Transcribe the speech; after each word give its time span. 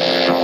Show. 0.00 0.39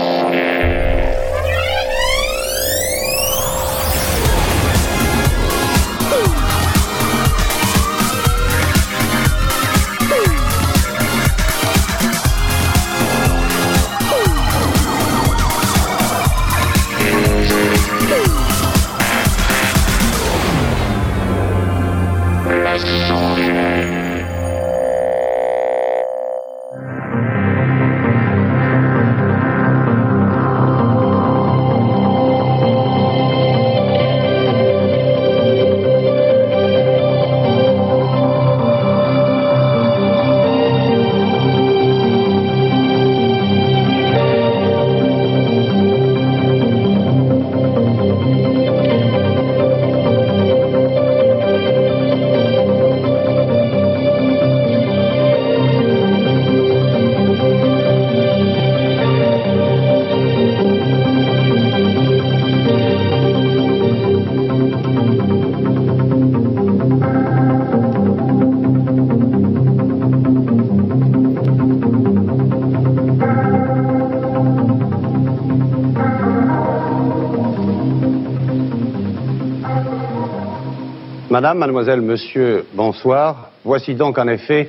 Madame, 81.46 81.58
mademoiselle, 81.60 82.00
monsieur, 82.00 82.64
bonsoir. 82.74 83.50
Voici 83.62 83.94
donc 83.94 84.18
en 84.18 84.26
effet 84.26 84.68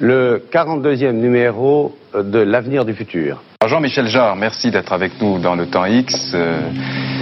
le 0.00 0.42
42e 0.52 1.12
numéro 1.12 1.96
de 2.12 2.40
L'avenir 2.40 2.84
du 2.84 2.92
futur. 2.92 3.40
Jean-Michel 3.64 4.08
Jarre, 4.08 4.34
merci 4.34 4.72
d'être 4.72 4.92
avec 4.92 5.12
nous 5.22 5.38
dans 5.38 5.54
le 5.54 5.66
temps 5.66 5.84
X. 5.84 6.32
Euh, 6.34 6.58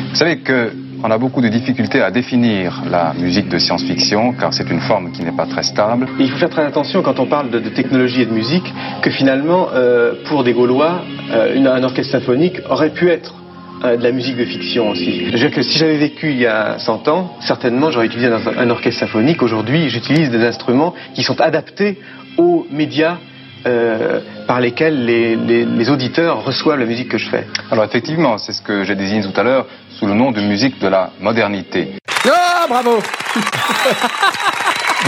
vous 0.09 0.17
savez 0.17 0.39
qu'on 0.39 1.11
a 1.11 1.19
beaucoup 1.19 1.43
de 1.43 1.49
difficultés 1.49 2.01
à 2.01 2.11
définir 2.11 2.85
la 2.91 3.13
musique 3.13 3.51
de 3.51 3.59
science-fiction, 3.59 4.33
car 4.33 4.55
c'est 4.55 4.71
une 4.71 4.81
forme 4.81 5.13
qui 5.13 5.23
n'est 5.23 5.37
pas 5.37 5.45
très 5.45 5.63
stable. 5.63 6.07
Il 6.19 6.31
faut 6.31 6.39
faire 6.39 6.49
très 6.49 6.65
attention 6.65 7.03
quand 7.03 7.21
on 7.21 7.27
parle 7.27 7.51
de, 7.51 7.59
technologie 7.69 8.23
et 8.23 8.27
de 8.27 8.33
musique, 8.33 8.73
que 9.03 9.11
finalement, 9.11 9.69
euh, 9.75 10.15
pour 10.25 10.43
des 10.43 10.55
Gaulois, 10.55 11.03
euh, 11.33 11.71
un 11.71 11.83
orchestre 11.83 12.13
symphonique 12.13 12.63
aurait 12.71 12.95
pu 12.95 13.11
être 13.11 13.35
euh, 13.35 13.46
de 13.83 14.03
la 14.03 14.13
musique 14.13 14.37
de 14.37 14.45
fiction 14.45 14.91
aussi. 14.91 15.27
Je 15.27 15.33
veux 15.33 15.39
dire 15.39 15.51
que 15.51 15.63
si 15.63 15.79
j'avais 15.79 15.99
vécu 15.99 16.31
il 16.31 16.39
y 16.39 16.47
a 16.47 16.79
100 16.79 17.09
ans, 17.09 17.37
certainement 17.41 17.91
j'aurais 17.91 18.07
utilisé 18.07 18.29
un, 18.29 18.71
orchestre 18.71 19.01
symphonique. 19.01 19.43
Aujourd'hui, 19.43 19.89
j'utilise 19.89 20.31
des 20.31 20.45
instruments 20.45 20.95
qui 21.15 21.23
sont 21.23 21.41
adaptés 21.41 21.99
aux 22.37 22.67
médias 22.71 23.19
euh, 23.67 24.21
par 24.47 24.61
lesquels 24.61 25.05
les, 25.05 25.35
les, 25.35 25.91
auditeurs 25.91 26.45
reçoivent 26.45 26.79
la 26.79 26.87
musique 26.87 27.09
que 27.09 27.19
je 27.19 27.29
fais. 27.29 27.47
Alors 27.71 27.85
effectivement, 27.85 28.39
c'est 28.39 28.53
ce 28.53 28.63
que 28.63 28.85
j'ai 28.85 28.95
désigné 28.95 29.23
tout 29.23 29.41
à 29.41 29.43
l'heure 29.43 29.67
sous 29.99 30.07
le 30.07 30.15
nom 30.15 30.31
de 30.31 30.41
musique 30.41 30.79
de 30.79 30.87
la 30.87 31.11
modernité. 31.21 31.89
Ah, 32.25 32.67
bravo 32.69 32.99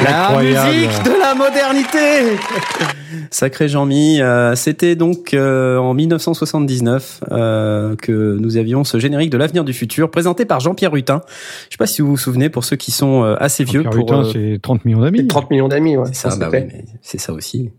La 0.05 0.31
musique 0.41 1.03
de 1.03 1.21
la 1.21 1.35
modernité 1.35 2.39
Sacré 3.31 3.69
Jean-Mi, 3.69 4.21
euh, 4.21 4.55
c'était 4.55 4.97
donc 4.97 5.35
euh, 5.35 5.77
en 5.79 5.95
1979 5.95 7.21
euh, 7.31 7.97
que 7.97 8.37
nous 8.39 8.57
avions 8.57 8.85
ce 8.85 8.99
générique 8.99 9.31
de 9.31 9.37
l'avenir 9.37 9.65
du 9.65 9.73
futur 9.73 10.11
présenté 10.11 10.45
par 10.45 10.61
Jean-Pierre 10.61 10.93
Rutin. 10.93 11.21
Je 11.69 11.75
sais 11.75 11.79
pas 11.79 11.87
si 11.87 12.03
vous 12.03 12.09
vous 12.09 12.17
souvenez 12.17 12.49
pour 12.49 12.65
ceux 12.65 12.77
qui 12.77 12.91
sont 12.91 13.23
assez 13.23 13.65
vieux 13.65 13.83
pour 13.83 13.95
Rutin, 13.95 14.25
c'est 14.33 14.59
30 14.63 14.85
millions 14.85 15.01
d'amis. 15.01 15.27
30 15.27 15.51
millions 15.51 15.69
d'amis, 15.69 15.97
ouais. 15.97 16.09
C'est 16.13 16.31
ça, 16.31 16.37
bah 16.37 16.51
c'est 17.03 17.19
ça 17.19 17.33
aussi. 17.33 17.71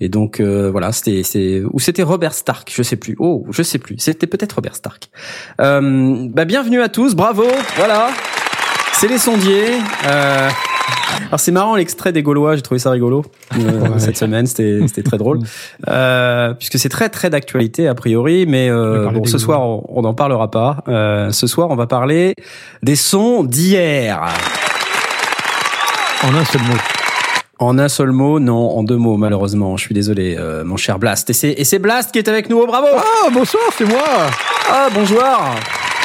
Et 0.00 0.08
donc 0.08 0.40
voilà, 0.40 0.92
c'était 0.92 1.22
c'est 1.22 1.62
ou 1.72 1.78
c'était 1.78 2.02
Robert 2.02 2.34
Stark, 2.34 2.72
je 2.74 2.82
sais 2.82 2.96
plus. 2.96 3.16
Oh, 3.18 3.44
je 3.50 3.62
sais 3.62 3.78
plus. 3.78 3.96
C'était 3.98 4.26
peut-être 4.26 4.54
Robert 4.54 4.76
Stark. 4.76 5.08
bah 5.58 6.44
bienvenue 6.44 6.80
à 6.80 6.88
tous, 6.88 7.14
bravo. 7.14 7.44
Voilà. 7.76 8.10
C'est 8.96 9.08
les 9.08 9.18
sondiers. 9.18 9.80
Euh, 10.06 10.48
alors 11.28 11.40
c'est 11.40 11.52
marrant 11.52 11.76
l'extrait 11.76 12.12
des 12.12 12.22
Gaulois, 12.22 12.56
j'ai 12.56 12.62
trouvé 12.62 12.78
ça 12.78 12.90
rigolo 12.90 13.24
euh, 13.56 13.98
cette 13.98 14.16
semaine, 14.16 14.46
c'était 14.46 15.02
très 15.04 15.18
drôle 15.18 15.40
euh, 15.88 16.54
puisque 16.54 16.78
c'est 16.78 16.88
très 16.88 17.08
très 17.08 17.30
d'actualité 17.30 17.88
a 17.88 17.94
priori, 17.94 18.46
mais 18.46 18.68
euh, 18.70 19.10
bon 19.10 19.24
ce 19.24 19.38
soir 19.38 19.60
on, 19.62 20.02
n'en 20.02 20.14
parlera 20.14 20.50
pas. 20.50 20.84
Euh, 20.88 21.30
ce 21.30 21.46
soir 21.46 21.70
on 21.70 21.76
va 21.76 21.86
parler 21.86 22.34
des 22.82 22.96
sons 22.96 23.44
d'hier. 23.44 24.20
En 26.22 26.34
un 26.34 26.44
seul 26.44 26.62
mot. 26.62 26.76
En 27.58 27.78
un 27.78 27.88
seul 27.88 28.10
mot, 28.10 28.40
non, 28.40 28.76
en 28.76 28.82
deux 28.82 28.96
mots 28.96 29.16
malheureusement. 29.16 29.76
Je 29.76 29.84
suis 29.84 29.94
désolé, 29.94 30.36
euh, 30.38 30.64
mon 30.64 30.76
cher 30.76 30.98
Blast. 30.98 31.30
Et 31.30 31.32
c'est 31.32 31.52
et 31.52 31.64
c'est 31.64 31.78
Blast 31.78 32.12
qui 32.12 32.18
est 32.18 32.28
avec 32.28 32.48
nous. 32.48 32.58
Oh, 32.60 32.66
bravo. 32.66 32.88
Ah 32.96 33.30
bonsoir, 33.32 33.64
c'est 33.76 33.84
moi. 33.84 34.02
Ah 34.70 34.88
bonjour. 34.94 35.22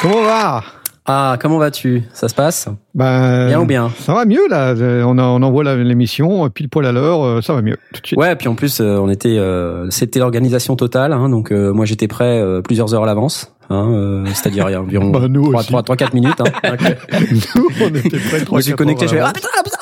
Comment 0.01 0.22
va? 0.23 0.63
Ah, 1.11 1.37
comment 1.41 1.57
vas-tu? 1.57 2.03
Ça 2.13 2.29
se 2.29 2.35
passe? 2.35 2.69
Ben, 2.93 3.47
Bien 3.47 3.59
ou 3.61 3.65
bien? 3.65 3.89
Ça 3.97 4.13
va 4.13 4.25
mieux 4.25 4.47
là. 4.47 4.75
On, 5.07 5.17
on 5.17 5.41
envoie 5.41 5.63
l'émission 5.75 6.47
pile 6.51 6.69
poil 6.69 6.85
à 6.85 6.91
l'heure, 6.91 7.25
euh, 7.25 7.41
ça 7.41 7.55
va 7.55 7.63
mieux. 7.63 7.77
Tout 7.95 8.01
de 8.01 8.05
suite. 8.05 8.19
Ouais, 8.19 8.35
puis 8.35 8.47
en 8.47 8.53
plus, 8.53 8.79
euh, 8.79 8.99
on 8.99 9.09
était, 9.09 9.39
euh, 9.39 9.89
c'était 9.89 10.19
l'organisation 10.19 10.75
totale. 10.75 11.11
Hein, 11.13 11.29
donc 11.29 11.49
moi, 11.49 11.85
j'étais 11.85 12.07
prêt 12.07 12.43
plusieurs 12.63 12.93
heures 12.93 13.01
à 13.01 13.05
l'avance. 13.07 13.51
Hein, 13.72 13.91
euh, 13.91 14.25
c'est-à-dire 14.34 14.66
environ 14.66 15.09
bah, 15.52 15.63
3, 15.63 15.84
3, 15.84 15.96
4 15.96 16.13
minutes. 16.16 16.41
Hein. 16.41 16.75
nous, 17.56 17.68
on 17.81 17.94
était 17.94 18.18
prêts 18.18 18.41
3, 18.41 18.59
Je 18.59 18.66
suis 18.66 18.74
connecté, 18.74 19.07
je 19.07 19.16
fais, 19.16 19.19
ah 19.19 19.31
putain, 19.31 19.50
putain 19.63 19.78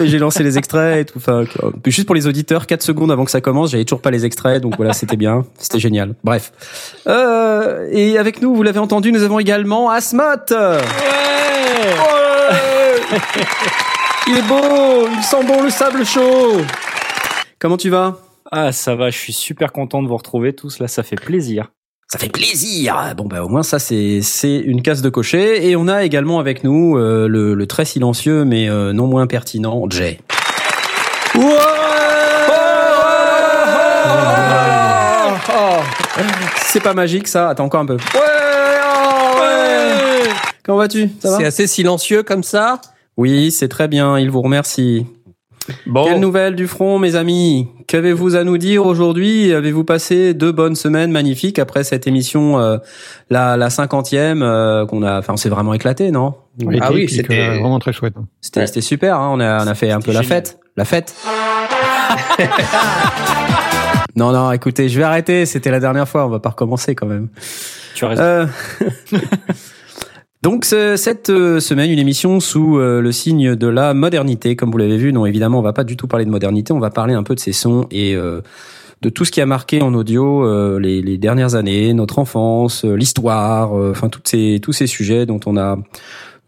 et, 0.00 0.06
j'ai 0.06 0.18
lancé 0.18 0.42
les 0.42 0.58
extraits 0.58 1.00
et 1.00 1.04
tout. 1.10 1.18
Enfin, 1.18 1.44
puis 1.82 1.92
juste 1.92 2.06
pour 2.06 2.14
les 2.14 2.26
auditeurs, 2.26 2.66
4 2.66 2.82
secondes 2.82 3.10
avant 3.10 3.24
que 3.24 3.30
ça 3.30 3.40
commence, 3.40 3.70
j'avais 3.70 3.84
toujours 3.84 4.02
pas 4.02 4.10
les 4.10 4.26
extraits, 4.26 4.60
donc 4.60 4.76
voilà, 4.76 4.92
c'était 4.92 5.16
bien, 5.16 5.46
c'était 5.58 5.78
génial. 5.78 6.14
Bref. 6.24 6.52
Euh, 7.06 7.88
et 7.90 8.18
avec 8.18 8.42
nous, 8.42 8.54
vous 8.54 8.62
l'avez 8.62 8.80
entendu, 8.80 9.12
nous 9.12 9.22
avons 9.22 9.38
également 9.38 9.88
Asmat. 9.88 10.44
Ouais, 10.50 10.76
ouais 12.10 13.18
Il 14.26 14.36
est 14.36 14.48
beau, 14.48 15.08
il 15.10 15.22
sent 15.22 15.44
bon 15.46 15.62
le 15.62 15.70
sable 15.70 16.04
chaud. 16.04 16.60
Comment 17.58 17.78
tu 17.78 17.88
vas? 17.88 18.18
Ah, 18.52 18.72
ça 18.72 18.94
va, 18.94 19.10
je 19.10 19.16
suis 19.16 19.32
super 19.32 19.72
content 19.72 20.02
de 20.02 20.08
vous 20.08 20.16
retrouver 20.16 20.52
tous 20.54 20.80
là, 20.80 20.88
ça 20.88 21.02
fait 21.02 21.16
plaisir. 21.16 21.70
Ça 22.12 22.18
fait 22.18 22.28
plaisir. 22.28 23.14
Bon 23.16 23.26
bah 23.26 23.44
au 23.44 23.48
moins 23.48 23.62
ça 23.62 23.78
c'est 23.78 24.20
c'est 24.22 24.56
une 24.56 24.82
case 24.82 25.00
de 25.00 25.08
cocher 25.10 25.68
et 25.68 25.76
on 25.76 25.86
a 25.86 26.02
également 26.02 26.40
avec 26.40 26.64
nous 26.64 26.96
euh, 26.98 27.28
le, 27.28 27.54
le, 27.54 27.66
très 27.66 27.84
silencieux 27.84 28.44
mais 28.44 28.68
euh, 28.68 28.92
non 28.92 29.06
moins 29.06 29.26
pertinent 29.28 29.84
Jay. 29.88 30.18
Ouais 31.36 31.44
c'est 36.70 36.80
pas 36.80 36.94
magique 36.94 37.26
ça. 37.26 37.48
Attends 37.48 37.64
encore 37.64 37.80
un 37.80 37.86
peu. 37.86 37.96
Ouais, 38.14 38.20
ouais. 39.40 40.28
Comment 40.64 40.78
vas-tu? 40.78 41.10
C'est 41.20 41.44
assez 41.44 41.66
silencieux 41.66 42.22
comme 42.22 42.44
ça? 42.44 42.80
Oui, 43.16 43.50
c'est 43.50 43.68
très 43.68 43.88
bien. 43.88 44.18
Il 44.18 44.30
vous 44.30 44.40
remercie. 44.40 45.06
Bon. 45.86 46.04
Quelle 46.04 46.20
nouvelle 46.20 46.56
du 46.56 46.66
front, 46.66 46.98
mes 46.98 47.16
amis 47.16 47.68
Qu'avez-vous 47.86 48.36
à 48.36 48.44
nous 48.44 48.58
dire 48.58 48.86
aujourd'hui? 48.86 49.52
Avez-vous 49.52 49.84
passé 49.84 50.34
deux 50.34 50.52
bonnes 50.52 50.74
semaines 50.74 51.10
magnifiques 51.10 51.58
après 51.58 51.84
cette 51.84 52.06
émission, 52.06 52.58
euh, 52.58 52.78
la, 53.28 53.56
la 53.56 53.70
cinquantième 53.70 54.42
euh, 54.42 54.86
qu'on 54.86 55.02
a 55.02 55.18
Enfin, 55.18 55.34
on 55.34 55.36
s'est 55.36 55.48
vraiment 55.48 55.74
éclaté, 55.74 56.10
non? 56.10 56.34
Ah 56.80 56.92
oui, 56.92 57.08
c'était 57.08 57.58
vraiment 57.58 57.78
très 57.78 57.92
chouette. 57.92 58.14
Hein. 58.16 58.26
C'était 58.40 58.66
c'était 58.66 58.80
super. 58.80 59.16
Hein 59.16 59.30
on 59.32 59.40
a 59.40 59.64
on 59.64 59.66
a 59.66 59.74
fait 59.74 59.90
un 59.90 60.00
peu 60.00 60.12
la 60.12 60.22
fête, 60.22 60.58
la 60.76 60.84
fête. 60.84 61.14
non 64.16 64.32
non, 64.32 64.52
écoutez, 64.52 64.88
je 64.88 64.98
vais 64.98 65.04
arrêter. 65.04 65.46
C'était 65.46 65.70
la 65.70 65.80
dernière 65.80 66.08
fois. 66.08 66.26
On 66.26 66.28
va 66.28 66.40
pas 66.40 66.50
recommencer 66.50 66.94
quand 66.94 67.06
même. 67.06 67.28
Tu 67.94 68.04
as 68.04 68.08
raison. 68.08 68.22
Euh... 68.22 68.46
Donc 70.42 70.64
cette 70.64 71.28
euh, 71.28 71.60
semaine, 71.60 71.90
une 71.90 71.98
émission 71.98 72.40
sous 72.40 72.78
euh, 72.78 73.02
le 73.02 73.12
signe 73.12 73.56
de 73.56 73.66
la 73.66 73.92
modernité, 73.92 74.56
comme 74.56 74.70
vous 74.70 74.78
l'avez 74.78 74.96
vu. 74.96 75.12
Non, 75.12 75.26
évidemment, 75.26 75.58
on 75.58 75.62
va 75.62 75.74
pas 75.74 75.84
du 75.84 75.98
tout 75.98 76.06
parler 76.06 76.24
de 76.24 76.30
modernité, 76.30 76.72
on 76.72 76.78
va 76.78 76.88
parler 76.88 77.12
un 77.12 77.22
peu 77.22 77.34
de 77.34 77.40
ces 77.40 77.52
sons 77.52 77.86
et 77.90 78.14
euh, 78.14 78.40
de 79.02 79.10
tout 79.10 79.26
ce 79.26 79.32
qui 79.32 79.42
a 79.42 79.46
marqué 79.46 79.82
en 79.82 79.92
audio 79.92 80.78
les, 80.78 81.02
les, 81.02 81.18
dernières 81.18 81.54
années, 81.54 81.92
notre 81.94 82.18
enfance, 82.18 82.84
l'histoire, 82.84 83.72
enfin 83.72 84.10
toutes 84.10 84.28
ces 84.28 84.60
tous 84.62 84.72
ces 84.72 84.86
sujets 84.86 85.24
dont 85.24 85.40
on 85.46 85.56
a 85.56 85.78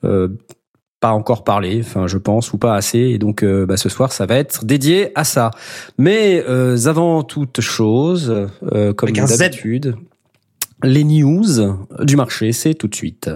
pas 0.03 1.13
encore 1.13 1.45
parlé, 1.45 1.81
enfin 1.81 2.07
je 2.07 2.19
pense 2.19 2.53
ou 2.53 2.59
pas 2.59 2.75
assez, 2.75 2.99
et 2.99 3.17
donc 3.17 3.43
bah, 3.43 3.79
ce 3.79 3.89
soir 3.89 4.13
ça 4.13 4.27
va 4.27 4.37
être 4.37 4.67
dédié 4.67 5.13
à 5.15 5.25
ça. 5.25 5.51
Mais 5.97 6.45
avant 6.85 7.23
toute 7.23 7.63
chose, 7.63 8.51
comme 8.97 9.13
d'habitude, 9.13 9.97
les 10.83 11.05
news 11.05 11.47
du 12.03 12.17
marché, 12.17 12.53
c'est 12.53 12.75
tout 12.75 12.89
de 12.89 12.95
suite. 12.95 13.31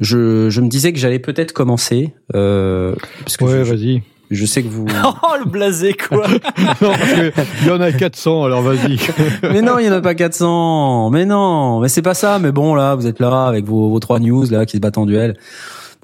Je, 0.00 0.50
je 0.50 0.60
me 0.60 0.68
disais 0.68 0.92
que 0.92 0.98
j'allais 0.98 1.18
peut-être 1.18 1.52
commencer, 1.52 2.12
euh, 2.34 2.94
parce 3.20 3.36
que 3.36 3.44
Ouais, 3.44 3.62
vas-y. 3.62 4.02
je 4.30 4.44
sais 4.44 4.62
que 4.62 4.68
vous. 4.68 4.86
Oh, 5.04 5.36
le 5.42 5.48
blasé, 5.48 5.94
quoi. 5.94 6.26
non, 6.28 6.38
parce 6.80 7.12
que 7.12 7.32
il 7.62 7.68
y 7.68 7.70
en 7.70 7.80
a 7.80 7.90
400, 7.92 8.44
alors 8.44 8.62
vas-y. 8.62 8.98
mais 9.42 9.62
non, 9.62 9.78
il 9.78 9.86
y 9.86 9.88
en 9.88 9.92
a 9.94 10.00
pas 10.02 10.14
400. 10.14 11.10
Mais 11.10 11.24
non, 11.24 11.80
mais 11.80 11.88
c'est 11.88 12.02
pas 12.02 12.14
ça. 12.14 12.38
Mais 12.38 12.52
bon, 12.52 12.74
là, 12.74 12.94
vous 12.94 13.06
êtes 13.06 13.20
là 13.20 13.46
avec 13.46 13.64
vos, 13.64 13.88
vos 13.88 14.00
trois 14.00 14.18
news 14.20 14.44
là 14.50 14.66
qui 14.66 14.76
se 14.76 14.82
battent 14.82 14.98
en 14.98 15.06
duel. 15.06 15.36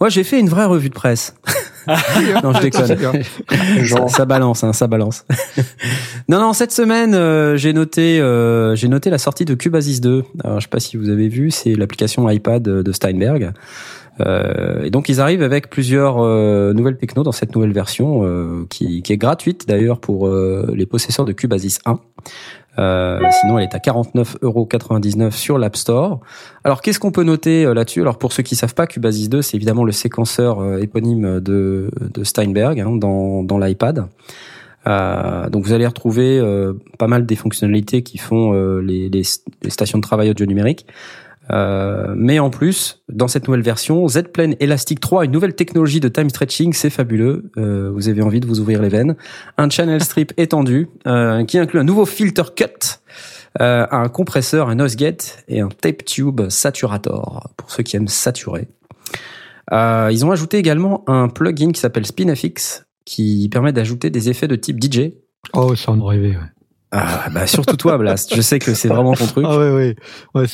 Moi, 0.00 0.09
j'ai 0.09 0.25
fait 0.25 0.41
une 0.41 0.49
vraie 0.49 0.65
revue 0.65 0.88
de 0.88 0.95
presse. 0.95 1.35
Non, 2.43 2.52
je 2.55 2.61
déconne. 2.61 2.94
Bien. 2.94 3.12
Ça, 3.87 4.08
ça 4.08 4.25
balance, 4.25 4.64
hein, 4.64 4.73
ça 4.73 4.87
balance. 4.87 5.25
non, 6.29 6.40
non, 6.40 6.52
cette 6.52 6.73
semaine, 6.73 7.14
euh, 7.14 7.56
j'ai 7.56 7.73
noté, 7.73 8.20
euh, 8.20 8.75
j'ai 8.76 8.88
noté 8.88 9.11
la 9.11 9.19
sortie 9.19 9.44
de 9.44 9.55
Cubasis 9.55 10.00
2. 10.00 10.25
Alors, 10.44 10.61
je 10.61 10.64
sais 10.64 10.70
pas 10.70 10.81
si 10.81 10.96
vous 10.96 11.08
avez 11.08 11.29
vu, 11.29 11.50
c'est 11.50 11.75
l'application 11.75 12.29
iPad 12.29 12.62
de 12.62 12.93
Steinberg. 12.93 13.52
Euh, 14.20 14.84
et 14.84 14.90
donc, 14.90 15.08
ils 15.08 15.20
arrivent 15.20 15.43
avec 15.43 15.70
plusieurs 15.70 16.19
euh, 16.19 16.73
nouvelles 16.73 16.96
techno 16.96 17.23
dans 17.23 17.32
cette 17.32 17.55
nouvelle 17.55 17.73
version, 17.73 18.20
euh, 18.25 18.67
qui, 18.69 19.02
qui 19.02 19.12
est 19.12 19.17
gratuite 19.17 19.67
d'ailleurs 19.67 20.00
pour 20.00 20.28
euh, 20.28 20.73
les 20.75 20.87
possesseurs 20.87 21.25
de 21.25 21.32
Cubasis 21.32 21.81
1. 21.87 21.99
Euh, 22.79 23.21
sinon, 23.41 23.59
elle 23.59 23.65
est 23.65 23.75
à 23.75 23.79
49,99€ 23.79 25.33
sur 25.33 25.59
l'App 25.59 25.77
Store. 25.77 26.21
Alors, 26.65 26.81
qu'est-ce 26.81 26.99
qu'on 26.99 27.13
peut 27.13 27.25
noter 27.25 27.65
euh, 27.65 27.75
là-dessus? 27.75 28.01
Alors, 28.01 28.19
pour 28.19 28.33
ceux 28.33 28.43
qui 28.43 28.57
savent 28.57 28.75
pas, 28.75 28.87
Cubasis 28.87 29.29
2, 29.29 29.43
c'est 29.43 29.57
évidemment 29.57 29.85
le 29.85 29.93
séquenceur 29.93 30.61
euh, 30.61 30.79
éponyme 30.79 31.41
de, 31.41 31.91
Steinberg 32.23 32.81
hein, 32.81 32.97
dans, 32.97 33.43
dans 33.43 33.59
l'iPad. 33.59 34.07
Donc, 34.87 35.65
vous 35.65 35.73
allez 35.73 35.87
retrouver 35.87 36.43
pas 36.99 37.07
mal 37.07 37.25
des 37.25 37.37
fonctionnalités 37.37 38.03
qui 38.03 38.19
font 38.19 38.53
les, 38.81 39.09
les, 39.09 39.23
les 39.63 39.71
stations 39.71 39.99
de 39.99 40.03
travail 40.03 40.31
audio 40.31 40.45
numérique. 40.45 40.87
Euh, 41.50 42.15
mais 42.17 42.39
en 42.39 42.50
plus, 42.50 43.03
dans 43.09 43.29
cette 43.29 43.47
nouvelle 43.47 43.62
version, 43.62 44.06
Z-Plane 44.09 44.55
Elastic 44.61 45.00
3, 45.00 45.25
une 45.25 45.33
nouvelle 45.33 45.55
technologie 45.55 46.00
de 46.00 46.09
time 46.09 46.29
stretching, 46.29 46.73
c'est 46.73 46.91
fabuleux. 46.91 47.50
Euh, 47.56 47.91
vous 47.93 48.09
avez 48.09 48.23
envie 48.23 48.41
de 48.41 48.47
vous 48.47 48.61
ouvrir 48.61 48.81
les 48.81 48.89
veines. 48.89 49.17
Un 49.59 49.69
channel 49.69 50.03
strip 50.05 50.33
étendu 50.37 50.89
euh, 51.06 51.44
qui 51.44 51.59
inclut 51.59 51.81
un 51.81 51.85
nouveau 51.85 52.06
filter 52.06 52.55
cut, 52.55 53.00
un 53.61 54.09
compresseur, 54.09 54.69
un 54.69 54.77
noise 54.77 54.97
gate 54.97 55.44
et 55.49 55.61
un 55.61 55.69
tape 55.69 56.05
tube 56.05 56.49
saturator 56.49 57.50
pour 57.56 57.71
ceux 57.71 57.83
qui 57.83 57.97
aiment 57.97 58.09
saturer. 58.09 58.69
Ils 59.71 60.25
ont 60.25 60.31
ajouté 60.31 60.59
également 60.59 61.05
un 61.06 61.29
plugin 61.29 61.73
qui 61.73 61.81
s'appelle 61.81 62.06
SpinFX 62.06 62.85
qui 63.05 63.49
permet 63.50 63.73
d'ajouter 63.73 64.11
des 64.11 64.31
effets 64.31 64.49
de 64.49 64.56
type 64.56 64.83
DJ. 64.83 65.12
Oh, 65.55 65.75
ça 65.75 65.93
en 65.93 66.05
rêvait, 66.05 66.37
ouais. 66.37 66.62
Ah, 66.93 67.29
bah 67.33 67.47
surtout 67.47 67.77
toi, 67.77 67.97
Blast. 67.97 68.35
Je 68.37 68.43
sais 68.43 68.59
que 68.59 68.75
c'est 68.75 68.89
vraiment 68.89 69.15
ton 69.15 69.27
truc. 69.27 69.47
Ah 69.49 69.59
ouais, 69.59 69.71
ouais. 69.71 69.97
Ouais, 70.35 70.47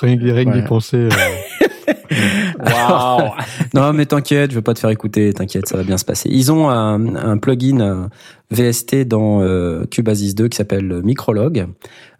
rien 0.00 0.16
que 0.16 0.30
rien 0.30 0.44
que 0.46 0.56
d'y 0.58 0.62
penser. 0.62 0.96
euh, 0.96 1.08
Waouh. 2.64 3.30
Non, 3.74 3.92
mais 3.92 4.06
t'inquiète, 4.06 4.50
je 4.50 4.56
vais 4.56 4.62
pas 4.62 4.74
te 4.74 4.78
faire 4.80 4.90
écouter, 4.90 5.32
t'inquiète, 5.32 5.68
ça 5.68 5.76
va 5.76 5.82
bien 5.84 5.98
se 5.98 6.04
passer. 6.04 6.28
Ils 6.32 6.50
ont 6.50 6.68
un, 6.70 7.14
un 7.16 7.36
plugin 7.38 7.80
euh, 7.80 8.06
VST 8.50 9.06
dans 9.06 9.42
euh, 9.42 9.84
Cubasis 9.90 10.34
2 10.34 10.48
qui 10.48 10.56
s'appelle 10.56 11.02
Microlog, 11.04 11.66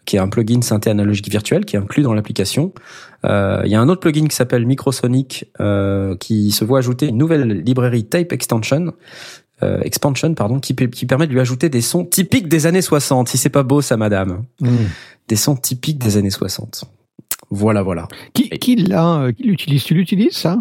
qui 0.04 0.16
est 0.16 0.20
un 0.20 0.28
plugin 0.28 0.60
synthé 0.62 0.90
analogique 0.90 1.30
virtuel 1.30 1.64
qui 1.64 1.76
est 1.76 1.78
inclus 1.78 2.02
dans 2.02 2.14
l'application. 2.14 2.72
Euh, 3.24 3.62
Il 3.64 3.70
y 3.70 3.74
a 3.74 3.80
un 3.80 3.88
autre 3.88 4.00
plugin 4.00 4.26
qui 4.26 4.36
s'appelle 4.36 4.66
Microsonic 4.66 5.46
euh, 5.60 6.14
qui 6.16 6.50
se 6.52 6.64
voit 6.64 6.78
ajouter 6.80 7.06
une 7.06 7.16
nouvelle 7.18 7.48
librairie 7.62 8.04
Tape 8.04 8.32
Extension. 8.32 8.92
Euh, 9.62 9.80
expansion 9.82 10.34
pardon 10.34 10.60
qui, 10.60 10.74
qui 10.74 11.06
permet 11.06 11.26
de 11.26 11.32
lui 11.32 11.40
ajouter 11.40 11.68
des 11.68 11.80
sons 11.80 12.04
typiques 12.04 12.48
des 12.48 12.66
années 12.66 12.82
60 12.82 13.28
si 13.28 13.38
c'est 13.38 13.48
pas 13.48 13.62
beau 13.62 13.80
ça 13.80 13.96
madame 13.96 14.44
hmm. 14.60 14.68
des 15.28 15.36
sons 15.36 15.56
typiques 15.56 15.98
des 15.98 16.16
années 16.18 16.30
60 16.30 16.84
voilà 17.50 17.82
voilà 17.82 18.08
Qui, 18.34 18.48
qui 18.50 18.76
l'a, 18.76 19.20
euh, 19.20 19.32
qui 19.32 19.44
l'utilise? 19.44 19.84
Tu 19.84 19.94
l'utilises, 19.94 20.36
ça? 20.36 20.58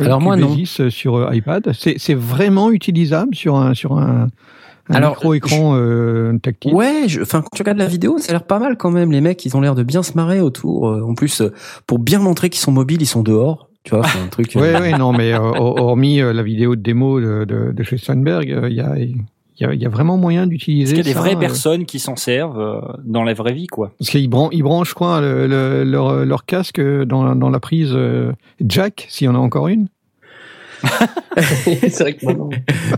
Alors, 0.00 0.20
moi, 0.20 0.36
non. 0.36 0.56
Euh, 0.80 0.90
sur 0.90 1.16
euh, 1.16 1.34
iPad. 1.34 1.72
C'est, 1.78 1.96
c'est 1.98 2.14
vraiment 2.14 2.70
utilisable 2.70 3.34
sur 3.34 3.56
un, 3.56 3.74
sur 3.74 3.98
un, 3.98 4.28
un 4.88 4.94
Alors, 4.94 5.12
micro-écran 5.12 5.74
euh, 5.76 6.38
tactile? 6.38 6.74
Ouais, 6.74 7.04
je- 7.08 7.20
enfin 7.20 7.42
quand 7.42 7.50
tu 7.54 7.62
regardes 7.62 7.78
la 7.78 7.86
vidéo, 7.86 8.18
ça 8.18 8.30
a 8.30 8.32
l'air 8.32 8.44
pas 8.44 8.58
mal 8.58 8.76
quand 8.76 8.90
même. 8.90 9.10
Les 9.12 9.20
mecs, 9.20 9.44
ils 9.44 9.56
ont 9.56 9.60
l'air 9.60 9.74
de 9.74 9.82
bien 9.82 10.02
se 10.02 10.12
marrer 10.14 10.40
autour. 10.40 10.84
En 10.84 11.14
plus, 11.14 11.42
pour 11.86 11.98
bien 11.98 12.20
montrer 12.20 12.48
qu'ils 12.50 12.60
sont 12.60 12.72
mobiles, 12.72 13.02
ils 13.02 13.06
sont 13.06 13.22
dehors. 13.22 13.68
Tu 13.84 13.94
vois, 13.94 14.04
c'est 14.06 14.18
un 14.18 14.28
truc. 14.28 14.54
euh, 14.56 14.60
Ouais, 14.60 14.78
ouais, 14.80 14.96
non, 14.98 15.12
mais 15.12 15.32
euh, 15.32 15.38
hor- 15.40 15.80
hormis 15.80 16.20
euh, 16.20 16.32
la 16.32 16.42
vidéo 16.42 16.76
de 16.76 16.80
démo 16.82 17.20
de, 17.20 17.44
de, 17.44 17.72
de 17.72 17.82
chez 17.82 17.98
Steinberg, 17.98 18.50
euh, 18.50 18.68
il 18.70 18.76
y, 18.76 18.80
a, 18.80 18.96
il 18.98 19.16
y, 19.60 19.64
a, 19.64 19.74
il 19.74 19.82
y 19.82 19.86
a 19.86 19.88
vraiment 19.88 20.16
moyen 20.16 20.42
Est-ce 20.42 20.50
d'utiliser. 20.50 20.94
qu'il 20.94 21.04
y 21.06 21.10
a 21.10 21.12
des 21.12 21.18
vraies 21.18 21.34
euh, 21.34 21.38
personnes 21.38 21.84
qui 21.84 21.98
s'en 21.98 22.14
servent 22.16 22.60
euh, 22.60 22.80
dans 23.04 23.24
la 23.24 23.34
vraie 23.34 23.52
vie, 23.52 23.66
quoi 23.66 23.92
Parce 23.98 24.10
qu'ils 24.10 24.28
bran 24.28 24.50
ils 24.52 24.62
branchent 24.62 24.94
quoi, 24.94 25.20
le, 25.20 25.46
le- 25.48 25.82
leur, 25.84 26.24
leur 26.24 26.44
casque 26.44 26.80
dans, 26.80 27.34
dans 27.34 27.50
la 27.50 27.58
prise 27.60 27.90
euh, 27.92 28.32
jack, 28.64 29.06
s'il 29.08 29.24
y 29.26 29.28
en 29.28 29.34
a 29.34 29.38
encore 29.38 29.66
une? 29.68 29.88
c'est 31.36 32.00
vrai 32.00 32.14
que 32.14 32.26
maintenant. 32.26 32.50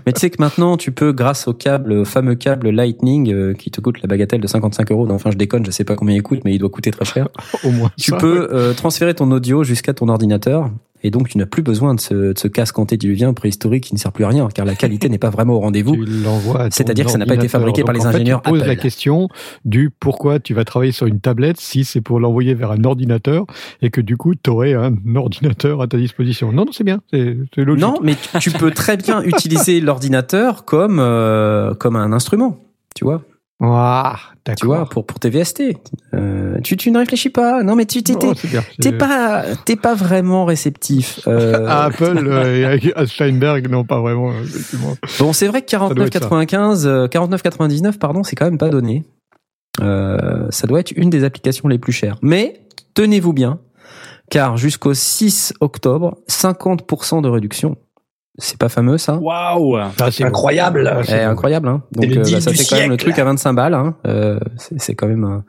Mais 0.07 0.13
tu 0.13 0.21
sais 0.21 0.31
que 0.31 0.41
maintenant, 0.41 0.77
tu 0.77 0.93
peux, 0.93 1.13
grâce 1.13 1.49
au 1.49 1.55
câble, 1.55 1.93
au 1.93 2.05
fameux 2.05 2.35
câble 2.35 2.71
Lightning, 2.71 3.33
euh, 3.33 3.55
qui 3.55 3.71
te 3.71 3.81
coûte 3.81 4.01
la 4.03 4.09
bagatelle 4.09 4.41
de 4.41 4.47
55 4.47 4.91
euros. 4.93 5.09
Enfin, 5.11 5.31
je 5.31 5.37
déconne, 5.37 5.65
je 5.65 5.71
sais 5.71 5.85
pas 5.85 5.97
combien 5.97 6.15
il 6.15 6.23
coûte, 6.23 6.41
mais 6.45 6.55
il 6.55 6.59
doit 6.59 6.71
coûter 6.71 6.91
très 6.91 7.05
cher. 7.05 7.29
Au 7.65 7.71
moins. 7.71 7.91
Tu 7.97 8.11
ça. 8.11 8.17
peux 8.17 8.49
euh, 8.53 8.73
transférer 8.75 9.15
ton 9.15 9.31
audio 9.31 9.65
jusqu'à 9.65 9.95
ton 9.95 10.09
ordinateur. 10.09 10.71
Et 11.05 11.11
donc, 11.11 11.29
tu 11.29 11.39
n'as 11.39 11.47
plus 11.47 11.63
besoin 11.63 11.95
de 11.95 12.01
ce, 12.01 12.15
de 12.33 12.35
ce 12.37 12.49
casque 12.49 12.79
antédiluvien 12.79 13.33
préhistorique 13.35 13.85
qui 13.85 13.95
ne 13.95 13.99
sert 14.01 14.11
plus 14.11 14.25
à 14.25 14.29
rien, 14.29 14.49
car 14.53 14.65
la 14.65 14.75
qualité 14.75 15.09
n'est 15.09 15.19
pas 15.19 15.31
vraiment 15.31 15.55
au 15.55 15.61
rendez-vous. 15.61 15.95
C'est-à-dire 16.71 17.05
que 17.05 17.11
ça 17.13 17.19
n'a 17.19 17.27
pas 17.27 17.35
été 17.35 17.47
fabriqué 17.49 17.85
par 17.85 17.93
les 17.95 18.01
en 18.01 18.05
fait, 18.05 18.09
ingénieurs 18.17 18.43
Tu 18.43 18.51
poses 18.51 18.61
la 18.67 18.75
question 18.77 19.29
du 19.65 19.91
pourquoi 19.91 20.41
tu 20.41 20.55
vas 20.55 20.65
travailler 20.65 20.93
sur 20.93 21.07
une 21.07 21.21
tablette 21.21 21.61
si 21.61 21.85
c'est 21.85 22.01
pour 22.01 22.19
l'envoyer 22.21 22.55
vers 22.55 22.71
un 22.73 22.83
ordinateur 22.85 23.45
et 23.83 23.91
que 23.91 24.01
du 24.01 24.17
coup 24.17 24.35
tu 24.35 24.51
aurais 24.51 24.73
un 24.75 24.95
ordinateur 25.15 25.83
à 25.83 25.87
ta 25.87 25.99
disposition. 25.99 26.53
Non, 26.53 26.65
non, 26.65 26.73
c'est 26.73 26.85
bien, 26.85 27.01
c'est 27.13 27.37
logique. 27.59 27.83
Non, 27.83 27.99
mais 28.03 28.15
tu- 28.15 28.39
tu 28.39 28.51
peux 28.51 28.71
très 28.71 28.97
bien 28.97 29.23
utiliser 29.25 29.81
l'ordinateur 29.81 30.65
comme 30.65 30.99
euh, 31.01 31.75
comme 31.75 31.97
un 31.97 32.13
instrument, 32.13 32.59
tu 32.97 33.05
vois. 33.05 33.23
D'accord. 34.45 34.57
Tu 34.61 34.67
vois, 34.67 34.85
pour 34.87 35.07
pour 35.07 35.19
tes 35.21 35.31
VST. 35.31 35.63
Euh, 36.13 36.59
tu 36.63 36.77
tu 36.77 36.91
ne 36.91 36.99
réfléchis 36.99 37.31
pas. 37.31 37.63
Non, 37.63 37.77
mais 37.77 37.87
tu 37.87 38.03
t'es 38.03 38.15
t'es- 38.15 38.29
Oh, 38.29 38.99
pas 38.99 39.45
t'es 39.65 39.77
pas 39.77 39.95
vraiment 39.95 40.45
réceptif. 40.45 41.21
Euh, 41.27 41.67
À 41.67 41.85
Apple 41.85 42.19
euh, 42.29 42.77
et 42.83 42.93
à 42.95 43.07
Steinberg, 43.07 43.69
non, 43.71 43.85
pas 43.85 44.01
vraiment, 44.01 44.33
euh. 44.33 44.45
Bon, 45.19 45.33
c'est 45.33 45.47
vrai 45.47 45.63
que 45.63 45.77
doit 45.95 46.07
être 46.07 46.13
ça. 46.23 46.29
49,95, 46.29 46.87
euh, 46.87 47.09
49,99, 47.09 47.99
pardon, 47.99 48.23
c'est 48.23 48.37
quand 48.37 48.45
même 48.45 48.59
pas 48.59 48.69
donné. 48.69 49.05
Euh, 49.81 50.47
ça 50.51 50.67
doit 50.67 50.81
être 50.81 50.93
une 50.97 51.11
des 51.11 51.25
applications 51.25 51.69
les 51.69 51.79
plus 51.79 51.93
chères. 51.93 52.17
Mais 52.23 52.61
tenez-vous 52.95 53.33
bien, 53.33 53.61
car 54.31 54.57
jusqu'au 54.57 54.95
6 54.95 55.55
octobre, 55.61 56.19
50% 56.29 57.23
de 57.23 57.29
réduction. 57.29 57.77
C'est 58.39 58.59
pas 58.59 58.69
fameux 58.69 58.99
ça 58.99 59.15
Waouh 59.17 59.77
Ah, 59.77 59.93
c'est 60.11 60.25
Incroyable. 60.25 60.89
Ah, 60.93 61.01
Eh, 61.03 61.07
c'est 61.07 61.23
incroyable, 61.23 61.69
hein. 61.69 61.83
Donc 61.93 62.07
le 62.07 62.19
euh, 62.21 62.31
bah, 62.33 62.41
ça 62.41 62.53
fait 62.53 62.65
quand 62.69 62.77
même 62.77 62.91
le 62.91 62.97
truc 62.97 63.17
à 63.19 63.25
25 63.25 63.53
balles. 63.53 63.75
Hein. 63.75 63.95
Euh, 64.07 64.41
c'est 64.57 64.95
quand 64.97 65.07
même, 65.07 65.23
un- 65.25 65.45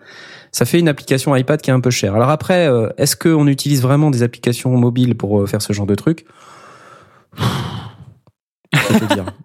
ça 0.52 0.66
fait 0.66 0.80
une 0.80 0.88
application 0.88 1.36
iPad 1.36 1.60
qui 1.62 1.72
est 1.72 1.74
un 1.74 1.80
peu 1.80 1.90
chère. 1.90 2.14
Alors 2.16 2.30
après, 2.30 2.68
euh, 2.68 2.90
est-ce 2.98 3.16
qu'on 3.16 3.48
utilise 3.48 3.82
vraiment 3.82 4.12
des 4.12 4.22
applications 4.24 4.70
mobiles 4.78 5.16
pour 5.16 5.42
euh, 5.42 5.48
faire 5.48 5.62
ce 5.64 5.74
genre 5.74 5.88
de 5.88 5.96
truc? 5.96 6.26
Je 8.74 8.88
peux 8.88 9.08
te 9.08 9.14
dire. 9.14 9.26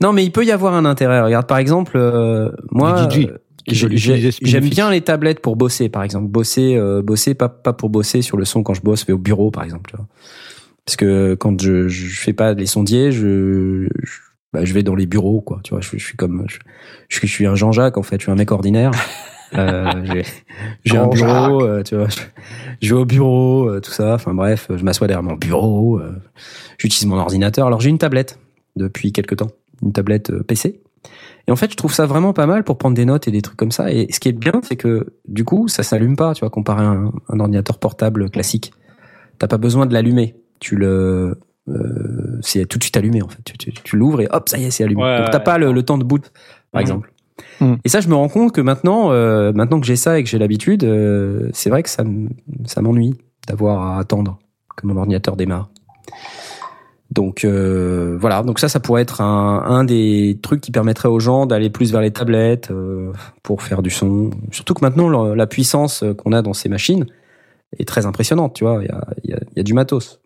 Non, 0.00 0.12
mais 0.14 0.24
il 0.24 0.32
peut 0.32 0.44
y 0.46 0.50
avoir 0.50 0.72
un 0.74 0.86
intérêt. 0.86 1.20
Regarde, 1.20 1.46
par 1.46 1.58
exemple, 1.58 1.92
euh, 1.96 2.50
moi, 2.70 3.06
euh, 3.14 3.36
j'aime 3.68 4.68
bien 4.68 4.90
les 4.90 5.02
tablettes 5.02 5.40
pour 5.42 5.56
bosser, 5.56 5.90
par 5.90 6.02
exemple. 6.02 6.26
Bosser, 6.28 6.74
euh, 6.76 7.02
bosser, 7.02 7.34
pas, 7.34 7.50
pas 7.50 7.74
pour 7.74 7.90
bosser 7.90 8.22
sur 8.22 8.36
le 8.38 8.46
son 8.46 8.62
quand 8.62 8.72
je 8.74 8.80
bosse, 8.80 9.06
mais 9.06 9.12
au 9.14 9.18
bureau, 9.18 9.50
par 9.50 9.62
exemple. 9.62 9.90
tu 9.90 9.96
vois. 9.96 10.06
Parce 10.90 10.96
que 10.96 11.36
quand 11.36 11.62
je, 11.62 11.86
je 11.86 12.18
fais 12.20 12.32
pas 12.32 12.52
les 12.52 12.66
sondiers, 12.66 13.12
je, 13.12 13.86
je, 14.02 14.18
bah, 14.52 14.64
je 14.64 14.74
vais 14.74 14.82
dans 14.82 14.96
les 14.96 15.06
bureaux, 15.06 15.40
quoi. 15.40 15.60
Tu 15.62 15.70
vois, 15.70 15.80
je, 15.80 15.88
je 15.92 16.04
suis 16.04 16.16
comme, 16.16 16.44
je, 16.48 16.58
je, 17.08 17.24
suis- 17.28 17.46
un 17.46 17.54
Jean-Jacques, 17.54 17.96
en 17.96 18.02
fait. 18.02 18.16
Je 18.16 18.22
suis 18.24 18.32
un 18.32 18.34
mec 18.34 18.50
ordinaire. 18.50 18.90
Euh, 19.54 19.90
j'ai 20.84 20.96
un 20.96 21.08
bureau, 21.08 21.64
euh, 21.64 21.82
tu 21.82 21.96
vois. 21.96 22.06
Je, 22.08 22.20
je 22.80 22.94
vais 22.94 23.00
au 23.00 23.04
bureau, 23.04 23.68
euh, 23.68 23.80
tout 23.80 23.90
ça. 23.90 24.14
Enfin 24.14 24.32
bref, 24.32 24.68
je 24.72 24.84
m'assois 24.84 25.08
derrière 25.08 25.24
mon 25.24 25.34
bureau. 25.34 26.00
J'utilise 26.78 27.04
mon 27.06 27.16
ordinateur. 27.18 27.66
Alors 27.66 27.80
j'ai 27.80 27.90
une 27.90 27.98
tablette 27.98 28.38
depuis 28.76 29.10
quelques 29.10 29.34
temps, 29.38 29.50
une 29.82 29.92
tablette 29.92 30.30
PC. 30.44 30.80
Et 31.48 31.50
en 31.50 31.56
fait, 31.56 31.72
je 31.72 31.76
trouve 31.76 31.92
ça 31.92 32.06
vraiment 32.06 32.32
pas 32.32 32.46
mal 32.46 32.62
pour 32.62 32.78
prendre 32.78 32.94
des 32.94 33.04
notes 33.04 33.26
et 33.26 33.32
des 33.32 33.42
trucs 33.42 33.56
comme 33.56 33.72
ça. 33.72 33.90
Et 33.92 34.06
ce 34.12 34.20
qui 34.20 34.28
est 34.28 34.32
bien, 34.38 34.52
c'est 34.62 34.76
que 34.76 35.14
du 35.26 35.42
coup, 35.44 35.66
ça 35.66 35.82
s'allume 35.82 36.14
pas, 36.14 36.32
tu 36.32 36.40
vois, 36.40 36.50
comparé 36.50 36.84
à 36.84 36.88
un, 36.90 37.12
un 37.28 37.40
ordinateur 37.40 37.80
portable 37.80 38.30
classique. 38.30 38.72
T'as 39.40 39.48
pas 39.48 39.58
besoin 39.58 39.84
de 39.84 39.92
l'allumer. 39.92 40.36
Tu 40.60 40.76
le, 40.76 41.36
euh, 41.68 42.38
c'est 42.42 42.66
tout 42.66 42.78
de 42.78 42.84
suite 42.84 42.96
allumé 42.96 43.22
en 43.22 43.28
fait. 43.28 43.42
Tu, 43.44 43.58
tu, 43.58 43.72
tu 43.72 43.96
l'ouvres 43.96 44.20
et 44.20 44.28
hop, 44.30 44.48
ça 44.48 44.58
y 44.58 44.64
est, 44.64 44.70
c'est 44.70 44.84
allumé. 44.84 45.02
Ouais, 45.02 45.18
Donc 45.18 45.30
t'as 45.30 45.38
ouais, 45.38 45.44
pas 45.44 45.58
le, 45.58 45.82
temps 45.82 45.98
de 45.98 46.04
boot, 46.04 46.30
par 46.72 46.80
Mhm. 46.80 46.82
exemple. 46.82 47.12
Mhm. 47.60 47.78
Et 47.84 47.88
ça, 47.88 48.00
je 48.00 48.08
me 48.08 48.14
rends 48.14 48.28
compte 48.28 48.52
que 48.52 48.60
maintenant, 48.60 49.10
euh, 49.12 49.52
maintenant 49.52 49.80
que 49.80 49.86
j'ai 49.86 49.96
ça 49.96 50.18
et 50.18 50.22
que 50.24 50.28
j'ai 50.28 50.38
l'habitude, 50.38 50.84
euh, 50.84 51.48
c'est 51.52 51.70
vrai 51.70 51.82
que 51.82 51.88
ça, 51.88 52.04
ça 52.66 52.82
m'ennuie. 52.82 53.16
d'avoir 53.48 53.80
à 53.82 53.98
attendre 53.98 54.38
que 54.76 54.86
mon 54.86 54.96
ordinateur 54.96 55.34
démarre. 55.34 55.70
Donc 57.10 57.44
euh, 57.44 58.16
voilà, 58.20 58.42
donc 58.44 58.60
ça, 58.60 58.68
ça 58.68 58.78
pourrait 58.78 59.02
être 59.02 59.20
un, 59.20 59.62
un, 59.64 59.82
des 59.82 60.38
trucs 60.42 60.60
qui 60.60 60.70
permettrait 60.70 61.08
aux 61.08 61.18
gens 61.18 61.46
d'aller 61.46 61.68
plus 61.70 61.90
vers 61.90 62.00
les 62.02 62.12
tablettes 62.12 62.70
euh, 62.70 63.12
pour 63.42 63.62
faire 63.62 63.82
du 63.82 63.90
son. 63.90 64.30
Surtout 64.52 64.74
que 64.74 64.84
maintenant, 64.84 65.34
la 65.34 65.46
puissance 65.48 66.04
qu'on 66.18 66.32
a 66.32 66.42
dans 66.42 66.52
ces 66.52 66.68
machines 66.68 67.06
est 67.78 67.88
très 67.88 68.06
impressionnante, 68.06 68.54
tu 68.54 68.64
vois, 68.64 68.78
il 68.82 68.86
y 68.86 68.90
a, 68.92 69.08
y, 69.24 69.32
a, 69.32 69.40
y 69.56 69.60
a, 69.60 69.62
du 69.64 69.74
matos. 69.74 70.19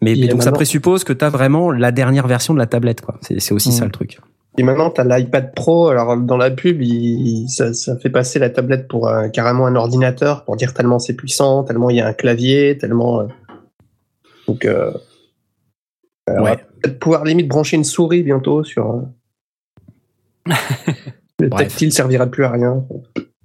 Mais, 0.00 0.14
mais 0.14 0.28
donc 0.28 0.42
ça 0.42 0.52
présuppose 0.52 1.04
que 1.04 1.12
tu 1.12 1.24
as 1.24 1.28
vraiment 1.28 1.72
la 1.72 1.90
dernière 1.90 2.26
version 2.26 2.54
de 2.54 2.58
la 2.58 2.66
tablette, 2.66 3.00
quoi. 3.00 3.18
C'est 3.22 3.52
aussi 3.52 3.72
ça 3.72 3.82
mmh. 3.82 3.86
le 3.86 3.92
truc. 3.92 4.18
Et 4.56 4.62
maintenant, 4.62 4.90
tu 4.90 5.00
as 5.00 5.04
l'iPad 5.04 5.54
Pro. 5.54 5.88
Alors, 5.88 6.16
dans 6.16 6.36
la 6.36 6.50
pub, 6.50 6.82
il, 6.82 7.48
ça, 7.48 7.74
ça, 7.74 7.96
fait 7.96 8.10
passer 8.10 8.38
la 8.38 8.50
tablette 8.50 8.88
pour 8.88 9.10
carrément 9.32 9.66
un 9.66 9.76
ordinateur 9.76 10.44
pour 10.44 10.56
dire 10.56 10.74
tellement 10.74 10.98
c'est 10.98 11.14
puissant, 11.14 11.64
tellement 11.64 11.90
il 11.90 11.96
y 11.96 12.00
a 12.00 12.06
un 12.06 12.12
clavier, 12.12 12.76
tellement. 12.78 13.20
Euh... 13.20 13.26
Donc, 14.48 14.64
euh, 14.64 14.92
ouais. 16.28 16.56
peut-être 16.80 16.98
pouvoir 16.98 17.24
limite 17.24 17.48
brancher 17.48 17.76
une 17.76 17.84
souris 17.84 18.22
bientôt 18.22 18.64
sur. 18.64 18.90
euh, 20.48 20.52
Le 21.40 21.50
tactile 21.50 21.92
servira 21.92 22.26
plus 22.26 22.44
à 22.44 22.50
rien. 22.50 22.84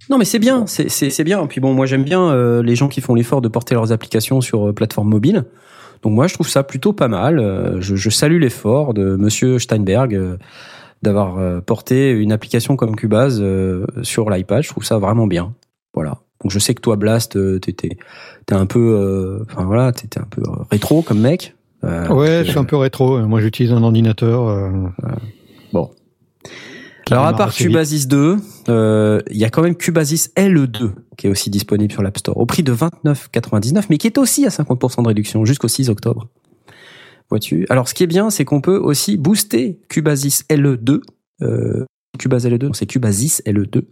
Non, 0.10 0.18
mais 0.18 0.26
c'est 0.26 0.40
bien, 0.40 0.66
c'est 0.66 1.24
bien. 1.24 1.46
Puis 1.46 1.62
bon, 1.62 1.74
moi 1.74 1.86
j'aime 1.86 2.04
bien 2.04 2.32
euh, 2.32 2.64
les 2.64 2.76
gens 2.76 2.88
qui 2.88 3.02
font 3.02 3.14
l'effort 3.14 3.40
de 3.40 3.48
porter 3.48 3.76
leurs 3.76 3.92
applications 3.92 4.42
sur 4.42 4.70
euh, 4.70 4.74
plateforme 4.74 5.10
mobile. 5.10 5.46
Donc 6.04 6.14
moi 6.14 6.28
je 6.28 6.34
trouve 6.34 6.48
ça 6.50 6.64
plutôt 6.64 6.94
pas 6.94 7.08
mal. 7.08 7.40
Euh, 7.40 7.80
je, 7.82 7.96
je 7.96 8.10
salue 8.10 8.40
l'effort 8.40 8.94
de 8.94 9.16
Monsieur 9.16 9.58
Steinberg 9.60 10.14
euh, 10.16 10.38
d'avoir 11.02 11.38
euh, 11.38 11.62
porté 11.62 12.12
une 12.12 12.32
application 12.32 12.76
comme 12.76 12.96
Cubase 12.96 13.44
sur 14.04 14.30
l'iPad. 14.30 14.64
Je 14.64 14.70
trouve 14.70 14.84
ça 14.84 14.98
vraiment 15.00 15.28
bien. 15.28 15.54
Voilà. 15.94 16.18
Donc 16.42 16.52
je 16.52 16.60
sais 16.60 16.74
que 16.76 16.82
toi 16.82 16.98
Blast, 16.98 17.38
t'étais 17.62 17.98
t'es 18.46 18.56
un 18.56 18.66
peu, 18.66 18.80
euh, 18.80 19.46
enfin 19.50 19.64
voilà, 19.64 19.92
t'étais 19.94 20.20
un 20.20 20.28
peu 20.30 20.42
rétro 20.70 21.02
comme 21.02 21.20
mec. 21.20 21.56
Euh, 21.86 22.08
Ouais, 22.10 22.44
je 22.46 22.50
suis 22.52 22.60
un 22.60 22.64
peu 22.66 22.76
rétro. 22.78 23.20
Moi, 23.20 23.42
j'utilise 23.42 23.72
un 23.74 23.84
ordinateur. 23.84 24.48
euh, 24.48 24.70
Bon. 25.74 25.90
Alors 27.12 27.26
à 27.26 27.36
part. 27.36 27.54
Cubasis 27.54 28.08
2, 28.08 28.38
euh, 28.70 29.22
il 29.30 29.38
y 29.38 29.46
a 29.46 29.50
quand 29.50 29.62
même 29.62 29.76
Cubasis 29.76 30.32
LE2 30.38 30.92
qui 31.18 31.28
est 31.28 31.30
aussi 31.30 31.50
disponible 31.50 31.92
sur 31.92 32.02
l'App 32.02 32.18
Store 32.18 32.38
au 32.38 32.46
prix 32.46 32.64
de 32.64 32.74
29,99 32.74 33.86
mais 33.90 33.98
qui 33.98 34.08
est 34.08 34.18
aussi 34.18 34.46
à 34.46 34.50
50% 34.50 35.04
de 35.04 35.08
réduction 35.08 35.46
jusqu'au 35.46 35.68
6 35.68 35.90
octobre. 35.90 36.28
Vois-tu? 37.30 37.66
Alors 37.70 37.88
ce 37.88 37.94
qui 37.94 38.04
est 38.04 38.08
bien, 38.08 38.30
c'est 38.30 38.46
qu'on 38.46 38.62
peut 38.62 38.78
aussi 38.78 39.18
booster 39.18 39.80
Cubasis 39.90 40.44
LE2. 40.50 41.02
Euh, 41.42 41.86
Cubase 42.20 42.46
LE2, 42.46 42.68
non, 42.68 42.74
c'est 42.74 42.86
Cubasis 42.86 43.42
LE2. 43.46 43.84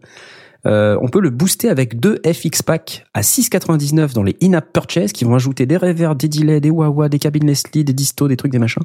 Euh, 0.67 0.95
on 1.01 1.07
peut 1.07 1.21
le 1.21 1.31
booster 1.31 1.69
avec 1.69 1.99
deux 1.99 2.21
FX 2.25 2.61
Pack 2.61 3.05
à 3.13 3.21
6,99 3.21 4.13
dans 4.13 4.21
les 4.21 4.37
in-app 4.43 4.71
purchase 4.71 5.11
qui 5.11 5.25
vont 5.25 5.33
ajouter 5.33 5.65
des 5.65 5.77
reverbs, 5.77 6.19
des 6.19 6.27
delays, 6.27 6.61
des 6.61 6.69
wah 6.69 7.09
des 7.09 7.17
cabines 7.17 7.47
Leslie, 7.47 7.83
des 7.83 7.93
distos, 7.93 8.27
des 8.27 8.37
trucs, 8.37 8.51
des 8.51 8.59
machins. 8.59 8.83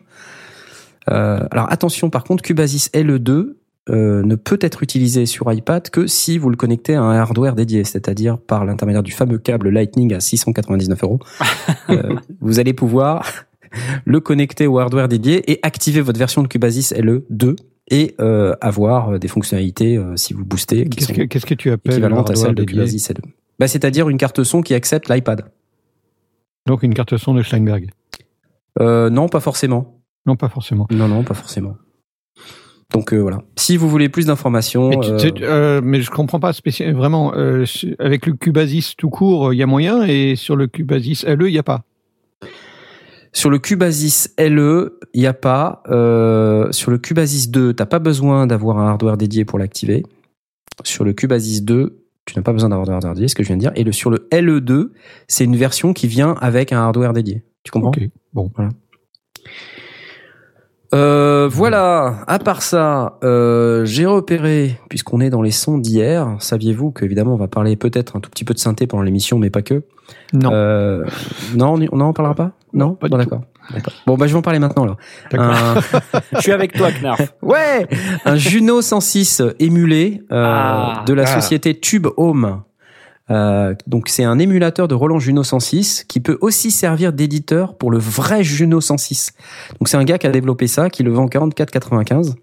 Euh, 1.10 1.46
alors 1.50 1.70
attention 1.70 2.08
par 2.08 2.24
contre, 2.24 2.42
Cubasis 2.42 2.90
LE2 2.94 3.56
euh, 3.88 4.22
ne 4.22 4.34
peut 4.34 4.58
être 4.60 4.82
utilisé 4.82 5.26
sur 5.26 5.52
iPad 5.52 5.88
que 5.90 6.06
si 6.06 6.38
vous 6.38 6.50
le 6.50 6.56
connectez 6.56 6.94
à 6.94 7.02
un 7.02 7.16
hardware 7.16 7.54
dédié, 7.54 7.84
c'est-à-dire 7.84 8.38
par 8.38 8.64
l'intermédiaire 8.64 9.02
du 9.02 9.12
fameux 9.12 9.38
câble 9.38 9.68
Lightning 9.68 10.12
à 10.14 10.20
699 10.20 11.02
euros. 11.04 11.20
Euh, 11.88 12.16
vous 12.40 12.58
allez 12.58 12.72
pouvoir 12.72 13.24
le 14.04 14.18
connecter 14.18 14.66
au 14.66 14.80
hardware 14.80 15.06
dédié 15.06 15.52
et 15.52 15.60
activer 15.62 16.00
votre 16.00 16.18
version 16.18 16.42
de 16.42 16.48
Cubasis 16.48 16.92
LE2 16.92 17.54
et 17.88 18.14
euh, 18.20 18.54
avoir 18.60 19.18
des 19.18 19.28
fonctionnalités 19.28 19.96
euh, 19.96 20.16
si 20.16 20.34
vous 20.34 20.44
boostez 20.44 20.84
qui 20.84 20.98
Qu'est-ce 20.98 21.06
sont 21.08 21.14
que, 21.14 21.22
qu'est-ce 21.22 21.46
que 21.46 21.54
tu 21.54 21.70
appelles 21.70 21.92
équivalentes 21.92 22.30
à 22.30 22.34
celles 22.34 22.54
de 22.54 22.64
Cubasis 22.64 23.10
LE. 23.10 23.22
Bah, 23.58 23.68
c'est-à-dire 23.68 24.08
une 24.08 24.18
carte 24.18 24.42
son 24.42 24.62
qui 24.62 24.74
accepte 24.74 25.08
l'iPad. 25.08 25.44
Donc 26.66 26.82
une 26.82 26.94
carte 26.94 27.16
son 27.16 27.34
de 27.34 27.42
Steinberg. 27.42 27.90
Euh, 28.80 29.08
non, 29.08 29.28
pas 29.28 29.40
forcément. 29.40 30.00
Non, 30.26 30.36
pas 30.36 30.48
forcément. 30.48 30.88
Non, 30.90 31.08
non, 31.08 31.22
pas 31.22 31.34
forcément. 31.34 31.76
Donc 32.92 33.12
euh, 33.12 33.18
voilà. 33.18 33.42
Si 33.56 33.76
vous 33.76 33.88
voulez 33.88 34.08
plus 34.08 34.26
d'informations, 34.26 34.88
Mais, 34.88 35.00
tu- 35.00 35.10
euh, 35.10 35.16
tu 35.18 35.32
euh, 35.44 35.80
mais 35.82 36.00
je 36.02 36.10
comprends 36.10 36.40
pas 36.40 36.52
spécial, 36.52 36.94
vraiment. 36.94 37.34
euh, 37.34 37.64
avec 37.98 38.26
le 38.26 38.32
Cubasis 38.34 38.94
tout 38.96 39.10
court, 39.10 39.52
il 39.52 39.56
y 39.56 39.62
a 39.62 39.66
moyen, 39.66 40.02
et 40.04 40.36
sur 40.36 40.56
le 40.56 40.66
Cubasis 40.66 41.24
LE, 41.26 41.48
il 41.48 41.52
n'y 41.52 41.58
a 41.58 41.62
pas. 41.62 41.82
Sur 43.32 43.50
le 43.50 43.58
Cubasis 43.58 44.32
LE, 44.38 44.98
il 45.12 45.20
n'y 45.20 45.26
a 45.26 45.34
pas. 45.34 45.82
Sur 46.70 46.90
le 46.90 46.98
Cubasis 46.98 47.50
2, 47.50 47.74
t'as 47.74 47.84
pas 47.86 47.98
besoin 47.98 48.46
d'avoir 48.46 48.78
un 48.78 48.88
hardware 48.88 49.16
dédié 49.18 49.44
pour 49.44 49.58
l'activer. 49.58 50.04
Sur 50.84 51.04
le 51.04 51.12
Cubasis 51.12 51.62
2, 51.64 51.98
tu 52.24 52.34
n'as 52.36 52.42
pas 52.42 52.52
besoin 52.52 52.70
d'avoir 52.70 52.86
de 52.86 52.92
hardware 52.92 53.14
dédié, 53.14 53.28
ce 53.28 53.34
que 53.34 53.42
je 53.42 53.48
viens 53.48 53.56
de 53.56 53.60
dire. 53.60 53.72
Et 53.74 53.84
le, 53.84 53.92
sur 53.92 54.10
le 54.10 54.26
LE2, 54.32 54.90
c'est 55.28 55.44
une 55.44 55.56
version 55.56 55.92
qui 55.92 56.06
vient 56.06 56.34
avec 56.40 56.72
un 56.72 56.78
hardware 56.78 57.12
dédié. 57.12 57.42
Tu 57.62 57.72
comprends? 57.72 57.88
Ok, 57.90 58.00
bon. 58.32 58.50
Euh, 60.94 61.48
voilà. 61.50 62.18
À 62.26 62.38
part 62.38 62.62
ça, 62.62 63.18
euh, 63.24 63.84
j'ai 63.84 64.06
repéré, 64.06 64.78
puisqu'on 64.88 65.20
est 65.20 65.30
dans 65.30 65.42
les 65.42 65.50
sons 65.50 65.78
d'hier, 65.78 66.36
saviez-vous 66.38 66.92
qu'évidemment 66.92 67.34
on 67.34 67.38
va 67.38 67.48
parler 67.48 67.76
peut-être 67.76 68.16
un 68.16 68.20
tout 68.20 68.30
petit 68.30 68.44
peu 68.44 68.54
de 68.54 68.58
synthé 68.58 68.86
pendant 68.86 69.02
l'émission, 69.02 69.38
mais 69.38 69.50
pas 69.50 69.62
que? 69.62 69.82
Non. 70.32 70.50
Euh, 70.52 71.04
non, 71.56 71.74
on 71.92 71.96
n'en 71.96 72.12
parlera 72.12 72.34
pas? 72.34 72.52
Non, 72.72 72.94
pas 72.94 73.08
du 73.08 73.10
Bon, 73.10 73.16
tout. 73.18 73.24
d'accord. 73.24 73.40
D'accord. 73.74 73.92
Bon, 74.06 74.16
bah 74.16 74.28
je 74.28 74.32
vais 74.32 74.38
en 74.38 74.42
parler 74.42 74.60
maintenant 74.60 74.84
là. 74.84 74.96
D'accord. 75.32 75.50
Un- 75.52 76.20
Je 76.36 76.40
suis 76.40 76.52
avec 76.52 76.72
toi, 76.72 76.90
Knarf. 76.92 77.34
Ouais, 77.42 77.88
un 78.24 78.36
Juno 78.36 78.80
106 78.80 79.42
émulé 79.58 80.22
euh, 80.30 80.44
Ah. 80.46 81.02
de 81.04 81.12
la 81.14 81.24
Ah. 81.24 81.26
société 81.40 81.74
Tube 81.80 82.06
Home. 82.16 82.62
Euh, 83.30 83.74
donc 83.86 84.08
c'est 84.08 84.24
un 84.24 84.38
émulateur 84.38 84.88
de 84.88 84.94
Roland 84.94 85.18
Juno 85.18 85.42
106 85.42 86.04
qui 86.04 86.20
peut 86.20 86.38
aussi 86.40 86.70
servir 86.70 87.12
d'éditeur 87.12 87.76
pour 87.76 87.90
le 87.90 87.98
vrai 87.98 88.44
Juno 88.44 88.80
106. 88.80 89.32
Donc 89.78 89.88
c'est 89.88 89.96
un 89.96 90.04
gars 90.04 90.18
qui 90.18 90.26
a 90.26 90.30
développé 90.30 90.66
ça, 90.66 90.90
qui 90.90 91.02
le 91.02 91.12
vend 91.12 91.26
44,95. 91.26 92.34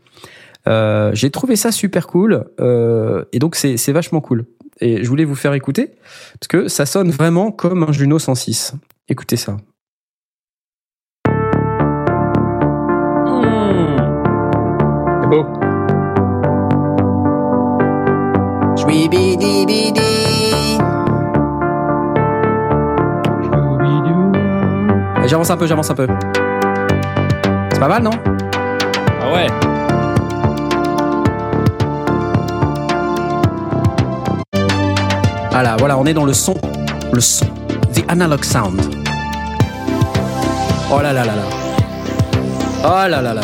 Euh, 0.67 1.11
J'ai 1.13 1.29
trouvé 1.29 1.55
ça 1.55 1.71
super 1.71 2.07
cool 2.07 2.45
euh, 2.59 3.23
et 3.31 3.39
donc 3.39 3.55
c'est 3.55 3.77
c'est 3.77 3.91
vachement 3.91 4.21
cool. 4.21 4.45
Et 4.81 5.03
je 5.03 5.09
voulais 5.09 5.25
vous 5.25 5.35
faire 5.35 5.53
écouter 5.53 5.91
parce 6.39 6.47
que 6.47 6.67
ça 6.67 6.85
sonne 6.85 7.11
vraiment 7.11 7.51
comme 7.51 7.83
un 7.83 7.91
Juno 7.91 8.19
106. 8.19 8.73
Écoutez 9.07 9.37
ça. 9.37 9.57
C'est 15.21 15.29
beau. 15.29 15.45
J'avance 25.25 25.49
un 25.49 25.57
peu, 25.57 25.67
j'avance 25.67 25.89
un 25.89 25.95
peu. 25.95 26.07
C'est 27.71 27.79
pas 27.79 27.87
mal, 27.87 28.03
non? 28.03 28.11
Ah 29.21 29.33
ouais. 29.33 29.47
Voilà, 35.51 35.75
voilà, 35.77 35.97
on 35.97 36.05
est 36.05 36.13
dans 36.13 36.25
le 36.25 36.33
son, 36.33 36.55
le 37.13 37.21
son, 37.21 37.45
the 37.93 38.03
analog 38.09 38.43
sound. 38.43 38.81
Oh 40.91 40.99
là 41.01 41.13
là 41.13 41.25
là 41.25 41.35
là. 41.35 41.43
Oh 42.83 43.07
là 43.07 43.07
là 43.07 43.21
là 43.21 43.33
là. 43.35 43.41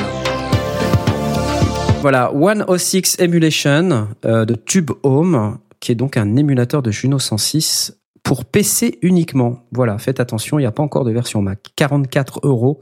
Voilà, 2.02 2.32
106 2.34 3.18
Emulation 3.20 4.08
euh, 4.26 4.46
de 4.46 4.56
Tube 4.56 4.92
Home, 5.04 5.58
qui 5.80 5.92
est 5.92 5.96
donc 5.96 6.18
un 6.18 6.36
émulateur 6.36 6.82
de 6.82 6.92
Juno 6.92 7.20
106 7.20 7.99
pour 8.24 8.46
PC 8.46 9.00
uniquement. 9.02 9.64
Voilà, 9.72 9.98
faites 9.98 10.20
attention, 10.20 10.60
il 10.60 10.64
n'y 10.64 10.68
a 10.68 10.72
pas 10.72 10.84
encore 10.84 11.06
de 11.06 11.12
version 11.12 11.42
Mac. 11.42 11.60
44 11.76 12.42
euros 12.44 12.80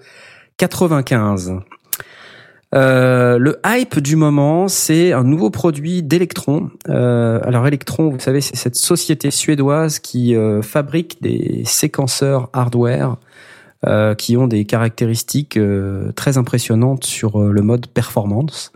95. 0.57 1.59
Euh, 2.75 3.37
le 3.37 3.59
hype 3.65 3.99
du 3.99 4.17
moment, 4.17 4.67
c'est 4.67 5.13
un 5.13 5.23
nouveau 5.23 5.49
produit 5.49 6.03
d'Electron. 6.03 6.69
Euh, 6.89 7.39
alors 7.43 7.65
Electron, 7.65 8.09
vous 8.09 8.19
savez, 8.19 8.41
c'est 8.41 8.57
cette 8.57 8.75
société 8.75 9.31
suédoise 9.31 9.99
qui 9.99 10.35
euh, 10.35 10.61
fabrique 10.61 11.21
des 11.21 11.63
séquenceurs 11.65 12.49
hardware 12.53 13.17
euh, 13.85 14.15
qui 14.15 14.35
ont 14.37 14.47
des 14.47 14.65
caractéristiques 14.65 15.55
euh, 15.55 16.11
très 16.13 16.39
impressionnantes 16.39 17.03
sur 17.03 17.39
euh, 17.39 17.51
le 17.51 17.61
mode 17.61 17.85
performance. 17.87 18.71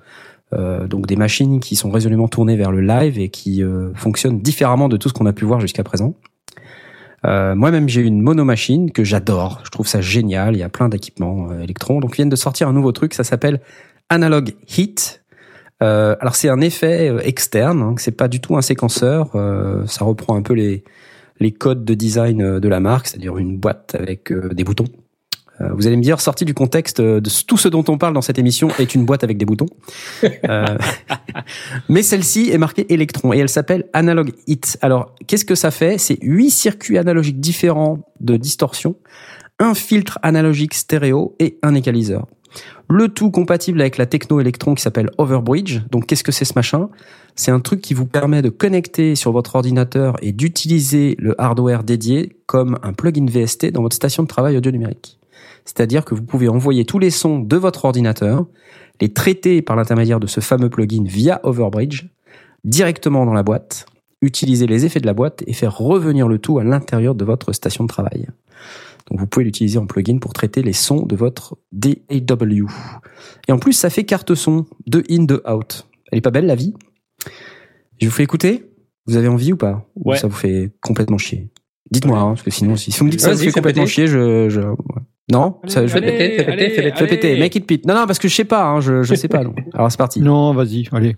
Donc 0.54 1.08
des 1.08 1.16
machines 1.16 1.62
qui 1.62 1.78
sont 1.78 1.90
résolument 1.90 2.28
tournées 2.28 2.58
vers 2.58 2.74
le 2.74 2.82
live 2.82 3.18
et 3.18 3.30
qui 3.30 3.64
fonctionnent 3.96 4.42
différemment 4.42 4.90
de 4.90 4.98
tout 4.98 5.08
ce 5.08 5.14
qu'on 5.14 5.26
a 5.26 5.32
pu 5.32 5.46
voir 5.46 5.62
jusqu'à 5.62 5.86
présent. 5.86 6.14
Euh, 7.26 7.56
Moi-même, 7.56 7.88
j'ai 7.88 8.02
une 8.02 8.22
monomachine 8.22 8.92
que 8.92 9.04
j'adore. 9.04 9.62
Je 9.64 9.70
trouve 9.70 9.88
ça 9.88 10.02
génial. 10.02 10.56
Il 10.56 10.60
y 10.60 10.64
a 10.64 10.70
plein 10.70 10.90
d'équipements 10.90 11.50
euh, 11.52 11.62
Electron. 11.62 12.00
Donc, 12.00 12.12
ils 12.14 12.18
viennent 12.18 12.30
de 12.30 12.36
sortir 12.36 12.68
un 12.68 12.74
nouveau 12.74 12.92
truc. 12.92 13.14
Ça 13.14 13.24
s'appelle 13.24 13.62
Analog 14.10 14.54
Heat. 14.68 15.24
Euh, 15.84 16.16
alors, 16.20 16.36
c'est 16.36 16.50
un 16.50 16.62
effet 16.62 17.16
externe. 17.24 17.82
Hein, 17.82 17.96
c'est 17.98 18.12
pas 18.12 18.28
du 18.28 18.40
tout 18.40 18.58
un 18.58 18.62
séquenceur. 18.62 19.32
Ça 19.88 20.06
reprend 20.06 20.36
un 20.36 20.42
peu 20.42 20.54
les 20.54 21.52
codes 21.52 21.86
de 21.86 21.94
design 21.94 22.60
de 22.60 22.70
la 22.70 22.80
marque, 22.80 23.08
c'est-à-dire 23.08 23.38
une 23.38 23.58
boîte 23.58 23.96
avec 23.96 24.32
des 24.34 24.64
boutons. 24.64 24.88
Euh, 25.62 25.70
vous 25.74 25.88
allez 25.88 25.98
me 25.98 26.02
dire, 26.02 26.20
sorti 26.22 26.46
du 26.46 26.54
contexte 26.54 27.02
de 27.02 27.30
tout 27.46 27.58
ce 27.58 27.68
dont 27.68 27.84
on 27.88 27.98
parle 27.98 28.14
dans 28.14 28.22
cette 28.22 28.40
émission 28.40 28.70
est 28.80 28.96
une 28.96 29.06
boîte 29.06 29.24
avec 29.24 29.38
des 29.38 29.46
boutons. 29.46 29.68
Euh, 30.24 30.78
mais 31.90 32.02
celle-ci 32.04 32.50
est 32.52 32.58
marquée 32.58 32.92
électron 32.94 33.34
et 33.34 33.38
elle 33.38 33.50
s'appelle 33.50 33.86
Analog 33.94 34.32
Hit. 34.48 34.78
Alors, 34.82 35.16
qu'est-ce 35.28 35.46
que 35.46 35.56
ça 35.56 35.72
fait? 35.72 35.98
C'est 35.98 36.18
huit 36.22 36.52
circuits 36.52 36.98
analogiques 36.98 37.40
différents 37.40 38.00
de 38.20 38.38
distorsion, 38.38 38.96
un 39.60 39.74
filtre 39.74 40.20
analogique 40.24 40.74
stéréo 40.74 41.36
et 41.40 41.58
un 41.62 41.76
égaliseur. 41.76 42.28
Le 42.90 43.08
tout 43.08 43.32
compatible 43.32 43.80
avec 43.80 43.98
la 43.98 44.06
techno 44.06 44.42
électron 44.42 44.76
qui 44.76 44.82
s'appelle 44.82 45.10
Overbridge. 45.18 45.80
Donc, 45.92 46.08
qu'est-ce 46.08 46.24
que 46.24 46.34
c'est 46.34 46.44
ce 46.44 46.54
machin? 46.56 46.90
C'est 47.36 47.52
un 47.52 47.62
truc 47.62 47.80
qui 47.80 47.94
vous 47.94 48.06
permet 48.06 48.42
de 48.42 48.50
connecter 48.50 49.16
sur 49.16 49.32
votre 49.32 49.56
ordinateur 49.56 50.18
et 50.22 50.34
d'utiliser 50.34 51.16
le 51.18 51.40
hardware 51.40 51.84
dédié 51.84 52.36
comme 52.48 52.78
un 52.84 52.92
plugin 52.92 53.26
VST 53.26 53.72
dans 53.72 53.82
votre 53.82 53.96
station 53.96 54.24
de 54.24 54.28
travail 54.28 54.58
audio 54.58 54.72
numérique. 54.72 55.18
C'est-à-dire 55.66 56.06
que 56.06 56.16
vous 56.16 56.24
pouvez 56.24 56.50
envoyer 56.50 56.86
tous 56.86 57.00
les 57.00 57.10
sons 57.10 57.40
de 57.40 57.58
votre 57.58 57.86
ordinateur, 57.86 58.46
les 59.00 59.14
traiter 59.14 59.62
par 59.62 59.76
l'intermédiaire 59.76 60.20
de 60.20 60.28
ce 60.28 60.40
fameux 60.40 60.70
plugin 60.70 61.04
via 61.06 61.40
Overbridge, 61.44 62.06
directement 62.64 63.26
dans 63.26 63.34
la 63.34 63.44
boîte, 63.44 63.86
utiliser 64.22 64.68
les 64.68 64.86
effets 64.86 65.00
de 65.00 65.06
la 65.06 65.14
boîte 65.14 65.44
et 65.48 65.54
faire 65.54 65.78
revenir 65.78 66.28
le 66.28 66.38
tout 66.38 66.60
à 66.60 66.64
l'intérieur 66.64 67.16
de 67.16 67.26
votre 67.26 67.54
station 67.54 67.84
de 67.84 67.90
travail. 67.90 68.28
Donc 69.10 69.20
vous 69.20 69.28
pouvez 69.28 69.46
l'utiliser 69.46 69.80
en 69.80 69.88
plugin 69.88 70.20
pour 70.20 70.34
traiter 70.34 70.62
les 70.62 70.74
sons 70.74 71.06
de 71.06 71.16
votre 71.16 71.58
DAW. 71.72 72.68
Et 73.48 73.52
en 73.52 73.58
plus, 73.58 73.74
ça 73.74 73.90
fait 73.90 74.04
carte 74.04 74.36
son 74.36 74.68
de 74.88 75.04
in, 75.10 75.24
de 75.24 75.42
out. 75.50 75.88
Elle 76.12 76.20
est 76.20 76.22
pas 76.22 76.32
belle 76.32 76.46
la 76.46 76.56
vie? 76.56 76.74
Je 78.00 78.06
vous 78.06 78.12
fais 78.12 78.24
écouter? 78.24 78.70
Vous 79.08 79.16
avez 79.16 79.28
envie 79.28 79.54
ou 79.54 79.58
pas? 79.58 79.88
Ou 79.96 80.12
Ouais. 80.12 80.18
ça 80.18 80.28
vous 80.28 80.36
fait 80.36 80.72
complètement 80.82 81.18
chier? 81.18 81.50
Dites-moi, 81.90 82.20
hein, 82.20 82.28
parce 82.30 82.44
que 82.44 82.52
sinon, 82.52 82.76
si, 82.76 82.92
si 82.92 83.00
vous 83.00 83.06
me 83.06 83.12
dites 83.12 83.20
que 83.20 83.26
ça 83.26 83.34
vous 83.34 83.40
fait 83.40 83.52
complètement 83.52 83.86
chier, 83.86 84.08
je... 84.08 84.50
je... 84.50 84.62
ouais. 84.62 85.02
Non 85.32 85.56
ça, 85.66 85.88
je... 85.88 85.94
Fais 85.94 86.02
péter, 86.02 86.44
fais 86.44 86.56
péter, 86.58 86.92
fais 86.94 87.08
péter. 87.08 87.40
Make 87.40 87.56
it 87.56 87.66
pit. 87.66 87.86
Non, 87.86 87.96
non, 87.96 88.06
parce 88.06 88.20
que 88.20 88.28
je 88.28 88.36
sais 88.36 88.44
pas, 88.44 88.66
hein, 88.66 88.82
je, 88.82 89.02
je 89.02 89.16
sais 89.16 89.30
pas. 89.30 89.44
donc. 89.44 89.58
Alors 89.74 89.90
c'est 89.90 89.98
parti. 89.98 90.20
Non, 90.20 90.54
vas-y, 90.54 90.90
allez. 90.92 91.16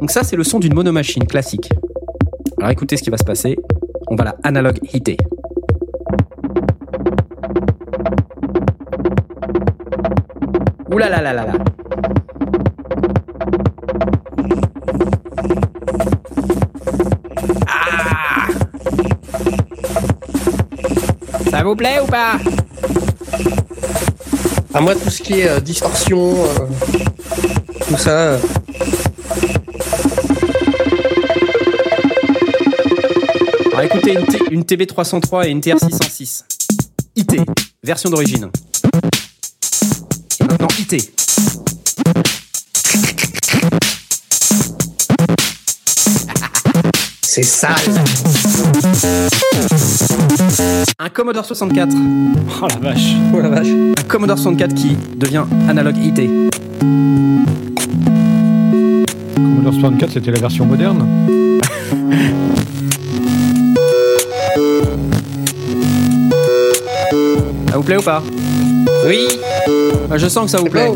Donc 0.00 0.10
ça, 0.10 0.22
c'est 0.22 0.36
le 0.36 0.44
son 0.44 0.58
d'une 0.58 0.74
monomachine 0.74 1.24
classique. 1.26 1.70
Alors 2.58 2.70
écoutez 2.70 2.98
ce 2.98 3.02
qui 3.02 3.08
va 3.08 3.16
se 3.16 3.24
passer. 3.24 3.56
On 4.08 4.16
va 4.16 4.24
la 4.24 4.36
analog 4.42 4.78
hitter. 4.92 5.16
Ouh 10.92 10.98
là 10.98 11.08
là 11.08 11.22
là 11.22 11.32
là 11.32 11.46
là. 11.46 11.52
Vous 21.66 21.76
plaît 21.76 21.98
ou 22.02 22.06
pas 22.06 22.38
À 24.74 24.80
moi, 24.80 24.94
tout 24.94 25.10
ce 25.10 25.20
qui 25.22 25.40
est 25.40 25.48
euh, 25.48 25.60
distorsion, 25.60 26.34
euh, 26.44 26.66
tout 27.88 27.96
ça. 27.96 28.10
euh, 28.10 28.38
Alors 33.72 33.82
écoutez, 33.82 34.12
une, 34.14 34.26
T- 34.26 34.42
une 34.50 34.62
TB303 34.62 35.46
et 35.46 35.50
une 35.50 35.60
TR606. 35.60 36.44
IT, 37.16 37.40
version 37.82 38.10
d'origine. 38.10 38.50
Et 40.40 40.44
maintenant 40.44 40.68
IT. 40.78 41.12
c'est 47.22 47.42
sale. 47.42 47.74
Un 50.98 51.08
Commodore 51.08 51.44
64. 51.44 51.94
Oh 52.62 52.66
la 52.68 52.76
vache. 52.90 53.14
Oh 53.34 53.40
la 53.40 53.48
vache. 53.48 53.68
Un 53.68 54.02
Commodore 54.08 54.36
64 54.38 54.74
qui 54.74 54.96
devient 55.16 55.44
analog 55.68 55.96
IT. 55.96 56.20
Commodore 59.36 59.74
64, 59.74 60.12
c'était 60.12 60.30
la 60.32 60.40
version 60.40 60.66
moderne. 60.66 61.06
Ça 67.70 67.76
vous 67.76 67.82
plaît 67.82 67.96
ou 67.96 68.02
pas? 68.02 68.22
Oui. 69.06 69.28
Bah, 70.08 70.16
Je 70.18 70.28
sens 70.28 70.44
que 70.44 70.50
ça 70.50 70.58
vous 70.58 70.70
plaît. 70.70 70.90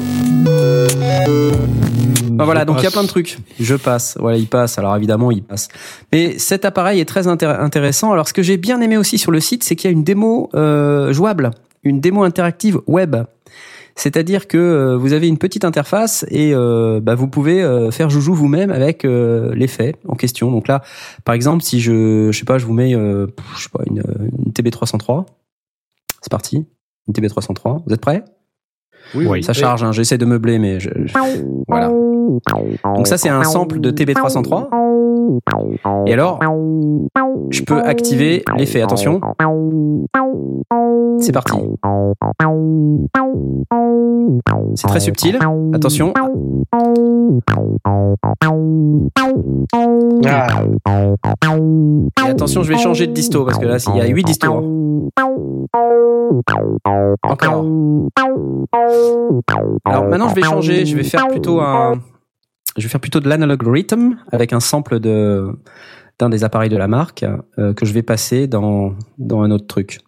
Bah 2.41 2.45
voilà, 2.47 2.65
donc 2.65 2.79
il 2.81 2.85
y 2.85 2.87
a 2.87 2.91
plein 2.91 3.03
de 3.03 3.09
trucs. 3.09 3.39
Je 3.59 3.75
passe. 3.77 4.17
Voilà, 4.19 4.37
il 4.37 4.47
passe. 4.49 4.79
Alors 4.79 4.97
évidemment, 4.97 5.31
il 5.31 5.43
passe. 5.43 5.69
Mais 6.13 6.39
cet 6.39 6.65
appareil 6.65 7.01
est 7.01 7.05
très 7.05 7.27
intér- 7.29 7.61
intéressant. 7.61 8.13
Alors 8.13 8.27
ce 8.29 8.33
que 8.33 8.43
j'ai 8.43 8.57
bien 8.57 8.81
aimé 8.81 8.97
aussi 8.97 9.19
sur 9.19 9.31
le 9.31 9.41
site, 9.41 9.63
c'est 9.65 9.77
qu'il 9.77 9.89
y 9.89 9.93
a 9.93 9.97
une 9.97 10.05
démo 10.05 10.51
euh, 10.55 11.13
jouable, 11.13 11.51
une 11.83 12.01
démo 12.01 12.23
interactive 12.25 12.81
web. 12.87 13.17
C'est-à-dire 13.97 14.49
que 14.49 14.57
euh, 14.57 14.97
vous 14.97 15.13
avez 15.13 15.29
une 15.29 15.37
petite 15.37 15.65
interface 15.65 16.25
et 16.31 16.55
euh, 16.55 17.01
bah, 17.03 17.15
vous 17.15 17.27
pouvez 17.29 17.61
euh, 17.63 17.91
faire 17.91 18.09
joujou 18.09 18.33
vous-même 18.35 18.71
avec 18.71 19.05
euh, 19.05 19.53
l'effet 19.55 19.95
en 20.09 20.15
question. 20.15 20.51
Donc 20.51 20.69
là, 20.69 20.81
par 21.25 21.35
exemple, 21.35 21.63
si 21.63 21.81
je, 21.81 22.31
je 22.33 22.39
sais 22.39 22.47
pas, 22.47 22.57
je 22.57 22.65
vous 22.67 22.73
mets, 22.73 22.95
euh, 22.95 23.27
je 23.57 23.65
sais 23.65 23.69
pas, 23.71 23.83
une, 23.87 24.03
une 24.47 24.53
TB303. 24.53 25.27
C'est 26.23 26.31
parti. 26.31 26.65
Une 27.09 27.15
TB303. 27.15 27.83
Vous 27.87 27.93
êtes 27.93 28.01
prêts? 28.01 28.25
Oui, 29.15 29.43
ça 29.43 29.53
charge, 29.53 29.83
hein, 29.85 29.93
j'essaie 29.93 30.19
de 30.19 30.25
meubler, 30.25 30.59
mais 30.59 30.79
je, 30.81 30.91
je- 31.05 31.13
voilà. 31.69 31.89
Donc 32.95 33.07
ça, 33.07 33.17
c'est 33.19 33.29
un 33.29 33.43
sample 33.45 33.81
de 33.81 33.91
TB303. 33.91 34.69
Et 36.07 36.13
alors, 36.13 36.39
je 37.51 37.63
peux 37.63 37.81
activer 37.81 38.43
l'effet. 38.57 38.83
Attention. 38.83 39.21
C'est 41.19 41.33
parti. 41.33 41.57
C'est 44.75 44.87
très 44.87 45.01
subtil. 45.01 45.39
Attention. 45.75 46.13
Et 52.25 52.29
attention, 52.29 52.63
je 52.63 52.69
vais 52.69 52.79
changer 52.79 53.07
de 53.07 53.13
disto 53.13 53.45
parce 53.45 53.59
que 53.59 53.67
là, 53.67 53.77
il 53.95 53.99
y 53.99 54.01
a 54.01 54.07
8 54.07 54.25
distos. 54.25 54.49
Encore. 57.23 57.65
Alors 59.85 60.05
maintenant, 60.05 60.29
je 60.29 60.35
vais 60.35 60.43
changer. 60.43 60.87
Je 60.87 60.97
vais 60.97 61.05
faire 61.05 61.29
plutôt 61.29 61.61
un. 61.61 61.99
Je 62.81 62.87
vais 62.87 62.91
faire 62.91 63.01
plutôt 63.01 63.21
de 63.21 63.29
l'analog 63.29 63.63
rhythm 63.63 64.17
avec 64.33 64.55
un 64.55 64.61
sample 64.61 65.01
d'un 65.01 66.29
des 66.31 66.45
appareils 66.45 66.71
de 66.71 66.79
la 66.79 66.89
marque 66.89 67.27
euh, 67.59 67.75
que 67.75 67.85
je 67.85 67.93
vais 67.93 68.03
passer 68.03 68.47
dans 68.47 68.95
dans 69.19 69.43
un 69.43 69.51
autre 69.51 69.67
truc. 69.67 69.99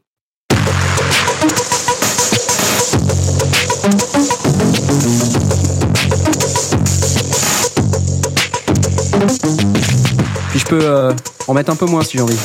Puis 10.48 10.58
je 10.58 10.66
peux 10.66 10.80
euh, 10.82 11.12
en 11.48 11.52
mettre 11.52 11.70
un 11.70 11.76
peu 11.76 11.84
moins 11.84 12.02
si 12.02 12.16
j'ai 12.16 12.22
envie. 12.22 12.38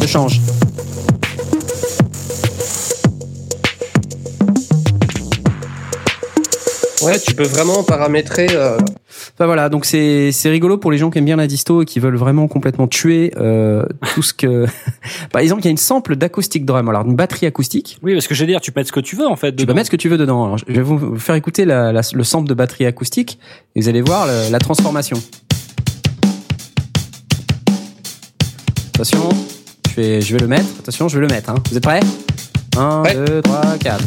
Je 0.00 0.06
change. 0.06 0.40
Ouais, 7.02 7.18
tu 7.18 7.34
peux 7.34 7.44
vraiment 7.46 7.82
paramétrer. 7.82 8.46
euh, 8.52 8.78
Enfin 9.34 9.46
voilà, 9.46 9.68
donc 9.68 9.84
c'est 9.84 10.30
c'est 10.32 10.48
rigolo 10.50 10.78
pour 10.78 10.90
les 10.92 10.98
gens 10.98 11.10
qui 11.10 11.18
aiment 11.18 11.24
bien 11.24 11.36
la 11.36 11.46
disto 11.46 11.82
et 11.82 11.84
qui 11.84 11.98
veulent 12.00 12.16
vraiment 12.16 12.46
complètement 12.48 12.86
tuer 12.86 13.32
euh, 13.38 13.84
tout 14.14 14.22
ce 14.22 14.32
que. 14.32 14.66
Par 15.32 15.40
exemple, 15.42 15.62
il 15.62 15.64
y 15.64 15.68
a 15.68 15.70
une 15.72 15.76
sample 15.76 16.16
d'acoustic 16.16 16.64
drum, 16.64 16.88
alors 16.88 17.04
une 17.06 17.16
batterie 17.16 17.46
acoustique. 17.46 17.98
Oui, 18.02 18.14
parce 18.14 18.26
que 18.26 18.34
je 18.34 18.40
veux 18.42 18.46
dire, 18.46 18.60
tu 18.60 18.70
peux 18.72 18.80
mettre 18.80 18.88
ce 18.88 18.92
que 18.92 19.00
tu 19.00 19.16
veux 19.16 19.26
en 19.26 19.36
fait. 19.36 19.50
Tu 19.52 19.56
peux 19.56 19.62
dedans. 19.64 19.74
mettre 19.74 19.86
ce 19.86 19.90
que 19.90 19.96
tu 19.96 20.08
veux 20.08 20.18
dedans. 20.18 20.44
Alors, 20.44 20.58
je 20.58 20.64
vais 20.72 20.82
vous 20.82 21.16
faire 21.18 21.34
écouter 21.34 21.64
la- 21.64 21.92
la- 21.92 22.02
le 22.12 22.24
sample 22.24 22.48
de 22.48 22.54
batterie 22.54 22.86
acoustique 22.86 23.38
et 23.74 23.80
vous 23.80 23.88
allez 23.88 24.02
voir 24.02 24.26
le- 24.26 24.50
la 24.50 24.58
transformation. 24.58 25.20
Attention, 28.94 29.28
je 29.90 29.94
vais, 30.00 30.20
je 30.20 30.32
vais 30.34 30.40
le 30.40 30.46
mettre. 30.48 30.66
Attention, 30.80 31.08
je 31.08 31.18
vais 31.18 31.26
le 31.26 31.32
mettre. 31.32 31.50
hein. 31.50 31.54
Vous 31.70 31.76
êtes 31.76 31.82
prêts? 31.82 32.00
1, 32.76 33.02
Ouais. 33.02 33.14
2, 33.14 33.42
3, 33.42 33.62
4. 33.80 34.04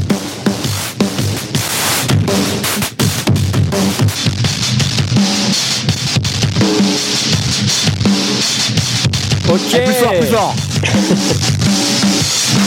Ok. 9.50 9.84
Plus 9.84 9.93
fort, 9.93 10.13
plus 10.19 10.28
fort. 10.28 10.56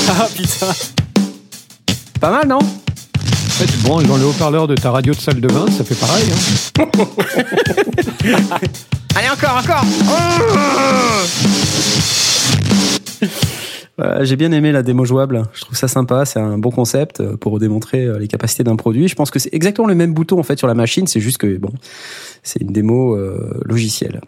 Ah 0.09 0.29
putain. 0.35 0.67
Pas 2.21 2.31
mal, 2.31 2.47
non 2.47 2.59
Ouais, 2.61 3.67
tu 3.67 3.73
te 3.73 3.83
branches 3.87 4.05
dans 4.05 4.17
le 4.19 4.27
haut-parleur 4.27 4.69
de 4.69 4.77
ta 4.77 4.93
radio 4.93 5.13
de 5.13 5.19
salle 5.21 5.41
de 5.41 5.49
bain, 5.49 5.67
ça 5.77 5.83
fait 5.85 5.97
pareil. 5.97 6.25
hein. 6.31 6.37
Allez, 9.17 9.29
encore, 9.31 9.57
encore 9.59 9.85
Euh, 14.01 14.25
J'ai 14.25 14.37
bien 14.37 14.53
aimé 14.53 14.73
la 14.73 14.83
démo 14.83 15.05
jouable. 15.05 15.45
Je 15.53 15.63
trouve 15.63 15.77
ça 15.77 15.89
sympa. 15.89 16.25
C'est 16.25 16.39
un 16.39 16.59
bon 16.59 16.71
concept 16.71 17.21
euh, 17.21 17.37
pour 17.37 17.59
démontrer 17.59 18.05
euh, 18.05 18.19
les 18.19 18.29
capacités 18.29 18.63
d'un 18.65 18.77
produit. 18.77 19.09
Je 19.09 19.15
pense 19.15 19.31
que 19.31 19.39
c'est 19.39 19.55
exactement 19.55 19.89
le 19.89 19.95
même 19.95 20.13
bouton 20.13 20.39
en 20.39 20.43
fait 20.43 20.59
sur 20.59 20.69
la 20.69 20.75
machine. 20.75 21.07
C'est 21.07 21.21
juste 21.21 21.39
que 21.39 21.57
bon, 21.57 21.71
c'est 22.43 22.61
une 22.61 22.73
démo 22.73 23.17
euh, 23.17 23.61
logicielle. 23.65 24.21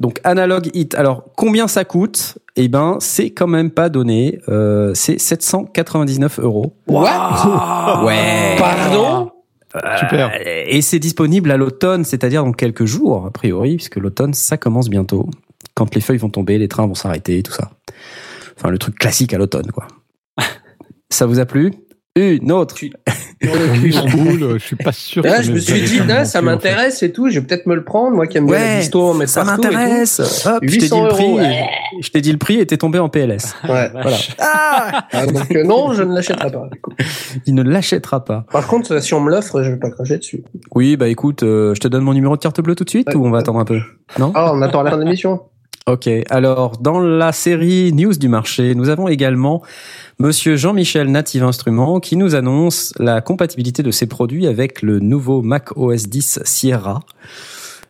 Donc 0.00 0.20
Analog 0.24 0.68
Hit. 0.74 0.94
Alors 0.94 1.24
combien 1.36 1.68
ça 1.68 1.84
coûte? 1.84 2.38
Eh 2.56 2.68
ben 2.68 2.96
c'est 3.00 3.30
quand 3.30 3.46
même 3.46 3.70
pas 3.70 3.88
donné. 3.88 4.40
Euh, 4.48 4.92
c'est 4.94 5.18
799 5.18 6.40
euros. 6.40 6.76
What? 6.86 8.02
Ouais. 8.04 8.56
Pardon? 8.58 9.30
Super. 9.98 10.30
Et 10.46 10.80
c'est 10.82 11.00
disponible 11.00 11.50
à 11.50 11.56
l'automne, 11.56 12.04
c'est-à-dire 12.04 12.44
dans 12.44 12.52
quelques 12.52 12.84
jours 12.84 13.26
a 13.26 13.30
priori, 13.30 13.76
puisque 13.76 13.96
l'automne 13.96 14.32
ça 14.32 14.56
commence 14.56 14.88
bientôt. 14.88 15.28
Quand 15.74 15.92
les 15.94 16.00
feuilles 16.00 16.18
vont 16.18 16.28
tomber, 16.28 16.58
les 16.58 16.68
trains 16.68 16.86
vont 16.86 16.94
s'arrêter, 16.94 17.42
tout 17.42 17.52
ça. 17.52 17.70
Enfin 18.56 18.70
le 18.70 18.78
truc 18.78 18.96
classique 18.98 19.32
à 19.34 19.38
l'automne 19.38 19.70
quoi. 19.72 19.86
ça 21.10 21.26
vous 21.26 21.38
a 21.40 21.46
plu? 21.46 21.72
Une 22.16 22.52
autre. 22.52 22.76
En 23.44 24.06
boule, 24.08 24.50
je 24.52 24.58
suis 24.64 24.76
pas 24.76 24.92
sûr. 24.92 25.24
Là, 25.24 25.38
que 25.38 25.42
je 25.42 25.50
me 25.52 25.58
suis 25.58 25.82
dit, 25.82 25.98
là, 25.98 26.20
non 26.20 26.24
ça 26.24 26.38
plus, 26.38 26.46
en 26.48 26.50
fait. 26.50 26.54
m'intéresse 26.68 27.02
et 27.02 27.10
tout. 27.12 27.28
Je 27.28 27.40
vais 27.40 27.44
peut-être 27.46 27.66
me 27.66 27.74
le 27.74 27.82
prendre, 27.82 28.14
moi 28.14 28.28
qui 28.28 28.38
aime 28.38 28.46
bien 28.46 28.56
la 28.56 28.78
disto, 28.78 29.02
en 29.02 29.14
mettre 29.14 29.32
ça 29.32 29.42
m'intéresse. 29.42 30.20
Hop, 30.46 30.60
je 30.62 30.68
t'ai 30.70 30.76
dit 30.76 30.82
800 30.84 31.02
le 31.02 31.08
prix. 31.10 31.24
euros, 31.24 31.38
et- 31.40 31.42
ouais. 31.42 31.66
Je 32.00 32.10
t'ai 32.10 32.20
dit 32.20 32.30
le 32.30 32.38
prix 32.38 32.60
et 32.60 32.66
t'es 32.66 32.76
tombé 32.76 33.00
en 33.00 33.08
PLS. 33.08 33.56
Ouais. 33.68 33.90
Voilà. 33.90 34.16
Ah 34.38 35.06
Ah, 35.10 35.26
donc 35.26 35.50
euh, 35.56 35.64
non, 35.64 35.92
je 35.92 36.04
ne 36.04 36.14
l'achèterai 36.14 36.52
pas. 36.52 36.68
du 36.70 36.80
coup. 36.80 36.92
Il 37.46 37.54
ne 37.56 37.62
l'achètera 37.64 38.24
pas. 38.24 38.46
Par 38.52 38.68
contre, 38.68 39.02
si 39.02 39.12
on 39.12 39.20
me 39.20 39.30
l'offre, 39.32 39.64
je 39.64 39.72
vais 39.72 39.76
pas 39.78 39.90
cracher 39.90 40.18
dessus. 40.18 40.44
Oui, 40.72 40.96
bah 40.96 41.08
écoute, 41.08 41.42
euh, 41.42 41.74
je 41.74 41.80
te 41.80 41.88
donne 41.88 42.04
mon 42.04 42.14
numéro 42.14 42.36
de 42.36 42.40
carte 42.42 42.60
bleue 42.60 42.76
tout 42.76 42.84
de 42.84 42.90
suite 42.90 43.08
Ouais. 43.08 43.16
ou 43.16 43.26
on 43.26 43.30
va 43.30 43.38
attendre 43.38 43.58
un 43.58 43.64
peu? 43.64 43.80
Non? 44.20 44.30
Ah, 44.36 44.52
on 44.54 44.62
attend 44.62 44.82
la 44.84 44.92
fin 44.92 44.98
de 44.98 45.02
l'émission. 45.02 45.40
Ok. 45.86 46.08
Alors, 46.30 46.78
dans 46.78 46.98
la 46.98 47.30
série 47.32 47.92
News 47.92 48.14
du 48.14 48.28
marché, 48.28 48.74
nous 48.74 48.88
avons 48.88 49.06
également 49.06 49.62
Monsieur 50.18 50.56
Jean-Michel 50.56 51.10
Native 51.10 51.44
Instruments 51.44 52.00
qui 52.00 52.16
nous 52.16 52.34
annonce 52.34 52.94
la 52.98 53.20
compatibilité 53.20 53.82
de 53.82 53.90
ses 53.90 54.06
produits 54.06 54.46
avec 54.46 54.80
le 54.80 54.98
nouveau 54.98 55.42
Mac 55.42 55.76
OS 55.76 56.04
10 56.08 56.40
Sierra. 56.44 57.00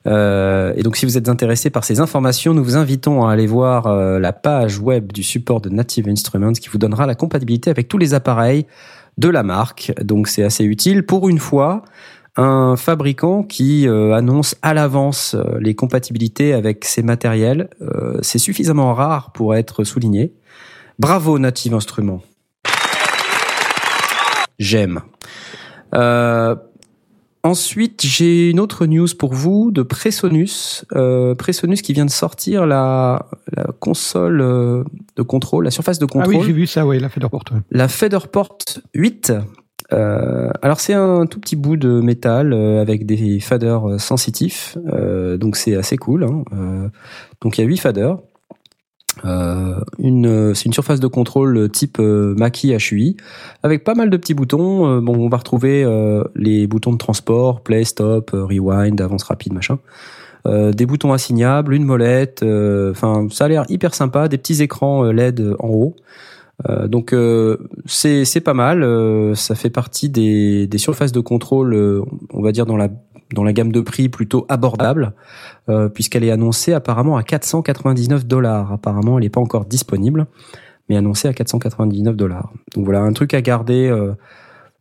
Euh, 0.09 0.73
et 0.77 0.83
donc, 0.83 0.97
si 0.97 1.07
vous 1.07 1.17
êtes 1.17 1.29
intéressé 1.29 1.71
par 1.71 1.85
ces 1.85 2.01
informations, 2.01 2.53
nous 2.53 2.65
vous 2.65 2.77
invitons 2.77 3.25
à 3.25 3.33
aller 3.33 3.47
voir 3.47 3.87
euh, 3.87 4.19
la 4.19 4.33
page 4.33 4.81
web 4.81 5.13
du 5.13 5.23
support 5.23 5.61
de 5.61 5.69
Native 5.69 6.09
Instruments 6.09 6.55
qui 6.55 6.69
vous 6.71 6.79
donnera 6.79 7.07
la 7.07 7.15
compatibilité 7.15 7.71
avec 7.71 7.87
tous 7.87 7.99
les 7.99 8.13
appareils 8.13 8.67
de 9.19 9.29
la 9.29 9.45
marque. 9.45 9.93
Donc, 10.03 10.27
c'est 10.27 10.43
assez 10.43 10.65
utile. 10.65 11.07
Pour 11.07 11.29
une 11.29 11.39
fois, 11.39 11.85
un 12.37 12.77
fabricant 12.77 13.43
qui 13.43 13.87
euh, 13.89 14.13
annonce 14.13 14.57
à 14.63 14.75
l'avance 14.75 15.35
euh, 15.35 15.59
les 15.61 15.75
compatibilités 15.75 16.53
avec 16.53 16.85
ses 16.85 17.03
matériels, 17.03 17.71
euh, 17.81 18.19
c'est 18.23 18.39
suffisamment 18.39 18.93
rare 18.95 19.31
pour 19.33 19.55
être 19.55 19.85
souligné. 19.85 20.33
Bravo 20.99 21.39
Native 21.39 21.75
Instruments. 21.75 22.23
J'aime. 24.59 25.01
Euh, 25.95 26.55
ensuite, 27.43 28.03
j'ai 28.05 28.51
une 28.51 28.61
autre 28.61 28.87
news 28.87 29.09
pour 29.19 29.35
vous 29.35 29.71
de 29.71 29.83
Presonus. 29.83 30.85
Euh, 30.95 31.35
Presonus 31.35 31.83
qui 31.83 31.93
vient 31.93 32.05
de 32.05 32.11
sortir 32.11 32.67
la, 32.67 33.27
la 33.57 33.67
console 33.81 34.39
de 35.17 35.23
contrôle, 35.23 35.65
la 35.65 35.71
surface 35.71 35.99
de 35.99 36.07
Ah 36.07 36.13
contrôle 36.13 36.35
oui, 36.37 36.43
j'ai 36.47 36.53
vu 36.53 36.67
ça, 36.67 36.87
ouais, 36.87 36.99
la 36.99 37.09
Federport. 37.09 37.45
ouais. 37.53 37.61
la 37.71 37.89
Featherport 37.89 38.59
8. 38.95 39.33
Euh, 39.95 40.51
alors 40.63 40.81
c'est 40.81 40.95
un 40.95 41.27
tout 41.27 41.41
petit 41.41 41.57
bout 41.57 41.77
de 41.77 42.01
métal 42.01 42.53
euh, 42.53 42.81
avec 42.81 43.07
des 43.07 43.39
faders 43.41 43.89
euh, 43.89 43.99
sensitifs, 43.99 44.77
donc 45.39 45.57
c'est 45.57 45.77
assez 45.77 45.97
cool. 45.97 46.25
hein. 46.25 46.91
Donc 47.41 47.59
il 47.59 47.61
y 47.61 47.65
a 47.65 47.67
8 47.67 47.77
faders. 47.79 48.19
C'est 49.23 49.29
une 50.03 50.73
surface 50.73 51.01
de 51.01 51.07
contrôle 51.07 51.71
type 51.71 51.99
Mackie 51.99 52.75
HUI 52.75 53.17
avec 53.63 53.85
pas 53.85 53.95
mal 53.95 54.11
de 54.11 54.17
petits 54.17 54.35
boutons. 54.35 54.85
On 54.85 55.29
va 55.29 55.37
retrouver 55.37 55.87
les 56.35 56.67
boutons 56.67 56.93
de 56.93 56.99
transport, 56.99 57.63
play, 57.63 57.85
stop, 57.85 58.31
rewind, 58.33 59.01
avance 59.01 59.23
rapide, 59.23 59.53
machin. 59.53 59.79
Des 60.47 60.85
boutons 60.85 61.13
assignables, 61.13 61.75
une 61.75 61.85
molette. 61.85 62.43
Enfin, 62.43 63.29
ça 63.31 63.45
a 63.45 63.49
l'air 63.49 63.65
hyper 63.69 63.95
sympa. 63.95 64.29
Des 64.29 64.37
petits 64.37 64.63
écrans 64.63 65.05
LED 65.05 65.55
en 65.61 65.69
haut. 65.69 65.97
Euh, 66.69 66.87
donc 66.87 67.13
euh, 67.13 67.57
c'est 67.87 68.25
c'est 68.25 68.41
pas 68.41 68.55
mal. 68.55 68.83
euh, 68.83 69.35
ça 69.35 69.55
fait 69.55 69.71
partie 69.71 70.09
des, 70.09 70.67
des 70.67 70.79
surfaces 70.79 71.13
de 71.13 71.21
contrôle, 71.21 71.75
euh, 71.75 72.03
on 72.33 72.43
va 72.43 72.53
dire 72.53 72.65
dans 72.67 72.77
la 72.77 72.89
dans 73.35 73.43
la 73.43 73.53
gamme 73.53 73.73
de 73.73 73.81
prix 73.81 74.09
plutôt 74.09 74.47
abordable, 74.49 75.13
euh, 75.69 75.89
puisqu'elle 75.89 76.23
est 76.25 76.31
annoncée 76.31 76.73
apparemment 76.73 77.17
à 77.17 77.23
499 77.25 78.27
dollars. 78.27 78.71
Apparemment, 78.73 79.19
elle 79.19 79.25
n'est 79.25 79.31
pas 79.31 79.41
encore 79.41 79.65
disponible, 79.65 80.27
mais 80.89 80.97
annoncée 80.97 81.27
à 81.27 81.33
499 81.33 82.15
dollars. 82.17 82.53
Donc 82.77 82.85
voilà, 82.85 83.01
un 83.01 83.13
truc 83.13 83.35
à 83.35 83.41
garder, 83.41 83.89
euh, 83.89 84.13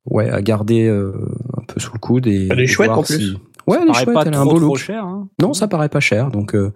ouais, 0.06 0.30
à 0.30 0.42
garder 0.44 0.86
euh, 0.88 1.14
un 1.58 1.64
peu 1.66 1.80
sous 1.80 1.94
le 1.94 2.00
coude 2.00 2.28
et 2.28 2.50
Elle 2.52 2.60
est 2.60 2.64
et 2.64 2.68
chouette, 2.68 2.92
en 2.92 3.02
plus. 3.02 3.18
si- 3.18 3.38
Ouais, 3.68 3.78
elle 3.82 3.84
est 3.84 3.92
paraît 3.92 4.04
chouette, 4.04 4.14
pas 4.16 4.24
elle 4.26 4.34
a 4.36 4.40
un 4.42 4.44
beau 4.44 4.52
trop 4.52 4.60
look. 4.60 4.78
cher. 4.78 5.06
Hein. 5.06 5.28
Non, 5.42 5.54
ça 5.54 5.68
paraît 5.68 5.90
pas 5.90 6.00
cher. 6.00 6.30
Donc, 6.32 6.54
euh, 6.56 6.74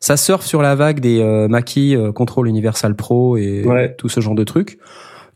ça 0.00 0.16
surfe 0.16 0.44
sur 0.46 0.62
la 0.62 0.74
vague 0.74 1.00
des 1.00 1.20
euh, 1.20 1.48
Mackie 1.48 1.94
euh, 1.96 2.12
Control 2.12 2.48
Universal 2.48 2.94
Pro 2.96 3.36
et 3.36 3.62
Ouais. 3.66 3.94
tout 3.98 4.08
ce 4.08 4.20
genre 4.20 4.34
de 4.34 4.44
trucs. 4.44 4.78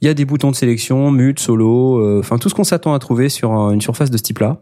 Il 0.01 0.07
y 0.07 0.11
a 0.11 0.15
des 0.15 0.25
boutons 0.25 0.51
de 0.51 0.57
sélection, 0.57 1.11
mute, 1.11 1.39
solo, 1.41 1.99
euh, 1.99 2.21
enfin 2.21 2.39
tout 2.39 2.49
ce 2.49 2.55
qu'on 2.55 2.65
s'attend 2.65 2.95
à 2.95 2.99
trouver 2.99 3.29
sur 3.29 3.53
un- 3.53 3.73
une 3.73 3.81
surface 3.81 4.11
de 4.11 4.17
ce 4.17 4.23
type-là. 4.23 4.59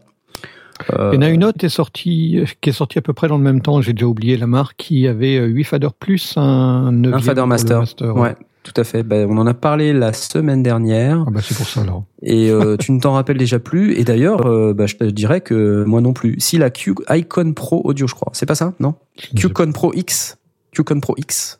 Euh, 0.93 1.11
Il 1.13 1.15
y 1.15 1.17
en 1.19 1.21
a 1.21 1.29
une 1.29 1.43
autre 1.43 1.57
qui 1.57 1.65
est 1.67 1.69
sortie, 1.69 2.43
qui 2.61 2.69
est 2.69 2.73
sortie 2.73 2.97
à 2.97 3.01
peu 3.01 3.13
près 3.13 3.27
dans 3.27 3.37
le 3.37 3.43
même 3.43 3.61
temps, 3.61 3.79
j'ai 3.81 3.93
déjà 3.93 4.05
oublié 4.07 4.37
la 4.37 4.47
marque, 4.47 4.75
qui 4.77 5.07
avait 5.07 5.37
8 5.39 5.63
faders 5.63 5.93
plus 5.93 6.33
un 6.37 6.91
9 6.91 7.13
un 7.13 7.19
fader 7.19 7.45
master. 7.45 7.83
ouais. 8.15 8.35
Tout 8.63 8.73
à 8.79 8.83
fait. 8.83 9.03
Ben, 9.03 9.29
on 9.29 9.37
en 9.37 9.45
a 9.45 9.53
parlé 9.53 9.93
la 9.93 10.13
semaine 10.13 10.63
dernière 10.63 11.25
Ah 11.27 11.31
bah 11.31 11.41
c'est 11.43 11.55
pour 11.55 11.67
ça 11.67 11.81
alors. 11.81 12.05
et 12.21 12.49
euh, 12.49 12.77
tu 12.79 12.91
ne 12.91 12.99
t'en 12.99 13.13
rappelles 13.13 13.37
déjà 13.37 13.59
plus. 13.59 13.93
Et 13.97 14.03
d'ailleurs, 14.03 14.45
euh, 14.47 14.73
bah, 14.73 14.85
je 14.85 14.95
te 14.95 15.03
dirais 15.03 15.41
que 15.41 15.83
moi 15.85 16.01
non 16.01 16.13
plus. 16.13 16.39
Si 16.39 16.57
la 16.57 16.69
Q 16.69 16.95
Icon 17.09 17.53
Pro 17.53 17.81
Audio, 17.83 18.07
je 18.07 18.15
crois. 18.15 18.31
C'est 18.33 18.45
pas 18.45 18.55
ça, 18.55 18.73
non? 18.79 18.95
Qcon 19.35 19.71
Pro 19.73 19.93
X. 19.93 20.37
Qcon 20.71 20.99
Pro 21.01 21.15
X. 21.17 21.59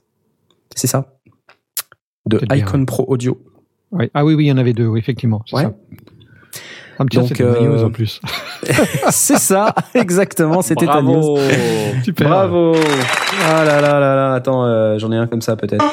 C'est 0.76 0.88
ça. 0.88 1.20
De 2.26 2.40
bien, 2.40 2.56
Icon 2.58 2.86
Pro 2.86 3.06
Audio. 3.08 3.40
Ouais. 3.92 4.10
Ah 4.14 4.26
oui, 4.26 4.34
oui, 4.34 4.46
il 4.46 4.48
y 4.48 4.52
en 4.52 4.58
avait 4.58 4.74
deux, 4.74 4.88
oui, 4.88 5.00
effectivement. 5.00 5.44
Ouais. 5.52 5.64
ça. 5.64 5.76
Ah, 7.00 7.04
tiens, 7.10 7.24
Donc, 7.24 7.42
euh, 7.42 7.60
news 7.60 7.84
en 7.84 7.90
plus. 7.90 8.22
c'est 9.10 9.40
ça, 9.40 9.74
exactement. 9.96 10.62
C'était 10.62 10.86
ta 10.86 11.02
news. 11.02 11.36
Bravo. 11.36 11.40
Super. 12.04 12.28
Bravo. 12.28 12.76
Ah 13.46 13.64
là 13.66 13.82
là 13.82 14.00
là 14.00 14.16
là. 14.16 14.34
Attends, 14.34 14.66
euh, 14.66 14.98
j'en 15.00 15.12
ai 15.12 15.18
un 15.18 15.28
comme 15.28 15.42
ça 15.42 15.56
peut-être. 15.56 15.84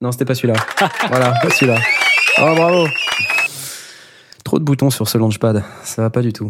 Non, 0.00 0.12
c'était 0.12 0.24
pas 0.24 0.34
celui-là. 0.34 0.58
voilà, 1.08 1.32
pas 1.40 1.50
celui-là. 1.50 1.78
Oh 2.40 2.54
bravo. 2.56 2.86
Trop 4.44 4.58
de 4.58 4.64
boutons 4.64 4.90
sur 4.90 5.08
ce 5.08 5.16
launchpad. 5.18 5.62
Ça 5.82 6.02
va 6.02 6.10
pas 6.10 6.22
du 6.22 6.32
tout. 6.32 6.48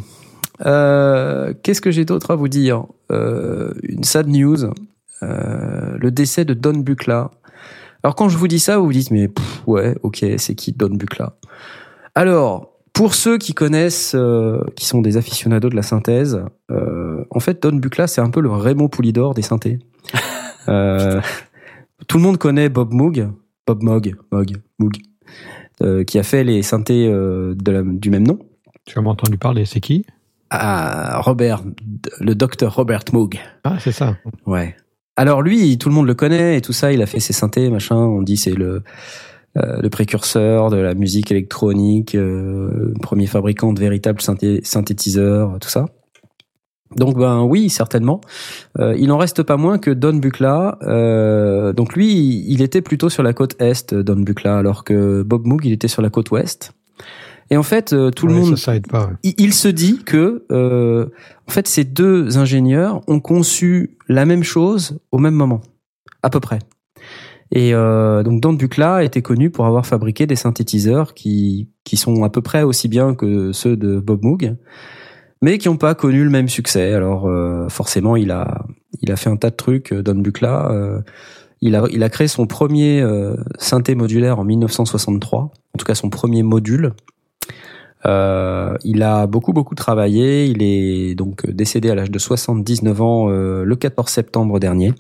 Euh, 0.65 1.53
Qu'est-ce 1.63 1.81
que 1.81 1.91
j'ai 1.91 2.05
d'autre 2.05 2.31
à 2.31 2.37
vous 2.37 2.49
dire? 2.49 2.85
Euh, 3.13 3.73
Une 3.83 4.05
sad 4.05 4.27
news. 4.29 4.65
Euh, 5.23 5.97
le 5.99 6.11
décès 6.11 6.45
de 6.45 6.55
Don 6.55 6.75
Buchla. 6.75 7.31
Alors 8.03 8.15
quand 8.15 8.29
je 8.29 8.37
vous 8.37 8.49
dis 8.49 8.61
ça, 8.61 8.79
vous 8.79 8.87
vous 8.87 8.93
dites 8.93 9.11
mais 9.11 9.29
pff, 9.29 9.63
ouais, 9.67 9.97
ok, 10.03 10.25
c'est 10.37 10.55
qui 10.55 10.73
Don 10.73 10.91
Buchla? 10.91 11.37
Alors 12.15 12.74
pour 12.95 13.15
ceux 13.15 13.37
qui 13.37 13.53
connaissent, 13.53 14.15
euh, 14.15 14.63
qui 14.77 14.87
sont 14.87 15.03
des 15.03 15.17
aficionados 15.19 15.69
de 15.69 15.77
la 15.77 15.83
synthèse, 15.83 16.41
euh, 16.71 17.23
en 17.31 17.41
fait 17.41 17.63
Don 17.63 17.73
Buchla 17.77 18.07
c'est 18.07 18.21
un 18.23 18.31
peu 18.31 18.41
le 18.41 18.51
Raymond 18.51 18.89
Poulidor 18.89 19.35
des 19.35 19.43
synthés. 19.43 19.79
Euh, 20.67 21.21
tout 22.09 22.17
le 22.17 22.23
monde 22.23 22.39
connaît 22.39 22.71
Bob 22.71 22.95
Moog, 22.95 23.29
Bob 23.67 23.83
Moog, 23.83 24.15
Moog, 24.33 24.53
Moog, 24.79 24.95
euh, 25.83 26.05
qui 26.05 26.19
a 26.19 26.23
fait 26.23 26.43
les 26.43 26.63
synthés 26.63 27.07
euh, 27.07 27.55
de 27.55 27.71
la- 27.71 27.83
du 27.83 28.09
même 28.09 28.27
nom. 28.27 28.39
Tu 28.87 28.99
as 28.99 29.03
entendu 29.03 29.37
parler, 29.37 29.67
c'est 29.67 29.81
qui? 29.81 30.07
Ah, 30.49 31.21
Robert, 31.21 31.63
le 32.19 32.35
docteur 32.35 32.75
Robert 32.77 33.03
Moog. 33.13 33.39
Ah, 33.65 33.77
c'est 33.79 33.93
ça. 33.93 34.17
Ouais. 34.47 34.75
Alors 35.17 35.43
lui, 35.43 35.77
tout 35.77 35.91
le 35.91 35.95
monde 35.95 36.07
le 36.07 36.15
connaît 36.15 36.57
et 36.57 36.63
tout 36.63 36.73
ça. 36.73 36.93
Il 36.95 37.03
a 37.03 37.07
fait 37.07 37.21
ses 37.21 37.35
synthés, 37.35 37.69
machin. 37.69 37.97
On 37.97 38.23
dit 38.23 38.39
c'est 38.39 38.55
le 38.55 38.83
le 39.57 39.89
précurseur 39.89 40.71
de 40.71 40.77
la 40.77 40.95
musique 40.95 41.31
électronique, 41.31 42.15
euh, 42.15 42.93
premier 43.01 43.27
fabricant 43.27 43.73
de 43.73 43.81
véritables 43.81 44.21
synthé 44.21 44.61
synthétiseurs, 44.65 45.59
tout 45.61 45.69
ça. 45.69 45.87
Donc 46.97 47.17
ben 47.19 47.43
oui, 47.43 47.71
certainement. 47.71 48.21
Euh, 48.79 48.95
il 48.97 49.11
en 49.11 49.19
reste 49.19 49.43
pas 49.43 49.57
moins 49.57 49.79
que 49.79 49.91
Don 49.91 50.15
Buchla. 50.15 50.79
euh, 50.83 51.73
donc 51.73 51.95
lui, 51.95 52.45
il 52.47 52.63
était 52.63 52.83
plutôt 52.83 53.09
sur 53.09 53.23
la 53.23 53.33
côte 53.33 53.57
est, 53.61 53.95
Don 53.95 54.17
Buchla, 54.17 54.59
alors 54.59 54.85
que 54.85 55.23
Bob 55.23 55.47
Moog, 55.47 55.65
il 55.65 55.73
était 55.73 55.89
sur 55.89 56.03
la 56.03 56.11
côte 56.11 56.31
ouest. 56.31 56.73
Et 57.51 57.57
en 57.57 57.63
fait, 57.63 57.93
euh, 57.93 58.11
tout 58.11 58.27
le 58.27 58.35
monde 58.35 58.57
Ça, 58.57 58.65
ça 58.65 58.77
aide 58.77 58.87
pas. 58.89 59.07
ouais. 59.07 59.13
il 59.23 59.35
il 59.39 59.55
se 59.55 59.69
dit 59.69 60.01
que 60.05 60.45
euh, 60.51 61.07
en 61.49 61.51
fait 61.51 61.69
ces 61.69 61.85
deux 61.85 62.39
ingénieurs 62.39 63.03
ont 63.07 63.21
conçu 63.21 63.99
la 64.09 64.25
même 64.25 64.43
chose 64.43 64.99
au 65.13 65.19
même 65.19 65.35
moment, 65.35 65.61
à 66.23 66.31
peu 66.31 66.41
près. 66.41 66.59
Et 67.53 67.75
euh, 67.75 68.23
donc 68.23 68.41
Don 68.41 68.55
Buchla 68.55 69.05
était 69.05 69.23
connu 69.23 69.51
pour 69.51 69.67
avoir 69.67 69.87
fabriqué 69.87 70.27
des 70.27 70.37
synthétiseurs 70.37 71.15
qui 71.15 71.69
qui 71.85 71.97
sont 71.97 72.25
à 72.25 72.31
peu 72.31 72.43
près 72.43 72.63
aussi 72.63 72.89
bien 72.89 73.15
que 73.15 73.53
ceux 73.53 73.77
de 73.77 74.01
Bob 74.01 74.25
Moog, 74.25 74.57
mais 75.43 75.59
qui 75.59 75.69
n'ont 75.69 75.77
pas 75.77 75.95
connu 75.95 76.25
le 76.25 76.31
même 76.31 76.49
succès. 76.49 76.93
Alors 76.95 77.29
euh, 77.29 77.69
forcément, 77.69 78.17
il 78.17 78.31
a 78.31 78.65
il 79.03 79.13
a 79.13 79.17
fait 79.17 79.31
un 79.31 79.37
tas 79.37 79.51
de 79.51 79.57
trucs. 79.57 79.93
euh, 79.93 80.03
Don 80.03 80.17
Buchla, 80.17 80.71
euh, 80.71 81.01
il 81.61 81.77
a 81.77 81.85
il 81.93 82.03
a 82.03 82.09
créé 82.09 82.29
son 82.29 82.47
premier 82.47 83.01
euh, 83.01 83.37
synthé 83.59 83.95
modulaire 83.95 84.39
en 84.39 84.45
1963, 84.45 85.41
en 85.41 85.51
tout 85.79 85.85
cas 85.85 85.95
son 85.95 86.11
premier 86.11 86.43
module. 86.43 86.93
Il 88.07 89.03
a 89.03 89.27
beaucoup 89.27 89.55
beaucoup 89.55 89.75
travaillé. 89.75 90.45
Il 90.45 90.63
est 90.63 91.15
donc 91.15 91.47
décédé 91.47 91.89
à 91.89 91.95
l'âge 91.95 92.11
de 92.11 92.19
79 92.19 93.01
ans 93.01 93.29
le 93.29 93.77
14 93.77 94.11
septembre 94.11 94.61
dernier. 94.61 94.93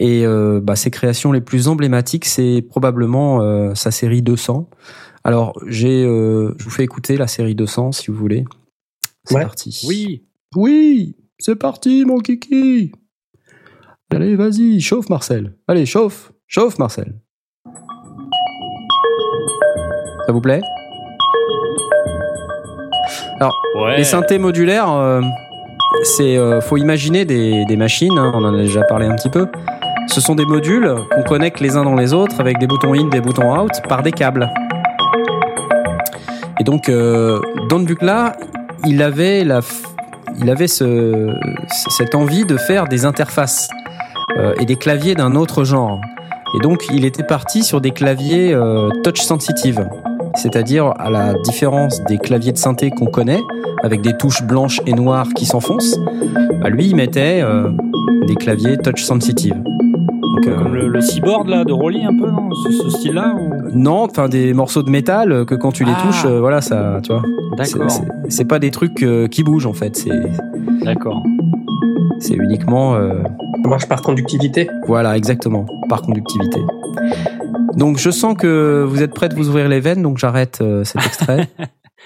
Et 0.00 0.24
euh, 0.24 0.60
bah, 0.62 0.76
ses 0.76 0.90
créations 0.92 1.32
les 1.32 1.40
plus 1.40 1.66
emblématiques, 1.68 2.24
c'est 2.24 2.62
probablement 2.62 3.42
euh, 3.42 3.74
sa 3.74 3.90
série 3.90 4.22
200. 4.22 4.70
Alors, 5.24 5.58
j'ai, 5.66 6.04
euh, 6.04 6.54
je 6.56 6.64
vous 6.64 6.70
fais 6.70 6.84
écouter 6.84 7.16
la 7.16 7.26
série 7.26 7.54
200 7.56 7.92
si 7.92 8.10
vous 8.10 8.16
voulez. 8.16 8.44
C'est 9.24 9.34
Ouais. 9.34 9.42
parti. 9.42 9.84
Oui. 9.88 10.24
Oui, 10.56 11.16
c'est 11.38 11.56
parti, 11.56 12.04
mon 12.06 12.18
kiki. 12.20 12.92
Allez, 14.10 14.36
vas-y, 14.36 14.80
chauffe, 14.80 15.08
Marcel. 15.10 15.54
Allez, 15.66 15.84
chauffe, 15.84 16.32
chauffe, 16.46 16.78
Marcel. 16.78 17.14
Ça 20.26 20.32
vous 20.32 20.40
plaît? 20.40 20.60
Ouais. 23.74 23.96
Les 23.98 24.04
synthés 24.04 24.38
modulaires, 24.38 24.90
euh, 24.92 25.20
c'est, 26.02 26.36
euh, 26.36 26.60
faut 26.60 26.76
imaginer 26.76 27.24
des, 27.24 27.64
des 27.66 27.76
machines. 27.76 28.16
hein, 28.18 28.32
on 28.34 28.44
en 28.44 28.54
a 28.54 28.58
déjà 28.58 28.82
parlé 28.82 29.06
un 29.06 29.14
petit 29.16 29.28
peu. 29.30 29.46
Ce 30.08 30.20
sont 30.20 30.34
des 30.34 30.44
modules 30.44 30.94
qu'on 31.14 31.22
connecte 31.22 31.60
les 31.60 31.76
uns 31.76 31.84
dans 31.84 31.94
les 31.94 32.12
autres 32.12 32.40
avec 32.40 32.58
des 32.58 32.66
boutons 32.66 32.94
in, 32.94 33.08
des 33.08 33.20
boutons 33.20 33.56
out 33.56 33.70
par 33.88 34.02
des 34.02 34.12
câbles. 34.12 34.50
Et 36.60 36.64
donc, 36.64 36.88
euh, 36.88 37.40
Don 37.68 37.80
Buchla, 37.80 38.32
il 38.86 39.02
avait 39.02 39.44
la, 39.44 39.60
il 40.40 40.50
avait 40.50 40.66
ce, 40.66 41.32
cette 41.90 42.14
envie 42.14 42.44
de 42.44 42.56
faire 42.56 42.86
des 42.86 43.04
interfaces 43.04 43.68
euh, 44.38 44.54
et 44.60 44.64
des 44.64 44.76
claviers 44.76 45.14
d'un 45.14 45.34
autre 45.34 45.64
genre. 45.64 46.00
Et 46.56 46.60
donc, 46.60 46.86
il 46.92 47.04
était 47.04 47.22
parti 47.22 47.62
sur 47.62 47.80
des 47.80 47.90
claviers 47.90 48.54
euh, 48.54 48.88
touch 49.04 49.20
sensitive, 49.20 49.88
c'est-à-dire 50.34 50.94
à 50.98 51.10
la 51.10 51.34
différence 51.44 52.02
des 52.04 52.18
claviers 52.18 52.52
de 52.52 52.58
synthé 52.58 52.90
qu'on 52.90 53.06
connaît, 53.06 53.40
avec 53.82 54.00
des 54.00 54.16
touches 54.16 54.42
blanches 54.42 54.80
et 54.86 54.92
noires 54.92 55.28
qui 55.34 55.44
s'enfoncent. 55.44 55.98
Bah, 56.60 56.70
lui, 56.70 56.86
il 56.86 56.96
mettait 56.96 57.40
euh, 57.42 57.70
des 58.26 58.34
claviers 58.34 58.78
touch 58.78 59.02
sensitive. 59.02 59.62
Donc, 60.38 60.46
euh, 60.46 60.62
Comme 60.62 60.74
le, 60.74 60.88
le 60.88 61.00
cyborg 61.00 61.48
là 61.48 61.64
de 61.64 61.72
Rolly 61.72 62.04
un 62.04 62.16
peu, 62.16 62.30
non 62.30 62.50
ce, 62.54 62.70
ce 62.70 62.90
style-là 62.90 63.34
ou... 63.34 63.50
non, 63.76 64.04
enfin 64.04 64.28
des 64.28 64.52
morceaux 64.54 64.82
de 64.82 64.90
métal 64.90 65.32
euh, 65.32 65.44
que 65.44 65.54
quand 65.54 65.72
tu 65.72 65.84
les 65.84 65.92
Ah. 65.96 66.02
touches, 66.06 66.24
euh, 66.26 66.38
voilà, 66.40 66.60
ça, 66.60 67.00
tu 67.02 67.12
vois. 67.12 67.22
C'est- 67.64 67.76
D'accord. 67.78 67.90
c'est- 68.28 68.44
pas 68.44 68.58
des 68.60 68.70
trucs 68.70 69.02
euh, 69.02 69.26
qui 69.26 69.42
bougent 69.42 69.66
en 69.66 69.72
fait. 69.72 69.96
C'est 69.96 70.10
D'accord. 70.84 71.22
c'est 72.20 72.34
uniquement 72.34 72.94
euh, 72.94 73.14
Ça 73.64 73.68
marche 73.68 73.88
par 73.88 74.00
conductivité. 74.02 74.68
Voilà, 74.86 75.16
exactement, 75.16 75.66
par 75.88 76.02
conductivité. 76.02 76.60
Donc 77.76 77.98
je 77.98 78.10
sens 78.10 78.34
que 78.36 78.84
vous 78.88 79.02
êtes 79.02 79.12
prêts 79.14 79.28
de 79.28 79.34
vous 79.34 79.48
ouvrir 79.48 79.68
les 79.68 79.80
veines, 79.80 80.02
donc 80.02 80.18
j'arrête 80.18 80.58
euh, 80.62 80.84
cet 80.84 81.04
extrait. 81.04 81.48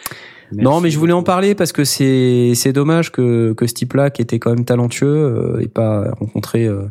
non, 0.52 0.80
mais 0.80 0.90
je 0.90 0.98
voulais 0.98 1.12
en 1.12 1.22
parler 1.22 1.54
parce 1.54 1.72
que 1.72 1.84
c'est 1.84 2.52
c'est 2.54 2.72
dommage 2.72 3.12
que 3.12 3.52
que 3.52 3.66
ce 3.66 3.74
type-là, 3.74 4.08
qui 4.10 4.22
était 4.22 4.38
quand 4.38 4.50
même 4.54 4.64
talentueux, 4.64 5.06
euh, 5.06 5.60
ait 5.60 5.68
pas 5.68 6.10
rencontré 6.18 6.66
euh, 6.66 6.84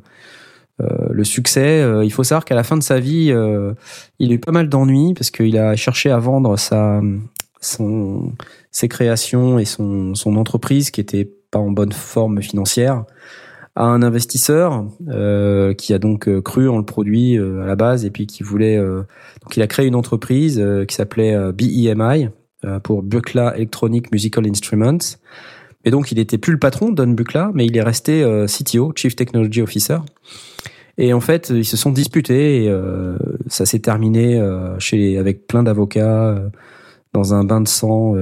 le 1.11 1.23
succès. 1.23 1.81
Euh, 1.81 2.03
il 2.03 2.11
faut 2.11 2.23
savoir 2.23 2.45
qu'à 2.45 2.55
la 2.55 2.63
fin 2.63 2.77
de 2.77 2.83
sa 2.83 2.99
vie, 2.99 3.31
euh, 3.31 3.73
il 4.19 4.31
a 4.31 4.35
eu 4.35 4.39
pas 4.39 4.51
mal 4.51 4.69
d'ennuis 4.69 5.13
parce 5.13 5.31
qu'il 5.31 5.57
a 5.57 5.75
cherché 5.75 6.11
à 6.11 6.17
vendre 6.17 6.57
sa 6.57 7.01
son 7.61 8.33
ses 8.71 8.87
créations 8.87 9.59
et 9.59 9.65
son 9.65 10.15
son 10.15 10.35
entreprise 10.35 10.89
qui 10.89 10.99
était 10.99 11.29
pas 11.51 11.59
en 11.59 11.71
bonne 11.71 11.91
forme 11.91 12.41
financière 12.41 13.03
à 13.75 13.85
un 13.85 14.01
investisseur 14.01 14.85
euh, 15.07 15.73
qui 15.73 15.93
a 15.93 15.99
donc 15.99 16.27
euh, 16.27 16.41
cru 16.41 16.67
en 16.67 16.77
le 16.77 16.85
produit 16.85 17.37
euh, 17.37 17.61
à 17.61 17.65
la 17.65 17.75
base 17.75 18.03
et 18.03 18.09
puis 18.09 18.27
qui 18.27 18.43
voulait 18.43 18.77
euh, 18.77 19.03
donc 19.43 19.55
il 19.55 19.61
a 19.61 19.67
créé 19.67 19.87
une 19.87 19.95
entreprise 19.95 20.59
euh, 20.59 20.85
qui 20.85 20.95
s'appelait 20.95 21.33
euh, 21.33 21.53
BEMI 21.53 22.29
euh, 22.65 22.79
pour 22.79 23.01
Buchla 23.01 23.55
Electronic 23.55 24.11
Musical 24.11 24.45
Instruments 24.45 25.17
et 25.85 25.91
donc 25.91 26.11
il 26.11 26.19
était 26.19 26.37
plus 26.37 26.51
le 26.51 26.59
patron 26.59 26.89
Don 26.89 27.07
Buchla 27.07 27.51
mais 27.53 27.65
il 27.65 27.77
est 27.77 27.81
resté 27.81 28.23
euh, 28.23 28.45
CTO 28.45 28.91
Chief 28.95 29.15
Technology 29.15 29.61
Officer 29.61 29.99
et 30.97 31.13
en 31.13 31.19
fait 31.19 31.49
ils 31.49 31.65
se 31.65 31.77
sont 31.77 31.91
disputés 31.91 32.63
et 32.63 32.69
euh, 32.69 33.17
ça 33.47 33.65
s'est 33.65 33.79
terminé 33.79 34.39
euh, 34.39 34.77
chez 34.79 35.17
avec 35.17 35.47
plein 35.47 35.63
d'avocats 35.63 36.29
euh, 36.29 36.49
dans 37.13 37.33
un 37.33 37.43
bain 37.43 37.59
de 37.59 37.67
sang 37.67 38.15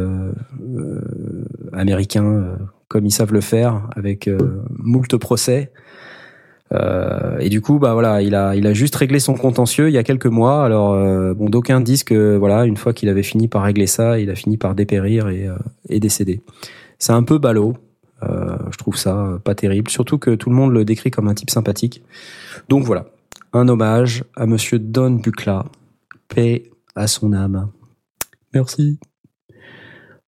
américain 1.74 2.58
comme 2.88 3.06
ils 3.06 3.12
savent 3.12 3.34
le 3.34 3.42
faire 3.42 3.88
avec 3.96 4.28
moult 4.80 5.16
procès. 5.18 5.72
Et 7.40 7.50
du 7.50 7.62
coup, 7.62 7.78
bah 7.78 7.94
voilà, 7.94 8.24
il 8.24 8.34
a, 8.34 8.56
il 8.56 8.66
a 8.66 8.74
juste 8.74 8.96
réglé 8.96 9.20
son 9.20 9.36
contentieux 9.36 9.90
il 9.90 9.94
y 9.94 10.00
a 10.00 10.04
quelques 10.04 10.26
mois. 10.26 10.66
Alors, 10.66 10.96
bon, 11.36 11.50
d'aucuns 11.50 11.82
disent 11.82 12.04
que 12.04 12.36
voilà, 12.36 12.66
une 12.66 12.78
fois 12.78 12.92
qu'il 12.94 13.10
avait 13.10 13.22
fini 13.22 13.48
par 13.48 13.62
régler 13.62 13.86
ça, 13.86 14.18
il 14.18 14.32
a 14.32 14.36
fini 14.36 14.58
par 14.58 14.74
dépérir 14.74 15.30
et, 15.30 15.48
et 15.88 16.00
décéder. 16.00 16.42
C'est 16.98 17.14
un 17.14 17.22
peu 17.22 17.38
ballot. 17.38 17.76
Euh, 18.24 18.58
je 18.72 18.78
trouve 18.78 18.98
ça 18.98 19.18
euh, 19.18 19.38
pas 19.40 19.56
terrible, 19.56 19.90
surtout 19.90 20.18
que 20.18 20.36
tout 20.36 20.50
le 20.50 20.56
monde 20.56 20.74
le 20.74 20.84
décrit 20.86 21.12
comme 21.12 21.28
un 21.28 21.34
type 21.34 21.50
sympathique. 21.50 22.04
Donc 22.68 22.84
voilà, 22.84 23.06
un 23.54 23.68
hommage 23.70 24.24
à 24.36 24.46
Monsieur 24.46 24.78
Don 24.80 25.12
Buchla, 25.12 25.66
paix 26.28 26.64
à 26.96 27.08
son 27.08 27.32
âme. 27.34 27.70
Merci. 28.54 29.00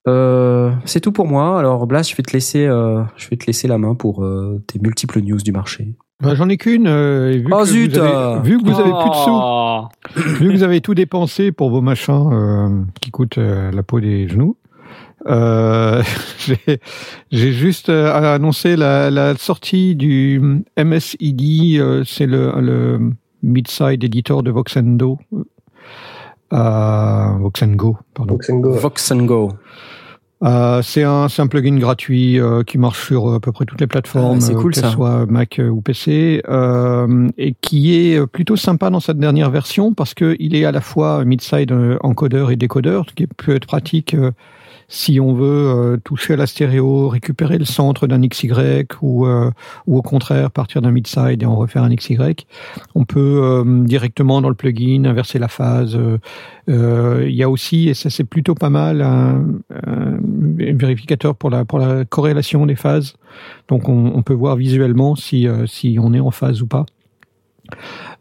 Euh, 0.08 0.71
c'est 0.86 0.99
tout 0.99 1.12
pour 1.12 1.27
moi. 1.27 1.60
Alors 1.60 1.86
Blas, 1.86 2.04
je 2.10 2.15
vais 2.15 2.23
te 2.23 2.34
laisser, 2.34 2.65
euh, 2.65 3.04
je 3.17 3.30
vais 3.30 3.36
te 3.38 3.45
laisser 3.45 3.67
la 3.67 3.77
main 3.77 3.93
pour 3.93 4.23
euh, 4.23 4.62
tes 4.67 4.80
multiples 4.80 5.21
news 5.21 5.38
du 5.38 5.51
marché. 5.51 5.93
Bah, 6.23 6.34
J'en 6.36 6.49
ai 6.49 6.58
qu'une. 6.58 6.88
euh, 6.88 7.32
vu, 7.32 7.47
Oh, 7.51 7.60
que 7.60 7.65
zut, 7.65 7.91
vous 7.97 7.99
avez, 7.99 8.41
vu 8.49 8.58
que 8.60 8.63
vous 8.63 8.80
avez 8.80 8.91
plus 8.91 9.10
de 9.10 9.15
sous, 9.15 9.32
Oh. 9.32 9.84
vu 10.39 10.47
que 10.49 10.54
vous 10.54 10.63
avez 10.63 10.82
tout 10.82 10.93
dépensé 10.95 11.51
pour 11.51 11.69
vos 11.69 11.82
machins 11.82 12.30
euh, 12.32 12.84
qui 12.99 13.12
coûtent 13.12 13.38
euh, 13.39 13.71
la 13.71 13.84
peau 13.84 13.99
des 13.99 14.27
genoux, 14.27 14.56
euh, 15.28 16.02
j'ai 16.40 16.80
j'ai 17.32 17.52
juste 17.54 17.90
euh, 17.90 18.34
annoncé 18.36 18.76
la, 18.76 19.12
la 19.12 19.36
sortie 19.36 19.96
du 19.96 20.64
MSID, 20.78 21.80
euh, 21.80 22.04
c'est 22.06 22.28
le, 22.28 22.54
le 22.60 23.00
mid-side 23.44 24.04
éditeur 24.04 24.44
de 24.44 24.52
Voxendo. 24.52 25.20
Euh, 26.54 27.32
Voxengo, 27.40 27.98
pardon. 28.14 28.34
Donc, 28.34 28.44
c'est 28.44 28.54
une 28.54 28.62
go. 28.62 28.72
Vox 28.72 29.12
and 29.12 29.26
Go. 29.26 29.52
Euh, 30.44 30.82
c'est 30.82 31.04
un, 31.04 31.30
c'est 31.30 31.44
un 31.44 31.48
plugin 31.48 31.78
gratuit 31.78 32.40
euh, 32.40 32.64
qui 32.64 32.80
marche 32.80 33.06
sur 33.06 33.30
euh, 33.30 33.36
à 33.36 33.40
peu 33.40 33.52
près 33.52 33.66
toutes 33.66 33.80
les 33.80 33.86
plateformes, 33.86 34.40
Ah, 34.42 34.52
euh, 34.52 34.56
cool, 34.56 34.74
que 34.74 34.82
ce 34.82 34.88
soit 34.88 35.28
Mac 35.28 35.60
euh, 35.60 35.70
ou 35.70 35.82
PC, 35.82 36.42
euh, 36.50 37.30
et 37.38 37.54
qui 37.62 37.94
est 37.94 38.26
plutôt 38.26 38.56
sympa 38.56 38.90
dans 38.90 39.00
cette 39.00 39.20
dernière 39.20 39.52
version 39.52 39.94
parce 39.94 40.16
que 40.16 40.36
il 40.40 40.56
est 40.56 40.66
à 40.66 40.72
la 40.72 40.82
fois 40.82 41.24
mid-side 41.26 41.72
euh, 41.72 41.98
encodeur 42.02 42.50
et 42.50 42.56
décodeur, 42.56 43.06
ce 43.08 43.14
qui 43.14 43.28
peut 43.28 43.56
être 43.56 43.68
pratique 43.68 44.16
euh, 44.16 44.32
si 44.91 45.21
on 45.21 45.34
veut 45.34 45.69
euh, 45.69 45.97
toucher 46.04 46.34
à 46.34 46.36
la 46.36 46.45
stéréo, 46.45 47.08
récupérer 47.08 47.58
le 47.58 47.63
centre 47.63 48.08
d'un 48.08 48.19
XY 48.27 48.88
ou 49.01 49.25
euh, 49.25 49.49
ou 49.88 49.97
au 49.97 50.01
contraire 50.01 50.51
partir 50.51 50.82
d'un 50.82 50.91
mid-side 50.91 51.41
et 51.41 51.45
en 51.45 51.56
refaire 51.56 51.84
un 51.84 51.95
XY. 51.95 52.17
On 52.93 53.06
peut 53.06 53.39
euh, 53.41 53.63
directement 53.86 54.41
dans 54.41 54.49
le 54.49 54.56
plugin 54.56 55.06
inverser 55.06 55.39
la 55.39 55.47
phase. 55.47 55.97
Il 56.67 57.32
y 57.34 57.41
a 57.41 57.49
aussi, 57.49 57.88
et 57.88 57.93
ça 57.93 58.10
c'est 58.10 58.25
plutôt 58.25 58.54
pas 58.54 58.69
mal, 58.69 59.01
un, 59.01 59.45
vérificateur 60.73 61.36
pour 61.36 61.49
la 61.49 61.63
corrélation 62.10 62.65
des 62.65 62.75
phases. 62.75 63.15
Donc 63.69 63.88
on, 63.88 64.21
peut 64.23 64.34
voir 64.34 64.58
visuellement 64.58 65.15
si 65.15 65.47
on 65.99 66.13
est 66.13 66.19
en 66.19 66.32
phase 66.32 66.62
ou 66.62 66.67
pas. 66.67 66.86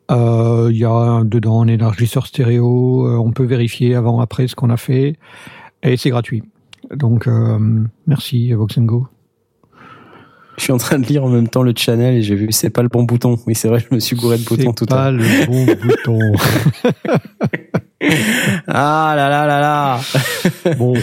Il 0.08 0.76
y 0.76 0.84
a 0.84 1.22
dedans 1.24 1.62
un 1.62 1.68
élargisseur 1.68 2.28
stéréo. 2.28 3.22
on 3.22 3.32
peut 3.32 3.44
vérifier 3.44 3.96
avant 3.96 4.20
après 4.20 4.46
ce 4.46 4.54
qu'on 4.54 4.70
a 4.70 4.76
fait 4.76 5.16
et 5.82 5.96
c'est 5.96 6.10
gratuit. 6.10 6.42
Donc 6.94 7.26
euh, 7.26 7.58
merci 8.06 8.52
Voxengo. 8.52 9.06
Je 10.56 10.64
suis 10.64 10.72
en 10.72 10.78
train 10.78 10.98
de 10.98 11.06
lire 11.06 11.24
en 11.24 11.28
même 11.30 11.48
temps 11.48 11.62
le 11.62 11.72
channel 11.74 12.16
et 12.16 12.22
j'ai 12.22 12.34
vu 12.34 12.48
c'est 12.52 12.68
pas 12.70 12.82
le 12.82 12.88
bon 12.88 13.04
bouton. 13.04 13.38
Oui, 13.46 13.54
c'est 13.54 13.68
vrai, 13.68 13.78
je 13.88 13.94
me 13.94 13.98
suis 14.00 14.14
gouré 14.16 14.36
de 14.36 14.44
boutons 14.44 14.72
tout 14.72 14.84
C'est 14.88 14.92
à 14.92 14.96
pas 14.96 15.10
l'heure. 15.10 15.22
le 15.22 15.46
bon 15.46 15.66
bouton. 15.86 16.18
Ah 18.66 19.12
là 19.14 19.28
là 19.28 19.46
là 19.46 19.60
là. 19.60 20.00
Bon, 20.78 20.94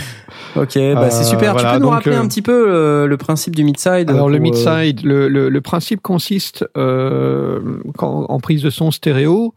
Ok, 0.56 0.74
bah 0.96 1.12
c'est 1.12 1.22
Euh, 1.22 1.24
super. 1.24 1.54
voilà, 1.54 1.70
tu 1.74 1.76
peux 1.78 1.84
nous 1.84 1.90
rappeler 1.90 2.16
euh, 2.16 2.22
un 2.22 2.28
petit 2.28 2.42
peu 2.42 2.66
euh, 2.70 3.06
le 3.06 3.18
principe 3.18 3.56
du 3.56 3.64
mid-side 3.64 4.10
Alors 4.10 4.30
le 4.30 4.40
mid-side, 4.40 5.04
le, 5.04 5.28
le, 5.28 5.50
le 5.50 5.62
principe 5.62 6.02
consiste 6.02 6.66
quand, 6.74 8.26
en 8.30 8.40
prise 8.40 8.64
de 8.64 8.70
son 8.72 8.90
stéréo, 8.90 9.54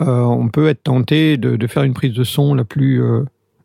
on 0.00 0.48
peut 0.48 0.68
être 0.68 0.82
tenté 0.82 1.36
de, 1.36 1.54
de 1.56 1.66
faire 1.68 1.84
une 1.84 1.94
prise 1.94 2.12
de 2.14 2.24
son 2.24 2.54
la 2.54 2.64
plus 2.64 3.00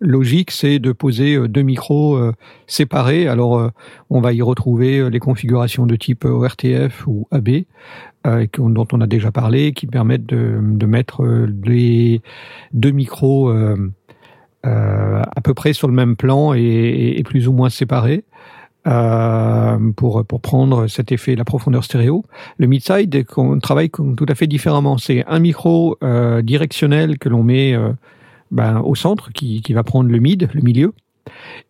logique, 0.05 0.51
c'est 0.51 0.79
de 0.79 0.91
poser 0.91 1.35
euh, 1.35 1.47
deux 1.47 1.61
micros 1.61 2.15
euh, 2.15 2.33
séparés. 2.67 3.27
Alors 3.27 3.57
euh, 3.57 3.69
on 4.09 4.21
va 4.21 4.33
y 4.33 4.41
retrouver 4.41 5.09
les 5.09 5.19
configurations 5.19 5.85
de 5.85 5.95
type 5.95 6.25
ORTF 6.25 7.05
ou 7.07 7.27
AB. 7.31 7.49
dont 8.57 8.87
on 8.91 9.01
a 9.01 9.07
déjà 9.07 9.31
parlé, 9.31 9.73
qui 9.73 9.87
permettent 9.87 10.25
de, 10.25 10.85
mettre 10.85 11.23
les 11.63 12.21
deux 12.73 12.91
micros 12.91 13.51
à 14.63 15.41
peu 15.43 15.53
près 15.53 15.73
sur 15.73 15.87
le 15.87 15.93
même 15.93 16.15
plan 16.15 16.53
et, 16.53 17.21
plus 17.23 17.47
ou 17.47 17.53
moins 17.53 17.69
séparés 17.69 18.23
pour 19.95 20.25
prendre 20.41 20.87
cet 20.87 21.11
effet, 21.11 21.35
la 21.35 21.45
profondeur 21.45 21.83
stéréo. 21.83 22.23
Le 22.57 22.67
mid-side, 22.67 23.25
qu'on 23.25 23.59
travaille 23.59 23.89
tout 23.89 24.25
à 24.27 24.35
fait 24.35 24.47
différemment. 24.47 24.97
C'est 24.97 25.23
un 25.27 25.39
micro 25.39 25.97
directionnel 26.41 27.19
que 27.19 27.29
l'on 27.29 27.43
met 27.43 27.75
ben, 28.51 28.79
au 28.79 28.95
centre, 28.95 29.31
qui, 29.31 29.61
qui 29.61 29.73
va 29.73 29.83
prendre 29.83 30.09
le 30.09 30.19
mid, 30.19 30.49
le 30.53 30.61
milieu, 30.61 30.93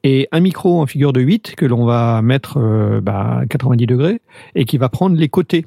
et 0.03 0.27
un 0.31 0.39
micro 0.39 0.81
en 0.81 0.85
figure 0.85 1.13
de 1.13 1.21
8 1.21 1.55
que 1.55 1.65
l'on 1.65 1.85
va 1.85 2.21
mettre 2.21 2.57
euh, 2.57 3.01
bah, 3.01 3.39
à 3.41 3.45
90 3.45 3.85
degrés 3.85 4.21
et 4.53 4.65
qui 4.65 4.77
va 4.77 4.89
prendre 4.89 5.15
les 5.15 5.29
côtés. 5.29 5.65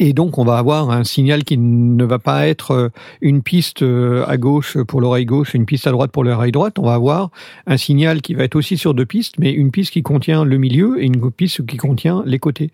Et 0.00 0.12
donc 0.12 0.38
on 0.38 0.44
va 0.44 0.58
avoir 0.58 0.90
un 0.90 1.04
signal 1.04 1.44
qui 1.44 1.58
ne 1.58 2.04
va 2.04 2.18
pas 2.18 2.48
être 2.48 2.72
euh, 2.72 2.88
une 3.20 3.42
piste 3.42 3.82
euh, 3.82 4.24
à 4.26 4.36
gauche 4.36 4.76
pour 4.82 5.00
l'oreille 5.00 5.26
gauche 5.26 5.54
une 5.54 5.64
piste 5.64 5.86
à 5.86 5.92
droite 5.92 6.10
pour 6.10 6.24
l'oreille 6.24 6.50
droite. 6.50 6.80
On 6.80 6.86
va 6.86 6.94
avoir 6.94 7.30
un 7.68 7.76
signal 7.76 8.20
qui 8.20 8.34
va 8.34 8.42
être 8.42 8.56
aussi 8.56 8.78
sur 8.78 8.94
deux 8.94 9.06
pistes, 9.06 9.36
mais 9.38 9.52
une 9.52 9.70
piste 9.70 9.92
qui 9.92 10.02
contient 10.02 10.44
le 10.44 10.58
milieu 10.58 11.00
et 11.00 11.06
une 11.06 11.30
piste 11.30 11.64
qui 11.66 11.76
contient 11.76 12.24
les 12.26 12.40
côtés. 12.40 12.72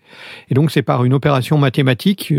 Et 0.49 0.55
donc 0.55 0.71
c'est 0.71 0.81
par 0.81 1.03
une 1.03 1.13
opération 1.13 1.59
mathématique 1.59 2.33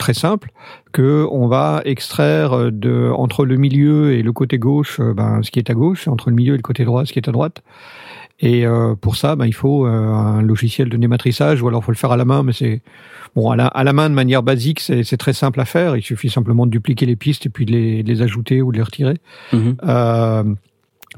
très 0.00 0.14
simple 0.14 0.50
que 0.92 1.26
on 1.30 1.46
va 1.46 1.82
extraire 1.84 2.72
de 2.72 3.10
entre 3.14 3.44
le 3.44 3.56
milieu 3.56 4.12
et 4.12 4.22
le 4.22 4.32
côté 4.32 4.58
gauche 4.58 5.00
ben, 5.00 5.40
ce 5.42 5.50
qui 5.52 5.60
est 5.60 5.70
à 5.70 5.74
gauche, 5.74 6.08
entre 6.08 6.30
le 6.30 6.36
milieu 6.36 6.54
et 6.54 6.56
le 6.56 6.62
côté 6.62 6.84
droit 6.84 7.06
ce 7.06 7.12
qui 7.12 7.20
est 7.20 7.28
à 7.28 7.32
droite. 7.32 7.62
Et 8.42 8.64
pour 9.02 9.16
ça, 9.16 9.36
ben, 9.36 9.44
il 9.44 9.52
faut 9.52 9.84
un 9.84 10.40
logiciel 10.40 10.88
de 10.88 10.96
dématrissage 10.96 11.60
ou 11.62 11.68
alors 11.68 11.82
il 11.82 11.84
faut 11.84 11.92
le 11.92 11.98
faire 11.98 12.12
à 12.12 12.16
la 12.16 12.24
main, 12.24 12.42
mais 12.42 12.54
c'est 12.54 12.80
Bon, 13.36 13.50
à 13.50 13.56
la, 13.56 13.66
à 13.66 13.84
la 13.84 13.92
main, 13.92 14.10
de 14.10 14.14
manière 14.14 14.42
basique, 14.42 14.80
c'est 14.80 15.16
très 15.16 15.32
simple 15.32 15.60
à 15.60 15.64
faire. 15.64 15.96
Il 15.96 16.02
suffit 16.02 16.30
simplement 16.30 16.66
de 16.66 16.70
dupliquer 16.70 17.06
les 17.06 17.16
pistes 17.16 17.46
et 17.46 17.48
puis 17.48 17.64
de 17.64 17.72
les, 17.72 18.02
de 18.02 18.08
les 18.08 18.22
ajouter 18.22 18.60
ou 18.60 18.72
de 18.72 18.76
les 18.76 18.82
retirer. 18.82 19.18
Mhm. 19.52 19.76
Euh, 19.84 20.44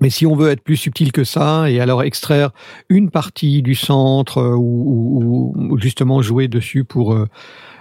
mais 0.00 0.10
si 0.10 0.26
on 0.26 0.34
veut 0.34 0.50
être 0.50 0.62
plus 0.62 0.76
subtil 0.76 1.12
que 1.12 1.24
ça, 1.24 1.70
et 1.70 1.80
alors 1.80 2.02
extraire 2.02 2.50
une 2.88 3.10
partie 3.10 3.62
du 3.62 3.74
centre 3.74 4.38
euh, 4.38 4.54
ou, 4.54 5.52
ou, 5.56 5.72
ou 5.72 5.78
justement 5.78 6.22
jouer 6.22 6.48
dessus 6.48 6.84
pour 6.84 7.14
euh, 7.14 7.28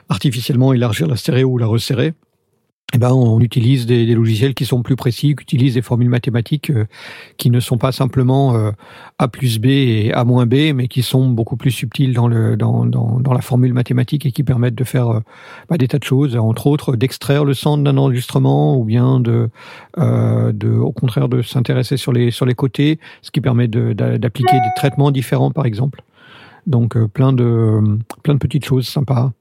artificiellement 0.09 0.73
élargir 0.73 1.07
la 1.07 1.15
stéréo 1.15 1.49
ou 1.49 1.57
la 1.57 1.67
resserrer, 1.67 2.13
eh 2.93 2.97
ben, 2.97 3.11
on 3.11 3.39
utilise 3.39 3.85
des, 3.85 4.05
logiciels 4.13 4.53
qui 4.53 4.65
sont 4.65 4.81
plus 4.83 4.97
précis, 4.97 5.35
qui 5.35 5.43
utilisent 5.43 5.75
des 5.75 5.81
formules 5.81 6.09
mathématiques 6.09 6.69
euh, 6.71 6.85
qui 7.37 7.49
ne 7.49 7.61
sont 7.61 7.77
pas 7.77 7.93
simplement 7.93 8.55
euh, 8.55 8.71
A 9.17 9.29
plus 9.29 9.59
B 9.59 9.67
et 9.67 10.13
A 10.13 10.25
moins 10.25 10.45
B, 10.45 10.73
mais 10.75 10.89
qui 10.89 11.01
sont 11.01 11.29
beaucoup 11.29 11.55
plus 11.55 11.71
subtiles 11.71 12.13
dans, 12.13 12.27
le, 12.27 12.57
dans, 12.57 12.85
dans, 12.85 13.19
dans 13.21 13.33
la 13.33 13.39
formule 13.39 13.73
mathématique 13.73 14.25
et 14.25 14.33
qui 14.33 14.43
permettent 14.43 14.75
de 14.75 14.83
faire 14.83 15.07
euh, 15.07 15.19
bah, 15.69 15.77
des 15.77 15.87
tas 15.87 15.99
de 15.99 16.03
choses, 16.03 16.35
entre 16.35 16.67
autres 16.67 16.97
d'extraire 16.97 17.45
le 17.45 17.53
centre 17.53 17.81
d'un 17.81 17.97
enregistrement 17.97 18.77
ou 18.77 18.83
bien 18.83 19.21
de, 19.21 19.49
de 19.97 20.69
au 20.69 20.91
contraire 20.91 21.29
de 21.29 21.41
s'intéresser 21.41 21.95
sur 21.95 22.11
les, 22.11 22.29
sur 22.31 22.45
les 22.45 22.55
côtés, 22.55 22.99
ce 23.21 23.31
qui 23.31 23.39
permet 23.39 23.67
d'appliquer 23.67 24.57
des 24.57 24.73
traitements 24.75 25.11
différents 25.11 25.51
par 25.51 25.65
exemple. 25.65 26.03
Donc 26.67 26.97
plein 27.07 27.33
de 27.33 27.79
plein 28.23 28.33
de 28.33 28.39
petites 28.39 28.65
choses 28.65 28.87
sympas 28.87 29.31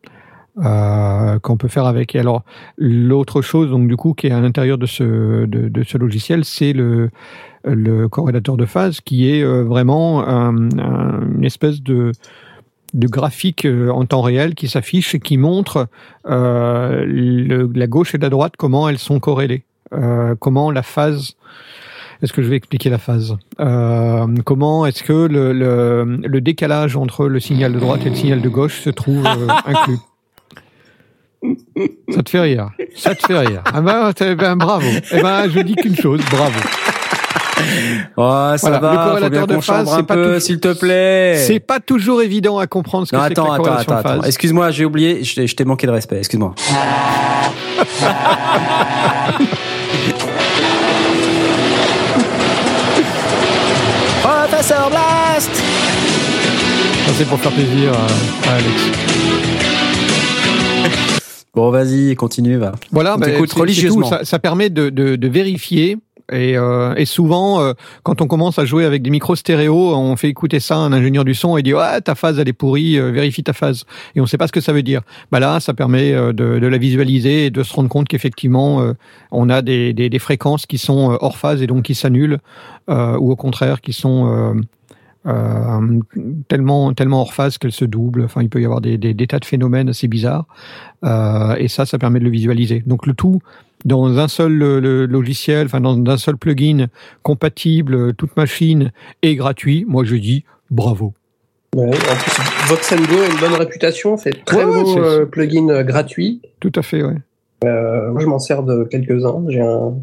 euh, 0.65 1.39
qu'on 1.39 1.57
peut 1.57 1.69
faire 1.69 1.87
avec. 1.87 2.15
Alors 2.17 2.43
l'autre 2.79 3.43
chose, 3.43 3.71
donc 3.71 3.89
du 3.89 3.97
coup, 3.97 4.15
qui 4.15 4.27
est 4.27 4.33
à 4.33 4.41
l'intérieur 4.41 4.79
de 4.79 4.87
ce 4.87 5.47
de, 5.47 5.69
de 5.69 5.83
ce 5.83 5.99
logiciel, 5.99 6.45
c'est 6.45 6.73
le 6.73 7.11
le 7.65 8.09
corrélateur 8.09 8.57
de 8.57 8.65
phase, 8.65 9.01
qui 9.01 9.31
est 9.31 9.43
euh, 9.43 9.63
vraiment 9.63 10.27
un, 10.27 10.71
un, 10.79 11.21
une 11.37 11.45
espèce 11.45 11.83
de 11.83 12.13
de 12.95 13.07
graphique 13.07 13.65
euh, 13.67 13.91
en 13.91 14.05
temps 14.05 14.23
réel 14.23 14.55
qui 14.55 14.67
s'affiche 14.69 15.15
et 15.15 15.21
qui 15.21 15.37
montre 15.39 15.87
euh, 16.27 17.05
le, 17.07 17.71
la 17.75 17.87
gauche 17.87 18.15
et 18.15 18.19
la 18.19 18.31
droite 18.31 18.55
comment 18.59 18.89
elles 18.89 18.99
sont 18.99 19.21
corrélées, 19.21 19.63
euh, 19.93 20.35
comment 20.39 20.71
la 20.71 20.83
phase 20.83 21.37
est-ce 22.23 22.35
que 22.35 22.43
je 22.43 22.49
vais 22.49 22.57
expliquer 22.57 22.91
la 22.91 22.99
phase? 22.99 23.37
Euh, 23.61 24.27
Comment 24.45 24.85
est-ce 24.85 25.03
que 25.03 25.27
le, 25.27 25.55
le, 25.55 26.19
le, 26.23 26.41
décalage 26.43 26.95
entre 26.95 27.27
le 27.27 27.41
signal 27.41 27.73
de 27.73 27.79
droite 27.79 28.05
et 28.05 28.11
le 28.11 28.15
signal 28.15 28.43
de 28.43 28.49
gauche 28.51 28.81
se 28.81 28.91
trouve 28.91 29.25
euh, 29.25 29.47
inclus? 29.65 29.97
Ça 32.11 32.22
te 32.22 32.31
fait 32.31 32.40
rire. 32.40 32.70
Ça 32.94 33.14
te 33.14 33.26
fait 33.26 33.38
rire. 33.38 33.62
Ah 33.72 33.81
ben, 33.81 34.12
ben 34.37 34.57
bravo. 34.57 34.88
Eh 35.12 35.22
ben, 35.22 35.48
je 35.50 35.61
dis 35.61 35.74
qu'une 35.74 35.96
chose, 35.96 36.20
bravo. 36.31 36.59
Oh, 38.16 38.53
ça 38.57 38.70
voilà, 38.70 38.79
va, 38.79 38.90
le 38.90 38.96
corrélateur 38.96 39.46
de 39.46 39.61
phase, 39.61 40.03
pas 40.07 40.14
peu, 40.14 40.40
s'il 40.40 40.61
te 40.61 40.72
plaît. 40.72 41.37
C'est 41.37 41.61
pas 41.61 41.79
toujours 41.81 42.22
évident 42.22 42.59
à 42.59 42.66
comprendre 42.66 43.07
ce 43.07 43.12
que 43.12 43.18
c'est 43.22 43.35
que 43.35 43.40
la 43.40 43.57
corrélation 43.57 43.92
attends, 43.92 44.09
attends. 44.11 44.22
Excuse-moi, 44.24 44.70
j'ai 44.70 44.85
oublié, 44.85 45.22
je, 45.24 45.46
je 45.46 45.55
t'ai 45.55 45.64
manqué 45.64 45.87
de 45.87 45.92
respect, 45.92 46.18
excuse-moi. 46.18 46.55
Professeur 54.22 54.90
Blast 54.90 55.55
Ça 57.07 57.12
c'est 57.14 57.26
pour 57.26 57.38
faire 57.40 57.53
plaisir 57.53 57.92
à 57.92 58.53
Alex. 58.55 59.60
Bon, 61.61 61.70
vas-y, 61.70 62.16
continue, 62.16 62.57
va. 62.57 62.73
Voilà, 62.90 63.18
bah, 63.18 63.27
c'est 63.29 63.59
religieusement. 63.59 64.09
tout. 64.09 64.09
Ça, 64.09 64.25
ça 64.25 64.38
permet 64.38 64.70
de, 64.70 64.88
de, 64.88 65.16
de 65.16 65.29
vérifier. 65.29 65.99
Et, 66.33 66.57
euh, 66.57 66.94
et 66.94 67.05
souvent, 67.05 67.61
euh, 67.61 67.75
quand 68.03 68.23
on 68.23 68.27
commence 68.27 68.59
à 68.59 68.64
jouer 68.64 68.87
avec 68.87 69.03
des 69.03 69.11
micros 69.11 69.37
stéréo, 69.37 69.94
on 69.94 70.16
fait 70.16 70.29
écouter 70.29 70.59
ça 70.59 70.77
à 70.77 70.79
un 70.79 70.92
ingénieur 70.94 71.27
du 71.27 71.35
son 71.35 71.59
et 71.59 71.61
il 71.61 71.64
dit 71.64 71.75
ouais 71.75 72.01
ta 72.01 72.14
phase 72.14 72.38
elle 72.38 72.49
est 72.49 72.55
pourrie, 72.55 72.99
euh, 72.99 73.11
vérifie 73.11 73.42
ta 73.42 73.53
phase. 73.53 73.85
Et 74.14 74.20
on 74.20 74.23
ne 74.23 74.29
sait 74.29 74.38
pas 74.38 74.46
ce 74.46 74.53
que 74.53 74.62
ça 74.62 74.73
veut 74.73 74.83
dire. 74.83 75.03
Bah 75.31 75.38
là, 75.38 75.61
ça 75.61 75.75
permet 75.75 76.12
de, 76.12 76.33
de 76.33 76.66
la 76.66 76.79
visualiser 76.79 77.46
et 77.46 77.51
de 77.51 77.62
se 77.62 77.75
rendre 77.75 77.90
compte 77.90 78.09
qu'effectivement, 78.09 78.94
on 79.33 79.51
a 79.51 79.61
des, 79.61 79.92
des, 79.92 80.09
des 80.09 80.18
fréquences 80.18 80.64
qui 80.64 80.79
sont 80.79 81.18
hors 81.20 81.37
phase 81.37 81.61
et 81.61 81.66
donc 81.66 81.83
qui 81.83 81.94
s'annulent, 81.94 82.38
ou 82.88 83.31
au 83.33 83.37
contraire 83.37 83.83
qui 83.83 83.92
sont 83.92 84.55
euh, 85.27 86.01
tellement 86.49 86.93
tellement 86.95 87.21
hors 87.21 87.35
phase 87.35 87.59
qu'elles 87.59 87.73
se 87.73 87.85
doublent. 87.85 88.23
Enfin, 88.25 88.43
il 88.43 88.49
peut 88.49 88.61
y 88.61 88.65
avoir 88.65 88.81
des, 88.81 88.97
des, 88.99 89.15
des 89.15 89.27
tas 89.27 89.39
de 89.39 89.45
phénomènes 89.45 89.89
assez 89.89 90.09
bizarres. 90.09 90.47
Euh, 91.05 91.55
et 91.57 91.69
ça, 91.69 91.87
ça 91.87 91.99
permet 91.99 92.19
de 92.21 92.25
le 92.25 92.31
visualiser. 92.31 92.83
Donc 92.87 93.07
le 93.07 93.15
tout 93.15 93.41
dans 93.85 94.19
un 94.19 94.29
seul 94.29 94.53
le, 94.53 95.07
logiciel, 95.07 95.67
enfin 95.67 95.81
dans 95.81 95.99
un 96.11 96.17
seul 96.19 96.37
plugin 96.37 96.87
compatible, 97.23 98.15
toute 98.15 98.37
machine 98.37 98.93
et 99.23 99.37
gratuit. 99.37 99.85
Moi, 99.89 100.05
je 100.05 100.17
dis 100.17 100.45
bravo. 100.71 101.15
Ouais, 101.77 101.87
en 101.87 101.91
plus, 102.17 102.69
Voxengo 102.69 103.21
a 103.23 103.33
une 103.33 103.39
bonne 103.41 103.55
réputation, 103.59 104.17
c'est 104.17 104.45
très 104.45 104.65
Ouais, 104.65 104.85
c'est- 104.85 104.99
euh, 104.99 105.25
plugin 105.27 105.69
euh, 105.69 105.83
gratuit. 105.85 106.43
Tout 106.59 106.73
à 106.75 106.83
fait, 106.83 107.03
ouais. 107.03 107.17
Moi, 107.63 108.21
je 108.21 108.27
m'en 108.27 108.39
sers 108.39 108.63
de 108.65 108.85
quelques-uns. 108.85 109.45
J'ai 109.49 109.61
un, 109.61 109.95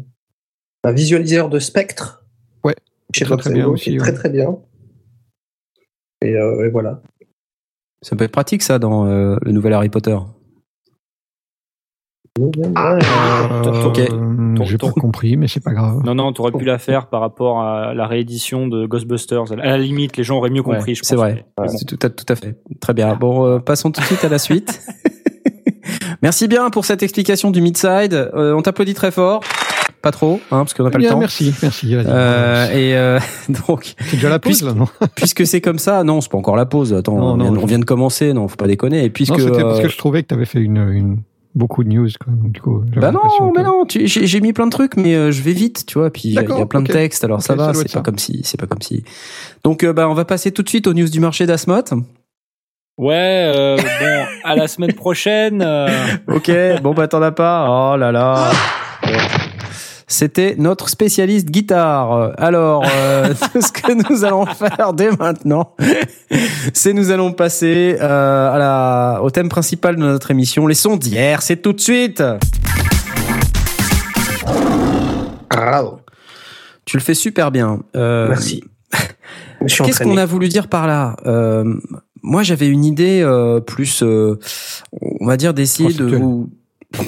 un 0.84 0.92
visualiseur 0.92 1.48
de 1.48 1.58
spectre. 1.58 2.24
Ouais, 2.64 2.74
Chez 3.14 3.24
très, 3.26 3.36
très 3.36 3.50
Voxengo, 3.50 3.54
bien 3.54 3.64
qui 3.64 3.70
aussi, 3.70 3.90
est 3.90 3.92
ouais. 3.94 3.98
très 3.98 4.12
très 4.12 4.28
bien. 4.30 4.56
Et, 6.22 6.34
euh, 6.34 6.66
et 6.66 6.70
voilà. 6.70 7.00
Ça 8.02 8.16
peut 8.16 8.24
être 8.24 8.32
pratique, 8.32 8.62
ça, 8.62 8.78
dans 8.78 9.06
euh, 9.06 9.36
le 9.42 9.52
nouvel 9.52 9.72
Harry 9.72 9.88
Potter. 9.88 10.16
Euh, 12.40 13.84
ok. 13.84 13.98
euh, 13.98 14.64
J'ai 14.64 14.78
pas 14.78 14.90
compris, 14.92 15.36
mais 15.36 15.48
c'est 15.48 15.62
pas 15.62 15.72
grave. 15.72 16.00
Non, 16.04 16.14
non, 16.14 16.32
t'aurais 16.32 16.52
pu 16.52 16.64
la 16.64 16.78
faire 16.78 17.08
par 17.08 17.20
rapport 17.20 17.60
à 17.62 17.94
la 17.94 18.06
réédition 18.06 18.68
de 18.68 18.86
Ghostbusters. 18.86 19.50
À 19.52 19.56
la 19.56 19.78
limite, 19.78 20.16
les 20.16 20.22
gens 20.22 20.36
auraient 20.38 20.50
mieux 20.50 20.60
Ouais, 20.62 20.76
compris, 20.76 20.94
je 20.94 21.00
pense. 21.00 21.08
c'est 21.08 21.16
vrai. 21.16 21.46
Tout 21.88 21.98
à, 22.02 22.10
tout 22.10 22.26
à 22.28 22.36
fait. 22.36 22.56
Très 22.80 22.94
bien. 22.94 23.16
Bon, 23.16 23.44
euh, 23.44 23.58
passons 23.58 23.90
tout 23.90 24.00
de 24.00 24.06
suite 24.06 24.24
à 24.24 24.28
la 24.28 24.38
suite. 24.38 24.80
Merci 26.22 26.46
bien 26.48 26.70
pour 26.70 26.84
cette 26.84 27.02
explication 27.02 27.50
du 27.50 27.60
mid-side. 27.60 28.14
Euh, 28.14 28.54
on 28.54 28.62
t'applaudit 28.62 28.94
très 28.94 29.10
fort. 29.10 29.42
Pas 30.00 30.12
trop, 30.12 30.34
hein, 30.52 30.58
parce 30.58 30.74
qu'on 30.74 30.84
n'a 30.84 30.90
pas 30.90 30.98
le 30.98 31.02
Bien, 31.02 31.12
temps. 31.12 31.18
merci, 31.18 31.52
merci. 31.60 31.92
Euh, 31.94 32.70
et 32.70 32.96
euh, 32.96 33.18
donc, 33.68 33.94
c'est 33.98 34.12
déjà 34.16 34.28
la 34.28 34.38
pause, 34.38 34.50
puisque- 34.52 34.64
là, 34.66 34.72
non 34.74 34.86
puisque 35.16 35.46
c'est 35.46 35.60
comme 35.60 35.78
ça, 35.80 36.04
non, 36.04 36.20
c'est 36.20 36.30
pas 36.30 36.38
encore 36.38 36.54
la 36.56 36.66
pause. 36.66 36.94
Attends, 36.94 37.16
Non, 37.18 37.32
on, 37.32 37.36
non, 37.36 37.44
vient, 37.46 37.54
je- 37.54 37.60
on 37.60 37.66
vient 37.66 37.78
de 37.80 37.84
commencer, 37.84 38.32
non, 38.32 38.46
faut 38.46 38.56
pas 38.56 38.68
déconner. 38.68 39.04
Et 39.04 39.10
puisque 39.10 39.32
Non, 39.32 39.38
c'était 39.38 39.62
parce 39.62 39.80
euh, 39.80 39.82
que 39.82 39.88
je 39.88 39.98
trouvais 39.98 40.22
que 40.22 40.28
tu 40.28 40.34
avais 40.34 40.44
fait 40.44 40.60
une, 40.60 40.76
une 40.92 41.22
beaucoup 41.56 41.82
de 41.82 41.88
news, 41.88 42.06
quoi. 42.24 42.32
Donc, 42.32 42.52
du 42.52 42.60
coup, 42.60 42.80
Bah 42.94 43.10
non, 43.10 43.18
que- 43.18 43.56
mais 43.56 43.64
non, 43.64 43.84
tu- 43.86 44.06
j'ai 44.06 44.24
j'ai 44.28 44.40
mis 44.40 44.52
plein 44.52 44.66
de 44.66 44.70
trucs, 44.70 44.96
mais 44.96 45.16
euh, 45.16 45.32
je 45.32 45.42
vais 45.42 45.52
vite, 45.52 45.84
tu 45.86 45.98
vois. 45.98 46.10
Puis 46.10 46.22
il 46.26 46.32
y 46.34 46.38
a- 46.38 46.42
il 46.42 46.44
y 46.44 46.46
a 46.46 46.48
D'accord, 46.50 46.68
plein 46.68 46.82
de 46.82 46.92
textes, 46.92 47.24
alors 47.24 47.42
ça 47.42 47.56
va. 47.56 47.74
C'est 47.74 47.82
pas 47.84 47.88
ça. 47.88 48.00
comme 48.00 48.18
si, 48.18 48.40
c'est 48.44 48.60
pas 48.60 48.66
comme 48.68 48.82
si. 48.82 49.02
Donc 49.64 49.82
euh, 49.82 49.92
bah 49.92 50.08
on 50.08 50.14
va 50.14 50.24
passer 50.24 50.52
tout 50.52 50.62
de 50.62 50.68
suite 50.68 50.86
aux 50.86 50.94
news 50.94 51.08
du 51.08 51.18
marché 51.18 51.44
d'Asmot. 51.46 51.82
Ouais, 52.98 53.52
euh, 53.56 53.76
bon, 53.76 54.24
à 54.44 54.54
la 54.54 54.68
semaine 54.68 54.92
prochaine. 54.92 55.60
euh, 55.62 55.88
Ok, 56.28 56.52
bon 56.82 56.94
bah 56.94 57.08
t'en 57.08 57.22
as 57.22 57.32
pas. 57.32 57.66
Oh 57.92 57.96
là 57.96 58.12
là. 58.12 58.50
C'était 60.10 60.54
notre 60.56 60.88
spécialiste 60.88 61.50
guitare. 61.50 62.32
Alors, 62.38 62.82
euh, 62.90 63.34
ce 63.60 63.70
que 63.70 63.92
nous 63.92 64.24
allons 64.24 64.46
faire 64.46 64.94
dès 64.94 65.10
maintenant, 65.10 65.74
c'est 66.72 66.94
nous 66.94 67.10
allons 67.10 67.32
passer 67.32 67.96
euh, 68.00 68.52
à 68.52 68.58
la, 68.58 69.20
au 69.22 69.30
thème 69.30 69.50
principal 69.50 69.96
de 69.96 70.00
notre 70.00 70.30
émission, 70.30 70.66
les 70.66 70.74
sons 70.74 70.96
d'hier. 70.96 71.42
C'est 71.42 71.56
tout 71.56 71.74
de 71.74 71.80
suite. 71.80 72.22
Bravo. 75.50 76.00
Tu 76.86 76.96
le 76.96 77.02
fais 77.02 77.14
super 77.14 77.50
bien. 77.50 77.80
Euh, 77.94 78.28
Merci. 78.28 78.64
Qu'est-ce 79.66 80.02
qu'on 80.02 80.16
a 80.16 80.24
voulu 80.24 80.48
dire 80.48 80.68
par 80.68 80.86
là 80.86 81.16
Euh, 81.26 81.74
Moi, 82.22 82.42
j'avais 82.42 82.68
une 82.68 82.84
idée 82.84 83.20
euh, 83.22 83.60
plus, 83.60 84.02
euh, 84.02 84.38
on 85.20 85.26
va 85.26 85.36
dire, 85.36 85.52
d'essayer 85.52 85.92
de 85.92 86.16
vous. 86.16 86.48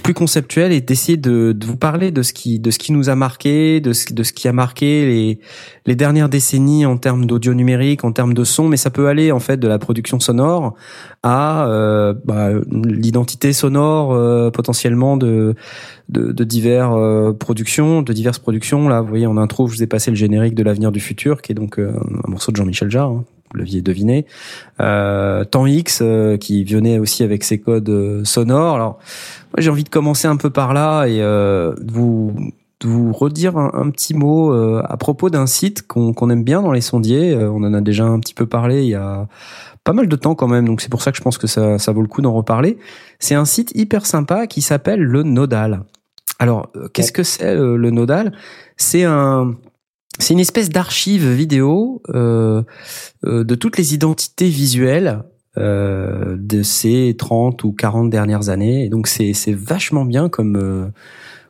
Plus 0.02 0.12
conceptuel 0.12 0.72
et 0.72 0.82
d'essayer 0.82 1.16
de, 1.16 1.52
de, 1.52 1.66
vous 1.66 1.76
parler 1.76 2.10
de 2.10 2.22
ce 2.22 2.34
qui 2.34 2.60
de 2.60 2.70
ce 2.70 2.78
qui 2.78 2.92
nous 2.92 3.08
a 3.08 3.14
marqué, 3.14 3.80
de 3.80 3.94
ce 3.94 4.12
de 4.12 4.22
ce 4.22 4.34
qui 4.34 4.46
a 4.46 4.52
marqué 4.52 5.06
les 5.06 5.40
les 5.86 5.96
dernières 5.96 6.28
décennies 6.28 6.84
en 6.84 6.98
termes 6.98 7.24
d'audio 7.24 7.54
numérique, 7.54 8.04
en 8.04 8.12
termes 8.12 8.34
de 8.34 8.44
son, 8.44 8.68
mais 8.68 8.76
ça 8.76 8.90
peut 8.90 9.08
aller 9.08 9.32
en 9.32 9.40
fait 9.40 9.56
de 9.56 9.66
la 9.66 9.78
production 9.78 10.20
sonore 10.20 10.74
à 11.22 11.66
euh, 11.66 12.12
bah, 12.24 12.50
l'identité 12.70 13.54
sonore 13.54 14.12
euh, 14.12 14.50
potentiellement 14.50 15.16
de 15.16 15.54
de, 16.10 16.32
de 16.32 16.44
divers 16.44 16.92
euh, 16.92 17.32
productions, 17.32 18.02
de 18.02 18.12
diverses 18.12 18.38
productions. 18.38 18.86
Là, 18.86 19.00
vous 19.00 19.08
voyez 19.08 19.26
en 19.26 19.38
intro, 19.38 19.66
je 19.66 19.76
vous 19.76 19.82
ai 19.82 19.86
passé 19.86 20.10
le 20.10 20.16
générique 20.16 20.54
de 20.54 20.62
l'avenir 20.62 20.92
du 20.92 21.00
futur, 21.00 21.40
qui 21.40 21.52
est 21.52 21.54
donc 21.54 21.78
un 21.78 22.28
morceau 22.28 22.52
de 22.52 22.56
Jean-Michel 22.56 22.90
Jarre. 22.90 23.10
Hein 23.12 23.24
vous 23.52 23.58
l'aviez 23.58 23.82
deviné. 23.82 24.26
Euh, 24.80 25.44
Temps 25.44 25.66
X 25.66 26.00
euh, 26.02 26.36
qui 26.36 26.64
venait 26.64 26.98
aussi 26.98 27.22
avec 27.22 27.44
ses 27.44 27.58
codes 27.58 27.88
euh, 27.88 28.24
sonores. 28.24 28.76
Alors, 28.76 28.98
moi 29.52 29.58
j'ai 29.58 29.70
envie 29.70 29.84
de 29.84 29.88
commencer 29.88 30.28
un 30.28 30.36
peu 30.36 30.50
par 30.50 30.72
là 30.72 31.06
et 31.06 31.20
euh, 31.20 31.74
vous 31.86 32.34
vous 32.82 33.12
redire 33.12 33.58
un, 33.58 33.90
petit 33.90 34.14
mot 34.14 34.54
euh, 34.54 34.82
à 34.88 34.96
propos 34.96 35.28
d'un 35.28 35.46
site 35.46 35.86
qu'on 35.86 36.30
aime 36.30 36.44
bien 36.44 36.62
dans 36.62 36.72
les 36.72 36.80
sondiers. 36.80 37.36
on 37.36 37.62
en 37.62 37.74
a 37.74 37.82
déjà 37.82 38.06
un 38.06 38.18
petit 38.20 38.32
peu 38.32 38.46
parlé 38.46 38.84
il 38.84 38.88
y 38.88 38.94
a 38.94 39.28
pas 39.84 39.92
mal 39.92 40.08
de 40.08 40.16
temps 40.16 40.34
quand 40.34 40.48
même, 40.48 40.66
donc 40.66 40.80
c'est 40.80 40.88
pour 40.88 41.02
ça 41.02 41.10
que 41.10 41.18
je 41.18 41.22
pense 41.22 41.36
que 41.36 41.46
ça, 41.46 41.78
ça 41.78 41.92
vaut 41.92 42.00
le 42.00 42.08
coup 42.08 42.22
d'en 42.22 42.32
reparler. 42.32 42.78
C'est 43.18 43.34
un 43.34 43.44
site 43.44 43.72
hyper 43.74 44.06
sympa 44.06 44.46
qui 44.46 44.62
s'appelle 44.62 45.00
le 45.00 45.22
Nodal. 45.24 45.82
Alors, 46.38 46.70
qu'est-ce 46.94 47.12
que 47.12 47.22
c'est 47.22 47.54
le 47.54 47.90
Nodal? 47.90 48.32
C'est 48.78 49.04
un 49.04 49.56
c'est 50.20 50.34
une 50.34 50.40
espèce 50.40 50.70
d'archive 50.70 51.28
vidéo 51.28 52.02
euh, 52.10 52.62
euh, 53.24 53.44
de 53.44 53.54
toutes 53.54 53.76
les 53.76 53.94
identités 53.94 54.48
visuelles 54.48 55.22
euh, 55.58 56.36
de 56.38 56.62
ces 56.62 57.16
30 57.18 57.64
ou 57.64 57.72
40 57.72 58.08
dernières 58.08 58.50
années. 58.50 58.84
Et 58.84 58.88
donc 58.88 59.08
c'est 59.08 59.52
vachement 59.52 60.04
bien 60.04 60.28
comme 60.28 60.56
euh, 60.56 60.86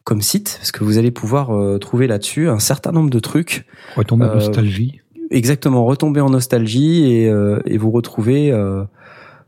comme 0.04 0.22
site 0.22 0.56
parce 0.56 0.72
que 0.72 0.84
vous 0.84 0.96
allez 0.96 1.10
pouvoir 1.10 1.50
euh, 1.50 1.76
trouver 1.76 2.06
là-dessus 2.06 2.48
un 2.48 2.60
certain 2.60 2.92
nombre 2.92 3.10
de 3.10 3.18
trucs. 3.18 3.66
Retomber 3.96 4.24
en 4.24 4.34
nostalgie. 4.36 5.00
Exactement, 5.30 5.84
retomber 5.84 6.22
en 6.22 6.30
nostalgie 6.30 7.04
et, 7.04 7.30
et 7.66 7.76
vous 7.76 7.90
retrouver 7.92 8.52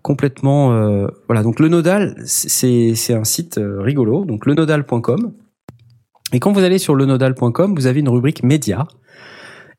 complètement. 0.02 0.68
voilà, 1.26 1.42
donc 1.42 1.58
le 1.58 1.68
Nodal, 1.68 2.14
c'est 2.24 2.94
c'est 2.94 3.14
un 3.14 3.24
site 3.24 3.58
rigolo. 3.58 4.24
Donc 4.24 4.46
le 4.46 4.54
nodal.com. 4.54 5.32
Et 6.32 6.38
quand 6.38 6.52
vous 6.52 6.62
allez 6.62 6.78
sur 6.78 6.94
le 6.94 7.04
nodal.com, 7.04 7.74
vous 7.74 7.86
avez 7.86 7.98
une 7.98 8.08
rubrique 8.10 8.44
médias 8.44 8.86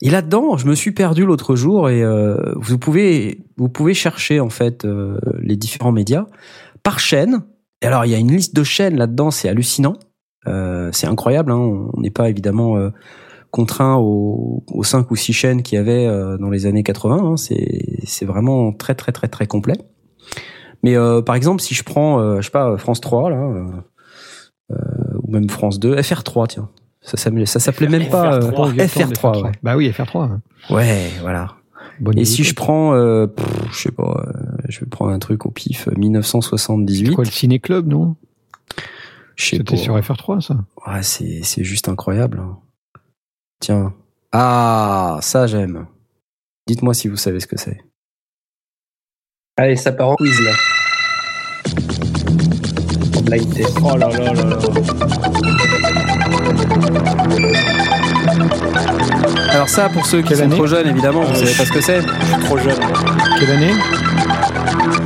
et 0.04 0.10
là-dedans, 0.10 0.58
je 0.58 0.66
me 0.66 0.74
suis 0.74 0.92
perdu 0.92 1.24
l'autre 1.24 1.56
jour 1.56 1.88
et 1.88 2.02
euh, 2.02 2.36
vous 2.56 2.76
pouvez 2.76 3.42
vous 3.56 3.70
pouvez 3.70 3.94
chercher 3.94 4.38
en 4.38 4.50
fait 4.50 4.84
euh, 4.84 5.18
les 5.40 5.56
différents 5.56 5.92
médias 5.92 6.26
par 6.82 6.98
chaîne. 6.98 7.40
Et 7.80 7.86
alors 7.86 8.04
il 8.04 8.10
y 8.10 8.14
a 8.14 8.18
une 8.18 8.30
liste 8.30 8.54
de 8.54 8.62
chaînes 8.64 8.98
là-dedans, 8.98 9.30
c'est 9.30 9.48
hallucinant, 9.48 9.94
euh, 10.46 10.90
c'est 10.92 11.06
incroyable. 11.06 11.52
Hein. 11.52 11.88
On 11.94 12.00
n'est 12.02 12.10
pas 12.10 12.28
évidemment 12.28 12.76
euh, 12.76 12.90
contraint 13.50 13.96
aux, 13.96 14.62
aux 14.70 14.84
cinq 14.84 15.10
ou 15.10 15.16
six 15.16 15.32
chaînes 15.32 15.62
qu'il 15.62 15.76
y 15.76 15.80
avait 15.80 16.06
euh, 16.06 16.36
dans 16.36 16.50
les 16.50 16.66
années 16.66 16.82
80. 16.82 17.16
Hein. 17.16 17.36
C'est 17.38 18.04
c'est 18.04 18.26
vraiment 18.26 18.74
très 18.74 18.94
très 18.94 19.10
très 19.10 19.28
très 19.28 19.46
complet. 19.46 19.78
Mais 20.82 20.96
par 21.24 21.34
exemple, 21.34 21.62
si 21.62 21.72
je 21.72 21.82
prends, 21.82 22.36
je 22.36 22.42
sais 22.42 22.50
pas, 22.50 22.76
France 22.76 23.00
3 23.00 23.30
là, 23.30 23.48
ou 24.68 25.32
même 25.32 25.48
France 25.48 25.80
2, 25.80 25.96
FR3, 25.96 26.46
tiens. 26.46 26.68
Ça 27.04 27.18
s'appelait, 27.18 27.44
ça 27.44 27.60
s'appelait 27.60 27.88
même 27.88 28.08
pas 28.08 28.38
FR3. 28.40 28.80
Euh, 28.80 28.86
FR3 28.86 29.52
Bah 29.62 29.76
oui, 29.76 29.90
FR3. 29.90 30.38
Ouais, 30.70 31.10
voilà. 31.20 31.54
et 32.16 32.24
si 32.24 32.44
je 32.44 32.54
prends, 32.54 32.94
euh, 32.94 33.26
je 33.70 33.76
sais 33.78 33.92
pas, 33.92 34.24
euh, 34.26 34.32
je 34.70 34.80
vais 34.80 34.86
prendre 34.86 35.12
un 35.12 35.18
truc 35.18 35.44
au 35.44 35.50
pif, 35.50 35.86
1978. 35.94 37.06
C'est 37.08 37.14
quoi 37.14 37.24
le 37.24 37.30
Ciné 37.30 37.58
Club, 37.58 37.88
non 37.88 38.16
C'était 39.36 39.76
sur 39.76 39.98
FR3, 39.98 40.40
ça. 40.40 40.56
Ouais, 40.86 41.02
c'est 41.02 41.40
c'est 41.42 41.62
juste 41.62 41.90
incroyable. 41.90 42.40
Hein. 42.40 42.56
Tiens. 43.60 43.92
Ah, 44.32 45.18
ça 45.20 45.46
j'aime. 45.46 45.86
Dites-moi 46.66 46.94
si 46.94 47.08
vous 47.08 47.16
savez 47.16 47.38
ce 47.38 47.46
que 47.46 47.58
c'est. 47.58 47.84
Allez, 49.58 49.76
ça 49.76 49.92
part 49.92 50.08
en 50.08 50.16
quiz 50.16 50.40
là. 50.40 50.52
blind 53.24 53.54
test. 53.54 53.78
Oh 53.82 53.96
là 53.96 54.08
là 54.08 54.32
là 54.32 54.44
là. 54.44 56.03
Alors 59.50 59.68
ça, 59.68 59.88
pour 59.88 60.06
ceux 60.06 60.22
qui 60.22 60.34
sont 60.34 60.48
trop 60.48 60.66
jeunes, 60.66 60.88
évidemment, 60.88 61.22
vous 61.22 61.34
savez 61.34 61.52
pas 61.54 61.64
ce 61.64 61.72
que 61.72 61.80
c'est. 61.80 62.00
Je 62.00 62.06
suis 62.34 62.44
trop 62.44 62.58
jeune. 62.58 62.74
Quelle 63.38 63.50
année 63.50 63.72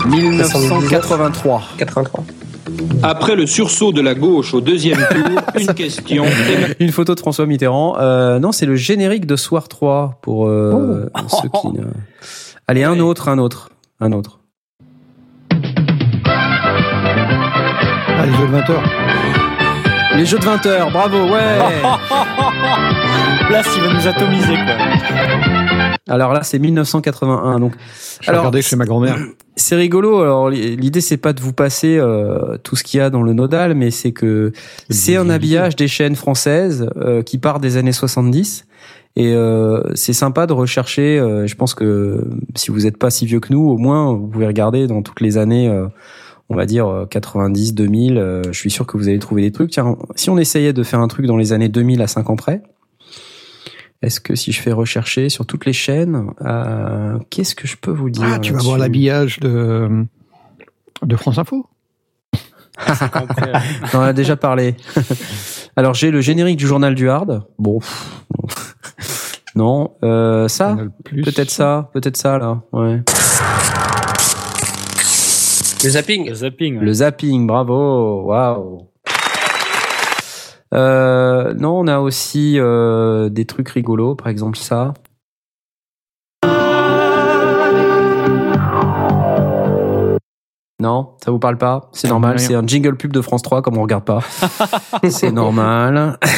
1983. 0.09 1.63
83. 1.79 2.25
Après 3.03 3.37
le 3.37 3.47
sursaut 3.47 3.93
de 3.93 4.01
la 4.01 4.15
gauche 4.15 4.55
au 4.55 4.61
deuxième 4.61 4.99
tour, 4.99 5.41
une 5.59 5.67
question. 5.75 6.25
Une 6.81 6.93
photo 6.93 7.15
de 7.15 7.21
François 7.21 7.47
Mitterrand. 7.47 7.97
Euh, 7.99 8.39
non, 8.39 8.53
c'est 8.53 8.67
le 8.67 8.77
générique 8.77 9.27
de 9.27 9.37
Soir 9.37 9.69
3 9.69 10.19
pour 10.23 10.49
euh, 10.49 11.11
Oh. 11.15 11.19
ceux 11.43 11.49
qui. 11.49 11.69
ne- 11.79 11.85
Allez, 12.67 12.85
un 12.85 12.99
autre, 13.01 13.29
un 13.29 13.39
autre, 13.39 13.71
un 14.01 14.13
autre. 14.13 14.41
Ah, 15.51 15.57
de 18.27 18.47
20 18.47 18.71
heures. 18.71 18.83
Les 20.17 20.25
jeux 20.27 20.39
de 20.39 20.45
20 20.45 20.67
heures, 20.67 20.91
bravo, 20.91 21.23
ouais. 21.25 21.59
Là, 23.51 23.63
il 23.77 23.83
va 23.83 23.95
nous 23.95 24.07
atomiser, 24.07 24.55
quoi. 24.55 24.77
Alors 26.09 26.33
là, 26.33 26.43
c'est 26.43 26.59
1981. 26.59 27.61
Donc, 27.61 27.75
Je 28.21 28.31
Alors, 28.31 28.43
regardais 28.43 28.63
chez 28.63 28.77
ma 28.77 28.85
grand-mère. 28.87 29.17
c'est 29.57 29.77
rigolo. 29.77 30.23
Alors 30.23 30.49
l'idée, 30.51 31.01
c'est 31.03 31.19
pas 31.19 31.33
de 31.35 31.41
vous 31.41 31.53
passer 31.53 31.99
euh, 31.99 32.57
tout 32.63 32.77
ce 32.77 32.85
qu'il 32.85 32.99
y 32.99 33.01
a 33.03 33.11
dans 33.11 33.23
le 33.23 33.35
nodal, 33.35 33.75
mais 33.75 33.91
c'est 33.91 34.13
que 34.13 34.53
c'est 34.89 35.17
un 35.17 35.29
habillage 35.29 35.77
des 35.77 35.89
chaînes 35.89 36.17
françaises 36.17 36.89
euh, 36.97 37.23
qui 37.23 37.37
part 37.39 37.61
des 37.61 37.77
années 37.77 37.93
70. 37.93 38.65
Et 39.17 39.35
euh, 39.35 39.83
c'est 39.95 40.13
sympa 40.13 40.47
de 40.47 40.53
rechercher. 40.53 41.19
euh, 41.19 41.47
je 41.47 41.55
pense 41.57 41.75
que 41.75 42.25
si 42.55 42.71
vous 42.71 42.81
n'êtes 42.81 42.97
pas 42.99 43.11
si 43.11 43.27
vieux 43.27 43.41
que 43.41 43.53
nous, 43.53 43.69
au 43.69 43.77
moins 43.77 44.13
vous 44.15 44.29
pouvez 44.29 44.47
regarder 44.47 44.87
dans 44.87 45.03
toutes 45.03 45.21
les 45.21 45.37
années, 45.39 45.69
euh, 45.69 45.87
on 46.49 46.57
va 46.57 46.67
dire 46.67 46.87
euh, 46.87 47.07
90, 47.07 47.75
2000. 47.75 48.19
euh, 48.19 48.43
je 48.51 48.59
suis 48.59 48.71
sûr 48.71 48.87
que 48.87 48.97
vous 48.97 49.09
allez 49.09 49.19
trouver 49.19 49.43
des 49.43 49.53
trucs. 49.53 49.71
Tiens, 49.71 49.97
si 50.15 50.31
on 50.31 50.39
essayait 50.39 50.73
de 50.73 50.83
faire 50.83 51.01
un 51.01 51.09
truc 51.09 51.27
dans 51.27 51.37
les 51.37 51.53
années 51.53 51.69
2000 51.69 52.01
à 52.03 52.07
5 52.07 52.31
ans 52.31 52.37
près, 52.37 52.63
est-ce 54.03 54.21
que 54.21 54.35
si 54.35 54.53
je 54.53 54.61
fais 54.63 54.73
rechercher 54.73 55.29
sur 55.29 55.45
toutes 55.45 55.67
les 55.67 55.73
chaînes, 55.73 56.31
euh, 56.43 57.19
qu'est-ce 57.31 57.55
que 57.55 57.67
je 57.67 57.77
peux 57.77 57.91
vous 57.91 58.11
dire 58.11 58.25
Ah, 58.33 58.39
tu 58.39 58.53
vas 58.53 58.61
voir 58.63 58.79
l'habillage 58.79 59.41
de, 59.41 60.05
de 61.03 61.17
France 61.17 61.39
Info. 61.39 61.67
On 63.93 63.99
en 63.99 64.03
a 64.03 64.13
déjà 64.13 64.37
parlé. 64.37 64.77
Alors 65.77 65.95
j'ai 65.95 66.13
le 66.13 66.21
générique 66.21 66.57
du 66.59 66.67
journal 66.67 66.95
du 66.95 67.09
hard. 67.09 67.43
Bon, 67.59 67.81
pff, 67.81 69.39
non, 69.57 69.91
euh, 70.05 70.47
ça, 70.47 70.77
peut-être 71.05 71.51
ça, 71.51 71.91
peut-être 71.93 72.17
ça 72.17 72.39
là. 72.39 72.63
Ouais. 72.73 73.03
Le 75.85 75.91
zapping. 75.91 76.29
Le 76.29 76.35
zapping. 76.35 76.79
ouais. 76.79 76.85
Le 76.85 76.93
zapping, 76.93 77.47
bravo, 77.47 78.23
waouh. 78.25 78.89
Euh, 80.75 81.55
non, 81.55 81.79
on 81.81 81.87
a 81.87 82.01
aussi 82.01 82.59
euh, 82.59 83.29
des 83.29 83.45
trucs 83.45 83.69
rigolos, 83.69 84.17
par 84.17 84.29
exemple 84.29 84.59
ça. 84.59 84.95
Non, 90.81 91.11
ça 91.25 91.31
vous 91.31 91.39
parle 91.39 91.59
pas? 91.59 91.91
C'est 91.93 92.09
normal, 92.09 92.39
c'est 92.39 92.55
un 92.55 92.65
jingle 92.65 92.97
pub 92.97 93.13
de 93.13 93.21
France 93.21 93.43
3 93.43 93.63
comme 93.63 93.79
on 93.79 93.83
regarde 93.83 94.05
pas. 94.05 94.21
c'est 95.09 95.33
normal. 95.33 96.19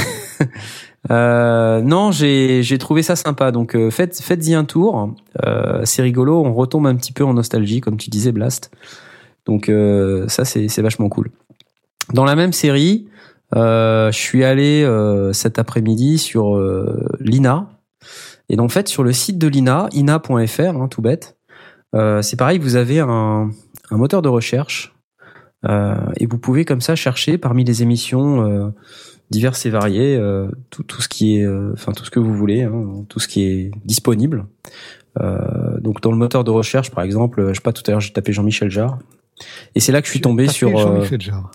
Euh, 1.11 1.80
non, 1.80 2.12
j'ai 2.12 2.62
j'ai 2.62 2.76
trouvé 2.76 3.03
ça 3.03 3.16
sympa. 3.16 3.53
Donc 3.53 3.74
euh, 3.74 3.91
faites 3.91 4.20
faites-y 4.20 4.55
un 4.55 4.64
tour. 4.64 5.14
Euh, 5.47 5.80
c'est 5.84 6.03
rigolo. 6.03 6.43
On 6.45 6.53
retombe 6.53 6.86
un 6.86 6.95
petit 6.95 7.12
peu 7.12 7.24
en 7.24 7.32
nostalgie, 7.32 7.80
comme 7.80 7.97
tu 7.97 8.11
disais, 8.11 8.32
Blast. 8.32 8.70
Donc 9.47 9.68
euh, 9.68 10.28
ça 10.28 10.45
c'est 10.45 10.80
vachement 10.80 11.09
cool. 11.09 11.30
Dans 12.12 12.24
la 12.24 12.36
même 12.36 12.53
série, 12.53 13.09
euh, 13.57 14.11
je 14.12 14.18
suis 14.18 14.45
allé 14.45 14.82
euh, 14.82 15.32
cet 15.32 15.59
après-midi 15.59 16.18
sur 16.18 16.59
l'INA. 17.20 17.70
Et 18.49 18.59
en 18.59 18.68
fait 18.68 18.88
sur 18.88 19.05
le 19.05 19.12
site 19.12 19.38
de 19.38 19.49
l'INA, 19.49 19.88
ina.fr, 19.93 20.61
hein, 20.61 20.88
tout 20.88 21.03
bête. 21.03 21.36
c'est 21.95 22.36
pareil, 22.36 22.59
vous 22.59 22.76
avez 22.76 23.01
un, 23.01 23.51
moteur 23.91 24.22
de 24.22 24.28
recherche 24.28 24.95
et 25.68 26.26
vous 26.26 26.38
pouvez 26.38 26.64
comme 26.64 26.80
ça 26.80 26.95
chercher 26.97 27.36
parmi 27.36 27.64
les 27.64 27.82
émissions 27.82 28.72
diverses 29.30 29.66
et 29.66 29.70
variées 29.70 30.18
tout, 30.70 31.01
ce 31.01 31.09
qui 31.09 31.38
est, 31.38 31.47
enfin 31.72 31.93
tout 31.93 32.05
ce 32.05 32.11
que 32.11 32.18
vous 32.18 32.34
voulez, 32.34 32.62
hein, 32.62 33.05
tout 33.09 33.20
ce 33.20 33.28
qui 33.28 33.43
est 33.45 33.70
disponible. 33.84 34.47
Donc 35.16 36.01
dans 36.01 36.11
le 36.11 36.16
moteur 36.16 36.43
de 36.43 36.51
recherche, 36.51 36.91
par 36.91 37.05
exemple, 37.05 37.49
je 37.51 37.55
sais 37.55 37.61
pas 37.61 37.72
tout 37.72 37.82
à 37.86 37.93
l'heure 37.93 38.01
j'ai 38.01 38.12
tapé 38.12 38.32
Jean-Michel 38.32 38.70
Jarre 38.70 38.99
et 39.74 39.80
c'est 39.80 39.93
là 39.93 40.01
que 40.01 40.07
je 40.07 40.11
suis 40.12 40.20
tombé 40.20 40.49
sur. 40.49 40.78
euh, 40.78 41.07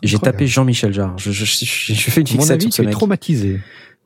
j'ai 0.04 0.18
tapé 0.20 0.48
Jean-Michel 0.48 0.94
Jarre. 0.94 1.18
Je, 1.18 1.32
je, 1.32 1.46
je, 1.46 1.94
je 1.94 1.94
fais 2.12 2.22
une 2.22 2.28
fixette 2.28 2.62
sur 2.62 2.74
ce 2.74 2.82
mec. 2.82 2.92
traumatisé. 2.94 3.60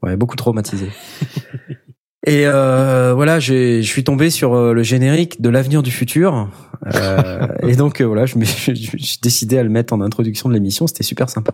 Ouais, 0.04 0.16
beaucoup 0.16 0.36
traumatisé. 0.36 0.88
Et 2.28 2.44
euh, 2.46 3.14
voilà, 3.16 3.40
je 3.40 3.82
suis 3.82 4.04
tombé 4.04 4.30
sur 4.30 4.54
euh, 4.54 4.74
le 4.74 4.84
générique 4.84 5.42
de 5.42 5.50
l'avenir 5.50 5.82
du 5.82 5.90
futur. 5.92 6.50
Euh, 6.96 7.48
et 7.64 7.76
donc 7.76 8.02
euh, 8.02 8.06
voilà, 8.06 8.26
je 8.26 8.38
me- 8.38 8.44
j'ai 8.46 9.18
décidé 9.22 9.58
à 9.58 9.64
le 9.64 9.70
mettre 9.70 9.94
en 9.94 10.02
introduction 10.02 10.50
de 10.50 10.54
l'émission. 10.54 10.86
C'était 10.86 11.04
super 11.04 11.30
sympa. 11.30 11.54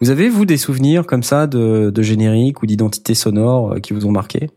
Vous 0.00 0.10
avez 0.10 0.28
vous 0.28 0.46
des 0.46 0.56
souvenirs 0.56 1.04
comme 1.04 1.22
ça 1.24 1.46
de, 1.48 1.90
de 1.90 2.02
génériques 2.02 2.62
ou 2.62 2.66
d'identités 2.66 3.14
sonores 3.14 3.80
qui 3.82 3.92
vous 3.92 4.06
ont 4.06 4.12
marqué? 4.12 4.50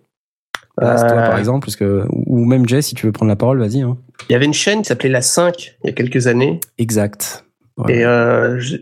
Toi, 0.80 0.90
Euh, 0.90 1.10
par 1.30 1.38
exemple, 1.38 1.66
parce 1.66 1.76
que 1.76 2.06
ou 2.10 2.46
même 2.46 2.68
Jess, 2.68 2.88
si 2.88 2.96
tu 2.96 3.06
veux 3.06 3.12
prendre 3.12 3.30
la 3.30 3.36
parole, 3.36 3.60
vas-y. 3.60 3.82
Hein. 3.82 3.98
Il 4.30 4.34
y 4.34 4.36
avait 4.36 4.46
une 4.46 4.54
chaîne 4.54 4.82
qui 4.82 4.88
s'appelait 4.88 5.10
La 5.10 5.22
5 5.22 5.78
il 5.84 5.88
y 5.88 5.90
a 5.90 5.94
quelques 5.94 6.28
années. 6.28 6.60
Exact. 6.78 7.46
Ouais. 7.78 7.98
Et 7.98 8.06
euh, 8.06 8.60
je- 8.60 8.78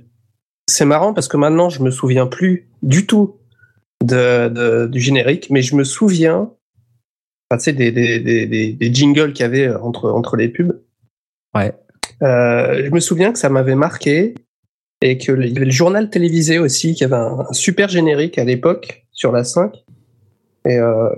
c'est 0.70 0.86
marrant 0.86 1.14
parce 1.14 1.28
que 1.28 1.38
maintenant, 1.38 1.70
je 1.70 1.82
me 1.84 1.92
souviens 1.92 2.28
plus 2.28 2.70
du 2.82 3.06
tout 3.08 3.36
de, 4.04 4.48
de- 4.50 4.88
du 4.88 5.00
générique, 5.02 5.50
mais 5.50 5.62
je 5.62 5.76
me 5.76 5.84
souviens 5.84 6.52
enfin, 7.50 7.58
tu 7.58 7.64
sais, 7.66 7.74
des, 7.74 7.92
des, 7.92 8.20
des, 8.22 8.46
des, 8.48 8.72
des 8.72 8.94
jingles 8.94 9.34
qu'il 9.34 9.44
y 9.44 9.46
avait 9.46 9.70
entre, 9.76 10.10
entre 10.10 10.38
les 10.38 10.48
pubs. 10.48 10.80
Ouais. 11.54 11.74
Euh, 12.22 12.84
je 12.86 12.90
me 12.92 13.00
souviens 13.02 13.34
que 13.34 13.40
ça 13.40 13.50
m'avait 13.50 13.76
marqué 13.76 14.36
et 15.02 15.18
que 15.18 15.34
le- 15.34 15.46
il 15.48 15.54
y 15.54 15.58
avait 15.58 15.66
le 15.66 15.72
journal 15.72 16.10
télévisé 16.10 16.60
aussi 16.60 16.94
qui 16.94 17.04
avait 17.04 17.16
un, 17.16 17.40
un 17.50 17.54
super 17.54 17.90
générique 17.90 18.38
à 18.38 18.46
l'époque 18.46 19.06
sur 19.12 19.34
la 19.34 19.44
5. 19.44 19.74
Et, 20.66 20.78
euh, 20.78 21.10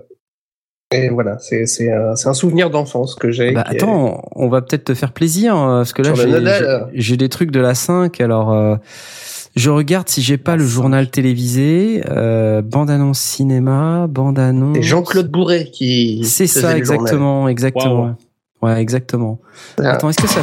et 0.94 1.10
voilà, 1.10 1.38
c'est 1.39 1.66
c'est 1.66 1.91
un, 1.91 2.16
c'est 2.16 2.28
un 2.30 2.34
souvenir 2.34 2.70
d'enfance 2.70 3.16
que 3.16 3.32
j'ai. 3.32 3.52
Bah, 3.52 3.66
est- 3.72 3.76
attends, 3.76 4.22
on 4.36 4.48
va 4.50 4.62
peut-être 4.62 4.86
te 4.86 4.94
faire 4.94 5.12
plaisir 5.12 5.56
euh, 5.58 5.78
parce 5.80 5.94
que 5.94 6.02
là 6.02 6.14
j'ai- 6.14 6.28
Nodal. 6.28 6.88
j'ai 6.94 7.02
j'ai 7.02 7.18
des 7.18 7.30
trucs 7.30 7.52
de 7.52 7.60
la 7.60 7.76
5 7.76 8.20
alors 8.22 8.52
euh, 8.52 8.76
je 9.56 9.70
regarde 9.70 10.10
si 10.10 10.22
j'ai 10.22 10.38
pas 10.38 10.56
le 10.56 10.66
journal 10.66 11.10
télévisé, 11.10 12.04
euh, 12.10 12.62
bande 12.62 12.89
annonce 12.89 13.20
cinéma, 13.20 14.08
bande 14.10 14.39
annonce. 14.39 14.76
C'est 14.78 14.84
Jean-Claude 14.84 15.30
Bourret 15.30 15.66
qui. 15.66 16.24
C'est 16.26 16.48
ça 16.48 16.60
journal. 16.62 16.78
exactement, 16.78 17.48
exactement. 17.48 18.16
Ouais, 18.62 18.82
exactement. 18.82 19.39
Ah. 19.80 19.91
Attends, 19.91 20.10
est-ce 20.10 20.22
que 20.22 20.28
ça 20.30 20.39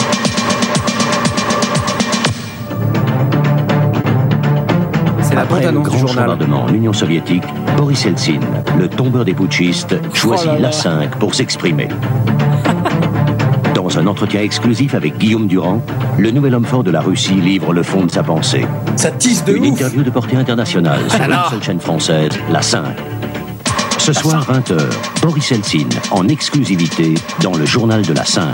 la 5.41 5.47
bande 5.47 5.59
Après 5.59 5.62
le 5.62 5.68
annonce 5.68 5.84
du 5.84 5.97
grand 5.97 6.07
journal. 6.07 6.24
bombardement 6.26 6.64
en 6.64 6.68
Union 6.68 6.93
soviétique, 6.93 7.45
Boris 7.76 8.05
Eltsine, 8.07 8.45
le 8.78 8.88
tombeur 8.88 9.24
des 9.24 9.32
putschistes, 9.34 9.97
choisit 10.12 10.47
Oh 10.51 10.55
là 10.55 10.59
là. 10.61 10.66
la 10.68 10.72
5 10.72 11.18
pour 11.18 11.34
s'exprimer. 11.34 11.88
Dans 13.74 13.99
un 13.99 14.07
entretien 14.07 14.43
exclusif 14.43 14.95
avec 14.95 15.16
Guillaume 15.18 15.47
Durand, 15.47 15.82
le 16.18 16.30
nouvel 16.30 16.55
homme 16.55 16.64
fort 16.64 16.84
de 16.84 16.91
la 16.91 17.01
Russie 17.01 17.34
livre 17.34 17.72
le 17.72 17.82
fond 17.82 18.05
de 18.05 18.11
sa 18.11 18.22
pensée. 18.22 18.66
Ça 18.97 19.11
tisse 19.11 19.45
de 19.45 19.55
Une 19.55 19.64
ouf. 19.64 19.68
interview 19.72 20.03
de 20.03 20.11
portée 20.11 20.36
internationale 20.36 21.01
sur 21.09 21.20
Alors 21.22 21.45
une 21.47 21.51
seule 21.51 21.62
chaîne 21.62 21.80
française, 21.80 22.30
la 22.51 22.62
5. 22.62 22.84
Ce 23.99 24.12
soir, 24.12 24.47
20h, 24.51 24.78
Boris 25.22 25.53
Eltsine, 25.53 25.88
en 26.11 26.26
exclusivité, 26.28 27.14
dans 27.43 27.55
le 27.55 27.64
journal 27.66 28.03
de 28.03 28.12
la 28.12 28.24
5. 28.24 28.45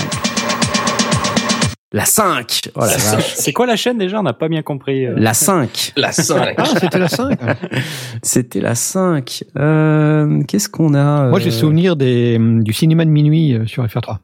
La 1.97 2.05
5 2.05 2.69
oh 2.75 2.81
la 2.81 2.89
C'est- 2.89 3.55
quoi 3.55 3.65
la 3.65 3.77
chaîne 3.77 3.97
déjà? 3.97 4.21
On 4.21 4.23
n'a 4.23 4.35
pas 4.35 4.49
bien 4.49 4.61
compris. 4.61 5.07
euh. 5.07 5.15
La 5.17 5.33
5 5.33 5.95
La 5.97 6.13
5. 6.13 6.55
Ah, 6.59 6.65
c'était 6.79 6.99
la 6.99 7.09
5. 7.09 7.39
C'était 8.23 8.61
la 8.61 8.75
5. 8.75 9.45
Euh, 9.59 10.43
Qu'est-ce 10.47 10.69
qu'on 10.69 10.93
a 10.93 11.29
Moi, 11.31 11.41
j'ai 11.41 11.49
euh, 11.49 11.53
souvenir 11.53 11.97
des, 11.97 12.37
du 12.39 12.75
cinéma 12.75 13.07
de 13.07 13.11
minuit 13.11 13.55
euh, 13.55 13.67
sur 13.67 13.83
FR3. 13.87 14.19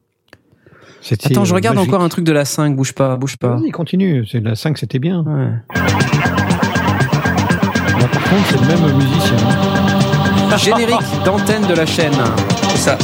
C'était, 1.00 1.32
Attends, 1.32 1.46
je 1.46 1.52
euh, 1.52 1.54
regarde 1.54 1.76
magique. 1.76 1.90
encore 1.94 2.04
un 2.04 2.10
truc 2.10 2.26
de 2.26 2.32
la 2.32 2.44
5, 2.44 2.76
bouge 2.76 2.92
pas, 2.92 3.16
bouge 3.16 3.38
pas. 3.38 3.56
Vas-y, 3.56 3.70
continue. 3.70 4.26
C'est 4.30 4.40
la 4.40 4.54
5, 4.54 4.76
c'était 4.76 4.98
bien. 4.98 5.24
Ouais. 5.26 5.48
Là, 5.74 5.80
par 8.12 8.22
contre, 8.22 8.46
c'est 8.50 8.60
le 8.60 8.66
même 8.66 8.96
musicien. 8.98 9.36
Générique 10.58 11.00
d'antenne 11.24 11.66
de 11.66 11.72
la 11.74 11.86
chaîne. 11.86 12.12
C'est 12.72 12.76
ça. 12.78 12.98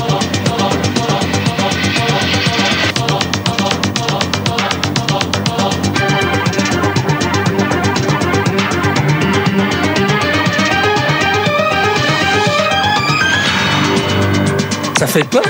Ça 14.98 15.06
fait 15.06 15.22
peur. 15.22 15.44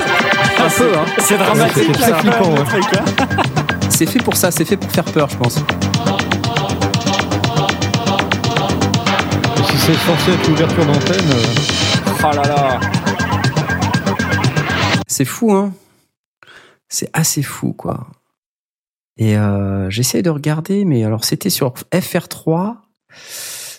Un 0.59 0.69
peu, 0.69 0.93
hein. 0.95 1.07
C'est 1.21 1.39
dramatique. 1.39 1.97
C'est 1.99 2.15
flippant. 2.19 2.55
C'est 3.89 4.05
fait 4.05 4.19
pour 4.19 4.37
ça, 4.37 4.51
c'est 4.51 4.67
fait 4.67 4.77
pour 4.77 4.91
faire 4.91 5.05
peur, 5.05 5.27
je 5.31 5.37
pense. 5.39 5.57
Et 9.57 9.63
si 9.71 9.79
c'est 9.79 9.95
censé 9.95 10.33
être 10.33 10.49
l'ouverture 10.51 10.85
d'antenne, 10.85 11.31
euh, 11.31 12.23
Oh 12.23 12.31
là 12.37 12.43
là. 12.43 12.81
C'est 15.07 15.25
fou, 15.25 15.55
hein. 15.55 15.73
C'est 16.91 17.09
assez 17.15 17.43
fou, 17.43 17.73
quoi. 17.73 18.07
Et 19.17 19.39
euh, 19.39 19.89
j'essaie 19.89 20.21
de 20.21 20.29
regarder, 20.29 20.85
mais 20.85 21.05
alors 21.05 21.25
c'était 21.25 21.49
sur 21.49 21.73
FR3. 21.91 22.77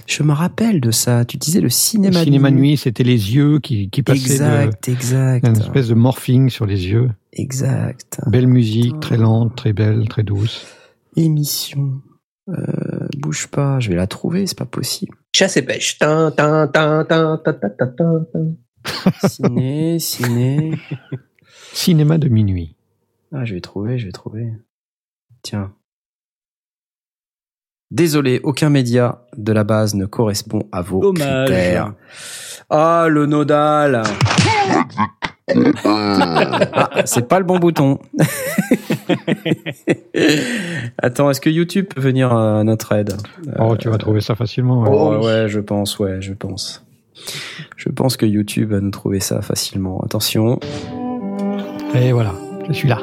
Je 0.10 0.24
me 0.24 0.34
rappelle 0.34 0.82
de 0.82 0.90
ça. 0.90 1.24
Tu 1.24 1.38
disais 1.38 1.62
le 1.62 1.70
cinéma. 1.70 2.18
Le 2.20 2.26
cinéma 2.26 2.50
nuit, 2.50 2.78
c'était 2.78 3.04
les 3.04 3.36
yeux 3.36 3.60
qui, 3.60 3.92
qui 3.92 4.02
passaient. 4.02 4.34
Exact, 4.34 4.88
de, 4.88 4.94
exact. 4.94 5.48
Une 5.48 5.58
espèce 5.58 5.88
de 5.88 5.94
morphing 5.94 6.50
sur 6.50 6.66
les 6.66 6.88
yeux. 6.88 7.12
Exact. 7.32 8.20
Belle 8.26 8.48
musique, 8.48 8.96
oh. 8.96 9.00
très 9.00 9.18
lente, 9.18 9.56
très 9.56 9.72
belle, 9.72 10.10
très 10.10 10.24
douce. 10.24 10.66
Émission. 11.16 12.02
Euh, 12.50 13.08
bouge 13.20 13.48
pas, 13.48 13.80
je 13.80 13.90
vais 13.90 13.96
la 13.96 14.08
trouver, 14.08 14.48
c'est 14.48 14.58
pas 14.58 14.66
possible. 14.66 15.16
Chasse 15.36 15.58
et 15.58 15.62
pêche. 15.62 16.00
Ciné, 19.28 20.00
ciné. 20.00 20.72
Cinéma 21.74 22.18
de 22.18 22.30
minuit. 22.30 22.76
Ah, 23.32 23.46
je 23.46 23.54
vais 23.54 23.62
trouver, 23.62 24.00
je 24.00 24.08
vais 24.08 24.12
trouver. 24.12 24.54
Tiens, 25.44 25.72
Désolé, 27.92 28.40
aucun 28.44 28.70
média 28.70 29.20
de 29.36 29.52
la 29.52 29.64
base 29.64 29.96
ne 29.96 30.06
correspond 30.06 30.62
à 30.72 30.82
vos 30.84 31.00
Dommage. 31.02 31.48
critères. 31.48 31.94
Ah, 32.70 33.08
le 33.10 33.26
nodal. 33.26 34.04
ah, 35.86 36.90
c'est 37.06 37.28
pas 37.28 37.40
le 37.40 37.46
bon 37.46 37.58
bouton. 37.58 37.98
Attends, 41.02 41.32
est-ce 41.32 41.42
que 41.42 41.50
YouTube 41.50 41.88
peut 41.94 42.02
venir 42.02 42.32
à 42.32 42.64
notre 42.64 42.92
aide? 42.94 43.14
Oh, 43.58 43.76
tu 43.76 43.90
vas 43.90 43.98
trouver 43.98 44.22
ça 44.22 44.36
facilement. 44.36 44.84
ouais. 44.84 44.90
Oh, 44.92 45.26
ouais, 45.26 45.46
je 45.48 45.60
pense, 45.60 45.98
ouais, 45.98 46.22
je 46.22 46.34
pense. 46.34 46.86
Je 47.76 47.90
pense 47.90 48.18
que 48.18 48.26
YouTube 48.28 48.72
va 48.72 48.80
nous 48.82 48.92
trouver 48.92 49.20
ça 49.20 49.42
facilement. 49.42 50.00
Attention. 50.02 50.60
Et 51.96 52.12
voilà, 52.12 52.34
je 52.68 52.74
suis 52.74 52.88
là. 52.88 53.00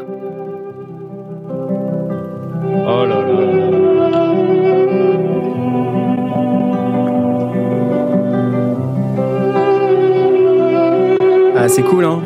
C'est 11.68 11.82
cool, 11.82 12.04
hein 12.04 12.22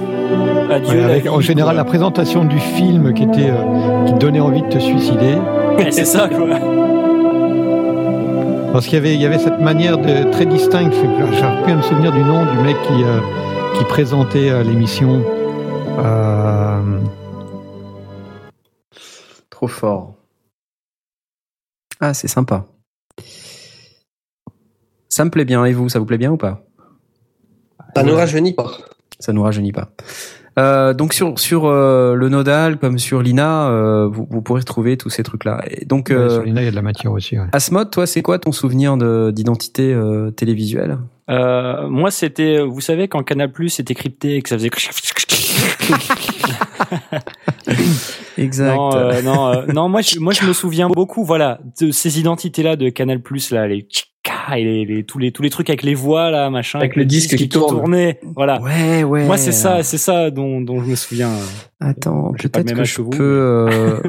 Adieu. 0.70 0.90
Ouais, 0.90 0.96
la 0.98 1.04
avec 1.06 1.22
vie, 1.24 1.28
en 1.28 1.40
général 1.40 1.76
la 1.76 1.84
présentation 1.84 2.44
du 2.44 2.58
film 2.58 3.12
qui 3.14 3.24
était 3.24 3.50
euh, 3.50 4.04
qui 4.06 4.12
donnait 4.14 4.40
envie 4.40 4.62
de 4.62 4.68
te 4.68 4.78
suicider. 4.78 5.36
Ouais, 5.78 5.90
c'est 5.92 6.04
ça 6.04 6.28
quoi. 6.28 6.46
Parce 8.72 8.84
qu'il 8.84 8.94
y 8.94 8.98
avait, 8.98 9.14
il 9.14 9.20
y 9.20 9.26
avait 9.26 9.38
cette 9.38 9.58
manière 9.58 9.98
de, 9.98 10.30
très 10.30 10.46
distincte. 10.46 10.94
J'arrive 11.32 11.62
plus 11.64 11.72
à 11.72 11.76
me 11.76 11.82
souvenir 11.82 12.12
du 12.12 12.22
nom 12.22 12.44
du 12.46 12.58
mec 12.58 12.76
qui, 12.82 13.02
euh, 13.02 13.20
qui 13.76 13.84
présentait 13.84 14.50
euh, 14.50 14.62
l'émission. 14.62 15.24
Euh, 15.98 17.00
Trop 19.50 19.66
fort. 19.66 20.14
Ah, 21.98 22.14
c'est 22.14 22.28
sympa. 22.28 22.64
Ça 25.08 25.24
me 25.24 25.30
plaît 25.30 25.44
bien. 25.44 25.64
Et 25.64 25.72
vous, 25.72 25.88
ça 25.88 25.98
vous 25.98 26.06
plaît 26.06 26.18
bien 26.18 26.30
ou 26.30 26.36
pas? 26.36 26.62
Ça 27.96 28.04
ne 28.04 28.12
rajeunit 28.12 28.52
pas. 28.52 28.70
Ça 29.20 29.32
nous 29.32 29.42
rajeunit 29.42 29.72
pas. 29.72 29.90
Euh, 30.58 30.94
donc 30.94 31.14
sur 31.14 31.38
sur 31.38 31.66
euh, 31.66 32.14
le 32.16 32.28
nodal 32.28 32.76
comme 32.78 32.98
sur 32.98 33.22
l'INA, 33.22 33.68
euh, 33.70 34.08
vous, 34.08 34.26
vous 34.28 34.42
pourrez 34.42 34.60
retrouver 34.60 34.96
tous 34.96 35.08
ces 35.08 35.22
trucs-là. 35.22 35.62
Et 35.70 35.84
donc, 35.84 36.08
ouais, 36.10 36.16
euh, 36.16 36.28
sur 36.28 36.42
l'INA, 36.42 36.62
il 36.62 36.64
y 36.64 36.68
a 36.68 36.70
de 36.72 36.76
la 36.76 36.82
matière 36.82 37.12
aussi. 37.12 37.38
Ouais. 37.38 37.46
Asmod, 37.52 37.90
toi, 37.90 38.04
c'est 38.06 38.20
quoi 38.20 38.38
ton 38.40 38.50
souvenir 38.50 38.96
de- 38.96 39.30
d'identité 39.30 39.94
euh, 39.94 40.32
télévisuelle? 40.32 40.98
Euh, 41.30 41.88
moi, 41.88 42.10
c'était, 42.10 42.60
vous 42.60 42.80
savez, 42.80 43.06
quand 43.06 43.22
Canal 43.22 43.52
Plus 43.52 43.78
était 43.78 43.94
crypté 43.94 44.34
et 44.36 44.42
que 44.42 44.48
ça 44.48 44.58
faisait. 44.58 44.70
Exact. 48.38 48.74
Non, 48.74 48.94
euh, 48.96 49.22
non, 49.22 49.48
euh, 49.48 49.66
non, 49.72 49.88
moi, 49.88 50.00
je, 50.02 50.18
moi, 50.18 50.32
je 50.32 50.44
me 50.44 50.52
souviens 50.52 50.88
beaucoup, 50.88 51.24
voilà, 51.24 51.60
de 51.80 51.90
ces 51.90 52.18
identités-là 52.18 52.76
de 52.76 52.88
Canal 52.88 53.20
Plus, 53.20 53.50
là, 53.52 53.66
les 53.68 53.86
et 54.56 54.64
les, 54.64 54.84
les- 54.84 55.04
tous 55.04 55.18
les 55.18 55.32
tous 55.32 55.42
les 55.42 55.50
trucs 55.50 55.70
avec 55.70 55.82
les 55.82 55.94
voix 55.94 56.30
là, 56.30 56.50
machin, 56.50 56.78
Avec 56.78 56.96
le 56.96 57.04
disque 57.04 57.36
qui 57.36 57.48
tourne. 57.48 57.76
tournait, 57.78 58.20
voilà. 58.36 58.60
Ouais, 58.60 59.02
ouais. 59.04 59.24
Moi, 59.26 59.36
c'est 59.36 59.52
ça, 59.52 59.82
c'est 59.82 59.96
ça 59.98 60.30
dont, 60.30 60.60
dont 60.60 60.82
je 60.82 60.90
me 60.90 60.94
souviens. 60.96 61.30
Attends, 61.80 62.32
peut-être 62.38 62.74
que 62.74 62.84
je 62.84 62.96
que 63.02 63.02
peux. 63.16 63.16
euh, 63.22 64.00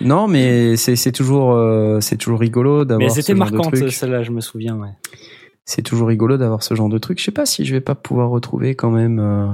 non, 0.00 0.26
mais 0.26 0.76
c'est 0.76 0.96
c'est 0.96 1.12
toujours 1.12 1.52
euh, 1.52 2.00
c'est 2.00 2.16
toujours 2.16 2.40
rigolo 2.40 2.84
d'avoir. 2.84 3.08
Mais 3.08 3.14
ce 3.14 3.20
c'était 3.20 3.36
genre 3.36 3.46
de 3.50 3.56
marquante, 3.56 3.74
truc. 3.74 3.92
celle-là, 3.92 4.22
je 4.22 4.30
me 4.32 4.40
souviens, 4.40 4.76
ouais. 4.76 4.88
C'est 5.64 5.82
toujours 5.82 6.08
rigolo 6.08 6.36
d'avoir 6.36 6.62
ce 6.64 6.74
genre 6.74 6.88
de 6.88 6.98
truc. 6.98 7.18
Je 7.20 7.24
sais 7.24 7.30
pas 7.30 7.46
si 7.46 7.64
je 7.64 7.72
vais 7.72 7.80
pas 7.80 7.94
pouvoir 7.94 8.30
retrouver 8.30 8.74
quand 8.74 8.90
même. 8.90 9.20
euh, 9.20 9.46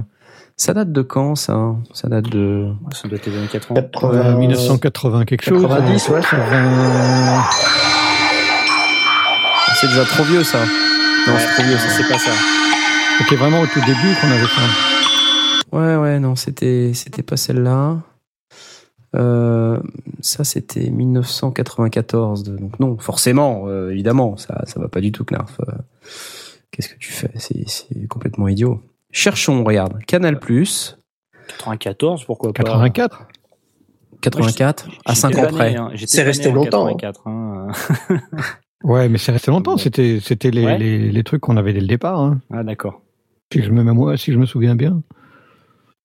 Ça 0.56 0.72
date 0.72 0.90
de 0.92 1.02
quand 1.02 1.34
ça 1.34 1.74
Ça 1.92 2.08
date 2.08 2.30
de. 2.30 2.68
Ça 2.92 3.06
doit 3.08 3.18
être 3.18 3.26
les 3.26 3.36
années 3.36 3.48
80. 3.52 3.82
80, 3.82 4.18
Euh, 4.34 4.38
1980 4.38 5.24
quelque 5.26 5.44
chose. 5.44 5.60
90, 5.62 6.08
ouais. 6.08 6.20
80, 6.22 7.42
c'est 9.80 9.88
déjà 9.88 10.04
trop 10.04 10.24
vieux 10.24 10.44
ça. 10.44 10.58
Non, 11.26 11.34
c'est 11.38 11.54
trop 11.54 11.62
vieux 11.64 11.76
ça. 11.78 11.88
C'est 11.90 12.08
pas 12.08 12.18
ça. 12.18 12.30
C'était 13.18 13.36
vraiment 13.36 13.60
au 13.60 13.66
tout 13.66 13.80
début 13.80 14.14
qu'on 14.20 14.28
avait 14.30 14.46
ça. 14.46 14.62
Ouais, 15.72 15.96
ouais, 15.96 16.18
non, 16.20 16.36
c'était, 16.36 16.92
c'était 16.94 17.22
pas 17.22 17.36
celle-là. 17.36 17.98
Euh, 19.14 19.78
ça, 20.20 20.44
c'était 20.44 20.90
1994. 20.90 22.42
de- 22.44 22.56
donc 22.56 22.78
non, 22.80 22.98
forcément, 22.98 23.64
euh, 23.66 23.90
évidemment, 23.90 24.36
ça, 24.36 24.62
ça 24.66 24.78
va 24.80 24.88
pas 24.88 25.00
du 25.00 25.12
tout, 25.12 25.24
Knarf. 25.24 25.58
Euh, 25.60 25.72
Qu'est-ce 26.70 26.88
que 26.90 26.98
tu 26.98 27.12
fais? 27.12 27.30
C'est, 27.36 27.66
c'est 27.68 28.06
complètement 28.08 28.48
idiot. 28.48 28.82
Cherchons, 29.12 29.64
regarde, 29.64 29.98
Canal+, 30.04 30.38
94, 30.38 32.24
pourquoi 32.24 32.52
pas? 32.52 32.62
84 32.64 33.26
84, 34.20 34.86
à 35.04 35.14
J'étais 35.14 35.20
5 35.20 35.34
pas 35.34 35.46
ans 35.46 35.52
près. 35.52 35.76
hein. 35.76 35.90
J'étais 35.94 36.16
C'est 36.16 36.22
resté 36.22 36.50
longtemps, 36.50 36.88
hein. 37.26 37.68
84. 38.86 38.90
Ouais, 38.94 39.08
mais 39.08 39.18
c'est 39.18 39.32
resté 39.32 39.50
longtemps. 39.50 39.76
C'était, 39.76 40.18
c'était 40.22 40.50
les, 40.50 40.64
Ouais. 40.64 40.78
les, 40.78 41.10
les 41.12 41.24
trucs 41.24 41.40
qu'on 41.40 41.56
avait 41.56 41.72
dès 41.72 41.80
le 41.80 41.86
départ. 41.86 42.20
Hein. 42.20 42.40
Ah 42.52 42.62
d'accord. 42.64 43.02
Si 43.52 43.62
je 43.62 43.70
me, 43.70 43.82
moi, 43.92 44.16
si 44.16 44.32
je 44.32 44.38
me 44.38 44.46
souviens 44.46 44.74
bien. 44.76 45.02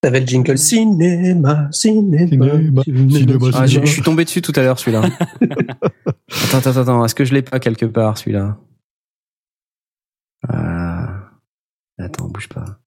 T'avais 0.02 0.20
le 0.22 0.26
jingle 0.26 0.58
cinéma, 0.58 1.70
cinéma, 1.72 2.28
Cinéma, 2.28 2.82
cinéma, 2.84 3.50
Ah, 3.54 3.68
je, 3.68 3.82
je 3.82 3.86
suis 3.86 4.02
tombé 4.02 4.24
dessus 4.26 4.42
tout 4.42 4.54
à 4.56 4.62
l'heure, 4.64 4.80
celui-là. 4.80 5.02
attends, 5.42 6.58
attends, 6.58 6.78
attends, 6.82 7.06
est-ce 7.06 7.14
que 7.14 7.24
je 7.24 7.34
l'ai 7.36 7.44
pas 7.44 7.60
quelque 7.60 7.86
part, 7.86 8.18
celui-là? 8.18 8.58
Ah. 10.48 11.30
Attends, 12.00 12.28
bouge 12.30 12.50
pas. 12.50 12.80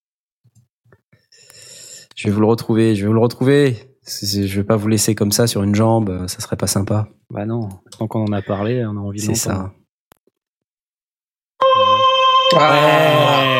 Je 2.16 2.26
vais 2.28 2.34
vous 2.34 2.40
le 2.40 2.47
retrouver, 2.47 2.97
je 2.97 3.03
vais 3.03 3.07
vous 3.09 3.14
le 3.14 3.20
retrouver. 3.20 3.76
Je 4.07 4.57
vais 4.57 4.64
pas 4.64 4.76
vous 4.76 4.88
laisser 4.88 5.14
comme 5.14 5.30
ça 5.32 5.47
sur 5.47 5.62
une 5.62 5.74
jambe, 5.74 6.11
euh, 6.11 6.28
ça 6.28 6.40
serait 6.40 6.57
pas 6.57 6.66
sympa. 6.66 7.09
Bah 7.30 7.47
non, 7.47 7.68
tant 7.97 8.07
qu'on 8.07 8.24
en 8.24 8.32
a 8.32 8.42
parlé, 8.42 8.84
on 8.84 8.97
a 8.97 9.01
envie 9.01 9.20
de 9.20 9.24
C'est 9.24 9.34
ça. 9.34 9.72
Ah, 12.57 13.55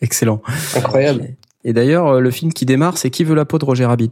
Excellent. 0.00 0.42
incroyable. 0.76 1.36
Et 1.64 1.72
d'ailleurs, 1.72 2.06
euh, 2.08 2.20
le 2.20 2.30
film 2.30 2.52
qui 2.52 2.66
démarre, 2.66 2.98
c'est 2.98 3.10
Qui 3.10 3.24
veut 3.24 3.34
la 3.34 3.44
peau 3.44 3.58
de 3.58 3.64
Roger 3.64 3.86
Rabbit? 3.86 4.10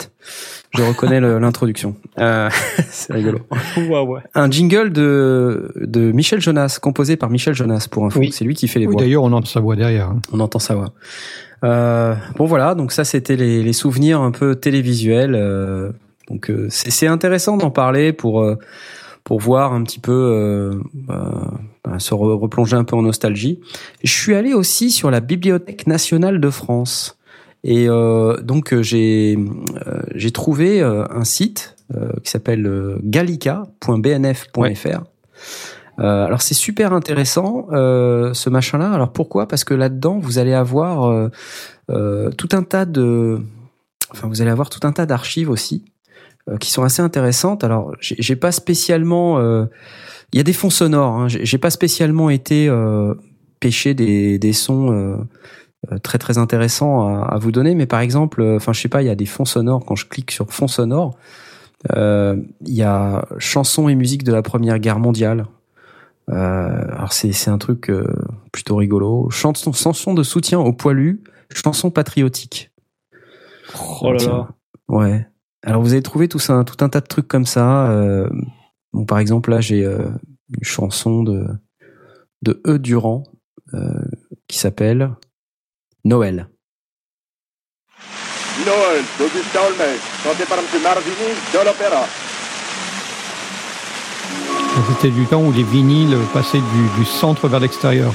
Je 0.74 0.82
reconnais 0.82 1.20
l'introduction. 1.40 1.94
Euh, 2.18 2.48
c'est 2.90 3.12
rigolo. 3.12 3.40
Ouais. 3.76 4.20
Un 4.34 4.50
jingle 4.50 4.90
de, 4.92 5.72
de 5.76 6.12
Michel 6.12 6.40
Jonas, 6.40 6.78
composé 6.80 7.16
par 7.16 7.28
Michel 7.30 7.54
Jonas 7.54 7.86
pour 7.90 8.06
info. 8.06 8.20
Oui. 8.20 8.32
C'est 8.32 8.44
lui 8.44 8.54
qui 8.54 8.68
fait 8.68 8.78
les 8.78 8.86
Oui, 8.86 8.92
voix. 8.94 9.02
D'ailleurs, 9.02 9.22
on 9.24 9.32
entend 9.32 9.46
sa 9.46 9.60
voix 9.60 9.76
derrière. 9.76 10.08
hein. 10.08 10.20
On 10.32 10.40
entend 10.40 10.58
sa 10.58 10.74
voix. 10.74 10.92
Euh, 11.64 12.14
bon 12.36 12.46
voilà, 12.46 12.74
donc 12.74 12.90
ça 12.90 13.04
c'était 13.04 13.36
les, 13.36 13.62
les 13.62 13.72
souvenirs 13.72 14.20
un 14.20 14.32
peu 14.32 14.56
télévisuels. 14.56 15.34
euh, 15.36 15.92
donc 16.28 16.50
euh, 16.50 16.66
c'est 16.70 17.06
intéressant 17.06 17.56
d'en 17.56 17.70
parler 17.70 18.12
pour 18.12 18.42
euh, 18.42 18.56
pour 19.22 19.38
voir 19.38 19.72
un 19.72 19.84
petit 19.84 20.00
peu 20.00 20.10
euh, 20.12 20.74
bah, 20.92 21.52
bah, 21.84 22.00
se 22.00 22.14
re- 22.14 22.36
replonger 22.36 22.74
un 22.74 22.82
peu 22.82 22.96
en 22.96 23.02
nostalgie. 23.02 23.60
Je 24.02 24.10
suis 24.10 24.34
allé 24.34 24.54
aussi 24.54 24.90
sur 24.90 25.12
la 25.12 25.20
Bibliothèque 25.20 25.86
nationale 25.86 26.40
de 26.40 26.50
France 26.50 27.16
et 27.64 27.88
euh, 27.88 28.40
donc 28.40 28.72
euh, 28.72 28.82
j'ai 28.82 29.38
euh, 29.86 30.02
j'ai 30.14 30.30
trouvé 30.30 30.82
un 30.82 31.24
site 31.24 31.76
euh, 31.94 32.12
qui 32.22 32.30
s'appelle 32.30 32.98
gallica.bnf.fr. 33.02 35.02
Euh, 35.98 36.24
alors 36.24 36.40
c'est 36.40 36.54
super 36.54 36.94
intéressant 36.94 37.66
euh, 37.72 38.32
ce 38.32 38.48
machin-là. 38.48 38.92
Alors 38.92 39.12
pourquoi? 39.12 39.46
Parce 39.46 39.64
que 39.64 39.74
là-dedans 39.74 40.18
vous 40.18 40.38
allez 40.38 40.54
avoir 40.54 41.30
euh, 41.90 42.30
tout 42.30 42.48
un 42.52 42.62
tas 42.62 42.86
de, 42.86 43.40
enfin 44.10 44.26
vous 44.26 44.40
allez 44.40 44.50
avoir 44.50 44.70
tout 44.70 44.86
un 44.86 44.92
tas 44.92 45.06
d'archives 45.06 45.50
aussi 45.50 45.84
euh, 46.48 46.56
qui 46.56 46.70
sont 46.70 46.82
assez 46.82 47.02
intéressantes. 47.02 47.62
Alors 47.62 47.94
j'ai 48.00 48.36
pas 48.36 48.52
spécialement, 48.52 49.38
euh, 49.38 49.66
il 50.32 50.38
y 50.38 50.40
a 50.40 50.44
des 50.44 50.54
fonds 50.54 50.70
sonores. 50.70 51.14
Hein, 51.14 51.28
j'ai 51.28 51.58
pas 51.58 51.70
spécialement 51.70 52.30
été 52.30 52.68
euh, 52.68 53.14
pêcher 53.60 53.94
des, 53.94 54.38
des 54.38 54.52
sons. 54.52 55.26
Euh, 55.90 55.98
très 55.98 56.18
très 56.18 56.38
intéressants 56.38 57.08
à, 57.08 57.24
à 57.24 57.38
vous 57.38 57.50
donner 57.50 57.74
mais 57.74 57.86
par 57.86 58.00
exemple 58.00 58.40
euh, 58.40 58.56
enfin 58.56 58.72
je 58.72 58.80
sais 58.80 58.88
pas 58.88 59.02
il 59.02 59.06
y 59.06 59.10
a 59.10 59.14
des 59.14 59.26
fonds 59.26 59.44
sonores 59.44 59.84
quand 59.84 59.96
je 59.96 60.06
clique 60.06 60.30
sur 60.30 60.50
fonds 60.52 60.68
sonores 60.68 61.16
euh, 61.96 62.36
il 62.64 62.74
y 62.74 62.82
a 62.82 63.26
chansons 63.38 63.88
et 63.88 63.94
musique 63.94 64.22
de 64.22 64.32
la 64.32 64.42
première 64.42 64.78
guerre 64.78 64.98
mondiale 64.98 65.46
euh, 66.30 66.84
alors 66.92 67.12
c'est 67.12 67.32
c'est 67.32 67.50
un 67.50 67.58
truc 67.58 67.90
euh, 67.90 68.06
plutôt 68.52 68.76
rigolo. 68.76 69.28
Chanson, 69.30 69.72
chanson 69.72 70.14
de 70.14 70.22
soutien 70.22 70.60
aux 70.60 70.72
poilus, 70.72 71.22
chanson 71.54 71.90
patriotique. 71.90 72.70
Oh 74.00 74.12
là 74.12 74.24
là. 74.24 74.48
Ouais. 74.88 75.26
Alors 75.64 75.82
vous 75.82 75.92
avez 75.92 76.02
trouvé 76.02 76.28
tout 76.28 76.38
ça, 76.38 76.64
tout 76.64 76.84
un 76.84 76.88
tas 76.88 77.00
de 77.00 77.06
trucs 77.06 77.28
comme 77.28 77.46
ça. 77.46 77.90
Euh, 77.90 78.28
bon, 78.92 79.04
par 79.04 79.18
exemple 79.18 79.50
là 79.50 79.60
j'ai 79.60 79.84
euh, 79.84 80.10
une 80.56 80.64
chanson 80.64 81.22
de 81.22 81.46
de 82.42 82.60
E 82.66 82.78
Durand 82.78 83.24
euh, 83.74 84.04
qui 84.48 84.58
s'appelle 84.58 85.10
Noël. 86.04 86.48
Noël 88.66 89.04
d'Augustin 89.18 89.60
Olmec, 89.68 90.00
chanté 90.24 90.44
par 90.46 90.58
M. 90.58 90.64
Marzini 90.82 91.30
de 91.52 91.58
l'Opéra. 91.64 92.04
C'était 94.88 95.10
du 95.10 95.26
temps 95.26 95.42
où 95.42 95.52
les 95.52 95.62
vinyles 95.62 96.18
passaient 96.32 96.58
du, 96.58 96.98
du 96.98 97.04
centre 97.04 97.46
vers 97.46 97.60
l'extérieur. 97.60 98.12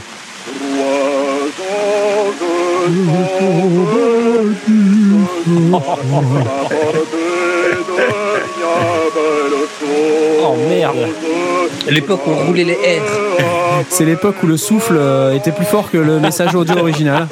Oh 10.43 10.55
merde. 10.67 10.97
L'époque 11.89 12.25
où 12.27 12.31
on 12.31 12.45
roulait 12.47 12.63
les 12.63 12.77
airs. 12.83 13.03
C'est 13.89 14.05
l'époque 14.05 14.35
où 14.43 14.47
le 14.47 14.57
souffle 14.57 14.95
euh, 14.97 15.33
était 15.33 15.51
plus 15.51 15.65
fort 15.65 15.91
que 15.91 15.97
le 15.97 16.19
message 16.19 16.55
audio 16.55 16.77
original. 16.77 17.27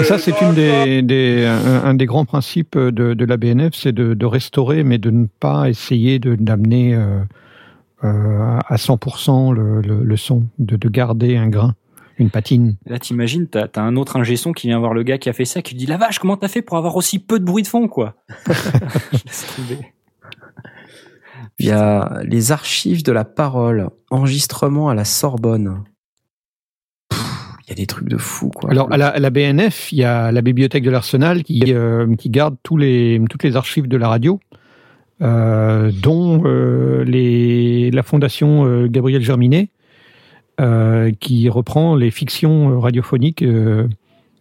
Et 0.00 0.04
ça, 0.04 0.18
c'est 0.18 0.40
une 0.40 0.54
des, 0.54 1.02
des, 1.02 1.44
un, 1.46 1.94
des 1.94 2.06
grands 2.06 2.24
principes 2.24 2.78
de, 2.78 3.14
de 3.14 3.24
la 3.24 3.36
BNF, 3.36 3.74
c'est 3.74 3.92
de, 3.92 4.14
de 4.14 4.26
restaurer, 4.26 4.84
mais 4.84 4.98
de 4.98 5.10
ne 5.10 5.26
pas 5.40 5.68
essayer 5.68 6.18
de 6.18 6.36
d'amener 6.36 6.94
euh, 6.94 7.20
euh, 8.04 8.58
à 8.68 8.76
100% 8.76 9.52
le, 9.52 9.80
le, 9.80 10.04
le 10.04 10.16
son, 10.16 10.44
de, 10.58 10.76
de 10.76 10.88
garder 10.88 11.36
un 11.36 11.48
grain, 11.48 11.74
une 12.18 12.30
patine. 12.30 12.76
Là, 12.86 12.98
t'imagines, 12.98 13.46
t'as 13.48 13.66
as 13.74 13.80
un 13.80 13.96
autre 13.96 14.16
ingé 14.16 14.36
son 14.36 14.52
qui 14.52 14.68
vient 14.68 14.78
voir 14.78 14.94
le 14.94 15.02
gars 15.02 15.18
qui 15.18 15.28
a 15.28 15.32
fait 15.32 15.44
ça, 15.44 15.60
qui 15.62 15.74
lui 15.74 15.80
dit 15.80 15.86
la 15.86 15.96
vache, 15.96 16.18
comment 16.18 16.36
t'as 16.36 16.48
fait 16.48 16.62
pour 16.62 16.76
avoir 16.76 16.96
aussi 16.96 17.18
peu 17.18 17.40
de 17.40 17.44
bruit 17.44 17.62
de 17.62 17.68
fond, 17.68 17.88
quoi? 17.88 18.14
Laisse 18.46 19.46
tomber. 19.56 19.78
Il 21.58 21.66
y 21.66 21.70
a 21.70 22.20
les 22.24 22.52
archives 22.52 23.02
de 23.02 23.12
la 23.12 23.24
parole, 23.24 23.88
enregistrement 24.10 24.88
à 24.88 24.94
la 24.94 25.04
Sorbonne. 25.04 25.84
Il 27.10 27.68
y 27.68 27.72
a 27.72 27.74
des 27.76 27.86
trucs 27.86 28.08
de 28.08 28.16
fou, 28.18 28.50
quoi. 28.50 28.70
Alors, 28.70 28.92
à 28.92 28.96
la, 28.96 29.08
à 29.08 29.18
la 29.18 29.30
BNF, 29.30 29.92
il 29.92 29.98
y 29.98 30.04
a 30.04 30.32
la 30.32 30.42
bibliothèque 30.42 30.82
de 30.82 30.90
l'Arsenal 30.90 31.42
qui, 31.44 31.62
euh, 31.68 32.14
qui 32.16 32.28
garde 32.28 32.56
tous 32.62 32.76
les, 32.76 33.20
toutes 33.30 33.44
les 33.44 33.56
archives 33.56 33.86
de 33.88 33.96
la 33.96 34.08
radio, 34.08 34.40
euh, 35.22 35.90
dont 36.02 36.42
euh, 36.44 37.04
les, 37.04 37.90
la 37.92 38.02
fondation 38.02 38.66
euh, 38.66 38.88
Gabriel 38.88 39.22
Germinet, 39.22 39.68
euh, 40.60 41.12
qui 41.20 41.48
reprend 41.48 41.94
les 41.94 42.10
fictions 42.10 42.78
radiophoniques 42.80 43.42
euh, 43.42 43.86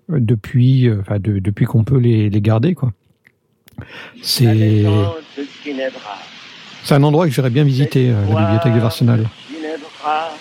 depuis, 0.09 0.89
euh, 0.89 0.97
enfin, 1.01 1.19
de- 1.19 1.39
depuis 1.39 1.65
qu'on 1.65 1.83
peut 1.83 1.99
les, 1.99 2.29
les 2.29 2.41
garder, 2.41 2.73
quoi. 2.73 2.91
C'est 4.21 4.83
c'est 6.84 6.95
un 6.95 7.03
endroit 7.03 7.25
que 7.27 7.32
j'aurais 7.32 7.49
bien 7.49 7.63
visité, 7.63 8.09
euh, 8.09 8.34
la 8.34 8.41
bibliothèque 8.41 8.73
de 8.73 8.79
l'Arsenal. 8.79 9.27
Ginevra, 9.49 10.32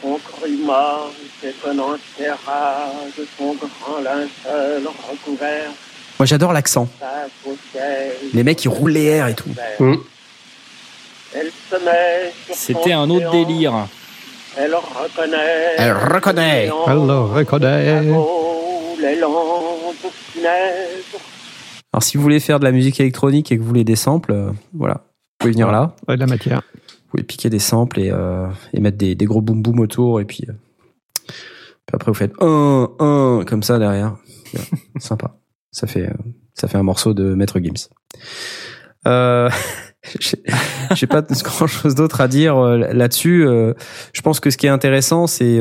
son 0.00 0.18
cru 0.18 0.56
mort 0.64 1.12
s'étonnant 1.40 1.96
terra 2.16 2.86
de 3.16 3.26
son 3.36 3.54
grand 3.54 4.00
linceul 4.02 4.82
recouvert, 5.10 5.70
Moi, 6.18 6.26
j'adore 6.26 6.52
l'accent. 6.52 6.88
Les 8.32 8.44
mecs, 8.44 8.64
ils 8.64 8.68
roulent 8.68 8.92
les 8.92 9.04
airs 9.04 9.28
et 9.28 9.34
tout. 9.34 9.50
Mmh. 9.80 9.94
Elle 11.34 11.50
se 11.70 11.76
met 11.84 12.32
sur 12.46 12.54
C'était 12.54 12.92
un 12.92 13.08
autre 13.08 13.30
délire. 13.30 13.86
Elle 14.56 14.74
reconnaît. 14.74 15.74
Elle 15.78 15.92
reconnaît. 15.92 16.70
Alors, 16.86 17.32
reconnaît. 17.32 17.88
Alors, 21.92 22.02
si 22.02 22.16
vous 22.16 22.22
voulez 22.22 22.40
faire 22.40 22.60
de 22.60 22.64
la 22.64 22.72
musique 22.72 23.00
électronique 23.00 23.50
et 23.50 23.56
que 23.56 23.62
vous 23.62 23.68
voulez 23.68 23.84
des 23.84 23.96
samples, 23.96 24.32
euh, 24.32 24.50
voilà. 24.74 25.02
Vous 25.42 25.48
pouvez 25.48 25.54
venir 25.54 25.72
là. 25.72 25.96
Ouais, 26.06 26.14
de 26.14 26.20
la 26.20 26.26
matière. 26.26 26.62
Vous 26.76 27.10
pouvez 27.10 27.24
piquer 27.24 27.50
des 27.50 27.58
samples 27.58 27.98
et, 27.98 28.10
euh, 28.12 28.46
et 28.72 28.80
mettre 28.80 28.96
des, 28.96 29.16
des 29.16 29.24
gros 29.24 29.40
boum 29.40 29.60
boum 29.60 29.80
autour 29.80 30.20
et 30.20 30.24
puis, 30.24 30.44
euh, 30.48 30.52
puis 31.26 31.94
après 31.94 32.12
vous 32.12 32.16
faites 32.16 32.32
un 32.40 32.88
un 33.00 33.42
comme 33.44 33.64
ça 33.64 33.80
derrière. 33.80 34.14
Sympa. 35.00 35.34
Ça 35.72 35.88
fait 35.88 36.06
euh, 36.06 36.14
Ça 36.54 36.68
fait 36.68 36.78
un 36.78 36.84
morceau 36.84 37.12
de 37.12 37.34
Maître 37.34 37.58
Gims. 37.58 37.88
Euh, 39.08 39.50
j'ai 40.94 41.06
pas 41.08 41.22
grand 41.42 41.66
chose 41.66 41.96
d'autre 41.96 42.20
à 42.20 42.28
dire 42.28 42.56
là-dessus. 42.60 43.44
Je 44.12 44.20
pense 44.22 44.38
que 44.38 44.50
ce 44.50 44.56
qui 44.56 44.66
est 44.66 44.70
intéressant, 44.70 45.26
c'est 45.26 45.60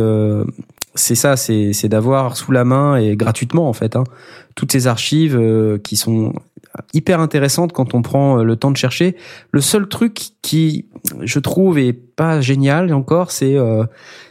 c'est 0.93 1.15
ça, 1.15 1.37
c'est 1.37 1.73
c'est 1.73 1.89
d'avoir 1.89 2.37
sous 2.37 2.51
la 2.51 2.65
main 2.65 2.97
et 2.97 3.15
gratuitement 3.15 3.67
en 3.67 3.73
fait 3.73 3.95
hein, 3.95 4.03
toutes 4.55 4.71
ces 4.71 4.85
archives 4.85 5.79
qui 5.83 5.95
sont 5.95 6.33
hyper 6.93 7.19
intéressantes 7.19 7.73
quand 7.73 7.93
on 7.93 8.01
prend 8.01 8.43
le 8.43 8.55
temps 8.55 8.71
de 8.71 8.77
chercher. 8.77 9.15
Le 9.51 9.61
seul 9.61 9.87
truc 9.87 10.31
qui 10.41 10.85
je 11.21 11.39
trouve 11.39 11.77
est 11.77 11.93
pas 11.93 12.41
génial 12.41 12.93
encore, 12.93 13.31
c'est 13.31 13.57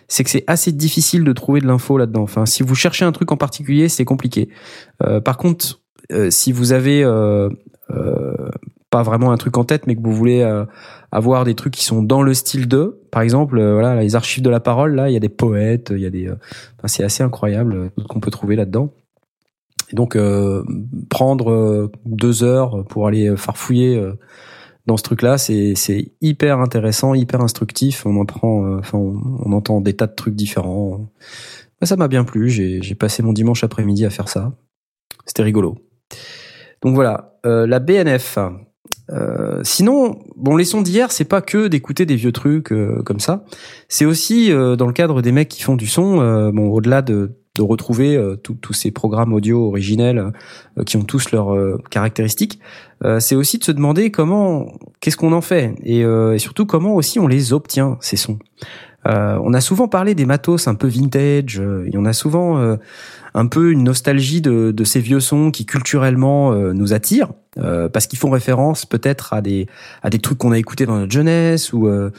c'est 0.08 0.24
que 0.24 0.30
c'est 0.30 0.44
assez 0.46 0.72
difficile 0.72 1.22
de 1.22 1.32
trouver 1.32 1.60
de 1.60 1.66
l'info 1.66 1.98
là-dedans. 1.98 2.22
Enfin, 2.22 2.46
si 2.46 2.62
vous 2.62 2.74
cherchez 2.74 3.04
un 3.04 3.12
truc 3.12 3.30
en 3.30 3.36
particulier, 3.36 3.88
c'est 3.88 4.04
compliqué. 4.04 4.48
par 5.24 5.36
contre, 5.36 5.80
si 6.30 6.52
vous 6.52 6.72
avez 6.72 7.04
pas 8.90 9.02
vraiment 9.04 9.30
un 9.30 9.36
truc 9.36 9.56
en 9.56 9.64
tête, 9.64 9.86
mais 9.86 9.94
que 9.94 10.02
vous 10.02 10.12
voulez 10.12 10.42
euh, 10.42 10.64
avoir 11.12 11.44
des 11.44 11.54
trucs 11.54 11.72
qui 11.72 11.84
sont 11.84 12.02
dans 12.02 12.22
le 12.22 12.34
style 12.34 12.66
de, 12.66 13.00
par 13.12 13.22
exemple, 13.22 13.58
euh, 13.58 13.72
voilà, 13.72 14.00
les 14.02 14.16
archives 14.16 14.42
de 14.42 14.50
la 14.50 14.60
parole, 14.60 14.96
là, 14.96 15.08
il 15.08 15.12
y 15.12 15.16
a 15.16 15.20
des 15.20 15.28
poètes, 15.28 15.92
il 15.94 16.00
y 16.00 16.06
a 16.06 16.10
des, 16.10 16.26
euh, 16.26 16.34
c'est 16.86 17.04
assez 17.04 17.22
incroyable 17.22 17.90
qu'on 18.08 18.20
peut 18.20 18.32
trouver 18.32 18.56
là-dedans. 18.56 18.92
Et 19.90 19.96
donc, 19.96 20.16
prendre 21.08 21.90
deux 22.04 22.44
heures 22.44 22.84
pour 22.86 23.06
aller 23.06 23.36
farfouiller 23.36 24.00
dans 24.86 24.96
ce 24.96 25.02
truc-là, 25.02 25.36
c'est 25.36 25.74
c'est 25.74 26.12
hyper 26.20 26.60
intéressant, 26.60 27.14
hyper 27.14 27.40
instructif. 27.40 28.06
On 28.06 28.16
en 28.20 28.24
prend, 28.24 28.78
enfin, 28.78 28.98
on, 28.98 29.52
entend 29.52 29.80
des 29.80 29.94
tas 29.94 30.06
de 30.06 30.14
trucs 30.14 30.36
différents. 30.36 31.10
Ça 31.82 31.96
m'a 31.96 32.06
bien 32.06 32.24
plu. 32.24 32.50
J'ai 32.50 32.80
j'ai 32.82 32.94
passé 32.94 33.22
mon 33.22 33.32
dimanche 33.32 33.64
après-midi 33.64 34.04
à 34.04 34.10
faire 34.10 34.28
ça. 34.28 34.52
C'était 35.26 35.42
rigolo. 35.42 35.78
Donc 36.82 36.94
voilà, 36.94 37.34
la 37.44 37.78
BNF, 37.80 38.38
euh, 39.12 39.60
sinon, 39.64 40.18
bon, 40.36 40.56
les 40.56 40.64
sons 40.64 40.82
d'hier, 40.82 41.10
c'est 41.10 41.24
pas 41.24 41.42
que 41.42 41.68
d'écouter 41.68 42.06
des 42.06 42.16
vieux 42.16 42.32
trucs 42.32 42.72
euh, 42.72 43.02
comme 43.04 43.20
ça. 43.20 43.44
C'est 43.88 44.04
aussi 44.04 44.52
euh, 44.52 44.76
dans 44.76 44.86
le 44.86 44.92
cadre 44.92 45.22
des 45.22 45.32
mecs 45.32 45.48
qui 45.48 45.62
font 45.62 45.76
du 45.76 45.86
son. 45.86 46.16
bon, 46.52 46.68
au-delà 46.68 47.02
de, 47.02 47.39
de 47.56 47.62
retrouver 47.62 48.18
tous 48.42 48.72
ces 48.72 48.90
programmes 48.90 49.32
audio 49.32 49.66
originels 49.66 50.32
qui 50.86 50.96
ont 50.96 51.02
tous 51.02 51.32
leurs 51.32 51.78
caractéristiques, 51.90 52.60
c'est 53.18 53.34
aussi 53.34 53.58
de 53.58 53.64
se 53.64 53.72
demander 53.72 54.10
comment, 54.10 54.72
qu'est-ce 55.00 55.16
qu'on 55.16 55.32
en 55.32 55.40
fait, 55.40 55.74
et, 55.82 56.00
et, 56.00 56.38
surtout 56.38 56.64
comment 56.64 56.94
aussi 56.94 57.18
on 57.18 57.26
les 57.26 57.52
obtient 57.52 57.98
ces 58.00 58.16
sons? 58.16 58.38
On 59.04 59.54
a 59.54 59.60
souvent 59.60 59.88
parlé 59.88 60.14
des 60.14 60.26
matos 60.26 60.68
un 60.68 60.74
peu 60.74 60.86
vintage. 60.86 61.60
et 61.60 61.96
on 61.96 62.04
a 62.04 62.12
souvent 62.12 62.76
un 63.34 63.46
peu 63.46 63.70
une 63.72 63.84
nostalgie 63.84 64.40
de, 64.40 64.72
de 64.72 64.84
ces 64.84 65.00
vieux 65.00 65.20
sons 65.20 65.50
qui 65.50 65.66
culturellement 65.66 66.52
nous 66.72 66.92
attirent. 66.92 67.30
Euh, 67.58 67.88
parce 67.88 68.06
qu'ils 68.06 68.18
font 68.18 68.30
référence 68.30 68.86
peut-être 68.86 69.32
à 69.32 69.42
des 69.42 69.66
à 70.04 70.10
des 70.10 70.20
trucs 70.20 70.38
qu'on 70.38 70.52
a 70.52 70.58
écoutés 70.58 70.86
dans 70.86 70.96
notre 70.96 71.10
jeunesse 71.10 71.72
ou 71.72 71.88
euh, 71.88 72.10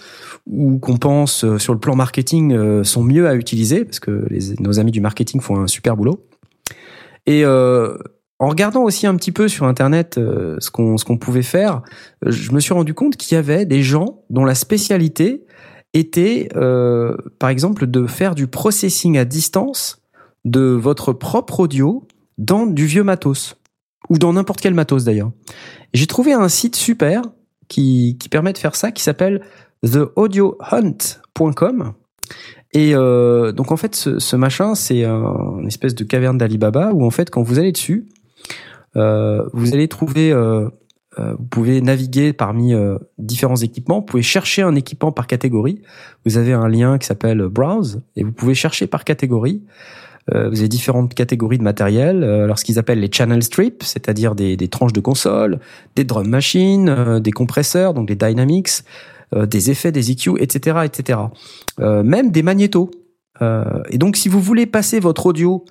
ou 0.46 0.78
qu'on 0.78 0.98
pense 0.98 1.46
euh, 1.46 1.58
sur 1.58 1.72
le 1.72 1.80
plan 1.80 1.96
marketing 1.96 2.84
sont 2.84 3.04
mieux 3.04 3.30
à 3.30 3.36
utiliser 3.36 3.86
parce 3.86 4.02
que 4.02 4.26
les, 4.30 4.56
nos 4.60 4.80
amis 4.82 4.92
du 4.92 5.00
marketing 5.00 5.40
font 5.40 5.58
un 5.62 5.68
super 5.68 5.96
boulot. 5.96 6.26
Et 7.28 7.46
en 7.46 8.48
regardant 8.48 8.82
aussi 8.82 9.06
un 9.06 9.16
petit 9.16 9.32
peu 9.32 9.48
sur 9.48 9.68
internet 9.68 10.16
ce 10.16 10.72
qu'on 10.72 10.98
ce 10.98 11.06
qu'on 11.06 11.18
pouvait 11.18 11.44
faire, 11.44 11.82
je 12.26 12.52
me 12.52 12.60
suis 12.60 12.74
rendu 12.74 12.94
compte 12.94 13.16
qu'il 13.16 13.36
y 13.36 13.38
avait 13.38 13.66
des 13.66 13.84
gens 13.84 14.24
dont 14.30 14.44
la 14.44 14.56
spécialité 14.56 15.46
était 15.94 16.50
par 17.40 17.50
exemple 17.50 17.88
de 17.88 18.08
faire 18.08 18.36
du 18.36 18.48
processing 18.48 19.18
à 19.18 19.26
distance 19.26 20.02
de 20.46 20.62
votre 20.62 21.14
propre 21.14 21.62
audio 21.62 22.08
dans 22.38 22.66
du 22.66 22.86
vieux 22.86 23.04
matos 23.04 23.58
ou 24.10 24.18
dans 24.18 24.34
n'importe 24.34 24.62
quel 24.62 24.74
matos 24.74 25.04
d'ailleurs. 25.04 25.32
J'ai 25.94 26.08
trouvé 26.08 26.34
un 26.34 26.50
site 26.50 26.76
super 26.76 27.22
qui, 27.68 28.18
permet 28.30 28.54
de 28.54 28.58
faire 28.58 28.76
ça, 28.76 28.92
qui 28.92 29.04
s'appelle 29.04 29.42
theaudiohunt.com. 29.84 31.94
Et 32.74 32.94
euh, 32.94 33.52
donc 33.52 33.72
en 33.72 33.78
fait, 33.78 33.96
ce, 33.96 34.36
machin, 34.36 34.76
c'est 34.76 35.06
un, 35.06 35.58
une 35.60 35.68
espèce 35.68 35.96
de 35.96 36.04
caverne 36.04 36.38
d'Alibaba 36.38 36.92
où 36.94 37.06
en 37.06 37.10
fait, 37.10 37.30
quand 37.30 37.44
vous 37.44 37.60
allez 37.60 37.72
dessus, 37.72 38.08
euh, 38.96 39.48
vous 39.54 39.74
allez 39.74 39.88
trouver, 39.88 40.32
euh, 40.32 40.66
euh 40.66 40.70
vous 41.18 41.46
pouvez 41.50 41.82
naviguer 41.82 42.34
parmi 42.34 42.74
euh, 42.74 42.98
différents 43.18 43.58
équipements. 43.58 44.00
Vous 44.00 44.06
pouvez 44.06 44.24
chercher 44.24 44.62
un 44.62 44.76
équipement 44.76 45.12
par 45.12 45.28
catégorie. 45.28 45.82
Vous 46.26 46.38
avez 46.38 46.54
un 46.54 46.68
lien 46.68 46.98
qui 46.98 47.08
s'appelle 47.08 47.42
Browse 47.48 48.02
et 48.16 48.24
vous 48.24 48.32
pouvez 48.32 48.54
chercher 48.54 48.88
par 48.88 49.04
catégorie. 49.04 49.62
Euh, 50.34 50.50
vous 50.50 50.60
avez 50.60 50.68
différentes 50.68 51.14
catégories 51.14 51.58
de 51.58 51.64
matériel. 51.64 52.24
Euh, 52.24 52.44
alors 52.44 52.60
ce 52.60 52.66
qu'ils 52.66 52.80
appellent 52.80 53.00
les 53.00 53.12
channel 53.12 53.42
strips, 53.44 53.84
c'est-à-dire 53.84 54.36
des, 54.36 54.56
des, 54.56 54.68
tranches 54.68 54.94
de 54.94 55.00
console, 55.00 55.60
des 55.96 56.04
drum 56.04 56.28
machines, 56.28 56.90
euh, 56.90 57.20
des 57.20 57.32
compresseurs, 57.32 57.94
donc 57.94 58.08
des 58.08 58.16
dynamics, 58.16 58.84
des 59.34 59.72
effets, 59.72 59.94
des 59.94 60.12
EQ, 60.12 60.32
etc., 60.40 60.80
etc. 60.84 61.20
même 61.80 62.32
des 62.32 62.44
magnétos. 62.44 62.92
et 63.90 63.98
donc 63.98 64.18
si 64.18 64.28
vous 64.28 64.42
voulez 64.42 64.66
passer 64.66 65.00
votre 65.00 65.26
audio 65.26 65.64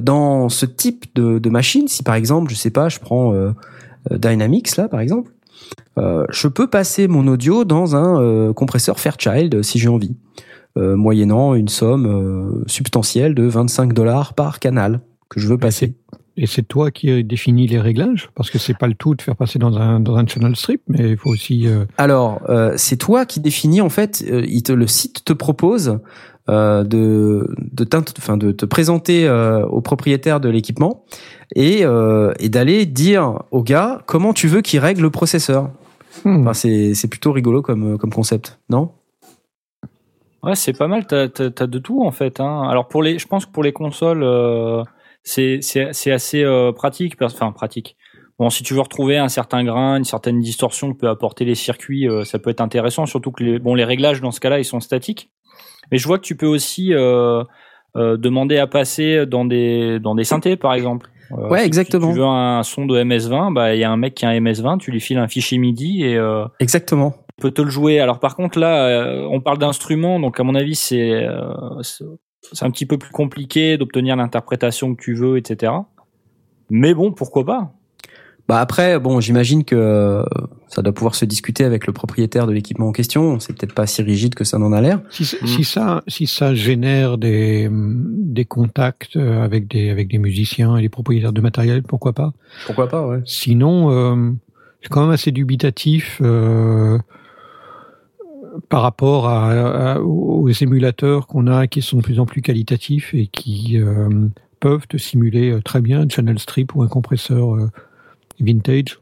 dans 0.00 0.48
ce 0.48 0.66
type 0.66 1.06
de, 1.16 1.40
de, 1.40 1.50
machine, 1.50 1.88
si 1.88 2.04
par 2.04 2.14
exemple, 2.14 2.52
je 2.52 2.54
sais 2.54 2.70
pas, 2.70 2.88
je 2.88 3.00
prends 3.00 3.34
Dynamics 4.10 4.76
là 4.76 4.88
par 4.88 5.00
exemple, 5.00 5.32
je 5.96 6.48
peux 6.48 6.66
passer 6.66 7.06
mon 7.08 7.26
audio 7.28 7.64
dans 7.64 7.94
un 7.96 8.52
compresseur 8.52 8.98
Fairchild 8.98 9.62
si 9.62 9.78
j'ai 9.78 9.88
envie. 9.88 10.16
Euh, 10.78 10.96
moyennant 10.96 11.54
une 11.54 11.68
somme 11.68 12.06
euh, 12.06 12.64
substantielle 12.66 13.34
de 13.34 13.42
25 13.42 13.92
dollars 13.92 14.32
par 14.32 14.58
canal 14.58 15.00
que 15.28 15.38
je 15.38 15.46
veux 15.46 15.58
passer. 15.58 15.92
Et 16.38 16.46
c'est 16.46 16.62
toi 16.62 16.90
qui 16.90 17.22
définis 17.24 17.66
les 17.66 17.78
réglages? 17.78 18.30
Parce 18.34 18.50
que 18.50 18.56
c'est 18.56 18.78
pas 18.78 18.86
le 18.86 18.94
tout 18.94 19.14
de 19.14 19.20
faire 19.20 19.36
passer 19.36 19.58
dans 19.58 19.76
un, 19.76 20.00
dans 20.00 20.16
un 20.16 20.26
channel 20.26 20.56
strip, 20.56 20.80
mais 20.88 21.10
il 21.10 21.16
faut 21.18 21.28
aussi... 21.28 21.66
Euh... 21.66 21.84
Alors, 21.98 22.40
euh, 22.48 22.72
c'est 22.78 22.96
toi 22.96 23.26
qui 23.26 23.40
définis, 23.40 23.82
en 23.82 23.90
fait, 23.90 24.24
il 24.26 24.62
te, 24.62 24.72
le 24.72 24.86
site 24.86 25.26
te 25.26 25.34
propose 25.34 25.98
euh, 26.48 26.84
de, 26.84 27.54
de, 27.58 27.86
enfin, 28.18 28.36
de 28.36 28.52
te 28.52 28.66
présenter 28.66 29.28
au 29.30 29.80
propriétaire 29.80 30.40
de 30.40 30.48
l'équipement 30.48 31.04
et, 31.54 31.82
et 32.38 32.48
d'aller 32.48 32.86
dire 32.86 33.42
au 33.50 33.62
gars 33.62 34.02
comment 34.06 34.32
tu 34.32 34.48
veux 34.48 34.60
qu'il 34.60 34.80
règle 34.80 35.02
le 35.02 35.10
processeur. 35.10 35.70
Hmm. 36.24 36.46
Enfin, 36.46 36.52
c'est 36.54 37.08
plutôt 37.08 37.32
rigolo 37.32 37.62
comme, 37.62 37.98
comme 37.98 38.12
concept, 38.12 38.58
non? 38.68 38.90
Ouais, 40.42 40.56
c'est 40.56 40.76
pas 40.76 40.88
mal. 40.88 41.06
T'as 41.06 41.28
as, 41.36 41.66
de 41.66 41.78
tout 41.78 42.02
en 42.02 42.10
fait. 42.10 42.40
Hein. 42.40 42.68
Alors 42.68 42.88
pour 42.88 43.02
les, 43.02 43.18
je 43.18 43.26
pense 43.28 43.46
que 43.46 43.52
pour 43.52 43.62
les 43.62 43.72
consoles, 43.72 44.24
euh, 44.24 44.82
c'est 45.22 45.60
c'est 45.62 46.10
assez 46.10 46.42
euh, 46.42 46.72
pratique. 46.72 47.14
Enfin 47.22 47.52
pratique. 47.52 47.96
Bon, 48.38 48.50
si 48.50 48.64
tu 48.64 48.74
veux 48.74 48.80
retrouver 48.80 49.18
un 49.18 49.28
certain 49.28 49.62
grain, 49.62 49.98
une 49.98 50.04
certaine 50.04 50.40
distorsion 50.40 50.92
que 50.92 50.98
peut 50.98 51.08
apporter 51.08 51.44
les 51.44 51.54
circuits, 51.54 52.08
euh, 52.08 52.24
ça 52.24 52.40
peut 52.40 52.50
être 52.50 52.60
intéressant. 52.60 53.06
Surtout 53.06 53.30
que 53.30 53.44
les 53.44 53.58
bon 53.60 53.76
les 53.76 53.84
réglages 53.84 54.20
dans 54.20 54.32
ce 54.32 54.40
cas-là, 54.40 54.58
ils 54.58 54.64
sont 54.64 54.80
statiques. 54.80 55.30
Mais 55.90 55.98
je 55.98 56.06
vois 56.06 56.18
que 56.18 56.24
tu 56.24 56.36
peux 56.36 56.46
aussi 56.46 56.94
euh, 56.94 57.44
euh, 57.96 58.16
demander 58.16 58.58
à 58.58 58.66
passer 58.66 59.26
dans 59.26 59.44
des 59.44 59.98
dans 60.00 60.14
des 60.14 60.24
synthés 60.24 60.56
par 60.56 60.74
exemple. 60.74 61.08
ouais, 61.30 61.64
exactement. 61.66 62.08
Si 62.08 62.12
tu 62.12 62.18
veux 62.18 62.26
un 62.26 62.62
son 62.62 62.86
de 62.86 63.02
MS20, 63.02 63.52
bah 63.52 63.74
il 63.74 63.80
y 63.80 63.84
a 63.84 63.90
un 63.90 63.96
mec 63.96 64.14
qui 64.14 64.24
a 64.24 64.28
un 64.28 64.38
MS20, 64.38 64.78
tu 64.78 64.90
lui 64.90 65.00
files 65.00 65.18
un 65.18 65.28
fichier 65.28 65.58
MIDI 65.58 66.04
et 66.04 66.20
exactement 66.60 67.14
peut 67.42 67.50
te 67.50 67.60
le 67.60 67.70
jouer. 67.70 68.00
Alors 68.00 68.20
par 68.20 68.36
contre 68.36 68.58
là, 68.58 68.86
euh, 68.86 69.28
on 69.30 69.40
parle 69.40 69.58
d'instruments, 69.58 70.18
donc 70.20 70.40
à 70.40 70.44
mon 70.44 70.54
avis 70.54 70.76
c'est 70.76 71.12
euh, 71.12 71.82
c'est 71.82 72.64
un 72.64 72.70
petit 72.70 72.86
peu 72.86 72.96
plus 72.96 73.10
compliqué 73.10 73.76
d'obtenir 73.76 74.16
l'interprétation 74.16 74.94
que 74.94 75.02
tu 75.02 75.14
veux, 75.14 75.36
etc. 75.36 75.72
Mais 76.70 76.94
bon, 76.94 77.12
pourquoi 77.12 77.44
pas? 77.44 77.72
Bah 78.48 78.60
après, 78.60 78.98
bon, 78.98 79.20
j'imagine 79.20 79.64
que 79.64 79.76
euh, 79.76 80.24
ça 80.68 80.82
doit 80.82 80.92
pouvoir 80.92 81.14
se 81.14 81.24
discuter 81.24 81.64
avec 81.64 81.86
le 81.86 81.92
propriétaire 81.92 82.46
de 82.46 82.52
l'équipement 82.52 82.88
en 82.88 82.92
question. 82.92 83.38
C'est 83.38 83.56
peut-être 83.56 83.74
pas 83.74 83.86
si 83.86 84.02
rigide 84.02 84.34
que 84.34 84.44
ça 84.44 84.58
n'en 84.58 84.72
a 84.72 84.80
l'air. 84.80 85.00
Si, 85.10 85.24
si, 85.24 85.64
ça, 85.64 86.02
si 86.08 86.26
ça 86.26 86.54
génère 86.54 87.18
des 87.18 87.68
des 87.70 88.44
contacts 88.44 89.16
avec 89.16 89.68
des 89.68 89.90
avec 89.90 90.08
des 90.08 90.18
musiciens 90.18 90.76
et 90.76 90.82
des 90.82 90.88
propriétaires 90.88 91.32
de 91.32 91.40
matériel, 91.40 91.82
pourquoi 91.82 92.12
pas? 92.12 92.32
Pourquoi 92.66 92.88
pas, 92.88 93.06
ouais. 93.06 93.20
Sinon, 93.24 93.90
euh, 93.90 94.32
c'est 94.82 94.88
quand 94.88 95.02
même 95.02 95.10
assez 95.10 95.30
dubitatif. 95.30 96.20
Euh, 96.22 96.98
par 98.68 98.82
rapport 98.82 99.28
à, 99.28 100.00
aux 100.00 100.48
émulateurs 100.48 101.26
qu'on 101.26 101.46
a 101.46 101.66
qui 101.66 101.82
sont 101.82 101.98
de 101.98 102.02
plus 102.02 102.20
en 102.20 102.26
plus 102.26 102.42
qualitatifs 102.42 103.14
et 103.14 103.26
qui 103.26 103.78
euh, 103.78 104.28
peuvent 104.60 104.86
te 104.86 104.96
simuler 104.96 105.50
euh, 105.50 105.60
très 105.60 105.80
bien 105.80 106.02
un 106.02 106.08
channel 106.08 106.38
strip 106.38 106.74
ou 106.74 106.82
un 106.82 106.88
compresseur 106.88 107.54
euh, 107.54 107.70
vintage 108.42 109.00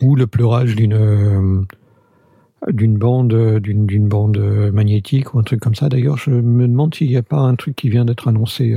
ou 0.00 0.16
le 0.16 0.26
pleurage 0.26 0.76
d'une 0.76 1.66
d'une 2.68 2.96
bande 2.96 3.58
d'une 3.60 4.08
bande 4.08 4.38
magnétique 4.72 5.34
ou 5.34 5.38
un 5.38 5.42
truc 5.42 5.60
comme 5.60 5.74
ça. 5.74 5.88
D'ailleurs, 5.88 6.16
je 6.16 6.30
me 6.30 6.68
demande 6.68 6.94
s'il 6.94 7.08
n'y 7.08 7.16
a 7.16 7.22
pas 7.22 7.40
un 7.40 7.54
truc 7.54 7.74
qui 7.76 7.88
vient 7.88 8.04
d'être 8.04 8.28
annoncé 8.28 8.76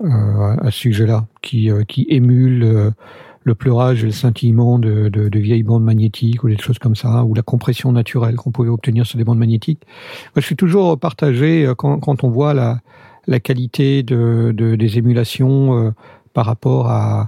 à 0.00 0.70
ce 0.70 0.78
sujet-là, 0.78 1.26
qui 1.42 1.70
qui 1.88 2.06
émule 2.08 2.92
le 3.46 3.54
pleurage 3.54 4.02
et 4.02 4.06
le 4.06 4.12
scintillement 4.12 4.80
de, 4.80 5.08
de, 5.08 5.38
vieilles 5.38 5.62
bandes 5.62 5.84
magnétiques 5.84 6.42
ou 6.42 6.48
des 6.48 6.58
choses 6.58 6.80
comme 6.80 6.96
ça, 6.96 7.24
ou 7.24 7.32
la 7.32 7.42
compression 7.42 7.92
naturelle 7.92 8.34
qu'on 8.34 8.50
pouvait 8.50 8.68
obtenir 8.68 9.06
sur 9.06 9.18
des 9.18 9.24
bandes 9.24 9.38
magnétiques. 9.38 9.82
Moi, 10.34 10.40
je 10.40 10.46
suis 10.46 10.56
toujours 10.56 10.98
partagé 10.98 11.64
euh, 11.64 11.76
quand, 11.76 12.00
quand 12.00 12.24
on 12.24 12.28
voit 12.28 12.54
la, 12.54 12.80
la 13.28 13.38
qualité 13.38 14.02
de, 14.02 14.52
de 14.52 14.74
des 14.74 14.98
émulations 14.98 15.78
euh, 15.78 15.90
par 16.34 16.44
rapport 16.44 16.90
à, 16.90 17.20
euh, 17.20 17.24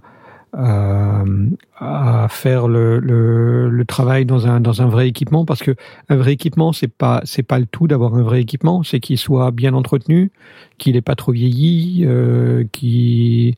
à 0.58 2.26
faire 2.28 2.66
le, 2.66 2.98
le, 2.98 3.68
le, 3.68 3.84
travail 3.84 4.26
dans 4.26 4.48
un 4.48 4.58
dans 4.60 4.82
un 4.82 4.86
vrai 4.86 5.08
équipement 5.08 5.44
parce 5.44 5.62
que 5.62 5.76
un 6.08 6.16
vrai 6.16 6.32
équipement 6.32 6.72
c'est 6.72 6.88
pas 6.88 7.20
c'est 7.24 7.44
pas 7.44 7.60
le 7.60 7.66
tout 7.66 7.86
d'avoir 7.86 8.14
un 8.16 8.22
vrai 8.22 8.40
équipement 8.40 8.82
c'est 8.82 8.98
qu'il 8.98 9.18
soit 9.18 9.52
bien 9.52 9.72
entretenu 9.72 10.32
qu'il 10.76 10.96
ait 10.96 11.00
pas 11.00 11.14
trop 11.14 11.30
vieilli 11.30 12.04
euh, 12.04 12.64
qu'il 12.72 13.54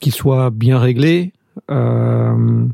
qu'il 0.00 0.12
soit 0.12 0.48
bien 0.50 0.78
réglé 0.78 1.32
euh, 1.70 2.66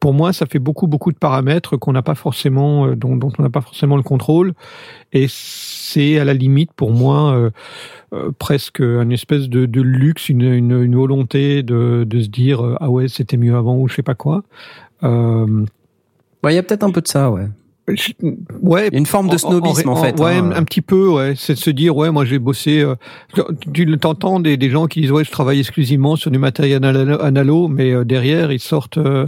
pour 0.00 0.14
moi, 0.14 0.32
ça 0.32 0.46
fait 0.46 0.58
beaucoup, 0.58 0.86
beaucoup 0.86 1.12
de 1.12 1.18
paramètres 1.18 1.76
qu'on 1.76 1.92
n'a 1.92 2.02
pas 2.02 2.14
forcément, 2.14 2.86
euh, 2.86 2.96
dont, 2.96 3.18
on 3.38 3.42
n'a 3.42 3.50
pas 3.50 3.60
forcément 3.60 3.96
le 3.96 4.02
contrôle, 4.02 4.54
et 5.12 5.26
c'est 5.28 6.18
à 6.18 6.24
la 6.24 6.34
limite 6.34 6.72
pour 6.72 6.92
moi 6.92 7.34
euh, 7.34 7.50
euh, 8.12 8.30
presque 8.38 8.80
un 8.80 9.10
espèce 9.10 9.48
de, 9.48 9.80
luxe, 9.80 10.28
une, 10.28 10.42
une, 10.42 10.82
une, 10.82 10.96
volonté 10.96 11.62
de, 11.62 12.06
se 12.10 12.28
dire 12.28 12.76
ah 12.80 12.90
ouais 12.90 13.08
c'était 13.08 13.36
mieux 13.36 13.56
avant 13.56 13.76
ou 13.76 13.88
je 13.88 13.94
sais 13.94 14.02
pas 14.02 14.14
quoi. 14.14 14.42
Il 15.02 16.54
y 16.54 16.58
a 16.58 16.62
peut-être 16.62 16.84
un 16.84 16.90
peu 16.90 17.00
de 17.00 17.08
ça, 17.08 17.30
ouais. 17.30 17.48
Ouais, 18.62 18.88
une 18.92 19.06
forme 19.06 19.28
de 19.28 19.36
snobisme 19.36 19.88
en, 19.88 19.92
en, 19.92 19.98
en 19.98 20.02
fait. 20.02 20.18
Ouais, 20.20 20.36
hein. 20.36 20.50
un 20.54 20.64
petit 20.64 20.82
peu. 20.82 21.08
Ouais, 21.08 21.34
c'est 21.36 21.54
de 21.54 21.58
se 21.58 21.70
dire 21.70 21.96
ouais, 21.96 22.10
moi 22.10 22.24
j'ai 22.24 22.38
bossé. 22.38 22.80
Euh, 22.80 22.94
tu 23.72 23.98
t'entends 23.98 24.40
des, 24.40 24.56
des 24.56 24.70
gens 24.70 24.86
qui 24.86 25.00
disent 25.00 25.12
ouais, 25.12 25.24
je 25.24 25.30
travaille 25.30 25.60
exclusivement 25.60 26.16
sur 26.16 26.30
du 26.30 26.38
matériel 26.38 26.84
analo, 26.84 27.68
mais 27.68 27.92
euh, 27.92 28.04
derrière 28.04 28.52
ils 28.52 28.60
sortent 28.60 28.98
euh, 28.98 29.24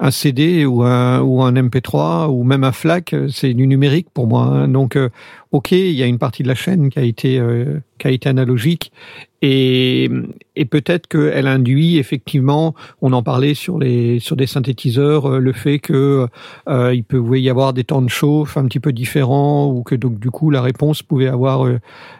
un 0.00 0.10
CD 0.10 0.64
ou 0.64 0.82
un 0.82 1.20
ou 1.20 1.42
un 1.42 1.52
MP3 1.52 2.28
ou 2.30 2.44
même 2.44 2.64
un 2.64 2.72
FLAC, 2.72 3.14
c'est 3.30 3.54
du 3.54 3.66
numérique 3.66 4.08
pour 4.12 4.26
moi. 4.26 4.44
Hein. 4.44 4.68
Donc 4.68 4.96
euh, 4.96 5.08
ok, 5.52 5.72
il 5.72 5.92
y 5.92 6.02
a 6.02 6.06
une 6.06 6.18
partie 6.18 6.42
de 6.42 6.48
la 6.48 6.54
chaîne 6.54 6.90
qui 6.90 6.98
a 6.98 7.02
été 7.02 7.38
euh, 7.38 7.80
qui 7.98 8.06
a 8.06 8.10
été 8.10 8.28
analogique 8.28 8.92
et, 9.40 10.10
et 10.56 10.64
peut-être 10.64 11.06
qu'elle 11.06 11.46
induit 11.46 11.98
effectivement, 11.98 12.74
on 13.02 13.12
en 13.12 13.22
parlait 13.22 13.54
sur 13.54 13.78
les 13.78 14.18
sur 14.18 14.34
des 14.34 14.46
synthétiseurs, 14.46 15.26
euh, 15.26 15.38
le 15.38 15.52
fait 15.52 15.78
que 15.78 16.26
euh, 16.68 17.02
peut 17.06 17.38
y 17.38 17.48
avoir 17.48 17.72
des 17.72 17.84
temps 17.84 18.02
de 18.02 18.08
chauffe 18.08 18.56
un 18.56 18.64
petit 18.64 18.80
peu 18.80 18.92
différents 18.92 19.70
ou 19.70 19.82
que 19.84 19.94
donc 19.94 20.18
du 20.18 20.30
coup 20.30 20.50
la 20.50 20.60
réponse 20.60 21.02
pouvait 21.02 21.28
avoir 21.28 21.66
euh, 21.66 21.78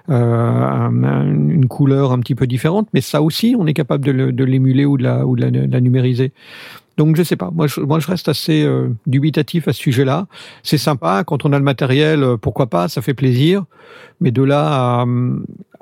un, 0.09 0.91
une 1.25 1.67
couleur 1.67 2.13
un 2.13 2.21
petit 2.21 2.37
peu 2.37 2.47
différente. 2.47 2.89
Mais 2.95 3.01
ça 3.01 3.21
aussi, 3.21 3.57
on 3.59 3.67
est 3.67 3.75
capable 3.75 4.05
de 4.05 4.45
l'émuler 4.45 4.85
ou 4.85 4.97
de 4.97 5.03
la 5.03 5.27
ou 5.27 5.35
de 5.35 5.43
la 5.43 5.81
numériser. 5.81 6.33
Donc 6.99 7.15
je 7.15 7.23
sais 7.23 7.37
pas. 7.37 7.51
Moi, 7.53 7.69
je, 7.69 8.07
reste 8.07 8.29
assez 8.29 8.65
euh, 8.65 8.89
dubitatif 9.07 9.69
à 9.69 9.73
ce 9.73 9.79
sujet-là. 9.79 10.27
C'est 10.65 10.79
sympa 10.79 11.23
quand 11.25 11.45
on 11.45 11.53
a 11.53 11.59
le 11.59 11.65
matériel, 11.65 12.25
euh, 12.25 12.37
pourquoi 12.37 12.67
pas, 12.67 12.89
ça 12.89 13.03
fait 13.03 13.15
plaisir. 13.15 13.65
Mais 14.21 14.33
de 14.33 14.43
là 14.43 15.07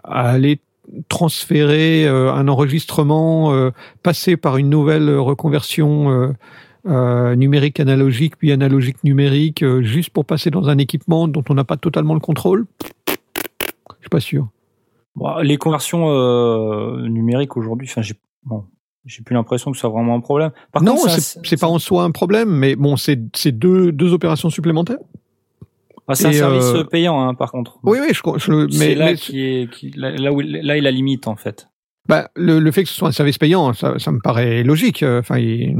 à, 0.04 0.20
aller 0.28 0.60
transférer 1.08 2.06
euh, 2.06 2.32
un 2.32 2.46
enregistrement, 2.48 3.70
passer 4.02 4.36
par 4.36 4.58
une 4.58 4.68
nouvelle 4.68 5.10
reconversion 5.16 6.34
numérique 6.84 7.80
analogique 7.80 8.36
puis 8.36 8.52
analogique 8.52 9.02
numérique, 9.02 9.64
juste 9.80 10.10
pour 10.10 10.26
passer 10.26 10.50
dans 10.50 10.68
un 10.68 10.78
équipement 10.78 11.28
dont 11.28 11.42
on 11.48 11.54
n'a 11.54 11.64
pas 11.64 11.78
totalement 11.78 12.14
le 12.14 12.20
contrôle, 12.20 12.66
je 13.08 14.02
suis 14.02 14.10
pas 14.10 14.20
sûr. 14.20 14.48
Les 15.42 15.56
conversions 15.56 16.06
numériques 17.08 17.56
aujourd'hui, 17.56 17.88
enfin, 17.90 18.02
j'ai 18.02 18.14
j'ai 19.06 19.22
plus 19.22 19.34
l'impression 19.34 19.70
que 19.70 19.76
ce 19.76 19.82
soit 19.82 19.90
vraiment 19.90 20.14
un 20.14 20.20
problème. 20.20 20.50
Par 20.72 20.82
non, 20.82 20.96
c'est 21.06 21.60
pas 21.60 21.68
en 21.68 21.78
soi 21.78 22.02
un 22.02 22.10
problème, 22.10 22.50
mais 22.50 22.76
bon, 22.76 22.96
c'est 22.96 23.16
deux, 23.52 23.92
deux 23.92 24.12
opérations 24.12 24.50
supplémentaires. 24.50 24.98
Ah, 26.08 26.14
c'est 26.14 26.28
un 26.28 26.32
service 26.32 26.64
euh... 26.66 26.84
payant, 26.84 27.20
hein, 27.20 27.34
par 27.34 27.50
contre. 27.50 27.78
Oui, 27.82 27.98
oui, 28.00 28.08
je, 28.12 28.20
je 28.38 28.78
mais 28.78 28.94
là 28.94 29.06
mais... 29.06 29.14
qui 29.16 29.42
est 29.42 29.70
qui, 29.70 29.90
là 29.96 30.32
où 30.32 30.40
là 30.40 30.76
il 30.76 30.84
la 30.84 30.90
limite 30.90 31.26
en 31.26 31.34
fait. 31.36 31.68
Bah, 32.08 32.30
le, 32.36 32.60
le, 32.60 32.70
fait 32.70 32.84
que 32.84 32.88
ce 32.88 32.94
soit 32.94 33.08
un 33.08 33.12
service 33.12 33.36
payant, 33.36 33.72
ça, 33.72 33.98
ça 33.98 34.12
me 34.12 34.20
paraît 34.20 34.62
logique. 34.62 35.02
Enfin, 35.02 35.38
les, 35.38 35.74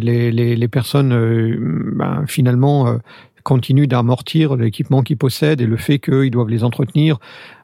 les, 0.00 0.32
les, 0.32 0.56
les 0.56 0.68
personnes, 0.68 1.12
euh, 1.12 1.56
ben, 1.94 2.24
finalement, 2.26 2.88
euh, 2.88 2.98
continuent 3.42 3.86
d'amortir 3.86 4.56
l'équipement 4.56 5.02
qu'ils 5.02 5.16
possèdent 5.16 5.60
et 5.60 5.66
le 5.66 5.76
fait 5.76 5.98
qu'ils 5.98 6.30
doivent 6.30 6.48
les 6.48 6.64
entretenir. 6.64 7.18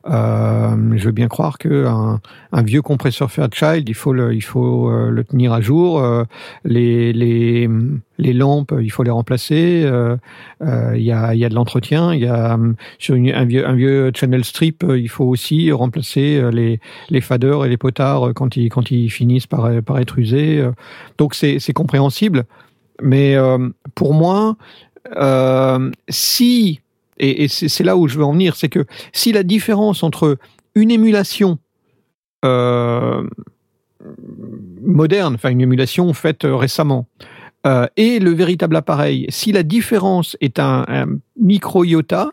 Euh, 0.07 0.97
je 0.97 1.05
veux 1.05 1.12
bien 1.12 1.29
croire 1.29 1.59
que 1.59 1.87
un, 1.87 2.20
un, 2.53 2.62
vieux 2.62 2.83
compresseur 2.83 3.31
Fairchild, 3.31 3.89
il 3.89 3.95
faut 3.95 4.12
le, 4.12 4.35
il 4.35 4.41
faut 4.41 4.91
euh, 4.91 5.11
le 5.11 5.24
tenir 5.24 5.53
à 5.53 5.61
jour. 5.61 5.99
Euh, 6.01 6.24
les, 6.64 7.12
les, 7.12 7.68
les 8.18 8.33
lampes, 8.33 8.74
il 8.81 8.91
faut 8.91 9.03
les 9.03 9.11
remplacer. 9.11 9.89
Il 10.61 11.03
y, 11.03 11.12
a, 11.12 11.35
y 11.35 11.45
a 11.45 11.49
de 11.49 11.55
l'entretien. 11.55 12.14
Il 12.14 12.20
y 12.20 12.26
a 12.26 12.59
sur 12.99 13.14
un 13.14 13.45
vieux, 13.45 13.66
un 13.66 13.74
vieux 13.74 14.11
channel 14.14 14.45
strip, 14.45 14.85
il 14.89 15.09
faut 15.09 15.24
aussi 15.24 15.70
remplacer 15.72 16.43
les, 16.53 16.81
les 17.11 17.20
faders 17.20 17.64
et 17.64 17.68
les 17.68 17.76
potards 17.76 18.33
quand 18.35 18.57
ils, 18.57 18.68
quand 18.68 18.91
ils 18.91 19.11
finissent 19.11 19.47
par, 19.47 19.70
par 19.83 19.99
être 19.99 20.18
usés. 20.18 20.64
Donc 21.18 21.35
c'est 21.35 21.72
compréhensible. 21.74 22.45
Mais 23.01 23.37
pour 23.95 24.14
moi, 24.14 24.57
euh, 25.16 25.90
si, 26.09 26.80
et, 27.18 27.49
c'est 27.49 27.84
là 27.84 27.96
où 27.96 28.09
je 28.09 28.18
veux 28.18 28.24
en 28.24 28.32
venir, 28.32 28.57
c'est 28.57 28.68
que 28.68 28.84
si 29.12 29.32
la 29.32 29.42
différence 29.42 30.03
entre 30.03 30.38
une 30.74 30.90
émulation 30.90 31.59
euh, 32.44 33.22
moderne, 34.82 35.34
enfin 35.34 35.51
une 35.51 35.61
émulation 35.61 36.12
faite 36.12 36.40
récemment, 36.44 37.07
euh, 37.66 37.86
et 37.96 38.18
le 38.20 38.30
véritable 38.30 38.76
appareil, 38.76 39.26
si 39.30 39.53
la 39.53 39.62
différence 39.62 40.36
est 40.40 40.59
un, 40.59 40.84
un 40.88 41.07
micro-iota, 41.36 42.30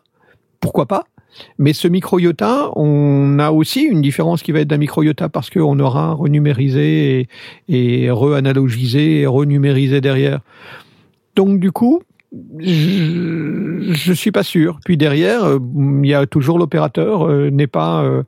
pourquoi 0.60 0.86
pas 0.86 1.06
mais 1.58 1.74
ce 1.74 1.88
micro-iota, 1.88 2.72
on 2.78 3.40
a 3.40 3.52
aussi 3.52 3.82
une 3.82 4.02
différence 4.02 4.42
qui 4.42 4.52
va 4.52 4.62
être 4.62 4.68
d'un 4.68 4.78
micro-iota 4.78 5.30
parce 5.30 5.50
qu'on 5.50 5.80
aura 5.80 6.14
renumérisé 6.14 7.28
et, 7.68 8.06
et 8.06 8.10
re-analogisé 8.10 9.22
et 9.22 9.26
renumérisé 9.26 10.02
derrière. 10.02 10.40
Donc 11.36 11.60
du 11.60 11.72
coup, 11.72 12.02
je, 12.60 13.92
je 13.94 14.14
suis 14.14 14.32
pas 14.32 14.44
sûr. 14.44 14.80
Puis 14.84 14.98
derrière, 14.98 15.44
euh, 15.44 15.60
il 16.04 16.10
y 16.10 16.14
a 16.14 16.26
toujours 16.26 16.60
l'opérateur 16.60 17.28
euh, 17.28 17.50
n'est 17.50 17.68
pas 17.68 18.04
euh, 18.04 18.24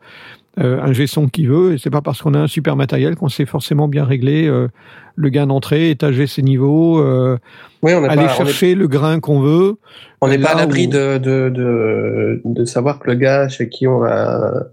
un 0.57 0.93
gesson 0.93 1.27
qui 1.27 1.45
veut. 1.45 1.73
Et 1.73 1.77
c'est 1.77 1.89
pas 1.89 2.01
parce 2.01 2.21
qu'on 2.21 2.33
a 2.33 2.39
un 2.39 2.47
super 2.47 2.75
matériel 2.75 3.15
qu'on 3.15 3.29
sait 3.29 3.45
forcément 3.45 3.87
bien 3.87 4.05
régler 4.05 4.49
le 5.15 5.29
gain 5.29 5.47
d'entrée, 5.47 5.91
étager 5.91 6.27
ses 6.27 6.41
niveaux, 6.41 7.01
oui, 7.83 7.93
on 7.93 8.03
aller 8.03 8.25
pas, 8.25 8.29
chercher 8.29 8.71
est, 8.71 8.75
le 8.75 8.87
grain 8.87 9.19
qu'on 9.19 9.39
veut. 9.39 9.75
On 10.21 10.27
n'est 10.27 10.39
pas 10.39 10.51
à 10.51 10.55
l'abri 10.55 10.87
où... 10.87 10.91
de, 10.91 11.17
de, 11.19 11.49
de, 11.49 12.41
de 12.43 12.65
savoir 12.65 12.99
que 12.99 13.07
le 13.07 13.15
gars 13.15 13.49
chez 13.49 13.69
qui 13.69 13.87
on 13.87 13.99
va 13.99 14.67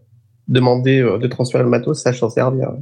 demander 0.48 1.02
de 1.02 1.26
transférer 1.26 1.64
le 1.64 1.70
matos 1.70 2.02
sache 2.02 2.20
s'en 2.20 2.30
servir. 2.30 2.72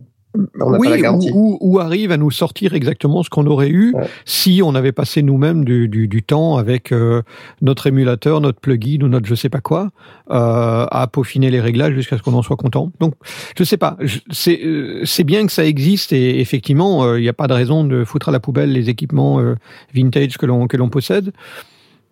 On 0.60 0.78
oui, 0.78 0.88
ou, 1.34 1.58
ou, 1.60 1.78
arrive 1.78 2.10
à 2.10 2.16
nous 2.16 2.30
sortir 2.30 2.72
exactement 2.72 3.22
ce 3.22 3.28
qu'on 3.28 3.46
aurait 3.46 3.68
eu 3.68 3.92
ouais. 3.94 4.08
si 4.24 4.62
on 4.64 4.74
avait 4.74 4.92
passé 4.92 5.22
nous-mêmes 5.22 5.64
du, 5.64 5.88
du, 5.88 6.08
du, 6.08 6.22
temps 6.22 6.56
avec 6.56 6.90
euh, 6.90 7.20
notre 7.60 7.86
émulateur, 7.86 8.40
notre 8.40 8.58
plugin 8.58 9.02
ou 9.02 9.08
notre 9.08 9.26
je 9.26 9.34
sais 9.34 9.50
pas 9.50 9.60
quoi, 9.60 9.90
euh, 10.30 10.86
à 10.90 11.06
peaufiner 11.12 11.50
les 11.50 11.60
réglages 11.60 11.92
jusqu'à 11.94 12.16
ce 12.16 12.22
qu'on 12.22 12.32
en 12.32 12.42
soit 12.42 12.56
content. 12.56 12.90
Donc, 12.98 13.14
je 13.58 13.64
sais 13.64 13.76
pas, 13.76 13.98
c'est 14.30 14.60
euh, 14.64 15.02
c'est 15.04 15.24
bien 15.24 15.44
que 15.44 15.52
ça 15.52 15.66
existe 15.66 16.14
et 16.14 16.40
effectivement, 16.40 17.14
il 17.14 17.22
n'y 17.22 17.28
a 17.28 17.34
pas 17.34 17.46
de 17.46 17.54
raison 17.54 17.84
de 17.84 18.04
foutre 18.04 18.30
à 18.30 18.32
la 18.32 18.40
poubelle 18.40 18.72
les 18.72 18.88
équipements 18.88 19.38
vintage 19.94 20.38
que 20.38 20.46
l'on 20.46 20.66
que 20.66 20.78
l'on 20.78 20.88
possède. 20.88 21.32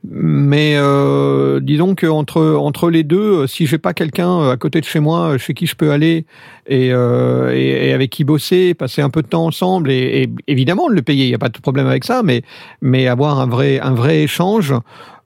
Mais 0.03 0.77
euh, 0.77 1.61
disons 1.61 1.95
que 1.95 2.07
entre 2.07 2.55
entre 2.55 2.89
les 2.89 3.03
deux, 3.03 3.47
si 3.47 3.67
j'ai 3.67 3.77
pas 3.77 3.93
quelqu'un 3.93 4.49
à 4.49 4.57
côté 4.57 4.81
de 4.81 4.87
chez 4.87 4.99
moi, 4.99 5.37
chez 5.37 5.53
qui 5.53 5.67
je 5.67 5.77
peux 5.77 5.91
aller 5.91 6.25
et, 6.67 6.91
euh, 6.91 7.55
et, 7.55 7.89
et, 7.89 7.93
avec 7.93 8.09
qui 8.09 8.25
bosser, 8.25 8.73
passer 8.73 9.03
un 9.03 9.11
peu 9.11 9.21
de 9.21 9.27
temps 9.27 9.45
ensemble 9.45 9.91
et, 9.91 10.23
et 10.23 10.31
évidemment 10.47 10.89
le 10.89 11.03
payer, 11.03 11.27
il 11.27 11.29
n'y 11.29 11.35
a 11.35 11.39
pas 11.39 11.51
de 11.51 11.59
problème 11.59 11.87
avec 11.87 12.05
ça, 12.05 12.23
mais 12.23 12.43
mais 12.81 13.09
avoir 13.09 13.41
un 13.41 13.47
vrai 13.47 13.79
un 13.81 13.93
vrai 13.93 14.23
échange, 14.23 14.73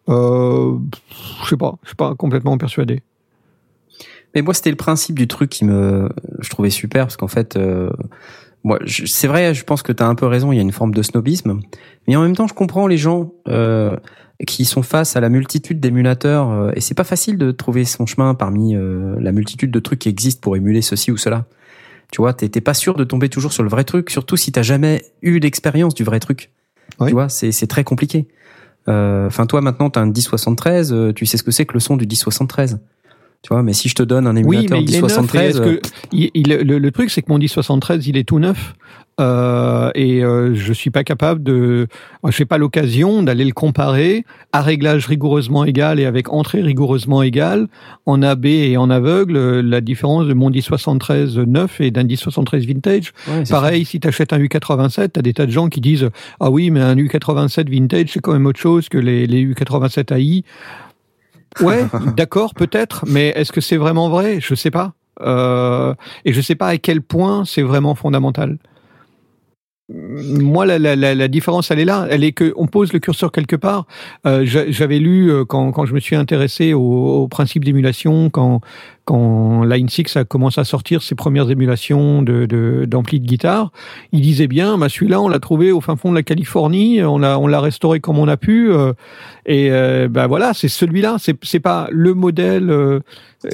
euh, 0.09 0.77
je 1.45 1.49
sais 1.49 1.57
pas, 1.57 1.77
je 1.83 1.91
suis 1.91 1.97
pas 1.97 2.14
complètement 2.16 2.59
persuadé. 2.59 3.03
Mais 4.35 4.43
moi, 4.43 4.53
c'était 4.53 4.70
le 4.70 4.77
principe 4.77 5.16
du 5.16 5.29
truc 5.29 5.51
qui 5.51 5.64
me, 5.64 6.09
je 6.41 6.51
trouvais 6.51 6.70
super 6.70 7.05
parce 7.05 7.16
qu'en 7.16 7.29
fait, 7.29 7.57
euh, 7.57 7.91
moi, 8.65 8.79
c'est 8.87 9.29
vrai, 9.29 9.55
je 9.55 9.65
pense 9.65 9.83
que 9.83 9.93
tu 9.93 10.03
as 10.03 10.07
un 10.07 10.15
peu 10.15 10.27
raison. 10.27 10.51
Il 10.51 10.57
y 10.57 10.59
a 10.59 10.62
une 10.62 10.73
forme 10.73 10.95
de 10.95 11.03
snobisme, 11.03 11.61
mais 12.09 12.17
en 12.17 12.23
même 12.23 12.35
temps, 12.35 12.47
je 12.47 12.55
comprends 12.55 12.87
les 12.87 12.97
gens. 12.97 13.33
Euh, 13.49 13.97
qui 14.47 14.65
sont 14.65 14.83
face 14.83 15.17
à 15.17 15.21
la 15.21 15.29
multitude 15.29 15.81
d'émulateurs 15.81 16.51
euh, 16.51 16.73
et 16.75 16.81
c'est 16.81 16.95
pas 16.95 17.05
facile 17.05 17.39
de 17.39 17.53
trouver 17.53 17.85
son 17.85 18.05
chemin 18.05 18.35
parmi 18.35 18.75
euh, 18.75 19.15
la 19.21 19.33
multitude 19.33 19.71
de 19.71 19.79
trucs 19.79 20.01
qui 20.01 20.09
existent 20.09 20.41
pour 20.41 20.57
émuler 20.57 20.83
ceci 20.83 21.11
ou 21.12 21.17
cela. 21.17 21.47
Tu 22.11 22.21
vois, 22.21 22.33
t'es 22.33 22.61
pas 22.61 22.75
sûr 22.75 22.95
de 22.95 23.03
tomber 23.03 23.29
toujours 23.29 23.53
sur 23.53 23.62
le 23.62 23.69
vrai 23.69 23.83
truc, 23.83 24.11
surtout 24.11 24.37
si 24.37 24.53
t'as 24.53 24.62
jamais 24.62 25.05
eu 25.23 25.39
l'expérience 25.39 25.95
du 25.95 26.05
vrai 26.05 26.21
truc. 26.21 26.51
Oui. 27.01 27.09
Tu 27.09 27.12
vois, 27.15 27.29
c'est 27.29 27.67
très 27.67 27.83
compliqué. 27.83 28.29
Enfin, 28.87 29.45
euh, 29.45 29.47
toi 29.47 29.61
maintenant, 29.62 29.91
t'as 29.91 30.03
un 30.03 30.07
1073, 30.07 30.95
tu 31.17 31.27
sais 31.27 31.39
ce 31.39 31.43
que 31.43 31.51
c'est 31.51 31.65
que 31.65 31.73
le 31.73 31.81
son 31.81 31.97
du 31.97 32.07
1073. 32.07 32.79
Tu 33.45 33.49
vois, 33.53 33.62
mais 33.62 33.74
si 33.74 33.88
je 33.90 33.95
te 33.95 34.03
donne 34.03 34.26
un 34.26 34.34
Oui, 34.42 34.57
émulateur 34.66 34.78
et 34.78 34.80
1073, 34.82 35.51
est-ce 35.51 35.61
que- 35.61 35.80
il- 36.12 36.30
il- 36.34 36.49
le, 36.49 36.78
le 36.78 36.90
truc, 36.90 37.11
c'est 37.11 37.20
que 37.22 37.30
mon 37.30 37.38
1073, 37.38 38.07
il 38.09 38.16
est 38.16 38.24
tout 38.24 38.38
neuf. 38.38 38.74
Euh, 39.20 39.92
et 39.95 40.24
euh, 40.24 40.57
je 40.57 40.72
suis 40.72 40.90
pas 40.90 41.05
capable 41.05 41.40
de, 41.45 41.86
je 42.28 42.42
n'ai 42.42 42.47
pas 42.47 42.59
l'occasion 42.59 43.22
d'aller 43.22 43.45
le 43.45 43.53
comparer 43.53 44.24
à 44.53 44.61
réglage 44.61 45.07
rigoureusement 45.07 45.64
égal 45.64 46.01
et 46.01 46.05
avec 46.05 46.32
entrée 46.32 46.62
rigoureusement 46.62 47.22
égale 47.22 47.68
en 48.07 48.22
AB 48.22 48.47
et 48.47 48.76
en 48.76 48.90
aveugle 48.90 49.36
euh, 49.36 49.62
la 49.62 49.80
différence 49.80 50.26
de 50.26 50.34
mon 50.34 50.51
1073 50.51 51.38
neuf 51.38 51.80
et 51.80 51.92
d'un 51.92 52.03
1073 52.03 52.66
vintage. 52.66 53.12
Ouais, 53.28 53.45
Pareil, 53.49 53.84
si 53.84 54.01
tu 54.01 54.09
achètes 54.09 54.32
un 54.32 54.40
U87, 54.40 55.11
tu 55.12 55.18
as 55.20 55.22
des 55.22 55.32
tas 55.32 55.47
de 55.47 55.53
gens 55.53 55.68
qui 55.68 55.80
disent 55.80 56.09
ah 56.40 56.51
oui 56.51 56.70
mais 56.70 56.80
un 56.80 56.97
U87 56.97 57.70
vintage 57.70 58.07
c'est 58.09 58.20
quand 58.20 58.32
même 58.32 58.47
autre 58.47 58.59
chose 58.61 58.88
que 58.88 58.99
les, 58.99 59.28
les 59.28 59.47
U87 59.47 60.12
AI. 60.12 60.42
Ouais, 61.61 61.84
d'accord, 62.16 62.55
peut-être, 62.55 63.05
mais 63.07 63.28
est-ce 63.36 63.52
que 63.52 63.61
c'est 63.61 63.76
vraiment 63.76 64.09
vrai? 64.09 64.38
Je 64.40 64.55
sais 64.55 64.70
pas. 64.70 64.92
Euh, 65.20 65.94
et 66.24 66.32
je 66.32 66.40
sais 66.40 66.55
pas 66.57 66.68
à 66.68 66.76
quel 66.78 67.00
point 67.00 67.44
c'est 67.44 67.62
vraiment 67.62 67.94
fondamental. 67.94 68.59
Moi, 69.90 70.64
la, 70.64 71.28
différence, 71.28 71.70
elle 71.70 71.78
est 71.78 71.84
là. 71.84 72.07
Elle 72.09 72.24
est 72.24 72.32
que 72.32 72.55
on 72.57 72.66
pose 72.66 72.92
le 72.94 73.00
curseur 73.00 73.30
quelque 73.30 73.55
part. 73.55 73.86
Euh, 74.26 74.44
j'a- 74.46 74.70
J'avais 74.70 74.98
lu 74.98 75.30
euh, 75.30 75.44
quand, 75.44 75.72
quand 75.72 75.84
je 75.84 75.92
me 75.92 76.00
suis 76.00 76.16
intéressé 76.16 76.72
au, 76.72 76.80
au 76.80 77.28
principe 77.28 77.64
d'émulation, 77.64 78.30
quand 78.30 78.62
quand 79.05 79.64
Line 79.64 79.88
6 79.88 80.16
a 80.16 80.24
commencé 80.24 80.61
à 80.61 80.64
sortir 80.64 81.02
ses 81.02 81.14
premières 81.14 81.50
émulations 81.50 82.22
d'ampli 82.22 83.20
de, 83.20 83.26
guitare, 83.26 83.70
il 84.12 84.20
disait 84.20 84.46
bien, 84.46 84.78
bah 84.78 84.88
celui-là, 84.88 85.20
on 85.20 85.28
l'a 85.28 85.38
trouvé 85.38 85.72
au 85.72 85.80
fin 85.80 85.96
fond 85.96 86.11
de 86.11 86.16
la 86.16 86.22
Californie, 86.22 87.02
on 87.02 87.18
l'a 87.18 87.38
on 87.38 87.44
restauré 87.61 88.00
comme 88.00 88.18
on 88.18 88.28
a 88.28 88.36
pu, 88.36 88.72
euh, 88.72 88.92
et 89.46 89.70
euh, 89.70 90.09
bah 90.09 90.26
voilà, 90.26 90.55
c'est 90.55 90.68
celui-là. 90.68 91.16
C'est 91.18 91.61
pas 91.61 91.88
le 91.90 92.14
modèle. 92.14 92.70
euh, 92.70 93.00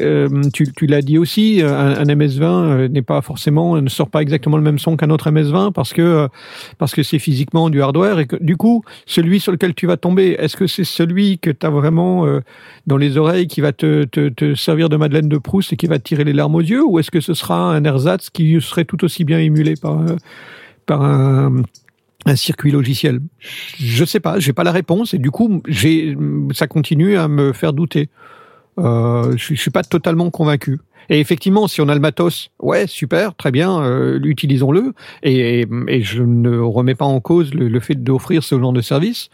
euh, 0.00 0.28
tu 0.52 0.86
l'as 0.86 1.02
dit 1.02 1.18
aussi, 1.18 1.62
un, 1.64 1.68
un 1.68 2.04
MS20 2.04 2.42
euh, 2.42 2.88
n'est 2.88 3.02
pas 3.02 3.20
forcément 3.22 3.80
ne 3.80 3.88
sort 3.88 4.08
pas 4.08 4.22
exactement 4.22 4.56
le 4.56 4.62
même 4.62 4.78
son 4.78 4.96
qu'un 4.96 5.10
autre 5.10 5.30
MS20 5.30 5.72
parce 5.72 5.92
que 5.92 6.28
parce 6.78 6.94
que 6.94 7.02
c'est 7.02 7.18
physiquement 7.18 7.70
du 7.70 7.82
hardware 7.82 8.20
et 8.20 8.26
que 8.26 8.36
du 8.36 8.56
coup 8.56 8.84
celui 9.06 9.40
sur 9.40 9.50
lequel 9.50 9.74
tu 9.74 9.86
vas 9.88 9.96
tomber, 9.96 10.36
est-ce 10.38 10.56
que 10.56 10.68
c'est 10.68 10.84
celui 10.84 11.38
que 11.38 11.50
tu 11.50 11.66
as 11.66 11.70
vraiment 11.70 12.24
dans 12.86 12.96
les 12.96 13.16
oreilles 13.16 13.48
qui 13.48 13.60
va 13.60 13.72
te, 13.72 14.04
te, 14.04 14.28
te 14.28 14.54
servir 14.54 14.88
de 14.88 14.96
Madeleine 14.96 15.28
de 15.28 15.38
Proust 15.40 15.72
et 15.72 15.76
qui 15.76 15.86
va 15.86 15.98
tirer 15.98 16.24
les 16.24 16.32
larmes 16.32 16.54
aux 16.54 16.60
yeux 16.60 16.84
ou 16.84 16.98
est-ce 16.98 17.10
que 17.10 17.20
ce 17.20 17.34
sera 17.34 17.56
un 17.56 17.84
ersatz 17.84 18.30
qui 18.30 18.60
serait 18.60 18.84
tout 18.84 19.04
aussi 19.04 19.24
bien 19.24 19.38
émulé 19.38 19.74
par 19.76 20.00
euh, 21.02 21.50
un 22.26 22.36
circuit 22.36 22.70
logiciel? 22.70 23.20
Je 23.78 24.04
sais 24.04 24.20
pas, 24.20 24.38
j'ai 24.38 24.52
pas 24.52 24.64
la 24.64 24.72
réponse 24.72 25.14
et 25.14 25.18
du 25.18 25.30
coup, 25.30 25.62
ça 26.52 26.66
continue 26.66 27.16
à 27.16 27.28
me 27.28 27.52
faire 27.52 27.72
douter. 27.72 28.08
Euh, 28.78 29.32
je, 29.36 29.54
je 29.54 29.60
suis 29.60 29.70
pas 29.70 29.82
totalement 29.82 30.30
convaincu. 30.30 30.78
Et 31.08 31.18
effectivement, 31.18 31.66
si 31.66 31.80
on 31.80 31.88
a 31.88 31.94
le 31.94 32.00
matos, 32.00 32.50
ouais, 32.60 32.86
super, 32.86 33.34
très 33.34 33.50
bien, 33.50 33.82
euh, 33.82 34.20
utilisons-le. 34.22 34.94
Et, 35.24 35.66
je 36.02 36.22
ne 36.22 36.58
remets 36.58 36.94
pas 36.94 37.04
en 37.04 37.20
cause 37.20 37.52
le 37.52 37.80
fait 37.80 37.96
d'offrir 37.96 38.44
ce 38.44 38.58
genre 38.58 38.72
de 38.72 38.80
service. 38.80 39.28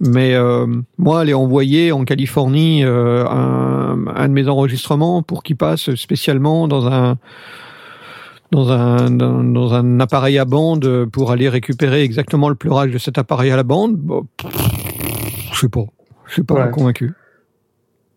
Mais 0.00 0.34
euh, 0.34 0.66
moi, 0.98 1.20
aller 1.20 1.34
envoyer 1.34 1.92
en 1.92 2.04
Californie 2.04 2.84
euh, 2.84 3.24
un, 3.26 4.06
un 4.08 4.28
de 4.28 4.32
mes 4.32 4.48
enregistrements 4.48 5.22
pour 5.22 5.42
qu'il 5.42 5.56
passe 5.56 5.94
spécialement 5.94 6.68
dans 6.68 6.86
un 6.88 7.16
dans 8.50 8.70
un, 8.70 9.10
dans, 9.10 9.42
dans 9.42 9.74
un 9.74 9.98
appareil 10.00 10.38
à 10.38 10.44
bande 10.44 11.06
pour 11.06 11.32
aller 11.32 11.48
récupérer 11.48 12.02
exactement 12.02 12.48
le 12.48 12.54
pleurage 12.54 12.92
de 12.92 12.98
cet 12.98 13.18
appareil 13.18 13.50
à 13.50 13.56
la 13.56 13.64
bande, 13.64 13.96
bon, 13.96 14.26
je 15.52 15.58
sais 15.58 15.68
pas, 15.68 15.84
je 16.26 16.32
suis 16.34 16.42
pas 16.44 16.54
Ouais. 16.66 16.70
convaincu. 16.70 17.12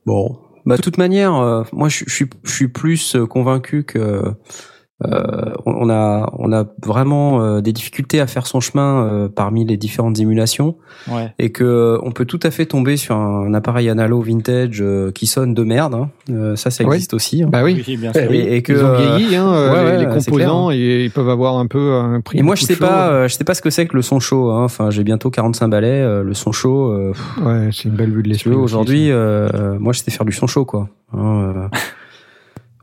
Bon, 0.05 0.37
bah 0.65 0.77
de 0.77 0.81
toute 0.81 0.97
manière, 0.99 1.33
euh, 1.35 1.63
moi 1.73 1.89
je, 1.89 2.03
je 2.05 2.13
suis 2.13 2.29
je 2.43 2.51
suis 2.51 2.67
plus 2.67 3.15
euh, 3.15 3.25
convaincu 3.25 3.83
que 3.83 4.23
euh, 5.05 5.53
on 5.65 5.73
on 5.87 5.89
a 5.91 6.31
on 6.39 6.51
a 6.51 6.65
vraiment 6.83 7.39
euh, 7.41 7.61
des 7.61 7.71
difficultés 7.71 8.19
à 8.19 8.25
faire 8.25 8.47
son 8.47 8.59
chemin 8.59 9.05
euh, 9.05 9.29
parmi 9.29 9.63
les 9.63 9.77
différentes 9.77 10.19
émulations 10.19 10.75
Ouais. 11.11 11.31
et 11.37 11.51
que 11.51 11.63
euh, 11.63 11.99
on 12.01 12.11
peut 12.11 12.25
tout 12.25 12.39
à 12.41 12.49
fait 12.49 12.65
tomber 12.65 12.97
sur 12.97 13.15
un, 13.15 13.53
appareil 13.53 13.89
analo 13.89 14.19
vintage 14.21 14.79
euh, 14.81 15.11
qui 15.11 15.27
sonne 15.27 15.53
de 15.53 15.63
merde. 15.63 15.93
hein. 15.93 16.09
Euh, 16.31 16.55
ça, 16.55 16.71
ça 16.71 16.83
Oui. 16.83 16.95
existe 16.95 17.13
aussi. 17.13 17.43
hein. 17.43 17.49
Bah 17.51 17.61
oui. 17.63 17.83
Oui, 17.87 17.95
bien 17.97 18.11
sûr. 18.11 18.23
oui, 18.29 18.37
Et- 18.37 18.55
et 18.57 18.61
que, 18.63 18.73
ils 18.73 18.83
ont 18.83 18.95
vieilli, 19.17 19.35
hein, 19.35 19.47
euh, 19.53 19.71
ouais, 19.71 19.97
les, 19.99 20.05
composants, 20.07 20.71
et 20.71 21.03
ils 21.05 21.11
peuvent 21.11 21.29
avoir 21.29 21.57
un 21.59 21.67
peu 21.67 21.93
un 21.93 22.19
prix. 22.21 22.39
Et 22.39 22.41
moi, 22.41 22.55
je 22.55 22.63
sais 22.63 22.75
pas, 22.75 23.09
euh, 23.09 23.27
je 23.27 23.35
sais 23.35 23.43
pas 23.43 23.53
ce 23.53 23.61
que 23.61 23.69
c'est 23.69 23.85
que 23.85 23.95
le 23.95 24.01
son 24.01 24.19
chaud. 24.19 24.49
Hein. 24.49 24.63
Enfin, 24.65 24.89
j'ai 24.89 25.03
bientôt 25.03 25.29
45 25.29 25.67
balais. 25.67 25.87
euh, 26.01 26.23
le 26.23 26.33
son 26.33 26.51
chaud. 26.51 26.89
euh, 26.91 27.13
Ouais, 27.45 27.69
c'est 27.71 27.85
une 27.85 27.95
belle 27.95 28.09
vue 28.09 28.17
de 28.23 28.23
tu 28.23 28.29
l'esprit. 28.29 28.51
aujourd'hui, 28.55 29.11
moi, 29.11 29.93
je 29.93 29.99
sais 29.99 30.09
faire 30.11 30.25
du 30.25 30.31
son 30.33 30.47
chaud, 30.47 30.65
quoi. 30.65 30.89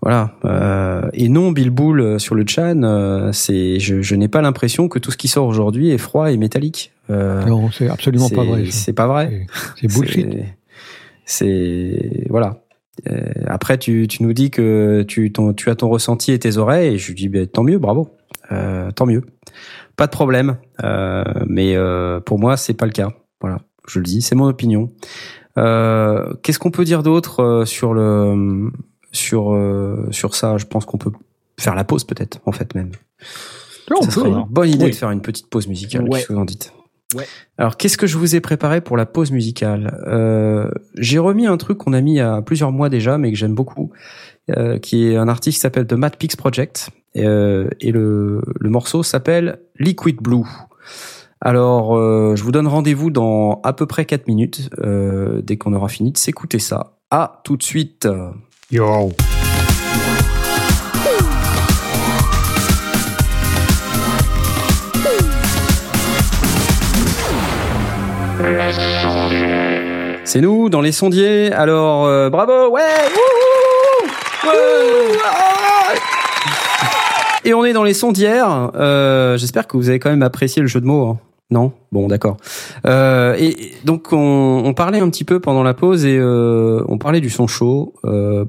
Voilà. 0.04 0.32
Euh, 0.44 1.08
et 1.14 1.30
non, 1.30 1.50
Bill 1.50 1.70
Bull 1.70 1.98
euh, 2.00 2.18
sur 2.18 2.34
le 2.34 2.44
Chan, 2.46 2.82
euh, 2.82 3.32
c'est, 3.32 3.80
je, 3.80 4.02
je 4.02 4.14
n'ai 4.14 4.28
pas 4.28 4.42
l'impression 4.42 4.86
que 4.86 4.98
tout 4.98 5.10
ce 5.10 5.16
qui 5.16 5.28
sort 5.28 5.46
aujourd'hui 5.46 5.90
est 5.92 5.98
froid 5.98 6.30
et 6.30 6.36
métallique. 6.36 6.92
Euh. 7.08 7.42
Non, 7.46 7.70
c'est 7.72 7.88
absolument 7.88 8.28
pas 8.28 8.44
vrai. 8.44 8.66
C'est 8.70 8.92
pas 8.92 9.06
vrai. 9.06 9.46
C'est 9.80 9.88
bullshit. 9.88 10.26
C'est- 11.24 12.26
voilà. 12.28 12.60
Euh, 13.10 13.20
après, 13.46 13.78
tu, 13.78 14.06
tu 14.06 14.22
nous 14.22 14.32
dis 14.34 14.50
que 14.50 15.02
tu, 15.08 15.32
ton, 15.32 15.52
tu 15.54 15.70
as 15.70 15.74
ton 15.74 15.88
ressenti 15.88 16.32
et 16.32 16.38
tes 16.38 16.58
oreilles, 16.58 16.94
et 16.94 16.98
je 16.98 17.08
lui 17.08 17.14
dis 17.14 17.28
ben, 17.28 17.46
tant 17.46 17.62
mieux, 17.62 17.78
bravo, 17.78 18.10
Euh, 18.52 18.90
tant 18.90 19.06
mieux, 19.06 19.22
pas 19.96 20.04
de 20.06 20.10
problème. 20.12 20.58
Euh, 20.84 21.24
mais 21.48 21.76
euh, 21.76 22.20
pour 22.20 22.38
moi, 22.38 22.56
c'est 22.58 22.74
pas 22.74 22.84
le 22.86 22.92
cas. 22.92 23.08
Voilà, 23.40 23.58
je 23.88 23.98
le 24.00 24.04
dis, 24.04 24.20
c'est 24.20 24.34
mon 24.34 24.46
opinion. 24.48 24.90
Euh, 25.56 26.34
Qu'est-ce 26.42 26.58
qu'on 26.58 26.70
peut 26.70 26.84
dire 26.84 27.02
d'autre 27.02 27.62
sur 27.64 27.94
le 27.94 28.70
sur 29.14 29.52
euh, 29.54 30.06
sur 30.10 30.34
ça 30.34 30.58
Je 30.58 30.66
pense 30.66 30.84
qu'on 30.84 30.98
peut 30.98 31.12
faire 31.58 31.74
la 31.74 31.84
pause 31.84 32.04
peut-être, 32.04 32.40
en 32.44 32.52
fait 32.52 32.74
même. 32.74 32.90
Non, 33.90 33.96
on 34.00 34.04
Ça 34.04 34.10
serait 34.10 34.30
hein. 34.30 34.44
une 34.46 34.52
bonne 34.52 34.68
idée 34.68 34.84
Oui. 34.84 34.90
de 34.90 34.96
faire 34.96 35.10
une 35.10 35.22
petite 35.22 35.48
pause 35.48 35.68
musicale. 35.68 36.02
Ouais. 36.04 36.10
Qu'est-ce 36.10 36.26
que 36.28 36.32
vous 36.32 36.38
en 36.38 36.44
dites 36.44 36.72
Ouais. 37.14 37.26
Alors, 37.58 37.76
qu'est-ce 37.76 37.96
que 37.96 38.06
je 38.08 38.18
vous 38.18 38.34
ai 38.34 38.40
préparé 38.40 38.80
pour 38.80 38.96
la 38.96 39.06
pause 39.06 39.30
musicale 39.30 40.00
euh, 40.06 40.68
J'ai 40.96 41.18
remis 41.18 41.46
un 41.46 41.56
truc 41.56 41.78
qu'on 41.78 41.92
a 41.92 42.00
mis 42.00 42.14
il 42.14 42.16
y 42.16 42.20
a 42.20 42.42
plusieurs 42.42 42.72
mois 42.72 42.88
déjà, 42.88 43.18
mais 43.18 43.30
que 43.30 43.38
j'aime 43.38 43.54
beaucoup, 43.54 43.92
euh, 44.56 44.78
qui 44.78 45.06
est 45.06 45.16
un 45.16 45.28
artiste 45.28 45.56
qui 45.58 45.60
s'appelle 45.60 45.86
The 45.86 45.92
Mad 45.92 46.16
Pix 46.16 46.34
Project, 46.34 46.90
euh, 47.16 47.68
et 47.80 47.92
le, 47.92 48.42
le 48.58 48.70
morceau 48.70 49.04
s'appelle 49.04 49.60
Liquid 49.78 50.16
Blue. 50.16 50.42
Alors, 51.40 51.96
euh, 51.96 52.34
je 52.36 52.42
vous 52.42 52.52
donne 52.52 52.66
rendez-vous 52.66 53.10
dans 53.10 53.60
à 53.62 53.74
peu 53.74 53.86
près 53.86 54.06
4 54.06 54.26
minutes, 54.26 54.70
euh, 54.80 55.42
dès 55.42 55.56
qu'on 55.56 55.72
aura 55.74 55.88
fini 55.88 56.10
de 56.10 56.16
s'écouter 56.18 56.58
ça. 56.58 56.96
À 57.10 57.42
tout 57.44 57.56
de 57.56 57.62
suite 57.62 58.08
Yo. 58.70 59.12
C'est 70.24 70.40
nous 70.40 70.68
dans 70.68 70.80
les 70.80 70.92
sondiers. 70.92 71.52
Alors 71.52 72.06
euh, 72.06 72.30
bravo, 72.30 72.70
ouais. 72.70 72.82
Et 77.44 77.52
on 77.52 77.64
est 77.64 77.72
dans 77.74 77.84
les 77.84 77.94
sondières. 77.94 78.70
Euh, 78.74 79.36
J'espère 79.36 79.66
que 79.66 79.76
vous 79.76 79.88
avez 79.90 79.98
quand 79.98 80.10
même 80.10 80.22
apprécié 80.22 80.62
le 80.62 80.68
jeu 80.68 80.80
de 80.80 80.86
mots. 80.86 81.08
hein. 81.08 81.18
Non? 81.54 81.70
Bon, 81.92 82.08
d'accord. 82.08 82.36
Euh, 82.84 83.36
et 83.38 83.56
donc 83.84 84.08
on, 84.10 84.74
parlait 84.76 84.98
un 84.98 85.08
petit 85.08 85.22
peu 85.22 85.38
pendant 85.38 85.62
la 85.62 85.72
pause 85.72 86.04
et 86.04 86.18
euh, 86.18 86.82
on 86.88 86.98
parlait 86.98 87.20
du 87.20 87.30
son 87.30 87.46
chaud. 87.46 87.94
Euh, 88.04 88.44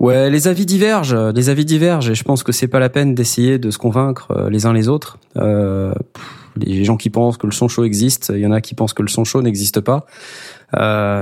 ouais, 0.00 0.30
les 0.30 0.48
avis 0.48 0.66
divergent. 0.66 1.14
Les 1.32 1.48
avis 1.48 1.64
divergent 1.64 2.10
et 2.10 2.16
je 2.16 2.24
pense 2.24 2.42
que 2.42 2.50
c'est 2.50 2.66
pas 2.66 2.80
la 2.80 2.88
peine 2.88 3.14
d'essayer 3.14 3.60
de 3.60 3.70
se 3.70 3.78
convaincre 3.78 4.32
euh, 4.32 4.50
les 4.50 4.66
uns 4.66 4.72
les 4.72 4.88
autres. 4.88 5.18
Les 5.36 6.82
gens 6.82 6.96
qui 6.96 7.08
pensent 7.08 7.36
que 7.36 7.46
le 7.46 7.52
son 7.52 7.68
chaud 7.68 7.84
existe, 7.84 8.32
il 8.34 8.40
y 8.40 8.46
en 8.46 8.50
a 8.50 8.60
qui 8.60 8.74
pensent 8.74 8.92
que 8.92 9.02
le 9.02 9.08
son 9.08 9.22
chaud 9.22 9.40
n'existe 9.40 9.80
pas. 9.80 10.06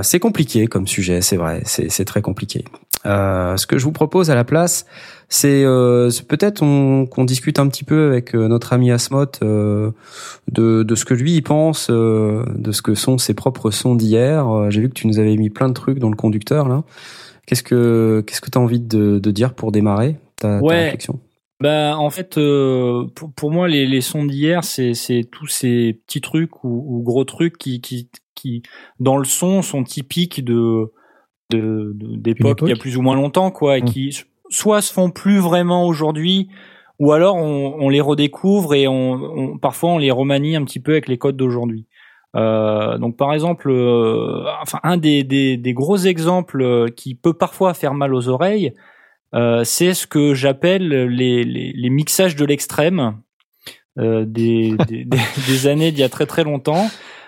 C'est 0.01 0.19
compliqué 0.19 0.65
comme 0.65 0.87
sujet, 0.87 1.21
c'est 1.21 1.37
vrai, 1.37 1.61
c'est 1.63 2.05
très 2.05 2.23
compliqué. 2.23 2.65
Euh, 3.05 3.55
ce 3.57 3.67
que 3.67 3.77
je 3.77 3.83
vous 3.85 3.91
propose 3.91 4.29
à 4.31 4.35
la 4.35 4.43
place, 4.43 4.85
c'est 5.29 5.63
euh, 5.63 6.09
peut-être 6.27 6.61
on- 6.63 7.05
qu'on 7.05 7.23
discute 7.25 7.59
un 7.59 7.67
petit 7.67 7.83
peu 7.83 8.07
avec 8.07 8.35
euh, 8.35 8.47
notre 8.47 8.73
ami 8.73 8.91
Asmot 8.91 9.25
euh, 9.43 9.91
de, 10.51 10.83
de 10.83 10.95
ce 10.95 11.05
que 11.05 11.13
lui 11.13 11.33
il 11.35 11.41
pense, 11.43 11.89
euh, 11.89 12.43
de 12.55 12.71
ce 12.71 12.81
que 12.81 12.95
sont 12.95 13.17
ses 13.17 13.33
propres 13.33 13.71
sons 13.71 13.95
d'hier. 13.95 14.45
J'ai 14.71 14.81
vu 14.81 14.89
que 14.89 14.93
tu 14.93 15.07
nous 15.07 15.19
avais 15.19 15.35
mis 15.37 15.49
plein 15.49 15.69
de 15.69 15.73
trucs 15.73 15.99
dans 15.99 16.09
le 16.09 16.15
conducteur 16.15 16.67
là. 16.67 16.83
Qu'est-ce 17.45 17.63
que 17.63 18.23
qu'est-ce 18.27 18.41
que 18.41 18.49
tu 18.49 18.57
as 18.57 18.61
envie 18.61 18.81
de, 18.81 19.19
de 19.19 19.31
dire 19.31 19.53
pour 19.53 19.71
démarrer 19.71 20.17
ta, 20.35 20.59
ta 20.59 20.65
Ouais. 20.65 20.83
réflexion? 20.85 21.19
Bah, 21.61 21.97
en 21.97 22.09
fait, 22.11 22.37
euh, 22.37 23.05
pour, 23.15 23.31
pour 23.31 23.51
moi, 23.51 23.67
les, 23.67 23.87
les 23.87 24.01
sons 24.01 24.25
d'hier, 24.25 24.63
c'est, 24.63 24.93
c'est 24.93 25.23
tous 25.31 25.47
ces 25.47 25.99
petits 26.05 26.21
trucs 26.21 26.63
ou, 26.63 26.83
ou 26.87 27.01
gros 27.01 27.23
trucs 27.25 27.57
qui, 27.57 27.81
qui, 27.81 28.09
qui, 28.35 28.61
dans 28.99 29.17
le 29.17 29.25
son, 29.25 29.63
sont 29.63 29.83
typiques 29.83 30.45
de, 30.45 30.91
de, 31.51 31.91
de- 31.95 32.15
d'époques 32.17 32.59
époque. 32.59 32.69
il 32.69 32.69
y 32.69 32.73
a 32.73 32.79
plus 32.79 32.97
ou 32.97 33.01
moins 33.01 33.15
longtemps, 33.15 33.51
quoi, 33.51 33.77
et 33.77 33.81
Mm. 33.81 33.85
qui 33.85 34.17
soit 34.49 34.81
se 34.81 34.91
font 34.93 35.09
plus 35.09 35.39
vraiment 35.39 35.85
aujourd'hui, 35.85 36.49
ou 36.99 37.11
alors 37.11 37.35
on, 37.35 37.75
on 37.79 37.89
les 37.89 38.01
redécouvre 38.01 38.73
et 38.75 38.87
on, 38.87 39.11
on- 39.13 39.57
parfois 39.57 39.91
on 39.91 39.97
les 39.97 40.11
remanie 40.11 40.55
un 40.55 40.63
petit 40.63 40.79
peu 40.79 40.91
avec 40.93 41.07
les 41.07 41.17
codes 41.17 41.37
d'aujourd'hui. 41.37 41.85
Euh, 42.35 42.97
donc 42.97 43.15
par 43.17 43.33
exemple, 43.33 43.69
euh, 43.69 44.43
enfin 44.61 44.79
un 44.83 44.97
des, 44.97 45.23
des, 45.23 45.57
des 45.57 45.73
gros 45.73 45.97
exemples 45.97 46.61
euh, 46.61 46.87
qui 46.87 47.15
peut 47.15 47.33
parfois 47.33 47.73
faire 47.73 47.93
mal 47.93 48.13
aux 48.13 48.27
oreilles, 48.27 48.73
euh, 49.35 49.63
c'est 49.63 49.93
ce 49.93 50.05
que 50.07 50.33
j'appelle 50.33 50.87
les, 50.89 51.43
les, 51.43 51.71
les 51.73 51.89
mixages 51.89 52.35
de 52.35 52.45
l'extrême 52.45 53.17
euh, 53.99 54.25
des, 54.25 54.75
des 54.89 55.67
années 55.67 55.91
d'il 55.91 56.01
y 56.01 56.03
a 56.03 56.09
très 56.09 56.25
très 56.25 56.43
longtemps. 56.43 56.87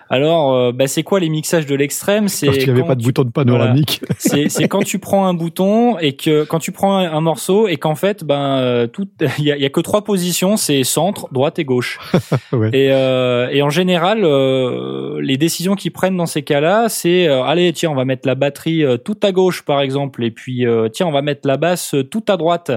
Alors, 0.09 0.53
euh, 0.55 0.71
bah, 0.71 0.87
c'est 0.87 1.03
quoi 1.03 1.19
les 1.19 1.29
mixages 1.29 1.65
de 1.67 1.75
l'extrême? 1.75 2.27
C'est 2.27 2.47
Parce 2.47 2.57
qu'il 2.57 2.67
n'y 2.67 2.71
avait 2.71 2.81
quand 2.81 2.87
pas 2.87 2.95
de 2.95 3.01
tu- 3.01 3.05
bouton 3.07 3.23
de 3.23 3.29
panoramique. 3.31 4.01
c'est 4.17 4.49
c'est 4.49 4.67
quand 4.67 4.83
tu 4.83 4.97
prends 4.99 5.27
un 5.27 5.33
bouton 5.35 5.97
et 5.99 6.13
que 6.15 6.43
quand 6.45 6.59
tu 6.59 6.71
prends 6.71 6.97
un, 6.97 7.11
un 7.11 7.21
morceau 7.21 7.67
et 7.67 7.77
qu'en 7.77 7.95
fait 7.95 8.23
ben 8.23 8.57
euh, 8.57 8.87
tout 8.87 9.07
il 9.37 9.43
y 9.45 9.51
a, 9.51 9.55
il 9.55 9.61
y 9.61 9.65
a 9.65 9.69
que 9.69 9.81
trois 9.81 10.03
positions 10.03 10.57
c'est 10.57 10.83
centre 10.83 11.27
droite 11.31 11.59
et 11.59 11.65
gauche 11.65 11.99
Ouais. 12.51 12.69
et 12.73 12.91
euh, 12.91 13.49
et 13.51 13.61
en 13.61 13.69
général 13.69 14.21
euh, 14.23 15.19
les 15.21 15.37
décisions 15.37 15.75
qu'ils 15.75 15.91
prennent 15.91 16.17
dans 16.17 16.25
ces 16.25 16.41
cas-là 16.41 16.89
c'est 16.89 17.27
euh, 17.27 17.43
allez 17.43 17.71
tiens 17.73 17.91
on 17.91 17.95
va 17.95 18.05
mettre 18.05 18.27
la 18.27 18.35
batterie 18.35 18.83
tout 19.05 19.17
à 19.23 19.31
gauche 19.31 19.61
par 19.63 19.81
exemple 19.81 20.23
et 20.23 20.31
puis 20.31 20.65
tiens 20.91 21.05
on 21.07 21.11
va 21.11 21.21
mettre 21.21 21.47
la 21.47 21.57
basse 21.57 21.93
tout 22.09 22.23
à 22.27 22.37
droite 22.37 22.71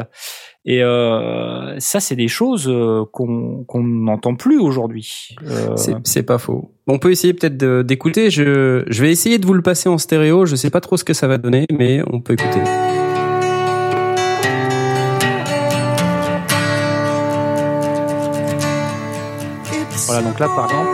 et 0.65 0.83
euh, 0.83 1.75
ça 1.81 1.99
c'est 2.01 2.15
des 2.17 2.29
choses 2.29 2.69
euh, 2.69 3.05
qu'on 3.13 3.65
qu'on 3.67 3.83
n'entend 3.83 4.37
plus 4.37 4.61
aujourd'hui 4.61 5.37
Euh, 5.51 5.77
C'est 6.05 6.23
pas 6.23 6.39
faux. 6.39 6.71
On 6.87 6.99
peut 6.99 7.11
essayer 7.11 7.33
peut-être 7.35 7.57
de- 7.57 7.83
d'écouter. 7.83 8.31
Je, 8.31 8.85
je 8.87 9.03
vais 9.03 9.11
essayer 9.11 9.39
de 9.39 9.47
vous 9.47 9.55
le 9.55 9.63
passer 9.63 9.89
en 9.89 9.99
stéréo. 9.99 10.47
Je 10.47 10.55
sais 10.57 10.71
pas 10.71 10.81
trop 10.81 10.97
ce 10.97 11.05
que 11.05 11.15
ça 11.15 11.27
va 11.27 11.39
donner, 11.39 11.67
mais 11.73 12.03
on 12.13 12.21
peut 12.21 12.35
écouter. 12.35 12.61
voilà 20.07 20.23
donc 20.23 20.39
là 20.39 20.49
par 20.49 20.65
exemple 20.67 20.91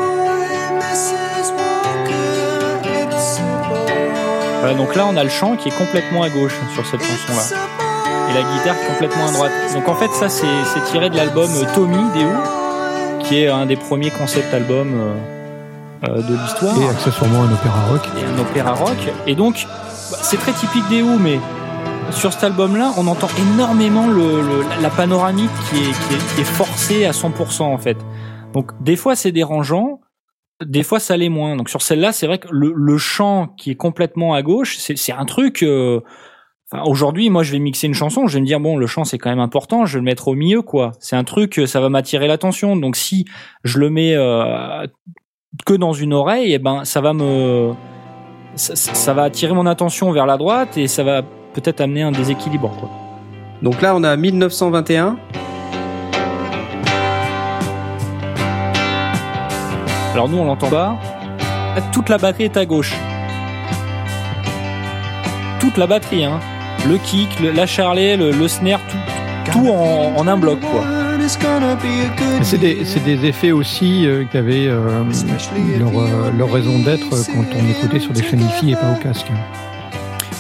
Voilà, 4.61 4.75
donc 4.77 4.97
là, 4.97 5.07
on 5.07 5.17
a 5.17 5.23
le 5.23 5.31
chant 5.31 5.55
qui 5.57 5.69
est 5.69 5.79
complètement 5.79 6.25
à 6.25 6.31
gauche 6.31 6.57
sur 6.75 6.85
cette 6.85 7.01
chanson-là. 7.01 7.88
Et 8.31 8.35
la 8.35 8.43
guitare 8.43 8.77
complètement 8.89 9.27
à 9.29 9.33
droite. 9.33 9.53
Donc 9.75 9.89
en 9.89 9.95
fait, 9.95 10.11
ça, 10.13 10.29
c'est 10.29 10.47
tiré 10.91 11.09
de 11.11 11.17
l'album 11.17 11.49
euh, 11.51 11.65
Tommy 11.75 11.97
des 12.15 12.25
Who, 12.25 13.21
qui 13.21 13.43
est 13.43 13.49
un 13.49 13.67
des 13.67 13.77
premiers 13.77 14.11
concept 14.11 14.53
albums 14.53 14.93
euh, 14.95 16.09
euh, 16.09 16.23
de 16.23 16.35
l'histoire. 16.37 16.75
Et 16.81 16.89
accessoirement 16.89 17.43
un 17.45 17.53
opéra 17.53 17.81
rock. 17.91 18.03
Et 18.21 18.25
un 18.25 18.39
opéra 18.39 18.73
rock. 18.73 18.97
Et 19.27 19.35
donc, 19.35 19.67
bah, 20.11 20.19
c'est 20.23 20.37
très 20.39 20.53
typique 20.53 20.87
des 20.91 21.03
Who, 21.03 21.19
mais 21.19 21.39
sur 22.11 22.33
cet 22.33 22.45
album-là, 22.45 22.93
on 22.99 23.07
entend 23.07 23.29
énormément 23.39 24.07
le, 24.07 24.41
le- 24.43 24.65
la 24.83 24.91
panoramique 24.91 25.51
qui 25.71 25.77
est, 25.77 25.81
qui, 26.09 26.15
est, 26.15 26.35
qui 26.35 26.41
est 26.41 26.45
forcée 26.45 27.05
à 27.07 27.11
100% 27.13 27.63
en 27.63 27.77
fait. 27.79 27.99
Donc 28.55 28.71
des 28.81 28.97
fois 28.97 29.15
c'est 29.15 29.31
dérangeant, 29.31 30.01
des 30.65 30.83
fois 30.83 31.01
ça 31.01 31.19
l'est 31.19 31.29
moins. 31.29 31.55
Donc 31.57 31.69
sur 31.69 31.83
celle-là, 31.83 32.13
c'est 32.13 32.27
vrai 32.27 32.39
que 32.39 32.49
le, 32.51 32.73
le 32.75 32.97
chant 32.97 33.49
qui 33.59 33.73
est 33.73 33.77
complètement 33.77 34.33
à 34.33 34.41
gauche, 34.43 34.79
c'est 34.79 34.97
c'est 34.97 35.13
un 35.13 35.27
truc. 35.27 35.63
euh, 35.63 36.01
Enfin, 36.71 36.85
aujourd'hui, 36.85 37.31
moi, 37.31 37.43
je 37.43 37.53
vais 37.53 37.59
mixer 37.59 37.87
une 37.87 37.95
chanson. 37.95 38.27
Je 38.27 38.35
vais 38.35 38.41
me 38.41 38.47
dire 38.47 38.61
bon, 38.61 38.77
le 38.77 38.87
chant 38.87 39.05
c'est 39.05 39.17
quand 39.17 39.31
même 39.31 39.39
important. 39.39 39.87
Je 39.87 39.95
vais 39.95 40.01
le 40.01 40.05
mettre 40.05 40.29
au 40.29 40.35
milieu, 40.35 40.61
quoi. 40.61 40.93
C'est 41.01 41.17
un 41.17 41.25
truc, 41.25 41.59
euh, 41.59 41.67
ça 41.67 41.81
va 41.81 41.89
m'attirer 41.89 42.27
l'attention. 42.29 42.77
Donc 42.77 42.97
si 42.97 43.25
je 43.65 43.79
le 43.79 43.89
mets 43.89 44.15
euh, 44.15 44.87
que 45.65 45.75
dans 45.75 45.95
une 45.95 46.13
oreille, 46.13 46.53
eh 46.53 46.59
ben 46.59 46.85
ça 46.85 47.01
va 47.01 47.15
me 47.15 47.73
ça 48.55 49.15
va 49.15 49.23
attirer 49.23 49.55
mon 49.55 49.67
attention 49.67 50.11
vers 50.11 50.27
la 50.27 50.37
droite 50.37 50.77
et 50.77 50.89
ça 50.89 51.05
va 51.05 51.23
peut-être 51.23 51.81
amener 51.81 52.03
un 52.03 52.11
déséquilibre. 52.11 52.75
Quoi. 52.79 52.91
Donc 53.63 53.81
là, 53.81 53.95
on 53.95 54.03
a 54.03 54.17
1921. 54.17 55.17
Alors 60.13 60.29
nous, 60.29 60.39
on 60.39 60.45
l'entend 60.45 60.69
pas. 60.69 60.99
Toute 61.93 62.09
la 62.09 62.19
batterie 62.19 62.45
est 62.45 62.57
à 62.57 62.67
gauche. 62.67 62.95
Toute 65.61 65.77
la 65.77 65.87
batterie, 65.87 66.25
hein. 66.25 66.41
Le 66.87 66.97
kick, 66.99 67.41
le, 67.41 67.51
la 67.51 67.67
charlet, 67.67 68.17
le, 68.17 68.31
le 68.31 68.49
snare, 68.49 68.81
tout, 68.89 69.53
tout 69.53 69.69
en, 69.69 70.15
en 70.17 70.27
un 70.27 70.37
bloc, 70.37 70.61
quoi. 70.61 70.85
C'est 72.43 72.59
des, 72.59 73.27
effets 73.27 73.53
aussi 73.53 74.07
euh, 74.07 74.25
qui 74.25 74.37
avaient 74.39 74.67
euh, 74.69 75.03
leur, 75.79 75.99
euh, 76.01 76.31
leur 76.37 76.51
raison 76.51 76.79
d'être 76.79 77.13
euh, 77.13 77.23
quand 77.27 77.45
on 77.55 77.71
écoutait 77.71 77.99
sur 77.99 78.13
des 78.13 78.23
chaînes 78.23 78.41
et 78.67 78.75
pas 78.75 78.93
au 78.99 79.03
casque. 79.03 79.27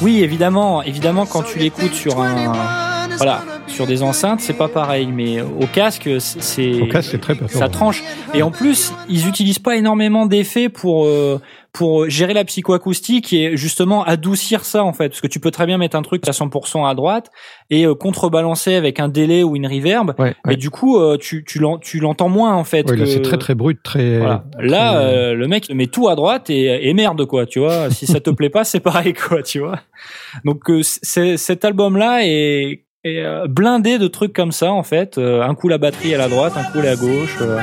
Oui, 0.00 0.22
évidemment, 0.22 0.82
évidemment, 0.82 1.26
quand 1.26 1.42
tu 1.42 1.58
l'écoutes 1.58 1.92
sur 1.94 2.22
un, 2.22 3.08
voilà, 3.16 3.42
sur 3.68 3.86
des 3.86 4.02
enceintes, 4.02 4.40
c'est 4.40 4.56
pas 4.56 4.68
pareil, 4.68 5.06
mais 5.06 5.40
au 5.40 5.66
casque, 5.72 6.08
c'est, 6.18 6.80
Au 6.80 6.86
casque, 6.86 7.10
c'est 7.12 7.20
très 7.20 7.34
ça 7.48 7.68
tranche. 7.68 8.02
Et 8.34 8.42
en 8.42 8.50
plus, 8.50 8.92
ils 9.08 9.28
utilisent 9.28 9.58
pas 9.58 9.76
énormément 9.76 10.26
d'effets 10.26 10.68
pour 10.68 11.06
euh, 11.06 11.40
pour 11.72 12.08
gérer 12.08 12.32
la 12.34 12.44
psychoacoustique 12.44 13.32
et 13.32 13.56
justement 13.56 14.02
adoucir 14.02 14.64
ça 14.64 14.82
en 14.82 14.92
fait, 14.92 15.10
parce 15.10 15.20
que 15.20 15.26
tu 15.26 15.38
peux 15.38 15.50
très 15.50 15.66
bien 15.66 15.76
mettre 15.78 15.96
un 15.96 16.02
truc 16.02 16.26
à 16.26 16.32
100% 16.32 16.88
à 16.88 16.94
droite 16.94 17.30
et 17.70 17.84
euh, 17.86 17.94
contrebalancer 17.94 18.74
avec 18.74 18.98
un 19.00 19.08
délai 19.08 19.44
ou 19.44 19.54
une 19.54 19.66
reverb. 19.66 20.14
Ouais, 20.18 20.34
Mais 20.46 20.56
du 20.56 20.70
coup, 20.70 20.98
euh, 20.98 21.18
tu 21.18 21.44
tu 21.46 21.58
l'en- 21.60 21.78
tu 21.78 22.00
l'entends 22.00 22.30
moins 22.30 22.54
en 22.56 22.64
fait. 22.64 22.90
Ouais, 22.90 22.96
là, 22.96 23.04
que- 23.04 23.10
c'est 23.10 23.22
très 23.22 23.38
très 23.38 23.54
brut, 23.54 23.80
très. 23.82 24.18
Voilà. 24.18 24.44
Là, 24.58 24.92
très- 24.94 25.34
le 25.34 25.46
mec 25.46 25.70
met 25.72 25.86
tout 25.86 26.08
à 26.08 26.16
droite 26.16 26.48
et, 26.50 26.88
et 26.88 26.94
merde 26.94 27.24
quoi, 27.26 27.46
tu 27.46 27.60
vois. 27.60 27.90
Si 27.90 28.06
ça 28.06 28.18
te 28.18 28.30
plaît 28.38 28.50
pas, 28.50 28.64
c'est 28.64 28.80
pareil 28.80 29.12
quoi, 29.12 29.42
tu 29.42 29.60
vois. 29.60 29.78
Donc 30.44 30.62
cet 30.82 31.64
album-là 31.64 32.20
est, 32.24 32.82
euh, 33.16 33.46
blindé 33.48 33.98
de 33.98 34.06
trucs 34.06 34.32
comme 34.32 34.52
ça 34.52 34.72
en 34.72 34.82
fait. 34.82 35.18
Euh, 35.18 35.42
un 35.42 35.54
coup 35.54 35.68
la 35.68 35.78
batterie 35.78 36.14
à 36.14 36.18
la 36.18 36.28
droite, 36.28 36.52
un 36.56 36.64
coup 36.64 36.78
à 36.86 36.96
gauche. 36.96 37.36
euh. 37.40 37.58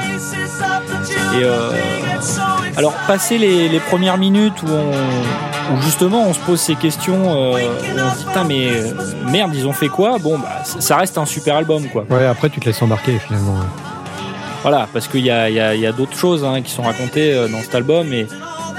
Et 1.38 2.78
alors 2.78 2.94
passer 3.08 3.38
les, 3.38 3.70
les 3.70 3.80
premières 3.80 4.18
minutes 4.18 4.64
où 4.64 5.82
justement 5.82 6.24
on 6.28 6.34
se 6.34 6.40
pose 6.40 6.60
ces 6.60 6.76
questions, 6.76 7.32
où 7.32 7.56
on 7.56 8.12
se 8.12 8.18
dit 8.20 8.26
putain 8.26 8.44
mais 8.44 8.70
merde 9.32 9.52
ils 9.56 9.68
ont 9.68 9.74
fait 9.74 9.90
quoi? 9.90 10.18
Bon 10.20 10.38
bah 10.40 10.62
ça 10.64 10.98
reste 10.98 11.18
un 11.18 11.26
super 11.26 11.56
album 11.56 11.84
quoi. 11.88 12.06
Ouais, 12.10 12.26
après 12.26 12.50
tu 12.50 12.60
te 12.60 12.66
laisses 12.66 12.82
embarquer 12.82 13.18
finalement. 13.20 13.56
Voilà, 14.66 14.88
parce 14.92 15.08
qu'il 15.08 15.24
y 15.24 15.30
a, 15.30 15.48
y 15.48 15.60
a, 15.60 15.76
y 15.76 15.86
a 15.86 15.92
d'autres 15.92 16.18
choses 16.18 16.44
hein, 16.44 16.64
qui 16.64 16.72
sont 16.72 16.82
racontées 16.82 17.32
euh, 17.34 17.48
dans 17.48 17.60
cet 17.60 17.76
album 17.76 18.12
et 18.12 18.26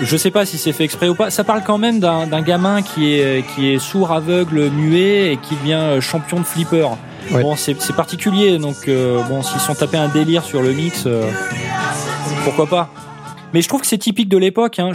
je 0.01 0.17
sais 0.17 0.33
pas 0.33 0.45
si 0.45 0.59
c'est 0.59 0.73
fait 0.73 0.83
exprès 0.83 1.09
ou 1.09 1.15
pas. 1.15 1.31
Ça 1.31 1.45
parle 1.45 1.63
quand 1.65 1.79
même 1.79 2.01
d'un 2.01 2.43
gamin 2.43 2.83
qui 2.83 3.15
est, 3.15 3.47
qui 3.55 3.73
est 3.73 3.79
sourd, 3.79 4.13
aveugle, 4.13 4.69
muet 4.71 5.33
et 5.33 5.37
qui 5.37 5.55
devient 5.55 5.75
euh, 5.75 6.01
champion 6.01 6.41
de 6.41 6.45
flipper. 6.45 6.89
Ouais. 7.31 7.43
Bon, 7.43 7.57
c'est 7.57 7.81
c'est 7.81 7.95
particulier, 7.95 8.59
donc 8.59 8.89
euh, 8.89 9.23
bon, 9.29 9.43
s'ils 9.43 9.61
sont 9.61 9.75
tapés 9.75 9.97
un 9.97 10.09
délire 10.09 10.45
sur 10.45 10.61
le 10.61 10.73
mix, 10.73 11.05
euh, 11.07 11.31
pourquoi 12.45 12.67
pas. 12.67 12.91
Mais 13.53 13.63
je 13.63 13.69
trouve 13.69 13.81
que 13.81 13.87
c'est 13.87 13.99
typique 13.99 14.29
de 14.29 14.39
l'époque. 14.39 14.79
Hein. 14.79 14.91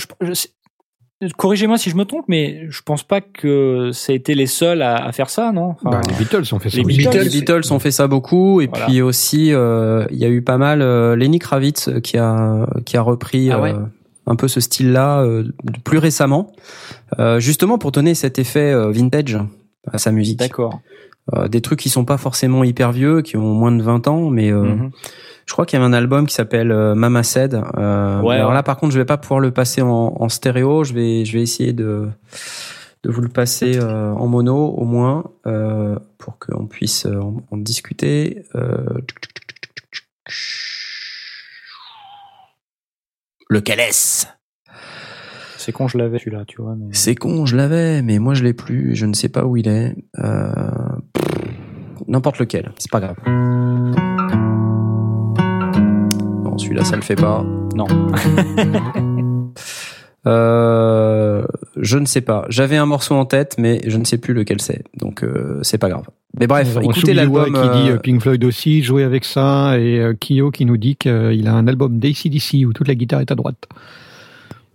Corrigez-moi 1.37 1.77
si 1.77 1.89
je 1.89 1.95
me 1.95 2.03
trompe, 2.05 2.25
mais 2.27 2.65
je 2.69 2.81
pense 2.81 3.03
pas 3.03 3.21
que 3.21 3.91
ça 3.93 4.11
a 4.11 4.15
été 4.15 4.33
les 4.33 4.47
seuls 4.47 4.81
à, 4.81 4.95
à 4.95 5.11
faire 5.11 5.29
ça, 5.29 5.51
non? 5.51 5.75
Enfin, 5.83 5.89
Bah, 5.91 6.01
les 6.09 6.15
Beatles 6.15 6.43
ont 6.53 6.59
fait 6.59 6.69
ça. 6.69 6.77
les 6.77 6.83
aussi. 6.83 6.97
Beatles, 6.97 7.19
Les 7.23 7.29
Beatles 7.29 7.61
ont 7.73 7.79
fait 7.79 7.91
ça 7.91 8.07
beaucoup 8.07 8.59
et 8.61 8.67
Voilà. 8.67 8.85
puis 8.87 9.01
aussi 9.01 9.53
euh, 9.53 10.05
il 10.11 10.17
y 10.17 10.25
a 10.25 10.29
eu 10.29 10.41
pas 10.41 10.57
mal 10.57 10.81
euh, 10.81 11.15
Lenny 11.15 11.37
Kravitz 11.39 11.89
qui 12.03 12.17
a 12.17 12.65
qui 12.85 12.97
a 12.97 13.01
repris 13.01 13.51
Ah 13.51 13.61
ouais. 13.61 13.73
euh, 13.73 13.79
un 14.25 14.35
peu 14.35 14.47
ce 14.47 14.59
style-là 14.59 15.21
euh, 15.21 15.43
plus 15.83 15.97
récemment 15.99 16.53
euh, 17.19 17.39
justement 17.39 17.77
pour 17.77 17.91
donner 17.91 18.15
cet 18.15 18.39
effet 18.39 18.71
euh, 18.71 18.89
vintage 18.91 19.37
à 19.91 19.97
sa 19.99 20.11
musique. 20.11 20.39
D'accord. 20.39 20.79
Euh, 21.35 21.47
des 21.47 21.61
trucs 21.61 21.79
qui 21.79 21.89
sont 21.89 22.03
pas 22.05 22.17
forcément 22.17 22.63
hyper 22.63 22.91
vieux, 22.91 23.21
qui 23.21 23.37
ont 23.37 23.53
moins 23.53 23.71
de 23.71 23.81
20 23.83 24.07
ans, 24.07 24.29
mais 24.29 24.51
euh, 24.51 24.63
Mhm. 24.63 24.91
je 25.45 25.53
crois 25.53 25.65
qu'il 25.65 25.77
y 25.77 25.81
avait 25.81 25.89
un 25.89 25.93
album 25.93 26.25
qui 26.25 26.33
s'appelle 26.33 26.71
euh, 26.71 26.95
Mama 26.95 27.23
Said. 27.23 27.53
Euh, 27.53 28.21
Ouais, 28.21 28.35
alors 28.35 28.49
ouais. 28.49 28.53
là, 28.55 28.63
par 28.63 28.77
contre, 28.77 28.91
je 28.93 28.99
vais 28.99 29.05
pas 29.05 29.17
pouvoir 29.17 29.39
le 29.39 29.51
passer 29.51 29.81
en, 29.81 30.15
en 30.19 30.29
stéréo. 30.29 30.83
Je 30.83 30.93
vais, 30.93 31.23
je 31.25 31.33
vais 31.37 31.41
essayer 31.43 31.73
de 31.73 32.07
de 33.03 33.09
vous 33.09 33.21
le 33.21 33.29
passer 33.29 33.79
euh, 33.79 34.11
en 34.13 34.27
mono 34.27 34.55
au 34.55 34.85
moins 34.85 35.23
euh, 35.47 35.97
pour 36.19 36.37
qu'on 36.37 36.67
puisse 36.67 37.05
euh, 37.07 37.19
en, 37.19 37.41
en 37.49 37.57
discuter. 37.57 38.43
Euh, 38.55 38.77
Lequel 43.49 43.79
est-ce? 43.79 44.25
C'est 45.57 45.71
con, 45.71 45.87
je 45.87 45.97
l'avais 45.97 46.17
celui-là, 46.17 46.43
tu 46.47 46.61
vois. 46.61 46.75
mais- 46.75 46.87
C'est 46.93 47.15
con, 47.15 47.45
je 47.45 47.55
l'avais, 47.55 48.01
mais 48.01 48.17
moi 48.17 48.33
je 48.33 48.43
l'ai 48.43 48.53
plus. 48.53 48.95
Je 48.95 49.05
ne 49.05 49.13
sais 49.13 49.29
pas 49.29 49.45
où 49.45 49.57
il 49.57 49.67
est. 49.67 49.95
N'importe 52.07 52.39
lequel, 52.39 52.71
c'est 52.77 52.91
pas 52.91 52.99
grave. 52.99 53.15
Non, 56.43 56.57
celui-là, 56.57 56.83
ça 56.83 56.95
le 56.95 57.01
fait 57.01 57.15
pas. 57.15 57.45
Non. 57.75 57.87
Euh, 60.27 61.43
je 61.77 61.97
ne 61.97 62.05
sais 62.05 62.21
pas. 62.21 62.45
J'avais 62.47 62.77
un 62.77 62.85
morceau 62.85 63.15
en 63.15 63.25
tête, 63.25 63.55
mais 63.57 63.81
je 63.87 63.97
ne 63.97 64.03
sais 64.03 64.19
plus 64.19 64.35
lequel 64.35 64.61
c'est. 64.61 64.83
Donc 64.95 65.23
euh, 65.23 65.57
c'est 65.63 65.79
pas 65.79 65.89
grave. 65.89 66.05
Mais 66.39 66.45
bref, 66.45 66.77
On 66.77 66.91
écoutez 66.91 67.15
l'album. 67.15 67.45
Qui 67.45 67.81
dit 67.81 67.89
euh, 67.89 67.97
Pink 67.97 68.21
Floyd 68.21 68.43
aussi, 68.43 68.83
jouer 68.83 69.03
avec 69.03 69.25
ça, 69.25 69.79
et 69.79 69.99
euh, 69.99 70.13
Kyo 70.13 70.51
qui 70.51 70.65
nous 70.65 70.77
dit 70.77 70.95
qu'il 70.95 71.47
a 71.47 71.53
un 71.53 71.67
album 71.67 71.97
d'ACDC 71.97 72.67
où 72.67 72.71
toute 72.73 72.87
la 72.87 72.93
guitare 72.93 73.21
est 73.21 73.31
à 73.31 73.35
droite. 73.35 73.67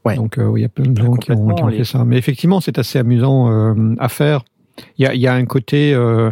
Ouais. 0.07 0.15
Donc 0.15 0.39
euh, 0.39 0.53
il 0.57 0.62
y 0.62 0.65
a 0.65 0.69
plein 0.69 0.90
de 0.90 0.97
gens 0.97 1.15
qui 1.15 1.32
ont, 1.32 1.55
qui 1.55 1.62
ont 1.62 1.70
fait 1.70 1.85
ça. 1.85 2.05
Mais 2.05 2.16
effectivement, 2.16 2.61
c'est 2.61 2.78
assez 2.78 2.98
amusant 2.98 3.51
euh, 3.51 3.94
à 3.98 4.09
faire. 4.09 4.44
Il 4.98 5.07
y 5.07 5.27
a, 5.27 5.35
un 5.35 5.47
côté 5.47 5.94
euh, 5.94 6.31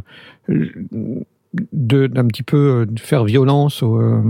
de 0.48 2.06
d'un 2.06 2.26
petit 2.26 2.42
peu 2.42 2.56
euh, 2.56 2.86
de 2.86 3.00
faire 3.00 3.24
violence 3.24 3.82
euh, 3.82 4.22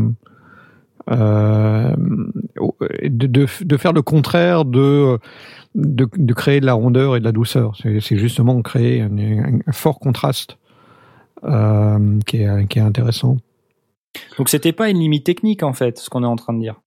de, 3.03 3.27
de, 3.27 3.77
faire 3.77 3.93
le 3.93 4.03
contraire 4.03 4.65
de, 4.65 5.19
de, 5.75 6.33
créer 6.33 6.61
de 6.61 6.67
la 6.67 6.73
rondeur 6.73 7.17
et 7.17 7.21
de 7.21 7.25
la 7.25 7.33
douceur. 7.33 7.77
C'est 7.77 8.17
justement 8.17 8.63
créer 8.63 9.03
un, 9.03 9.73
fort 9.73 9.99
contraste 9.99 10.57
qui, 11.43 12.39
est, 12.39 12.69
qui 12.69 12.79
est 12.79 12.83
intéressant. 12.83 13.37
Donc 14.39 14.49
c'était 14.49 14.73
pas 14.73 14.89
une 14.89 14.99
limite 14.99 15.27
technique 15.27 15.63
en 15.63 15.75
fait, 15.75 15.99
ce 15.99 16.09
qu'on 16.09 16.23
est 16.23 16.27
en 16.27 16.37
train 16.37 16.55
de 16.55 16.61
dire. 16.61 16.81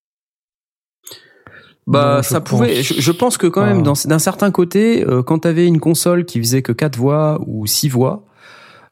Bah, 1.88 2.16
non, 2.16 2.22
ça 2.22 2.40
pouvait. 2.40 2.82
Je, 2.82 3.00
je, 3.00 3.12
pense 3.12 3.38
que 3.38 3.46
quand 3.46 3.64
même, 3.64 3.82
d'un 3.82 4.18
certain 4.18 4.50
côté, 4.50 5.06
euh, 5.06 5.22
quand 5.22 5.40
t'avais 5.40 5.66
une 5.66 5.80
console 5.80 6.26
qui 6.26 6.38
faisait 6.38 6.60
que 6.60 6.72
quatre 6.72 6.96
voix 6.96 7.40
ou 7.46 7.66
six 7.66 7.88
voix, 7.88 8.26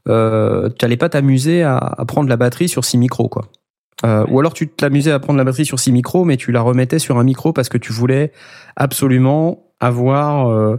euh, 0.08 0.70
tu 0.78 0.84
allais 0.84 0.96
pas 0.96 1.10
t'amuser 1.10 1.62
à, 1.62 1.76
à, 1.76 2.04
prendre 2.06 2.28
la 2.30 2.38
batterie 2.38 2.70
sur 2.70 2.86
six 2.86 2.96
micros, 2.96 3.28
quoi. 3.28 3.48
Euh, 4.04 4.24
ou 4.28 4.38
alors 4.38 4.52
tu 4.52 4.68
t'amusais 4.68 5.10
à 5.10 5.18
prendre 5.18 5.38
la 5.38 5.44
batterie 5.44 5.66
sur 5.66 5.78
six 5.78 5.92
micros, 5.92 6.24
mais 6.24 6.36
tu 6.36 6.52
la 6.52 6.62
remettais 6.62 6.98
sur 6.98 7.18
un 7.18 7.24
micro 7.24 7.52
parce 7.52 7.68
que 7.68 7.78
tu 7.78 7.92
voulais 7.92 8.32
absolument 8.76 9.66
avoir 9.80 10.48
euh, 10.48 10.76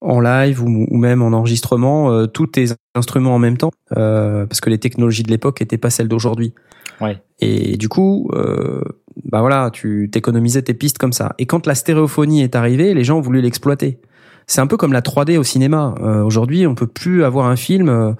en 0.00 0.20
live 0.20 0.62
ou, 0.62 0.86
ou, 0.88 0.96
même 0.96 1.22
en 1.22 1.32
enregistrement 1.32 2.12
euh, 2.12 2.26
tous 2.26 2.46
tes 2.46 2.66
instruments 2.94 3.34
en 3.34 3.38
même 3.38 3.56
temps, 3.56 3.70
euh, 3.96 4.46
parce 4.46 4.60
que 4.60 4.70
les 4.70 4.78
technologies 4.78 5.22
de 5.22 5.30
l'époque 5.30 5.60
n'étaient 5.60 5.78
pas 5.78 5.90
celles 5.90 6.08
d'aujourd'hui. 6.08 6.54
Ouais. 7.00 7.18
Et 7.40 7.76
du 7.76 7.88
coup, 7.88 8.30
euh, 8.34 8.82
bah 9.24 9.40
voilà, 9.40 9.70
tu 9.72 10.08
t'économisais 10.12 10.62
tes 10.62 10.74
pistes 10.74 10.98
comme 10.98 11.12
ça. 11.12 11.34
Et 11.38 11.46
quand 11.46 11.66
la 11.66 11.74
stéréophonie 11.74 12.42
est 12.42 12.54
arrivée, 12.54 12.94
les 12.94 13.04
gens 13.04 13.18
ont 13.18 13.22
voulu 13.22 13.40
l'exploiter. 13.40 13.98
C'est 14.46 14.60
un 14.60 14.66
peu 14.66 14.76
comme 14.76 14.92
la 14.92 15.00
3D 15.00 15.38
au 15.38 15.44
cinéma. 15.44 15.94
Euh, 16.00 16.22
Aujourd'hui, 16.22 16.66
on 16.66 16.74
peut 16.74 16.86
plus 16.86 17.24
avoir 17.24 17.46
un 17.46 17.56
film 17.56 17.88
euh, 17.88 18.12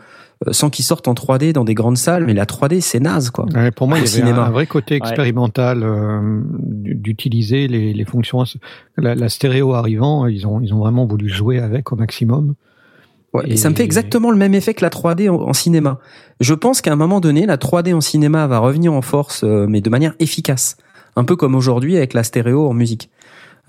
sans 0.52 0.70
qu'il 0.70 0.85
sorte 0.85 1.09
en 1.09 1.15
3D 1.15 1.52
dans 1.52 1.65
des 1.65 1.74
grandes 1.74 1.98
salles, 1.98 2.24
mais 2.24 2.35
la 2.35 2.47
3D 2.47 2.81
c'est 2.81 3.01
naze 3.01 3.31
quoi. 3.31 3.47
Ouais, 3.55 3.70
pour 3.70 3.89
moi, 3.89 3.98
il 3.98 4.01
y 4.01 4.02
avait 4.02 4.11
cinéma. 4.11 4.47
Un, 4.47 4.51
vrai 4.51 4.66
côté 4.66 4.94
expérimental 4.94 5.85
ouais. 5.85 6.94
d'utiliser 6.94 7.69
les, 7.69 7.93
les, 7.93 8.05
fonctions. 8.05 8.44
La, 8.97 9.15
la, 9.15 9.28
stéréo 9.28 9.74
arrivant, 9.74 10.27
ils 10.27 10.47
ont 10.47 10.61
ils 10.61 10.73
ont 10.73 10.78
vraiment 10.78 11.05
voulu 11.05 11.28
jouer 11.28 11.59
avec 11.59 11.93
au 11.93 11.97
maximum. 11.97 12.55
Ouais, 13.32 13.44
et, 13.47 13.52
et, 13.52 13.57
ça 13.57 13.70
me 13.70 13.74
fait 13.74 13.85
exactement 13.85 14.31
le 14.31 14.36
même 14.36 14.55
effet 14.55 14.74
que 14.74 14.82
la 14.82 14.90
3D 14.90 15.31
en, 15.31 15.35
en 15.35 15.52
cinéma. 15.52 15.98
Je 16.40 16.55
pense 16.55 16.81
qu'à 16.81 16.93
un 16.93 16.97
moment 16.97 17.20
donné, 17.20 17.47
la 17.47 17.57
3D 17.57 17.94
en 17.94 18.01
cinéma 18.01 18.47
va 18.47 18.59
revenir 18.59 18.93
en 18.93 19.02
force, 19.02 19.44
euh, 19.44 19.66
mais 19.69 19.81
de 19.81 19.90
manière 19.90 20.15
efficace. 20.19 20.77
Un 21.16 21.24
peu 21.24 21.36
comme 21.36 21.55
aujourd'hui 21.55 21.97
avec 21.97 22.15
la 22.15 22.23
stéréo 22.23 22.69
en 22.69 22.74
musique. 22.74 23.11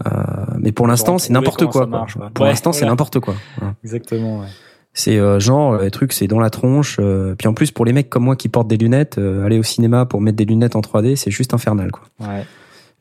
Euh, 0.05 0.09
mais 0.57 0.71
pour 0.71 0.87
l'instant, 0.87 1.17
c'est 1.17 1.33
n'importe 1.33 1.65
quoi. 1.67 1.85
Marche, 1.85 2.15
quoi. 2.15 2.31
Pour 2.33 2.43
ouais, 2.43 2.49
l'instant, 2.49 2.71
voilà. 2.71 2.79
c'est 2.79 2.89
n'importe 2.89 3.19
quoi. 3.19 3.35
Exactement. 3.83 4.39
Ouais. 4.39 4.47
C'est 4.93 5.17
euh, 5.17 5.39
genre 5.39 5.77
les 5.77 5.91
trucs, 5.91 6.11
c'est 6.11 6.27
dans 6.27 6.39
la 6.39 6.49
tronche. 6.49 6.97
Euh, 6.99 7.35
puis 7.35 7.47
en 7.47 7.53
plus, 7.53 7.71
pour 7.71 7.85
les 7.85 7.93
mecs 7.93 8.09
comme 8.09 8.23
moi 8.23 8.35
qui 8.35 8.49
portent 8.49 8.67
des 8.67 8.77
lunettes, 8.77 9.17
euh, 9.17 9.45
aller 9.45 9.57
au 9.57 9.63
cinéma 9.63 10.05
pour 10.05 10.19
mettre 10.19 10.37
des 10.37 10.45
lunettes 10.45 10.75
en 10.75 10.81
3D, 10.81 11.15
c'est 11.15 11.31
juste 11.31 11.53
infernal, 11.53 11.91
quoi. 11.91 12.03
Ouais. 12.19 12.45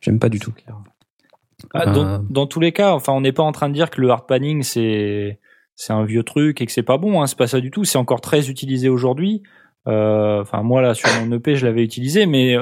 J'aime 0.01 0.19
pas 0.19 0.29
du 0.29 0.39
tout. 0.39 0.53
Ah, 1.75 1.87
dans, 1.87 2.21
dans, 2.31 2.47
tous 2.47 2.61
les 2.61 2.73
cas, 2.73 2.93
enfin, 2.93 3.13
on 3.13 3.21
n'est 3.21 3.33
pas 3.33 3.43
en 3.43 3.53
train 3.53 3.69
de 3.69 3.75
dire 3.75 3.91
que 3.91 4.01
le 4.01 4.11
hard 4.11 4.27
panning 4.27 4.63
c'est 4.63 5.40
c'est 5.81 5.93
un 5.93 6.05
vieux 6.05 6.23
truc 6.23 6.61
et 6.61 6.67
que 6.67 6.73
c'est 6.73 6.83
pas 6.83 6.99
bon. 6.99 7.23
Hein, 7.23 7.27
c'est 7.27 7.39
pas 7.39 7.47
ça 7.47 7.61
du 7.61 7.71
tout. 7.71 7.85
C'est 7.85 7.99
encore 7.99 8.21
très 8.21 8.51
utilisé 8.51 8.89
aujourd'hui. 8.89 9.43
Enfin, 9.87 10.63
moi 10.63 10.83
là 10.83 10.95
sur 10.95 11.09
mon 11.21 11.35
EP, 11.35 11.57
je 11.57 11.67
l'avais 11.67 11.83
utilisé, 11.83 12.27
mais 12.27 12.55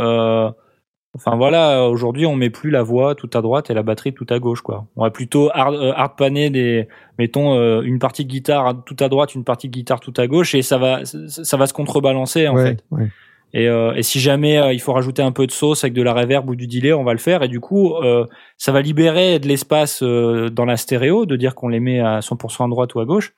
Enfin 1.14 1.36
voilà, 1.36 1.88
aujourd'hui 1.88 2.26
on 2.26 2.36
met 2.36 2.50
plus 2.50 2.70
la 2.70 2.82
voix 2.82 3.14
tout 3.14 3.30
à 3.32 3.40
droite 3.40 3.70
et 3.70 3.74
la 3.74 3.82
batterie 3.82 4.12
tout 4.12 4.26
à 4.28 4.38
gauche 4.38 4.60
quoi. 4.60 4.86
On 4.94 5.02
va 5.02 5.10
plutôt 5.10 5.50
hard, 5.54 5.74
euh, 5.74 5.92
hard 5.96 6.16
paner 6.16 6.50
des, 6.50 6.86
mettons 7.18 7.54
euh, 7.54 7.80
une 7.80 7.98
partie 7.98 8.24
de 8.24 8.30
guitare 8.30 8.84
tout 8.84 8.96
à 9.00 9.08
droite, 9.08 9.34
une 9.34 9.42
partie 9.42 9.68
de 9.68 9.72
guitare 9.72 10.00
tout 10.00 10.12
à 10.18 10.26
gauche 10.26 10.54
et 10.54 10.60
ça 10.60 10.76
va, 10.76 11.04
ça 11.04 11.56
va 11.56 11.66
se 11.66 11.72
contrebalancer 11.72 12.46
en 12.46 12.56
ouais, 12.56 12.64
fait. 12.64 12.84
Ouais. 12.90 13.08
Et, 13.54 13.68
euh, 13.68 13.94
et, 13.94 14.02
si 14.02 14.20
jamais 14.20 14.58
euh, 14.58 14.72
il 14.72 14.80
faut 14.80 14.92
rajouter 14.92 15.22
un 15.22 15.32
peu 15.32 15.46
de 15.46 15.52
sauce 15.52 15.82
avec 15.84 15.94
de 15.94 16.02
la 16.02 16.12
reverb 16.12 16.48
ou 16.50 16.54
du 16.54 16.66
delay, 16.66 16.92
on 16.92 17.04
va 17.04 17.12
le 17.12 17.18
faire 17.18 17.42
et 17.42 17.48
du 17.48 17.60
coup 17.60 17.94
euh, 17.94 18.26
ça 18.58 18.72
va 18.72 18.82
libérer 18.82 19.38
de 19.38 19.48
l'espace 19.48 20.02
dans 20.02 20.64
la 20.64 20.76
stéréo, 20.76 21.24
de 21.24 21.36
dire 21.36 21.54
qu'on 21.54 21.68
les 21.68 21.80
met 21.80 22.00
à 22.00 22.20
100% 22.20 22.66
à 22.66 22.68
droite 22.68 22.94
ou 22.94 23.00
à 23.00 23.06
gauche, 23.06 23.32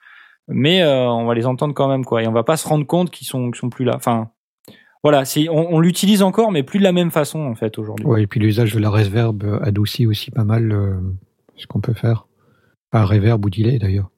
mais 0.49 0.85
on 0.85 1.27
va 1.27 1.35
les 1.35 1.47
entendre 1.47 1.74
quand 1.74 1.89
même 1.89 2.05
quoi. 2.05 2.23
Et 2.23 2.27
on 2.27 2.32
va 2.32 2.43
pas 2.43 2.57
se 2.57 2.66
rendre 2.66 2.87
compte 2.87 3.11
qu'ils 3.11 3.27
sont, 3.27 3.51
qu'ils 3.51 3.61
sont 3.61 3.70
plus 3.70 3.85
là. 3.85 3.95
Enfin 3.95 4.31
voilà, 5.03 5.23
on, 5.49 5.77
on 5.77 5.81
l'utilise 5.81 6.23
encore, 6.23 6.51
mais 6.51 6.62
plus 6.62 6.78
de 6.78 6.85
la 6.85 6.93
même 6.93 7.11
façon 7.11 7.41
en 7.41 7.55
fait 7.55 7.78
aujourd'hui. 7.78 8.05
Ouais, 8.05 8.23
et 8.23 8.27
puis 8.27 8.41
l'usage 8.41 8.74
de 8.74 8.81
la 8.81 8.91
reverb 8.91 9.61
adoucit 9.62 10.07
aussi 10.07 10.31
pas 10.31 10.45
mal 10.45 11.01
ce 11.57 11.66
qu'on 11.66 11.81
peut 11.81 11.95
faire. 11.95 12.27
Pas 12.91 13.05
reverb 13.05 13.45
ou 13.45 13.51
delay 13.51 13.78
d'ailleurs. 13.78 14.11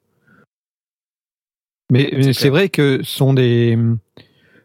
Mais, 1.90 2.10
mais 2.16 2.32
c'est 2.32 2.48
vrai 2.48 2.70
que 2.70 3.00
ce 3.02 3.14
sont 3.16 3.34
des. 3.34 3.78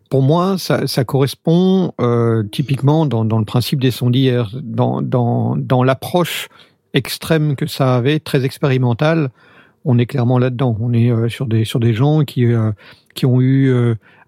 Pour 0.10 0.22
moi, 0.22 0.58
ça, 0.58 1.04
correspond 1.04 1.94
euh, 2.00 2.44
typiquement 2.44 3.06
dans, 3.06 3.24
le 3.24 3.46
principe 3.46 3.82
des 3.82 3.92
d'hier, 4.10 4.50
dans, 4.64 5.84
l'approche 5.84 6.48
extrême 6.94 7.56
que 7.56 7.68
ça 7.68 7.96
avait, 7.96 8.20
très 8.20 8.46
expérimentale. 8.46 9.30
On 9.84 9.98
est 9.98 10.06
clairement 10.06 10.40
là-dedans. 10.40 10.78
On 10.80 10.94
est 10.94 11.12
euh, 11.12 11.30
sur 11.30 11.46
des 11.46 11.66
sur 11.66 11.80
des 11.80 11.94
gens 11.94 12.24
qui 12.24 12.46
euh, 12.46 12.72
ont 13.24 13.42
eu 13.42 13.74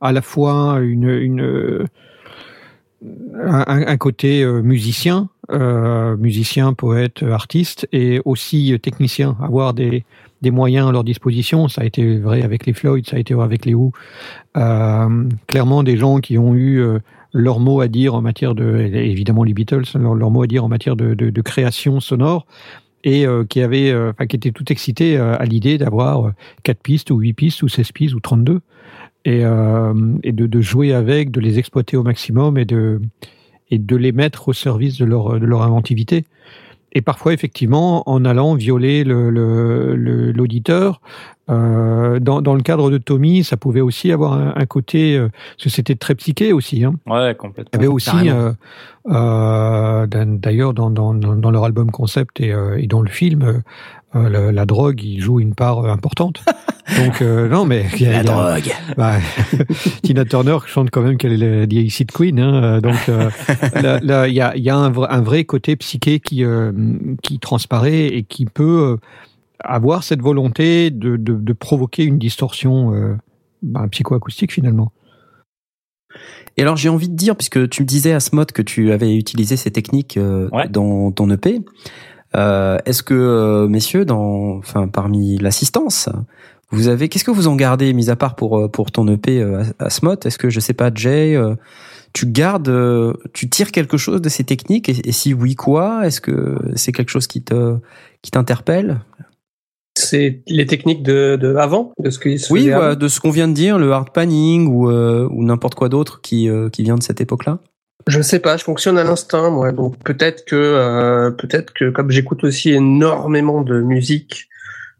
à 0.01 0.11
la 0.11 0.21
fois 0.21 0.79
un, 0.79 1.81
un, 3.67 3.97
côté 3.97 4.45
musicien, 4.45 5.29
musicien, 6.17 6.73
poète, 6.73 7.23
artiste, 7.23 7.87
et 7.91 8.21
aussi 8.25 8.77
technicien, 8.81 9.37
avoir 9.41 9.73
des, 9.73 10.05
des 10.41 10.51
moyens 10.51 10.89
à 10.89 10.91
leur 10.91 11.03
disposition. 11.03 11.67
Ça 11.67 11.81
a 11.81 11.85
été 11.85 12.17
vrai 12.17 12.41
avec 12.41 12.65
les 12.65 12.73
Floyd, 12.73 13.07
ça 13.07 13.17
a 13.17 13.19
été 13.19 13.33
vrai 13.33 13.45
avec 13.45 13.65
les 13.65 13.73
Who. 13.73 13.91
Euh, 14.57 15.29
clairement, 15.47 15.83
des 15.83 15.97
gens 15.97 16.19
qui 16.19 16.37
ont 16.37 16.55
eu 16.55 16.79
euh, 16.79 16.99
leur 17.33 17.59
mot 17.59 17.81
à 17.81 17.87
dire 17.87 18.15
en 18.15 18.21
matière 18.21 18.55
de, 18.55 18.77
évidemment 18.77 19.43
les 19.43 19.53
Beatles, 19.53 19.83
leur, 19.95 20.15
leur 20.15 20.31
mot 20.31 20.43
à 20.43 20.47
dire 20.47 20.63
en 20.63 20.67
matière 20.67 20.95
de, 20.95 21.41
création 21.41 21.99
sonore 21.99 22.45
et 23.03 23.25
euh, 23.25 23.45
qui 23.45 23.61
avait, 23.61 23.91
euh, 23.91 24.11
enfin, 24.11 24.27
qui 24.27 24.35
était 24.35 24.51
tout 24.51 24.71
excité 24.71 25.17
euh, 25.17 25.37
à 25.37 25.45
l'idée 25.45 25.77
d'avoir 25.77 26.33
quatre 26.63 26.81
pistes 26.81 27.11
ou 27.11 27.19
huit 27.19 27.33
pistes 27.33 27.63
ou 27.63 27.69
16 27.69 27.91
pistes 27.91 28.15
ou 28.15 28.19
32 28.19 28.61
et, 29.25 29.41
et 30.23 30.31
de, 30.31 30.61
jouer 30.61 30.93
avec, 30.93 31.29
de 31.29 31.41
les 31.41 31.59
exploiter 31.59 31.97
au 31.97 32.03
maximum 32.03 32.57
et 32.57 32.65
de, 32.65 32.99
les 33.69 34.11
mettre 34.11 34.47
au 34.47 34.53
service 34.53 34.97
de 34.97 35.05
leur 35.05 35.61
inventivité. 35.61 36.25
Et 36.93 37.01
parfois, 37.01 37.33
effectivement, 37.33 38.09
en 38.09 38.25
allant 38.25 38.55
violer 38.55 39.03
l'auditeur. 39.03 41.01
Euh, 41.49 42.19
dans, 42.19 42.41
dans, 42.41 42.53
le 42.53 42.61
cadre 42.61 42.91
de 42.91 42.97
Tommy, 42.97 43.43
ça 43.43 43.57
pouvait 43.57 43.81
aussi 43.81 44.11
avoir 44.11 44.33
un, 44.33 44.53
un 44.55 44.65
côté, 44.65 45.15
euh, 45.15 45.29
parce 45.29 45.63
que 45.63 45.69
c'était 45.69 45.95
très 45.95 46.15
psyché 46.15 46.53
aussi. 46.53 46.83
Hein. 46.83 46.95
Ouais, 47.07 47.35
complètement. 47.35 47.71
Il 47.73 47.75
y 47.75 47.79
avait 47.79 47.87
aussi, 47.87 48.29
euh, 49.09 50.05
d'ailleurs, 50.07 50.73
dans, 50.73 50.89
dans, 50.89 51.13
dans, 51.13 51.51
leur 51.51 51.63
album 51.63 51.91
concept 51.91 52.39
et, 52.41 52.53
et 52.77 52.87
dans 52.87 53.01
le 53.01 53.09
film, 53.09 53.63
la, 54.13 54.51
la, 54.51 54.65
drogue, 54.65 55.01
il 55.03 55.19
joue 55.21 55.39
une 55.39 55.55
part 55.55 55.85
importante. 55.85 56.43
Donc 56.97 57.21
euh, 57.21 57.47
non, 57.47 57.65
mais 57.65 57.85
il 57.93 58.01
y 58.01 58.05
a, 58.07 58.09
la 58.09 58.15
y 58.15 58.19
a, 58.19 58.23
drogue. 58.23 58.73
Bah, 58.97 59.17
Tina 60.03 60.25
Turner 60.25 60.57
chante 60.65 60.89
quand 60.91 61.01
même 61.01 61.17
qu'elle 61.17 61.41
est 61.43 61.65
la 61.65 61.67
The 61.67 62.11
Queen. 62.11 62.39
Hein, 62.39 62.81
donc 62.81 62.97
euh, 63.09 63.29
là, 63.81 63.99
là, 64.01 64.27
il 64.27 64.33
y 64.33 64.41
a, 64.41 64.55
y 64.57 64.69
a 64.69 64.75
un, 64.75 64.89
vrai, 64.89 65.07
un 65.09 65.21
vrai 65.21 65.43
côté 65.43 65.75
psyché 65.75 66.19
qui 66.19 66.43
euh, 66.43 66.71
qui 67.21 67.39
transparaît 67.39 68.07
et 68.07 68.23
qui 68.23 68.45
peut 68.45 68.97
avoir 69.63 70.03
cette 70.03 70.21
volonté 70.21 70.91
de, 70.91 71.17
de, 71.17 71.33
de 71.33 71.53
provoquer 71.53 72.03
une 72.03 72.17
distorsion 72.17 73.17
bah, 73.61 73.87
psychoacoustique 73.91 74.53
finalement. 74.53 74.91
Et 76.57 76.61
alors 76.61 76.75
j'ai 76.75 76.89
envie 76.89 77.09
de 77.09 77.15
dire, 77.15 77.35
puisque 77.35 77.69
tu 77.69 77.83
me 77.83 77.87
disais 77.87 78.13
à 78.13 78.19
Smot 78.19 78.45
que 78.45 78.61
tu 78.61 78.91
avais 78.91 79.15
utilisé 79.15 79.57
ces 79.57 79.71
techniques 79.71 80.17
ouais. 80.51 80.69
dans 80.69 81.11
ton 81.11 81.29
EP, 81.29 81.61
euh, 82.35 82.77
Est-ce 82.85 83.03
que, 83.03 83.13
euh, 83.13 83.67
messieurs, 83.67 84.05
dans, 84.05 84.57
enfin, 84.57 84.87
parmi 84.87 85.37
l'assistance, 85.37 86.09
vous 86.71 86.87
avez, 86.87 87.09
qu'est-ce 87.09 87.23
que 87.23 87.31
vous 87.31 87.47
en 87.47 87.55
gardez, 87.55 87.93
mis 87.93 88.09
à 88.09 88.15
part 88.15 88.35
pour 88.35 88.69
pour 88.71 88.91
ton 88.91 89.07
EP 89.07 89.41
à, 89.41 89.63
à 89.79 89.89
Smot 89.89 90.17
Est-ce 90.25 90.37
que 90.37 90.49
je 90.49 90.59
sais 90.59 90.73
pas, 90.73 90.91
Jay, 90.93 91.35
euh, 91.35 91.55
tu 92.13 92.27
gardes, 92.27 92.69
euh, 92.69 93.13
tu 93.33 93.49
tires 93.49 93.71
quelque 93.71 93.97
chose 93.97 94.21
de 94.21 94.29
ces 94.29 94.43
techniques? 94.43 94.89
Et, 94.89 95.07
et 95.07 95.11
si 95.11 95.33
oui, 95.33 95.55
quoi? 95.55 96.05
Est-ce 96.05 96.21
que 96.21 96.57
c'est 96.75 96.91
quelque 96.91 97.09
chose 97.09 97.27
qui 97.27 97.41
te 97.41 97.77
qui 98.21 98.31
t'interpelle? 98.31 98.99
C'est 99.99 100.41
les 100.47 100.65
techniques 100.65 101.03
de, 101.03 101.37
de, 101.39 101.55
avant, 101.55 101.93
de 101.99 102.09
ce 102.09 102.19
que 102.19 102.29
oui, 102.51 102.73
ouais, 102.73 102.95
de 102.95 103.07
ce 103.07 103.19
qu'on 103.19 103.31
vient 103.31 103.47
de 103.47 103.53
dire, 103.53 103.77
le 103.77 103.91
hard 103.91 104.11
panning 104.11 104.67
ou, 104.67 104.89
euh, 104.89 105.27
ou 105.31 105.43
n'importe 105.43 105.75
quoi 105.75 105.89
d'autre 105.89 106.21
qui, 106.21 106.49
euh, 106.49 106.69
qui 106.69 106.83
vient 106.83 106.95
de 106.95 107.03
cette 107.03 107.21
époque-là. 107.21 107.59
Je 108.07 108.21
sais 108.21 108.39
pas, 108.39 108.57
je 108.57 108.63
fonctionne 108.63 108.97
à 108.97 109.03
l'instinct, 109.03 109.49
moi. 109.49 109.71
Donc 109.71 110.01
peut-être 110.03 110.45
que 110.45 110.55
euh, 110.55 111.31
peut-être 111.31 111.73
que 111.73 111.89
comme 111.89 112.09
j'écoute 112.09 112.43
aussi 112.43 112.71
énormément 112.71 113.61
de 113.61 113.81
musique 113.81 114.47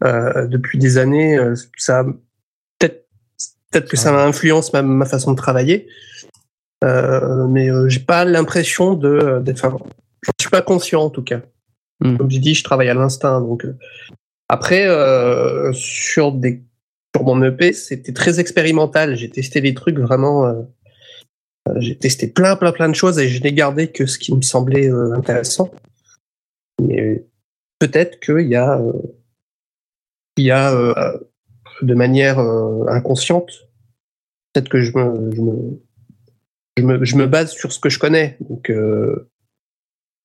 depuis 0.02 0.78
des 0.78 0.96
années, 0.96 1.38
ça 1.76 2.04
peut-être 2.78 3.06
peut-être 3.70 3.88
que 3.88 3.98
ça 3.98 4.14
influence 4.24 4.72
ma, 4.72 4.80
ma 4.80 5.04
façon 5.04 5.32
de 5.32 5.36
travailler. 5.36 5.88
Mais 6.82 7.68
j'ai 7.88 8.00
pas 8.00 8.24
l'impression 8.24 8.94
de 8.94 9.40
d'être. 9.42 9.64
Enfin, 9.64 9.76
je 10.22 10.30
suis 10.44 10.50
pas 10.50 10.62
conscient 10.62 11.02
en 11.02 11.10
tout 11.10 11.22
cas. 11.22 11.40
Mm. 12.00 12.16
Comme 12.16 12.30
j'ai 12.30 12.38
dit, 12.38 12.54
je 12.54 12.64
travaille 12.64 12.88
à 12.88 12.94
l'instinct. 12.94 13.40
Donc 13.40 13.66
euh, 14.50 15.68
après 15.68 15.72
sur 15.74 16.32
des 16.32 16.62
sur 17.14 17.24
mon 17.24 17.42
EP, 17.42 17.72
c'était 17.72 18.12
très 18.12 18.38
expérimental. 18.40 19.16
J'ai 19.16 19.30
testé 19.30 19.60
des 19.60 19.74
trucs 19.74 19.98
vraiment 19.98 20.46
Euh, 21.68 21.74
J'ai 21.80 21.96
testé 21.96 22.26
plein, 22.28 22.56
plein, 22.56 22.72
plein 22.72 22.88
de 22.88 22.94
choses 22.94 23.18
et 23.18 23.28
je 23.28 23.42
n'ai 23.42 23.52
gardé 23.52 23.88
que 23.92 24.06
ce 24.06 24.18
qui 24.18 24.34
me 24.34 24.42
semblait 24.42 24.88
euh, 24.88 25.12
intéressant. 25.12 25.70
Mais 26.80 27.24
peut-être 27.78 28.20
qu'il 28.20 28.48
y 28.48 28.56
a, 28.56 28.78
euh, 28.78 28.92
il 30.36 30.44
y 30.44 30.50
a 30.50 30.72
euh, 30.74 31.18
de 31.82 31.94
manière 31.94 32.38
euh, 32.38 32.86
inconsciente, 32.88 33.50
peut-être 34.52 34.68
que 34.68 34.80
je 34.80 34.96
me, 34.96 35.30
je 35.34 35.40
me, 35.42 35.82
je 36.78 36.82
me, 36.84 37.04
je 37.04 37.16
me 37.16 37.26
base 37.26 37.52
sur 37.52 37.72
ce 37.72 37.78
que 37.78 37.90
je 37.90 37.98
connais. 37.98 38.38
Donc, 38.40 38.70
euh, 38.70 39.30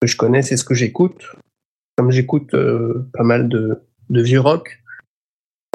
ce 0.02 0.08
que 0.08 0.08
je 0.08 0.18
connais, 0.18 0.42
c'est 0.42 0.58
ce 0.58 0.64
que 0.64 0.74
j'écoute. 0.74 1.26
Comme 1.98 2.12
j'écoute 2.12 2.54
euh, 2.54 3.10
pas 3.14 3.24
mal 3.24 3.50
de, 3.50 3.82
de 4.10 4.22
vieux 4.22 4.40
rock, 4.42 4.82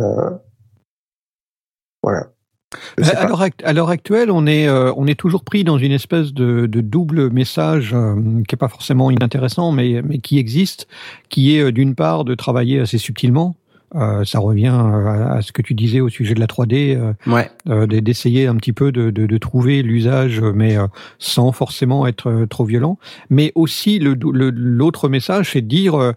euh, 0.01 0.31
voilà. 2.03 2.29
À 3.03 3.27
l'heure 3.27 3.43
act- 3.43 3.63
à 3.65 3.73
l'heure 3.73 3.91
actuelle, 3.91 4.31
on 4.31 4.47
est, 4.47 4.69
euh, 4.69 4.93
on 4.97 5.07
est 5.09 5.19
toujours 5.19 5.43
pris 5.43 5.65
dans 5.65 5.77
une 5.77 5.91
espèce 5.91 6.33
de, 6.33 6.67
de 6.67 6.81
double 6.81 7.29
message 7.31 7.91
euh, 7.93 8.15
qui 8.47 8.55
est 8.55 8.59
pas 8.59 8.69
forcément 8.69 9.11
inintéressant, 9.11 9.73
mais, 9.73 10.01
mais 10.03 10.19
qui 10.19 10.39
existe, 10.39 10.87
qui 11.31 11.57
est 11.57 11.63
euh, 11.65 11.73
d'une 11.73 11.97
part 11.97 12.25
de 12.25 12.35
travailler 12.37 12.79
assez 12.79 12.97
subtilement. 12.99 13.57
Euh, 13.97 14.25
ça 14.25 14.39
revient 14.39 14.69
à, 14.69 15.33
à 15.33 15.43
ce 15.43 15.51
que 15.51 15.63
tu 15.63 15.75
disais 15.75 15.99
au 16.01 16.09
sujet 16.09 16.35
de 16.35 16.39
la 16.41 16.47
3D, 16.47 16.97
euh, 16.97 17.13
Ouais. 17.27 17.51
euh, 17.69 17.89
d- 17.89 18.01
d'essayer 18.01 18.47
un 18.47 18.55
petit 18.55 18.73
peu 18.73 18.93
de, 18.93 19.11
de, 19.11 19.27
de 19.27 19.39
trouver 19.39 19.83
l'usage, 19.83 20.41
mais 20.41 20.77
euh, 20.79 20.87
sans 21.19 21.51
forcément 21.51 22.07
être 22.07 22.47
trop 22.49 22.65
violent. 22.65 22.99
Mais 23.31 23.51
aussi 23.57 23.99
le 23.99 24.15
dou- 24.15 24.31
le- 24.31 24.51
l'autre 24.51 25.09
message, 25.09 25.51
c'est 25.55 25.61
de 25.63 25.67
dire 25.67 25.97
euh, 26.01 26.13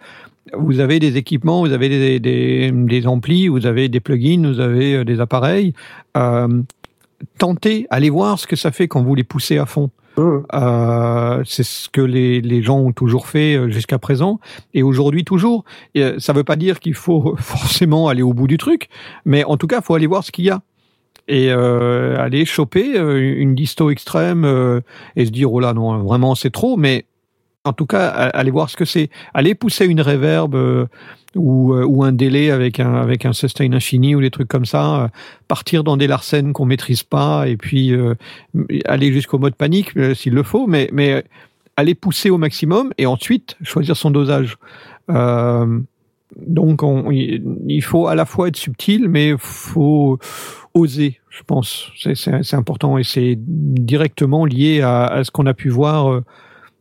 vous 0.52 0.80
avez 0.80 1.00
des 1.00 1.18
équipements, 1.18 1.62
vous 1.62 1.72
avez 1.72 1.90
des, 1.90 2.20
des, 2.20 2.72
des 2.72 3.08
amplis, 3.08 3.48
vous 3.48 3.66
avez 3.66 3.88
des 3.88 4.00
plugins, 4.00 4.46
vous 4.46 4.60
avez 4.60 4.96
euh, 4.96 5.06
des 5.06 5.20
appareils. 5.20 5.74
Euh, 6.18 6.62
tentez, 7.38 7.88
allez 7.90 8.10
voir 8.10 8.40
ce 8.40 8.48
que 8.48 8.56
ça 8.56 8.72
fait 8.72 8.88
quand 8.88 9.04
vous 9.04 9.16
les 9.16 9.24
poussez 9.24 9.58
à 9.58 9.66
fond. 9.66 9.90
Mmh. 10.18 10.40
Euh, 10.54 11.44
c'est 11.46 11.64
ce 11.64 11.90
que 11.90 12.02
les, 12.02 12.40
les 12.42 12.62
gens 12.62 12.78
ont 12.78 12.92
toujours 12.92 13.28
fait 13.28 13.56
euh, 13.56 13.70
jusqu'à 13.72 13.98
présent 13.98 14.40
et 14.74 14.84
aujourd'hui 14.84 15.24
toujours. 15.24 15.64
Et, 15.96 16.04
euh, 16.04 16.20
ça 16.20 16.34
veut 16.34 16.44
pas 16.44 16.56
dire 16.56 16.80
qu'il 16.80 16.94
faut 16.94 17.36
forcément 17.40 18.10
aller 18.10 18.22
au 18.22 18.34
bout 18.34 18.48
du 18.48 18.58
truc, 18.58 18.90
mais 19.26 19.44
en 19.44 19.58
tout 19.58 19.68
cas, 19.68 19.82
faut 19.82 19.96
aller 19.96 20.08
voir 20.08 20.24
ce 20.24 20.32
qu'il 20.32 20.46
y 20.46 20.50
a 20.50 20.62
et 21.30 21.52
euh, 21.52 22.18
aller 22.20 22.44
choper 22.44 22.98
une 22.98 23.56
disto 23.56 23.90
extrême 23.90 24.44
euh, 24.44 24.82
et 25.16 25.26
se 25.26 25.32
dire 25.32 25.54
oh 25.54 25.62
là 25.62 25.74
non 25.74 26.04
vraiment 26.04 26.36
c'est 26.36 26.50
trop, 26.50 26.76
mais 26.76 27.06
en 27.66 27.74
tout 27.74 27.86
cas 27.86 28.08
a- 28.08 28.28
aller 28.30 28.52
voir 28.52 28.70
ce 28.70 28.76
que 28.78 28.86
c'est. 28.86 29.10
Aller 29.34 29.56
pousser 29.56 29.86
une 29.86 30.02
reverb 30.02 30.56
euh, 30.56 30.86
ou, 31.36 31.74
euh, 31.74 31.86
ou 31.86 32.04
un 32.04 32.12
délai 32.12 32.52
avec 32.52 32.80
un 32.80 32.94
avec 32.96 33.26
un 33.26 33.34
sustain 33.34 33.72
infini 33.74 34.16
ou 34.16 34.22
des 34.22 34.30
trucs 34.32 34.48
comme 34.50 34.66
ça, 34.66 35.04
euh, 35.04 35.08
partir 35.48 35.84
dans 35.84 35.98
des 35.98 36.08
larcènes 36.08 36.54
qu'on 36.54 36.66
maîtrise 36.66 37.04
pas 37.04 37.48
et 37.48 37.58
puis 37.58 37.92
euh, 37.94 38.16
aller 38.86 39.12
jusqu'au 39.14 39.40
mode 39.40 39.56
panique 39.56 39.96
euh, 39.98 40.14
s'il 40.14 40.34
le 40.34 40.44
faut, 40.44 40.68
mais 40.68 40.90
mais 40.92 41.24
aller 41.78 41.96
pousser 41.96 42.30
au 42.30 42.38
maximum 42.38 42.92
et 42.98 43.06
ensuite 43.08 43.56
choisir 43.64 43.96
son 43.98 44.12
dosage. 44.12 44.58
Donc 46.36 46.82
on- 46.84 47.12
il 47.12 47.82
faut 47.84 48.08
à 48.08 48.16
la 48.16 48.26
fois 48.26 48.48
être 48.48 48.56
subtil, 48.58 49.08
mais 49.08 49.34
faut 49.38 50.18
oser, 50.74 51.20
je 51.30 51.44
pense. 51.44 51.92
C'est- 52.02 52.54
important 52.56 52.98
et 52.98 53.04
c'est 53.04 53.36
directement 53.40 54.46
lié 54.46 54.82
à, 54.82 55.06
à 55.06 55.24
ce 55.24 55.30
qu'on 55.32 55.46
a 55.46 55.54
pu 55.54 55.70
voir 55.70 56.22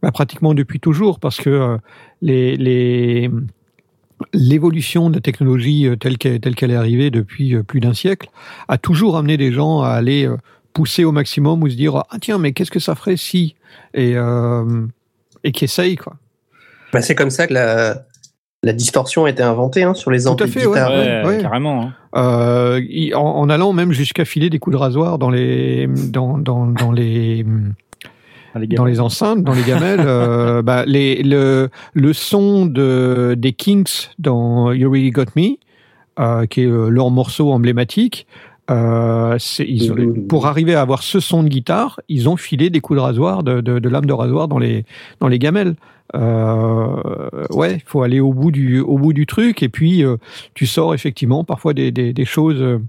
bah, 0.03 0.11
pratiquement 0.13 0.53
depuis 0.55 0.81
toujours, 0.81 1.19
parce 1.21 1.37
que 1.39 1.51
euh, 1.51 1.77
les 2.21 2.57
les 2.57 3.31
l'évolution 4.33 5.11
de 5.11 5.17
la 5.17 5.21
technologie 5.21 5.87
euh, 5.89 5.97
telle 5.97 6.17
qu'elle 6.19 6.71
est 6.71 6.77
arrivée 6.77 7.11
depuis 7.11 7.55
euh, 7.55 7.63
plus 7.63 7.81
d'un 7.81 7.95
siècle 7.95 8.29
a 8.69 8.79
toujours 8.79 9.17
amené 9.17 9.37
des 9.37 9.53
gens 9.53 9.81
à 9.81 9.89
aller 9.91 10.29
pousser 10.75 11.05
au 11.05 11.13
maximum 11.13 11.63
ou 11.63 11.69
se 11.69 11.77
dire 11.77 11.97
ah 12.11 12.17
tiens 12.21 12.39
mais 12.39 12.53
qu'est-ce 12.53 12.71
que 12.71 12.79
ça 12.81 12.95
ferait 12.95 13.17
si? 13.17 13.57
Et 13.95 14.13
euh, 14.17 14.87
et 15.45 15.51
qui 15.53 15.65
essayent 15.65 15.97
quoi. 15.97 16.17
Bah, 16.93 17.03
c'est 17.03 17.15
comme 17.15 17.31
ça 17.31 17.47
que 17.47 17.55
la, 17.55 18.03
la 18.63 18.73
distorsion 18.73 19.25
a 19.25 19.31
été 19.31 19.43
inventée 19.43 19.83
hein, 19.83 19.95
sur 19.95 20.11
les 20.11 20.23
Tout 20.25 20.29
à 20.29 20.33
amplis 20.33 20.49
fait, 20.49 20.63
de 20.63 20.67
ouais. 20.67 20.73
guitare. 20.75 20.93
Ouais, 20.93 21.25
ouais. 21.27 21.43
carrément. 21.43 21.83
hein. 21.83 21.95
Euh, 22.15 22.81
y- 22.89 23.15
en, 23.15 23.23
en 23.23 23.49
allant 23.49 23.73
même 23.73 23.93
jusqu'à 23.93 24.25
filer 24.25 24.51
des 24.51 24.59
coups 24.59 24.75
de 24.75 24.79
rasoir 24.79 25.19
dans 25.19 25.31
les 25.31 25.87
dans 25.89 26.39
dans, 26.39 26.67
dans 26.67 26.93
les 26.93 27.45
Les 28.59 28.67
dans 28.67 28.85
les 28.85 29.01
enceintes, 29.01 29.43
dans 29.43 29.55
les 29.55 29.63
gamelles, 29.63 30.01
euh, 30.05 30.63
bah, 30.69 30.85
les, 30.87 31.23
le, 31.23 31.71
le 31.95 32.13
son 32.13 32.67
de, 32.67 33.35
des 33.37 33.53
Kinks 33.53 34.11
dans 34.19 34.73
You 34.73 34.91
Really 34.91 35.11
Got 35.11 35.27
Me, 35.37 35.57
euh, 36.19 36.47
qui 36.47 36.63
est 36.63 36.67
euh, 36.67 36.89
leur 36.89 37.11
morceau 37.11 37.51
emblématique, 37.53 38.27
euh, 38.71 39.39
ils 39.59 39.93
pour 40.29 40.47
arriver 40.47 40.75
à 40.75 40.83
avoir 40.83 41.03
ce 41.03 41.21
son 41.21 41.43
de 41.43 41.49
guitare, 41.49 42.01
ils 42.09 42.29
ont 42.29 42.37
filé 42.37 42.71
des 42.71 42.81
coups 42.81 42.99
de 42.99 43.03
rasoir, 43.03 43.43
de, 43.43 43.61
de, 43.61 43.79
de 43.79 43.89
lame 43.89 44.07
de 44.07 44.13
rasoir 44.13 44.49
dans 44.49 44.59
les, 44.59 44.85
dans 45.21 45.29
les 45.29 45.39
gamelles. 45.39 45.75
Euh, 46.15 46.97
ouais, 47.51 47.77
il 47.77 47.83
faut 47.87 48.03
aller 48.03 48.21
au 48.21 48.33
bout 48.35 48.51
du, 48.51 48.81
au 48.81 48.99
bout 48.99 49.13
du 49.15 49.25
truc, 49.27 49.63
et 49.63 49.69
puis 49.69 50.05
euh, 50.05 50.17
tu 50.55 50.67
sors 50.67 50.95
effectivement 50.95 51.43
parfois 51.45 51.73
des, 51.73 51.91
des, 51.91 52.13
des 52.13 52.25
choses 52.25 52.81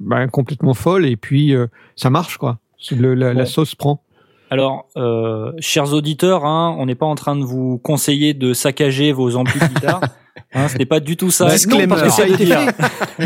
ben, 0.00 0.28
complètement 0.28 0.74
folles, 0.74 1.06
et 1.06 1.16
puis 1.16 1.54
euh, 1.54 1.66
ça 1.96 2.10
marche, 2.10 2.36
quoi. 2.36 2.58
Le- 2.92 3.14
la, 3.14 3.46
sauce 3.46 3.74
prend. 3.74 4.02
Alors, 4.50 4.86
euh, 4.96 5.52
chers 5.58 5.92
auditeurs, 5.92 6.44
hein, 6.44 6.74
on 6.78 6.86
n'est 6.86 6.94
pas 6.94 7.06
en 7.06 7.14
train 7.14 7.36
de 7.36 7.44
vous 7.44 7.78
conseiller 7.78 8.34
de 8.34 8.54
saccager 8.54 9.12
vos 9.12 9.36
amplis 9.36 9.60
guitare. 9.60 10.00
Hein, 10.54 10.68
ce 10.68 10.78
n'est 10.78 10.86
pas 10.86 11.00
du 11.00 11.16
tout 11.16 11.30
ça. 11.32 11.46
Non, 11.68 11.86
parce 11.88 12.02
que 12.02 12.10
ça 12.10 12.22
a 12.22 12.26
été 12.28 12.46
fait. 12.46 12.66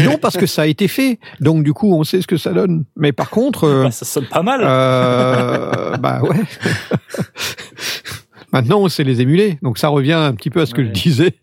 Non, 0.04 0.16
parce 0.20 0.36
que 0.36 0.46
ça 0.46 0.62
a 0.62 0.66
été 0.66 0.88
fait. 0.88 1.20
Donc 1.40 1.62
du 1.62 1.72
coup, 1.74 1.94
on 1.94 2.02
sait 2.04 2.20
ce 2.22 2.26
que 2.26 2.38
ça 2.38 2.52
donne. 2.52 2.84
Mais 2.96 3.12
par 3.12 3.28
contre, 3.30 3.64
euh, 3.64 3.84
Bah, 3.84 3.90
ça 3.92 4.04
sonne 4.06 4.24
pas 4.24 4.42
mal. 4.42 4.60
euh, 4.64 5.96
bah 5.98 6.20
ouais. 6.22 6.40
Maintenant, 8.52 8.80
on 8.80 8.88
sait 8.88 9.04
les 9.04 9.20
émuler. 9.20 9.58
Donc 9.62 9.78
ça 9.78 9.88
revient 9.88 10.12
un 10.14 10.32
petit 10.34 10.50
peu 10.50 10.60
à 10.62 10.66
ce 10.66 10.74
que 10.74 10.80
Ouais. 10.82 10.88
je 10.88 10.92
disais. 10.92 11.34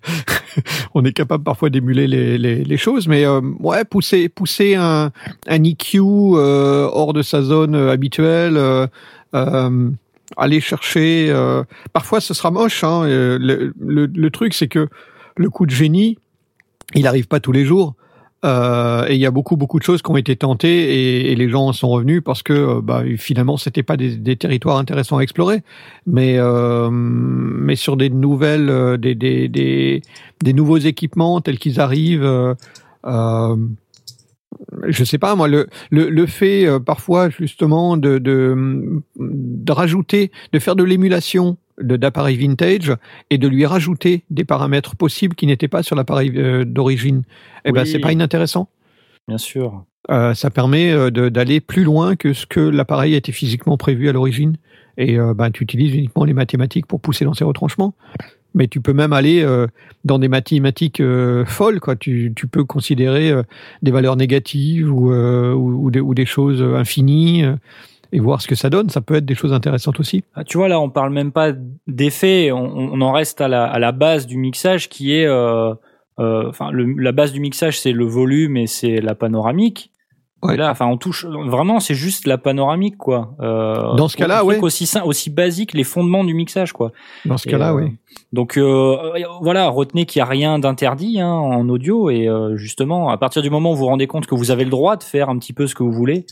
on 0.93 1.03
est 1.06 1.14
capable 1.14 1.43
parfois 1.43 1.69
d'émuler 1.69 2.07
les, 2.07 2.38
les, 2.38 2.64
les 2.64 2.77
choses, 2.77 3.07
mais 3.07 3.26
euh, 3.26 3.41
ouais, 3.60 3.84
pousser 3.85 4.30
pousser 4.30 4.76
un, 4.76 5.11
un 5.47 5.64
EQ 5.64 5.99
euh, 6.01 6.89
hors 6.91 7.14
de 7.14 7.22
sa 7.22 7.41
zone 7.41 7.76
euh, 7.76 7.91
habituelle. 7.91 8.57
euh, 8.57 8.88
euh, 9.35 9.89
aller 10.38 10.61
chercher. 10.61 11.30
euh, 11.30 11.64
parfois, 11.93 12.22
ce 12.22 12.34
sera 12.34 12.51
moche. 12.51 12.84
Hein, 12.84 13.03
euh, 13.03 13.38
le, 13.39 13.73
le, 13.80 14.06
le 14.06 14.30
truc, 14.30 14.53
c'est 14.53 14.68
que 14.68 14.88
le 15.35 15.49
coup 15.49 15.65
de 15.65 15.72
génie, 15.72 16.18
il 16.95 17.07
arrive 17.07 17.27
pas 17.27 17.39
tous 17.39 17.51
les 17.51 17.65
jours. 17.65 17.95
Euh, 18.45 19.06
et 19.10 19.15
il 19.15 19.19
y 19.19 19.26
a 19.26 19.31
beaucoup 19.31 19.57
beaucoup 19.57 19.80
de 19.80 19.84
choses 19.84 20.01
qui 20.01 20.10
ont 20.10 20.15
été 20.15 20.38
tentées 20.38 20.93
et, 20.95 21.34
et 21.34 21.35
les 21.35 21.49
gens 21.49 21.65
en 21.68 21.73
sont 21.73 21.89
revenus 21.89 22.22
parce 22.23 22.41
que 22.41 22.53
euh, 22.53 22.81
bah, 22.81 23.03
finalement 23.18 23.57
c'était 23.57 23.84
pas 23.84 23.97
des, 23.97 24.15
des 24.15 24.38
territoires 24.38 24.77
intéressants 24.77 25.18
à 25.18 25.23
explorer, 25.23 25.61
mais 26.07 26.35
euh, 26.38 26.89
mais 26.89 27.76
sur 27.76 27.97
des 27.97 28.10
nouvelles 28.10 28.69
euh, 28.69 28.95
des, 28.95 29.14
des, 29.14 29.49
des, 29.49 30.01
des 30.41 30.53
nouveaux 30.53 30.77
équipements 30.77 31.41
tels 31.41 31.60
qu'ils 31.60 31.81
arrivent. 31.81 32.56
Euh, 33.06 33.56
je 34.88 35.03
sais 35.03 35.18
pas 35.18 35.36
moi 35.36 35.48
le 35.48 35.68
le, 35.90 36.10
le 36.10 36.26
fait 36.26 36.65
euh, 36.68 36.80
parfois 36.80 37.30
justement 37.30 37.98
de, 37.98 38.18
de 38.18 39.02
de 39.18 39.72
rajouter 39.72 40.31
de 40.52 40.60
faire 40.60 40.76
de 40.76 40.84
l'émulation 40.84 41.57
de- 41.81 41.95
d'appareils 41.98 42.38
vintage 42.38 42.94
et 43.30 43.38
de 43.38 43.48
lui 43.48 43.65
rajouter 43.65 44.23
des 44.30 44.44
paramètres 44.44 44.95
possibles 44.95 45.36
qui 45.36 45.48
n'étaient 45.48 45.68
pas 45.69 45.81
sur 45.84 45.95
l'appareil 45.95 46.34
euh, 46.36 46.65
d'origine. 46.65 47.23
Eh 47.65 47.72
ben 47.72 47.84
Oui. 47.84 47.88
c'est 47.88 47.99
pas 47.99 48.11
inintéressant. 48.11 48.69
Bien 49.27 49.38
sûr. 49.38 49.86
Euh, 50.11 50.34
ça 50.34 50.49
permet 50.49 50.91
euh, 50.91 51.10
d'aller 51.11 51.61
plus 51.61 51.84
loin 51.84 52.15
que 52.15 52.34
ce 52.34 52.45
que 52.45 52.60
l'appareil 52.60 53.14
était 53.15 53.31
physiquement 53.31 53.77
prévu 53.77 54.10
à 54.10 54.11
l'origine. 54.11 54.57
Et 54.98 55.18
euh, 55.18 55.34
ben, 55.34 55.52
tu 55.52 55.64
utilises 55.64 55.94
uniquement 55.95 56.26
les 56.26 56.34
mathématiques 56.34 56.86
pour 56.86 56.99
pousser 56.99 57.23
dans 57.26 57.34
ces 57.34 57.44
retranchements. 57.45 57.95
Mais 58.56 58.68
tu 58.68 58.82
peux 58.82 58.94
même 58.94 59.14
aller 59.14 59.44
euh, 59.44 59.68
dans 60.06 60.18
des 60.18 60.28
mathématiques 60.28 61.02
euh, 61.02 61.46
folles. 61.46 61.80
Quoi. 61.80 61.96
Tu, 61.96 62.34
tu 62.36 62.48
peux 62.48 62.64
considérer 62.64 63.30
euh, 63.32 63.44
des 63.84 63.92
valeurs 63.92 64.16
négatives 64.16 64.92
ou, 64.92 65.12
euh, 65.12 65.54
ou, 65.54 65.92
des, 65.92 66.00
ou 66.00 66.16
des 66.16 66.26
choses 66.26 66.62
infinies 66.62 67.44
euh, 67.44 67.56
et 68.12 68.20
voir 68.20 68.42
ce 68.42 68.48
que 68.48 68.56
ça 68.56 68.72
donne. 68.72 68.90
Ça 68.90 69.02
peut 69.02 69.16
être 69.16 69.26
des 69.26 69.36
choses 69.36 69.54
intéressantes 69.54 70.00
aussi. 70.00 70.24
Ah, 70.34 70.44
tu 70.44 70.58
vois, 70.58 70.68
là, 70.68 70.80
on 70.80 70.90
parle 70.90 71.14
même 71.14 71.32
pas 71.32 71.52
d'effet. 71.86 72.52
On, 72.52 72.94
on 72.94 73.02
en 73.02 73.12
reste 73.12 73.40
à 73.40 73.48
la, 73.48 73.66
à 73.66 73.78
la 73.78 73.92
base 73.92 74.26
du 74.26 74.38
mixage 74.38 74.90
qui 74.90 75.14
est, 75.14 75.28
euh, 75.28 75.76
enfin, 76.18 76.72
la 76.74 77.12
base 77.12 77.32
du 77.32 77.40
mixage, 77.40 77.80
c'est 77.80 77.92
le 77.92 78.06
volume 78.06 78.58
et 78.58 78.66
c'est 78.66 79.00
la 79.00 79.14
panoramique. 79.14 79.92
Ouais. 80.41 80.53
Et 80.53 80.57
là, 80.57 80.70
enfin, 80.72 80.86
on 80.88 80.95
touche 80.98 81.26
vraiment, 81.26 81.80
c'est 81.82 81.95
juste 81.95 82.26
la 82.26 82.38
panoramique, 82.38 82.98
quoi. 82.98 83.36
Euh, 83.41 83.95
Dans 83.95 84.07
ce 84.07 84.16
cas-là, 84.16 84.45
ouais. 84.45 84.57
Aussi 84.60 84.90
aussi 85.03 85.30
basique, 85.30 85.74
les 85.74 85.84
fondements 85.84 86.24
du 86.24 86.34
mixage, 86.34 86.72
quoi. 86.72 86.91
Dans 87.26 87.38
ce 87.38 87.48
cas-là, 87.49 87.72
euh, 87.74 87.76
oui. 87.82 87.98
Donc 88.32 88.57
euh, 88.57 88.95
voilà, 89.41 89.68
retenez 89.68 90.06
qu'il 90.06 90.20
n'y 90.22 90.24
a 90.24 90.30
rien 90.30 90.57
d'interdit 90.60 91.20
hein, 91.20 91.28
en 91.30 91.68
audio 91.68 92.10
et 92.10 92.28
euh, 92.30 92.56
justement, 92.56 93.10
à 93.10 93.18
partir 93.18 93.41
du 93.41 93.49
moment 93.49 93.72
où 93.72 93.76
vous 93.76 93.80
vous 93.82 93.86
rendez 93.88 94.07
compte 94.07 94.28
que 94.28 94.36
vous 94.36 94.52
avez 94.52 94.64
le 94.64 94.70
droit 94.70 94.95
de 94.95 95.03
faire 95.03 95.30
un 95.30 95.38
petit 95.38 95.53
peu 95.53 95.68
ce 95.68 95.76
que 95.76 95.84
vous 95.84 95.91
voulez, 95.91 96.26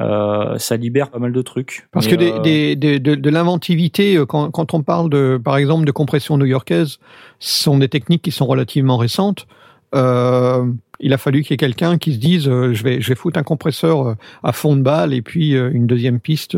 euh, 0.00 0.58
ça 0.58 0.76
libère 0.76 1.10
pas 1.10 1.18
mal 1.18 1.32
de 1.32 1.42
trucs. 1.42 1.88
Parce 1.92 2.06
Mais, 2.06 2.12
que 2.12 2.16
des, 2.16 2.30
euh, 2.32 2.38
des- 2.40 2.76
des- 2.76 2.98
de, 3.00 3.14
de 3.16 3.30
l'inventivité, 3.30 4.16
euh, 4.16 4.26
quand, 4.26 4.50
quand 4.50 4.72
on 4.74 4.82
parle 4.82 5.10
de, 5.10 5.40
par 5.42 5.56
exemple, 5.56 5.84
de 5.84 5.90
compression 5.92 6.38
new-yorkaise, 6.38 6.98
ce 7.40 7.62
sont 7.64 7.78
des 7.78 7.88
techniques 7.88 8.22
qui 8.22 8.30
sont 8.30 8.46
relativement 8.46 8.96
récentes. 8.96 9.46
Euh, 9.94 10.64
il 11.00 11.12
a 11.12 11.18
fallu 11.18 11.42
qu'il 11.42 11.52
y 11.52 11.54
ait 11.54 11.56
quelqu'un 11.56 11.96
qui 11.96 12.12
se 12.14 12.18
dise 12.18 12.48
euh, 12.48 12.74
je 12.74 12.82
vais 12.82 13.00
foutre 13.14 13.38
un 13.38 13.42
compresseur 13.42 14.06
euh, 14.08 14.14
à 14.42 14.52
fond 14.52 14.76
de 14.76 14.82
balle 14.82 15.14
et 15.14 15.22
puis 15.22 15.52
une 15.52 15.86
deuxième 15.86 16.20
piste 16.20 16.56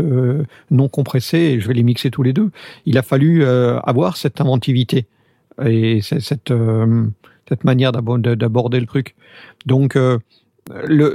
non 0.70 0.88
compressée 0.88 1.38
et 1.38 1.60
je 1.60 1.68
vais 1.68 1.74
les 1.74 1.82
mixer 1.82 2.10
tous 2.10 2.22
les 2.22 2.32
deux. 2.32 2.50
Il 2.86 2.98
a 2.98 3.02
fallu 3.02 3.44
avoir 3.44 4.16
cette 4.16 4.40
inventivité 4.40 5.06
et 5.64 6.00
cette 6.02 6.52
cette 7.48 7.64
manière 7.64 7.92
d'abo- 7.92 8.18
de- 8.18 8.34
d'aborder 8.34 8.80
le 8.80 8.86
truc. 8.86 9.14
Donc 9.66 9.96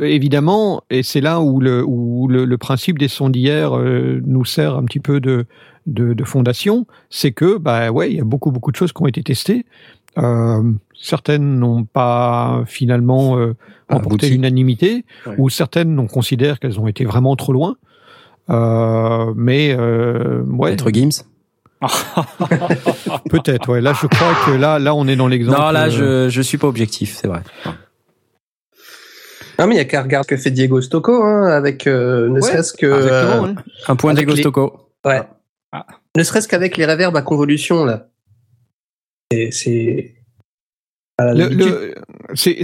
évidemment, 0.03 0.83
et 0.89 1.01
c'est 1.03 1.21
là 1.21 1.39
où 1.41 1.59
le, 1.59 2.55
principe 2.57 2.99
des 2.99 3.07
sons 3.07 3.29
d'hier 3.29 3.71
nous 3.77 4.45
sert 4.45 4.75
un 4.75 4.83
petit 4.83 4.99
peu 4.99 5.19
de, 5.19 5.45
de, 5.87 6.13
de 6.13 6.23
fondation, 6.23 6.85
c'est 7.09 7.31
que 7.31 7.57
bah 7.57 7.91
ouais, 7.91 8.11
il 8.11 8.17
y 8.17 8.21
a 8.21 8.23
beaucoup 8.25 8.51
beaucoup 8.51 8.71
de 8.71 8.77
choses 8.77 8.91
qui 8.93 9.01
ont 9.01 9.07
été 9.07 9.23
testées. 9.23 9.65
Euh, 10.17 10.61
certaines 10.99 11.59
n'ont 11.59 11.83
pas 11.83 12.63
finalement 12.67 13.37
euh, 13.37 13.55
remporté 13.89 14.27
Abouti. 14.27 14.29
l'unanimité, 14.31 15.05
Ouais. 15.25 15.35
ou 15.37 15.49
certaines 15.49 15.99
on 15.99 16.07
considère 16.07 16.59
qu'elles 16.59 16.79
ont 16.79 16.87
été 16.87 17.03
vraiment 17.05 17.35
trop 17.35 17.51
loin. 17.53 17.75
Euh, 18.49 19.33
mais 19.35 19.75
euh, 19.77 20.41
ouais, 20.43 20.71
Maître 20.71 20.89
Gims? 20.91 21.23
peut-être. 23.29 23.69
Ouais, 23.69 23.81
là 23.81 23.93
je 23.99 24.07
crois 24.07 24.33
que 24.45 24.51
là 24.51 24.79
là 24.79 24.95
on 24.95 25.07
est 25.07 25.15
dans 25.15 25.27
l'exemple. 25.27 25.59
Non, 25.59 25.71
là, 25.71 25.87
euh, 25.87 26.29
je, 26.29 26.35
je 26.35 26.41
suis 26.41 26.57
pas 26.57 26.67
objectif, 26.67 27.15
c'est 27.15 27.27
vrai. 27.27 27.41
Non, 29.59 29.67
mais 29.67 29.75
il 29.75 29.77
y 29.77 29.81
a 29.81 29.85
qu'à 29.85 30.01
regarder 30.01 30.25
ce 30.29 30.35
que 30.35 30.41
fait 30.41 30.51
Diego 30.51 30.81
Stocco, 30.81 31.23
hein, 31.23 31.47
avec 31.47 31.87
euh, 31.87 32.27
ne 32.27 32.33
Ouais, 32.35 32.41
serait-ce 32.41 32.73
que. 32.73 32.85
euh, 32.85 33.41
ouais. 33.41 33.55
Un 33.87 33.95
point 33.95 34.13
Diego 34.13 34.33
les- 34.33 34.41
Stocco. 34.41 34.89
ouais. 35.05 35.21
Ah. 35.71 35.85
Ne 36.17 36.23
serait-ce 36.23 36.47
qu'avec 36.47 36.77
les 36.77 36.85
reverbs 36.85 37.15
à 37.17 37.21
convolution, 37.21 37.83
là. 37.85 38.07
C'est- 39.31 39.49
Le, 41.33 41.47
le- 41.55 41.95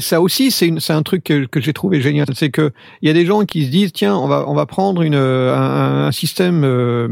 ça 0.02 0.20
aussi, 0.20 0.52
c'est 0.52 0.92
un 0.92 1.04
truc 1.04 1.24
que, 1.24 1.46
que 1.46 1.62
j'ai 1.62 1.72
trouvé 1.72 2.02
génial. 2.02 2.26
C'est 2.34 2.50
que 2.50 2.72
il 3.02 3.08
y 3.08 3.10
a 3.10 3.14
des 3.14 3.26
gens 3.26 3.46
qui 3.46 3.66
se 3.66 3.72
disent 3.72 3.94
tiens, 3.94 4.18
on 4.18 4.28
va 4.28 4.44
on 4.50 4.54
va 4.54 4.66
prendre 4.66 5.04
une 5.04 5.16
un, 5.16 6.08
un 6.08 6.12
système 6.12 6.66
euh, 6.66 7.08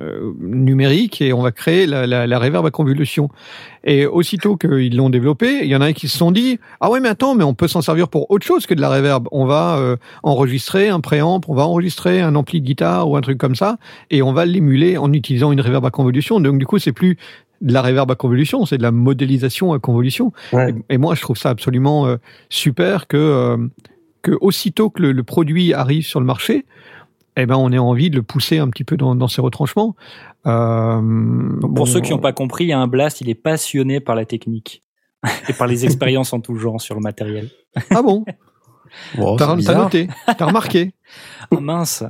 euh, 0.00 0.32
numérique 0.38 1.20
et 1.20 1.32
on 1.32 1.42
va 1.42 1.50
créer 1.50 1.86
la, 1.86 2.06
la, 2.06 2.28
la 2.28 2.38
reverb 2.38 2.64
à 2.64 2.70
convolution. 2.70 3.28
Et 3.82 4.06
aussitôt 4.06 4.56
qu'ils 4.56 4.96
l'ont 4.96 5.10
développé, 5.10 5.58
il 5.64 5.68
y 5.68 5.74
en 5.74 5.80
a 5.80 5.92
qui 5.92 6.06
se 6.06 6.16
sont 6.16 6.30
dit 6.30 6.60
ah 6.80 6.90
ouais 6.90 7.00
mais 7.00 7.08
attends 7.08 7.34
mais 7.34 7.42
on 7.42 7.54
peut 7.54 7.66
s'en 7.66 7.82
servir 7.82 8.06
pour 8.08 8.30
autre 8.30 8.46
chose 8.46 8.66
que 8.66 8.74
de 8.74 8.80
la 8.80 8.88
reverb. 8.88 9.26
On 9.32 9.46
va 9.46 9.78
euh, 9.78 9.96
enregistrer 10.22 10.88
un 10.90 11.00
préamp, 11.00 11.40
on 11.48 11.54
va 11.56 11.66
enregistrer 11.66 12.20
un 12.20 12.36
ampli 12.36 12.60
de 12.60 12.66
guitare 12.66 13.10
ou 13.10 13.16
un 13.16 13.20
truc 13.20 13.36
comme 13.38 13.56
ça 13.56 13.78
et 14.10 14.22
on 14.22 14.32
va 14.32 14.44
l'émuler 14.46 14.96
en 14.96 15.12
utilisant 15.12 15.50
une 15.50 15.60
reverb 15.60 15.84
à 15.84 15.90
convolution. 15.90 16.38
Donc 16.38 16.58
du 16.58 16.66
coup 16.66 16.78
c'est 16.78 16.92
plus 16.92 17.18
de 17.62 17.72
la 17.72 17.80
reverb 17.80 18.10
à 18.10 18.14
convolution, 18.14 18.66
c'est 18.66 18.76
de 18.76 18.82
la 18.82 18.90
modélisation 18.90 19.72
à 19.72 19.78
convolution. 19.78 20.32
Ouais. 20.52 20.74
Et, 20.88 20.94
et 20.94 20.98
moi, 20.98 21.14
je 21.14 21.22
trouve 21.22 21.36
ça 21.36 21.50
absolument 21.50 22.06
euh, 22.06 22.16
super 22.50 23.06
que, 23.06 23.16
euh, 23.16 23.56
que 24.22 24.32
aussitôt 24.40 24.90
que 24.90 25.00
le, 25.00 25.12
le 25.12 25.22
produit 25.22 25.72
arrive 25.72 26.04
sur 26.04 26.20
le 26.20 26.26
marché, 26.26 26.66
eh 27.36 27.46
ben, 27.46 27.56
on 27.56 27.72
ait 27.72 27.78
envie 27.78 28.10
de 28.10 28.16
le 28.16 28.22
pousser 28.22 28.58
un 28.58 28.68
petit 28.68 28.84
peu 28.84 28.96
dans, 28.96 29.14
dans 29.14 29.28
ses 29.28 29.40
retranchements. 29.40 29.96
Euh, 30.46 31.00
Pour 31.60 31.70
bon, 31.70 31.86
ceux 31.86 32.00
qui 32.00 32.10
n'ont 32.10 32.18
pas 32.18 32.32
compris, 32.32 32.64
il 32.64 32.68
y 32.68 32.72
a 32.72 32.78
un 32.78 32.88
Blast, 32.88 33.20
il 33.20 33.30
est 33.30 33.34
passionné 33.34 34.00
par 34.00 34.14
la 34.14 34.24
technique 34.24 34.82
et 35.48 35.52
par 35.52 35.66
les 35.66 35.84
expériences 35.84 36.32
en 36.32 36.40
tout 36.40 36.56
genre 36.56 36.80
sur 36.80 36.94
le 36.94 37.00
matériel. 37.00 37.48
Ah 37.90 38.02
bon 38.02 38.24
T'as 39.38 39.56
noté 39.56 40.08
T'as 40.36 40.44
remarqué 40.44 40.92
Ah 41.50 41.60
mince. 41.60 42.04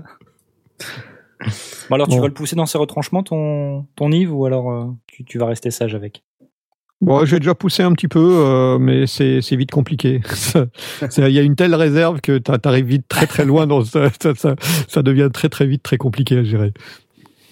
Bon 1.90 1.94
alors 1.96 2.08
tu 2.08 2.14
Bon. 2.16 2.20
vas 2.22 2.28
le 2.28 2.34
pousser 2.34 2.56
dans 2.56 2.66
ses 2.66 2.78
retranchements 2.78 3.22
ton 3.22 3.86
ton 3.96 4.10
Yves 4.12 4.32
ou 4.34 4.44
alors 4.46 4.70
euh, 4.70 4.84
tu, 5.06 5.24
tu 5.24 5.38
vas 5.38 5.46
rester 5.46 5.70
sage 5.70 5.94
avec? 5.94 6.22
Bon, 7.00 7.24
j'ai 7.24 7.40
déjà 7.40 7.56
poussé 7.56 7.82
un 7.82 7.92
petit 7.94 8.06
peu, 8.06 8.20
euh, 8.20 8.78
mais 8.78 9.08
c'est 9.08 9.40
c'est 9.42 9.56
vite 9.56 9.72
compliqué. 9.72 10.20
Il 11.18 11.28
y 11.32 11.38
a 11.38 11.42
une 11.42 11.56
telle 11.56 11.74
réserve 11.74 12.20
que 12.20 12.38
t'a- 12.38 12.58
t'arrives 12.58 12.86
vite 12.86 13.08
très 13.08 13.26
très 13.26 13.44
loin. 13.44 13.66
Dans 13.66 13.84
ça, 13.84 14.08
ça, 14.22 14.34
ça, 14.36 14.54
ça 14.86 15.02
devient 15.02 15.28
très 15.32 15.48
très 15.48 15.66
vite 15.66 15.82
très 15.82 15.96
compliqué 15.98 16.38
à 16.38 16.44
gérer. 16.44 16.72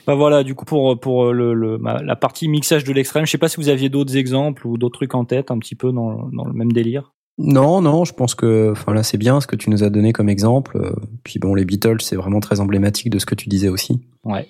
Bah 0.06 0.14
voilà, 0.14 0.44
du 0.44 0.54
coup 0.54 0.64
pour 0.64 0.98
pour 1.00 1.32
le, 1.32 1.52
le 1.52 1.78
la 1.82 2.14
partie 2.16 2.46
mixage 2.48 2.84
de 2.84 2.92
l'extrême, 2.92 3.26
je 3.26 3.30
sais 3.32 3.38
pas 3.38 3.48
si 3.48 3.56
vous 3.56 3.68
aviez 3.68 3.88
d'autres 3.88 4.16
exemples 4.16 4.66
ou 4.68 4.78
d'autres 4.78 4.98
trucs 4.98 5.14
en 5.16 5.24
tête 5.24 5.50
un 5.50 5.58
petit 5.58 5.74
peu 5.74 5.90
dans 5.92 6.28
dans 6.32 6.44
le 6.44 6.52
même 6.52 6.70
délire. 6.72 7.12
Non, 7.42 7.80
non, 7.80 8.04
je 8.04 8.12
pense 8.12 8.34
que, 8.34 8.70
enfin 8.72 8.92
là, 8.92 9.02
c'est 9.02 9.16
bien 9.16 9.40
ce 9.40 9.46
que 9.46 9.56
tu 9.56 9.70
nous 9.70 9.82
as 9.82 9.88
donné 9.90 10.12
comme 10.12 10.28
exemple. 10.28 10.76
Euh, 10.76 10.92
Puis 11.24 11.38
bon, 11.38 11.54
les 11.54 11.64
Beatles, 11.64 12.00
c'est 12.00 12.16
vraiment 12.16 12.40
très 12.40 12.60
emblématique 12.60 13.08
de 13.10 13.18
ce 13.18 13.24
que 13.26 13.34
tu 13.34 13.48
disais 13.48 13.68
aussi. 13.68 14.02
Ouais. 14.24 14.46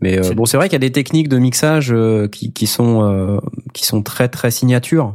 Mais 0.00 0.18
euh, 0.18 0.34
bon, 0.34 0.44
c'est 0.44 0.56
vrai 0.56 0.66
qu'il 0.68 0.74
y 0.74 0.76
a 0.76 0.80
des 0.80 0.90
techniques 0.92 1.28
de 1.28 1.38
mixage 1.38 1.92
euh, 1.92 2.26
qui, 2.26 2.52
qui 2.52 2.66
sont 2.66 3.02
euh, 3.04 3.38
qui 3.72 3.86
sont 3.86 4.02
très 4.02 4.28
très 4.28 4.50
signatures. 4.50 5.14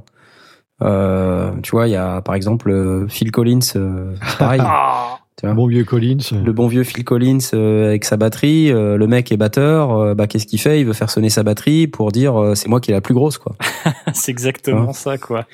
Euh, 0.81 1.51
tu 1.64 1.72
vois, 1.72 1.88
il 1.88 1.91
y 1.91 1.95
a 1.97 2.22
par 2.22 2.35
exemple 2.35 3.05
Phil 3.09 3.31
Collins, 3.31 3.59
euh, 3.76 4.14
pareil. 4.39 4.61
tu 5.38 5.45
vois? 5.45 5.55
Bon 5.55 5.68
vieux 5.68 5.84
Collins. 5.84 6.19
Le 6.31 6.53
bon 6.53 6.68
vieux 6.68 6.84
Phil 6.84 7.03
Collins 7.03 7.39
euh, 7.53 7.88
avec 7.88 8.05
sa 8.05 8.15
batterie, 8.15 8.72
euh, 8.72 8.95
le 8.95 9.07
mec 9.07 9.31
est 9.31 9.38
batteur, 9.38 9.91
euh, 9.91 10.14
bah 10.15 10.27
qu'est-ce 10.27 10.45
qu'il 10.45 10.59
fait? 10.61 10.80
Il 10.80 10.85
veut 10.85 10.93
faire 10.93 11.09
sonner 11.09 11.30
sa 11.30 11.43
batterie 11.43 11.88
pour 11.88 12.11
dire 12.14 12.39
euh, 12.41 12.55
c'est 12.55 12.69
moi 12.69 12.80
qui 12.80 12.91
est 12.91 12.93
la 12.93 13.01
plus 13.01 13.14
grosse 13.15 13.38
quoi. 13.39 13.55
C'est 14.14 14.31
exactement 14.31 14.89
Hein? 14.89 14.93
ça 14.93 15.18
quoi. 15.18 15.45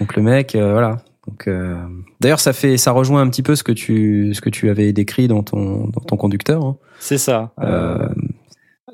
Donc 0.00 0.16
le 0.16 0.22
mec, 0.22 0.54
euh, 0.54 0.72
voilà. 0.72 0.96
Donc 1.26 1.48
euh, 1.48 1.76
d'ailleurs 2.20 2.38
ça 2.40 2.52
fait 2.52 2.76
ça 2.76 2.92
rejoint 2.92 3.20
un 3.20 3.28
petit 3.28 3.42
peu 3.42 3.56
ce 3.56 3.64
que 3.64 3.72
tu 3.72 4.32
ce 4.34 4.40
que 4.40 4.50
tu 4.50 4.68
avais 4.70 4.92
décrit 4.92 5.26
dans 5.28 5.42
ton 5.42 5.88
dans 5.88 6.00
ton 6.00 6.16
conducteur. 6.16 6.64
hein. 6.64 6.76
C'est 7.00 7.18
ça. 7.18 7.52
Euh, 7.62 8.08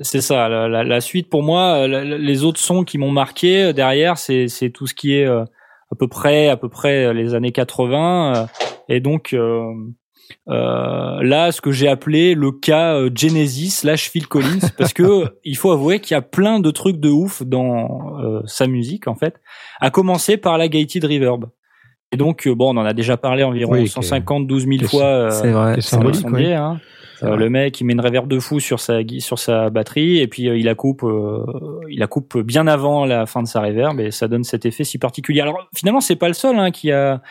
C'est 0.01 0.23
ça. 0.23 0.49
La, 0.49 0.69
la- 0.69 0.85
la 0.85 1.01
suite 1.03 1.29
pour 1.29 1.43
moi, 1.43 1.83
euh, 1.85 1.87
la- 1.89 2.05
les 2.19 2.45
autres 2.45 2.59
sons 2.61 2.85
qui 2.85 2.97
m'ont 2.97 3.11
marqué 3.11 3.65
euh, 3.65 3.73
derrière, 3.75 4.17
c'est 4.17 4.49
c'est 4.49 4.71
tout 4.71 4.87
ce 4.87 4.95
qui 4.95 5.15
est 5.15 5.27
euh, 5.27 5.43
à 5.91 5.95
peu 5.99 6.09
près 6.09 6.49
à 6.49 6.57
peu 6.57 6.71
près 6.71 7.05
euh, 7.07 7.13
les 7.13 7.35
années 7.35 7.53
80 7.53 8.35
euh, 8.35 8.47
et 8.89 9.01
donc 9.01 9.35
euh, 9.35 9.39
euh, 9.39 9.73
là 10.47 11.53
ce 11.53 11.61
que 11.61 11.71
j'ai 11.73 11.89
appelé 11.89 12.35
le 12.35 12.51
cas 12.53 12.95
euh, 12.95 13.11
Genesis 13.15 13.71
slash 13.71 14.11
Phil 14.11 14.27
Collins 14.27 14.59
parce 14.79 14.93
que 14.93 15.25
il 15.45 15.57
faut 15.57 15.71
avouer 15.71 16.01
qu'il 16.01 16.15
y 16.15 16.19
a 16.19 16.23
plein 16.23 16.61
de 16.61 16.71
trucs 16.71 16.99
de 17.01 17.09
ouf 17.11 17.43
dans 17.43 18.19
euh, 18.23 18.41
sa 18.47 18.67
musique 18.67 19.09
en 19.09 19.15
fait. 19.15 19.41
À 19.81 19.91
commencer 19.91 20.37
par 20.37 20.59
la 20.59 20.69
Gated 20.69 21.05
Reverb. 21.05 21.47
Et 22.13 22.17
donc 22.17 22.47
euh, 22.47 22.55
bon, 22.55 22.75
on 22.77 22.81
en 22.81 22.85
a 22.85 22.93
déjà 22.93 23.17
parlé 23.17 23.43
environ 23.43 23.73
Oui, 23.73 23.89
150 23.89 24.47
12 24.47 24.67
000 24.67 24.79
c'est- 24.81 24.87
fois. 24.89 25.05
euh, 25.05 25.31
c'est 25.31 25.51
vrai. 25.51 25.77
c'est 25.81 25.97
ouais. 25.97 26.53
hein. 26.55 26.79
Euh, 27.23 27.37
le 27.37 27.49
mec, 27.49 27.81
il 27.81 27.85
met 27.85 27.93
une 27.93 28.01
réverb 28.01 28.27
de 28.27 28.41
fou 28.41 28.59
sur 28.59 28.81
sa 28.81 28.99
sur 29.21 29.39
sa 29.39 29.71
batterie 29.71 30.19
et 30.19 30.27
puis 30.27 30.49
euh, 30.49 30.59
il 30.59 30.65
la 30.65 30.75
coupe, 30.75 31.05
euh, 31.05 31.45
il 31.89 32.01
la 32.01 32.09
coupe 32.09 32.37
bien 32.39 32.67
avant 32.67 33.05
la 33.05 33.27
fin 33.27 33.43
de 33.45 33.47
sa 33.47 33.61
réverb 33.61 34.01
et 34.01 34.11
ça 34.11 34.27
donne 34.27 34.43
cet 34.43 34.67
effet 34.67 34.83
si 34.83 34.99
particulier. 34.99 35.41
Alors 35.41 35.69
finalement, 35.73 36.01
c'est 36.01 36.17
pas 36.17 36.27
le 36.27 36.35
seul 36.35 36.59
hein, 36.59 36.73
qui 36.73 36.91
a 36.91 37.23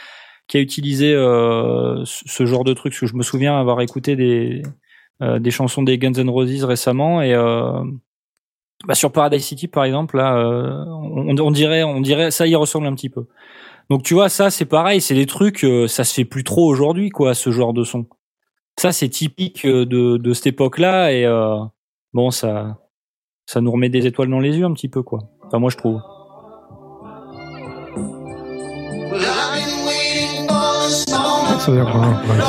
qui 0.52 0.58
a 0.58 0.60
utilisé 0.60 1.14
euh, 1.14 2.04
ce 2.04 2.46
genre 2.46 2.66
de 2.66 2.74
truc. 2.74 2.92
Parce 2.92 3.00
que 3.00 3.08
je 3.08 3.16
me 3.16 3.24
souviens 3.24 3.58
avoir 3.58 3.80
écouté 3.80 4.18
des 4.18 4.62
euh, 5.22 5.40
des 5.40 5.50
chansons 5.50 5.82
des 5.82 5.98
Guns 5.98 6.12
N' 6.12 6.30
Roses 6.30 6.66
récemment 6.66 7.22
et 7.22 7.34
euh, 7.34 7.82
bah, 8.86 8.94
sur 8.94 9.14
Paradise 9.14 9.46
City 9.46 9.70
par 9.70 9.86
exemple, 9.86 10.18
là, 10.18 10.36
on, 10.90 11.38
on 11.38 11.52
dirait 11.52 11.84
on 11.84 12.02
dirait 12.02 12.32
ça 12.32 12.48
y 12.48 12.56
ressemble 12.56 12.88
un 12.88 12.96
petit 12.96 13.08
peu. 13.08 13.28
Donc 13.90 14.04
tu 14.04 14.14
vois, 14.14 14.28
ça 14.28 14.50
c'est 14.50 14.66
pareil, 14.66 15.00
c'est 15.00 15.16
des 15.16 15.26
trucs, 15.26 15.66
ça 15.88 16.04
se 16.04 16.14
fait 16.14 16.26
plus 16.26 16.44
trop 16.44 16.66
aujourd'hui, 16.68 17.12
quoi, 17.12 17.34
ce 17.34 17.50
genre 17.52 17.72
de 17.72 17.86
son. 17.86 18.06
Ça 18.78 18.92
c'est 18.92 19.08
typique 19.08 19.66
de, 19.66 20.18
de 20.18 20.34
cette 20.34 20.48
époque-là 20.48 21.14
et 21.14 21.26
euh, 21.26 21.60
bon 22.12 22.30
ça 22.30 22.78
ça 23.46 23.62
nous 23.62 23.72
remet 23.72 23.90
des 23.90 24.06
étoiles 24.06 24.30
dans 24.30 24.40
les 24.42 24.58
yeux 24.58 24.66
un 24.66 24.74
petit 24.74 24.90
peu, 24.90 25.02
quoi. 25.02 25.30
Enfin 25.44 25.60
moi 25.60 25.70
je 25.70 25.78
trouve. 25.78 26.02
Ça 31.64 31.72
veut 31.72 31.78
dire 31.84 31.92
quoi 31.92 32.02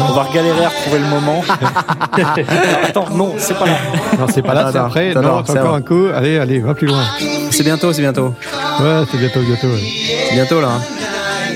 On 0.08 0.12
va 0.14 0.22
regalérer 0.22 0.64
à 0.64 0.68
retrouver 0.68 0.98
le 0.98 1.04
moment. 1.06 1.42
Attends, 2.88 3.06
non, 3.14 3.34
c'est 3.36 3.54
pas 3.58 3.66
là. 3.66 3.72
Non, 4.18 4.26
c'est 4.32 4.42
pas 4.42 4.54
là, 4.54 4.68
c'est 4.72 4.78
après. 4.78 5.14
Non, 5.14 5.38
encore 5.38 5.74
un 5.74 5.82
coup. 5.82 6.06
Allez, 6.14 6.38
allez, 6.38 6.60
va 6.60 6.74
plus 6.74 6.86
loin. 6.86 7.02
C'est 7.50 7.62
bientôt, 7.62 7.92
c'est 7.92 8.00
bientôt. 8.02 8.34
Ouais, 8.80 9.02
c'est 9.10 9.18
bientôt, 9.18 9.40
bientôt. 9.40 9.66
ouais. 9.66 9.82
C'est 10.28 10.34
bientôt 10.34 10.60
là. 10.60 10.68
hein. 10.68 10.80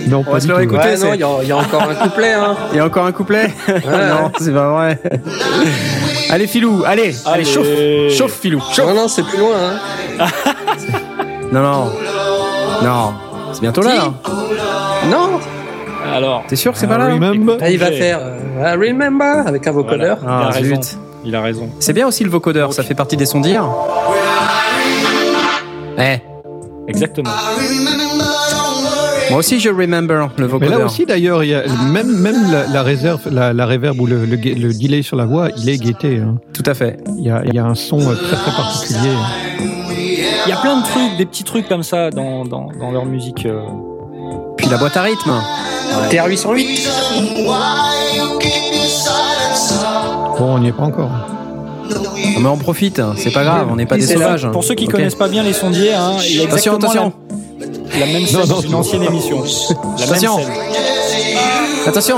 Non, 0.08 0.18
On 0.18 0.24
pas 0.24 0.32
va 0.32 0.40
se 0.40 0.44
du 0.46 0.48
le 0.52 0.54
tout. 0.54 0.58
réécouter. 0.58 0.88
Ouais, 0.90 0.96
c'est- 0.96 1.06
non, 1.06 1.14
il 1.14 1.20
y, 1.20 1.24
a- 1.24 1.42
il 1.42 1.48
y 1.48 1.52
a 1.52 1.56
encore 1.56 1.82
un 1.82 1.94
couplet, 1.94 2.32
hein. 2.34 2.56
Il 2.72 2.76
y 2.76 2.80
a 2.80 2.84
encore 2.86 3.06
un 3.06 3.12
couplet 3.12 3.52
Non, 3.68 4.30
c'est 4.38 4.52
pas 4.54 4.68
vrai. 4.72 5.00
allez 6.30 6.46
Filou, 6.46 6.84
allez, 6.86 7.02
allez, 7.02 7.16
Allez. 7.24 7.44
chauffe, 7.44 7.66
chauffe 8.16 8.38
Filou, 8.40 8.60
chauffe. 8.72 8.86
Non, 8.86 8.94
non, 8.94 9.08
c'est 9.08 9.24
plus 9.24 9.38
loin, 9.38 9.56
hein. 10.20 10.26
Non, 11.52 11.62
non, 11.62 11.92
non, 12.84 13.14
c'est 13.52 13.62
bientôt 13.62 13.80
là. 13.82 13.94
là. 13.94 14.12
Non, 15.10 15.35
Alors, 16.16 16.44
T'es 16.48 16.56
sûr 16.56 16.72
que 16.72 16.78
c'est 16.78 16.86
pas 16.86 16.98
là 16.98 17.06
Remember. 17.12 17.58
Ah, 17.60 17.70
il 17.70 17.78
va 17.78 17.92
faire 17.92 18.18
euh, 18.22 18.74
I 18.74 18.88
Remember 18.88 19.46
avec 19.46 19.66
un 19.66 19.72
vocodeur. 19.72 20.18
voilà, 20.22 20.36
il 20.38 20.44
a 20.44 20.48
Ah, 20.48 20.50
raison. 20.50 20.82
zut. 20.82 20.98
Il 21.24 21.34
a 21.36 21.42
raison. 21.42 21.68
C'est 21.80 21.92
bien 21.92 22.06
aussi 22.06 22.24
le 22.24 22.30
vocodeur, 22.30 22.72
ça 22.72 22.82
fait 22.82 22.94
partie 22.94 23.16
des 23.16 23.26
sons 23.26 23.40
d'hier. 23.40 23.64
Eh, 25.98 26.18
Exactement. 26.88 27.30
moi 29.30 29.38
aussi 29.40 29.58
je 29.58 29.68
remember 29.70 30.28
le 30.36 30.44
Mais 30.44 30.46
vocodeur. 30.46 30.78
là 30.78 30.84
aussi, 30.84 31.04
d'ailleurs, 31.04 31.42
il 31.42 31.50
y 31.50 31.54
a 31.54 31.62
même 31.90 32.16
même 32.20 32.50
la, 32.52 32.66
la 32.66 32.82
réserve, 32.82 33.22
la, 33.30 33.52
la 33.52 33.66
réverb 33.66 33.98
ou 34.00 34.06
le, 34.06 34.24
le, 34.24 34.36
delay 34.36 35.02
sur 35.02 35.16
la 35.16 35.24
voix, 35.24 35.48
il 35.56 35.68
est 35.68 35.78
guetté. 35.78 36.18
hein. 36.18 36.36
Tout 36.52 36.62
à 36.66 36.74
fait. 36.74 36.98
Il 37.18 37.24
y 37.26 37.30
a, 37.30 37.42
il 37.44 37.54
y 37.54 37.58
a 37.58 37.64
un 37.64 37.74
son 37.74 37.98
très 37.98 38.36
très 38.36 38.52
particulier. 38.56 39.14
Il 40.46 40.50
y 40.50 40.52
a 40.52 40.56
plein 40.58 40.76
de 40.80 40.84
trucs, 40.84 41.16
des 41.18 41.26
petits 41.26 41.44
trucs 41.44 41.68
comme 41.68 41.82
ça 41.82 42.10
dans, 42.10 42.44
dans, 42.44 42.68
dans 42.78 42.92
leur 42.92 43.04
musique. 43.04 43.46
euh. 43.46 43.62
Puis 44.56 44.68
la 44.68 44.76
boîte 44.78 44.96
à 44.96 45.02
rythme. 45.02 45.32
TR-808 46.10 46.88
Bon, 50.38 50.54
on 50.54 50.58
n'y 50.58 50.68
est 50.68 50.72
pas 50.72 50.82
encore. 50.84 51.10
Ah, 51.12 51.96
Mais 52.40 52.48
on 52.48 52.58
profite, 52.58 53.00
c'est 53.16 53.30
pas 53.32 53.42
grave, 53.44 53.68
on 53.70 53.76
n'est 53.76 53.86
pas 53.86 53.96
des 53.96 54.06
sauvages. 54.06 54.48
Pour 54.52 54.64
ceux 54.64 54.74
qui 54.74 54.86
connaissent 54.86 55.14
pas 55.14 55.28
bien 55.28 55.42
les 55.42 55.52
sondiers, 55.54 55.94
hein, 55.94 56.12
il 56.28 56.36
y 56.36 56.40
a 56.40 56.44
Attention, 56.44 56.74
exactement 56.76 57.02
attention. 57.02 57.12
La, 57.98 58.00
la 58.00 58.06
même 58.12 58.26
scène 58.26 58.40
non, 58.48 58.58
d'une 58.60 58.70
non. 58.72 58.78
ancienne 58.78 59.02
émission. 59.04 59.42
La 59.98 60.04
Attention. 60.04 60.36
même 60.36 60.44
scène. 60.46 60.54
Attention 61.86 62.16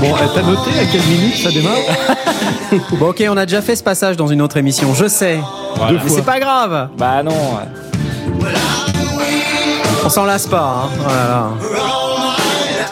Bon, 0.00 0.14
euh, 0.14 0.26
t'as 0.32 0.42
noté 0.42 0.70
à 0.80 0.84
quelle 0.92 1.02
minute 1.02 1.36
ça 1.36 1.50
démarre 1.50 1.74
Bon 3.00 3.08
ok, 3.08 3.24
on 3.28 3.36
a 3.36 3.46
déjà 3.46 3.62
fait 3.62 3.74
ce 3.74 3.82
passage 3.82 4.16
dans 4.16 4.28
une 4.28 4.40
autre 4.42 4.56
émission, 4.56 4.94
je 4.94 5.08
sais. 5.08 5.40
Voilà. 5.76 6.00
Mais 6.04 6.10
c'est 6.10 6.22
pas 6.24 6.38
grave, 6.38 6.90
Bah 6.96 7.22
non. 7.24 7.32
On 10.04 10.08
s'en 10.08 10.24
lasse 10.24 10.46
pas. 10.46 10.84
Hein. 10.84 10.90
Oh 11.00 11.08
là 11.08 11.28
là. 11.28 11.52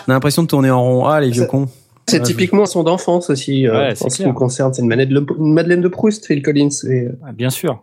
On 0.07 0.11
a 0.11 0.15
l'impression 0.15 0.43
de 0.43 0.49
tourner 0.49 0.71
en 0.71 0.83
rond. 0.83 1.07
Ah 1.07 1.21
les 1.21 1.31
vieux 1.31 1.47
cons. 1.47 1.69
C'est 2.09 2.23
typiquement 2.23 2.67
son 2.67 2.85
d'enfance 2.85 3.31
aussi, 3.31 3.67
euh, 3.67 3.73
Ouais, 3.89 3.95
en 4.01 4.09
ce 4.09 4.17
qui 4.17 4.27
me 4.27 4.33
concerne. 4.33 4.73
C'est 4.73 4.83
une, 4.83 4.89
Madeleine 4.89 5.09
de- 5.25 5.27
une 5.41 5.53
Madeleine 5.53 5.81
de 5.81 5.89
Proust, 5.89 6.27
Phil 6.27 6.41
Collins. 6.43 6.69
Et, 6.85 7.09
Ouais, 7.09 7.33
Bien 7.35 7.51
sûr. 7.51 7.83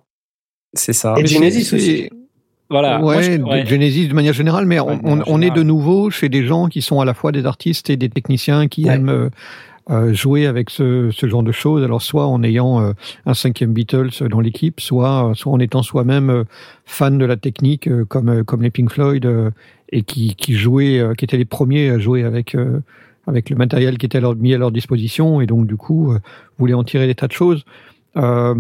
C'est 0.74 0.94
ça. 0.94 1.16
et 1.18 1.26
Genesis 1.28 1.74
aussi. 1.76 2.10
Voilà. 2.70 3.00
Moi, 3.00 3.18
Ouais, 3.18 3.24
je- 3.24 3.32
de 3.38 3.44
ouais. 3.44 3.66
Genesis 3.66 4.08
de 4.08 4.14
manière 4.14 4.34
générale, 4.34 4.66
mais 4.66 4.80
Ouais, 4.80 4.94
on, 4.94 4.96
de 4.98 5.02
manière 5.04 5.24
on 5.28 5.42
est 5.42 5.52
de 5.52 5.62
nouveau 5.64 6.10
chez 6.10 6.30
des 6.30 6.46
gens 6.48 6.68
qui 6.68 6.82
sont 6.82 7.02
à 7.02 7.06
la 7.06 7.14
fois 7.14 7.32
des 7.34 7.46
artistes 7.46 7.90
et 7.90 7.98
des 7.98 8.10
techniciens 8.10 8.68
qui 8.68 8.86
Ouais. 8.86 8.94
aiment 8.94 9.10
euh, 9.10 9.14
euh, 9.26 9.30
jouer 10.14 10.46
avec 10.48 10.70
ce, 10.70 11.10
ce 11.12 11.28
genre 11.28 11.44
de 11.44 11.52
choses. 11.52 11.84
Alors 11.84 12.02
soit 12.02 12.28
en 12.28 12.42
ayant 12.44 12.82
euh, 12.82 12.94
un 13.26 13.34
cinquième 13.34 13.74
Beatles 13.74 14.28
dans 14.30 14.40
l'équipe, 14.40 14.80
soit 14.80 15.30
euh, 15.30 15.34
soit 15.34 15.52
en 15.52 15.60
étant 15.60 15.84
soi-même 15.84 16.30
euh, 16.30 16.44
fan 16.86 17.18
de 17.18 17.26
la 17.26 17.36
technique, 17.38 17.90
comme 18.06 18.44
comme 18.44 18.62
les 18.62 18.72
Pink 18.72 18.92
Floyd 18.92 19.28
et 19.90 20.04
qui 20.04 20.36
qui 20.36 20.54
jouaient, 20.56 21.04
qui 21.18 21.26
étaient 21.26 21.38
les 21.38 21.46
premiers 21.46 21.90
à 21.90 22.00
jouer 22.00 22.24
avec 22.24 22.56
avec 23.28 23.50
le 23.50 23.56
matériel 23.56 23.98
qui 23.98 24.06
était 24.06 24.20
leur- 24.22 24.36
mis 24.36 24.54
à 24.54 24.58
leur 24.58 24.72
disposition 24.72 25.42
et 25.42 25.46
donc 25.46 25.68
du 25.68 25.78
coup 25.78 26.14
voulaient 26.58 26.74
en 26.74 26.84
tirer 26.84 27.08
des 27.08 27.16
tas 27.16 27.28
de 27.28 27.34
choses. 27.34 27.64
Euh, 28.18 28.56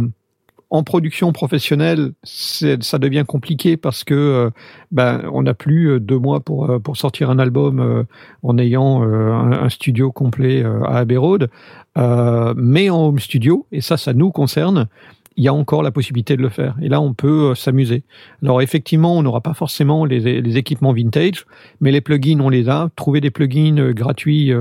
en 0.74 0.82
production 0.82 1.32
professionnelle, 1.34 2.14
ça 2.24 2.98
devient 2.98 3.26
compliqué 3.28 3.78
parce 3.78 4.04
que 4.04 4.16
euh, 4.16 4.50
ben 4.92 5.22
on 5.32 5.44
n'a 5.44 5.54
plus 5.54 5.92
euh, 5.92 6.00
deux 6.00 6.18
mois 6.18 6.40
pour 6.40 6.68
euh, 6.68 6.80
pour 6.80 6.98
sortir 6.98 7.30
un 7.30 7.38
album 7.38 8.06
en 8.42 8.58
ayant 8.58 9.04
un, 9.04 9.70
studio 9.70 10.12
complet 10.12 10.64
à 10.64 10.98
Abbey 10.98 11.16
Road, 11.16 11.50
mais 11.96 12.90
en 12.90 13.06
home 13.06 13.20
studio 13.20 13.68
et 13.72 13.82
ça, 13.82 13.98
ça 13.98 14.14
nous 14.14 14.32
concerne. 14.32 14.88
Il 15.36 15.44
y 15.44 15.48
a 15.48 15.54
encore 15.54 15.84
la 15.84 15.92
possibilité 15.92 16.38
de 16.38 16.42
le 16.42 16.50
faire. 16.50 16.76
Et 16.82 16.90
là, 16.90 17.02
on 17.02 17.14
peut 17.14 17.56
s'amuser. 17.56 18.04
Alors 18.42 18.62
effectivement, 18.62 19.16
on 19.16 19.24
n'aura 19.24 19.42
pas 19.42 19.54
forcément 19.54 20.06
les, 20.06 20.58
équipements 20.58 20.94
vintage, 20.94 21.46
mais 21.82 21.92
les 21.92 22.02
plugins, 22.02 22.40
on 22.40 22.50
les 22.50 22.70
a. 22.70 22.90
Trouver 22.96 23.22
des 23.22 23.32
plugins 23.32 23.92
gratuits, 23.94 24.52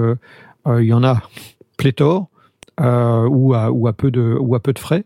il 0.66 0.84
y 0.84 0.92
en 0.92 1.04
a 1.04 1.22
pléthore 1.78 2.28
ou 2.78 3.54
à 3.54 3.92
peu 3.92 4.10
de 4.10 4.36
ou 4.38 4.54
à 4.54 4.60
peu 4.60 4.72
de 4.74 4.78
frais. 4.78 5.04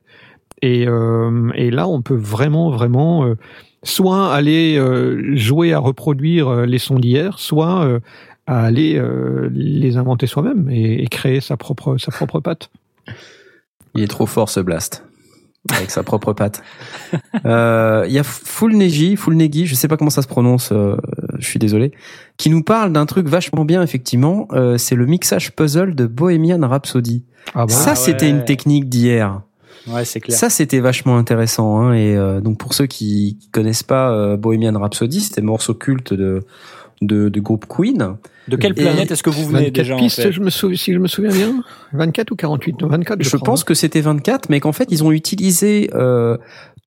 Et, 0.63 0.87
euh, 0.89 1.51
et 1.55 1.71
là, 1.71 1.87
on 1.89 2.03
peut 2.03 2.15
vraiment, 2.17 2.71
vraiment, 2.71 3.25
euh, 3.27 3.35
soit 3.83 4.33
aller 4.35 4.77
euh, 4.79 5.37
jouer 5.37 5.73
à 5.73 5.79
reproduire 5.79 6.49
euh, 6.49 6.67
les 6.67 6.79
sons 6.79 6.99
d'hier, 6.99 7.39
soit 7.39 7.85
euh, 7.85 8.01
à 8.47 8.65
aller 8.65 8.97
euh, 8.97 9.49
les 9.53 9.97
inventer 9.97 10.27
soi-même 10.27 10.69
et, 10.71 11.03
et 11.03 11.07
créer 11.09 11.41
sa 11.41 11.57
propre, 11.57 11.97
sa 11.99 12.11
propre 12.11 12.41
patte. 12.41 12.71
Il 13.95 14.03
est 14.03 14.09
trop 14.09 14.27
fort 14.27 14.49
ce 14.49 14.61
blast. 14.61 15.05
Avec 15.75 15.91
sa 15.91 16.03
propre 16.05 16.33
patte. 16.33 16.63
Euh, 17.45 18.05
Il 18.09 18.13
y 18.15 18.19
a 18.19 18.23
Full 18.25 18.75
Neji, 18.75 19.15
Full 19.17 19.35
Negi, 19.35 19.67
je 19.67 19.75
sais 19.75 19.89
pas 19.89 19.97
comment 19.97 20.11
ça 20.11 20.23
se 20.23 20.27
prononce, 20.27 20.71
euh, 20.73 20.97
je 21.39 21.47
suis 21.47 21.59
désolé, 21.59 21.93
qui 22.39 22.51
nous 22.51 22.63
parle 22.63 22.93
d'un 22.93 23.05
truc 23.07 23.29
vachement 23.29 23.65
bien 23.65 23.83
effectivement. 23.83 24.49
euh, 24.53 24.79
c'est 24.79 24.95
le 24.95 25.07
mixage 25.07 25.53
puzzle 25.55 25.95
de 25.95 26.07
Bohemian 26.07 26.67
Rhapsody. 26.67 27.25
Ah 27.55 27.67
bon 27.67 27.69
ça, 27.69 27.91
Ah 27.93 27.95
c'était 27.95 28.29
une 28.31 28.45
technique 28.45 28.89
d'hier. 28.89 29.43
Ouais, 29.87 30.05
c'est 30.05 30.21
clair. 30.21 30.37
Ça, 30.37 30.51
c'était 30.51 30.81
vachement 30.81 31.17
intéressant. 31.17 31.81
Hein, 31.81 31.95
et 31.95 32.17
euh, 32.17 32.41
donc 32.41 32.59
pour 32.59 32.75
ceux 32.75 32.87
qui, 32.87 33.39
connaissent 33.53 33.83
pas 33.83 34.11
euh, 34.11 34.37
Bohemian 34.37 34.79
Rhapsody, 34.79 35.21
c'était 35.21 35.43
morceau 35.43 35.75
culte 35.75 36.13
de 36.13 36.45
de, 37.03 37.29
de 37.29 37.41
groupe 37.41 37.67
Queen. 37.69 38.17
De 38.49 38.57
quelle 38.57 38.73
Et- 38.73 38.83
planète 38.83 39.11
est-ce 39.11 39.23
que 39.23 39.31
vous 39.31 39.45
venez 39.47 39.65
24 39.67 39.73
déjà 39.75 39.95
en 39.95 39.99
pistes, 39.99 40.23
fait 40.23 40.33
je 40.33 40.41
me 40.41 40.51
souviens, 40.51 40.77
si 40.77 40.93
je 40.93 40.99
me 40.99 41.09
souviens 41.09 41.33
bien. 41.33 41.63
24 41.93 42.31
ou 42.31 42.37
48 42.37 42.81
Non, 42.83 42.89
24. 42.89 43.23
Je 43.23 43.29
crois. 43.31 43.41
pense 43.41 43.65
que 43.65 43.75
c'était 43.75 44.01
24, 44.01 44.49
mais 44.51 44.61
qu'en 44.61 44.73
fait, 44.73 44.87
ils 44.91 45.03
ont 45.05 45.13
utilisé 45.13 45.91
euh, 45.95 46.37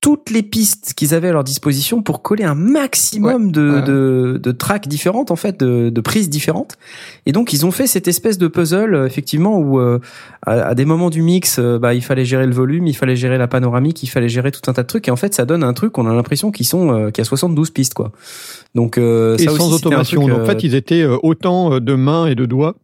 toutes 0.00 0.30
les 0.30 0.42
pistes 0.42 0.94
qu'ils 0.94 1.14
avaient 1.14 1.28
à 1.28 1.32
leur 1.32 1.44
disposition 1.44 2.02
pour 2.02 2.22
coller 2.22 2.44
un 2.44 2.54
maximum 2.54 3.52
de, 3.52 3.70
ouais. 3.70 3.82
de, 3.82 4.40
de 4.42 4.52
tracks 4.52 4.88
différentes, 4.88 5.30
en 5.30 5.36
fait, 5.36 5.60
de, 5.60 5.90
de 5.90 6.00
prises 6.00 6.30
différentes. 6.30 6.78
Et 7.26 7.32
donc, 7.32 7.52
ils 7.52 7.66
ont 7.66 7.70
fait 7.70 7.86
cette 7.86 8.08
espèce 8.08 8.38
de 8.38 8.48
puzzle, 8.48 8.94
euh, 8.94 9.06
effectivement, 9.06 9.58
où 9.58 9.78
euh, 9.78 9.98
à, 10.46 10.52
à 10.68 10.74
des 10.74 10.86
moments 10.86 11.10
du 11.10 11.20
mix, 11.20 11.58
euh, 11.58 11.78
bah, 11.78 11.92
il 11.92 12.02
fallait 12.02 12.24
gérer 12.24 12.46
le 12.46 12.54
volume, 12.54 12.86
il 12.86 12.96
fallait 12.96 13.16
gérer 13.16 13.36
la 13.36 13.46
panoramique, 13.48 14.02
il 14.02 14.06
fallait 14.06 14.30
gérer 14.30 14.50
tout 14.52 14.62
un 14.70 14.72
tas 14.72 14.82
de 14.82 14.86
trucs. 14.86 15.06
Et 15.08 15.10
en 15.10 15.16
fait, 15.16 15.34
ça 15.34 15.44
donne 15.44 15.62
un 15.62 15.74
truc, 15.74 15.98
on 15.98 16.06
a 16.06 16.14
l'impression 16.14 16.50
qu'ils 16.50 16.66
sont 16.66 16.92
euh, 16.94 17.10
qu'il 17.10 17.20
y 17.20 17.26
a 17.26 17.28
72 17.28 17.68
pistes, 17.70 17.92
quoi. 17.92 18.12
Donc, 18.74 18.96
euh, 18.96 19.36
Et 19.36 19.42
ça 19.44 19.50
sans 19.50 19.56
aussi, 19.66 19.72
un 19.72 19.76
automation. 19.76 20.20
truc, 20.22 20.32
Donc, 20.32 20.42
en 20.42 20.46
fait, 20.46 20.62
ils 20.62 20.74
étaient 20.74 21.02
euh, 21.02 21.18
autant 21.50 21.74
euh, 21.74 21.80
de 21.80 21.94
mains 21.94 22.26
et 22.26 22.34
de 22.34 22.46
doigts 22.46 22.74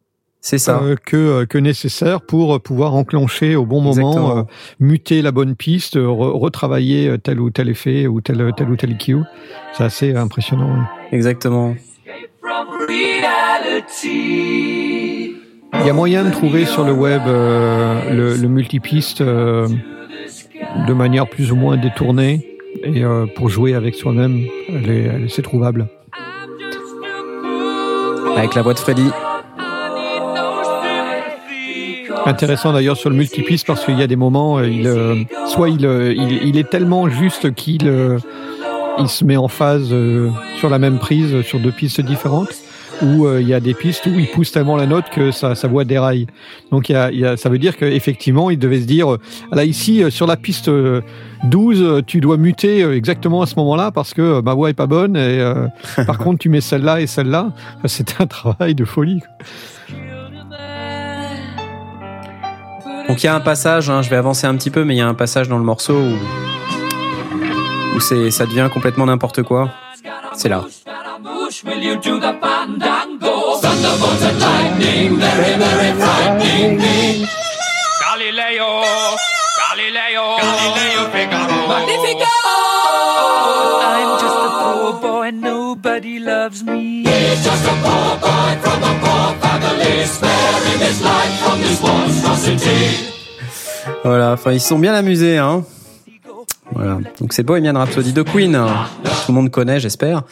c'est 0.41 0.59
ça. 0.59 0.81
euh, 0.83 0.95
que, 1.05 1.17
euh, 1.17 1.47
que 1.47 1.59
nécessaire 1.59 2.21
pour 2.21 2.61
pouvoir 2.61 2.95
enclencher 2.95 3.57
au 3.57 3.65
bon 3.67 3.81
moment, 3.81 4.11
Exactement. 4.13 4.39
euh, 4.39 4.43
muter 4.79 5.23
la 5.23 5.33
bonne 5.33 5.57
piste, 5.57 5.97
re- 5.97 6.39
retravailler 6.39 7.17
tel 7.23 7.41
ou 7.41 7.51
tel 7.51 7.69
effet 7.69 8.07
ou 8.07 8.21
tel, 8.21 8.53
tel 8.57 8.71
ou 8.71 8.77
tel 8.77 8.93
EQ. 8.93 9.19
C'est 9.73 9.85
assez 9.85 10.15
impressionnant. 10.15 10.85
Exactement. 11.13 11.75
Il 15.75 15.87
y 15.87 15.91
a 15.91 15.93
moyen 15.93 16.25
de 16.25 16.31
trouver 16.31 16.65
sur 16.65 16.85
le 16.85 16.93
web 16.93 17.23
euh, 17.27 18.11
le, 18.13 18.37
le 18.37 18.49
multipiste 18.49 19.21
de 19.23 20.93
manière 20.93 21.29
plus 21.29 21.51
ou 21.53 21.57
moins 21.57 21.77
détournée 21.77 22.47
et 22.85 23.03
pour 23.35 23.49
jouer 23.49 23.75
avec 23.75 23.95
soi-même, 23.95 24.43
c'est 25.29 25.43
trouvable. 25.43 25.89
Avec 28.37 28.55
la 28.55 28.63
voix 28.63 28.75
de 28.75 28.79
Freddy. 28.79 29.11
Intéressant 32.27 32.73
d'ailleurs 32.73 32.97
sur 32.97 33.09
le 33.09 33.17
multipiste 33.17 33.67
parce 33.67 33.85
qu'il 33.85 33.99
y 33.99 34.03
a 34.03 34.07
des 34.07 34.17
moments, 34.17 34.59
euh, 34.59 34.69
il, 34.69 34.87
euh, 34.87 35.15
soit 35.47 35.69
il, 35.69 35.87
euh, 35.87 36.13
il, 36.13 36.49
il 36.49 36.59
est 36.59 36.69
tellement 36.69 37.09
juste 37.09 37.55
qu'il 37.55 37.91
il 38.99 39.09
se 39.09 39.25
met 39.25 39.37
en 39.37 39.49
phase 39.49 39.95
sur 40.59 40.71
la 40.71 40.79
même 40.79 40.99
prise 40.99 41.43
sur 41.43 41.61
deux 41.61 41.71
pistes 41.71 42.01
différentes, 42.01 42.49
ou 43.03 43.27
euh, 43.27 43.41
il 43.41 43.49
y 43.49 43.55
a 43.55 43.61
des 43.61 43.75
pistes 43.75 44.07
où 44.07 44.19
il 44.19 44.29
pousse 44.29 44.53
tellement 44.53 44.77
la 44.77 44.87
note 44.87 45.07
que 45.11 45.31
sa, 45.31 45.55
sa 45.55 45.69
voix 45.69 45.85
déraille. 45.85 46.27
Donc 46.71 46.89
il 46.89 46.93
y 46.93 46.97
a, 46.97 47.11
il 47.11 47.19
y 47.19 47.27
a, 47.27 47.37
ça 47.37 47.49
veut 47.49 47.59
dire 47.59 47.77
qu'effectivement 47.77 48.51
il 48.51 48.59
devait 48.59 48.81
se 48.81 48.87
dire, 48.87 49.15
euh, 49.15 49.21
là 49.53 49.65
ici 49.65 50.03
euh, 50.03 50.11
sur 50.11 50.27
la 50.27 50.37
piste 50.37 50.69
euh, 50.69 51.03
12, 51.45 51.83
euh, 51.83 52.03
tu 52.07 52.21
dois 52.21 52.37
muter 52.37 52.83
exactement 52.83 53.43
à 53.43 53.47
ce 53.47 53.55
moment-là 53.57 53.91
parce 53.91 54.15
que 54.15 54.41
ma 54.41 54.55
voix 54.55 54.71
est 54.71 54.75
pas 54.75 54.87
bonne 54.87 55.17
et 55.17 55.41
euh, 55.41 55.67
par 56.07 56.19
contre 56.19 56.39
tu 56.39 56.49
mets 56.49 56.61
celle-là 56.61 57.01
et 57.01 57.07
celle-là. 57.07 57.53
Enfin, 57.79 57.89
C'était 57.89 58.23
un 58.23 58.27
travail 58.27 58.75
de 58.75 58.85
folie. 58.85 59.23
Donc 63.09 63.23
il 63.23 63.27
y 63.27 63.29
a 63.29 63.37
un 63.37 63.41
passage, 63.41 63.89
hein, 63.89 64.03
je 64.03 64.11
vais 64.11 64.17
avancer 64.17 64.47
un 64.49 64.57
petit 64.57 64.71
peu, 64.71 64.85
mais 64.85 64.95
il 64.95 64.99
y 64.99 65.03
a 65.03 65.07
un 65.07 65.15
passage 65.15 65.49
dans 65.49 65.59
le 65.59 65.65
morceau 65.65 65.95
où, 65.95 66.15
où 67.97 68.01
c'est, 68.01 68.33
ça 68.33 68.47
devient 68.47 68.69
complètement 68.73 69.07
n'importe 69.07 69.43
quoi. 69.43 69.71
C'est 70.35 70.49
là. 70.49 70.65
Galileo, 78.17 78.83
Galileo, 79.57 80.25
Galileo 80.39 81.03
Figaro. 81.13 81.69
Magnifico! 81.69 82.33
I'm 83.83 84.19
just 84.19 84.41
a 84.43 84.51
poor 84.61 84.93
boy, 85.01 85.31
nobody 85.31 86.19
loves 86.19 86.65
me. 86.65 87.05
He's 87.05 87.45
just 87.45 87.65
a 87.65 87.75
poor 87.85 88.17
boy 88.19 88.53
from 88.63 88.83
a 88.83 88.95
poor 89.03 89.35
family, 89.41 90.05
sparing 90.07 90.81
his 90.81 91.01
life 91.01 91.35
from 91.45 91.61
this 91.61 91.81
monstrosity. 91.81 93.13
Voilà, 94.03 94.33
enfin 94.33 94.53
ils 94.53 94.61
sont 94.61 94.81
bien 94.81 94.95
amusés, 94.95 95.39
hein. 95.39 95.65
Voilà, 96.73 96.99
donc 97.21 97.33
c'est 97.33 97.43
Bohemian 97.43 97.75
Rhapsody 97.75 98.13
de 98.13 98.23
Queen. 98.23 98.53
Tout 99.05 99.33
le 99.33 99.35
monde 99.35 99.51
connaît, 99.51 99.81
j'espère. 99.81 100.25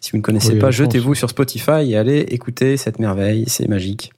Si 0.00 0.10
vous 0.12 0.18
ne 0.18 0.22
connaissez 0.22 0.54
Oui, 0.54 0.58
pas, 0.58 0.70
jetez-vous 0.70 1.14
sur 1.14 1.30
Spotify 1.30 1.90
et 1.92 1.96
allez 1.96 2.18
écouter 2.20 2.76
cette 2.76 2.98
merveille, 2.98 3.44
c'est 3.46 3.68
magique. 3.68 4.12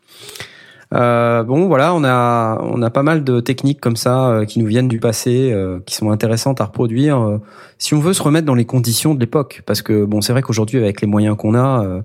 Euh, 0.94 1.42
bon, 1.42 1.66
voilà, 1.66 1.92
on 1.94 2.05
a 2.05 2.60
on 2.62 2.80
a 2.80 2.90
pas 2.90 3.02
mal 3.02 3.24
de 3.24 3.40
techniques 3.40 3.80
comme 3.80 3.96
ça 3.96 4.28
euh, 4.28 4.44
qui 4.44 4.60
nous 4.60 4.66
viennent 4.66 4.86
du 4.86 5.01
passé, 5.01 5.51
euh, 5.52 5.80
qui 5.84 5.94
sont 5.96 6.10
intéressantes 6.10 6.60
à 6.60 6.66
reproduire. 6.66 7.20
euh, 7.20 7.38
si 7.78 7.94
on 7.94 8.01
veut 8.01 8.12
se 8.12 8.22
remettre 8.22 8.46
dans 8.46 8.55
les 8.55 8.64
conditions 8.64 9.14
de 9.14 9.18
l'époque, 9.20 9.62
parce 9.66 9.82
que 9.82 10.05
bon, 10.05 10.20
c'est 10.20 10.32
vrai 10.32 10.42
qu'aujourd'hui 10.42 10.78
avec 10.78 11.01
les 11.01 11.09
moyens 11.09 11.36
qu'on 11.36 11.55
a, 11.56 11.82
euh, 11.84 12.01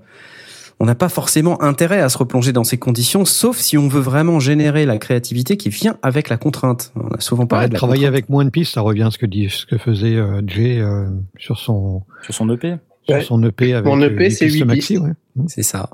on 0.80 0.86
n'a 0.86 0.94
pas 0.94 1.08
forcément 1.10 1.62
intérêt 1.62 2.00
à 2.00 2.08
se 2.08 2.16
replonger 2.18 2.52
dans 2.52 2.64
ces 2.64 2.78
conditions, 2.78 3.24
sauf 3.26 3.58
si 3.58 3.76
on 3.76 3.86
veut 3.88 4.00
vraiment 4.00 4.40
générer 4.40 4.86
la 4.86 4.96
créativité 4.98 5.56
qui 5.58 5.68
vient 5.68 5.98
avec 6.02 6.28
la 6.30 6.38
contrainte. 6.38 6.92
On 6.96 7.08
a 7.14 7.20
souvent 7.20 7.46
parlé 7.46 7.64
Ouais, 7.64 7.68
de 7.68 7.74
la 7.74 7.78
travailler 7.78 8.00
contrainte. 8.04 8.14
avec 8.14 8.28
moins 8.30 8.44
de 8.46 8.50
pistes, 8.50 8.72
ça 8.74 8.80
revient 8.80 9.02
à 9.02 9.10
ce 9.10 9.18
que 9.18 9.26
dit, 9.26 9.50
ce 9.50 9.66
que 9.66 9.76
faisait 9.78 10.16
euh, 10.16 10.40
Jay 10.46 10.78
euh, 10.80 11.06
sur 11.38 11.58
son 11.58 12.02
Sur 12.22 12.34
son 12.34 12.48
EP. 12.50 12.76
sur 13.04 13.14
Ouais. 13.16 13.22
son 13.22 13.42
EP 13.44 13.74
avec 13.74 13.84
Mon 13.84 14.00
euh, 14.00 14.06
EP, 14.06 14.24
huit 14.24 14.30
c'est 14.32 14.46
pistes 14.46 14.56
huit 14.58 14.64
maxi, 14.64 14.94
pistes. 14.94 15.02
ouais. 15.02 15.44
C'est 15.48 15.62
ça. 15.62 15.90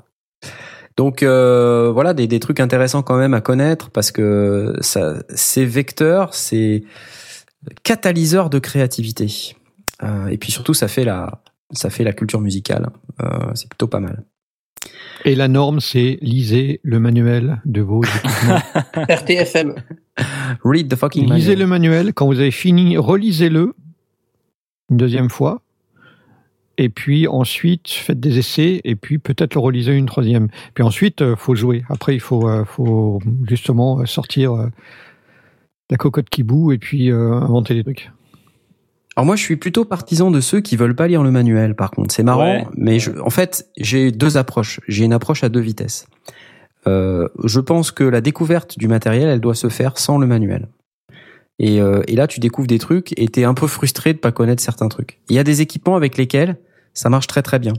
Donc 0.95 1.21
euh, 1.21 1.91
voilà 1.91 2.13
des, 2.13 2.25
des 2.27 2.39
trucs 2.39 2.59
intéressants 2.59 3.03
quand 3.03 3.17
même 3.17 3.33
à 3.33 3.41
connaître 3.41 3.89
parce 3.91 4.11
que 4.11 4.73
ça, 4.81 5.15
c'est 5.35 5.65
vecteur, 5.65 6.33
c'est 6.33 6.83
catalyseur 7.83 8.49
de 8.49 8.59
créativité. 8.59 9.55
Euh, 10.03 10.27
et 10.27 10.37
puis 10.37 10.51
surtout 10.51 10.73
ça 10.73 10.87
fait 10.87 11.03
la 11.03 11.41
ça 11.71 11.89
fait 11.89 12.03
la 12.03 12.13
culture 12.13 12.39
musicale. 12.41 12.89
Euh, 13.21 13.27
c'est 13.55 13.67
plutôt 13.69 13.87
pas 13.87 13.99
mal. 13.99 14.23
Et 15.25 15.35
la 15.35 15.47
norme, 15.47 15.79
c'est 15.79 16.17
lisez 16.21 16.79
le 16.83 16.99
manuel 16.99 17.61
de 17.65 17.81
vos 17.81 18.03
équipements. 18.03 18.59
RTFM. 19.09 19.75
Read 20.63 20.89
the 20.89 20.95
fucking 20.95 21.23
lisez 21.33 21.55
manual. 21.55 21.59
le 21.59 21.67
manuel. 21.67 22.13
Quand 22.13 22.27
vous 22.27 22.39
avez 22.39 22.51
fini, 22.51 22.97
relisez-le 22.97 23.73
une 24.89 24.97
deuxième 24.97 25.29
fois. 25.29 25.61
Et 26.77 26.89
puis 26.89 27.27
ensuite, 27.27 27.89
faites 27.89 28.19
des 28.19 28.37
essais. 28.37 28.81
Et 28.83 28.95
puis 28.95 29.17
peut-être 29.17 29.55
le 29.55 29.59
relisez 29.59 29.93
une 29.93 30.05
troisième. 30.05 30.49
Puis 30.73 30.83
ensuite, 30.83 31.21
euh, 31.21 31.35
faut 31.35 31.55
jouer. 31.55 31.83
Après, 31.89 32.13
il 32.13 32.19
faut, 32.19 32.47
euh, 32.47 32.65
faut 32.65 33.19
justement 33.47 34.05
sortir 34.05 34.53
euh, 34.53 34.67
la 35.89 35.97
cocotte 35.97 36.29
qui 36.29 36.43
bout 36.43 36.71
et 36.71 36.77
puis 36.77 37.11
inventer 37.11 37.73
des 37.73 37.83
trucs. 37.83 38.11
Alors 39.17 39.25
moi, 39.25 39.35
je 39.35 39.41
suis 39.41 39.55
plutôt 39.55 39.83
partisan 39.83 40.29
de 40.29 40.39
ceux 40.39 40.61
qui 40.61 40.75
veulent 40.75 40.95
pas 40.95 41.07
lire 41.07 41.23
le 41.23 41.31
manuel. 41.31 41.73
Par 41.75 41.89
contre, 41.89 42.13
c'est 42.13 42.21
marrant, 42.21 42.43
Ouais. 42.59 42.67
mais 42.77 42.99
je, 42.99 43.09
en 43.19 43.31
fait, 43.31 43.67
j'ai 43.75 44.11
deux 44.11 44.37
approches. 44.37 44.79
J'ai 44.87 45.05
une 45.05 45.11
approche 45.13 45.43
à 45.43 45.49
deux 45.49 45.59
vitesses. 45.59 46.05
Euh, 46.85 47.27
je 47.43 47.59
pense 47.59 47.89
que 47.89 48.03
la 48.03 48.21
découverte 48.21 48.77
du 48.77 48.87
matériel, 48.87 49.27
elle 49.27 49.41
doit 49.41 49.55
se 49.55 49.69
faire 49.69 49.97
sans 49.97 50.19
le 50.19 50.27
manuel. 50.27 50.67
Et, 51.57 51.81
euh, 51.81 52.03
et 52.07 52.15
là, 52.15 52.27
tu 52.27 52.39
découvres 52.39 52.67
des 52.67 52.77
trucs 52.77 53.19
et 53.19 53.27
t'es 53.27 53.43
un 53.43 53.55
peu 53.55 53.65
frustré 53.65 54.13
de 54.13 54.19
pas 54.19 54.31
connaître 54.31 54.61
certains 54.61 54.87
trucs. 54.87 55.19
Il 55.29 55.35
y 55.35 55.39
a 55.39 55.43
des 55.43 55.61
équipements 55.61 55.95
avec 55.95 56.15
lesquels 56.15 56.57
ça 56.93 57.09
marche 57.09 57.25
très 57.25 57.41
très 57.41 57.57
bien. 57.57 57.73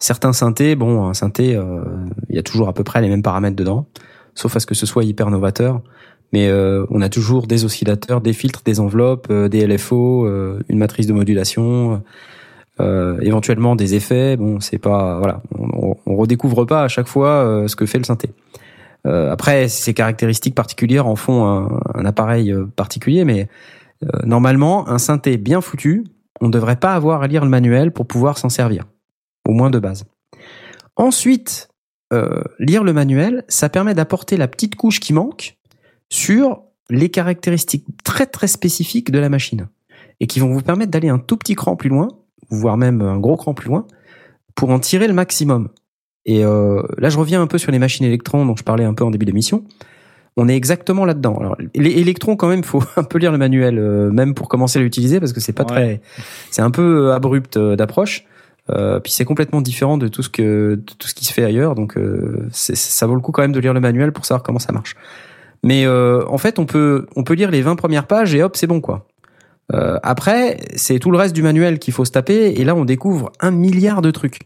Certains 0.00 0.32
synthés, 0.32 0.74
bon, 0.74 1.04
un 1.06 1.14
synthé, 1.14 1.54
euh, 1.54 1.84
il 2.28 2.34
y 2.34 2.38
a 2.40 2.42
toujours 2.42 2.68
à 2.68 2.72
peu 2.74 2.82
près 2.82 3.00
les 3.00 3.08
mêmes 3.08 3.22
paramètres 3.22 3.54
dedans, 3.54 3.86
sauf 4.34 4.56
à 4.56 4.58
ce 4.60 4.66
que 4.66 4.74
ce 4.74 4.86
soit 4.86 5.04
hyper 5.04 5.30
novateur. 5.30 5.82
Mais 6.32 6.48
euh, 6.48 6.84
on 6.90 7.00
a 7.00 7.08
toujours 7.08 7.46
des 7.46 7.64
oscillateurs, 7.64 8.20
des 8.20 8.32
filtres, 8.32 8.62
des 8.64 8.80
enveloppes, 8.80 9.28
euh, 9.30 9.48
des 9.48 9.66
LFO, 9.66 10.26
euh, 10.26 10.58
une 10.68 10.78
matrice 10.78 11.06
de 11.06 11.12
modulation, 11.12 12.02
euh, 12.80 13.18
éventuellement 13.20 13.76
des 13.76 13.94
effets. 13.94 14.36
Bon, 14.36 14.58
c'est 14.58 14.78
pas 14.78 15.18
voilà, 15.18 15.42
on, 15.56 15.94
on- 16.06 16.16
redécouvre 16.16 16.64
pas 16.66 16.82
à 16.82 16.88
chaque 16.88 17.06
fois 17.06 17.28
euh, 17.28 17.68
ce 17.68 17.76
que 17.76 17.86
fait 17.86 17.98
le 17.98 18.04
synthé. 18.04 18.30
Euh, 19.06 19.30
après, 19.30 19.68
ces 19.68 19.94
caractéristiques 19.94 20.54
particulières 20.54 21.06
en 21.06 21.14
font 21.14 21.44
un, 21.46 21.80
un 21.94 22.04
appareil 22.04 22.54
particulier, 22.74 23.24
mais 23.24 23.48
normalement, 24.24 24.88
un 24.88 24.98
synthé 24.98 25.36
bien 25.38 25.60
foutu, 25.60 26.04
on 26.40 26.46
ne 26.48 26.52
devrait 26.52 26.76
pas 26.76 26.94
avoir 26.94 27.22
à 27.22 27.26
lire 27.26 27.44
le 27.44 27.50
manuel 27.50 27.90
pour 27.90 28.06
pouvoir 28.06 28.36
s'en 28.38 28.48
servir, 28.48 28.84
au 29.48 29.52
moins 29.52 29.70
de 29.70 29.78
base. 29.78 30.04
Ensuite, 30.96 31.68
lire 32.58 32.84
le 32.84 32.92
manuel, 32.92 33.44
ça 33.48 33.68
permet 33.68 33.94
d'apporter 33.94 34.36
la 34.36 34.46
petite 34.48 34.74
couche 34.76 35.00
qui 35.00 35.12
manque 35.12 35.56
sur 36.14 36.62
les 36.90 37.08
caractéristiques 37.08 37.86
très 38.04 38.26
très 38.26 38.46
spécifiques 38.46 39.10
de 39.10 39.18
la 39.18 39.28
machine 39.28 39.66
et 40.20 40.28
qui 40.28 40.38
vont 40.38 40.52
vous 40.52 40.62
permettre 40.62 40.92
d'aller 40.92 41.08
un 41.08 41.18
tout 41.18 41.36
petit 41.36 41.56
cran 41.56 41.74
plus 41.74 41.88
loin, 41.88 42.08
voire 42.50 42.76
même 42.76 43.02
un 43.02 43.18
gros 43.18 43.36
cran 43.36 43.52
plus 43.52 43.68
loin, 43.68 43.86
pour 44.54 44.70
en 44.70 44.78
tirer 44.78 45.08
le 45.08 45.12
maximum. 45.12 45.70
Et 46.24 46.44
euh, 46.44 46.82
là, 46.98 47.08
je 47.08 47.18
reviens 47.18 47.42
un 47.42 47.48
peu 47.48 47.58
sur 47.58 47.72
les 47.72 47.80
machines 47.80 48.06
électrons 48.06 48.46
dont 48.46 48.54
je 48.54 48.62
parlais 48.62 48.84
un 48.84 48.94
peu 48.94 49.02
en 49.02 49.10
début 49.10 49.26
d'émission. 49.26 49.64
On 50.36 50.48
est 50.48 50.56
exactement 50.56 51.04
là-dedans. 51.04 51.36
Alors, 51.38 51.56
les 51.74 51.90
électrons, 51.90 52.36
quand 52.36 52.48
même, 52.48 52.62
faut 52.62 52.82
un 52.96 53.02
peu 53.02 53.18
lire 53.18 53.32
le 53.32 53.38
manuel, 53.38 53.78
euh, 53.78 54.10
même 54.12 54.34
pour 54.34 54.48
commencer 54.48 54.78
à 54.78 54.82
l'utiliser, 54.82 55.18
parce 55.18 55.32
que 55.32 55.40
c'est 55.40 55.52
pas 55.52 55.64
très, 55.64 56.00
c'est 56.50 56.62
un 56.62 56.70
peu 56.70 57.12
abrupt 57.12 57.56
euh, 57.56 57.74
d'approche. 57.74 58.24
Euh, 58.70 59.00
puis 59.00 59.12
c'est 59.12 59.24
complètement 59.24 59.60
différent 59.60 59.98
de 59.98 60.08
tout 60.08 60.22
ce 60.22 60.30
que 60.30 60.76
de 60.76 60.92
tout 60.98 61.06
ce 61.06 61.14
qui 61.14 61.26
se 61.26 61.32
fait 61.32 61.44
ailleurs. 61.44 61.74
Donc, 61.74 61.98
ça 62.52 63.06
vaut 63.06 63.14
le 63.14 63.20
coup 63.20 63.32
quand 63.32 63.42
même 63.42 63.52
de 63.52 63.60
lire 63.60 63.74
le 63.74 63.80
manuel 63.80 64.12
pour 64.12 64.24
savoir 64.24 64.44
comment 64.44 64.60
ça 64.60 64.72
marche. 64.72 64.94
Mais 65.64 65.86
euh, 65.86 66.24
en 66.28 66.38
fait, 66.38 66.60
on 66.60 66.66
peut 66.66 67.06
on 67.16 67.24
peut 67.24 67.34
lire 67.34 67.50
les 67.50 67.62
20 67.62 67.74
premières 67.74 68.06
pages 68.06 68.34
et 68.34 68.42
hop, 68.42 68.56
c'est 68.56 68.66
bon 68.68 68.80
quoi. 68.80 69.08
Euh, 69.72 69.98
après, 70.02 70.58
c'est 70.76 70.98
tout 70.98 71.10
le 71.10 71.16
reste 71.16 71.34
du 71.34 71.42
manuel 71.42 71.78
qu'il 71.78 71.94
faut 71.94 72.04
se 72.04 72.12
taper 72.12 72.52
et 72.56 72.64
là, 72.64 72.74
on 72.74 72.84
découvre 72.84 73.32
un 73.40 73.50
milliard 73.50 74.02
de 74.02 74.10
trucs. 74.10 74.40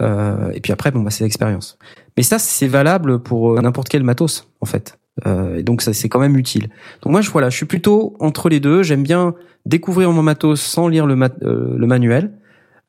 Euh, 0.00 0.52
et 0.54 0.60
puis 0.60 0.72
après, 0.72 0.90
bon, 0.90 1.00
bah, 1.00 1.10
c'est 1.10 1.24
l'expérience. 1.24 1.76
Mais 2.16 2.22
ça, 2.22 2.38
c'est 2.38 2.68
valable 2.68 3.20
pour 3.20 3.56
euh, 3.56 3.60
n'importe 3.60 3.88
quel 3.88 4.04
matos, 4.04 4.48
en 4.60 4.66
fait. 4.66 4.98
Euh, 5.26 5.56
et 5.56 5.62
donc, 5.62 5.82
ça, 5.82 5.92
c'est 5.92 6.08
quand 6.08 6.20
même 6.20 6.36
utile. 6.36 6.68
Donc 7.02 7.12
moi, 7.12 7.20
je 7.20 7.30
voilà, 7.30 7.50
je 7.50 7.56
suis 7.56 7.66
plutôt 7.66 8.16
entre 8.20 8.48
les 8.48 8.60
deux. 8.60 8.82
J'aime 8.82 9.02
bien 9.02 9.34
découvrir 9.66 10.12
mon 10.12 10.22
matos 10.22 10.60
sans 10.60 10.88
lire 10.88 11.06
le, 11.06 11.16
euh, 11.42 11.76
le 11.76 11.86
manuel. 11.86 12.32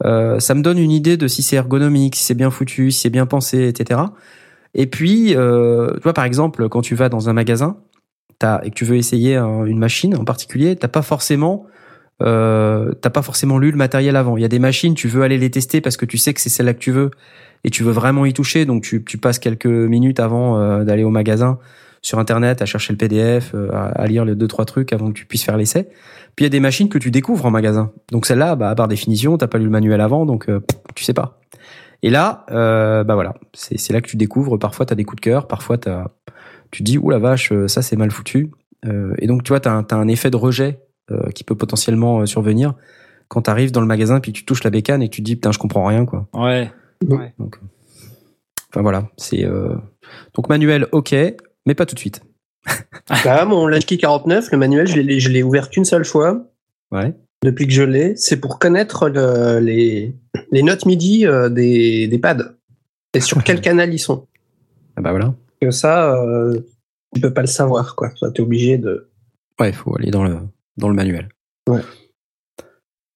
Ça 0.02 0.56
me 0.56 0.62
donne 0.62 0.78
une 0.78 0.92
idée 0.92 1.18
de 1.18 1.28
si 1.28 1.44
c'est 1.44 1.58
ergonomique, 1.58 2.16
si 2.16 2.24
c'est 2.24 2.34
bien 2.34 2.52
foutu, 2.52 2.90
si 2.90 3.02
c'est 3.02 3.10
bien 3.10 3.26
pensé, 3.26 3.68
etc. 3.68 4.00
Et 4.76 4.88
puis, 4.88 5.36
euh, 5.36 5.94
tu 5.96 6.04
vois, 6.04 6.14
par 6.14 6.26
exemple, 6.26 6.70
quand 6.70 6.82
tu 6.82 6.96
vas 6.96 7.10
dans 7.10 7.30
un 7.30 7.34
magasin 7.34 7.78
et 8.64 8.70
que 8.70 8.76
tu 8.76 8.86
veux 8.86 8.96
essayer 8.96 9.36
un- 9.36 9.66
une 9.66 9.80
machine 9.80 10.16
en 10.16 10.24
particulier, 10.24 10.76
t'as 10.78 10.88
pas 10.88 11.02
forcément 11.02 11.68
euh, 12.22 12.92
t'as 13.02 13.10
pas 13.10 13.22
forcément 13.22 13.58
lu 13.58 13.72
le 13.72 13.78
matériel 13.78 14.16
avant. 14.16 14.38
Il 14.38 14.42
y 14.42 14.46
a 14.46 14.50
des 14.50 14.60
machines, 14.60 14.94
tu 14.94 15.08
veux 15.08 15.24
aller 15.24 15.38
les 15.38 15.50
tester 15.50 15.82
parce 15.82 15.98
que 15.98 16.06
tu 16.06 16.18
sais 16.18 16.34
que 16.34 16.42
c'est 16.42 16.50
celle-là 16.50 16.74
que 16.74 16.80
tu 16.80 16.92
veux 16.92 17.12
et 17.64 17.70
tu 17.70 17.84
veux 17.84 17.92
vraiment 17.92 18.26
y 18.26 18.34
toucher, 18.34 18.66
donc 18.66 18.84
tu, 18.84 19.18
passes 19.18 19.40
quelques 19.40 19.66
minutes 19.66 20.20
avant 20.20 20.60
euh, 20.60 20.84
d'aller 20.84 21.04
au 21.04 21.10
magasin 21.10 21.60
sur 22.02 22.20
internet 22.20 22.62
à 22.62 22.66
chercher 22.66 22.94
le 22.94 22.98
PDF, 22.98 23.52
euh, 23.54 23.70
à, 23.74 24.08
lire 24.08 24.24
les 24.24 24.36
deux 24.36 24.48
trois 24.48 24.66
trucs 24.66 24.94
avant 24.94 25.08
que 25.08 25.14
tu 25.14 25.26
puisses 25.26 25.44
faire 25.44 25.58
l'essai. 25.58 25.90
Puis 26.36 26.44
il 26.44 26.46
y 26.46 26.48
a 26.48 26.50
des 26.50 26.62
machines 26.62 26.88
que 26.88 26.98
tu 26.98 27.12
découvres 27.12 27.46
en 27.46 27.52
magasin. 27.52 27.92
Donc 28.12 28.26
celle-là, 28.26 28.56
bah, 28.56 28.74
par 28.76 28.88
définition, 28.88 29.38
t'as 29.38 29.48
pas 29.48 29.58
lu 29.58 29.66
le 29.66 29.70
manuel 29.70 30.00
avant, 30.00 30.26
donc 30.26 30.50
tu 30.96 31.04
sais 31.04 31.14
pas. 31.14 31.40
Et 32.02 32.10
là, 32.10 32.46
euh, 32.52 33.04
bah 33.04 33.16
voilà, 33.16 33.36
c'est 33.54 33.78
c'est 33.78 33.94
là 33.94 34.02
que 34.02 34.08
tu 34.08 34.18
découvres. 34.18 34.58
Parfois, 34.58 34.86
t'as 34.86 34.96
des 34.96 35.04
coups 35.04 35.22
de 35.22 35.26
cœur, 35.26 35.48
parfois 35.48 35.78
t'as, 35.78 36.06
tu 36.72 36.84
dis, 36.84 36.98
ouh 36.98 37.10
la 37.10 37.20
vache, 37.20 37.52
euh, 37.52 37.68
ça 37.68 37.82
c'est 37.82 37.96
mal 37.96 38.12
foutu. 38.12 38.52
Euh, 38.86 39.14
et 39.18 39.28
donc 39.28 39.44
tu 39.44 39.50
vois, 39.50 39.60
t'as 39.60 39.72
un, 39.72 39.84
t'as 39.84 39.98
un 39.98 40.08
effet 40.08 40.30
de 40.30 40.38
rejet 40.38 40.80
euh, 41.12 41.30
qui 41.32 41.44
peut 41.44 41.56
potentiellement 41.56 42.20
euh, 42.20 42.26
survenir 42.26 42.76
quand 43.28 43.44
t'arrives 43.44 43.72
dans 43.72 43.82
le 43.82 43.88
magasin 43.88 44.20
puis 44.20 44.32
tu 44.32 44.46
touches 44.46 44.64
la 44.64 44.70
bécane 44.70 45.02
et 45.02 45.10
que 45.10 45.16
tu 45.16 45.22
te 45.22 45.26
dis, 45.26 45.36
putain, 45.36 45.52
je 45.52 45.60
comprends 45.60 45.86
rien 45.86 46.06
quoi. 46.06 46.28
Ouais. 46.34 46.72
ouais. 47.08 47.34
Donc, 47.40 47.60
enfin 48.70 48.82
voilà, 48.82 49.10
c'est 49.18 49.44
euh... 49.44 49.76
donc 50.34 50.50
manuel, 50.50 50.88
ok, 50.92 51.14
mais 51.66 51.76
pas 51.76 51.86
tout 51.86 51.96
de 51.96 52.00
suite. 52.00 52.22
Bah, 53.24 53.46
mon 53.48 53.68
Latchkey 53.68 53.98
49, 53.98 54.52
le 54.52 54.58
manuel, 54.58 54.88
je 54.88 55.00
l'ai, 55.00 55.20
je 55.20 55.30
l'ai 55.30 55.44
ouvert 55.44 55.70
qu'une 55.70 55.86
seule 55.86 56.06
fois. 56.06 56.46
Ouais. 56.92 57.14
Depuis 57.44 57.68
que 57.68 57.74
je 57.74 57.84
l'ai, 57.84 58.16
c'est 58.18 58.40
pour 58.40 58.60
connaître 58.60 59.08
le- 59.10 59.60
les, 59.60 60.14
les 60.52 60.62
notes 60.64 60.86
MIDI 60.86 61.26
euh, 61.26 61.48
des, 61.50 62.08
des 62.08 62.20
pads. 62.20 62.54
Et 63.14 63.22
sur 63.22 63.44
quel 63.44 63.62
canal 63.62 63.94
ils 63.94 64.00
sont. 64.00 64.28
Ah 64.98 65.02
bah 65.02 65.12
voilà. 65.12 65.34
Que 65.62 65.72
ça, 65.72 66.14
euh, 66.16 66.60
tu 67.16 67.22
peux 67.22 67.34
pas 67.34 67.42
le 67.42 67.48
savoir, 67.48 67.96
quoi. 67.96 68.12
Tu 68.12 68.26
es 68.26 68.42
obligé 68.42 68.78
de. 68.78 69.10
Ouais, 69.60 69.70
il 69.70 69.76
faut 69.76 69.96
aller 69.98 70.12
dans 70.12 70.24
le 70.24 70.38
dans 70.78 70.90
le 70.90 70.96
manuel. 70.96 71.30
Ouais. 71.70 71.82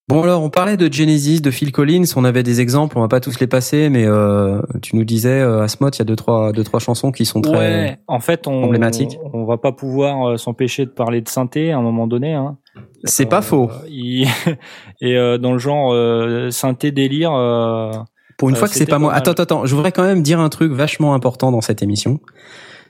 Bon 0.09 0.21
alors, 0.23 0.43
on 0.43 0.49
parlait 0.49 0.75
de 0.75 0.91
Genesis, 0.91 1.39
de 1.41 1.49
Phil 1.49 1.71
Collins, 1.71 2.03
on 2.17 2.25
avait 2.25 2.43
des 2.43 2.59
exemples, 2.59 2.97
on 2.97 3.01
va 3.01 3.07
pas 3.07 3.21
tous 3.21 3.39
les 3.39 3.47
passer, 3.47 3.89
mais 3.89 4.05
euh, 4.05 4.61
tu 4.81 4.97
nous 4.97 5.05
disais, 5.05 5.39
euh, 5.39 5.61
Asmot, 5.61 5.89
il 5.91 5.99
y 5.99 6.01
a 6.01 6.05
deux 6.05 6.17
trois, 6.17 6.51
deux, 6.51 6.63
trois 6.65 6.81
chansons 6.81 7.13
qui 7.13 7.25
sont 7.25 7.39
très 7.39 7.55
Ouais, 7.57 7.97
en 8.07 8.19
fait, 8.19 8.45
on, 8.47 8.63
emblématiques. 8.63 9.17
on 9.31 9.45
va 9.45 9.57
pas 9.57 9.71
pouvoir 9.71 10.31
euh, 10.31 10.37
s'empêcher 10.37 10.85
de 10.85 10.91
parler 10.91 11.21
de 11.21 11.29
synthé 11.29 11.71
à 11.71 11.77
un 11.77 11.81
moment 11.81 12.05
donné. 12.07 12.33
Hein. 12.33 12.57
C'est 13.03 13.25
pas 13.25 13.41
faux. 13.41 13.69
Il- 13.87 14.27
Et 15.01 15.17
euh, 15.17 15.37
dans 15.37 15.51
le 15.53 15.59
genre 15.59 15.91
euh, 15.93 16.49
synthé 16.51 16.91
délire. 16.91 17.33
euh, 17.33 17.91
Pour 18.37 18.49
une 18.49 18.55
euh, 18.55 18.59
fois 18.59 18.67
que 18.67 18.75
c'est 18.75 18.85
pas 18.85 18.99
moi. 18.99 19.13
Attends, 19.13 19.31
attends, 19.31 19.43
attends, 19.43 19.65
je 19.65 19.75
voudrais 19.75 19.91
quand 19.91 20.03
même 20.03 20.23
dire 20.23 20.39
un 20.39 20.49
truc 20.49 20.71
vachement 20.71 21.13
important 21.13 21.51
dans 21.51 21.61
cette 21.61 21.83
émission. 21.83 22.19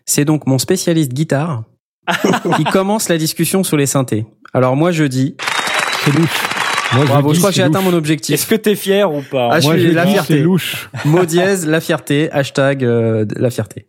C'est 0.06 0.26
donc 0.26 0.46
mon 0.48 0.58
spécialiste 0.58 1.14
guitare 1.14 1.64
qui 2.58 2.64
commence 2.66 3.10
la 3.10 3.18
discussion 3.18 3.64
sur 3.64 3.78
les 3.78 3.86
synthés. 3.86 4.26
Alors 4.54 4.76
moi 4.76 4.92
je 4.92 5.06
dis, 5.06 5.36
C'est 6.06 6.14
louche. 6.16 6.42
Moi, 6.96 7.06
bravo, 7.06 7.30
dis, 7.30 7.36
je 7.36 7.40
crois 7.40 7.50
que 7.50 7.56
j'ai 7.56 7.64
atteint 7.64 7.82
mon 7.82 7.94
objectif. 7.94 8.36
Est-ce 8.36 8.46
que 8.46 8.54
t'es 8.54 8.76
fier 8.76 9.12
ou 9.12 9.24
pas 9.24 9.50
Ah, 9.52 9.60
je 9.60 9.66
Moi, 9.66 9.76
suis 9.80 9.88
je 9.88 9.94
la 9.94 10.06
fierté. 10.06 10.34
c'est 10.36 10.40
louche. 10.42 10.90
Mot 11.06 11.26
dièse, 11.26 11.66
la 11.66 11.80
fierté, 11.82 12.30
hashtag 12.32 12.84
euh, 12.86 13.26
la 13.36 13.50
fierté. 13.50 13.88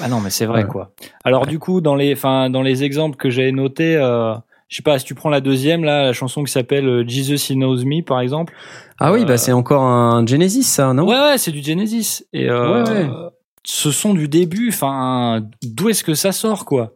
Ah 0.00 0.08
non, 0.08 0.20
mais 0.20 0.30
c'est 0.30 0.46
vrai 0.46 0.62
Ouais. 0.62 0.68
quoi. 0.68 0.92
Alors 1.22 1.46
du 1.46 1.58
coup, 1.58 1.82
dans 1.82 1.94
les, 1.96 2.14
enfin, 2.14 2.48
dans 2.48 2.62
les 2.62 2.82
exemples 2.82 3.16
que 3.16 3.28
j'avais 3.28 3.52
notés, 3.52 3.96
euh, 3.96 4.34
je 4.68 4.76
sais 4.76 4.82
pas, 4.82 4.98
si 4.98 5.04
tu 5.04 5.14
prends 5.14 5.30
la 5.30 5.40
deuxième 5.40 5.84
là, 5.84 6.04
la 6.06 6.12
chanson 6.12 6.42
qui 6.44 6.50
s'appelle 6.52 6.88
euh, 6.88 7.04
Jesus 7.06 7.52
He 7.52 7.56
Knows 7.56 7.84
Me 7.84 8.02
par 8.02 8.20
exemple. 8.20 8.52
Ah 8.98 9.12
oui, 9.12 9.22
Euh, 9.22 9.24
bah 9.24 9.36
c'est 9.38 9.52
encore 9.52 9.82
un 9.82 10.26
Genesis 10.26 10.64
ça, 10.64 10.92
non? 10.92 11.06
Ouais, 11.06 11.14
ouais, 11.30 11.38
c'est 11.38 11.52
du 11.52 11.62
Genesis. 11.62 12.24
Et 12.32 12.48
euh, 12.48 12.84
Ouais, 12.84 13.08
ce 13.64 13.90
son 13.90 14.14
du 14.14 14.28
début, 14.28 14.68
enfin, 14.70 15.40
d'où 15.62 15.88
est-ce 15.88 16.02
que 16.04 16.14
ça 16.14 16.32
sort 16.32 16.64
quoi? 16.64 16.92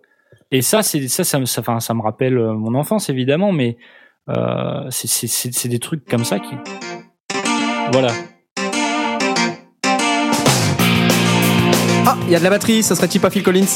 Et 0.53 0.63
ça, 0.63 0.83
c'est 0.83 1.07
ça, 1.09 1.23
ça, 1.25 1.39
me- 1.39 1.45
ça, 1.47 1.61
enfin, 1.61 1.79
ça 1.81 1.95
me 1.95 2.03
rappelle 2.03 2.37
euh, 2.39 2.53
mon 2.55 2.75
enfance 2.75 3.09
évidemment, 3.09 3.53
mais 3.53 3.77
euh, 4.29 4.87
c'est- 4.91 5.07
c'est 5.09 5.27
c'est- 5.29 5.53
c'est 5.55 5.69
des 5.69 5.79
trucs 5.79 6.05
comme 6.09 6.25
ça 6.25 6.39
qui, 6.41 6.55
voilà. 7.93 8.13
Ah, 12.07 12.17
il 12.27 12.31
y 12.33 12.35
a 12.35 12.39
de 12.39 12.45
la 12.45 12.51
batterie, 12.51 12.83
ça 12.83 12.95
serait-il 12.97 13.21
pas 13.21 13.31
Phil 13.31 13.43
Collins 13.43 13.67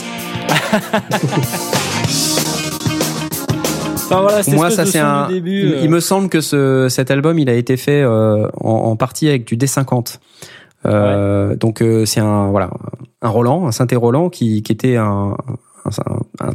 Enfin, 4.06 4.20
voilà, 4.20 4.42
Moi, 4.48 4.70
ça 4.70 4.84
c'est 4.84 4.98
un. 4.98 5.28
début, 5.28 5.60
il, 5.62 5.72
euh, 5.74 5.80
il 5.82 5.88
me 5.90 6.00
semble 6.00 6.28
que 6.28 6.40
ce, 6.40 6.88
cet 6.90 7.10
album, 7.10 7.38
il 7.38 7.48
a 7.48 7.54
été 7.54 7.76
fait 7.76 8.02
euh, 8.02 8.48
en, 8.60 8.70
en 8.70 8.96
partie 8.96 9.28
avec 9.28 9.46
du 9.46 9.56
D50. 9.56 10.18
Euh, 10.86 11.56
Donc 11.56 11.80
euh, 11.80 12.04
c'est 12.04 12.20
un 12.20 12.50
voilà 12.50 12.68
un 13.22 13.28
Roland, 13.30 13.66
un 13.66 13.72
synthé 13.72 13.96
Roland 13.96 14.28
qui, 14.28 14.62
qui 14.62 14.70
était 14.72 14.96
un, 14.96 15.34
un- 15.86 16.20
un- 16.40 16.50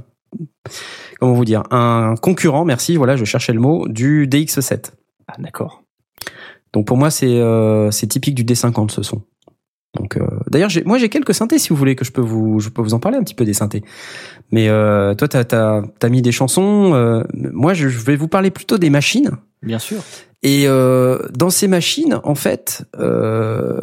comment 1.19 1.33
vous 1.33 1.45
dire 1.45 1.63
un 1.71 2.13
concurrent. 2.21 2.63
Merci, 2.65 2.95
voilà, 2.97 3.15
je 3.15 3.25
cherchais 3.25 3.53
le 3.53 3.59
mot 3.59 3.87
du 3.87 4.27
DX7. 4.27 4.91
Ah, 5.27 5.33
d'accord. 5.39 5.81
Donc 6.73 6.85
pour 6.85 6.97
moi, 6.97 7.09
c'est 7.09 7.25
euh, 7.39 7.89
c'est 7.89 8.05
typique 8.05 8.35
du 8.35 8.43
D50 8.43 8.91
ce 8.91 9.01
son. 9.01 9.23
Donc 9.97 10.17
euh, 10.17 10.27
d'ailleurs, 10.51 10.69
j'ai- 10.69 10.83
moi 10.83 10.97
j'ai 10.99 11.09
quelques 11.09 11.33
synthés 11.33 11.57
si 11.57 11.69
vous 11.69 11.75
voulez 11.75 11.95
que 11.95 12.05
je 12.05 12.11
peux 12.11 12.21
vous 12.21 12.59
je 12.59 12.69
peux 12.69 12.81
vous 12.81 12.93
en 12.93 12.99
parler 12.99 13.17
un 13.17 13.23
petit 13.23 13.33
peu 13.33 13.43
des 13.45 13.53
synthés. 13.53 13.83
Mais 14.51 14.67
euh, 14.69 15.15
toi 15.15 15.27
t'as 15.27 15.43
t'as 15.43 16.09
mis 16.09 16.21
des 16.21 16.31
chansons. 16.31 16.93
euh, 16.93 17.23
moi 17.33 17.73
je 17.73 17.87
vais 17.87 18.15
vous 18.15 18.27
parler 18.27 18.51
plutôt 18.51 18.77
des 18.77 18.89
machines. 18.91 19.31
Bien 19.63 19.79
sûr. 19.79 19.97
Et 20.43 20.65
euh, 20.67 21.19
dans 21.33 21.49
ces 21.49 21.67
machines, 21.67 22.19
en 22.23 22.35
fait, 22.35 22.85
euh, 22.99 23.81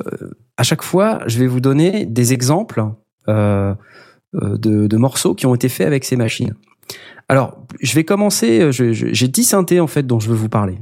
à 0.57 0.63
chaque 0.63 0.83
fois, 0.83 1.19
je 1.27 1.39
vais 1.39 1.47
vous 1.47 1.61
donner 1.61 2.07
des 2.07 2.33
exemples 2.33 2.83
de, 3.29 3.77
de 4.87 4.97
morceaux 4.97 5.35
qui 5.35 5.45
ont 5.47 5.55
été 5.55 5.69
faits 5.69 5.87
avec 5.87 6.05
ces 6.05 6.17
machines. 6.17 6.55
Alors, 7.29 7.59
je 7.83 7.95
vais 7.95 8.05
commencer. 8.05 8.69
J'ai 8.71 9.29
10 9.29 9.45
synthés 9.45 9.81
en 9.81 9.87
fait 9.87 10.07
dont 10.07 10.19
je 10.21 10.29
veux 10.31 10.37
vous 10.37 10.49
parler. 10.49 10.79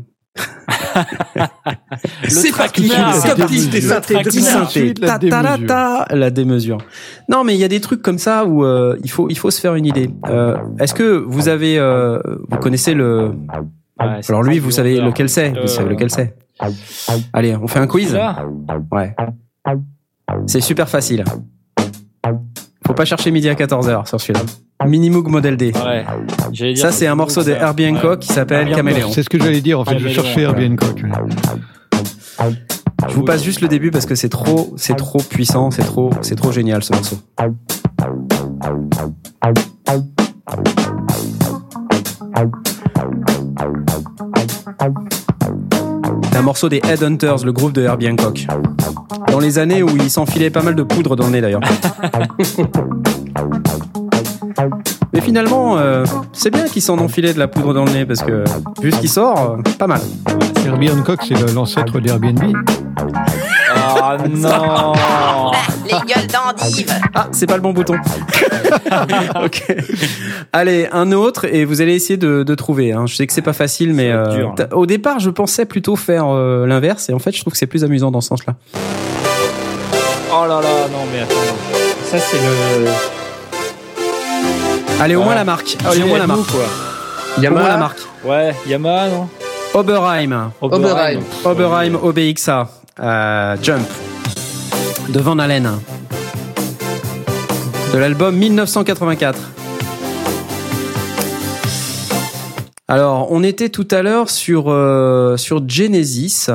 C'est 2.29 2.57
parti, 2.57 2.89
c'est 2.89 3.37
parti. 3.37 3.55
10 3.55 3.71
des 3.71 3.81
synthés 3.81 4.23
de 4.23 4.29
10 4.31 4.41
synthés. 4.43 4.61
Ensuite, 4.63 4.99
la 5.01 5.19
démesure. 5.19 5.67
ta- 5.67 6.07
la 6.11 6.31
démesure. 6.31 6.79
Non, 7.29 7.45
mais 7.45 7.55
il 7.55 7.61
y 7.61 7.65
a 7.65 7.69
des 7.69 7.81
trucs 7.81 8.03
comme 8.03 8.19
ça 8.19 8.45
où 8.45 8.65
euh, 8.65 8.97
il 9.03 9.11
faut 9.11 9.29
il 9.29 9.37
faut 9.39 9.51
se 9.51 9.61
faire 9.61 9.75
une 9.75 9.87
idée. 9.87 10.11
Euh, 10.29 10.57
Est-ce 10.79 10.95
que 10.95 11.17
vous 11.27 11.49
avez 11.49 11.79
euh, 11.79 12.19
vous 12.51 12.59
connaissez 12.59 12.95
le 12.95 13.33
Ouais, 14.01 14.07
c'est 14.23 14.31
alors 14.33 14.43
lui, 14.43 14.59
vous 14.59 14.73
savez 14.73 15.01
lequel 15.01 15.29
c'est. 15.29 15.51
Vous 15.51 15.57
Euh, 15.59 15.67
savez 15.67 15.91
lequel 15.91 16.11
c'est. 16.11 16.35
Allez, 17.33 17.57
on 17.57 17.69
fait 17.69 17.79
un 17.79 17.87
quiz. 17.87 18.15
Ouais. 18.93 19.15
C'est 20.47 20.61
super 20.61 20.89
facile. 20.89 21.25
Faut 22.87 22.95
pas 22.95 23.05
chercher 23.05 23.31
midi 23.31 23.49
à 23.49 23.55
14h 23.55 24.07
sur 24.09 24.21
celui-là. 24.21 24.41
Minimoog 24.83 25.29
Model 25.29 25.57
D. 25.57 25.73
Ouais. 25.75 26.05
Dire 26.51 26.77
Ça, 26.77 26.93
c'est 26.93 27.07
un 27.07 27.15
morceau 27.15 27.43
de. 27.43 27.53
Herbie 27.53 27.87
Hancock 27.87 28.21
qui 28.21 28.33
s'appelle 28.33 28.75
Caméléon. 28.75 29.11
C'est 29.13 29.23
ce 29.23 29.31
que 29.31 29.39
j'allais 29.39 29.61
dire. 29.61 29.81
En 29.81 29.85
fait, 29.85 29.99
je 29.99 30.09
cherchais 30.09 30.43
Herbie 30.43 30.67
Hancock. 30.67 31.03
Je 33.09 33.15
vous 33.15 33.25
passe 33.25 33.45
juste 33.45 33.61
le 33.61 33.69
début 33.69 33.91
parce 33.91 34.07
que 34.07 34.15
c'est 34.15 34.29
trop, 34.29 34.75
c'est 34.77 34.97
trop 34.97 35.19
puissant, 35.19 35.71
c'est 35.71 35.85
trop, 35.85 36.11
c'est 36.23 36.37
trop 36.37 36.53
génial 36.53 36.83
ce 36.83 36.93
morceau. 36.93 37.17
C'est 46.31 46.39
un 46.39 46.43
morceau 46.43 46.69
des 46.69 46.81
Headhunters, 46.85 47.45
le 47.45 47.53
groupe 47.53 47.73
de 47.73 47.83
Herbie 47.83 48.09
Hancock. 48.09 48.47
Dans 49.31 49.39
les 49.39 49.59
années 49.59 49.83
où 49.83 49.91
il 49.97 50.11
s'enfilait 50.11 50.51
pas 50.51 50.63
mal 50.63 50.75
de 50.75 50.83
poudre 50.83 51.17
dans 51.17 51.27
le 51.27 51.33
nez 51.33 51.41
d'ailleurs. 51.41 51.63
Mais 55.13 55.21
finalement, 55.21 55.79
euh, 55.79 56.05
c'est 56.33 56.51
bien 56.51 56.65
qu'il 56.65 56.83
s'en 56.83 56.99
enfilait 56.99 57.33
de 57.33 57.39
la 57.39 57.49
poudre 57.49 57.73
dans 57.73 57.85
le 57.85 57.93
nez 57.93 58.05
parce 58.05 58.23
que 58.23 58.45
vu 58.83 58.91
ce 58.91 58.99
qui 58.99 59.09
sort, 59.09 59.59
euh, 59.59 59.73
pas 59.79 59.87
mal. 59.87 60.01
Hancock, 60.67 61.21
c'est 61.27 61.53
l'ancêtre 61.53 62.01
d'Airbnb. 62.01 62.41
Ah 63.77 64.17
non 64.29 65.53
Les 65.85 65.91
gueules 65.91 66.27
d'endive. 66.27 66.93
Ah, 67.15 67.29
c'est 67.33 67.47
pas 67.47 67.57
le 67.57 67.63
bon 67.63 67.73
bouton. 67.73 67.95
ok. 69.45 69.77
Allez, 70.53 70.89
un 70.93 71.13
autre 71.13 71.47
et 71.53 71.65
vous 71.65 71.81
allez 71.81 71.95
essayer 71.95 72.17
de, 72.17 72.43
de 72.43 72.55
trouver. 72.55 72.93
Hein. 72.93 73.07
Je 73.07 73.15
sais 73.15 73.27
que 73.27 73.33
c'est 73.33 73.43
pas 73.43 73.53
facile, 73.53 73.95
mais 73.95 74.11
euh, 74.11 74.37
dur, 74.37 74.55
au 74.73 74.87
départ, 74.87 75.21
je 75.21 75.31
pensais 75.31 75.65
plutôt 75.65 75.97
faire 75.97 76.27
euh, 76.29 76.67
l'inverse 76.67 77.09
et 77.09 77.13
en 77.13 77.19
fait, 77.19 77.33
je 77.33 77.41
trouve 77.41 77.53
que 77.53 77.59
c'est 77.59 77.67
plus 77.67 77.85
amusant 77.85 78.11
dans 78.11 78.21
ce 78.21 78.29
sens-là. 78.29 78.55
Oh 80.33 80.47
là 80.49 80.61
là, 80.61 80.89
non 80.93 81.07
mais 81.13 81.21
attends. 81.21 81.35
Ça, 82.05 82.19
c'est 82.19 82.39
le 82.39 82.87
Allez, 85.01 85.15
au 85.17 85.19
Ouais. 85.21 85.25
moins 85.25 85.35
la 85.35 85.45
marque. 85.45 85.77
Allez, 85.87 86.03
au 86.03 86.07
moins 86.07 86.19
la 86.19 86.27
marque. 86.27 86.47
quoi. 86.51 86.61
Au 86.61 87.41
moins 87.41 87.41
la 87.41 87.43
Yamaha. 87.43 87.77
marque. 87.79 87.99
Ouais, 88.25 88.55
Yamaha, 88.67 89.09
non 89.09 89.29
Oberheim. 89.75 90.51
Oberheim. 90.61 91.21
Oberheim 91.45 91.95
OBXA. 92.01 92.69
Euh, 93.01 93.57
Jump. 93.61 93.87
De 95.09 95.21
Van 95.21 95.39
Halen. 95.39 95.69
De 97.93 97.99
l'album 97.99 98.37
1984. 98.37 99.39
Alors, 102.87 103.33
on 103.33 103.43
était 103.43 103.71
tout 103.71 103.89
à 103.91 104.03
l'heure 104.03 104.31
sur 104.31 104.67
euh, 104.69 105.37
sur 105.37 105.67
Genesis. 105.69 106.47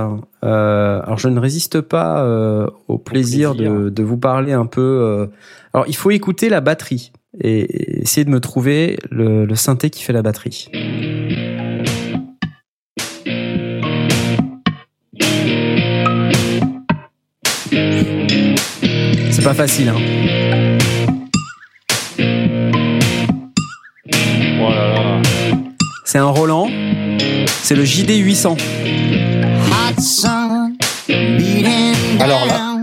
Euh, 0.45 1.02
alors, 1.03 1.18
je 1.18 1.28
ne 1.28 1.40
résiste 1.40 1.82
pas 1.82 2.20
euh, 2.24 2.68
au 2.88 2.98
plaisir, 2.98 3.53
plaisir. 3.53 3.74
De, 3.74 3.90
de 3.90 4.03
vous 4.03 4.18
parler 4.18 4.53
un 4.53 4.66
peu. 4.66 4.82
euh, 4.82 5.26
alors, 5.74 5.86
il 5.88 5.95
faut 5.95 6.11
écouter 6.11 6.48
la 6.49 6.61
batterie 6.61 7.11
et, 7.41 8.02
essayer 8.02 8.26
de 8.26 8.30
me 8.30 8.40
trouver 8.40 8.98
le, 9.11 9.53
synthé 9.56 9.90
qui 9.90 10.03
fait 10.03 10.14
la 10.14 10.22
batterie. 10.22 10.70
C'est 19.32 19.44
pas 19.44 19.53
facile, 19.53 19.90
hein. 19.90 20.78
C'est 26.11 26.18
un 26.18 26.26
Roland. 26.26 26.68
C'est 27.61 27.76
le 27.76 27.86
JD 27.86 28.10
800. 28.18 28.57
Alors 32.20 32.45
là, 32.48 32.76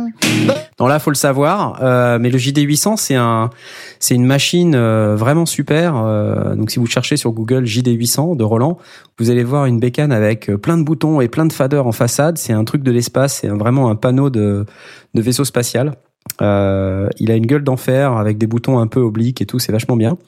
Non 0.78 0.86
là, 0.86 0.98
faut 1.00 1.10
le 1.10 1.16
savoir. 1.16 1.82
Euh, 1.82 2.18
mais 2.20 2.30
le 2.30 2.38
JD 2.38 2.58
800, 2.58 2.96
c'est 2.96 3.16
un, 3.16 3.50
c'est 3.98 4.14
une 4.14 4.24
machine 4.24 4.74
euh, 4.74 5.16
vraiment 5.16 5.46
super. 5.46 5.96
Euh, 5.96 6.54
donc 6.54 6.70
si 6.70 6.78
vous 6.78 6.86
cherchez 6.86 7.16
sur 7.16 7.32
Google 7.32 7.64
JD 7.64 7.88
800 7.88 8.36
de 8.36 8.44
Roland, 8.44 8.78
vous 9.18 9.30
allez 9.30 9.44
voir 9.44 9.66
une 9.66 9.80
bécane 9.80 10.12
avec 10.12 10.50
euh, 10.50 10.56
plein 10.56 10.78
de 10.78 10.82
boutons 10.82 11.20
et 11.20 11.28
plein 11.28 11.46
de 11.46 11.52
faders 11.52 11.86
en 11.86 11.92
façade. 11.92 12.38
C'est 12.38 12.52
un 12.52 12.64
truc 12.64 12.82
de 12.82 12.90
l'espace. 12.90 13.38
C'est 13.40 13.48
vraiment 13.48 13.90
un 13.90 13.96
panneau 13.96 14.30
de, 14.30 14.66
vaisseau 15.14 15.44
spatial. 15.44 15.94
Il 16.40 17.30
a 17.30 17.34
une 17.34 17.46
gueule 17.46 17.64
d'enfer 17.64 18.12
avec 18.12 18.38
des 18.38 18.46
boutons 18.46 18.78
un 18.78 18.86
peu 18.86 19.00
obliques 19.00 19.40
et 19.40 19.46
tout. 19.46 19.58
C'est 19.58 19.72
vachement 19.72 19.96
bien. 19.96 20.18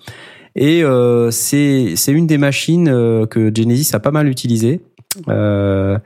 Et 0.56 0.82
c'est 1.30 1.94
une 2.08 2.26
des 2.26 2.38
machines 2.38 2.86
que 2.86 3.52
Genesis 3.54 3.94
a 3.94 4.00
pas 4.00 4.10
mal 4.10 4.28
utilisées. 4.28 4.80
Euh, 5.28 5.98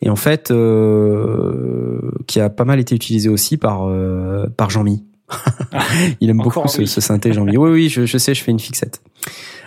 et 0.00 0.08
en 0.08 0.16
fait, 0.16 0.52
qui 2.26 2.40
a 2.40 2.50
pas 2.50 2.64
mal 2.64 2.80
été 2.80 2.94
utilisé 2.94 3.28
aussi 3.28 3.56
par 3.58 3.90
par 4.56 4.70
Jean-Mi. 4.70 5.04
Il 6.20 6.30
aime 6.30 6.40
Encore 6.40 6.64
beaucoup 6.64 6.86
ce, 6.86 7.00
synthé 7.00 7.32
Jean-Mi. 7.32 7.56
Oui, 7.56 7.70
oui, 7.70 7.88
je, 7.88 8.06
je 8.06 8.18
sais, 8.18 8.34
je 8.34 8.42
fais 8.42 8.50
une 8.50 8.60
fixette. 8.60 9.00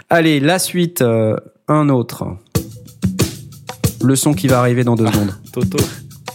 Allez, 0.10 0.40
la 0.40 0.60
suite, 0.60 1.02
euh, 1.02 1.36
un 1.68 1.90
autre. 1.90 2.26
Le 4.04 4.16
son 4.16 4.34
qui 4.34 4.48
va 4.48 4.60
arriver 4.60 4.84
dans 4.84 4.96
deux 4.96 5.08
secondes. 5.08 5.34
Toto. 5.52 5.78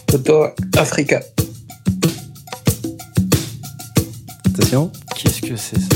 Toto 0.07 0.45
Africa. 0.77 1.21
Attention. 4.45 4.91
Qu'est-ce 5.15 5.41
que 5.41 5.55
c'est 5.55 5.79
ça? 5.79 5.87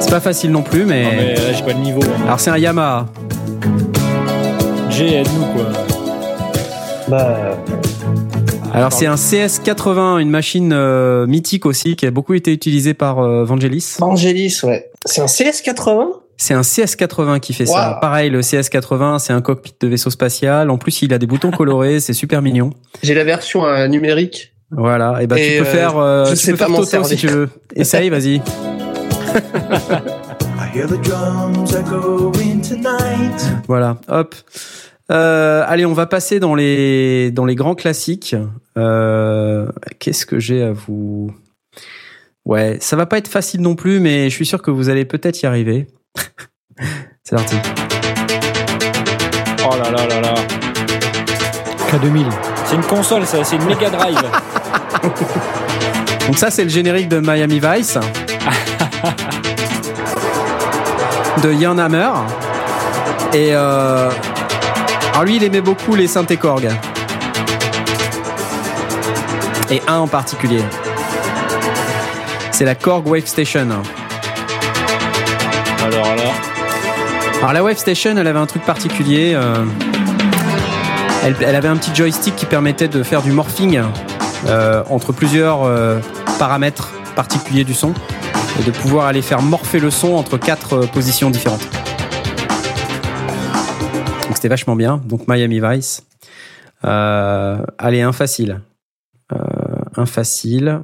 C'est 0.00 0.10
pas 0.10 0.20
facile 0.20 0.50
non 0.50 0.62
plus, 0.62 0.84
mais. 0.84 1.04
Non 1.04 1.10
mais 1.16 1.34
là 1.34 1.52
j'ai 1.52 1.62
pas 1.64 1.72
le 1.72 1.78
niveau. 1.78 2.02
hein. 2.02 2.22
Alors 2.24 2.40
c'est 2.40 2.50
un 2.50 2.58
Yamaha. 2.58 3.06
G, 4.94 5.14
aide-nous 5.14 5.44
quoi. 5.46 5.66
Bah, 7.08 7.58
Alors 8.72 8.92
c'est 8.92 9.06
un 9.06 9.16
CS80, 9.16 10.20
une 10.20 10.30
machine 10.30 10.72
euh, 10.72 11.26
mythique 11.26 11.66
aussi, 11.66 11.96
qui 11.96 12.06
a 12.06 12.10
beaucoup 12.12 12.34
été 12.34 12.52
utilisée 12.52 12.94
par 12.94 13.18
euh, 13.18 13.44
Vangelis. 13.44 13.96
Vangelis, 13.98 14.60
ouais. 14.62 14.90
C'est 15.04 15.20
un 15.20 15.26
CS80 15.26 16.06
C'est 16.36 16.54
un 16.54 16.60
CS80 16.60 17.40
qui 17.40 17.52
fait 17.54 17.66
ça. 17.66 17.98
Pareil, 18.00 18.30
le 18.30 18.40
CS80, 18.40 19.18
c'est 19.18 19.32
un 19.32 19.40
cockpit 19.42 19.74
de 19.80 19.88
vaisseau 19.88 20.10
spatial. 20.10 20.70
En 20.70 20.78
plus, 20.78 21.02
il 21.02 21.12
a 21.12 21.18
des 21.18 21.26
boutons 21.26 21.50
colorés, 21.56 21.98
c'est 21.98 22.12
super 22.12 22.40
mignon. 22.40 22.70
J'ai 23.02 23.14
la 23.14 23.24
version 23.24 23.66
euh, 23.66 23.88
numérique. 23.88 24.54
Voilà. 24.70 25.22
Et 25.22 25.26
bah 25.26 25.38
Et, 25.38 25.56
tu 25.56 25.62
peux 25.62 25.68
euh, 25.68 25.72
faire, 25.72 25.98
euh, 25.98 26.24
je 26.26 26.30
tu 26.30 26.36
sais 26.36 26.52
peux 26.52 26.58
pas 26.58 26.64
faire 26.64 26.70
m'en 26.70 26.78
Toto 26.78 26.88
servir. 26.88 27.08
si 27.08 27.16
tu 27.16 27.26
veux. 27.26 27.50
Essaye, 27.74 28.10
vas-y. 28.10 28.40
Voilà. 33.68 33.98
Hop. 34.08 34.34
Euh, 35.12 35.62
allez, 35.68 35.86
on 35.86 35.92
va 35.92 36.06
passer 36.06 36.40
dans 36.40 36.56
les 36.56 37.30
dans 37.30 37.44
les 37.44 37.54
grands 37.54 37.76
classiques. 37.76 38.34
Euh, 38.76 39.68
Qu'est-ce 40.00 40.26
que 40.26 40.40
j'ai 40.40 40.62
à 40.62 40.72
vous? 40.72 41.30
Ouais, 42.44 42.78
ça 42.80 42.96
va 42.96 43.06
pas 43.06 43.18
être 43.18 43.28
facile 43.28 43.60
non 43.60 43.76
plus, 43.76 44.00
mais 44.00 44.28
je 44.28 44.34
suis 44.34 44.46
sûr 44.46 44.60
que 44.62 44.72
vous 44.72 44.88
allez 44.88 45.04
peut-être 45.04 45.40
y 45.42 45.46
arriver. 45.46 45.86
C'est 47.22 47.36
parti. 47.36 47.54
Oh 49.64 49.76
là 49.76 49.90
là 49.90 50.06
là 50.08 50.20
là. 50.20 50.34
K2000. 51.90 52.26
C'est 52.66 52.74
une 52.74 52.82
console, 52.82 53.24
ça, 53.26 53.44
c'est 53.44 53.56
une 53.56 53.64
Mega 53.64 53.88
Drive. 53.88 54.16
Donc 56.26 56.36
ça, 56.36 56.50
c'est 56.50 56.64
le 56.64 56.70
générique 56.70 57.08
de 57.08 57.20
Miami 57.20 57.60
Vice. 57.60 57.96
de 61.42 61.52
Jan 61.52 61.78
Hammer. 61.78 62.10
Et 63.32 63.50
euh... 63.52 64.10
alors 65.12 65.24
lui, 65.24 65.36
il 65.36 65.44
aimait 65.44 65.60
beaucoup 65.60 65.94
les 65.94 66.06
synthés 66.06 66.36
Korg. 66.36 66.68
Et 69.70 69.82
un 69.88 69.98
en 69.98 70.06
particulier. 70.06 70.62
C'est 72.50 72.64
la 72.64 72.74
Korg 72.74 73.06
Wave 73.08 73.26
Station. 73.26 73.68
Alors 75.82 76.16
là. 76.16 76.22
Alors 77.38 77.52
la 77.52 77.62
Wave 77.62 77.76
Station, 77.76 78.16
elle 78.16 78.26
avait 78.26 78.38
un 78.38 78.46
truc 78.46 78.62
particulier. 78.62 79.32
euh, 79.34 79.64
Elle, 81.24 81.36
elle 81.40 81.56
avait 81.56 81.68
un 81.68 81.76
petit 81.76 81.94
joystick 81.94 82.36
qui 82.36 82.46
permettait 82.46 82.88
de 82.88 83.02
faire 83.02 83.22
du 83.22 83.32
morphing 83.32 83.80
euh, 84.46 84.82
entre 84.90 85.12
plusieurs 85.12 85.60
paramètres 86.38 86.90
particuliers 87.16 87.64
du 87.64 87.74
son 87.74 87.94
et 88.60 88.64
de 88.64 88.70
pouvoir 88.70 89.06
aller 89.06 89.22
faire 89.22 89.42
morpher 89.42 89.80
le 89.80 89.90
son 89.90 90.14
entre 90.14 90.38
quatre 90.38 90.74
euh, 90.74 90.86
positions 90.86 91.30
différentes. 91.30 91.66
Donc 94.22 94.34
c'était 94.34 94.48
vachement 94.48 94.76
bien. 94.76 95.00
Donc 95.04 95.28
Miami 95.28 95.60
Vice. 95.60 96.06
Euh, 96.84 97.64
allez, 97.78 98.02
un 98.02 98.12
facile. 98.12 98.60
Euh, 99.32 99.38
un 99.96 100.06
facile. 100.06 100.82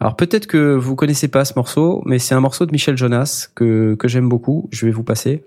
Alors 0.00 0.14
peut-être 0.16 0.46
que 0.46 0.74
vous 0.74 0.94
connaissez 0.94 1.28
pas 1.28 1.44
ce 1.44 1.54
morceau, 1.56 2.02
mais 2.06 2.18
c'est 2.18 2.34
un 2.34 2.40
morceau 2.40 2.66
de 2.66 2.72
Michel 2.72 2.96
Jonas 2.96 3.48
que, 3.54 3.96
que 3.96 4.06
j'aime 4.06 4.28
beaucoup. 4.28 4.68
Je 4.70 4.86
vais 4.86 4.92
vous 4.92 5.02
passer. 5.02 5.44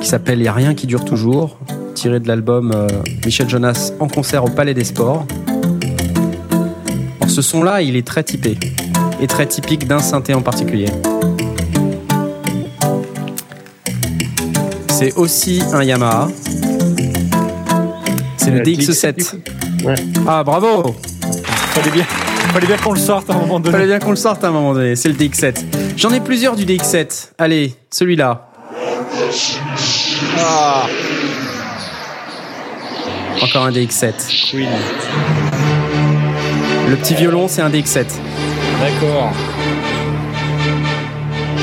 Qui 0.00 0.08
s'appelle 0.08 0.40
Y 0.40 0.48
a 0.48 0.52
rien 0.52 0.74
qui 0.74 0.86
dure 0.86 1.04
toujours, 1.04 1.58
tiré 1.94 2.20
de 2.20 2.28
l'album 2.28 2.72
euh, 2.74 2.88
Michel 3.24 3.48
Jonas 3.48 3.92
en 4.00 4.08
concert 4.08 4.44
au 4.44 4.48
Palais 4.48 4.74
des 4.74 4.84
Sports. 4.84 5.26
Alors 7.22 7.30
ce 7.30 7.40
son-là, 7.40 7.82
il 7.82 7.94
est 7.94 8.04
très 8.04 8.24
typé 8.24 8.58
et 9.20 9.28
très 9.28 9.46
typique 9.46 9.86
d'un 9.86 10.00
synthé 10.00 10.34
en 10.34 10.42
particulier. 10.42 10.86
C'est 14.90 15.12
aussi 15.14 15.62
un 15.72 15.84
Yamaha. 15.84 16.26
C'est 18.38 18.50
le 18.50 18.58
Euh, 18.58 18.64
DX7. 18.64 19.36
Ouais. 19.84 19.94
Ah 20.26 20.42
bravo 20.42 20.96
Fallait 21.74 21.90
bien, 21.92 22.02
fallait 22.52 22.66
bien 22.66 22.76
qu'on 22.76 22.92
le 22.92 22.98
sorte 22.98 23.30
à 23.30 23.34
un 23.34 23.38
moment 23.38 23.60
donné. 23.60 23.70
Fallait 23.70 23.86
bien 23.86 24.00
qu'on 24.00 24.10
le 24.10 24.16
sorte 24.16 24.42
à 24.42 24.48
un 24.48 24.50
moment 24.50 24.74
donné. 24.74 24.96
C'est 24.96 25.08
le 25.08 25.14
DX7. 25.14 25.58
J'en 25.96 26.10
ai 26.10 26.18
plusieurs 26.18 26.56
du 26.56 26.64
DX7. 26.66 27.34
Allez, 27.38 27.72
celui-là. 27.92 28.48
Ah. 30.40 30.86
Encore 33.40 33.66
un 33.66 33.70
DX7. 33.70 34.12
Queen. 34.50 34.68
Le 36.88 36.96
petit 36.96 37.14
violon, 37.14 37.48
c'est 37.48 37.62
un 37.62 37.70
DX7. 37.70 38.06
D'accord. 38.80 39.32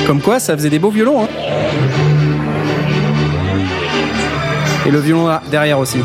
Comme 0.07 0.21
quoi, 0.21 0.39
ça 0.39 0.55
faisait 0.55 0.69
des 0.69 0.79
beaux 0.79 0.89
violons. 0.89 1.23
Hein. 1.23 1.27
Et 4.85 4.91
le 4.91 4.99
violon 4.99 5.27
là, 5.27 5.41
derrière 5.51 5.77
aussi. 5.77 5.99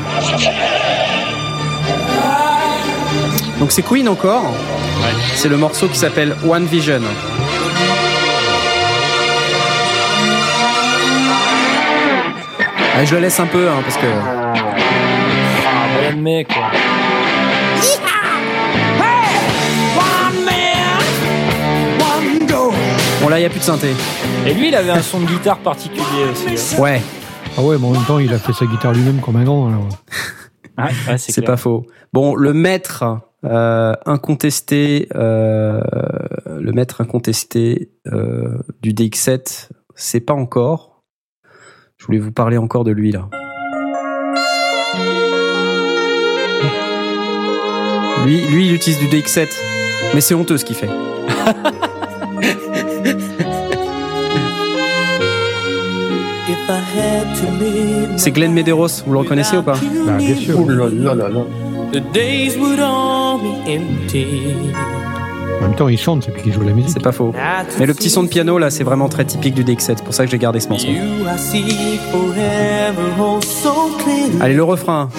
Donc 3.58 3.72
c'est 3.72 3.82
Queen 3.82 4.08
encore. 4.08 4.44
C'est 5.34 5.48
le 5.48 5.56
morceau 5.56 5.88
qui 5.88 5.98
s'appelle 5.98 6.34
One 6.46 6.66
Vision. 6.66 7.00
Ah, 12.96 13.04
je 13.04 13.14
le 13.14 13.20
laisse 13.22 13.40
un 13.40 13.46
peu 13.46 13.68
hein, 13.68 13.80
parce 13.82 13.96
que 13.96 14.06
Ah, 15.66 16.44
quoi. 16.44 16.93
Là 23.34 23.40
il 23.40 23.42
y 23.42 23.46
a 23.46 23.50
plus 23.50 23.58
de 23.58 23.64
synthé. 23.64 23.88
Et 24.46 24.54
lui, 24.54 24.68
il 24.68 24.74
avait 24.76 24.90
un 24.90 25.02
son 25.02 25.18
de 25.18 25.26
guitare 25.26 25.58
particulier 25.58 26.24
aussi. 26.30 26.76
hein. 26.76 26.80
Ouais, 26.80 27.02
Ah 27.58 27.62
ouais, 27.62 27.76
mais 27.78 27.86
en 27.86 27.90
même 27.90 28.04
temps, 28.04 28.20
il 28.20 28.32
a 28.32 28.38
fait 28.38 28.52
sa 28.52 28.64
guitare 28.64 28.92
lui-même 28.92 29.20
comme 29.20 29.34
un 29.34 29.42
grand. 29.44 29.68
alors. 29.68 29.88
Ouais, 30.78 30.92
ouais, 31.08 31.18
c'est 31.18 31.42
pas 31.42 31.56
faux. 31.56 31.84
Bon, 32.12 32.36
le 32.36 32.52
maître 32.52 33.04
euh, 33.44 33.92
incontesté, 34.06 35.08
euh, 35.16 35.80
le 36.46 36.72
maître 36.72 37.00
incontesté 37.00 37.90
euh, 38.06 38.58
du 38.82 38.92
DX7, 38.92 39.68
c'est 39.96 40.20
pas 40.20 40.34
encore. 40.34 41.02
Je 41.98 42.06
voulais 42.06 42.20
vous 42.20 42.32
parler 42.32 42.56
encore 42.56 42.84
de 42.84 42.92
lui 42.92 43.10
là. 43.10 43.28
Lui, 48.24 48.40
lui, 48.46 48.68
il 48.68 48.74
utilise 48.74 48.98
du 49.00 49.08
DX7, 49.08 49.48
mais 50.14 50.20
c'est 50.20 50.34
honteux 50.34 50.56
ce 50.56 50.64
qu'il 50.64 50.76
fait. 50.76 50.88
C'est 58.16 58.30
Glenn 58.30 58.52
Medeiros, 58.52 58.88
vous 59.06 59.12
le 59.12 59.18
reconnaissez 59.20 59.56
ou 59.56 59.62
pas 59.62 59.74
Bah, 60.06 60.12
bien 60.18 60.36
sûr. 60.36 60.60
Ouh 60.60 60.68
là 60.68 60.86
là 60.90 61.14
là 61.14 61.28
là. 61.28 61.40
En 65.60 65.68
même 65.68 65.76
temps, 65.76 65.88
il 65.88 65.98
chante, 65.98 66.24
c'est 66.24 66.34
lui 66.34 66.42
qui 66.42 66.52
joue 66.52 66.62
la 66.62 66.72
musique. 66.72 66.90
C'est 66.92 67.02
pas 67.02 67.12
faux. 67.12 67.32
Mais 67.78 67.86
le 67.86 67.94
petit 67.94 68.10
son 68.10 68.22
de 68.24 68.28
piano 68.28 68.58
là, 68.58 68.70
c'est 68.70 68.84
vraiment 68.84 69.08
très 69.08 69.24
typique 69.24 69.54
du 69.54 69.64
DX7. 69.64 69.78
C'est 69.80 70.02
pour 70.04 70.12
ça 70.14 70.24
que 70.24 70.30
j'ai 70.30 70.38
gardé 70.38 70.60
ce 70.60 70.68
morceau. 70.68 70.88
Allez, 74.40 74.54
le 74.54 74.64
refrain. 74.64 75.08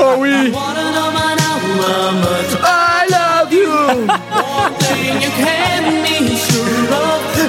oh 0.00 0.14
oui 0.18 0.52
I 2.62 3.06
love 3.10 3.52
you 3.52 3.66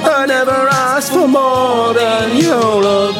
I 0.04 0.26
never 0.26 0.68
asked 0.70 1.12
for 1.12 1.26
more 1.28 1.94
than 1.94 2.36
your 2.36 2.80
love 2.82 3.14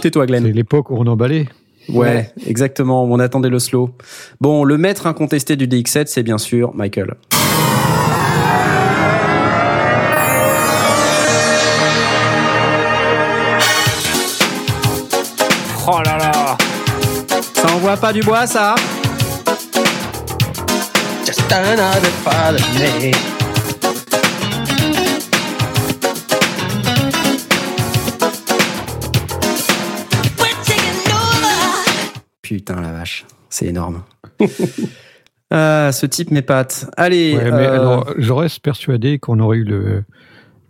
Tais-toi, 0.00 0.24
C'est 0.24 0.26
Glenn. 0.28 0.46
l'époque 0.52 0.90
où 0.90 0.96
on 0.98 1.06
emballait. 1.06 1.46
Ouais, 1.88 2.30
exactement. 2.46 3.04
On 3.04 3.18
attendait 3.18 3.48
le 3.48 3.58
slow. 3.58 3.90
Bon, 4.40 4.64
le 4.64 4.76
maître 4.78 5.06
incontesté 5.06 5.56
du 5.56 5.66
DX7, 5.66 6.06
c'est 6.06 6.22
bien 6.22 6.38
sûr 6.38 6.74
Michael. 6.74 7.14
Oh 15.86 16.00
là 16.04 16.18
là. 16.18 16.56
Ça 17.54 17.74
envoie 17.74 17.96
pas 17.96 18.12
du 18.12 18.20
bois, 18.20 18.46
ça 18.46 18.74
Just 21.24 21.50
another 21.52 22.10
Putain, 32.48 32.80
la 32.80 32.92
vache. 32.92 33.26
C'est 33.50 33.66
énorme. 33.66 34.02
ah, 35.50 35.90
ce 35.92 36.06
type 36.06 36.30
m'épate. 36.30 36.86
Allez. 36.96 37.36
Ouais, 37.36 37.50
mais 37.50 37.66
euh, 37.66 37.74
alors, 37.74 38.14
je 38.16 38.32
reste 38.32 38.60
persuadé 38.60 39.18
qu'on 39.18 39.38
aurait 39.40 39.58
eu 39.58 39.64
le, 39.64 40.04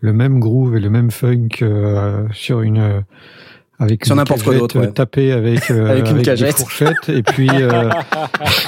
le 0.00 0.12
même 0.12 0.40
groove 0.40 0.74
et 0.76 0.80
le 0.80 0.90
même 0.90 1.12
funk 1.12 1.48
euh, 1.62 2.26
sur 2.32 2.62
une. 2.62 2.78
euh, 2.78 3.00
avec 3.78 4.04
Sur 4.06 4.16
n'importe 4.16 4.42
quoi 4.42 4.54
cagette, 4.54 4.60
d'autre, 4.60 4.80
ouais. 4.80 4.90
tapée 4.92 5.30
avec, 5.30 5.70
euh, 5.70 5.86
Avec 5.88 6.10
une 6.10 6.16
des 6.16 6.22
cagette. 6.24 6.56
fourchettes 6.58 7.08
et 7.10 7.22
puis 7.22 7.48
euh, 7.48 7.88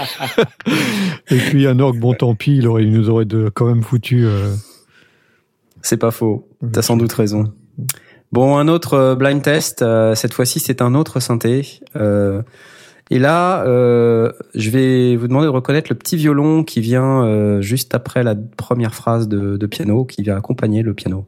et 1.30 1.36
puis 1.36 1.66
un 1.66 1.80
orgue 1.80 1.98
bon 1.98 2.14
tant 2.14 2.36
pis 2.36 2.58
il 2.58 2.68
aurait 2.68 2.84
il 2.84 2.92
nous 2.92 3.10
aurait 3.10 3.24
de, 3.24 3.48
quand 3.52 3.66
même 3.66 3.82
foutu 3.82 4.24
euh, 4.24 4.54
C'est 5.82 5.96
pas 5.96 6.12
faux. 6.12 6.48
T'as 6.72 6.82
sans 6.82 6.96
doute 6.96 7.12
raison. 7.12 7.52
Bon, 8.30 8.56
un 8.56 8.68
autre 8.68 9.16
blind 9.18 9.42
test. 9.42 9.84
cette 10.14 10.32
fois-ci, 10.32 10.60
c'est 10.60 10.80
un 10.80 10.94
autre 10.94 11.18
synthé. 11.18 11.80
Et 13.12 13.18
là, 13.18 13.64
euh, 13.64 14.30
je 14.54 14.70
vais 14.70 15.16
vous 15.16 15.26
demander 15.26 15.46
de 15.46 15.50
reconnaître 15.50 15.88
le 15.90 15.96
petit 15.98 16.16
violon 16.16 16.62
qui 16.62 16.80
vient 16.80 17.24
euh, 17.24 17.60
juste 17.60 17.92
après 17.94 18.22
la 18.22 18.34
première 18.56 18.94
phrase 18.94 19.26
de, 19.26 19.56
de 19.56 19.66
piano, 19.66 20.04
qui 20.04 20.22
vient 20.22 20.36
accompagner 20.36 20.82
le 20.82 20.94
piano. 20.94 21.26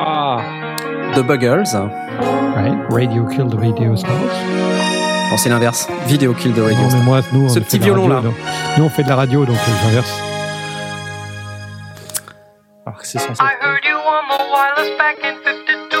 Ah. 0.00 0.38
The 1.14 1.20
Buggles. 1.26 1.74
Radio 2.90 3.26
Kill 3.26 3.48
the 3.48 3.54
Radio 3.54 3.96
Stars. 3.96 4.12
Non, 5.30 5.36
c'est 5.36 5.48
l'inverse. 5.50 5.88
Video 6.06 6.32
Kill 6.34 6.52
the 6.54 6.58
Radio. 6.60 6.78
Non, 6.78 6.88
mais 6.92 7.02
moi, 7.04 7.20
nous, 7.32 7.44
on 7.44 7.48
Ce 7.48 7.58
petit 7.58 7.78
de 7.78 7.82
la 7.82 7.86
violon, 7.86 8.02
radio, 8.08 8.16
là. 8.16 8.22
donc- 8.22 8.34
nous 8.78 8.84
on 8.84 8.88
fait 8.88 9.02
de 9.02 9.08
la 9.08 9.16
radio 9.16 9.44
donc 9.44 9.56
euh, 9.56 9.72
j'inverse. 9.82 10.20
Alors 12.86 12.98
que 13.00 13.06
c'est 13.06 13.18
censé. 13.18 13.42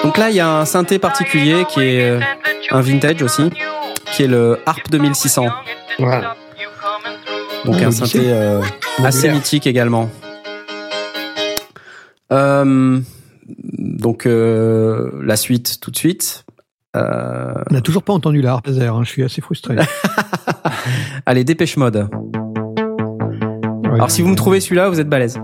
Donc 0.08 0.16
là, 0.16 0.30
il 0.30 0.36
y 0.36 0.40
a 0.40 0.60
un 0.60 0.64
synthé 0.64 0.98
particulier 0.98 1.66
qui 1.68 1.80
est 1.80 2.00
euh, 2.00 2.18
un 2.70 2.80
vintage 2.80 3.22
aussi, 3.22 3.50
qui 4.10 4.22
est 4.22 4.26
le 4.26 4.58
Harp 4.64 4.90
2600. 4.90 5.48
Voilà. 5.98 6.34
Donc 7.66 7.76
un 7.82 7.90
synthé 7.90 8.22
euh, 8.32 8.62
assez 9.04 9.28
mythique 9.30 9.66
également. 9.66 10.08
Euh, 12.32 12.98
donc 13.76 14.24
euh, 14.24 15.10
la 15.22 15.36
suite 15.36 15.78
tout 15.78 15.90
de 15.90 15.98
suite. 15.98 16.46
Euh, 16.96 17.52
On 17.70 17.74
n'a 17.74 17.82
toujours 17.82 18.02
pas 18.02 18.14
entendu 18.14 18.40
la 18.40 18.52
harpe 18.52 18.66
laser, 18.66 18.94
hein, 18.94 19.02
je 19.04 19.10
suis 19.10 19.24
assez 19.24 19.42
frustré. 19.42 19.76
allez, 21.26 21.44
dépêche 21.44 21.76
mode. 21.76 22.08
Alors 23.84 24.10
si 24.10 24.22
vous 24.22 24.28
me 24.28 24.36
trouvez 24.36 24.60
celui-là, 24.60 24.88
vous 24.88 25.00
êtes 25.00 25.08
balèze. 25.10 25.38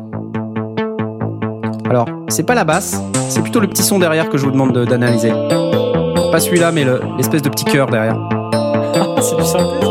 Alors, 1.88 2.06
c'est 2.28 2.44
pas 2.44 2.54
la 2.54 2.64
basse, 2.64 3.00
c'est 3.28 3.42
plutôt 3.42 3.60
le 3.60 3.68
petit 3.68 3.82
son 3.82 3.98
derrière 3.98 4.28
que 4.30 4.38
je 4.38 4.44
vous 4.44 4.50
demande 4.50 4.72
de- 4.72 4.84
d'analyser. 4.84 5.30
Pas 6.32 6.40
celui-là, 6.40 6.72
mais 6.72 6.84
le- 6.84 7.00
l'espèce 7.16 7.42
de 7.42 7.48
petit 7.48 7.64
cœur 7.64 7.88
derrière. 7.88 8.16
c'est 9.20 9.36
du 9.36 9.44
synthé. 9.44 9.86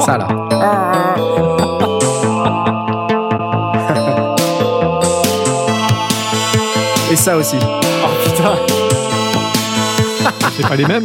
Ça 0.00 0.18
là. 0.18 0.28
Et 7.10 7.16
ça 7.16 7.36
aussi. 7.36 7.56
Oh 7.60 8.08
putain. 8.24 8.54
C'est 10.56 10.66
pas 10.68 10.76
les 10.76 10.86
mêmes 10.86 11.04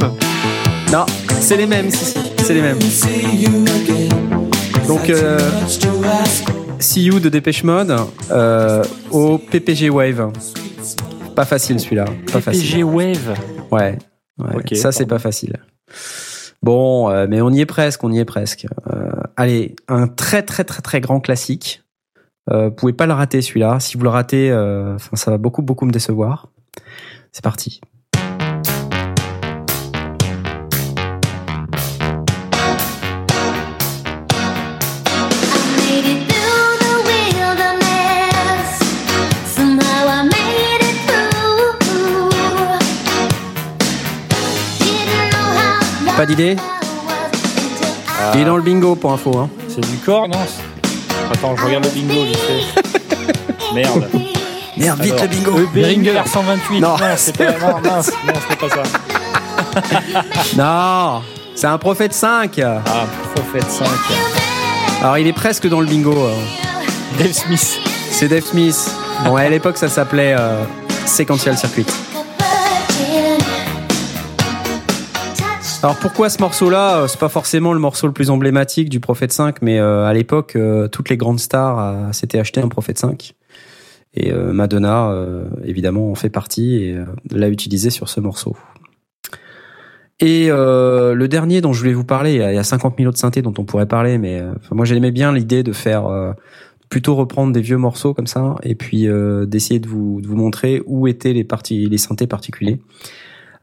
Non, 0.92 1.06
c'est 1.40 1.58
les 1.58 1.66
mêmes, 1.68 1.90
si, 1.92 2.06
si, 2.06 2.14
c'est 2.44 2.54
les 2.54 2.62
mêmes. 2.62 2.80
Donc, 4.88 5.10
euh, 5.10 5.38
See 6.84 7.06
You 7.06 7.22
de 7.22 7.30
Dépêche 7.30 7.64
Mode 7.64 7.96
euh, 8.30 8.84
au 9.10 9.38
PPG 9.38 9.90
Wave. 9.90 10.34
Pas 11.34 11.46
facile 11.46 11.80
celui-là. 11.80 12.04
Pas 12.32 12.42
facile. 12.42 12.62
PPG 12.62 12.84
Wave. 12.84 13.40
Ouais. 13.72 13.98
ouais, 14.38 14.56
Ok, 14.56 14.76
ça, 14.76 14.92
c'est 14.92 15.06
pas 15.06 15.18
facile. 15.18 15.56
Bon, 16.62 17.10
euh, 17.10 17.26
mais 17.30 17.40
on 17.42 17.52
y 17.52 17.62
est 17.62 17.66
presque, 17.66 18.04
on 18.04 18.12
y 18.12 18.20
est 18.20 18.26
presque. 18.26 18.68
Euh, 18.94 19.12
allez, 19.38 19.78
un 19.88 20.08
très 20.08 20.44
très 20.44 20.66
très 20.66 20.82
très 20.82 21.00
grand 21.00 21.22
classique. 21.22 21.84
Vous 22.52 22.72
pouvez 22.72 22.92
pas 22.92 23.06
le 23.06 23.14
rater 23.14 23.42
celui-là. 23.42 23.80
Si 23.80 23.96
vous 23.96 24.04
le 24.04 24.10
ratez, 24.10 24.50
ça 25.14 25.32
va 25.32 25.38
beaucoup 25.38 25.62
beaucoup 25.62 25.86
me 25.86 25.92
décevoir. 25.92 26.50
C'est 27.32 27.44
parti. 27.44 27.80
Pas 46.24 46.28
d'idée 46.28 46.56
Il 48.34 48.40
est 48.40 48.46
dans 48.46 48.56
le 48.56 48.62
bingo 48.62 48.96
pour 48.96 49.12
info. 49.12 49.38
Hein. 49.38 49.50
C'est 49.68 49.82
du 49.82 49.98
corps, 49.98 50.30
non 50.30 50.40
Attends, 51.34 51.54
je 51.58 51.66
regarde 51.66 51.84
le 51.84 51.90
bingo 51.90 52.24
vite 52.24 52.38
fait. 52.38 53.74
Merde. 53.76 54.08
Merde, 54.78 55.02
vite 55.02 55.12
Alors, 55.16 55.24
le 55.26 55.28
bingo. 55.28 55.52
E 55.60 55.68
Beringer 55.74 56.22
128. 56.26 56.80
Non. 56.80 56.92
Non, 56.92 56.98
c'est 57.18 57.36
pas. 57.38 57.52
Non, 57.60 57.82
mince. 57.84 58.10
Non, 58.26 58.34
c'était 58.40 58.56
pas 58.56 58.70
ça. 58.70 58.84
Non, 60.56 61.22
c'est 61.56 61.68
un 61.68 61.78
prophète 61.78 62.14
5. 62.14 62.58
Ah, 62.64 62.82
Prophète 63.36 63.70
5. 63.70 63.86
Alors 65.02 65.18
il 65.18 65.28
est 65.28 65.34
presque 65.34 65.68
dans 65.68 65.82
le 65.82 65.88
bingo. 65.88 66.14
euh. 66.14 66.34
Dave 67.20 67.34
Smith. 67.34 67.82
C'est 68.12 68.30
Dave 68.30 68.46
Smith. 68.46 68.78
Bon, 69.26 69.36
à 69.36 69.50
l'époque 69.50 69.76
ça 69.76 69.90
s'appelait 69.90 70.34
euh, 70.40 70.64
Sequential 71.06 71.58
Circuit. 71.58 71.86
Alors 75.84 75.98
pourquoi 76.00 76.30
ce 76.30 76.40
morceau-là? 76.42 77.00
Euh, 77.02 77.08
C'est 77.08 77.20
pas 77.20 77.28
forcément 77.30 77.74
le 77.74 77.80
morceau 77.80 78.08
le 78.08 78.14
plus 78.14 78.30
emblématique 78.30 78.88
du 78.90 79.00
Prophète 79.02 79.34
5, 79.34 79.62
mais 79.62 79.80
euh, 79.80 80.06
à 80.06 80.14
l'époque, 80.14 80.56
euh, 80.56 80.88
toutes 80.88 81.10
les 81.10 81.18
grandes 81.18 81.40
stars 81.40 81.80
euh, 81.80 82.12
s'étaient 82.14 82.40
acheté 82.40 82.62
un 82.62 82.70
Prophète 82.70 82.98
5. 82.98 83.34
Et 84.16 84.32
euh, 84.32 84.54
Madonna, 84.54 85.14
évidemment, 85.66 86.10
en 86.12 86.16
fait 86.16 86.30
partie 86.30 86.76
et 86.76 86.98
l'a 87.32 87.50
utilisé 87.50 87.90
sur 87.90 88.08
ce 88.10 88.20
morceau. 88.20 88.56
Et 90.20 90.48
le 90.50 91.26
dernier 91.26 91.60
dont 91.62 91.74
je 91.74 91.80
voulais 91.80 91.94
vous 91.94 92.06
parler, 92.06 92.34
il 92.34 92.38
y 92.38 92.44
a- 92.44 92.52
il 92.54 92.56
y 92.56 92.60
a 92.60 92.64
50 92.64 92.94
000 92.98 93.10
autres 93.10 93.18
synthés 93.18 93.42
dont 93.42 93.54
on 93.58 93.66
pourrait 93.66 93.88
parler, 93.88 94.20
mais 94.20 94.42
moi 94.72 94.86
j'aimais 94.86 95.12
bien 95.12 95.34
l'idée 95.34 95.64
de 95.64 95.74
faire 95.74 96.04
plutôt 96.90 97.16
reprendre 97.16 97.52
des 97.52 97.60
vieux 97.62 97.78
morceaux 97.78 98.14
comme 98.14 98.28
ça 98.28 98.56
et 98.62 98.76
puis 98.76 99.08
d'essayer 99.48 99.80
de 99.80 99.88
vous, 99.90 100.22
de 100.22 100.28
vous 100.28 100.36
montrer 100.38 100.82
où 100.86 101.08
étaient 101.08 101.34
les 101.34 101.44
parties, 101.44 101.88
les 101.88 101.98
synthés 101.98 102.28
particuliers. 102.28 102.80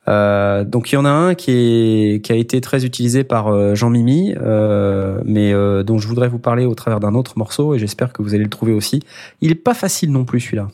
Euh, 0.09 0.65
donc 0.65 0.91
il 0.91 0.95
y 0.95 0.99
en 0.99 1.05
a 1.05 1.11
un 1.11 1.35
qui, 1.35 1.51
est, 1.53 2.25
qui 2.25 2.33
a 2.33 2.35
été 2.35 2.61
très 2.61 2.85
utilisé 2.85 3.23
par 3.23 3.49
euh, 3.49 3.75
Jean 3.75 3.91
Mimi, 3.91 4.35
euh, 4.41 5.21
mais 5.25 5.53
euh, 5.53 5.83
dont 5.83 5.99
je 5.99 6.09
voudrais 6.09 6.29
vous 6.29 6.39
parler 6.39 6.65
au 6.65 6.75
travers 6.75 7.01
d'un 7.01 7.15
autre 7.15 7.35
morceau 7.37 7.75
et 7.75 7.79
j'espère 7.79 8.13
que 8.13 8.23
vous 8.23 8.35
allez 8.35 8.45
le 8.45 8.51
trouver 8.51 8.73
aussi. 8.73 9.01
Il 9.41 9.51
est 9.51 9.57
pas 9.57 9.75
facile 9.75 10.11
non 10.11 10.25
plus 10.25 10.41
celui-là. 10.41 10.69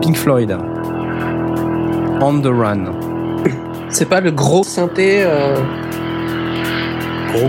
Pink 0.00 0.16
Floyd. 0.16 0.56
On 2.20 2.40
the 2.40 2.46
Run. 2.46 2.92
C'est 3.88 4.08
pas 4.08 4.20
le 4.20 4.30
gros 4.30 4.62
synthé 4.62 5.22
euh, 5.24 5.56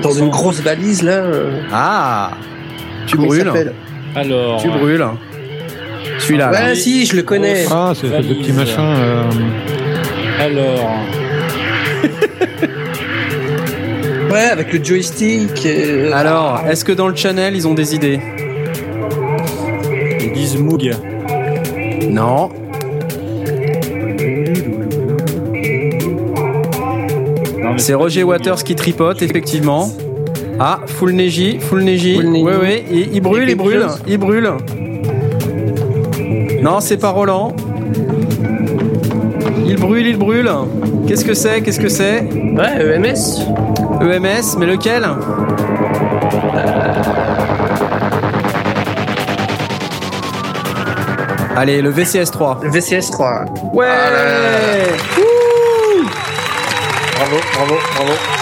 dans 0.01 0.11
une 0.11 0.29
grosse 0.29 0.61
valise 0.61 1.03
là. 1.03 1.23
Ah 1.71 2.31
Tu 3.05 3.15
comment 3.15 3.27
brûles 3.27 3.73
Alors. 4.15 4.61
Tu 4.61 4.69
brûles. 4.69 5.05
Celui-là. 6.19 6.51
là. 6.51 6.63
Ouais, 6.69 6.75
si, 6.75 7.05
je 7.05 7.15
le 7.15 7.23
connais. 7.23 7.65
Ah, 7.71 7.93
c'est 7.95 8.07
le 8.07 8.35
petit 8.35 8.53
machin. 8.53 8.95
euh, 8.97 9.23
Alors. 10.39 10.91
Ouais, 14.29 14.41
avec 14.51 14.73
le 14.73 14.83
joystick. 14.83 15.65
et- 15.65 16.11
Alors, 16.11 16.59
est-ce 16.69 16.83
que 16.83 16.91
dans 16.91 17.07
le 17.07 17.15
channel 17.15 17.55
ils 17.55 17.65
ont 17.65 17.73
des 17.73 17.95
idées? 17.95 18.19
Ils 20.21 20.33
disent 20.33 20.57
Moog. 20.57 20.91
Non. 22.09 22.49
C'est 27.77 27.93
Roger 27.93 28.23
Waters 28.23 28.63
qui 28.63 28.75
tripote, 28.75 29.21
effectivement. 29.21 29.91
Ah, 30.59 30.79
full 30.87 31.11
neji, 31.13 31.59
full 31.59 31.83
neji. 31.83 32.15
Full 32.15 32.25
neji. 32.25 32.43
Oui, 32.43 32.51
oui, 32.61 32.83
il, 32.91 33.09
il 33.15 33.21
brûle, 33.21 33.49
il 33.49 33.55
brûle, 33.55 33.85
il 34.07 34.17
brûle. 34.17 34.51
Non, 36.67 36.81
c'est 36.81 36.97
pas 36.97 37.11
Roland. 37.11 37.55
Il 39.65 39.77
brûle, 39.77 40.05
il 40.05 40.17
brûle. 40.17 40.51
Qu'est-ce 41.07 41.23
que 41.23 41.33
c'est 41.33 41.61
Qu'est-ce 41.61 41.79
que 41.79 41.87
c'est 41.87 42.23
Ouais, 42.23 42.81
E 42.81 42.93
EMS. 42.93 43.39
EMS, 44.01 44.57
mais 44.57 44.65
lequel 44.65 45.07
Allez, 51.55 51.81
le 51.81 51.89
VCS 51.89 52.31
3. 52.31 52.59
Le 52.63 52.69
VCS 52.69 53.11
3. 53.11 53.45
Ouais 53.71 53.85
Bravo, 57.15 57.37
bravo, 57.55 57.75
bravo. 57.95 58.36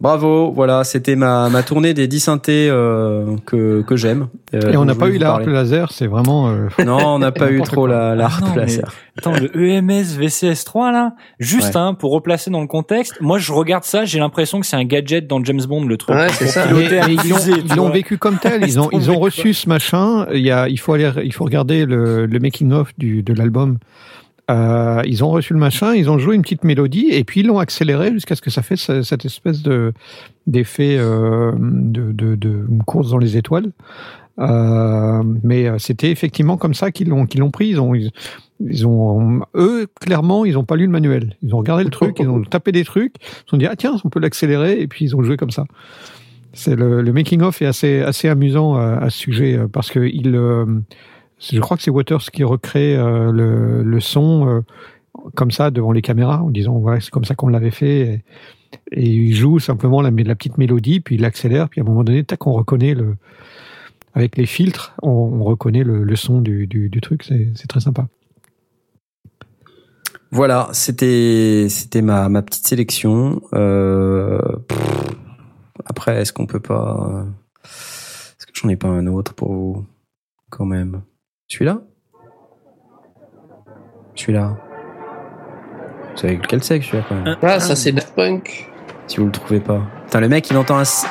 Bravo, 0.00 0.52
voilà, 0.52 0.84
c'était 0.84 1.16
ma, 1.16 1.48
ma 1.48 1.64
tournée 1.64 1.92
des 1.92 2.06
10 2.06 2.20
synthés 2.20 2.68
euh, 2.70 3.34
que, 3.46 3.82
que 3.82 3.96
j'aime. 3.96 4.28
euh, 4.54 4.70
Et 4.72 4.76
on 4.76 4.84
n'a 4.84 4.94
pas 4.94 5.08
eu 5.08 5.18
la 5.18 5.32
harpe 5.32 5.46
laser, 5.46 5.90
c'est 5.90 6.06
vraiment. 6.06 6.48
euh, 6.50 6.68
Non, 6.86 6.98
on 7.14 7.18
n'a 7.18 7.32
pas 7.32 7.50
eu 7.50 7.60
trop 7.62 7.86
quoi. 7.86 7.88
la, 7.88 8.14
la 8.14 8.26
harpe 8.26 8.42
non, 8.42 8.52
mais- 8.54 8.60
laser. 8.66 8.92
Attends, 9.18 9.32
le 9.32 9.50
EMS 9.68 10.04
VCS3 10.20 10.92
là, 10.92 11.14
juste 11.40 11.74
Ouais. 11.74 11.80
hein, 11.80 11.94
pour 11.94 12.12
replacer 12.12 12.48
dans 12.52 12.60
le 12.60 12.68
contexte, 12.68 13.20
moi 13.20 13.38
je 13.38 13.52
regarde 13.52 13.82
ça, 13.82 14.04
j'ai 14.04 14.20
l'impression 14.20 14.60
que 14.60 14.66
c'est 14.66 14.76
un 14.76 14.84
gadget 14.84 15.26
dans 15.26 15.42
James 15.42 15.62
Bond 15.68 15.84
le 15.86 15.96
truc. 15.96 16.14
Ouais, 16.14 16.28
c'est 16.30 16.46
ça. 16.46 16.66
Mais- 16.72 16.86
ils 17.16 17.74
l'ont 17.76 17.90
vécu 17.90 18.18
comme 18.18 18.38
tel. 18.38 18.62
Ils 18.64 18.78
ont, 18.80 18.88
ils 18.92 19.10
ont 19.10 19.18
reçu 19.18 19.52
ce 19.52 19.68
machin. 19.68 20.26
Il 20.32 20.42
y 20.46 20.52
a, 20.52 20.68
il 20.68 20.78
faut 20.78 20.92
aller, 20.92 21.10
il 21.24 21.32
faut 21.34 21.42
regarder 21.44 21.84
le, 21.86 22.26
le 22.26 22.38
making 22.38 22.70
of 22.72 22.92
du, 22.98 23.24
de 23.24 23.34
l'album. 23.34 23.78
Euh, 24.50 25.02
ils 25.04 25.22
ont 25.24 25.30
reçu 25.30 25.52
le 25.52 25.58
machin, 25.58 25.94
ils 25.94 26.08
ont 26.08 26.18
joué 26.18 26.34
une 26.34 26.42
petite 26.42 26.64
mélodie 26.64 27.08
et 27.10 27.22
puis 27.24 27.40
ils 27.40 27.46
l'ont 27.46 27.58
accéléré 27.58 28.12
jusqu'à 28.12 28.34
ce 28.34 28.40
que 28.40 28.50
ça 28.50 28.62
fait 28.62 28.76
ce- 28.76 29.02
cette 29.02 29.24
espèce 29.26 29.62
de 29.62 29.92
d'effet 30.46 30.96
euh, 30.98 31.52
de, 31.58 32.12
de, 32.34 32.64
course 32.86 33.10
dans 33.10 33.18
les 33.18 33.36
étoiles. 33.36 33.72
Euh, 34.38 35.22
mais 35.42 35.66
euh, 35.66 35.78
c'était 35.78 36.10
effectivement 36.10 36.56
comme 36.56 36.72
ça 36.72 36.90
qu'ils 36.92 37.08
l'ont 37.08 37.26
qu'ils 37.26 37.40
l'ont 37.40 37.50
pris. 37.50 37.68
Ils 37.68 37.80
ont 37.80 37.94
ils, 37.94 38.10
ils 38.60 38.86
ont 38.86 39.40
eux 39.54 39.86
clairement 40.00 40.44
ils 40.46 40.56
ont 40.56 40.64
pas 40.64 40.76
lu 40.76 40.84
le 40.86 40.92
manuel. 40.92 41.36
Ils 41.42 41.54
ont 41.54 41.58
regardé 41.58 41.84
le 41.84 41.90
truc, 41.90 42.16
ils 42.18 42.28
ont 42.28 42.42
tapé 42.42 42.72
des 42.72 42.84
trucs, 42.84 43.16
ils 43.20 43.26
se 43.44 43.48
sont 43.50 43.56
dit 43.58 43.66
ah 43.66 43.76
tiens 43.76 43.96
on 44.04 44.08
peut 44.08 44.20
l'accélérer 44.20 44.80
et 44.80 44.86
puis 44.86 45.04
ils 45.04 45.14
ont 45.16 45.22
joué 45.22 45.36
comme 45.36 45.50
ça. 45.50 45.64
C'est 46.54 46.74
le, 46.74 47.02
making 47.12 47.42
of 47.42 47.60
est 47.60 47.66
assez 47.66 48.00
assez 48.00 48.28
amusant 48.28 48.78
euh, 48.78 48.96
à 48.98 49.10
ce 49.10 49.18
sujet 49.18 49.58
euh, 49.58 49.68
parce 49.68 49.90
que 49.90 50.00
il 50.00 50.34
euh, 50.34 50.64
je 51.40 51.60
crois 51.60 51.76
que 51.76 51.82
c'est 51.82 51.90
Waters 51.90 52.30
qui 52.32 52.44
recrée 52.44 52.96
euh, 52.96 53.30
le, 53.32 54.00
son 54.00 54.48
euh, 54.48 54.60
comme 55.34 55.50
ça 55.50 55.70
devant 55.70 55.92
les 55.92 56.02
caméras 56.02 56.42
en 56.42 56.50
disant 56.50 56.78
voilà 56.78 57.00
c'est 57.00 57.10
comme 57.10 57.24
ça 57.24 57.34
qu'on 57.34 57.48
l'avait 57.48 57.70
fait 57.70 58.22
et, 58.92 59.02
il 59.02 59.34
joue 59.34 59.58
simplement 59.58 60.02
la, 60.02 60.10
petite 60.10 60.58
mélodie 60.58 61.00
puis 61.00 61.14
il 61.14 61.24
accélère 61.24 61.68
puis 61.68 61.80
à 61.80 61.84
un 61.84 61.86
moment 61.86 62.04
donné 62.04 62.24
tac 62.24 62.46
on 62.46 62.52
reconnaît 62.52 62.94
le 62.94 63.16
avec 64.14 64.36
les 64.36 64.46
filtres 64.46 64.94
on, 65.02 65.10
on 65.10 65.44
reconnaît 65.44 65.84
le, 65.84 66.16
son 66.16 66.40
du, 66.40 66.90
truc 67.00 67.24
c'est 67.24 67.68
très 67.68 67.80
sympa 67.80 68.08
Voilà, 70.30 70.68
c'était 70.72 71.68
c'était 71.70 72.02
ma, 72.02 72.28
ma 72.28 72.42
petite 72.42 72.66
sélection. 72.66 73.40
Euh, 73.54 74.40
après, 75.86 76.20
est-ce 76.20 76.32
qu'on 76.32 76.46
peut 76.46 76.60
pas... 76.60 77.26
Est-ce 77.64 78.46
que 78.46 78.52
j'en 78.54 78.68
ai 78.68 78.76
pas 78.76 78.88
un 78.88 79.06
autre 79.06 79.34
pour 79.34 79.52
vous? 79.52 79.86
Quand 80.50 80.66
même. 80.66 81.02
Celui-là? 81.48 81.78
Celui-là 84.14 84.50
Vous 86.12 86.16
savez 86.18 86.36
lequel 86.36 86.62
c'est 86.62 86.78
que 86.80 86.84
celui-là 86.84 87.04
quand 87.08 87.14
même 87.14 87.36
Ah, 87.42 87.60
ça 87.60 87.76
c'est 87.76 87.92
Daft 87.92 88.14
Punk. 88.14 88.70
Si 89.06 89.16
vous 89.18 89.26
le 89.26 89.32
trouvez 89.32 89.60
pas. 89.60 89.80
Putain, 90.04 90.20
le 90.20 90.28
mec, 90.28 90.50
il 90.50 90.56
entend 90.56 90.76
un... 90.78 90.82
s- 90.82 91.06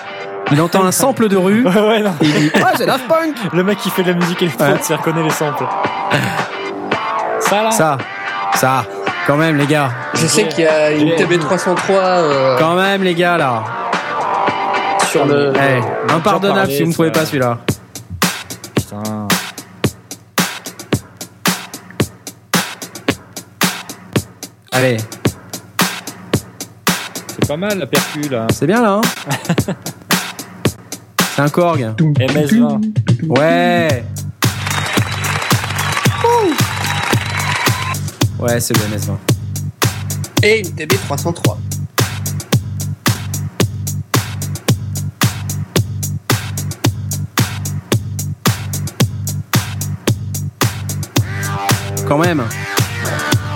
Il 0.51 0.61
entend 0.61 0.83
un 0.83 0.91
sample 0.91 1.27
de 1.29 1.37
rue 1.37 1.65
ouais, 1.65 2.01
non. 2.01 2.11
et 2.21 2.25
il 2.25 2.33
dit 2.33 2.51
Ah, 2.55 2.73
c'est 2.75 2.85
Daft 2.85 3.07
Punk 3.07 3.35
Le 3.53 3.63
mec 3.63 3.77
qui 3.79 3.89
fait 3.89 4.03
de 4.03 4.11
la 4.11 4.17
musique 4.17 4.41
électronique, 4.41 4.81
il 4.89 4.95
reconnaît 4.95 5.23
les 5.23 5.29
samples. 5.31 5.63
Ça 7.39 7.63
là 7.63 7.71
Ça, 7.71 7.97
ça, 8.55 8.83
quand 9.27 9.37
même 9.37 9.57
les 9.57 9.67
gars. 9.67 9.89
Je 10.15 10.25
sais 10.25 10.47
qu'il 10.47 10.63
y 10.63 10.67
a 10.67 10.91
une 10.91 11.09
TB303 11.11 11.77
euh, 11.91 12.57
Quand 12.59 12.75
même 12.75 13.03
les 13.03 13.13
gars 13.13 13.37
là. 13.37 13.63
sur 15.09 15.25
le. 15.25 15.53
Eh, 15.55 16.11
impardonnable 16.13 16.69
si 16.71 16.81
vous 16.81 16.89
ne 16.89 16.93
trouvez 16.93 17.11
pas 17.11 17.25
celui-là. 17.25 17.59
Allez, 24.77 24.97
C'est 27.29 27.47
pas 27.47 27.57
mal 27.57 27.79
la 27.79 27.87
percu 27.87 28.29
là. 28.29 28.45
c'est 28.53 28.67
bien 28.67 28.79
là. 28.79 29.01
Hein 29.01 29.35
c'est 31.35 31.41
un 31.41 31.49
Korg. 31.49 31.95
MS20. 31.97 33.27
Ouais. 33.27 34.05
Ouais, 38.37 38.59
c'est 38.59 38.75
le 38.77 38.83
MS20. 38.95 39.15
Et 40.43 40.59
une 40.59 40.67
TB303. 40.75 41.57
Quand 52.07 52.19
même. 52.19 52.43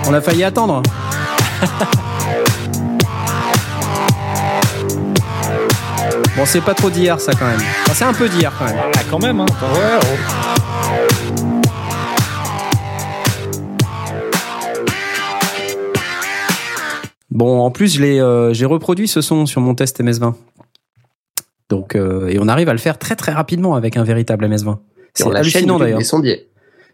On 0.08 0.14
a 0.14 0.20
failli 0.20 0.42
attendre. 0.42 0.82
bon, 6.36 6.44
c'est 6.44 6.60
pas 6.60 6.74
trop 6.74 6.90
d'hier 6.90 7.20
ça 7.20 7.32
quand 7.32 7.46
même. 7.46 7.56
Enfin, 7.56 7.92
c'est 7.94 8.04
un 8.04 8.12
peu 8.12 8.28
d'hier 8.28 8.52
quand 8.58 8.64
même. 8.64 8.76
Ah, 8.78 8.90
quand 9.10 9.18
même, 9.20 9.40
hein. 9.40 9.46
Ouais. 9.74 9.98
Bon, 17.30 17.60
en 17.60 17.70
plus, 17.70 17.98
euh, 18.00 18.52
j'ai 18.52 18.66
reproduit 18.66 19.08
ce 19.08 19.20
son 19.22 19.46
sur 19.46 19.60
mon 19.60 19.74
test 19.74 20.02
MS20. 20.02 20.34
Donc, 21.70 21.96
euh, 21.96 22.28
et 22.28 22.38
on 22.38 22.48
arrive 22.48 22.68
à 22.68 22.72
le 22.72 22.78
faire 22.78 22.98
très 22.98 23.16
très 23.16 23.32
rapidement 23.32 23.74
avec 23.74 23.96
un 23.96 24.04
véritable 24.04 24.46
MS20. 24.46 24.78
C'est 25.14 25.22
Sur 25.22 25.32
la 25.32 25.42
chaîne 25.42 25.70
hallucinant 25.70 25.74
YouTube 25.74 25.78
d'ailleurs. 25.84 25.98
des 25.98 26.04
sondiers. 26.04 26.48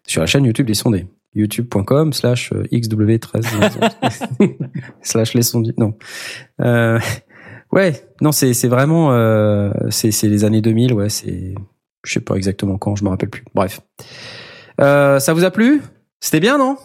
Sur 0.06 0.20
la 0.20 0.26
chaîne 0.26 0.44
YouTube 0.44 0.66
des 0.66 0.74
sondés. 0.74 1.06
youtube.com 1.34 2.12
slash 2.12 2.52
euh, 2.52 2.64
xw13 2.72 3.90
slash 5.02 5.34
les 5.34 5.42
sondiers. 5.42 5.74
Non. 5.76 5.94
Euh, 6.60 6.98
ouais, 7.72 8.08
non, 8.20 8.32
c'est 8.32 8.54
c'est 8.54 8.68
vraiment 8.68 9.12
euh, 9.12 9.70
c'est 9.90 10.10
c'est 10.10 10.28
les 10.28 10.44
années 10.44 10.60
2000. 10.60 10.92
Ouais, 10.92 11.08
c'est 11.08 11.54
je 12.04 12.12
sais 12.12 12.20
pas 12.20 12.36
exactement 12.36 12.78
quand, 12.78 12.96
je 12.96 13.04
me 13.04 13.10
rappelle 13.10 13.30
plus. 13.30 13.44
Bref, 13.54 13.80
euh, 14.80 15.18
ça 15.18 15.32
vous 15.32 15.44
a 15.44 15.50
plu? 15.50 15.82
C'était 16.20 16.40
bien, 16.40 16.58
non? 16.58 16.76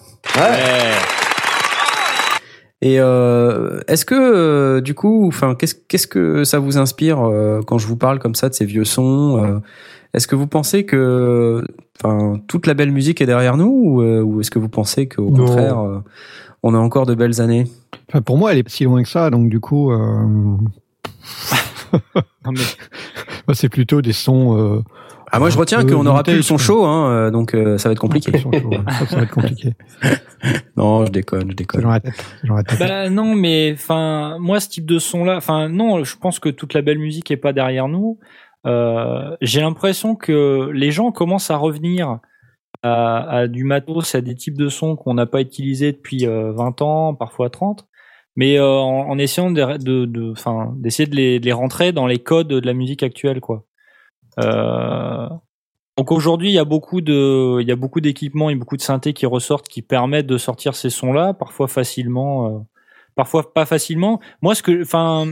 Et 2.81 2.99
euh, 2.99 3.79
est-ce 3.87 4.03
que 4.03 4.13
euh, 4.13 4.81
du 4.81 4.93
coup, 4.93 5.25
enfin, 5.27 5.55
qu'est-ce 5.55 5.73
qu'est-ce 5.73 6.05
que 6.05 6.43
ça 6.43 6.59
vous 6.59 6.77
inspire 6.77 7.21
euh, 7.21 7.61
quand 7.65 7.77
je 7.77 7.87
vous 7.87 7.95
parle 7.95 8.19
comme 8.19 8.35
ça 8.35 8.49
de 8.49 8.53
ces 8.53 8.65
vieux 8.65 8.83
sons 8.83 9.41
euh, 9.41 9.59
Est-ce 10.13 10.27
que 10.27 10.35
vous 10.35 10.47
pensez 10.47 10.85
que, 10.85 11.63
enfin, 11.99 12.39
toute 12.47 12.67
la 12.67 12.73
belle 12.75 12.91
musique 12.91 13.21
est 13.21 13.25
derrière 13.25 13.57
nous, 13.57 13.65
ou, 13.83 14.01
euh, 14.03 14.21
ou 14.21 14.41
est-ce 14.41 14.51
que 14.51 14.59
vous 14.59 14.69
pensez 14.69 15.07
qu'au 15.07 15.29
Non. 15.31 15.45
contraire, 15.45 15.79
euh, 15.79 15.99
on 16.61 16.73
a 16.75 16.77
encore 16.77 17.05
de 17.05 17.15
belles 17.15 17.41
années? 17.41 17.65
Enfin, 18.09 18.21
pour 18.21 18.37
moi, 18.37 18.51
elle 18.51 18.59
est 18.59 18.63
pas 18.63 18.69
si 18.69 18.83
loin 18.83 19.01
que 19.01 19.09
ça, 19.09 19.29
donc 19.29 19.49
du 19.49 19.59
coup, 19.59 19.91
euh, 19.91 19.97
Non, 22.45 22.51
mais 22.51 22.59
bah, 23.47 23.53
c'est 23.53 23.69
plutôt 23.69 24.01
des 24.01 24.13
sons. 24.13 24.57
euh, 24.57 24.81
Ah, 25.31 25.39
moi, 25.39 25.49
je 25.49 25.57
retiens 25.57 25.83
qu'on 25.85 26.05
aura 26.05 26.23
plus 26.23 26.35
le 26.35 26.41
son 26.41 26.57
chaud, 26.57 26.85
hein, 26.85 27.31
donc 27.31 27.53
euh, 27.55 27.77
ça 27.77 27.89
va 27.89 27.93
être 27.93 27.99
compliqué. 27.99 28.31
Ouais. 28.45 28.61
Ça, 28.99 29.05
ça 29.07 29.15
va 29.17 29.21
être 29.23 29.31
compliqué. 29.31 29.73
non, 30.77 31.05
je 31.05 31.11
déconne, 31.11 31.41
je 31.43 31.47
C'est 31.49 31.55
déconne. 31.55 31.81
dans 31.83 31.89
la 31.91 31.99
tête. 31.99 32.13
c'est 32.41 32.47
dans 32.47 32.55
la 32.55 32.63
tête. 32.63 32.79
Bah 32.79 33.09
non, 33.09 33.33
mais 33.35 33.73
enfin 33.75 34.37
moi 34.39 34.59
ce 34.59 34.69
type 34.69 34.85
de 34.85 34.99
son 34.99 35.23
là, 35.23 35.37
enfin 35.37 35.69
non, 35.69 36.03
je 36.03 36.15
pense 36.17 36.39
que 36.39 36.49
toute 36.49 36.73
la 36.73 36.81
belle 36.81 36.99
musique 36.99 37.31
est 37.31 37.37
pas 37.37 37.53
derrière 37.53 37.87
nous. 37.87 38.17
Euh, 38.65 39.35
J'ai 39.41 39.61
l'impression 39.61 40.15
que 40.15 40.69
les 40.73 40.91
gens 40.91 41.11
commencent 41.11 41.51
à 41.51 41.57
revenir 41.57 42.19
à, 42.83 43.47
du 43.47 43.63
matos, 43.63 44.13
à 44.15 44.21
des 44.21 44.35
types 44.35 44.57
de 44.57 44.67
sons 44.67 44.95
qu'on 44.95 45.13
n'a 45.13 45.25
pas 45.25 45.41
utilisés 45.41 45.93
depuis 45.93 46.25
euh, 46.27 46.51
20 46.51 46.81
ans, 46.81 47.15
parfois 47.15 47.49
30, 47.49 47.87
mais 48.35 48.57
euh, 48.59 48.65
en, 48.67 49.17
essayant 49.17 49.51
de, 49.51 49.77
de, 49.77 50.33
d'essayer 50.81 51.07
de 51.07 51.15
les, 51.15 51.39
de 51.39 51.45
les 51.45 51.53
rentrer 51.53 51.93
dans 51.93 52.07
les 52.07 52.19
codes 52.19 52.49
de 52.49 52.65
la 52.65 52.73
musique 52.73 53.03
actuelle, 53.03 53.39
quoi. 53.39 53.63
Euh, 54.39 55.29
donc 55.97 56.11
aujourd'hui, 56.11 56.49
il 56.49 56.53
y 56.53 56.59
a 56.59 56.65
beaucoup 56.65 57.01
de, 57.01 57.61
il 57.61 57.67
y 57.67 57.71
a 57.71 57.75
beaucoup 57.75 58.01
d'équipements 58.01 58.49
et 58.49 58.55
beaucoup 58.55 58.77
de 58.77 58.81
synthés 58.81 59.13
qui 59.13 59.27
ressortent, 59.27 59.67
qui 59.67 59.83
permettent 59.83 60.25
de 60.25 60.37
sortir 60.37 60.75
ces 60.75 60.89
sons-là, 60.89 61.33
parfois 61.33 61.67
facilement, 61.67 62.47
euh, 62.47 62.59
parfois 63.15 63.53
pas 63.53 63.65
facilement. 63.65 64.19
Moi, 64.41 64.55
ce 64.55 64.63
que, 64.63 64.81
enfin, 64.81 65.31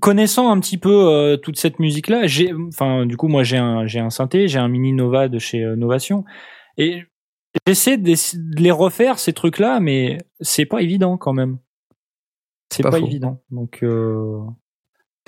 connaissant 0.00 0.50
un 0.50 0.58
petit 0.60 0.78
peu 0.78 0.90
euh, 1.08 1.36
toute 1.36 1.58
cette 1.58 1.78
musique-là, 1.78 2.26
j'ai, 2.26 2.52
enfin, 2.68 3.06
du 3.06 3.16
coup, 3.16 3.28
moi, 3.28 3.42
j'ai 3.42 3.56
un, 3.58 3.86
j'ai 3.86 4.00
un 4.00 4.10
synthé, 4.10 4.48
j'ai 4.48 4.58
un 4.58 4.68
mini 4.68 4.92
Nova 4.92 5.28
de 5.28 5.38
chez 5.38 5.62
euh, 5.62 5.76
Novation, 5.76 6.24
et 6.78 7.04
j'essaie 7.66 7.96
de, 7.96 8.10
de 8.12 8.62
les 8.62 8.70
refaire 8.70 9.18
ces 9.18 9.32
trucs-là, 9.32 9.80
mais 9.80 10.18
c'est 10.40 10.66
pas 10.66 10.82
évident 10.82 11.16
quand 11.16 11.32
même. 11.32 11.58
C'est 12.70 12.82
Pas 12.82 12.90
pas, 12.90 12.98
évident. 12.98 13.40
Donc, 13.50 13.80
euh... 13.82 14.38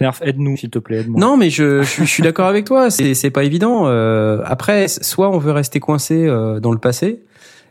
Nerf, 0.00 0.18
aide-nous, 0.22 0.56
s'il 0.56 0.68
te 0.70 0.78
plaît, 0.78 0.98
aide-moi. 0.98 1.18
Non, 1.20 1.36
mais 1.36 1.48
je, 1.48 1.82
je, 1.82 1.88
suis- 1.88 2.04
je 2.04 2.10
suis 2.10 2.22
d'accord 2.22 2.48
avec 2.48 2.64
toi. 2.66 2.90
C'est, 2.90 3.14
c'est 3.14 3.30
pas 3.30 3.44
évident. 3.44 3.86
Euh, 3.86 4.42
après, 4.44 4.88
soit 4.88 5.30
on 5.30 5.38
veut 5.38 5.52
rester 5.52 5.80
coincé 5.80 6.26
dans 6.60 6.72
le 6.72 6.78
passé 6.78 7.24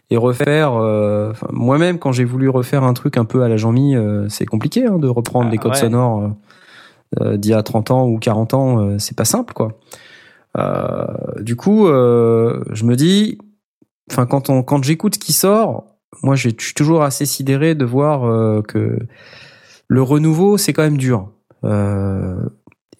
et 0.10 0.18
refaire. 0.18 0.74
euh, 0.76 1.34
moi-même, 1.52 2.00
quand 2.00 2.12
j'ai 2.14 2.24
voulu 2.24 2.50
refaire 2.50 2.84
un 2.84 2.94
truc 2.94 3.18
un 3.18 3.26
peu 3.26 3.44
à 3.44 3.48
la 3.50 3.58
Jean-Mi, 3.58 3.96
euh, 3.96 4.28
c'est 4.30 4.46
compliqué 4.46 4.86
hein, 4.88 4.98
de 4.98 5.08
reprendre 5.08 5.48
Ah, 5.50 5.52
des 5.52 5.58
codes 5.60 5.74
ouais. 5.74 5.78
sonores 5.78 6.32
d'il 7.38 7.52
y 7.52 7.54
a 7.54 7.64
30 7.64 7.92
ans 7.92 8.08
ou 8.08 8.18
40 8.20 8.54
ans. 8.54 8.80
euh, 8.80 9.00
c'est 9.00 9.16
pas 9.18 9.26
simple, 9.26 9.54
quoi. 9.54 9.78
Euh, 10.58 11.06
du 11.42 11.56
coup, 11.56 11.88
euh, 11.88 12.64
je 12.72 12.86
me 12.86 12.96
dis, 12.96 13.38
enfin, 14.12 14.26
quand 14.26 14.50
on, 14.50 14.64
quand 14.64 14.84
j'écoute 14.84 15.16
ce 15.16 15.20
qui 15.20 15.34
sort, 15.34 15.86
moi, 16.24 16.36
je 16.36 16.50
suis 16.58 16.74
toujours 16.74 17.04
assez 17.04 17.26
sidéré 17.26 17.76
de 17.76 17.86
voir 17.86 18.24
euh, 18.26 18.62
que 18.62 19.00
le 19.88 20.02
renouveau, 20.02 20.58
c'est 20.58 20.74
quand 20.74 20.84
même 20.84 20.98
dur. 20.98 21.30
Euh, 21.64 22.36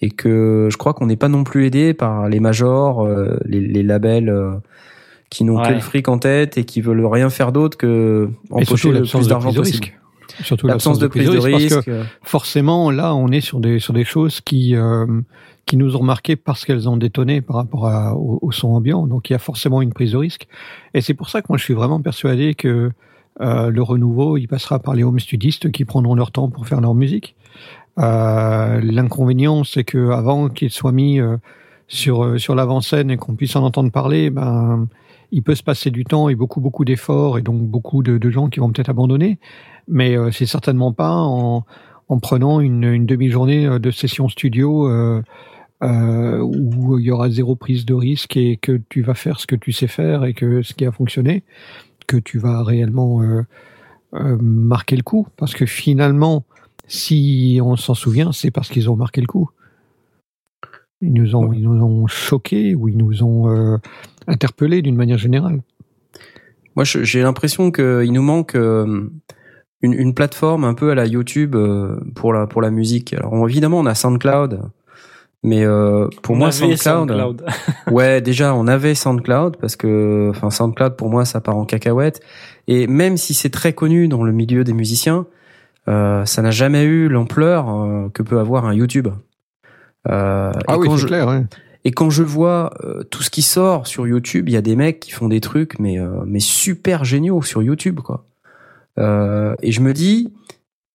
et 0.02 0.10
que 0.10 0.68
je 0.70 0.78
crois 0.78 0.94
qu'on 0.94 1.06
n'est 1.06 1.16
pas 1.16 1.30
non 1.30 1.44
plus 1.44 1.66
aidé 1.66 1.94
par 1.94 2.28
les 2.28 2.40
majors, 2.40 3.06
euh, 3.06 3.38
les, 3.46 3.62
les 3.62 3.84
labels 3.84 4.30
euh, 4.30 4.52
qui 5.30 5.44
n'ont 5.46 5.62
que 5.62 5.72
le 5.72 5.80
fric 5.80 6.10
en 6.10 6.18
tête 6.18 6.58
et 6.58 6.66
qui 6.66 6.82
veulent 6.82 7.06
rien 7.06 7.30
faire 7.30 7.52
d'autre 7.52 7.78
que 7.78 8.30
empocher 8.52 8.92
le 8.92 9.04
plus 9.04 9.28
d'argent 9.28 9.54
possible. 9.54 9.86
risque. 9.86 9.98
Surtout 10.44 10.68
L'absence 10.68 11.00
de 11.00 11.08
prise 11.08 11.30
de 11.30 11.34
parce 11.34 11.46
risque. 11.46 11.82
que 11.84 11.92
euh, 11.92 12.04
forcément, 12.24 12.92
là, 12.92 13.16
on 13.16 13.30
est 13.30 13.42
sur 13.42 13.60
des 13.60 13.80
sur 13.80 13.94
des 13.94 14.04
choses 14.04 14.42
qui 14.42 14.76
euh, 14.76 15.06
qui 15.66 15.78
nous 15.78 15.96
ont 15.96 16.04
marqué 16.04 16.36
parce 16.36 16.66
qu'elles 16.66 16.88
ont 16.88 16.98
détonné 16.98 17.42
par 17.42 17.56
rapport 17.56 17.88
à, 17.88 18.16
au, 18.16 18.40
au 18.42 18.52
son 18.52 18.70
ambiant. 18.70 19.08
Donc, 19.08 19.30
il 19.30 19.34
y 19.34 19.36
a 19.36 19.40
forcément 19.40 19.82
une 19.82 19.94
prise 19.94 20.12
de 20.12 20.18
risque. 20.18 20.48
Et 20.94 21.02
c'est 21.02 21.14
pour 21.16 21.30
ça 21.30 21.42
que 21.42 21.48
moi, 21.50 21.58
je 21.58 21.64
suis 21.64 21.74
vraiment 21.74 22.00
persuadé 22.02 22.54
que 22.54 22.92
euh, 23.42 23.70
le 23.70 23.82
renouveau, 23.82 24.38
il 24.38 24.48
passera 24.48 24.80
par 24.80 24.94
les 24.94 25.04
home 25.04 25.20
studistes 25.20 25.72
qui 25.72 25.84
prendront 25.84 26.16
leur 26.16 26.32
temps 26.32 26.50
pour 26.50 26.68
faire 26.68 26.82
leur 26.82 26.94
musique. 26.94 27.36
Euh, 28.00 28.80
L'inconvénient, 28.84 29.64
c'est 29.64 29.84
que 29.84 30.10
avant 30.12 30.50
qu'il 30.50 30.70
soit 30.70 30.92
mis 30.92 31.20
euh, 31.20 31.38
sur 31.88 32.24
euh, 32.24 32.38
sur 32.38 32.56
l'avant-scène 32.56 33.10
et 33.10 33.18
qu'on 33.18 33.36
puisse 33.36 33.56
en 33.56 33.64
entendre 33.64 33.92
parler, 33.92 34.30
ben 34.30 34.88
il 35.32 35.42
peut 35.42 35.56
se 35.56 35.64
passer 35.64 35.90
du 35.92 36.06
temps 36.06 36.30
et 36.30 36.36
beaucoup 36.36 36.62
beaucoup 36.62 36.86
d'efforts 36.86 37.38
et 37.38 37.42
donc 37.42 37.62
beaucoup 37.64 38.04
de, 38.04 38.18
de 38.18 38.30
gens 38.30 38.48
qui 38.50 38.60
vont 38.60 38.72
peut-être 38.72 38.90
abandonner. 38.90 39.40
Mais 39.88 40.18
euh, 40.18 40.32
c'est 40.32 40.46
certainement 40.46 40.94
pas 40.94 41.14
en 41.14 41.66
en 42.08 42.20
prenant 42.20 42.60
une, 42.60 43.08
demi-journée 43.08 43.66
euh, 43.66 43.80
de 43.80 43.90
session 43.90 44.30
studio 44.30 44.88
euh, 44.88 45.24
où 45.82 47.00
il 47.00 47.06
y 47.06 47.10
aura 47.10 47.32
zéro 47.32 47.56
prise 47.56 47.84
de 47.84 47.96
risque 47.96 48.38
et 48.38 48.58
que 48.58 48.80
tu 48.90 49.02
vas 49.02 49.16
faire 49.16 49.40
ce 49.40 49.48
que 49.48 49.56
tu 49.56 49.72
sais 49.72 49.88
faire 49.88 50.24
et 50.24 50.34
que 50.34 50.62
ce 50.62 50.76
qui 50.76 50.86
a 50.86 50.92
fonctionné, 50.92 51.44
que 52.08 52.18
tu 52.18 52.38
vas 52.38 52.64
réellement 52.64 53.22
marquer 54.14 54.96
le 54.96 55.04
coup. 55.04 55.28
Parce 55.38 55.54
que 55.54 55.66
finalement, 55.66 56.44
si 56.88 57.60
on 57.62 57.76
s'en 57.76 57.94
souvient, 57.94 58.32
c'est 58.32 58.52
parce 58.52 58.70
qu'ils 58.70 58.90
ont 58.90 58.96
marqué 58.96 59.22
le 59.22 59.28
coup. 59.28 59.50
Ils 61.02 61.14
nous 61.14 61.36
ont, 61.36 61.54
ils 61.54 61.64
nous 61.64 61.84
ont 61.84 62.08
choqués 62.08 62.74
ou 62.74 62.88
ils 62.88 62.98
nous 62.98 63.22
ont 63.22 63.80
interpellés 64.28 64.82
d'une 64.82 64.96
manière 64.96 65.20
générale. 65.20 65.62
Moi, 66.76 66.84
j'ai 66.86 67.22
l'impression 67.22 67.72
qu'il 67.72 68.12
nous 68.12 68.24
manque 68.24 68.58
une, 69.86 69.94
une 69.94 70.14
plateforme 70.14 70.64
un 70.66 70.74
peu 70.74 70.92
à 70.92 70.96
la 70.96 71.06
YouTube 71.06 71.56
euh, 71.56 71.96
pour 72.16 72.34
la 72.34 72.48
pour 72.48 72.62
la 72.62 72.72
musique. 72.72 73.14
Alors 73.14 73.48
évidemment, 73.50 73.80
on 73.80 73.86
a 73.86 73.96
SoundCloud, 73.96 74.62
Mais 75.44 75.64
euh, 75.64 76.08
pour 76.24 76.36
On 76.36 76.40
moi, 76.40 76.48
avait 76.48 76.76
SoundCloud, 76.76 77.10
SoundCloud. 77.12 77.46
ouais, 77.92 78.20
déjà, 78.22 78.56
on 78.56 78.68
avait 78.68 78.96
SoundCloud 78.96 79.58
parce 79.58 79.76
que, 79.76 80.30
enfin, 80.32 80.50
SoundCloud 80.50 80.96
pour 80.96 81.10
moi, 81.10 81.24
ça 81.26 81.40
part 81.42 81.56
en 81.58 81.66
cacahuète. 81.66 82.20
Et 82.68 82.88
même 82.88 83.16
si 83.18 83.34
c'est 83.36 83.52
très 83.52 83.74
connu 83.74 84.08
dans 84.08 84.24
le 84.24 84.32
milieu 84.32 84.64
des 84.64 84.74
musiciens, 84.74 85.28
euh, 85.88 86.26
ça 86.26 86.42
n'a 86.42 86.50
jamais 86.52 86.84
eu 86.84 87.08
l'ampleur 87.10 87.70
euh, 87.70 88.10
que 88.12 88.24
peut 88.24 88.40
avoir 88.40 88.66
un 88.66 88.74
YouTube. 88.74 89.08
Euh, 90.10 90.52
Ah 90.68 90.76
et 90.76 90.78
oui, 90.78 90.88
quand 90.88 90.96
c'est 90.96 91.02
je- 91.04 91.08
clair. 91.08 91.28
ouais. 91.28 91.44
Et 91.88 91.92
quand 91.92 92.10
je 92.10 92.24
vois 92.24 92.72
euh, 92.84 93.04
tout 93.04 93.22
ce 93.22 93.30
qui 93.30 93.44
sort 93.44 93.86
sur 93.86 94.08
YouTube, 94.08 94.50
il 94.50 94.54
y 94.54 94.58
a 94.58 94.62
des 94.62 94.76
mecs 94.76 95.00
qui 95.00 95.12
font 95.12 95.28
des 95.28 95.40
trucs 95.42 95.78
mais 95.78 96.00
euh, 96.00 96.24
mais 96.26 96.40
super 96.40 97.06
géniaux 97.06 97.44
sur 97.44 97.62
YouTube 97.62 98.00
quoi. 98.00 98.26
Euh, 99.00 99.56
et 99.62 99.72
je 99.72 99.82
me 99.82 99.94
dis 99.94 100.34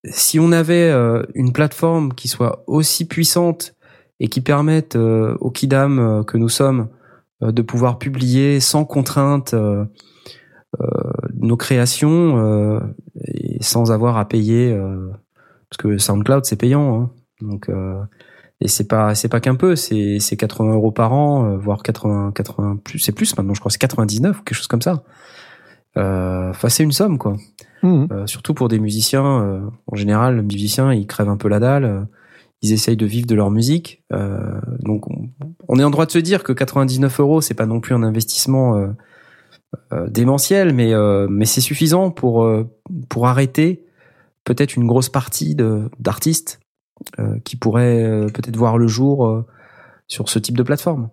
si 0.05 0.39
on 0.39 0.51
avait 0.51 0.89
euh, 0.89 1.23
une 1.35 1.53
plateforme 1.53 2.13
qui 2.13 2.27
soit 2.27 2.63
aussi 2.67 3.05
puissante 3.05 3.75
et 4.19 4.27
qui 4.27 4.41
permette 4.41 4.95
euh, 4.95 5.37
aux 5.39 5.51
kidam 5.51 6.23
que 6.25 6.37
nous 6.37 6.49
sommes 6.49 6.89
de 7.41 7.61
pouvoir 7.63 7.97
publier 7.97 8.59
sans 8.59 8.85
contrainte 8.85 9.55
nos 11.33 11.57
créations 11.57 12.79
et 13.25 13.57
sans 13.63 13.91
avoir 13.91 14.17
à 14.17 14.27
payer 14.27 14.77
parce 15.71 15.77
que 15.77 15.97
SoundCloud 15.97 16.45
c'est 16.45 16.57
payant 16.57 17.01
hein. 17.01 17.11
donc 17.41 17.69
euh, 17.69 18.03
et 18.59 18.67
c'est 18.67 18.87
pas 18.87 19.15
c'est 19.15 19.29
pas 19.29 19.39
qu'un 19.39 19.55
peu 19.55 19.75
c'est 19.75 20.19
c'est 20.19 20.37
80 20.37 20.73
euros 20.73 20.91
par 20.91 21.13
an 21.13 21.57
voire 21.57 21.81
80 21.81 22.33
80 22.35 22.77
plus 22.83 22.99
c'est 22.99 23.13
plus 23.13 23.35
maintenant 23.37 23.53
je 23.53 23.59
crois 23.59 23.71
c'est 23.71 23.79
99 23.79 24.39
ou 24.39 24.43
quelque 24.43 24.55
chose 24.55 24.67
comme 24.67 24.81
ça 24.81 25.03
euh, 25.97 26.49
enfin 26.49 26.69
c'est 26.69 26.83
une 26.83 26.91
somme 26.91 27.17
quoi 27.17 27.37
Mhm. 27.83 28.07
Euh, 28.11 28.27
surtout 28.27 28.53
pour 28.53 28.67
des 28.67 28.79
musiciens 28.79 29.41
euh, 29.41 29.61
en 29.87 29.95
général 29.95 30.37
les 30.37 30.41
musiciens 30.43 30.93
ils 30.93 31.07
crèvent 31.07 31.29
un 31.29 31.37
peu 31.37 31.47
la 31.47 31.59
dalle 31.59 31.85
euh, 31.85 32.01
ils 32.61 32.73
essayent 32.73 32.97
de 32.97 33.05
vivre 33.07 33.25
de 33.25 33.33
leur 33.33 33.49
musique 33.49 34.03
euh, 34.13 34.59
donc 34.83 35.09
on, 35.09 35.29
on 35.67 35.79
est 35.79 35.83
en 35.83 35.89
droit 35.89 36.05
de 36.05 36.11
se 36.11 36.19
dire 36.19 36.43
que 36.43 36.53
99 36.53 37.19
euros 37.19 37.41
c'est 37.41 37.55
pas 37.55 37.65
non 37.65 37.79
plus 37.79 37.95
un 37.95 38.03
investissement 38.03 38.75
euh, 38.75 38.87
euh, 39.93 40.07
démentiel 40.09 40.73
mais 40.73 40.93
euh, 40.93 41.27
mais 41.29 41.45
c'est 41.45 41.61
suffisant 41.61 42.11
pour 42.11 42.43
euh, 42.43 42.69
pour 43.09 43.27
arrêter 43.27 43.83
peut-être 44.43 44.75
une 44.75 44.85
grosse 44.85 45.09
partie 45.09 45.55
d'artistes 45.99 46.59
euh, 47.19 47.39
qui 47.43 47.55
pourraient 47.55 48.03
euh, 48.03 48.27
peut-être 48.27 48.55
voir 48.55 48.77
le 48.77 48.87
jour 48.87 49.25
euh, 49.25 49.45
sur 50.07 50.29
ce 50.29 50.39
type 50.39 50.57
de 50.57 50.63
plateforme. 50.63 51.09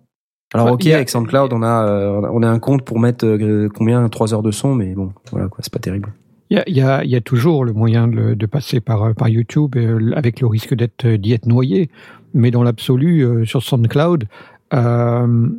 Alors 0.53 0.71
ok, 0.71 0.87
avec 0.87 1.09
SoundCloud, 1.09 1.53
on 1.53 1.61
a 1.61 1.87
euh, 1.87 2.21
on 2.31 2.41
a 2.41 2.49
un 2.49 2.59
compte 2.59 2.83
pour 2.83 2.99
mettre 2.99 3.25
euh, 3.25 3.69
combien 3.69 4.07
trois 4.09 4.33
heures 4.33 4.41
de 4.41 4.51
son, 4.51 4.73
mais 4.73 4.93
bon, 4.95 5.13
voilà 5.31 5.47
quoi, 5.47 5.59
c'est 5.61 5.71
pas 5.71 5.79
terrible. 5.79 6.11
Il 6.49 6.63
y 6.67 6.79
y, 6.79 7.09
y 7.09 7.15
a 7.15 7.21
toujours 7.21 7.63
le 7.63 7.73
moyen 7.73 8.07
de, 8.07 8.33
de 8.33 8.45
passer 8.47 8.79
par, 8.79 9.03
euh, 9.03 9.13
par 9.13 9.29
YouTube 9.29 9.75
euh, 9.75 10.11
avec 10.15 10.41
le 10.41 10.47
risque 10.47 10.73
d'être 10.73 11.05
euh, 11.05 11.17
d'y 11.17 11.33
être 11.33 11.45
noyé. 11.45 11.89
Mais 12.33 12.49
dans 12.51 12.63
l'absolu, 12.63 13.21
euh, 13.21 13.45
sur 13.45 13.61
SoundCloud, 13.61 14.25
euh, 14.73 15.49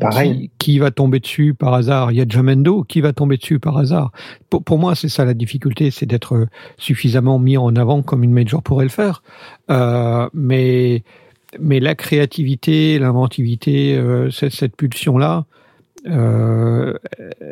pareil. 0.00 0.50
Qui, 0.58 0.72
qui 0.72 0.78
va 0.78 0.90
tomber 0.90 1.20
dessus 1.20 1.54
par 1.54 1.74
hasard? 1.74 2.12
Il 2.12 2.18
y 2.18 2.20
a 2.20 2.26
Jamendo, 2.28 2.84
qui 2.84 3.00
va 3.00 3.12
tomber 3.12 3.36
dessus 3.38 3.58
par 3.58 3.76
hasard 3.78 4.12
pour, 4.50 4.62
pour 4.62 4.78
moi, 4.78 4.94
c'est 4.94 5.08
ça 5.08 5.24
la 5.24 5.34
difficulté, 5.34 5.90
c'est 5.90 6.06
d'être 6.06 6.46
suffisamment 6.76 7.38
mis 7.38 7.56
en 7.56 7.74
avant 7.74 8.02
comme 8.02 8.22
une 8.22 8.32
major 8.32 8.62
pourrait 8.62 8.84
le 8.84 8.90
faire. 8.90 9.22
Euh, 9.70 10.28
mais, 10.34 11.02
mais 11.58 11.80
la 11.80 11.94
créativité, 11.94 12.98
l'inventivité, 12.98 13.96
euh, 13.96 14.30
cette, 14.30 14.52
cette 14.52 14.76
pulsion-là, 14.76 15.44
euh, 16.06 16.94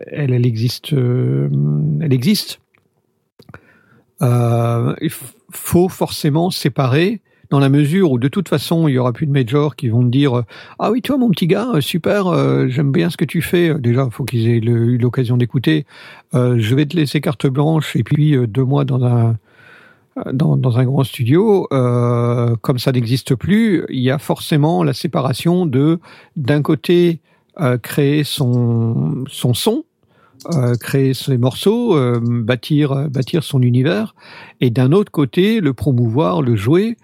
elle, 0.07 0.33
elle 0.33 0.47
existe, 0.47 0.93
elle 0.93 2.13
existe. 2.13 2.61
Euh, 4.25 4.95
il 5.01 5.13
faut 5.51 5.89
forcément 5.89 6.51
séparer 6.51 7.21
dans 7.51 7.61
la 7.61 7.69
mesure 7.69 8.11
où 8.11 8.19
de 8.19 8.29
toute 8.29 8.49
façon 8.49 8.89
il 8.89 8.95
y 8.95 8.99
aura 8.99 9.13
plus 9.13 9.27
de 9.27 9.33
majors 9.33 9.77
qui 9.77 9.89
vont 9.89 10.03
te 10.03 10.09
dire 10.09 10.43
ah 10.79 10.91
oui 10.91 11.03
toi 11.03 11.19
mon 11.19 11.31
petit 11.31 11.47
gars 11.47 11.73
super 11.81 12.27
euh, 12.27 12.67
j'aime 12.69 12.91
bien 12.93 13.11
ce 13.11 13.17
que 13.17 13.25
tu 13.25 13.43
fais 13.43 13.75
déjà 13.75 14.09
faut 14.11 14.25
qu'ils 14.25 14.49
aient 14.49 14.59
eu 14.59 14.99
l'occasion 14.99 15.37
d'écouter. 15.37 15.87
Euh, 16.35 16.57
je 16.59 16.75
vais 16.75 16.87
te 16.87 16.97
laisser 16.97 17.21
carte 17.21 17.47
blanche 17.47 17.97
et 17.97 18.03
puis 18.03 18.35
euh, 18.35 18.47
deux 18.47 18.65
mois 18.65 18.85
dans 18.85 19.05
un 19.05 19.37
dans, 20.33 20.79
un 20.79 20.85
grand 20.85 21.03
studio, 21.03 21.67
comme 21.69 22.79
ça 22.79 22.93
n'existe 22.93 23.35
plus, 23.35 23.85
il 23.89 23.99
y 23.99 24.13
a 24.13 24.19
forcément 24.19 24.85
la 24.85 24.93
séparation 24.93 25.67
de 25.67 25.99
d'un 26.37 26.63
côté 26.63 27.19
créer 27.83 28.23
son 28.23 29.25
son 29.27 29.55
son, 29.55 29.85
euh, 30.53 30.75
créer 30.77 31.15
ses 31.15 31.39
morceaux, 31.39 31.97
euh, 31.97 32.21
bâtir 32.23 33.09
bâtir 33.09 33.43
son 33.43 33.63
univers, 33.63 34.15
et 34.61 34.71
d'un 34.71 34.93
autre 34.93 35.11
côté 35.11 35.61
le 35.61 35.73
promouvoir, 35.73 36.43
le 36.43 36.57
jouer. 36.57 36.97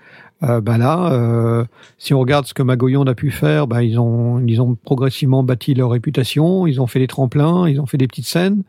Euh, 0.43 0.63
ben 0.63 0.79
là, 0.79 1.13
euh, 1.13 1.65
si 1.99 2.15
on 2.15 2.19
regarde 2.19 2.47
ce 2.47 2.55
que 2.55 2.63
Magoyonde 2.63 3.11
a 3.11 3.15
pu 3.15 3.31
faire, 3.31 3.67
ben 3.67 3.83
ils 3.83 4.01
ont 4.01 4.43
ils 4.47 4.63
ont 4.63 4.75
progressivement 4.75 5.43
bâti 5.43 5.75
leur 5.75 5.91
réputation, 5.91 6.67
ils 6.67 6.81
ont 6.81 6.87
fait 6.87 6.99
des 6.99 7.07
tremplins, 7.07 7.69
ils 7.69 7.79
ont 7.79 7.85
fait 7.85 7.99
des 7.99 8.07
petites 8.09 8.27
scènes. 8.27 8.63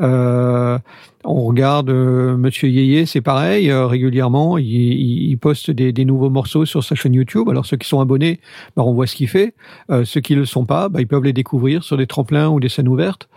Euh, 0.00 0.78
on 1.24 1.42
regarde 1.44 1.90
euh, 1.90 2.38
Monsieur 2.38 2.68
Yeye, 2.70 3.06
c'est 3.06 3.20
pareil, 3.20 3.70
euh, 3.70 3.86
régulièrement, 3.86 4.56
il, 4.56 4.64
il, 4.64 5.36
poste 5.36 5.70
des, 5.70 5.92
des 5.92 6.06
nouveaux 6.06 6.30
morceaux 6.30 6.64
sur 6.64 6.82
sa 6.82 6.94
chaîne 6.94 7.12
YouTube. 7.12 7.50
Alors 7.50 7.66
ceux 7.66 7.76
qui 7.76 7.86
sont 7.86 8.00
abonnés, 8.00 8.40
ben, 8.76 8.84
on 8.84 8.94
voit 8.94 9.06
ce 9.06 9.14
qu'il 9.14 9.28
fait. 9.28 9.54
Euh, 9.90 10.06
ceux 10.06 10.22
qui 10.22 10.34
le 10.34 10.46
sont 10.46 10.64
pas, 10.64 10.88
ben, 10.88 11.00
ils 11.00 11.06
peuvent 11.06 11.24
les 11.24 11.34
découvrir 11.34 11.84
sur 11.84 11.98
des 11.98 12.06
tremplins 12.06 12.48
ou 12.48 12.60
des 12.60 12.70
scènes 12.70 12.88
ouvertes. 12.88 13.28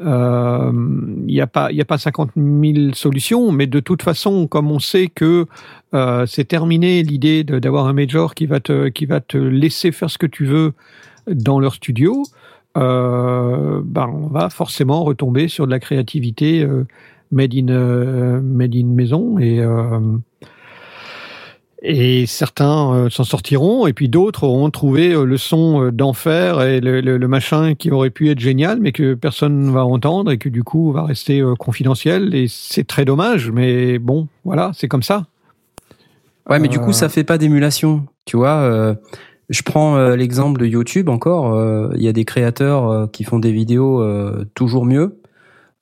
Euh, 0.00 0.72
Il 1.26 1.34
n'y 1.34 1.40
a 1.40 1.46
pas, 1.46 1.70
il 1.70 1.76
y 1.76 1.80
a 1.80 1.84
pas 1.84 1.98
50 1.98 2.32
000 2.36 2.92
solutions, 2.94 3.50
mais 3.50 3.66
de 3.66 3.80
toute 3.80 4.02
façon, 4.02 4.46
comme 4.46 4.70
on 4.70 4.78
sait 4.78 5.08
que 5.08 5.46
euh, 5.94 6.26
c'est 6.26 6.44
terminé 6.44 7.02
l'idée 7.02 7.44
d'avoir 7.44 7.86
un 7.86 7.92
major 7.92 8.34
qui 8.34 8.46
va 8.46 8.60
te, 8.60 9.36
laisser 9.36 9.92
faire 9.92 10.10
ce 10.10 10.18
que 10.18 10.26
tu 10.26 10.44
veux 10.44 10.72
dans 11.26 11.58
leur 11.58 11.74
studio, 11.74 12.24
euh, 12.76 13.80
ben 13.84 14.06
on 14.12 14.26
va 14.28 14.50
forcément 14.50 15.02
retomber 15.02 15.48
sur 15.48 15.66
de 15.66 15.70
la 15.70 15.80
créativité 15.80 16.62
euh, 16.62 16.86
made 17.32 17.54
in 17.54 17.68
euh, 17.68 18.40
made 18.42 18.74
in 18.74 18.86
maison 18.86 19.36
euh, 19.40 20.18
et 21.82 22.24
certains 22.26 22.94
euh, 22.94 23.10
s'en 23.10 23.24
sortiront 23.24 23.86
et 23.86 23.92
puis 23.92 24.08
d'autres 24.08 24.44
auront 24.44 24.70
trouvé 24.70 25.12
euh, 25.12 25.24
le 25.24 25.36
son 25.36 25.84
euh, 25.84 25.92
d'enfer 25.92 26.62
et 26.62 26.80
le, 26.80 27.00
le, 27.00 27.18
le 27.18 27.28
machin 27.28 27.74
qui 27.74 27.90
aurait 27.90 28.10
pu 28.10 28.30
être 28.30 28.40
génial 28.40 28.78
mais 28.80 28.92
que 28.92 29.14
personne 29.14 29.66
ne 29.66 29.70
va 29.70 29.84
entendre 29.84 30.30
et 30.30 30.38
que 30.38 30.48
du 30.48 30.64
coup 30.64 30.92
va 30.92 31.04
rester 31.04 31.42
confidentiel 31.58 32.34
et 32.34 32.46
c'est 32.48 32.84
très 32.84 33.04
dommage 33.04 33.50
mais 33.50 33.98
bon 33.98 34.28
voilà 34.44 34.72
c'est 34.74 34.88
comme 34.88 35.02
ça 35.02 35.26
Ouais, 36.48 36.60
mais 36.60 36.68
du 36.68 36.78
coup, 36.78 36.92
ça 36.92 37.08
fait 37.08 37.24
pas 37.24 37.38
d'émulation. 37.38 38.06
Tu 38.24 38.36
vois, 38.36 38.94
je 39.48 39.62
prends 39.62 39.98
l'exemple 40.10 40.60
de 40.60 40.66
YouTube 40.66 41.08
encore. 41.08 41.90
Il 41.96 42.00
y 42.00 42.06
a 42.06 42.12
des 42.12 42.24
créateurs 42.24 43.10
qui 43.10 43.24
font 43.24 43.40
des 43.40 43.50
vidéos 43.50 44.00
toujours 44.54 44.84
mieux. 44.84 45.18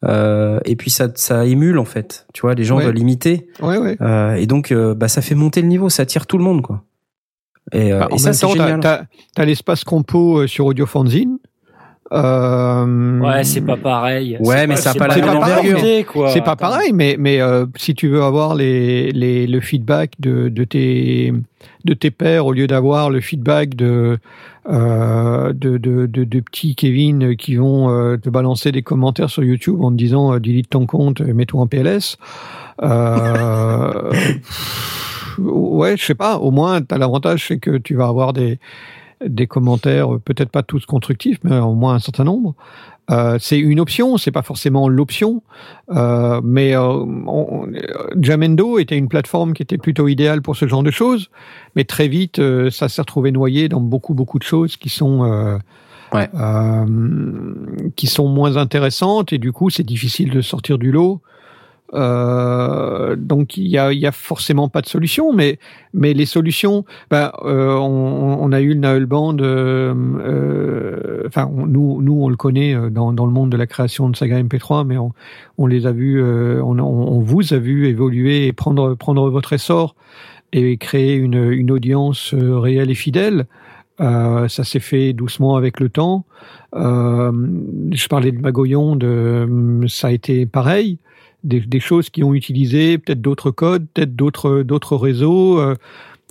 Euh, 0.05 0.61
et 0.65 0.77
puis 0.77 0.91
ça, 0.91 1.09
ça 1.15 1.47
émule 1.47 1.79
en 1.79 1.85
fait. 1.85 2.27
Tu 2.35 2.43
vois, 2.43 2.55
les 2.55 2.65
gens 2.65 2.77
Ouais. 2.79 2.85
veulent 2.87 2.99
imiter. 2.99 3.49
ouais 3.63 3.79
ouais 3.79 3.97
Euh, 4.01 4.35
et 4.35 4.47
donc, 4.47 4.71
euh, 4.73 4.95
bah, 4.95 5.09
ça 5.09 5.23
fait 5.23 5.35
monter 5.35 5.63
le 5.63 5.69
niveau, 5.69 5.89
ça 5.89 6.03
attire 6.03 6.27
tout 6.27 6.39
le 6.39 6.45
monde, 6.45 6.63
quoi. 6.63 6.83
Et, 7.73 7.91
Bah, 7.93 8.09
et 8.11 8.15
en 8.15 8.19
ça, 8.19 8.27
même 8.29 8.35
c'est 8.35 8.41
temps, 8.43 8.55
t'as- 8.55 8.65
génial. 8.67 8.81
t'as 8.81 9.03
as, 9.37 9.45
l'espace 9.47 9.85
compo 9.85 10.47
sur 10.47 10.67
Audio 10.67 10.85
Fanzine. 10.87 11.39
Euh, 12.13 13.19
Ouais, 13.21 13.45
c'est 13.45 13.63
pas 13.63 13.77
pareil. 13.77 14.37
Ouais, 14.41 14.67
mais 14.67 14.77
ça 14.77 14.91
a 14.91 14.93
c'est 14.93 14.99
pas 14.99 15.09
la 15.09 15.17
même 15.17 15.25
pas 15.25 15.37
envergure. 15.37 16.29
C'est 16.29 16.45
pas 16.45 16.57
pareil, 16.57 16.93
mais 16.93 17.17
mais 17.19 17.41
euh, 17.41 17.67
si 17.77 17.95
tu 17.95 18.09
veux 18.09 18.23
avoir 18.23 18.55
les, 18.55 19.11
les 19.13 19.47
le 19.47 19.61
feedback 19.61 20.13
de, 20.21 20.49
de 20.49 20.65
tes 20.65 21.33
de 21.85 21.95
tes 21.95 22.11
pairs 22.11 22.47
au 22.47 22.53
lieu 22.53 22.67
d'avoir 22.67 23.11
le 23.11 23.21
feedback 23.21 23.75
de 23.75 24.19
euh, 24.69 25.53
de, 25.53 25.77
de, 25.79 26.07
de 26.07 26.25
de 26.25 26.41
petits 26.41 26.75
Kevin 26.75 27.37
qui 27.37 27.57
vont 27.57 27.91
euh, 27.91 28.17
te 28.17 28.29
balancer 28.31 28.71
des 28.73 28.83
commentaires 28.83 29.31
sur 29.31 29.43
YouTube 29.43 29.81
en 29.83 29.91
te 29.91 29.97
disant 29.97 30.35
euh, 30.35 30.41
delete 30.41 30.71
ton 30.71 30.87
compte, 30.87 31.21
euh, 31.23 31.33
mets-toi 31.35 31.63
en 31.63 31.67
PLS. 31.67 32.17
Euh, 32.83 34.11
ouais, 35.39 35.97
je 35.97 36.05
sais 36.05 36.15
pas. 36.15 36.37
Au 36.39 36.51
moins, 36.51 36.83
t'as 36.83 36.99
l'avantage, 36.99 37.47
c'est 37.49 37.59
que 37.59 37.77
tu 37.79 37.95
vas 37.95 38.07
avoir 38.09 38.33
des 38.33 38.59
des 39.27 39.47
commentaires, 39.47 40.15
euh, 40.15 40.19
peut-être 40.19 40.51
pas 40.51 40.63
tous 40.63 40.87
constructifs, 40.87 41.39
mais 41.45 41.59
au 41.59 41.75
moins 41.75 41.95
un 41.95 41.99
certain 41.99 42.25
nombre. 42.25 42.55
Euh, 43.11 43.37
c'est 43.39 43.59
une 43.59 43.81
option, 43.81 44.17
c'est 44.17 44.31
pas 44.31 44.41
forcément 44.43 44.89
l'option, 44.89 45.43
euh, 45.91 46.41
mais 46.43 46.75
euh, 46.75 46.81
on- 46.81 47.67
Jamendo 48.19 48.79
était 48.79 48.97
une 48.97 49.09
plateforme 49.09 49.53
qui 49.53 49.63
était 49.63 49.77
plutôt 49.77 50.09
idéale 50.09 50.41
pour 50.41 50.57
ce 50.57 50.67
genre 50.67 50.83
de 50.83 50.91
choses, 50.91 51.29
mais 51.77 51.85
très 51.85 52.09
vite, 52.09 52.39
euh, 52.39 52.71
ça 52.71 52.89
s'est 52.89 53.03
retrouvé 53.03 53.31
noyé 53.31 53.69
dans 53.69 53.81
beaucoup 53.81 54.15
beaucoup 54.15 54.39
de 54.39 54.45
choses 54.45 54.77
qui 54.79 54.89
sont 54.89 55.23
euh, 55.25 55.59
Ouais. 56.15 56.31
euh, 56.35 57.55
qui 57.97 58.07
sont 58.07 58.29
moins 58.29 58.57
intéressantes 58.57 59.33
et 59.33 59.39
du 59.39 59.53
coup, 59.53 59.69
c'est 59.69 59.83
difficile 59.83 60.31
de 60.31 60.41
sortir 60.41 60.79
du 60.79 60.91
lot. 60.93 61.21
Euh, 61.93 63.15
donc 63.15 63.57
il 63.57 63.69
y 63.69 63.79
a, 63.79 63.93
y 63.93 64.07
a 64.07 64.13
forcément 64.13 64.69
pas 64.69 64.81
de 64.81 64.87
solution, 64.87 65.33
mais 65.33 65.59
mais 65.93 66.15
les 66.15 66.27
solutions, 66.27 66.85
ben, 67.11 67.31
euh, 67.45 67.75
on, 67.75 68.39
on 68.41 68.53
a 68.53 68.61
eu 68.63 68.69
le 68.69 68.75
Naël 68.75 69.07
Band, 69.07 69.37
euh, 69.39 69.95
euh, 70.21 71.23
enfin 71.27 71.51
nous 71.53 72.01
nous 72.01 72.25
on 72.25 72.29
le 72.29 72.37
connaît 72.37 72.75
euh, 72.75 72.89
dans, 72.89 73.13
dans 73.13 73.27
le 73.27 73.33
monde 73.33 73.51
de 73.51 73.57
la 73.57 73.67
création 73.67 74.09
de 74.09 74.17
saga 74.17 74.43
MP3, 74.43 74.87
mais 74.87 74.97
on, 74.97 75.13
on 75.59 75.67
les 75.67 75.87
a 75.87 75.93
vus, 75.93 76.23
on, 76.23 76.79
on, 76.79 77.21
vous 77.21 77.53
a 77.53 77.59
vu 77.59 77.87
évoluer 77.87 78.47
et 78.47 78.53
prendre 78.53 78.95
prendre 78.95 79.29
votre 79.29 79.53
essor 79.53 79.95
et 80.53 80.79
créer 80.79 81.15
une, 81.17 81.53
une 81.53 81.71
audience 81.71 82.35
réelle 82.35 82.91
et 82.91 82.95
fidèle. 82.95 83.47
Euh, 84.01 84.49
ça 84.49 84.65
s'est 84.65 84.81
fait 84.81 85.13
doucement 85.13 85.57
avec 85.57 85.79
le 85.79 85.89
temps. 85.89 86.25
Euh, 86.75 87.33
je 87.93 88.09
parlais 88.09 88.33
de 88.33 88.41
Magoyon, 88.41 88.97
de, 88.97 89.85
ça 89.87 90.09
a 90.09 90.11
été 90.11 90.47
pareil. 90.47 90.99
Des, 91.45 91.81
choses 91.81 92.09
qui 92.09 92.25
ont 92.25 92.33
utilisé 92.33 92.97
peut-être 92.97 93.21
d'autres 93.21 93.51
codes, 93.51 93.87
peut-être 93.93 94.17
d'autres 94.17 94.63
d'autres 94.63 94.97
réseaux, 94.97 95.61
euh, 95.61 95.75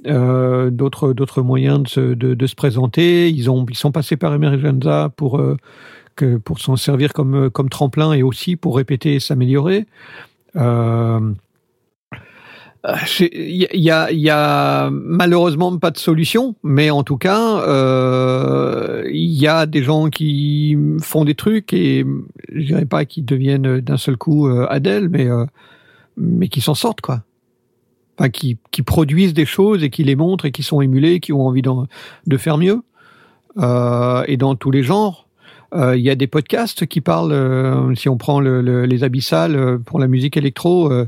euh, 0.07 0.71
d'autres 0.71 1.13
d'autres 1.13 1.43
moyens 1.43 1.83
de 1.83 1.87
se, 1.87 1.99
de, 2.15 2.47
se 2.47 2.55
présenter. 2.55 3.29
Ils 3.29 3.49
ont 3.51 3.65
ils 3.69 3.77
sont 3.77 3.91
passés 3.91 4.17
par 4.17 4.33
Emergenza 4.33 5.11
pour 5.15 5.39
euh, 5.39 5.55
que 6.15 6.37
pour 6.37 6.59
s'en 6.59 6.77
servir 6.77 7.13
comme 7.13 7.51
comme 7.51 7.69
tremplin 7.69 8.13
et 8.13 8.23
aussi 8.23 8.55
pour 8.55 8.75
répéter 8.75 9.13
et 9.13 9.19
s'améliorer. 9.19 9.85
Il 13.19 13.67
y 13.71 13.91
a, 13.91 14.11
y 14.11 14.29
a 14.29 14.89
malheureusement 14.91 15.77
pas 15.77 15.89
de 15.91 15.97
solution, 15.97 16.55
mais 16.63 16.89
en 16.89 17.03
tout 17.03 17.17
cas, 17.17 17.63
il 19.13 19.31
y 19.39 19.47
a 19.47 19.65
des 19.65 19.83
gens 19.83 20.09
qui 20.09 20.77
font 21.01 21.23
des 21.25 21.35
trucs 21.35 21.73
et 21.73 22.05
je 22.51 22.61
dirais 22.61 22.85
pas 22.85 23.05
qu'ils 23.05 23.25
deviennent 23.25 23.79
d'un 23.79 23.97
seul 23.97 24.17
coup 24.17 24.47
euh, 24.47 24.65
Adèle, 24.69 25.09
mais 25.09 25.27
euh, 25.27 25.45
mais 26.17 26.47
qui 26.47 26.61
s'en 26.61 26.75
sortent 26.75 27.01
quoi. 27.01 27.23
Enfin, 28.17 28.29
qui, 28.29 28.57
qui 28.71 28.83
produisent 28.83 29.33
des 29.33 29.45
choses 29.45 29.83
et 29.83 29.89
qui 29.89 30.03
les 30.03 30.15
montrent 30.15 30.45
et 30.45 30.51
qui 30.51 30.61
sont 30.61 30.81
émulés, 30.81 31.19
qui 31.19 31.33
ont 31.33 31.47
envie 31.47 31.63
de 31.63 32.37
faire 32.37 32.57
mieux. 32.59 32.83
Euh, 33.57 34.23
et 34.27 34.37
dans 34.37 34.55
tous 34.55 34.69
les 34.71 34.83
genres, 34.83 35.27
euh, 35.73 35.97
il 35.97 36.03
y 36.03 36.09
a 36.11 36.15
des 36.15 36.27
podcasts 36.27 36.85
qui 36.85 37.01
parlent. 37.01 37.31
euh, 37.31 37.93
si 37.95 38.09
on 38.09 38.17
prend 38.17 38.39
le, 38.39 38.61
le- 38.61 38.85
les 38.85 39.03
abyssales 39.03 39.55
euh, 39.55 39.77
pour 39.79 39.99
la 39.99 40.07
musique 40.07 40.37
électro. 40.37 40.91
euh, 40.91 41.07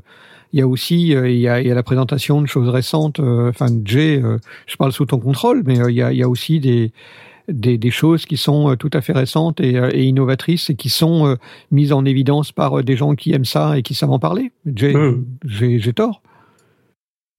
il 0.53 0.59
y 0.59 0.61
a 0.61 0.67
aussi 0.67 1.13
euh, 1.13 1.29
il, 1.29 1.39
y 1.39 1.45
la 1.73 1.83
présentation 1.83 2.41
de 2.41 2.47
choses 2.47 2.69
récentes. 2.69 3.19
euh, 3.19 3.49
Enfin, 3.49 3.67
Jay, 3.83 4.21
euh, 4.23 4.37
je 4.67 4.75
parle 4.77 4.91
sous 4.93 5.05
ton 5.05 5.19
contrôle, 5.19 5.63
mais 5.65 5.79
euh, 5.81 5.91
il 5.91 5.97
y 5.97 6.01
a, 6.01 6.13
y 6.13 6.23
a 6.23 6.29
aussi 6.29 6.59
des, 6.59 6.91
des, 7.47 7.77
des 7.77 7.91
choses 7.91 8.25
qui 8.25 8.37
sont 8.37 8.71
euh, 8.71 8.75
tout 8.75 8.89
à 8.93 9.01
fait 9.01 9.13
récentes 9.13 9.59
et, 9.59 9.77
euh, 9.77 9.89
et 9.93 10.03
innovatrices 10.03 10.69
et 10.69 10.75
qui 10.75 10.89
sont 10.89 11.27
euh, 11.27 11.35
mises 11.71 11.93
en 11.93 12.05
évidence 12.05 12.51
par 12.51 12.83
des 12.83 12.95
gens 12.95 13.15
qui 13.15 13.33
aiment 13.33 13.45
ça 13.45 13.77
et 13.77 13.83
qui 13.83 13.93
savent 13.93 14.11
en 14.11 14.19
parler. 14.19 14.51
J'ai 14.75 15.79
j'ai 15.79 15.93
tort. 15.93 16.21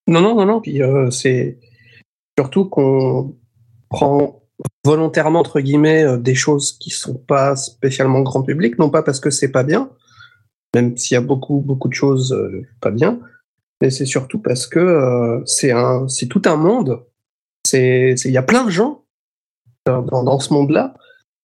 Non, 0.09 0.20
non, 0.20 0.35
non, 0.37 0.47
non. 0.47 0.61
Puis 0.61 0.83
euh, 0.83 1.11
c'est 1.11 1.59
surtout 2.39 2.66
qu'on 2.66 3.35
prend 3.89 4.43
volontairement 4.85 5.41
entre 5.41 5.61
guillemets 5.61 6.05
euh, 6.05 6.16
des 6.16 6.35
choses 6.35 6.78
qui 6.78 6.91
sont 6.91 7.15
pas 7.15 7.57
spécialement 7.57 8.20
grand 8.23 8.43
public, 8.43 8.78
non 8.78 8.91
pas 8.91 9.03
parce 9.03 9.20
que 9.20 9.31
c'est 9.31 9.51
pas 9.51 9.65
bien, 9.65 9.91
même 10.74 10.97
s'il 10.97 11.15
y 11.15 11.19
a 11.19 11.20
beaucoup 11.20 11.61
beaucoup 11.61 11.89
de 11.89 11.95
choses 11.95 12.33
euh, 12.33 12.62
pas 12.81 12.91
bien, 12.91 13.19
mais 13.83 13.91
c'est 13.91 14.07
surtout 14.07 14.39
parce 14.39 14.66
que 14.66 15.43
c'est 15.45 15.73
un 15.73 16.07
c'est 16.09 16.27
tout 16.28 16.43
un 16.47 16.57
monde. 16.57 17.03
C'est- 17.66 18.15
il 18.24 18.31
y 18.31 18.39
a 18.39 18.43
plein 18.43 18.65
de 18.65 18.70
gens 18.70 19.03
dans, 19.87 20.23
dans, 20.23 20.39
ce 20.41 20.53
monde-là. 20.53 20.95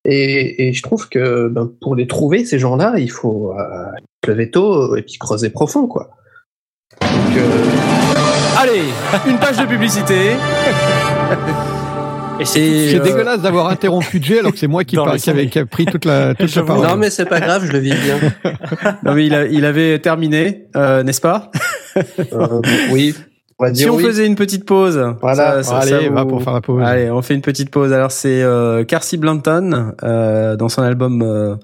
Et, 0.05 0.69
et 0.69 0.73
je 0.73 0.83
trouve 0.83 1.09
que 1.09 1.49
ben, 1.49 1.71
pour 1.81 1.95
les 1.95 2.07
trouver, 2.07 2.45
ces 2.45 2.59
gens-là, 2.59 2.95
il 2.99 3.11
faut 3.11 3.55
euh, 3.59 3.85
se 4.25 4.31
lever 4.31 4.51
tôt 4.51 4.97
et 4.97 5.03
puis 5.03 5.17
creuser 5.19 5.51
profond, 5.51 5.87
quoi. 5.87 6.11
Donc, 7.01 7.37
euh, 7.37 7.65
Allez, 8.59 8.83
une 9.29 9.39
page 9.39 9.59
de 9.59 9.67
publicité. 9.67 10.33
C'est 12.45 12.97
euh, 12.97 12.99
dégueulasse 13.01 13.41
d'avoir 13.43 13.69
interrompu 13.69 14.19
Jay 14.21 14.41
alors 14.41 14.51
que 14.53 14.59
c'est 14.59 14.67
moi 14.67 14.83
qui, 14.83 14.97
par- 14.97 15.17
qui, 15.17 15.31
avait, 15.31 15.47
qui 15.47 15.61
a 15.61 15.67
pris 15.67 15.85
toute 15.85 16.05
la, 16.05 16.35
toute 16.39 16.53
la 16.55 16.63
parole. 16.65 16.89
Non, 16.89 16.97
mais 16.97 17.09
c'est 17.11 17.27
pas 17.27 17.39
grave, 17.39 17.65
je 17.65 17.73
le 17.73 17.79
vis 17.79 17.95
bien. 17.95 18.19
Non 19.05 19.15
mais 19.15 19.27
il, 19.27 19.35
a- 19.35 19.47
il 19.47 19.65
avait 19.65 19.99
terminé, 20.01 20.67
euh, 20.75 21.05
n'est-ce 21.05 21.21
pas? 21.21 21.51
Euh, 22.33 22.61
oui. 22.91 23.15
On 23.63 23.67
va 23.67 23.71
dire 23.71 23.85
Si 23.85 23.91
on 23.91 23.95
oui. 23.95 24.03
faisait 24.03 24.27
une 24.27 24.35
petite 24.35 24.65
pause, 24.65 25.01
Voilà. 25.21 25.61
Allez, 25.71 26.09
va 26.09 26.25
pour 26.27 26.43
faire 26.43 26.53
la 26.53 26.61
pause. 26.61 26.83
Allez, 26.85 27.09
on 27.13 27.23
fait 27.23 27.35
une 27.35 27.43
petite 27.43 27.71
pause. 27.71 27.93
Alors 27.93 28.11
c'est 28.11 28.43
euh, 28.43 28.83
Carcy 28.83 29.19
Blanton 29.19 29.93
euh, 30.03 30.57
dans 30.57 30.69
son 30.69 30.83
album 30.83 31.23
euh, 31.23 31.55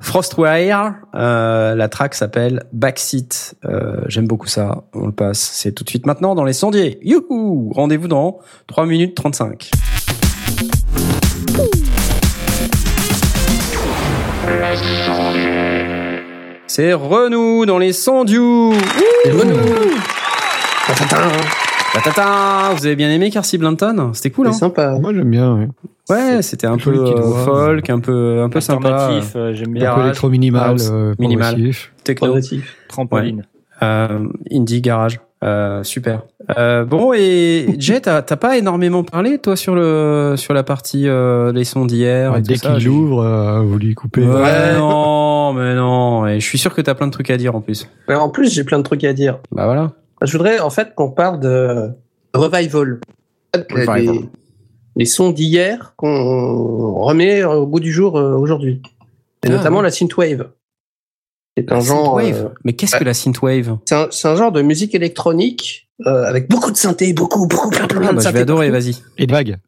Frostwire. 0.00 0.94
Euh, 1.14 1.74
la 1.74 1.88
track 1.90 2.14
s'appelle 2.14 2.62
Backseat. 2.72 3.56
Euh, 3.66 3.96
J'aime 4.08 4.26
beaucoup 4.26 4.46
ça. 4.46 4.84
On 4.94 5.04
le 5.04 5.12
passe. 5.12 5.40
C'est 5.52 5.72
tout 5.72 5.84
de 5.84 5.90
suite 5.90 6.06
maintenant 6.06 6.34
dans 6.34 6.44
les 6.44 6.54
sondiers. 6.54 6.98
Youhou 7.02 7.70
Rendez-vous 7.74 8.08
dans 8.08 8.38
3 8.68 8.86
minutes 8.86 9.14
35. 9.14 9.70
C'est 16.66 16.94
Renou 16.94 17.66
dans 17.66 17.78
les 17.78 17.92
sondious. 17.92 18.72
Tatata, 19.24 20.21
Vous 22.76 22.86
avez 22.86 22.96
bien 22.96 23.10
aimé 23.10 23.30
Carcy 23.30 23.58
Blanton 23.58 24.10
C'était 24.14 24.30
cool, 24.30 24.46
hein? 24.48 24.52
C'est 24.52 24.60
sympa. 24.60 24.98
Moi 25.00 25.12
j'aime 25.14 25.30
bien. 25.30 25.54
Ouais. 25.54 25.68
Ouais, 26.10 26.42
c'était 26.42 26.66
un 26.66 26.76
peu 26.78 26.90
euh, 26.94 27.44
folk, 27.44 27.88
un 27.90 28.00
peu 28.00 28.40
un 28.42 28.48
peu 28.48 28.60
sympa. 28.60 28.88
Alternatif, 28.88 29.32
euh, 29.36 29.52
j'aime 29.54 29.72
bien. 29.72 29.92
Un 29.92 29.94
peu 29.96 30.00
électro 30.02 30.28
minimal, 30.30 30.70
house, 30.70 30.88
euh, 30.92 31.14
minimal, 31.18 31.52
progressif. 31.54 31.92
techno, 32.04 32.26
Progressif. 32.28 32.76
Trampoline. 32.88 33.44
euh, 33.82 34.26
indie, 34.50 34.80
garage. 34.80 35.20
Euh, 35.44 35.82
super. 35.82 36.22
Euh, 36.56 36.84
bon 36.84 37.12
et 37.14 37.66
Jet, 37.78 38.02
t'as 38.02 38.22
t'as 38.22 38.36
pas 38.36 38.56
énormément 38.56 39.02
parlé 39.02 39.38
toi 39.38 39.56
sur 39.56 39.74
le 39.74 40.34
sur 40.36 40.54
la 40.54 40.62
partie 40.62 41.08
euh, 41.08 41.52
les 41.52 41.64
sons 41.64 41.84
d'hier. 41.84 42.32
Ouais, 42.32 42.38
et 42.38 42.42
dès 42.42 42.54
tout 42.54 42.60
ça, 42.60 42.70
qu'il 42.72 42.80
j'ai- 42.80 42.88
l'ouvre, 42.88 43.22
euh, 43.22 43.60
vous 43.60 43.76
lui 43.78 43.94
coupez. 43.94 44.22
Ouais, 44.24 44.76
non, 44.76 45.52
mais 45.52 45.74
non. 45.74 46.26
Et 46.28 46.38
je 46.40 46.46
suis 46.46 46.58
sûr 46.58 46.72
que 46.74 46.80
t'as 46.80 46.94
plein 46.94 47.06
de 47.08 47.12
trucs 47.12 47.30
à 47.30 47.36
dire 47.36 47.54
en 47.56 47.60
plus. 47.60 47.88
Mais 48.08 48.14
en 48.14 48.28
plus, 48.28 48.52
j'ai 48.52 48.62
plein 48.64 48.78
de 48.78 48.84
trucs 48.84 49.02
à 49.04 49.12
dire. 49.12 49.38
Bah 49.50 49.64
voilà. 49.66 49.92
Je 50.24 50.32
voudrais 50.32 50.58
en 50.60 50.70
fait 50.70 50.94
qu'on 50.94 51.10
parle 51.10 51.40
de 51.40 51.90
revival. 52.34 53.00
Revival. 53.70 54.00
Les, 54.00 54.20
les 54.96 55.04
sons 55.04 55.30
d'hier 55.30 55.94
qu'on 55.96 56.94
remet 57.02 57.44
au 57.44 57.66
bout 57.66 57.80
du 57.80 57.92
jour 57.92 58.18
euh, 58.18 58.34
aujourd'hui. 58.36 58.82
Et 59.44 59.48
Ah, 59.48 59.50
notamment 59.50 59.78
ouais. 59.78 59.84
la 59.84 59.90
synthwave. 59.90 60.50
C'est 61.56 61.70
un 61.72 61.80
genre. 61.80 62.18
synthwave. 62.20 62.46
euh, 62.46 62.54
Mais 62.64 62.72
qu'est-ce 62.74 62.96
que 62.96 63.04
la 63.04 63.14
synthwave? 63.14 63.76
c'est 63.84 63.94
un, 63.94 64.08
c'est 64.10 64.28
un 64.28 64.36
genre 64.36 64.52
de 64.52 64.62
musique 64.62 64.94
électronique 64.94 65.88
euh, 66.06 66.24
avec 66.24 66.48
beaucoup 66.48 66.70
de 66.70 66.76
synthé, 66.76 67.12
beaucoup, 67.12 67.46
beaucoup, 67.46 67.68
plein, 67.70 67.86
plein, 67.86 68.00
Ah, 68.04 68.10
de 68.12 68.16
bah, 68.16 68.18
Je 68.18 68.22
synthé 68.22 68.34
vais 68.34 68.40
adorer. 68.42 68.70
Vas-y. 68.70 68.96
Et 69.18 69.26
de 69.26 69.32
vagues. 69.32 69.58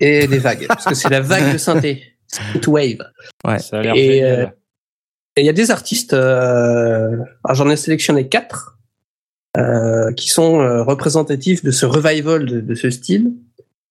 Et 0.00 0.26
des 0.26 0.38
vagues, 0.38 0.66
parce 0.66 0.84
que 0.84 0.94
c'est 0.94 1.08
la 1.08 1.20
vague 1.20 1.52
de 1.52 1.58
synthé. 1.58 2.02
Synthwave. 2.26 2.98
Ouais. 3.46 3.58
Ça 3.60 3.78
a 3.78 3.82
l'air 3.82 3.94
Et 3.94 4.22
euh, 4.24 4.46
il 5.36 5.44
y 5.46 5.48
a 5.48 5.52
des 5.52 5.70
artistes, 5.70 6.12
euh, 6.14 7.16
alors 7.44 7.54
j'en 7.54 7.70
ai 7.70 7.76
sélectionné 7.76 8.28
quatre, 8.28 8.73
euh, 9.56 10.12
qui 10.12 10.28
sont 10.28 10.60
euh, 10.60 10.82
représentatifs 10.82 11.62
de 11.64 11.70
ce 11.70 11.86
revival 11.86 12.46
de, 12.46 12.60
de 12.60 12.74
ce 12.74 12.90
style. 12.90 13.32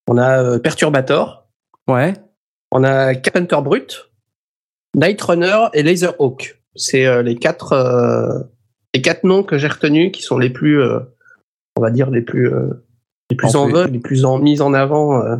On 0.07 0.17
a 0.17 0.43
euh, 0.43 0.59
Perturbator, 0.59 1.47
Ouais. 1.87 2.13
on 2.71 2.83
a 2.83 3.15
Carpenter 3.15 3.57
Brut, 3.63 4.11
Night 4.95 5.21
Runner 5.21 5.67
et 5.73 5.83
Laserhawk. 5.83 6.61
C'est 6.75 7.05
euh, 7.05 7.21
les 7.21 7.35
quatre 7.35 7.73
euh, 7.73 8.39
les 8.93 9.01
quatre 9.01 9.23
noms 9.23 9.43
que 9.43 9.57
j'ai 9.57 9.67
retenus 9.67 10.11
qui 10.11 10.21
sont 10.21 10.37
les 10.37 10.49
plus, 10.49 10.81
euh, 10.81 10.99
on 11.77 11.81
va 11.81 11.89
dire 11.91 12.09
les 12.11 12.21
plus 12.21 12.51
euh, 12.53 12.83
les 13.29 13.35
plus 13.37 13.55
en 13.55 13.65
fait- 13.67 13.71
vogue, 13.71 13.91
les 13.91 13.99
plus 13.99 14.25
en 14.25 14.37
mise 14.39 14.61
en 14.61 14.73
avant. 14.73 15.21
euh, 15.23 15.37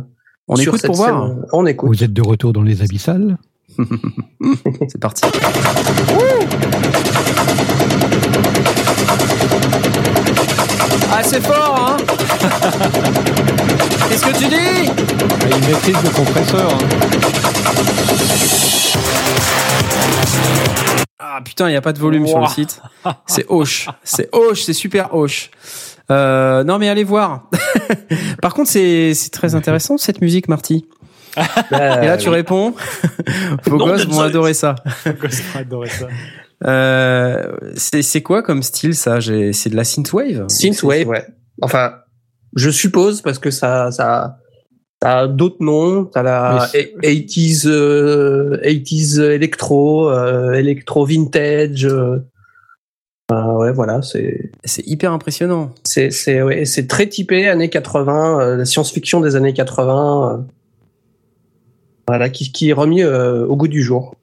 On 0.48 0.56
sur 0.56 0.68
écoute 0.72 0.80
cette 0.80 0.88
pour 0.88 0.96
voir. 0.96 1.28
scène. 1.28 1.46
On 1.52 1.66
écoute. 1.66 1.88
Vous 1.88 2.02
êtes 2.04 2.12
de 2.12 2.22
retour 2.22 2.52
dans 2.52 2.62
les 2.62 2.82
abyssales? 2.82 3.36
C'est 4.88 5.00
parti. 5.00 5.22
Ah, 11.24 11.26
c'est 11.26 11.40
fort, 11.42 11.76
hein 11.88 11.96
Qu'est-ce 14.08 14.26
que 14.26 14.36
tu 14.36 14.44
dis? 14.46 14.90
Ah, 14.90 15.56
Il 15.56 15.66
maîtrise 15.68 15.96
le 16.04 16.10
compresseur. 16.10 16.70
hein. 16.74 16.78
Ah 21.18 21.40
putain, 21.44 21.68
il 21.68 21.70
n'y 21.72 21.76
a 21.76 21.80
pas 21.80 21.92
de 21.92 21.98
volume 21.98 22.26
sur 22.26 22.38
le 22.40 22.46
site. 22.46 22.80
C'est 23.26 23.46
hoche. 23.48 23.88
C'est 24.04 24.28
hoche, 24.32 24.62
c'est 24.64 24.72
super 24.72 25.14
hoche. 25.14 25.50
Euh, 26.10 26.62
non 26.64 26.78
mais 26.78 26.88
allez 26.90 27.04
voir. 27.04 27.44
Par 28.42 28.52
contre, 28.54 28.70
c'est 28.70 29.14
très 29.32 29.54
intéressant 29.54 29.96
cette 29.96 30.20
musique, 30.20 30.48
Marty. 30.48 30.86
Et 31.36 31.42
là, 31.72 32.16
tu 32.16 32.28
réponds. 32.28 32.74
Vos 33.66 33.78
gosses 33.78 34.06
vont 34.06 34.20
adorer 34.20 34.54
ça. 34.54 34.74
J'ai 35.04 35.58
adoré 35.58 35.88
ça. 35.88 36.06
Euh, 36.66 37.56
c'est 37.76 38.02
c'est 38.02 38.22
quoi 38.22 38.42
comme 38.42 38.62
style 38.62 38.94
ça? 38.94 39.20
C'est 39.20 39.68
de 39.70 39.76
la 39.76 39.84
synthwave? 39.84 40.46
Synthwave, 40.48 41.06
ouais. 41.08 41.26
Enfin, 41.62 41.94
je 42.56 42.70
suppose 42.70 43.20
parce 43.22 43.38
que 43.38 43.50
ça, 43.50 43.90
ça, 43.90 44.38
ça 45.02 45.18
a 45.20 45.26
d'autres 45.28 45.62
noms. 45.62 46.04
T'as 46.06 46.22
la 46.22 46.68
Mais 47.02 47.14
80s, 47.14 47.66
euh, 47.68 48.56
80s 48.62 49.20
électro, 49.20 50.08
euh, 50.10 50.52
électro 50.54 51.04
vintage. 51.04 51.84
euh. 51.86 52.18
Euh, 53.32 53.52
ouais, 53.54 53.72
voilà, 53.72 54.02
c'est, 54.02 54.50
C'est 54.64 54.86
hyper 54.86 55.10
impressionnant. 55.12 55.74
c'est, 55.84 56.10
c'est, 56.10 56.42
ouais, 56.42 56.66
c'est 56.66 56.86
très 56.86 57.08
typé 57.08 57.48
années 57.48 57.70
80, 57.70 58.40
euh, 58.40 58.56
la 58.58 58.64
science-fiction 58.66 59.20
des 59.20 59.34
années 59.34 59.54
80. 59.54 60.32
euh. 60.32 60.42
Voilà, 62.06 62.28
qui, 62.28 62.52
qui 62.52 62.68
est 62.68 62.74
remis 62.74 63.02
euh, 63.02 63.46
au 63.46 63.56
goût 63.56 63.68
du 63.68 63.82
jour. 63.82 64.14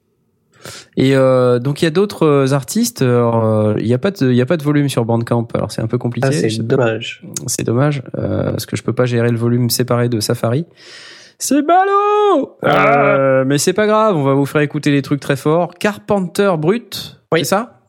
Et 0.96 1.16
euh, 1.16 1.58
donc 1.58 1.80
il 1.80 1.86
y 1.86 1.88
a 1.88 1.90
d'autres 1.90 2.26
euh, 2.26 2.52
artistes. 2.52 3.00
euh, 3.02 3.74
Il 3.78 3.86
n'y 3.86 3.94
a 3.94 3.98
pas 3.98 4.10
de 4.10 4.30
il 4.30 4.36
y 4.36 4.42
a 4.42 4.46
pas 4.46 4.56
de 4.58 4.62
volume 4.62 4.88
sur 4.88 5.04
Bandcamp. 5.04 5.48
Alors 5.54 5.72
c'est 5.72 5.80
un 5.80 5.86
peu 5.86 5.98
compliqué. 5.98 6.28
Ah, 6.30 6.32
c'est 6.32 6.58
dommage. 6.66 7.22
C'est 7.46 7.64
dommage 7.64 8.02
euh, 8.18 8.50
parce 8.50 8.66
que 8.66 8.76
je 8.76 8.82
peux 8.82 8.92
pas 8.92 9.06
gérer 9.06 9.30
le 9.30 9.38
volume 9.38 9.70
séparé 9.70 10.08
de 10.08 10.20
Safari. 10.20 10.66
C'est 11.38 11.62
ballot 11.66 12.56
Euh, 12.64 13.44
Mais 13.46 13.58
c'est 13.58 13.72
pas 13.72 13.86
grave, 13.86 14.16
on 14.16 14.22
va 14.22 14.34
vous 14.34 14.46
faire 14.46 14.60
écouter 14.60 14.90
les 14.90 15.02
trucs 15.02 15.20
très 15.20 15.34
forts. 15.36 15.74
Carpenter 15.74 16.52
Brut, 16.58 17.20
c'est 17.34 17.44
ça? 17.44 17.80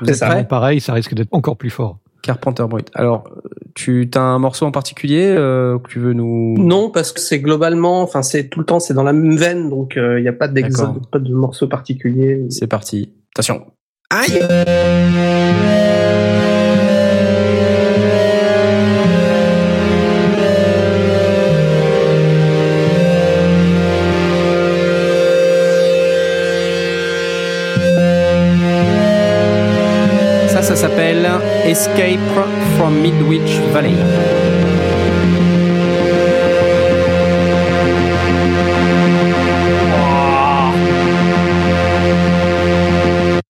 Vous 0.00 0.06
C'est 0.06 0.14
ça. 0.14 0.42
Pareil, 0.44 0.80
ça 0.80 0.94
risque 0.94 1.14
d'être 1.14 1.28
encore 1.32 1.56
plus 1.58 1.70
fort. 1.70 1.98
Carpenter 2.22 2.64
Brut. 2.68 2.88
Alors, 2.94 3.24
tu 3.74 4.10
as 4.14 4.20
un 4.20 4.38
morceau 4.38 4.66
en 4.66 4.70
particulier 4.70 5.34
euh, 5.36 5.78
que 5.78 5.88
tu 5.88 5.98
veux 5.98 6.12
nous... 6.12 6.54
Non, 6.58 6.90
parce 6.90 7.12
que 7.12 7.20
c'est 7.20 7.40
globalement, 7.40 8.02
enfin 8.02 8.22
c'est 8.22 8.48
tout 8.48 8.60
le 8.60 8.66
temps, 8.66 8.80
c'est 8.80 8.94
dans 8.94 9.02
la 9.02 9.12
même 9.12 9.36
veine, 9.36 9.70
donc 9.70 9.94
il 9.96 10.22
n'y 10.22 10.28
a 10.28 10.32
pas 10.32 10.48
d'exode, 10.48 11.06
pas 11.10 11.18
de 11.18 11.32
morceau 11.32 11.68
particulier. 11.68 12.44
C'est 12.50 12.66
parti. 12.66 13.12
Attention. 13.34 13.66
Aïe 14.10 14.42
Midwich 33.02 33.60
Valley. 33.72 33.94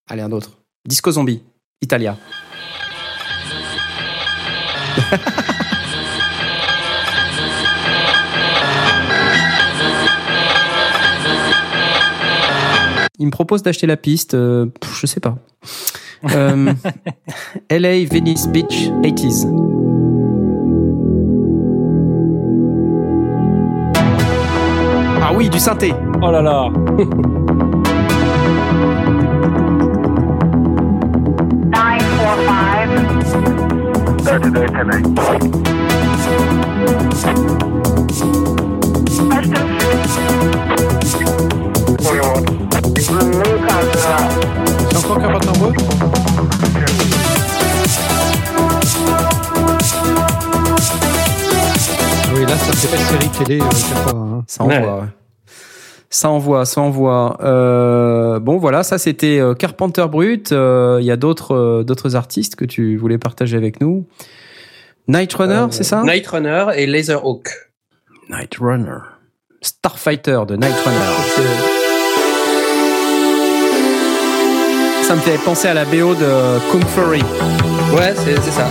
Allez, 0.09 0.23
un 0.23 0.33
autre. 0.33 0.59
Disco 0.87 1.11
Zombie, 1.11 1.43
Italia. 1.81 2.17
Il 13.21 13.27
me 13.27 13.31
propose 13.33 13.63
d'acheter 13.63 13.87
la 13.87 13.97
piste, 13.97 14.35
euh, 14.35 14.67
je 15.01 15.07
sais 15.07 15.21
pas. 15.21 15.37
Euh, 16.25 16.73
LA 17.71 18.07
Venice 18.11 18.49
Beach 18.49 18.91
80s. 19.03 19.47
Ah 25.23 25.33
oui, 25.35 25.49
du 25.49 25.59
synthé. 25.59 25.95
Oh 26.23 26.31
là 26.31 26.43
là. 26.43 26.69
C'est 44.91 44.97
encore 44.97 45.19
ça 52.73 52.89
fait 52.89 52.97
pas 52.97 53.03
série 53.03 53.29
télé 53.31 53.61
euh, 53.61 53.65
hein. 54.15 54.45
Ça 54.47 54.65
envoie, 54.65 54.77
ouais. 55.01 55.07
Ça 56.11 56.31
envoie, 56.31 56.65
ça 56.65 56.81
envoie. 56.81 57.37
Euh, 57.43 58.39
bon, 58.39 58.57
voilà, 58.57 58.83
ça 58.83 58.97
c'était 58.99 59.39
euh, 59.39 59.55
Carpenter 59.55 60.07
Brut. 60.11 60.53
Euh, 60.53 60.99
Il 61.01 61.07
y 61.07 61.11
a 61.11 61.17
d'autres 61.17 61.55
euh, 61.55 61.83
d'autres 61.85 62.17
artistes 62.17 62.57
que 62.57 62.65
tu 62.65 62.97
voulais 62.97 63.19
partager 63.19 63.57
avec 63.59 63.81
nous. 63.81 64.07
Night 65.07 65.33
Runner, 65.35 65.53
Euh, 65.55 65.67
c'est 65.71 65.85
ça? 65.85 66.03
Night 66.05 66.27
Runner 66.27 66.67
et 66.77 66.87
Laserhawk. 66.87 67.51
Night 68.31 68.57
Runner. 68.61 68.99
Starfighter 69.61 70.41
de 70.47 70.57
Night 70.57 70.77
Runner. 70.85 71.15
Ça 75.03 75.15
me 75.15 75.21
fait 75.21 75.39
penser 75.45 75.69
à 75.69 75.75
la 75.75 75.85
BO 75.85 76.15
de 76.15 76.71
Kung 76.71 76.85
Fury. 76.87 77.23
Ouais, 77.95 78.15
c'est 78.15 78.37
c'est 78.43 78.51
ça. 78.51 78.67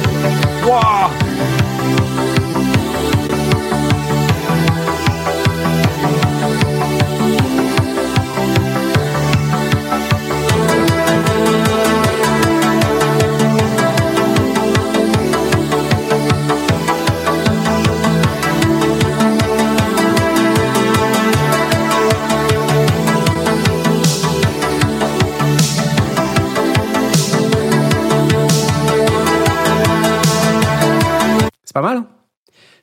Pas 31.78 31.84
mal. 31.84 31.98
hein 31.98 32.08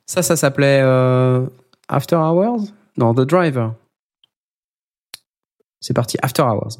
Ça, 0.06 0.22
ça 0.22 0.36
s'appelait 0.36 0.80
euh, 0.80 1.46
After 1.88 2.14
Hours? 2.14 2.60
Non, 2.96 3.12
The 3.12 3.22
Driver. 3.22 3.74
C'est 5.80 5.94
parti, 5.94 6.16
After 6.22 6.42
Hours. 6.42 6.78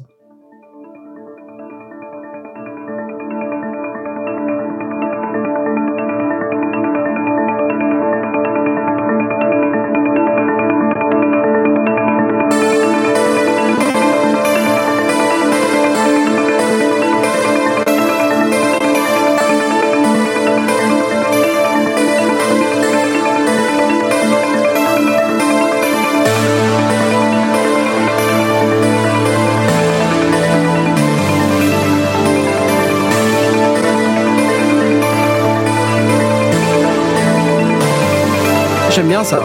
J'aime 39.05 39.11
bien 39.11 39.23
ça. 39.23 39.43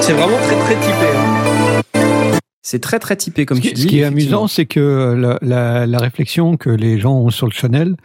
C'est 0.00 0.12
vraiment 0.12 0.36
très 0.36 0.56
très 0.56 0.76
typé. 0.76 1.08
hein. 1.16 2.38
C'est 2.62 2.78
très 2.78 3.00
très 3.00 3.16
typé 3.16 3.44
comme 3.44 3.56
Ce 3.56 3.62
qui, 3.62 3.68
tu 3.70 3.74
dis. 3.74 3.82
ce 3.82 3.86
qui 3.88 3.98
est 3.98 4.04
amusant, 4.04 4.46
c'est 4.46 4.66
que 4.66 5.16
la, 5.18 5.36
la- 5.42 5.84
la 5.84 5.98
réflexion 5.98 6.56
que 6.56 6.70
les 6.70 7.00
gens 7.00 7.14
ont 7.16 7.30
sur 7.30 7.46
le 7.48 7.52
channel 7.52 7.96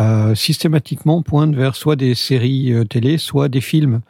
euh, 0.00 0.34
systématiquement 0.34 1.22
pointe 1.22 1.54
vers 1.54 1.76
soit 1.76 1.94
des 1.94 2.16
séries 2.16 2.72
euh, 2.72 2.82
télé, 2.84 3.18
soit 3.18 3.48
des 3.48 3.60
films. 3.60 4.00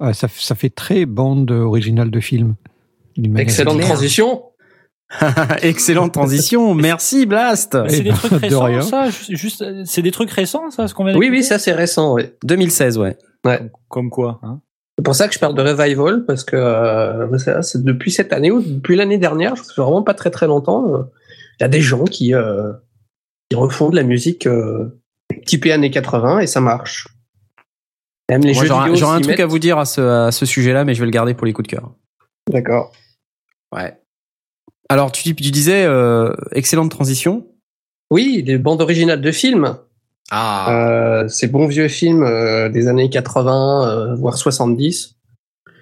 Euh, 0.00 0.14
ça, 0.14 0.28
fait 0.28 0.70
très 0.70 1.04
bande 1.04 1.50
originale 1.50 2.10
de 2.10 2.20
films. 2.20 2.54
Excellente 3.36 3.82
transition. 3.82 4.44
Excellente 5.60 6.14
transition. 6.14 6.74
Merci 6.74 7.26
Blast. 7.26 7.76
C'est 7.88 8.00
des 8.00 8.10
trucs 8.12 8.48
de 8.48 8.54
récents, 8.54 8.82
ça 8.82 9.10
juste, 9.28 9.62
C'est 9.84 10.00
des 10.00 10.10
trucs 10.10 10.30
récents, 10.30 10.70
ça, 10.70 10.88
ce 10.88 10.94
qu'on 10.94 11.04
vient 11.04 11.14
Oui, 11.18 11.28
oui, 11.30 11.42
ça 11.44 11.58
c'est 11.58 11.72
récent. 11.72 12.14
Oui. 12.14 12.22
2016, 12.44 12.96
ouais. 12.96 13.18
Comme 13.88 14.08
quoi, 14.08 14.40
hein 14.42 14.60
C'est 14.98 15.04
pour 15.04 15.14
ça 15.14 15.28
que 15.28 15.34
je 15.34 15.38
parle 15.38 15.54
de 15.54 15.62
revival 15.62 16.24
parce 16.24 16.42
que 16.44 16.56
euh, 16.56 17.62
c'est 17.62 17.82
depuis 17.84 18.10
cette 18.10 18.32
année 18.32 18.50
ou 18.50 18.62
depuis 18.62 18.96
l'année 18.96 19.18
dernière, 19.18 19.56
ça 19.58 19.74
fait 19.74 19.82
vraiment 19.82 20.02
pas 20.02 20.14
très 20.14 20.30
très 20.30 20.46
longtemps. 20.46 20.94
euh, 20.94 21.02
Il 21.60 21.62
y 21.62 21.66
a 21.66 21.68
des 21.68 21.82
gens 21.82 22.04
qui 22.04 22.34
euh, 22.34 22.72
qui 23.50 23.56
refont 23.56 23.90
de 23.90 23.96
la 23.96 24.02
musique 24.04 24.46
euh, 24.46 24.98
typée 25.44 25.72
années 25.72 25.90
80 25.90 26.40
et 26.40 26.46
ça 26.46 26.60
marche. 26.60 27.08
Même 28.30 28.40
les 28.42 28.54
Moi, 28.54 28.62
jeux 28.62 28.68
j'aurais 28.68 29.16
un 29.16 29.20
truc 29.20 29.26
mettent. 29.32 29.40
à 29.40 29.46
vous 29.46 29.58
dire 29.58 29.78
à 29.78 29.84
ce, 29.84 30.00
à 30.00 30.32
ce 30.32 30.46
sujet-là, 30.46 30.84
mais 30.84 30.94
je 30.94 31.00
vais 31.00 31.06
le 31.06 31.12
garder 31.12 31.34
pour 31.34 31.46
les 31.46 31.52
coups 31.52 31.68
de 31.68 31.76
cœur. 31.76 31.92
D'accord. 32.50 32.92
Ouais. 33.74 33.96
Alors, 34.88 35.12
tu, 35.12 35.22
tu 35.34 35.50
disais 35.50 35.84
euh, 35.84 36.32
excellente 36.52 36.90
transition. 36.90 37.46
Oui, 38.10 38.42
des 38.42 38.56
bandes 38.58 38.80
originales 38.80 39.20
de 39.20 39.30
films. 39.30 39.76
Ah. 40.30 40.66
Euh, 40.70 41.28
ces 41.28 41.46
bons 41.46 41.66
vieux 41.66 41.88
films 41.88 42.24
euh, 42.24 42.68
des 42.68 42.88
années 42.88 43.10
80, 43.10 43.88
euh, 43.88 44.14
voire 44.16 44.36
70, 44.36 45.16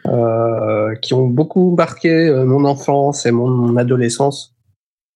euh, 0.07 0.95
qui 0.97 1.15
ont 1.15 1.27
beaucoup 1.27 1.75
marqué 1.77 2.31
mon 2.47 2.65
enfance 2.65 3.27
et 3.27 3.31
mon 3.31 3.77
adolescence. 3.77 4.55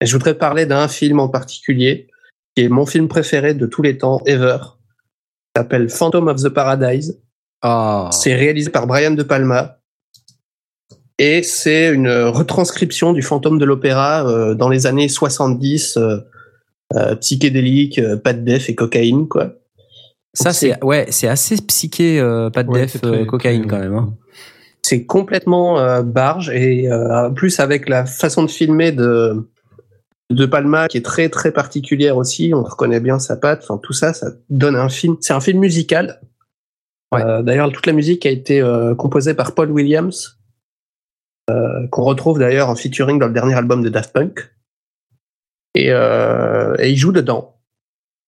Et 0.01 0.07
je 0.07 0.13
voudrais 0.13 0.35
parler 0.35 0.65
d'un 0.67 0.89
film 0.89 1.21
en 1.21 1.29
particulier, 1.29 2.09
qui 2.55 2.65
est 2.65 2.69
mon 2.69 2.87
film 2.87 3.09
préféré 3.09 3.55
de 3.55 3.67
tous 3.67 3.83
les 3.83 3.99
temps, 3.99 4.23
ever. 4.27 4.59
Il 5.55 5.61
s'appelle 5.61 5.89
Phantom 5.89 6.29
of 6.29 6.43
the 6.43 6.49
Paradise. 6.49 7.21
Ah. 7.63 8.09
C'est 8.13 8.35
réalisé 8.35 8.71
par 8.71 8.87
Brian 8.87 9.11
De 9.11 9.23
Palma. 9.23 9.79
Et 11.19 11.43
c'est 11.43 11.93
une 11.93 12.09
retranscription 12.09 13.13
du 13.13 13.23
fantôme 13.23 13.59
de 13.59 13.65
l'opéra 13.65 14.25
euh, 14.27 14.55
dans 14.55 14.69
les 14.69 14.87
années 14.87 15.09
70, 15.09 15.97
euh, 15.97 16.01
euh, 16.01 16.21
psychédélique, 17.21 17.99
euh, 17.99 18.17
pas 18.17 18.33
de 18.33 18.41
def 18.41 18.69
et 18.69 18.75
cocaïne, 18.75 19.29
quoi. 19.29 19.55
Ça, 20.35 20.53
c'est 20.53 20.83
ouais, 20.85 21.07
c'est 21.11 21.27
assez 21.29 21.57
psyché, 21.57 22.21
euh, 22.21 22.51
pas 22.51 22.63
de 22.63 22.69
Ouais, 22.71 22.83
def, 22.83 23.01
très- 23.01 23.07
euh, 23.23 23.25
cocaïne 23.25 23.63
très- 23.63 23.71
quand 23.71 23.79
même. 23.81 23.95
hein. 23.95 24.15
c'est 24.83 25.05
complètement 25.05 25.79
euh, 25.81 26.03
barge 26.03 26.49
et 26.51 26.91
euh, 26.91 27.27
en 27.29 27.35
plus 27.35 27.61
avec 27.61 27.89
la 27.89 28.07
façon 28.07 28.43
de 28.43 28.49
filmer 28.51 28.93
de 28.93 29.47
de 30.31 30.47
Palma 30.47 30.89
qui 30.89 30.99
est 30.99 31.05
très 31.05 31.29
très 31.31 31.53
particulière 31.53 32.17
aussi, 32.17 32.53
on 32.55 32.63
reconnaît 32.63 33.01
bien 33.01 33.19
sa 33.19 33.37
patte. 33.37 33.61
Enfin 33.65 33.81
tout 33.83 33.93
ça, 33.95 34.13
ça 34.15 34.29
donne 34.51 34.77
un 34.77 34.89
film. 34.89 35.17
C'est 35.21 35.33
un 35.33 35.41
film 35.41 35.59
musical. 35.59 36.21
Euh, 37.15 37.43
D'ailleurs, 37.43 37.73
toute 37.73 37.87
la 37.87 37.95
musique 37.95 38.27
a 38.27 38.31
été 38.31 38.61
euh, 38.61 38.95
composée 38.95 39.33
par 39.35 39.55
Paul 39.55 39.71
Williams, 39.71 40.39
euh, 41.51 41.87
qu'on 41.91 42.03
retrouve 42.05 42.39
d'ailleurs 42.39 42.69
en 42.69 42.77
featuring 42.77 43.19
dans 43.19 43.27
le 43.29 43.33
dernier 43.33 43.55
album 43.55 43.83
de 43.83 43.89
Daft 43.89 44.13
Punk. 44.13 44.51
Et, 45.75 45.93
euh, 45.93 46.75
et 46.79 46.91
il 46.91 46.97
joue 46.97 47.13
dedans 47.13 47.55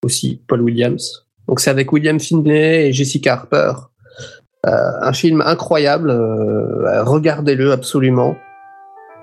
aussi, 0.05 0.43
Paul 0.47 0.63
Williams. 0.63 1.27
Donc 1.49 1.61
c'est 1.61 1.71
avec 1.71 1.93
William 1.93 2.21
Finlay 2.21 2.89
et 2.89 2.93
Jessica 2.93 3.33
Harper. 3.35 3.73
Euh, 4.67 4.71
un 5.01 5.13
film 5.13 5.41
incroyable, 5.41 6.11
euh, 6.11 7.03
regardez-le 7.03 7.73
absolument. 7.73 8.37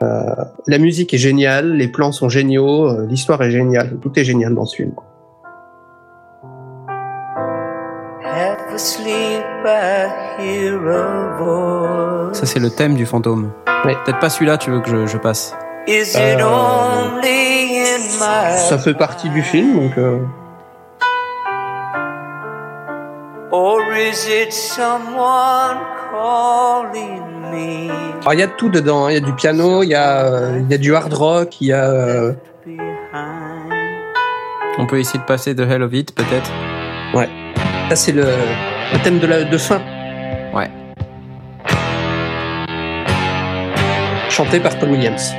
Euh, 0.02 0.24
la 0.68 0.78
musique 0.78 1.14
est 1.14 1.20
géniale, 1.20 1.74
les 1.74 1.88
plans 1.88 2.12
sont 2.12 2.28
géniaux, 2.28 3.06
l'histoire 3.08 3.42
est 3.44 3.52
géniale, 3.52 3.98
tout 4.02 4.12
est 4.20 4.24
génial 4.24 4.56
dans 4.56 4.66
ce 4.66 4.76
film. 4.78 4.94
Half 8.24 8.74
asleep, 8.74 9.44
I 9.66 10.08
hear 10.40 10.80
a 10.88 11.38
voice. 11.38 12.34
Ça, 12.34 12.46
c'est 12.46 12.60
le 12.60 12.70
thème 12.70 12.96
du 12.96 13.06
fantôme. 13.06 13.52
Peut-être 13.84 14.20
pas 14.20 14.30
celui-là, 14.30 14.58
tu 14.58 14.72
veux 14.72 14.82
que 14.82 14.90
je, 14.90 15.08
je 15.08 15.18
passe? 15.18 15.56
Is 15.88 16.16
it 16.16 16.40
Euh, 16.42 16.44
only 16.44 17.80
in 17.80 18.02
my 18.20 18.58
Ça 18.58 18.78
fait 18.78 18.94
partie 18.94 19.30
du 19.30 19.42
film, 19.42 19.74
donc 19.80 19.98
euh, 19.98 20.20
or 23.52 23.80
is 23.98 24.28
it 24.30 24.52
someone 24.52 25.78
calling 26.12 27.22
me? 27.52 27.90
alors, 28.22 28.34
il 28.34 28.40
y 28.40 28.44
a 28.44 28.48
de 28.48 28.52
tout 28.54 28.70
dedans. 28.70 29.06
hein. 29.06 29.12
Il 29.12 29.14
y 29.14 29.18
a 29.18 29.22
du 29.22 29.32
piano, 29.34 29.82
il 29.84 29.90
y 29.90 29.96
a, 29.96 30.26
euh, 30.26 30.62
y 30.70 30.74
a 30.74 30.78
du 30.78 30.94
hard 30.94 31.14
rock, 31.14 31.62
il 31.62 31.68
y 31.68 31.74
a. 31.74 31.86
euh, 31.86 32.34
On 34.80 34.86
peut 34.86 35.00
essayer 35.00 35.20
de 35.20 35.26
passer 35.26 35.56
The 35.56 35.62
Hell 35.62 35.84
of 35.84 35.94
It, 35.94 36.14
peut-être. 36.14 36.52
Ouais. 37.14 37.30
Ça 37.90 37.96
c'est 37.96 38.12
le, 38.12 38.26
le 38.94 39.00
thème 39.04 39.20
de 39.20 39.28
la 39.28 39.44
de 39.46 39.58
fin. 39.58 39.80
Ouais. 40.54 40.70
Chanté 44.30 44.60
par 44.60 44.78
Paul 44.78 44.90
Williams. 44.90 45.34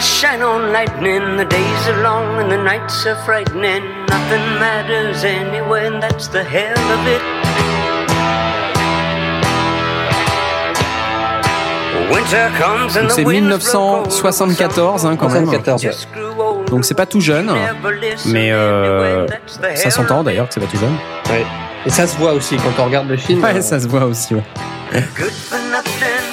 Shine 0.00 0.42
on 0.42 0.72
lightning. 0.72 1.36
The 1.36 1.44
days 1.44 1.88
are 1.88 2.02
long 2.02 2.40
and 2.40 2.50
the 2.50 2.56
nights 2.56 3.04
are 3.06 3.16
frightening. 3.24 3.82
Nothing 4.06 4.44
matters 4.58 5.24
anyway, 5.24 5.86
and 5.88 6.02
that's 6.02 6.26
the 6.28 6.42
hell 6.42 6.78
of 6.92 7.06
it. 7.06 7.20
Winter 12.12 12.50
comes 12.58 12.96
and 12.96 13.02
Donc 13.02 13.08
the 13.08 13.14
c'est 13.14 13.24
winds 13.24 13.46
blow 13.48 13.58
cold. 13.58 14.06
1974 14.08 15.06
hein, 15.06 15.16
quand 15.16 15.28
même. 15.28 15.44
74, 15.46 15.84
ouais. 15.84 15.90
Donc 16.70 16.84
c'est 16.84 16.94
pas 16.94 17.06
tout 17.06 17.20
jeune, 17.20 17.52
mais 18.26 18.50
euh, 18.52 19.26
ça 19.74 19.90
s'entend 19.90 20.22
d'ailleurs 20.22 20.48
que 20.48 20.54
c'est 20.54 20.60
pas 20.60 20.66
tout 20.66 20.78
jeune. 20.78 20.96
Ouais. 21.28 21.44
Et 21.86 21.90
ça 21.90 22.06
se 22.06 22.16
voit 22.16 22.32
aussi 22.32 22.56
quand 22.56 22.82
on 22.82 22.86
regarde 22.86 23.08
le 23.08 23.16
film. 23.16 23.42
Ouais, 23.44 23.60
ça 23.60 23.78
se 23.78 23.86
voit 23.86 24.04
aussi. 24.04 24.34
Ouais. 24.34 24.42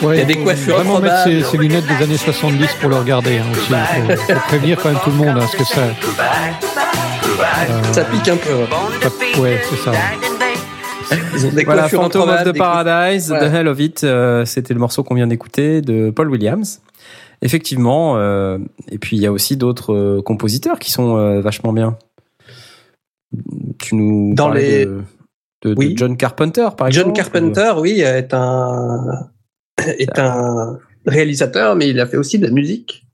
Ouais, 0.04 0.16
Il 0.18 0.20
y 0.20 0.22
a 0.22 0.26
des 0.26 0.34
faut 0.36 0.44
coiffures 0.44 0.76
Vraiment 0.76 1.00
mettre 1.00 1.24
ses, 1.24 1.42
ses 1.42 1.58
lunettes 1.58 1.86
des 1.88 2.04
années 2.04 2.18
70 2.18 2.68
pour 2.80 2.90
le 2.90 2.98
regarder 2.98 3.38
hein, 3.40 3.46
aussi. 3.52 3.72
Il 4.10 4.16
faut, 4.18 4.34
faut 4.34 4.40
prévenir 4.48 4.78
quand 4.82 4.90
même 4.90 5.00
tout 5.04 5.10
le 5.10 5.16
monde, 5.16 5.30
hein, 5.30 5.36
parce 5.40 5.56
que 5.56 5.64
ça. 5.64 5.82
Ça 7.94 8.04
pique 8.06 8.28
un 8.28 8.38
peu. 8.38 8.54
ouais. 8.54 8.68
ça- 9.02 9.42
ouais, 9.42 9.60
c'est 9.70 9.78
ça. 9.78 9.92
Des 11.56 11.64
Voilà, 11.64 11.88
Phantom 11.88 12.30
of 12.30 12.44
the 12.44 12.58
Paradise, 12.58 13.32
Ouais. 13.32 13.40
The 13.40 13.54
Hell 13.54 13.68
of 13.68 13.80
It, 13.80 14.04
euh, 14.04 14.44
c'était 14.46 14.74
le 14.74 14.80
morceau 14.80 15.04
qu'on 15.04 15.16
vient 15.16 15.28
d'écouter 15.28 15.82
de 15.82 16.10
Paul 16.10 16.30
Williams. 16.30 16.82
Effectivement, 17.42 18.18
euh, 18.18 18.58
et 18.92 18.98
puis 18.98 19.16
il 19.18 19.22
y 19.22 19.26
a 19.28 19.32
aussi 19.32 19.56
d'autres 19.58 19.94
euh, 19.94 20.22
compositeurs 20.22 20.80
qui 20.80 20.92
sont 20.92 21.18
euh, 21.18 21.40
vachement 21.42 21.72
bien. 21.72 21.98
Tu 23.80 23.96
nous 23.96 24.34
Dans 24.36 24.46
parlais 24.48 24.80
les- 24.80 24.86
de, 24.86 25.02
de- 25.64 25.74
de 25.74 25.76
Oui. 25.78 25.94
John 25.96 26.18
Carpenter, 26.18 26.68
par 26.78 26.92
John 26.92 27.10
exemple. 27.10 27.16
Carpenter, 27.16 27.74
oui, 27.80 28.02
est 28.02 28.34
un 28.34 29.30
est 30.00 30.20
un 30.20 30.78
réalisateur, 31.06 31.76
mais 31.76 31.90
il 31.90 32.00
a 32.00 32.06
fait 32.06 32.18
aussi 32.18 32.40
de 32.40 32.46
la 32.46 32.52
musique. 32.52 33.06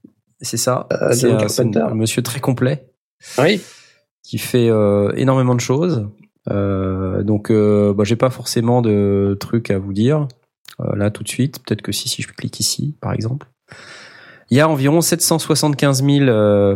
C'est 0.41 0.57
ça. 0.57 0.87
Euh, 0.91 1.13
c'est 1.13 1.77
un, 1.77 1.93
monsieur 1.93 2.21
très 2.21 2.39
complet. 2.39 2.87
Oui. 3.37 3.61
Qui 4.23 4.37
fait 4.37 4.69
euh, 4.69 5.11
énormément 5.15 5.55
de 5.55 5.61
choses. 5.61 6.07
Euh, 6.49 7.23
donc, 7.23 7.49
euh, 7.49 7.93
bah, 7.93 8.03
j'ai 8.03 8.15
pas 8.15 8.29
forcément 8.29 8.81
de 8.81 9.37
trucs 9.39 9.71
à 9.71 9.79
vous 9.79 9.93
dire 9.93 10.27
là 10.95 11.11
tout 11.11 11.23
de 11.23 11.29
suite. 11.29 11.59
Peut-être 11.63 11.81
que 11.81 11.91
si, 11.91 12.09
si 12.09 12.21
je 12.21 12.27
clique 12.27 12.59
ici, 12.59 12.97
par 12.99 13.13
exemple. 13.13 13.47
Il 14.49 14.57
y 14.57 14.59
a 14.59 14.67
environ 14.67 15.01
775 15.01 16.03
000 16.03 16.25
euh, 16.25 16.75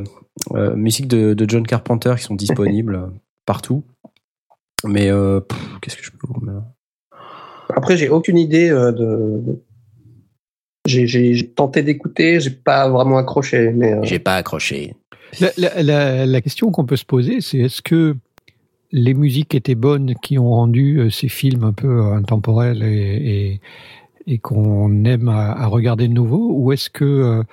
euh, 0.53 0.75
musiques 0.75 1.07
de, 1.07 1.33
de 1.33 1.49
John 1.49 1.65
Carpenter 1.65 2.13
qui 2.17 2.23
sont 2.23 2.35
disponibles 2.35 3.11
partout. 3.45 3.83
Mais 4.85 5.09
qu'est-ce 5.81 5.97
que 5.97 6.03
je 6.03 6.11
peux 6.11 6.27
vous 6.27 6.41
Après, 7.75 7.97
j'ai 7.97 8.09
aucune 8.09 8.37
idée 8.37 8.69
de. 8.69 9.41
J'ai- 10.87 11.47
tenté 11.55 11.83
d'écouter, 11.83 12.39
j'ai 12.39 12.49
pas 12.51 12.89
vraiment 12.89 13.17
accroché, 13.17 13.71
mais. 13.71 13.93
euh, 13.93 13.99
J'ai 14.03 14.19
pas 14.19 14.35
accroché. 14.35 14.93
La, 15.39 15.49
la- 15.57 15.83
la- 15.83 16.25
la 16.25 16.41
question 16.41 16.71
qu'on 16.71 16.85
peut 16.85 16.95
se 16.95 17.05
poser, 17.05 17.41
c'est 17.41 17.59
est-ce 17.59 17.81
que 17.81 18.15
les 18.91 19.13
musiques 19.13 19.53
étaient 19.53 19.75
bonnes 19.75 20.15
qui 20.21 20.39
ont 20.39 20.49
rendu 20.49 20.99
euh, 20.99 21.09
ces 21.09 21.27
films 21.27 21.63
un 21.65 21.73
peu 21.73 22.01
intemporels 22.13 22.81
et, 22.83 23.59
et, 24.27 24.33
et 24.33 24.37
qu'on 24.37 25.03
aime 25.03 25.27
à, 25.27 25.51
à 25.51 25.65
regarder 25.67 26.07
de 26.07 26.13
nouveau, 26.13 26.51
ou 26.53 26.71
est-ce 26.71 26.89
que 26.89 27.03
euh, 27.03 27.43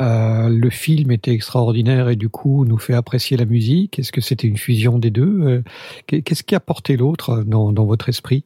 euh, 0.00 0.48
le 0.48 0.70
film 0.70 1.12
était 1.12 1.30
extraordinaire 1.32 2.08
et 2.08 2.16
du 2.16 2.28
coup 2.28 2.64
nous 2.64 2.78
fait 2.78 2.94
apprécier 2.94 3.36
la 3.36 3.44
musique? 3.44 4.00
Est-ce 4.00 4.10
que 4.10 4.20
c'était 4.20 4.48
une 4.48 4.56
fusion 4.56 4.98
des 4.98 5.10
deux? 5.10 5.62
Qu'est- 6.08 6.22
Qu'est-ce 6.22 6.42
qui 6.42 6.56
a 6.56 6.60
porté 6.60 6.96
l'autre 6.96 7.44
dans, 7.46 7.70
dans 7.72 7.84
votre 7.84 8.08
esprit? 8.08 8.42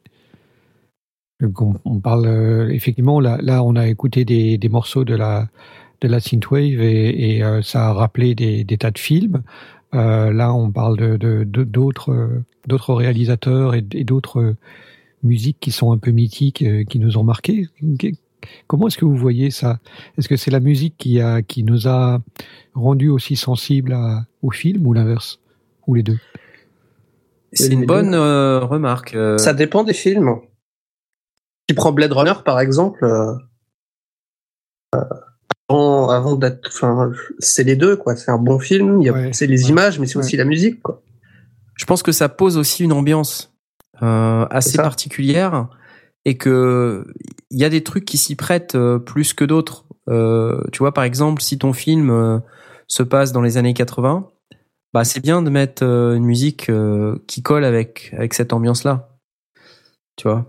On, 1.43 1.75
on 1.85 1.99
parle 2.01 2.27
euh, 2.27 2.69
effectivement 2.71 3.21
là, 3.21 3.39
là 3.43 3.63
on 3.63 3.77
a 3.77 3.87
écouté 3.89 4.25
des, 4.25 4.59
des 4.59 4.69
morceaux 4.69 5.05
de 5.05 5.15
la 5.15 5.49
de 6.01 6.09
la 6.09 6.21
synthwave 6.21 6.81
et, 6.83 7.37
et 7.37 7.43
euh, 7.43 7.63
ça 7.63 7.87
a 7.89 7.93
rappelé 7.93 8.35
des, 8.35 8.65
des 8.65 8.77
tas 8.77 8.91
de 8.91 8.99
films. 8.99 9.43
Euh, 9.95 10.31
là, 10.33 10.53
on 10.53 10.71
parle 10.71 10.99
de 10.99 11.17
de- 11.17 11.45
de- 11.45 11.65
d'autres 11.65 12.43
d'autres 12.67 12.93
réalisateurs 12.93 13.75
et, 13.75 13.85
et 13.93 14.05
d'autres 14.05 14.55
musiques 15.23 15.57
qui 15.61 15.71
sont 15.71 15.93
un 15.93 15.99
peu 15.99 16.11
mythiques, 16.11 16.63
euh, 16.63 16.85
qui 16.85 16.99
nous 16.99 17.17
ont 17.17 17.23
marqués. 17.25 17.69
Comment 18.67 18.89
est-ce 18.89 18.99
que 18.99 19.07
vous 19.07 19.17
voyez 19.17 19.51
ça? 19.51 19.79
Est-ce 20.19 20.29
que 20.29 20.37
c'est 20.37 20.51
la 20.51 20.61
musique 20.61 20.97
qui 20.99 21.21
a 21.21 21.41
qui 21.43 21.63
nous 21.65 21.89
a 21.89 22.21
rendu 22.75 23.09
aussi 23.09 23.37
sensibles 23.37 23.93
à- 23.95 24.27
au 24.43 24.51
film 24.51 24.87
ou 24.87 24.93
l'inverse? 24.93 25.41
Ou 25.87 25.95
les 25.95 26.03
deux? 26.03 26.19
C'est 27.53 27.73
une 27.73 27.87
bonne 27.87 28.13
euh, 28.13 28.61
remarque. 28.61 29.15
euh, 29.15 29.39
Ça 29.39 29.55
dépend 29.55 29.83
des 29.83 29.95
films. 29.95 30.35
Tu 31.67 31.75
prends 31.75 31.93
Blade 31.93 32.13
Runner 32.13 32.35
par 32.45 32.61
exemple. 32.61 33.05
euh, 33.05 33.33
euh, 34.95 35.01
avant, 35.69 36.09
avant 36.11 36.37
d'être, 36.37 36.69
enfin, 36.69 37.11
c'est 37.41 37.65
les 37.65 37.75
deux 37.77 37.97
quoi. 37.97 38.15
C'est 38.17 38.31
un 38.31 38.39
bon 38.39 38.59
film. 38.59 38.99
Ouais, 38.99 39.33
c'est 39.33 39.47
les 39.47 39.65
ouais, 39.65 39.71
images, 39.71 39.99
mais 39.99 40.07
c'est 40.07 40.17
ouais. 40.17 40.25
aussi 40.25 40.37
la 40.37 40.45
musique 40.45 40.81
quoi. 40.83 41.03
je 41.75 41.85
pense 41.85 42.03
que 42.03 42.13
ça 42.13 42.29
pose 42.29 42.57
aussi 42.57 42.85
une 42.85 42.93
ambiance 42.93 43.53
euh, 44.03 44.47
assez 44.51 44.77
particulière 44.77 45.69
et 46.25 46.37
que 46.37 47.07
il 47.51 47.59
y 47.59 47.65
a 47.65 47.69
des 47.69 47.83
trucs 47.83 48.05
qui 48.05 48.17
s'y 48.19 48.37
prêtent 48.37 48.75
euh, 48.75 48.99
plus 48.99 49.33
que 49.35 49.45
d'autres. 49.45 49.85
Euh, 50.09 50.63
tu 50.73 50.79
vois, 50.79 50.93
par 50.95 51.05
exemple, 51.05 51.43
si 51.43 51.59
ton 51.59 51.73
film 51.73 52.11
euh, 52.11 52.39
se 52.87 53.03
passe 53.03 53.33
dans 53.33 53.43
les 53.43 53.57
années 53.57 53.75
80, 53.75 54.29
bah 54.95 55.03
c'est 55.05 55.21
bien 55.21 55.43
de 55.43 55.51
mettre 55.51 55.85
euh, 55.85 56.15
une 56.15 56.25
musique 56.25 56.69
euh, 56.71 57.19
qui 57.27 57.43
colle 57.43 57.65
avec 57.65 58.15
avec 58.17 58.35
cette 58.35 58.53
ambiance-là. 58.53 59.09
Tu 60.17 60.29
vois? 60.29 60.47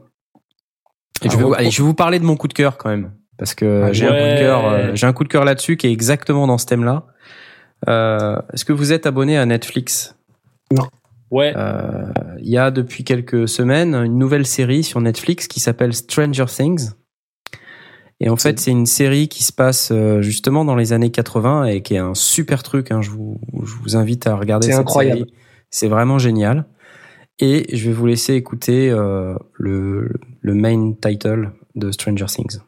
Et 1.24 1.30
je 1.30 1.38
vais, 1.38 1.44
vous- 1.44 1.54
allez, 1.54 1.72
je 1.72 1.82
vais 1.82 1.88
vous 1.88 1.94
parler 1.94 2.20
de 2.20 2.26
mon 2.26 2.36
coup 2.36 2.48
de 2.48 2.54
cœur 2.54 2.78
quand 2.78 2.90
même, 2.90 3.12
parce 3.38 3.54
que 3.56 3.84
Ah, 3.88 3.94
j'ai 3.94 4.06
un 4.06 4.10
coup 4.10 4.16
ouais. 4.16 4.34
de 4.36 4.40
cœur, 4.40 4.66
euh, 4.66 4.92
j'ai 4.94 5.08
un 5.08 5.14
coup 5.14 5.24
de 5.24 5.30
cœur 5.30 5.46
là-dessus 5.46 5.78
qui 5.78 5.88
est 5.88 5.92
exactement 5.92 6.48
dans 6.48 6.58
ce 6.58 6.66
thème-là. 6.66 7.06
Euh, 7.88 8.38
Est-ce 8.54 8.66
que 8.66 8.74
vous 8.74 8.92
êtes 8.94 9.06
abonné 9.06 9.38
à 9.38 9.46
Netflix? 9.46 10.16
Ouais. 11.30 11.54
euh, 11.58 12.06
il 12.40 12.50
y 12.50 12.58
a 12.58 12.72
depuis 12.72 13.04
quelques 13.04 13.50
semaines 13.50 13.94
une 13.96 14.18
nouvelle 14.18 14.46
série 14.46 14.84
sur 14.84 15.02
Netflix 15.02 15.48
qui 15.48 15.60
s'appelle 15.60 15.94
Stranger 15.94 16.46
Things. 16.48 16.92
Et 18.20 18.30
en 18.30 18.36
fait, 18.38 18.60
c'est 18.60 18.72
une 18.72 18.86
série 18.88 19.28
qui 19.28 19.44
se 19.44 19.52
passe 19.54 19.92
justement 20.22 20.66
dans 20.66 20.76
les 20.76 20.92
années 20.94 21.12
80 21.12 21.66
et 21.66 21.82
qui 21.82 21.94
est 21.96 22.00
un 22.00 22.16
super 22.16 22.64
truc. 22.64 22.92
Hein. 22.92 23.02
Je, 23.02 23.12
vous, 23.12 23.40
je 23.64 23.74
vous 23.84 23.96
invite 23.96 24.26
à 24.26 24.36
regarder 24.36 24.68
C'est 24.68 24.72
cette 24.74 24.82
incroyable. 24.82 25.20
série. 25.20 25.34
C'est 25.70 25.88
vraiment 25.88 26.18
génial. 26.18 26.66
Et 27.40 27.68
je 27.76 27.88
vais 27.90 27.94
vous 27.94 28.08
laisser 28.08 28.34
écouter 28.34 28.90
euh, 28.90 29.36
le, 29.54 30.14
le 30.48 30.54
main 30.54 30.94
title 30.94 31.52
de 31.76 31.92
Stranger 31.92 32.28
Things. 32.28 32.62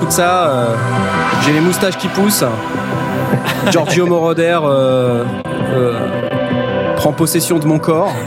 J'écoute 0.00 0.12
ça, 0.12 0.48
euh, 0.48 0.76
j'ai 1.42 1.52
les 1.52 1.60
moustaches 1.60 1.98
qui 1.98 2.08
poussent. 2.08 2.44
Giorgio 3.70 4.06
Moroder 4.06 4.58
euh, 4.62 5.26
euh, 5.74 6.96
prend 6.96 7.12
possession 7.12 7.58
de 7.58 7.66
mon 7.66 7.78
corps. 7.78 8.10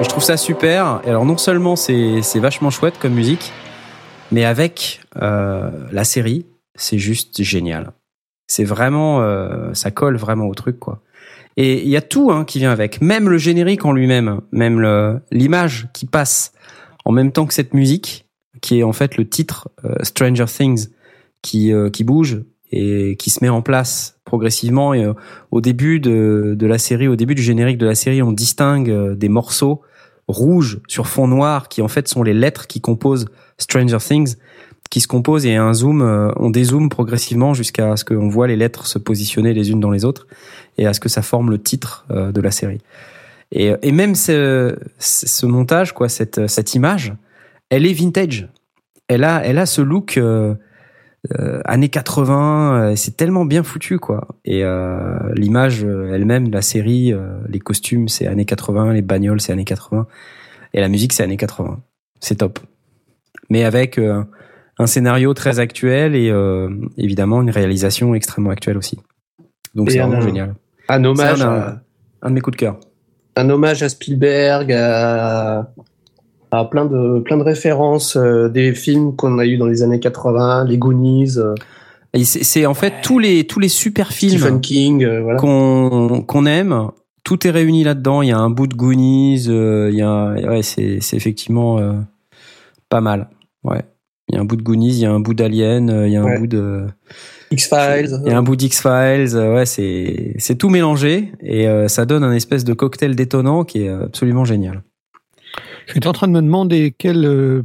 Je 0.00 0.08
trouve 0.08 0.22
ça 0.22 0.38
super. 0.38 1.02
Et 1.04 1.10
alors 1.10 1.26
non 1.26 1.36
seulement 1.36 1.76
c'est 1.76 2.22
vachement 2.36 2.70
chouette 2.70 2.94
comme 2.98 3.12
musique, 3.12 3.52
mais 4.32 4.46
avec 4.46 5.02
la 5.20 6.04
série, 6.04 6.46
c'est 6.76 6.98
juste 6.98 7.42
génial. 7.42 7.92
C'est 8.46 8.64
vraiment, 8.64 9.22
euh, 9.22 9.72
ça 9.74 9.90
colle 9.90 10.16
vraiment 10.16 10.46
au 10.46 10.54
truc 10.54 10.78
quoi. 10.78 11.00
Et 11.56 11.82
il 11.82 11.88
y 11.88 11.96
a 11.96 12.02
tout 12.02 12.30
hein, 12.32 12.44
qui 12.44 12.58
vient 12.58 12.72
avec, 12.72 13.00
même 13.00 13.28
le 13.28 13.38
générique 13.38 13.84
en 13.84 13.92
lui-même, 13.92 14.40
même 14.50 14.80
le- 14.80 15.20
l'image 15.30 15.88
qui 15.92 16.04
passe 16.06 16.52
en 17.04 17.12
même 17.12 17.30
temps 17.32 17.46
que 17.46 17.54
cette 17.54 17.74
musique, 17.74 18.26
qui 18.60 18.80
est 18.80 18.82
en 18.82 18.92
fait 18.92 19.16
le 19.16 19.28
titre 19.28 19.68
euh, 19.84 19.94
Stranger 20.02 20.46
Things, 20.46 20.88
qui 21.42 21.72
euh, 21.72 21.90
qui 21.90 22.02
bouge 22.04 22.42
et 22.72 23.16
qui 23.16 23.30
se 23.30 23.42
met 23.44 23.50
en 23.50 23.62
place 23.62 24.18
progressivement. 24.24 24.94
Et 24.94 25.04
euh, 25.04 25.12
au 25.52 25.60
début 25.60 26.00
de, 26.00 26.54
de 26.58 26.66
la 26.66 26.78
série, 26.78 27.06
au 27.06 27.16
début 27.16 27.34
du 27.34 27.42
générique 27.42 27.78
de 27.78 27.86
la 27.86 27.94
série, 27.94 28.20
on 28.22 28.32
distingue 28.32 28.90
euh, 28.90 29.14
des 29.14 29.28
morceaux 29.28 29.82
rouges 30.26 30.80
sur 30.88 31.06
fond 31.06 31.28
noir 31.28 31.68
qui 31.68 31.82
en 31.82 31.88
fait 31.88 32.08
sont 32.08 32.22
les 32.22 32.34
lettres 32.34 32.66
qui 32.66 32.80
composent 32.80 33.26
Stranger 33.58 33.98
Things 33.98 34.36
qui 34.94 35.00
se 35.00 35.08
composent 35.08 35.44
et 35.44 35.56
un 35.56 35.74
zoom, 35.74 36.02
euh, 36.02 36.30
on 36.36 36.50
dézoome 36.50 36.88
progressivement 36.88 37.52
jusqu'à 37.52 37.96
ce 37.96 38.04
qu'on 38.04 38.28
voit 38.28 38.46
les 38.46 38.54
lettres 38.54 38.86
se 38.86 39.00
positionner 39.00 39.52
les 39.52 39.72
unes 39.72 39.80
dans 39.80 39.90
les 39.90 40.04
autres 40.04 40.28
et 40.78 40.86
à 40.86 40.94
ce 40.94 41.00
que 41.00 41.08
ça 41.08 41.20
forme 41.20 41.50
le 41.50 41.60
titre 41.60 42.06
euh, 42.12 42.30
de 42.30 42.40
la 42.40 42.52
série. 42.52 42.78
Et, 43.50 43.72
et 43.82 43.90
même 43.90 44.14
ce, 44.14 44.76
montage, 45.46 45.94
quoi, 45.94 46.08
cette, 46.08 46.46
cette 46.46 46.76
image, 46.76 47.12
elle 47.70 47.86
est 47.86 47.92
vintage. 47.92 48.48
Elle 49.08 49.24
a, 49.24 49.44
elle 49.44 49.58
a 49.58 49.66
ce 49.66 49.82
look 49.82 50.16
euh, 50.16 50.54
euh, 51.36 51.60
années 51.64 51.88
80. 51.88 52.92
euh, 52.92 52.92
C'est 52.94 53.16
tellement 53.16 53.44
bien 53.44 53.64
foutu, 53.64 53.98
quoi. 53.98 54.28
Et 54.44 54.62
euh, 54.62 55.18
l'image 55.34 55.84
euh, 55.84 56.14
elle-même, 56.14 56.52
la 56.52 56.62
série, 56.62 57.12
euh, 57.12 57.36
les 57.48 57.58
costumes, 57.58 58.06
c'est 58.06 58.28
années 58.28 58.44
80, 58.44 58.92
les 58.92 59.02
bagnoles, 59.02 59.40
c'est 59.40 59.52
années 59.52 59.64
80, 59.64 60.06
et 60.72 60.80
la 60.80 60.88
musique, 60.88 61.12
c'est 61.12 61.24
années 61.24 61.36
80. 61.36 61.80
C'est 62.20 62.36
top. 62.36 62.60
Mais 63.50 63.64
avec 63.64 63.98
euh, 63.98 64.22
un 64.78 64.86
scénario 64.86 65.34
très 65.34 65.58
actuel 65.60 66.14
et 66.16 66.30
euh, 66.30 66.68
évidemment 66.98 67.42
une 67.42 67.50
réalisation 67.50 68.14
extrêmement 68.14 68.50
actuelle 68.50 68.76
aussi. 68.76 68.98
Donc 69.74 69.90
c'est 69.90 70.00
un- 70.00 70.08
vraiment 70.08 70.22
génial. 70.22 70.54
Un 70.88 71.04
hommage, 71.04 71.42
un, 71.42 71.48
à, 71.52 71.76
un 72.22 72.28
de 72.30 72.34
mes 72.34 72.40
coups 72.40 72.56
de 72.56 72.60
cœur. 72.60 72.78
un 73.36 73.48
hommage 73.50 73.82
à 73.82 73.88
Spielberg, 73.88 74.70
à, 74.72 75.70
à 76.50 76.64
plein 76.66 76.84
de 76.86 77.20
plein 77.20 77.36
de 77.36 77.42
références 77.42 78.16
euh, 78.16 78.48
des 78.48 78.74
films 78.74 79.16
qu'on 79.16 79.38
a 79.38 79.46
eu 79.46 79.56
dans 79.56 79.66
les 79.66 79.82
années 79.82 80.00
80, 80.00 80.64
les 80.66 80.78
Goonies, 80.78 81.38
euh, 81.38 81.54
c'est 82.22 82.64
en 82.66 82.74
fait 82.74 82.94
tous 83.02 83.18
les 83.18 83.44
tous 83.44 83.58
les 83.58 83.68
super 83.68 84.12
films 84.12 84.38
Stephen 84.38 84.60
King, 84.60 85.04
voilà. 85.22 85.38
qu'on 85.38 86.22
qu'on 86.22 86.46
aime. 86.46 86.88
Tout 87.24 87.46
est 87.46 87.50
réuni 87.50 87.82
là-dedans. 87.84 88.20
Il 88.22 88.28
y 88.28 88.32
a 88.32 88.38
un 88.38 88.50
bout 88.50 88.66
de 88.66 88.74
Goonies. 88.74 89.46
il 89.46 89.94
y 89.96 90.02
a 90.02 90.34
ouais, 90.34 90.62
c'est 90.62 90.98
effectivement 91.14 91.80
pas 92.88 93.00
mal. 93.00 93.30
Ouais. 93.64 93.82
Il 94.34 94.36
y 94.36 94.38
a 94.38 94.42
un 94.42 94.44
bout 94.46 94.56
de 94.56 94.62
Goonies. 94.62 94.88
Il 94.94 94.98
y 94.98 95.06
a 95.06 95.12
un 95.12 95.20
bout 95.20 95.32
d'Alien. 95.34 95.88
euh, 95.90 96.08
Il 96.08 96.12
y 96.12 96.16
a 96.16 96.20
un 96.22 96.24
Ouais. 96.24 96.38
bout 96.40 96.48
de 96.48 96.86
X-Files. 97.52 98.18
il 98.26 98.32
y 98.32 98.34
a 98.34 98.36
un 98.38 98.42
bout 98.42 98.56
d'X-Files. 98.56 99.36
euh, 99.36 99.54
Ouais, 99.54 99.64
c'est 99.64 100.34
c'est 100.38 100.56
tout 100.56 100.68
mélangé 100.70 101.30
et 101.40 101.68
euh, 101.68 101.86
ça 101.86 102.04
donne 102.04 102.24
un 102.24 102.32
espèce 102.32 102.64
de 102.64 102.72
cocktail 102.72 103.14
détonnant 103.14 103.62
qui 103.62 103.82
est 103.84 103.88
absolument 103.88 104.44
génial. 104.44 104.82
J'étais 105.86 106.08
en 106.08 106.12
train 106.12 106.26
de 106.26 106.32
me 106.32 106.42
demander 106.42 106.92
quel 106.98 107.24
euh, 107.24 107.62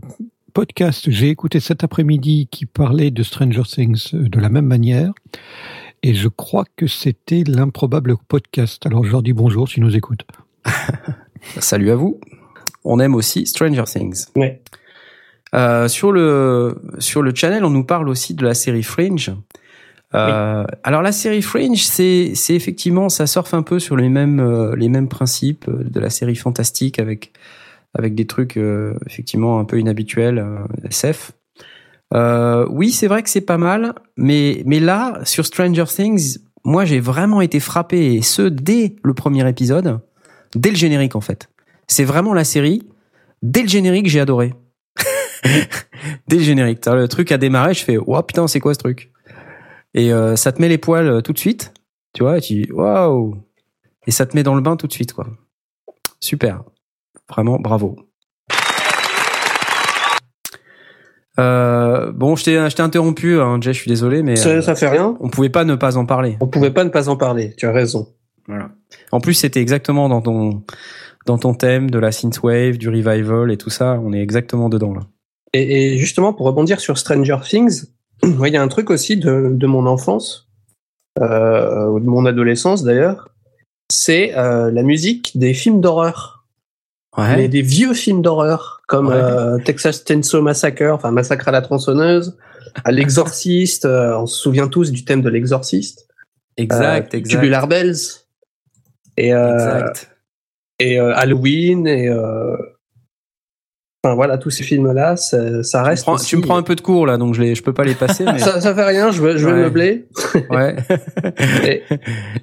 podcast 0.54 1.10
j'ai 1.10 1.30
écouté 1.30 1.60
cet 1.60 1.84
après-midi 1.84 2.48
qui 2.52 2.68
parlait 2.68 3.10
de 3.10 3.24
Stranger 3.24 3.64
Things 3.64 4.10
euh, 4.14 4.30
de 4.30 4.40
la 4.40 4.50
même 4.50 4.66
manière. 4.68 5.12
Et 6.04 6.14
je 6.14 6.28
crois 6.28 6.66
que 6.76 6.86
c'était 6.86 7.44
l'improbable 7.48 8.16
podcast. 8.28 8.86
Alors 8.86 9.04
je 9.04 9.12
leur 9.12 9.24
dis 9.24 9.34
bonjour 9.34 9.68
s'ils 9.68 9.82
nous 9.84 9.96
écoutent. 9.96 10.26
Salut 11.60 11.90
à 11.90 11.96
vous. 11.96 12.20
On 12.84 13.00
aime 13.00 13.16
aussi 13.16 13.46
Stranger 13.48 13.84
Things. 13.86 14.26
Ouais. 14.36 14.62
Euh, 15.56 15.88
sur 15.88 16.12
le 16.12 16.76
sur 17.00 17.22
le 17.22 17.34
channel, 17.34 17.66
on 17.66 17.70
nous 17.70 17.84
parle 17.84 18.10
aussi 18.10 18.34
de 18.34 18.44
la 18.46 18.54
série 18.54 18.84
Fringe. 18.84 19.32
Euh, 20.16 20.66
Alors 20.84 21.02
la 21.02 21.12
série 21.12 21.42
Fringe, 21.42 21.84
c'est 21.84 22.32
c'est 22.34 22.56
effectivement 22.56 23.10
ça 23.10 23.28
surfe 23.28 23.54
un 23.54 23.62
peu 23.62 23.80
sur 23.80 23.96
les 23.96 24.10
mêmes 24.10 24.40
euh, 24.40 24.76
les 24.76 24.90
mêmes 24.90 25.08
principes 25.08 25.68
euh, 25.68 25.84
de 25.84 26.00
la 26.00 26.10
série 26.10 26.36
fantastique 26.36 27.00
avec 27.00 27.32
avec 27.96 28.16
des 28.16 28.26
trucs 28.26 28.58
euh, 28.58 28.96
effectivement 29.08 29.60
un 29.60 29.66
peu 29.66 29.80
inhabituels 29.80 30.40
euh, 30.40 30.88
SF. 30.88 31.32
Euh, 32.14 32.66
oui, 32.72 32.92
c'est 32.92 33.08
vrai 33.08 33.22
que 33.22 33.30
c'est 33.30 33.42
pas 33.42 33.58
mal, 33.60 33.94
mais 34.18 34.64
mais 34.66 34.80
là 34.80 35.20
sur 35.26 35.46
Stranger 35.46 35.86
Things, 35.86 36.40
moi 36.64 36.86
j'ai 36.86 37.00
vraiment 37.00 37.42
été 37.42 37.60
frappé 37.60 38.16
et 38.16 38.22
ce 38.22 38.42
dès 38.42 38.96
le 39.04 39.14
premier 39.14 39.48
épisode, 39.48 40.00
dès 40.56 40.72
le 40.72 40.76
générique 40.76 41.16
en 41.16 41.22
fait. 41.22 41.50
C'est 41.88 42.04
vraiment 42.04 42.34
la 42.34 42.44
série. 42.44 42.88
Dès 43.42 43.62
le 43.62 43.68
générique, 43.68 44.08
j'ai 44.08 44.20
adoré. 44.20 44.54
Dès 46.28 46.38
le 46.38 46.44
générique, 46.44 46.86
le 46.86 47.08
truc 47.08 47.32
a 47.32 47.38
démarré, 47.38 47.74
je 47.74 47.84
fais 47.84 47.98
oh 47.98 48.22
putain 48.24 48.48
c'est 48.48 48.60
quoi 48.60 48.74
ce 48.74 48.80
truc? 48.80 49.12
Et 49.94 50.14
euh, 50.14 50.36
ça 50.36 50.52
te 50.52 50.62
met 50.62 50.70
les 50.70 50.78
poils 50.78 51.08
euh, 51.08 51.22
tout 51.22 51.34
de 51.34 51.40
suite, 51.40 51.74
tu 52.14 52.24
vois, 52.24 52.38
et 52.38 52.42
tu 52.42 52.54
dis 52.54 52.72
waouh 52.72 53.36
Et 54.08 54.12
ça 54.12 54.26
te 54.26 54.36
met 54.36 54.44
dans 54.44 54.56
le 54.56 54.62
bain 54.62 54.76
tout 54.76 54.88
de 54.88 54.94
suite 54.94 55.14
quoi. 55.14 55.28
Super, 56.20 56.64
vraiment 57.30 57.58
bravo. 57.60 57.96
Euh, 61.40 62.12
bon, 62.12 62.36
je 62.36 62.44
t'ai 62.44 62.70
je 62.70 62.76
t'ai 62.76 62.82
interrompu, 62.82 63.40
hein, 63.40 63.60
Jay, 63.62 63.72
je 63.74 63.80
suis 63.80 63.90
désolé, 63.90 64.24
mais 64.24 64.36
Ça, 64.36 64.50
euh, 64.50 64.62
ça 64.62 64.76
fait 64.76 64.90
rien. 64.90 65.16
on 65.22 65.30
pouvait 65.30 65.50
pas 65.50 65.64
ne 65.64 65.76
pas 65.76 65.96
en 65.98 66.06
parler. 66.06 66.38
On 66.42 66.48
pouvait 66.48 66.72
pas 66.72 66.84
ne 66.84 66.90
pas 66.90 67.08
en 67.08 67.16
parler. 67.16 67.54
Tu 67.58 67.66
as 67.66 67.72
raison. 67.72 68.10
Voilà. 68.48 68.72
En 69.12 69.22
plus, 69.22 69.36
c'était 69.36 69.62
exactement 69.62 70.10
dans 70.10 70.22
ton 70.22 70.64
dans 71.26 71.38
ton 71.38 71.54
thème 71.54 71.90
de 71.90 72.00
la 72.00 72.12
synthwave, 72.12 72.78
du 72.78 72.90
revival 72.90 73.52
et 73.52 73.58
tout 73.58 73.70
ça. 73.70 74.00
On 74.04 74.12
est 74.12 74.22
exactement 74.22 74.68
dedans 74.68 74.94
là. 74.94 75.02
Et, 75.54 75.94
et 75.94 75.98
justement, 75.98 76.34
pour 76.34 76.46
rebondir 76.46 76.80
sur 76.80 76.98
Stranger 76.98 77.38
Things, 77.44 77.86
ouais, 78.24 78.50
il 78.50 78.54
y 78.54 78.58
a 78.58 78.62
un 78.62 78.68
truc 78.68 78.90
aussi 78.90 79.18
de, 79.18 79.50
de 79.54 79.68
mon 79.68 79.86
enfance, 79.86 80.48
euh, 81.20 81.88
ou 81.88 82.00
de 82.00 82.06
mon 82.06 82.26
adolescence 82.26 82.84
d'ailleurs, 82.84 83.30
c'est 83.92 84.38
euh, 84.38 84.70
la 84.72 84.84
musique 84.84 85.38
des 85.38 85.54
films 85.54 85.82
d'horreur. 85.82 86.36
Mais 87.18 87.50
des 87.50 87.64
vieux 87.64 87.94
films 87.94 88.22
d'horreur, 88.22 88.82
comme 88.88 89.08
Ouais. 89.08 89.16
euh, 89.16 89.58
Texas 89.58 90.06
Chainsaw 90.08 90.42
Massacre, 90.42 90.94
enfin 90.94 91.12
Massacre 91.12 91.50
à 91.50 91.52
la 91.52 91.62
tronçonneuse, 91.62 92.38
à 92.86 92.94
L'Exorciste, 92.94 93.84
euh, 93.84 94.16
on 94.20 94.26
se 94.26 94.40
souvient 94.40 94.70
tous 94.70 94.92
du 94.92 95.04
thème 95.04 95.22
de 95.22 95.28
L'Exorciste. 95.30 96.08
Exact, 96.56 97.14
Euh, 97.14 97.18
exact. 97.18 97.36
Tubular 97.36 97.68
Bells. 97.68 97.98
Et, 99.18 99.34
euh, 99.34 99.54
Exact. 99.54 100.16
et 100.80 100.98
euh, 100.98 101.14
Halloween, 101.14 101.88
et... 101.88 102.08
Euh, 104.06 104.10
Enfin 104.10 104.16
voilà, 104.16 104.38
tous 104.38 104.50
ces 104.50 104.64
films-là, 104.64 105.18
ça, 105.18 105.62
ça 105.62 105.84
reste. 105.84 106.04
Prends- 106.04 106.14
aussi- 106.14 106.28
tu 106.28 106.38
me 106.38 106.42
prends 106.42 106.56
un 106.56 106.64
peu 106.64 106.76
de 106.76 106.80
cours 106.82 107.06
là, 107.06 107.18
donc 107.18 107.34
je 107.34 107.42
les, 107.42 107.54
je 107.56 107.62
peux 107.62 107.74
pas 107.74 107.84
les 107.84 107.96
passer. 107.96 108.24
Mais... 108.32 108.40
ça, 108.40 108.62
ça 108.62 108.74
fait 108.74 108.86
rien, 108.86 109.12
je 109.12 109.22
vais, 109.22 109.38
je 109.38 109.46
vais 109.46 109.52
Ouais. 109.54 109.62
meubler. 109.64 110.08
ouais. 110.50 110.76
Et- 111.66 111.84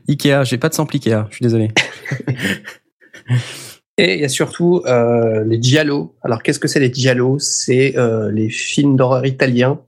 Ikea, 0.08 0.44
j'ai 0.44 0.58
pas 0.58 0.68
de 0.68 0.74
sample 0.74 0.96
Ikea. 0.96 1.26
Je 1.30 1.36
suis 1.36 1.42
désolé. 1.44 1.70
Et 3.98 4.14
il 4.16 4.20
y 4.20 4.24
a 4.24 4.28
surtout 4.28 4.82
euh, 4.86 5.44
les 5.44 5.60
giallo. 5.62 6.14
Alors 6.22 6.42
qu'est-ce 6.42 6.58
que 6.58 6.68
c'est 6.68 6.80
les 6.80 6.92
giallo 6.92 7.38
C'est 7.38 7.96
euh, 7.96 8.30
les 8.30 8.50
films 8.50 8.96
d'horreur 8.96 9.24
italiens. 9.24 9.80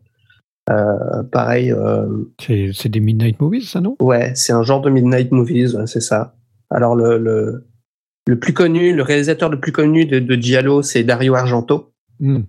Euh, 0.71 1.23
pareil, 1.31 1.71
euh, 1.73 2.07
C'est 2.41 2.71
c'est 2.73 2.89
des 2.89 3.01
Midnight 3.01 3.41
Movies, 3.41 3.69
ça, 3.69 3.81
non? 3.83 3.97
Ouais, 4.01 4.33
c'est 4.35 4.53
un 4.55 4.63
genre 4.63 4.81
de 4.81 4.89
midnight 4.91 5.33
movies, 5.33 5.75
ouais, 5.75 5.87
c'est 5.87 6.01
ça. 6.01 6.35
Alors 6.71 6.95
le, 6.97 7.19
le 7.19 7.68
le 8.29 8.39
plus 8.39 8.53
connu, 8.53 8.95
le 8.95 9.03
réalisateur 9.03 9.49
le 9.49 9.59
plus 9.59 9.73
connu 9.73 10.05
de, 10.05 10.19
de 10.19 10.35
giallo, 10.35 10.83
c'est 10.83 11.03
Dario 11.03 11.35
Argento, 11.35 11.93
Hmm. 12.21 12.43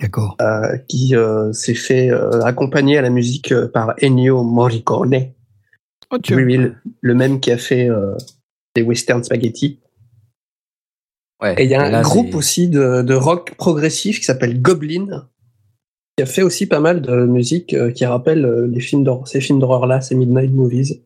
D'accord. 0.00 0.36
euh, 0.40 0.76
qui 0.86 1.16
euh, 1.16 1.52
s'est 1.52 1.74
fait 1.74 2.10
euh, 2.10 2.42
accompagner 2.42 2.98
à 2.98 3.02
la 3.02 3.10
musique 3.10 3.50
euh, 3.52 3.66
par 3.66 3.94
Ennio 4.00 4.42
Morricone, 4.44 5.32
Oh. 6.12 6.18
Oui, 6.30 6.44
oui, 6.44 6.56
le, 6.56 6.74
le 7.00 7.14
même 7.14 7.40
qui 7.40 7.50
a 7.50 7.58
fait 7.58 7.90
euh, 7.90 8.14
les 8.76 8.82
western 8.82 9.24
spaghetti. 9.24 9.80
Ouais. 11.42 11.54
Et 11.58 11.64
il 11.64 11.70
y 11.70 11.74
a 11.74 11.90
là, 11.90 11.98
un 11.98 12.02
groupe 12.02 12.36
aussi 12.36 12.68
de, 12.68 13.02
de 13.02 13.14
rock 13.14 13.56
progressif 13.56 14.20
qui 14.20 14.24
s'appelle 14.24 14.62
Goblin, 14.62 15.28
qui 16.16 16.22
a 16.22 16.26
fait 16.26 16.42
aussi 16.42 16.66
pas 16.66 16.78
mal 16.78 17.02
de 17.02 17.26
musique 17.26 17.74
euh, 17.74 17.90
qui 17.90 18.04
rappelle 18.06 18.44
euh, 18.44 18.68
les 18.68 18.78
films 18.78 19.02
d'horreur, 19.02 19.26
ces 19.26 19.40
films 19.40 19.58
d'horreur-là, 19.58 20.00
ces 20.00 20.14
Midnight 20.14 20.52
Movies. 20.52 21.02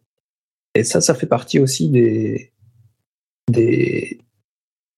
Et 0.74 0.84
ça, 0.84 1.00
ça 1.00 1.14
fait 1.14 1.26
partie 1.26 1.58
aussi 1.60 1.88
des, 1.88 2.49
des, 3.50 4.18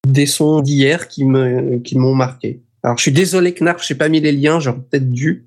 des 0.07 0.27
sons 0.27 0.61
d'hier 0.61 1.09
qui 1.09 1.25
me, 1.25 1.79
qui 1.79 1.99
m'ont 1.99 2.15
marqué. 2.15 2.61
Alors, 2.83 2.97
je 2.99 3.03
suis 3.03 3.13
désolé, 3.13 3.55
Knarf, 3.55 3.85
j'ai 3.87 3.95
pas 3.95 4.09
mis 4.09 4.21
les 4.21 4.33
liens, 4.33 4.59
j'aurais 4.61 4.79
peut-être 4.79 5.11
dû. 5.11 5.45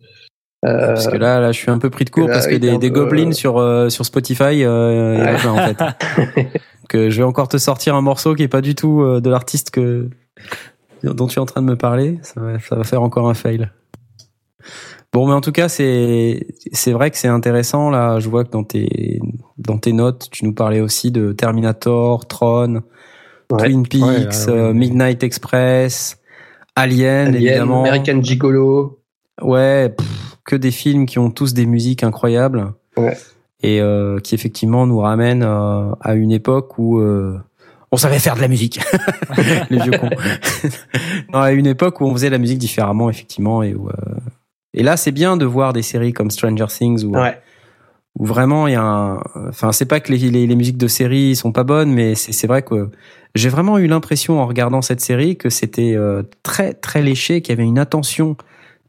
Euh, 0.66 0.88
Parce 0.88 1.08
que 1.08 1.18
là, 1.18 1.40
là, 1.40 1.52
je 1.52 1.60
suis 1.60 1.70
un 1.70 1.78
peu 1.78 1.90
pris 1.90 2.06
de 2.06 2.10
court 2.10 2.28
là, 2.28 2.34
parce 2.34 2.48
que 2.48 2.56
des, 2.56 2.78
des 2.78 2.90
peu, 2.90 3.02
gobelins 3.02 3.30
euh, 3.30 3.34
sur 3.34 3.58
euh, 3.58 3.90
sur 3.90 4.06
Spotify, 4.06 4.64
euh, 4.64 5.18
en 5.18 5.22
a 5.22 5.32
Ouais. 5.34 5.38
plein, 5.38 5.52
en 5.52 5.58
fait. 5.68 6.50
Euh, 6.94 7.10
je 7.10 7.18
vais 7.18 7.24
encore 7.24 7.50
te 7.50 7.58
sortir 7.58 7.94
un 7.96 8.02
morceau 8.02 8.36
qui 8.36 8.44
est 8.44 8.48
pas 8.48 8.62
du 8.62 8.74
tout 8.74 9.02
euh, 9.02 9.20
de 9.20 9.30
l'artiste 9.30 9.70
que 9.70 10.10
dont 11.04 11.28
tu 11.28 11.40
es 11.40 11.42
en 11.42 11.46
train 11.46 11.62
de 11.62 11.68
me 11.68 11.76
parler. 11.76 12.20
Ça 12.22 12.40
va, 12.40 12.58
ça 12.60 12.76
va 12.78 12.84
faire 12.86 13.02
encore 13.02 13.28
un 13.28 13.34
fail. 13.34 13.70
Bon, 15.12 15.28
mais 15.28 15.34
en 15.34 15.42
tout 15.42 15.52
cas, 15.52 15.68
c'est 15.68 16.48
c'est 16.72 16.94
vrai 16.94 17.12
que 17.12 17.18
c'est 17.18 17.28
intéressant. 17.28 17.90
Là, 17.90 18.20
je 18.20 18.30
vois 18.30 18.46
que 18.46 18.52
dans 18.52 18.64
tes 18.64 19.20
dans 19.58 19.78
tes 19.78 19.92
notes, 19.94 20.30
tu 20.32 20.46
nous 20.46 20.54
parlais 20.54 20.80
aussi 20.80 21.12
de 21.12 21.34
Terminator, 21.34 22.28
Tron, 22.28 22.82
Twin 23.50 23.88
Peaks, 23.88 24.02
Ouais, 24.04 24.10
ouais, 24.10 24.28
ouais. 24.28 24.50
euh, 24.50 24.74
Midnight 24.74 25.24
Express, 25.24 26.18
Alien, 26.76 27.28
Alien, 27.30 27.36
évidemment. 27.36 27.82
American 27.84 28.22
Gigolo. 28.22 29.00
Ouais, 29.42 29.90
pff, 29.90 30.38
que 30.46 30.56
des 30.56 30.72
films 30.72 31.06
qui 31.06 31.20
ont 31.20 31.30
tous 31.32 31.54
des 31.54 31.66
musiques 31.66 32.04
incroyables. 32.04 32.74
Et 33.62 33.82
euh, 33.82 34.20
qui 34.20 34.36
effectivement 34.36 34.86
nous 34.88 35.00
ramènent 35.00 35.44
euh, 35.44 35.92
à 36.02 36.14
une 36.14 36.32
époque 36.32 36.78
où 36.78 37.02
on 37.92 37.98
savait 37.98 38.20
faire 38.20 38.36
de 38.36 38.42
la 38.42 38.48
musique. 38.48 38.80
Les 39.70 39.80
vieux 39.80 39.92
cons. 39.98 40.10
non, 41.34 41.40
à 41.40 41.52
une 41.52 41.66
époque 41.68 42.00
où 42.02 42.06
on 42.06 42.14
faisait 42.14 42.30
la 42.30 42.38
musique 42.38 42.58
différemment, 42.60 43.10
effectivement. 43.10 43.64
Et, 43.64 43.74
où, 43.74 43.90
et 44.74 44.84
là, 44.84 44.98
c'est 44.98 45.12
bien 45.12 45.36
de 45.38 45.46
voir 45.46 45.74
des 45.74 45.82
séries 45.82 46.14
comme 46.14 46.30
Stranger 46.32 46.66
Things 46.68 47.06
Ouais. 47.06 47.38
où 48.20 48.26
vraiment 48.26 48.68
il 48.68 48.74
y 48.74 48.76
a 48.78 48.84
un. 48.84 49.20
Enfin, 49.50 49.72
c'est 49.72 49.86
pas 49.86 50.00
que 50.00 50.12
les, 50.12 50.18
les, 50.30 50.48
les 50.48 50.56
musiques 50.56 50.78
de 50.78 50.88
série 50.88 51.36
sont 51.36 51.52
pas 51.52 51.64
bonnes, 51.64 51.92
mais 51.94 52.16
c'est 52.16 52.48
vrai 52.48 52.62
que 52.62 52.90
j'ai 53.36 53.50
vraiment 53.50 53.78
eu 53.78 53.88
l'impression 53.88 54.40
en 54.40 54.48
regardant 54.48 54.82
cette 54.82 55.02
série 55.02 55.38
que 55.38 55.50
c'était 55.50 55.94
euh, 55.96 56.24
très 56.42 56.74
très 56.74 57.02
léché, 57.02 57.42
qu'il 57.42 57.54
y 57.54 57.58
avait 57.58 57.68
une 57.68 57.78
attention 57.78 58.38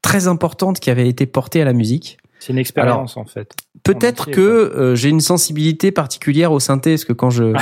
très 0.03 0.29
importante 0.29 0.79
qui 0.79 0.91
avait 0.91 1.09
été 1.09 1.27
portée 1.27 1.61
à 1.61 1.65
la 1.65 1.73
musique. 1.73 2.19
C'est 2.39 2.53
une 2.53 2.59
expérience 2.59 3.17
en 3.17 3.25
fait. 3.25 3.55
Peut-être 3.83 4.31
que 4.31 4.41
euh, 4.41 4.95
j'ai 4.95 5.09
une 5.09 5.21
sensibilité 5.21 5.91
particulière 5.91 6.53
au 6.53 6.61
synthé, 6.61 6.93
parce 6.93 7.05
que 7.05 7.13
quand 7.13 7.31
je 7.31 7.53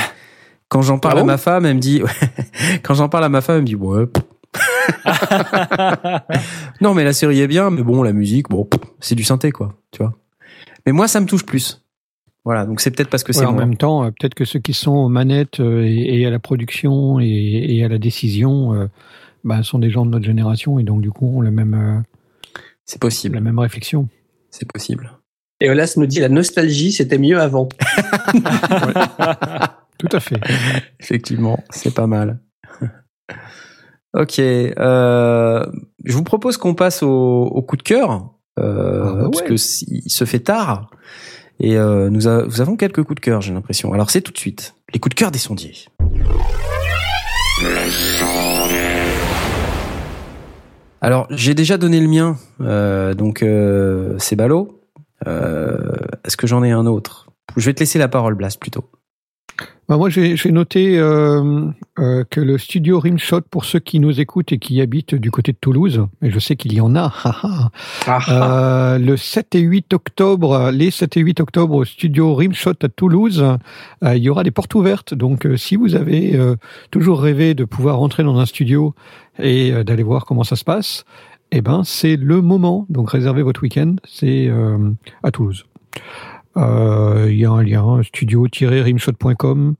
quand 0.69 0.83
j'en 0.83 0.99
parle 0.99 1.17
Ah 1.17 1.19
à 1.19 1.21
bon 1.21 1.27
ma 1.27 1.37
femme, 1.37 1.65
elle 1.65 1.75
me 1.75 1.79
dit 1.79 2.01
quand 2.83 2.93
j'en 2.93 3.09
parle 3.09 3.23
à 3.23 3.29
ma 3.29 3.41
femme, 3.41 3.57
elle 3.57 3.61
me 3.61 3.67
dit 3.67 3.75
ouais. 3.75 4.05
non 6.81 6.93
mais 6.93 7.03
la 7.03 7.13
série 7.13 7.41
est 7.41 7.47
bien, 7.47 7.71
mais 7.71 7.81
bon 7.81 8.03
la 8.03 8.13
musique, 8.13 8.49
bon 8.49 8.69
c'est 8.99 9.15
du 9.15 9.23
synthé 9.23 9.51
quoi, 9.51 9.73
tu 9.91 10.03
vois. 10.03 10.13
Mais 10.85 10.91
moi 10.91 11.07
ça 11.07 11.19
me 11.19 11.25
touche 11.25 11.45
plus. 11.45 11.84
Voilà, 12.45 12.65
donc 12.67 12.79
c'est 12.79 12.91
peut-être 12.91 13.09
parce 13.09 13.23
que 13.23 13.31
Ouais, 13.31 13.39
c'est 13.39 13.45
en 13.45 13.53
même 13.53 13.75
temps, 13.75 14.03
euh, 14.05 14.11
peut-être 14.11 14.35
que 14.35 14.45
ceux 14.45 14.59
qui 14.59 14.73
sont 14.73 14.93
aux 14.93 15.09
manettes 15.09 15.59
euh, 15.59 15.83
et, 15.83 16.21
et 16.21 16.25
à 16.27 16.29
la 16.29 16.37
production 16.39 17.19
et, 17.19 17.25
et 17.27 17.83
à 17.83 17.87
la 17.87 17.97
décision 17.97 18.73
euh, 18.75 18.85
bah, 19.43 19.63
sont 19.63 19.79
des 19.79 19.89
gens 19.89 20.05
de 20.05 20.11
notre 20.11 20.25
génération 20.25 20.77
et 20.77 20.83
donc 20.83 21.01
du 21.01 21.09
coup 21.09 21.37
ont 21.37 21.41
la 21.41 21.49
même, 21.51 21.73
euh, 21.73 21.99
c'est 22.85 23.01
possible, 23.01 23.35
la 23.35 23.41
même 23.41 23.57
réflexion. 23.57 24.07
C'est 24.51 24.71
possible. 24.71 25.11
Et 25.59 25.69
Olas 25.69 25.95
nous 25.97 26.05
dit 26.05 26.19
la 26.19 26.29
nostalgie, 26.29 26.91
c'était 26.91 27.17
mieux 27.17 27.39
avant. 27.39 27.67
Tout 29.97 30.09
à 30.11 30.19
fait. 30.19 30.39
Effectivement, 30.99 31.63
c'est 31.71 31.93
pas 31.93 32.05
mal. 32.07 32.39
ok, 34.13 34.39
euh, 34.39 35.65
je 36.03 36.13
vous 36.13 36.23
propose 36.23 36.57
qu'on 36.57 36.75
passe 36.75 37.01
au, 37.01 37.09
au 37.43 37.61
coup 37.63 37.77
de 37.77 37.83
cœur, 37.83 38.33
euh, 38.59 39.03
Ah 39.03 39.13
bah 39.13 39.29
parce 39.31 39.41
ouais. 39.41 39.47
que 39.47 39.53
il 39.53 40.09
se 40.11 40.25
fait 40.25 40.39
tard 40.39 40.89
et 41.59 41.77
euh, 41.77 42.09
nous, 42.09 42.27
avons 42.27 42.75
quelques 42.75 43.03
coups 43.03 43.15
de 43.15 43.21
cœur, 43.21 43.41
j'ai 43.41 43.53
l'impression. 43.53 43.93
Alors 43.93 44.09
c'est 44.09 44.21
tout 44.21 44.31
de 44.31 44.37
suite 44.37 44.75
les 44.93 44.99
coups 44.99 45.15
de 45.15 45.19
cœur 45.19 45.31
des 45.31 45.39
sondiers. 45.39 45.73
Alors 51.01 51.27
j'ai 51.29 51.53
déjà 51.53 51.77
donné 51.77 51.99
le 51.99 52.07
mien, 52.07 52.37
euh, 52.61 53.13
donc 53.13 53.43
euh, 53.43 54.15
c'est 54.19 54.35
ballot. 54.35 54.81
Est-ce 55.25 56.37
que 56.37 56.45
j'en 56.45 56.63
ai 56.63 56.71
un 56.71 56.85
autre? 56.85 57.31
Je 57.55 57.65
vais 57.65 57.73
te 57.73 57.79
laisser 57.79 57.97
la 57.97 58.07
parole, 58.07 58.35
Blast, 58.35 58.59
plutôt. 58.59 58.83
Bah, 59.87 59.97
moi, 59.97 60.09
j'ai 60.09 60.51
noté 60.51 60.97
euh, 60.97 61.69
euh, 61.99 62.23
que 62.29 62.41
le 62.41 62.57
studio 62.57 62.99
Rimshot, 62.99 63.41
pour 63.41 63.65
ceux 63.65 63.79
qui 63.79 63.99
nous 63.99 64.19
écoutent 64.19 64.51
et 64.51 64.57
qui 64.57 64.81
habitent 64.81 65.13
du 65.13 65.29
côté 65.29 65.51
de 65.51 65.57
Toulouse, 65.59 66.07
et 66.21 66.31
je 66.31 66.39
sais 66.39 66.55
qu'il 66.55 66.73
y 66.73 66.81
en 66.81 66.95
a, 66.95 67.13
haha, 67.23 67.71
euh, 68.29 68.97
le 68.97 69.15
7 69.15 69.55
et 69.55 69.59
8 69.59 69.93
octobre, 69.93 70.71
les 70.71 70.89
7 70.89 71.17
et 71.17 71.19
8 71.19 71.39
octobre 71.39 71.75
au 71.75 71.85
studio 71.85 72.33
Rimshot 72.33 72.73
à 72.81 72.89
Toulouse, 72.89 73.45
euh, 74.03 74.15
il 74.15 74.23
y 74.23 74.29
aura 74.29 74.43
des 74.43 74.51
portes 74.51 74.73
ouvertes. 74.73 75.13
Donc, 75.13 75.45
euh, 75.45 75.55
si 75.55 75.75
vous 75.75 75.95
avez 75.95 76.35
euh, 76.35 76.55
toujours 76.89 77.21
rêvé 77.21 77.53
de 77.53 77.63
pouvoir 77.63 77.97
rentrer 77.97 78.23
dans 78.23 78.39
un 78.39 78.45
studio 78.45 78.95
et 79.37 79.71
d'aller 79.83 80.03
voir 80.03 80.25
comment 80.25 80.43
ça 80.43 80.55
se 80.55 80.63
passe, 80.63 81.03
eh 81.51 81.61
ben, 81.61 81.83
c'est 81.83 82.15
le 82.15 82.41
moment. 82.41 82.85
Donc, 82.89 83.11
réservez 83.11 83.41
votre 83.41 83.61
week-end. 83.61 83.95
C'est 84.03 84.47
euh, 84.49 84.91
à 85.23 85.31
Toulouse. 85.31 85.65
Euh, 86.57 87.27
Il 87.29 87.37
y 87.37 87.45
a 87.45 87.51
un 87.51 87.63
lien 87.63 88.01
studio-rimshot.com 88.03 89.75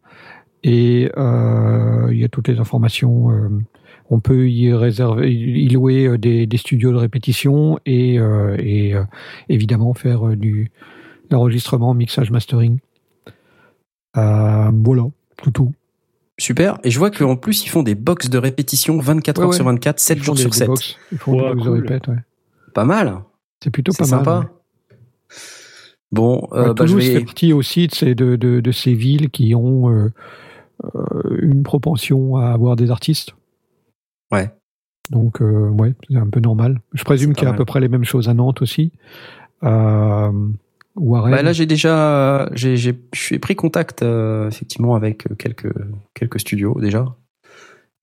et 0.64 1.12
euh, 1.18 2.08
il 2.12 2.18
y 2.20 2.24
a 2.24 2.28
toutes 2.30 2.48
les 2.48 2.60
informations. 2.60 3.32
euh, 3.32 3.50
on 4.12 4.20
peut 4.20 4.48
y 4.50 4.72
réserver, 4.74 5.34
y 5.34 5.68
louer 5.70 6.18
des, 6.20 6.46
des 6.46 6.58
studios 6.58 6.92
de 6.92 6.98
répétition 6.98 7.80
et, 7.88 8.20
euh, 8.20 8.56
et 8.60 8.94
euh, 8.94 9.04
évidemment 9.50 9.94
faire 9.96 10.28
du 10.38 10.70
l'enregistrement, 11.32 11.94
mixage, 11.96 12.30
mastering. 12.30 12.78
Euh, 14.18 14.70
voilà, 14.84 15.04
tout 15.38 15.50
tout. 15.52 15.74
Super. 16.38 16.78
Et 16.84 16.92
je 16.92 17.00
vois 17.00 17.10
qu'en 17.12 17.36
plus, 17.36 17.66
ils 17.66 17.70
font 17.70 17.82
des 17.82 17.96
box 17.96 18.30
de 18.30 18.38
répétition 18.38 19.00
24 19.00 19.38
Ouais, 19.38 19.44
heures 19.44 19.50
ouais. 19.52 19.56
sur 19.56 19.66
24, 19.66 20.00
7 20.00 20.18
Ils 20.18 20.20
font 20.20 20.26
jours 20.26 20.38
sur 20.38 20.50
des 20.52 20.58
7. 20.58 20.68
box. 20.68 20.98
Ils 21.12 21.18
font 21.18 21.32
des 21.34 21.40
box 21.56 21.64
de 21.64 21.70
répète, 21.70 22.08
ouais. 22.10 22.18
Pas 22.74 22.84
mal. 22.86 23.22
C'est 23.64 23.72
plutôt 23.72 23.92
C'est 23.92 24.00
pas 24.00 24.06
sympa. 24.06 24.40
mal. 24.40 24.48
Bon, 26.16 26.48
euh, 26.54 26.70
Ouais, 26.70 26.74
bah, 26.74 26.86
je 26.86 26.96
vais. 26.96 27.02
fait 27.20 27.26
partie 27.26 27.54
aussi 27.54 27.88
de 27.88 27.94
ces, 27.94 28.16
de, 28.16 28.36
de, 28.36 28.60
de 28.62 28.72
ces 28.72 28.94
villes 28.94 29.30
qui 29.30 29.54
ont 29.54 29.90
euh, 29.92 30.12
euh, 30.84 31.38
une 31.42 31.64
propension 31.64 32.38
à 32.38 32.48
avoir 32.48 32.76
des 32.76 32.90
artistes. 32.90 33.36
Ouais. 34.32 34.50
Donc, 35.12 35.42
euh, 35.42 35.70
ouais, 35.70 35.94
c'est 36.10 36.16
un 36.18 36.30
peu 36.30 36.40
normal. 36.40 36.82
Je 36.94 37.04
présume 37.04 37.34
qu'il 37.34 37.44
y 37.44 37.48
a 37.48 37.54
à 37.54 37.58
peu 37.58 37.66
près 37.66 37.80
les 37.80 37.90
mêmes 37.90 38.06
choses 38.06 38.28
à 38.30 38.34
Nantes 38.34 38.62
aussi. 38.62 38.92
Euh, 39.64 40.32
ou 40.96 41.16
à 41.16 41.22
Rennes. 41.22 41.32
Bah, 41.36 41.42
là, 41.44 41.54
j'ai 41.54 41.66
déjà, 41.66 42.50
j'ai, 42.54 42.78
j'ai, 42.78 42.98
j'ai 43.14 43.38
pris 43.40 43.56
contact 43.56 44.02
euh, 44.02 44.48
effectivement 44.48 44.96
avec 44.96 45.28
quelques 45.38 45.74
quelques 46.14 46.40
studios 46.40 46.80
déjà. 46.80 47.06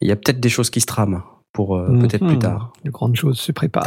Il 0.00 0.08
y 0.08 0.12
a 0.12 0.16
peut-être 0.16 0.38
des 0.40 0.48
choses 0.50 0.68
qui 0.70 0.80
se 0.80 0.86
trament 0.86 1.22
pour 1.52 1.76
euh, 1.76 1.86
peut-être 2.00 2.24
plus 2.26 2.34
Mhm. 2.36 2.38
tard. 2.40 2.72
De 2.84 2.90
grandes 2.90 3.16
choses 3.16 3.38
se 3.38 3.52
préparent. 3.52 3.84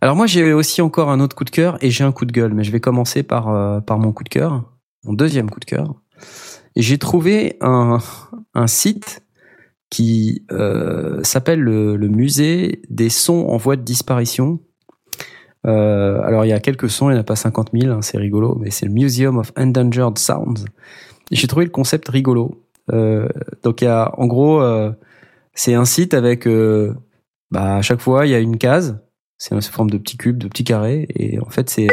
Alors 0.00 0.16
moi, 0.16 0.26
j'ai 0.26 0.52
aussi 0.52 0.82
encore 0.82 1.10
un 1.10 1.20
autre 1.20 1.36
coup 1.36 1.44
de 1.44 1.50
cœur 1.50 1.78
et 1.82 1.90
j'ai 1.90 2.04
un 2.04 2.12
coup 2.12 2.24
de 2.24 2.32
gueule, 2.32 2.54
mais 2.54 2.64
je 2.64 2.72
vais 2.72 2.80
commencer 2.80 3.22
par 3.22 3.48
euh, 3.48 3.80
par 3.80 3.98
mon 3.98 4.12
coup 4.12 4.24
de 4.24 4.28
cœur, 4.28 4.64
mon 5.04 5.12
deuxième 5.12 5.50
coup 5.50 5.60
de 5.60 5.64
cœur. 5.64 5.94
J'ai 6.76 6.98
trouvé 6.98 7.56
un 7.60 7.98
un 8.54 8.66
site 8.66 9.22
qui 9.90 10.44
euh, 10.50 11.22
s'appelle 11.22 11.60
le, 11.60 11.96
le 11.96 12.08
musée 12.08 12.82
des 12.90 13.08
sons 13.08 13.46
en 13.48 13.56
voie 13.56 13.76
de 13.76 13.82
disparition. 13.82 14.60
Euh, 15.66 16.20
alors 16.22 16.44
il 16.44 16.48
y 16.48 16.52
a 16.52 16.60
quelques 16.60 16.90
sons, 16.90 17.08
il 17.10 17.14
n'y 17.14 17.18
en 17.18 17.22
a 17.22 17.24
pas 17.24 17.36
50 17.36 17.70
000, 17.72 17.92
hein, 17.92 18.02
c'est 18.02 18.18
rigolo, 18.18 18.56
mais 18.60 18.70
c'est 18.70 18.86
le 18.86 18.92
Museum 18.92 19.38
of 19.38 19.52
Endangered 19.56 20.18
Sounds. 20.18 20.64
J'ai 21.30 21.46
trouvé 21.46 21.64
le 21.64 21.70
concept 21.70 22.08
rigolo. 22.08 22.62
Euh, 22.92 23.28
donc 23.62 23.80
il 23.82 23.86
y 23.86 23.88
a, 23.88 24.12
en 24.16 24.26
gros, 24.26 24.60
euh, 24.60 24.92
c'est 25.54 25.74
un 25.74 25.84
site 25.84 26.14
avec, 26.14 26.46
euh, 26.46 26.94
bah, 27.50 27.76
à 27.76 27.82
chaque 27.82 28.00
fois 28.00 28.26
il 28.26 28.30
y 28.30 28.34
a 28.34 28.38
une 28.38 28.58
case, 28.58 29.00
c'est 29.38 29.54
une 29.54 29.62
forme 29.62 29.90
de 29.90 29.98
petit 29.98 30.16
cube, 30.16 30.38
de 30.38 30.48
petit 30.48 30.64
carré, 30.64 31.06
et 31.14 31.38
en 31.40 31.48
fait 31.50 31.68
c'est 31.70 31.88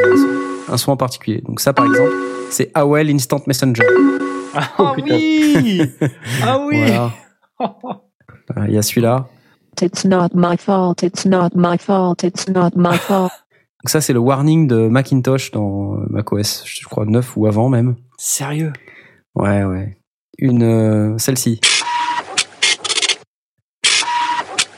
un 0.69 0.77
son- 0.77 0.91
en 0.91 0.97
particulier. 0.97 1.41
Donc 1.47 1.59
ça 1.59 1.73
par 1.73 1.85
exemple, 1.85 2.11
c'est 2.49 2.71
AOL 2.73 3.09
Instant 3.09 3.41
Messenger. 3.47 3.83
Ah 4.55 4.93
oui 4.97 5.81
Ah 6.43 6.59
oui 6.67 6.77
Voilà. 6.85 7.11
Euh, 7.61 8.65
Il 8.67 8.73
y 8.73 8.77
a 8.77 8.81
celui-là. 8.81 9.27
It's 9.81 10.05
not 10.05 10.29
my 10.35 10.55
fault, 10.57 11.01
it's 11.03 11.25
not 11.25 11.49
my 11.55 11.77
fault, 11.79 12.23
it's 12.23 12.47
not 12.47 12.69
my 12.75 12.95
fault. 12.97 13.31
Donc 13.83 13.89
ça, 13.89 13.99
c'est 13.99 14.13
le 14.13 14.19
warning 14.19 14.67
de 14.67 14.87
Macintosh 14.87 15.51
dans 15.51 15.95
euh, 15.95 16.05
macOS, 16.09 16.63
je 16.65 16.85
crois 16.85 17.05
9 17.05 17.35
ou 17.35 17.47
avant 17.47 17.67
même. 17.69 17.95
Sérieux? 18.17 18.71
Ouais, 19.35 19.63
ouais. 19.65 19.97
Une, 20.37 20.63
euh, 20.63 21.17
celle-ci. 21.17 21.59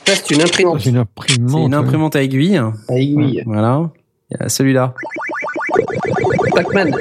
Ça, 0.06 0.14
c'est 0.14 0.34
une 0.34 0.42
imprimante. 0.42 0.80
C'est 0.80 0.90
une 0.90 0.98
imprimante. 0.98 1.28
C'est 1.28 1.36
une 1.36 1.74
ouais. 1.74 1.74
imprimante 1.74 2.16
à 2.16 2.22
aiguille. 2.22 2.56
À 2.56 2.94
aiguille. 2.94 3.42
Voilà. 3.44 3.90
Il 4.30 4.36
y 4.40 4.44
a 4.44 4.48
celui-là. 4.48 4.94
Pac-Man. 6.54 6.96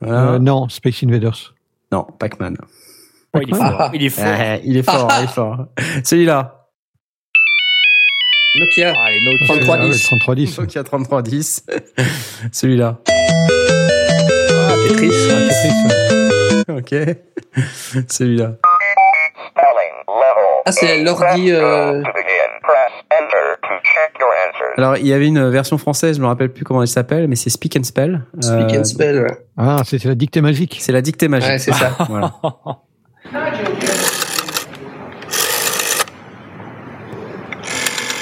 Voilà. 0.00 0.32
Euh, 0.32 0.38
non, 0.38 0.68
Space 0.68 1.02
Invaders. 1.02 1.54
Non, 1.90 2.06
Pac-Man. 2.18 2.56
Oh, 3.34 3.40
il 3.42 3.50
est 3.50 3.56
fort. 3.56 3.90
Il 3.92 4.04
est 4.04 4.08
fort. 4.08 4.24
Il 4.64 4.76
est 4.76 4.82
fort, 4.82 5.12
il 5.18 5.24
est 5.24 5.26
fort. 5.26 5.66
Celui-là. 6.04 6.68
Nokia. 8.56 8.94
Allez, 8.98 9.20
Nokia. 9.20 9.46
3310. 9.46 10.02
3310. 10.02 10.58
Nokia 10.58 10.84
3310. 10.84 11.66
Celui-là. 12.52 13.00
Ah, 14.50 14.74
Tetris. 14.88 15.12
Ok. 16.68 16.94
Celui-là. 18.08 18.58
Ah, 20.68 20.72
c'est 20.72 21.02
l'ordi. 21.02 21.50
euh, 21.52 22.02
Alors, 24.76 24.96
il 24.98 25.06
y 25.06 25.12
avait 25.14 25.26
une 25.26 25.48
version 25.50 25.78
française, 25.78 26.16
je 26.16 26.20
me 26.22 26.26
rappelle 26.26 26.52
plus 26.52 26.64
comment 26.64 26.82
elle 26.82 26.88
s'appelle, 26.88 27.26
mais 27.26 27.36
c'est 27.36 27.48
Speak 27.50 27.76
and 27.78 27.84
Spell. 27.84 28.22
Speak 28.40 28.74
Euh, 28.74 28.80
and 28.80 28.84
Spell. 28.84 29.22
ouais. 29.22 29.38
Ah, 29.56 29.78
c'était 29.84 30.08
la 30.08 30.14
dictée 30.14 30.40
magique. 30.42 30.76
C'est 30.80 30.92
la 30.92 31.00
dictée 31.00 31.28
magique. 31.28 31.48
Ouais, 31.50 31.58
c'est 31.58 31.72
ça. 31.72 31.90
Voilà. 32.08 32.32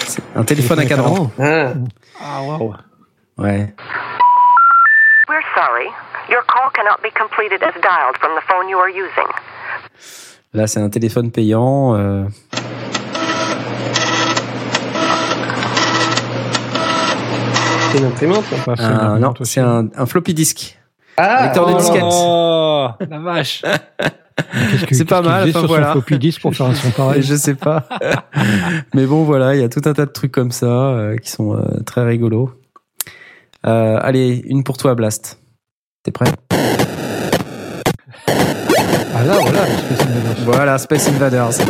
C'est 0.06 0.22
un 0.36 0.44
téléphone 0.44 0.78
à 0.80 0.84
cadran. 0.86 1.30
Ah. 1.40 1.72
Ah, 2.20 2.42
waouh. 2.42 2.74
Ouais. 3.38 3.74
We're 5.28 5.42
sorry. 5.54 5.88
Your 6.30 6.42
call 6.46 6.70
cannot 6.74 7.02
be 7.02 7.10
completed 7.12 7.62
as 7.62 7.74
dialed 7.82 8.16
from 8.18 8.32
the 8.34 8.42
phone 8.48 8.68
you 8.68 8.78
are 8.78 8.88
using. 8.90 9.28
Là, 10.54 10.66
c'est 10.66 10.80
un 10.80 10.88
téléphone 10.88 11.30
payant. 11.30 11.94
euh, 11.96 12.24
C'est 17.92 17.98
une 17.98 18.04
imprimante. 18.06 18.44
C'est 18.50 18.72
une 18.82 18.88
un- 18.90 19.18
non, 19.18 19.34
c'est 19.42 19.60
un, 19.60 19.88
un 19.96 20.06
floppy 20.06 20.34
disk. 20.34 20.78
Ah, 21.16 21.44
Lecteur 21.46 21.66
de 21.66 21.72
Oh, 21.72 21.78
disquette. 21.78 23.10
la 23.10 23.18
vache. 23.18 23.62
C'est 23.62 25.04
pas 25.08 25.22
qu'est-ce 25.22 25.22
qu'il 25.22 25.30
mal, 25.30 25.48
enfin, 25.48 25.58
sur 25.60 25.66
voilà. 25.66 25.86
son 25.86 25.92
floppy 25.92 26.18
disk 26.18 26.42
pour 26.42 26.54
faire 26.54 26.66
un 26.66 26.74
son 26.74 26.90
pareil. 26.90 27.22
Je 27.26 27.34
sais 27.34 27.54
pas. 27.54 27.88
Mais 28.94 29.06
bon, 29.06 29.24
voilà, 29.24 29.54
il 29.54 29.60
y 29.62 29.64
a 29.64 29.68
tout 29.70 29.80
un 29.86 29.94
tas 29.94 30.04
de 30.04 30.10
trucs 30.10 30.32
comme 30.32 30.50
ça 30.50 30.66
euh, 30.66 31.16
qui 31.16 31.30
sont 31.30 31.54
euh, 31.56 31.62
très 31.86 32.04
rigolos. 32.04 32.50
Euh, 33.66 33.98
allez, 34.02 34.42
une 34.46 34.62
pour 34.62 34.76
toi, 34.76 34.94
Blast. 34.94 35.38
T'es 36.02 36.10
prêt? 36.12 36.26
Ah 39.18 39.24
là, 39.24 39.38
voilà, 39.40 39.65
Space 39.86 40.06
Invaders. 40.06 40.44
Voilà, 40.44 40.78
Space 40.78 41.08
Invaders. 41.08 41.58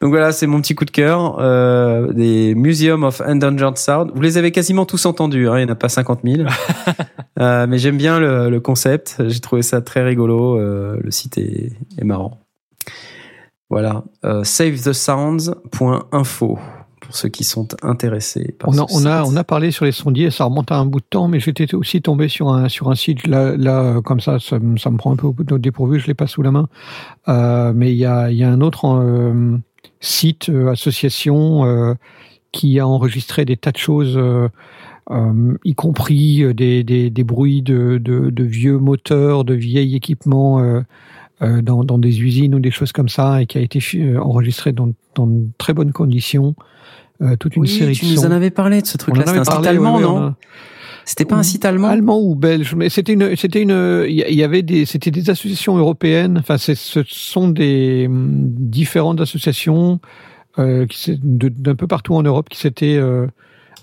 Donc 0.00 0.10
voilà, 0.10 0.32
c'est 0.32 0.46
mon 0.46 0.60
petit 0.60 0.74
coup 0.74 0.84
de 0.84 0.90
cœur. 0.90 1.38
Euh, 1.40 2.12
des 2.12 2.54
Museum 2.54 3.04
of 3.04 3.20
Endangered 3.20 3.78
Sound. 3.78 4.10
Vous 4.14 4.20
les 4.20 4.38
avez 4.38 4.52
quasiment 4.52 4.86
tous 4.86 5.06
entendus, 5.06 5.48
hein, 5.48 5.58
il 5.58 5.64
n'y 5.64 5.70
en 5.70 5.72
a 5.72 5.76
pas 5.76 5.88
50 5.88 6.20
000. 6.24 6.48
Euh, 7.40 7.66
mais 7.68 7.78
j'aime 7.78 7.96
bien 7.96 8.20
le, 8.20 8.48
le 8.48 8.60
concept. 8.60 9.20
J'ai 9.26 9.40
trouvé 9.40 9.62
ça 9.62 9.80
très 9.80 10.04
rigolo. 10.04 10.56
Euh, 10.56 11.00
le 11.02 11.10
site 11.10 11.36
est, 11.36 11.72
est 11.98 12.04
marrant. 12.04 12.38
Voilà. 13.70 14.04
Euh, 14.24 14.44
SaveTheSounds.info 14.44 16.58
pour 17.14 17.20
ceux 17.20 17.28
qui 17.28 17.44
sont 17.44 17.68
intéressés 17.82 18.56
par 18.58 18.70
On 18.70 18.78
a, 18.78 18.86
on, 18.92 19.06
a, 19.06 19.22
site. 19.22 19.32
on 19.32 19.36
a 19.36 19.44
parlé 19.44 19.70
sur 19.70 19.84
les 19.84 19.92
sondiers, 19.92 20.32
ça 20.32 20.46
remonte 20.46 20.72
à 20.72 20.78
un 20.78 20.84
bout 20.84 20.98
de 20.98 21.04
temps, 21.08 21.28
mais 21.28 21.38
j'étais 21.38 21.72
aussi 21.72 22.02
tombé 22.02 22.26
sur 22.26 22.48
un, 22.48 22.68
sur 22.68 22.90
un 22.90 22.96
site, 22.96 23.28
là, 23.28 23.56
là 23.56 24.00
comme 24.02 24.18
ça, 24.18 24.40
ça, 24.40 24.58
me- 24.58 24.76
ça 24.78 24.90
me 24.90 24.96
prend 24.96 25.12
un 25.12 25.16
peu 25.16 25.28
au 25.28 25.58
dépourvu, 25.58 26.00
je 26.00 26.08
l'ai 26.08 26.14
pas 26.14 26.26
sous 26.26 26.42
la 26.42 26.50
main. 26.50 26.68
Euh, 27.28 27.72
mais 27.72 27.92
il 27.92 27.98
y 27.98 28.04
a, 28.04 28.32
y 28.32 28.42
a 28.42 28.50
un 28.50 28.60
autre 28.60 28.86
euh, 28.86 29.56
site, 30.00 30.48
euh, 30.48 30.72
association, 30.72 31.94
qui 32.50 32.80
a 32.80 32.86
enregistré 32.88 33.44
des 33.44 33.56
tas 33.56 33.70
de 33.70 33.76
choses, 33.76 34.16
euh, 34.16 34.48
y 35.64 35.74
compris 35.76 36.52
des, 36.52 36.82
des, 36.82 37.10
des 37.10 37.24
bruits 37.24 37.62
de, 37.62 37.98
de, 37.98 38.30
de 38.30 38.42
vieux 38.44 38.78
moteurs, 38.78 39.44
de 39.44 39.54
vieils 39.54 39.94
équipements 39.94 40.58
euh, 40.58 40.80
euh, 41.42 41.62
dans, 41.62 41.84
dans 41.84 41.98
des 41.98 42.20
usines 42.22 42.56
ou 42.56 42.60
des 42.60 42.72
choses 42.72 42.90
comme 42.90 43.08
ça, 43.08 43.40
et 43.40 43.46
qui 43.46 43.58
a 43.58 43.60
été 43.60 43.78
enregistré 44.18 44.72
dans, 44.72 44.90
dans 45.14 45.28
de 45.28 45.46
très 45.58 45.74
bonnes 45.74 45.92
conditions. 45.92 46.56
Euh, 47.22 47.36
toute 47.36 47.56
une 47.56 47.62
Oui, 47.62 47.68
série 47.68 47.94
tu 47.94 48.04
de 48.06 48.10
nous 48.10 48.16
sons. 48.16 48.26
en 48.26 48.30
avais 48.32 48.50
parlé 48.50 48.82
de 48.82 48.86
ce 48.86 48.96
truc-là. 48.98 49.24
C'était 49.26 49.38
un 49.38 49.44
site 49.44 49.66
allemand, 49.66 50.00
non 50.00 50.16
a- 50.18 50.36
C'était 51.04 51.24
pas 51.24 51.36
un 51.36 51.42
site 51.42 51.64
allemand 51.64 51.88
allemand 51.88 52.20
ou 52.20 52.34
belge, 52.34 52.74
mais 52.74 52.88
c'était 52.88 53.12
une, 53.12 53.36
c'était 53.36 53.62
une, 53.62 54.04
il 54.08 54.14
y- 54.16 54.42
avait 54.42 54.62
des, 54.62 54.84
c'était 54.86 55.10
des 55.10 55.30
associations 55.30 55.76
européennes. 55.76 56.38
Enfin, 56.38 56.56
ce 56.58 56.74
sont 57.06 57.48
des 57.48 58.06
hum, 58.08 58.30
différentes 58.58 59.20
associations 59.20 60.00
euh, 60.58 60.86
d'un 61.28 61.74
peu 61.74 61.86
partout 61.86 62.14
en 62.14 62.22
Europe 62.22 62.48
qui 62.48 62.58
s'étaient 62.58 62.96
euh, 62.96 63.26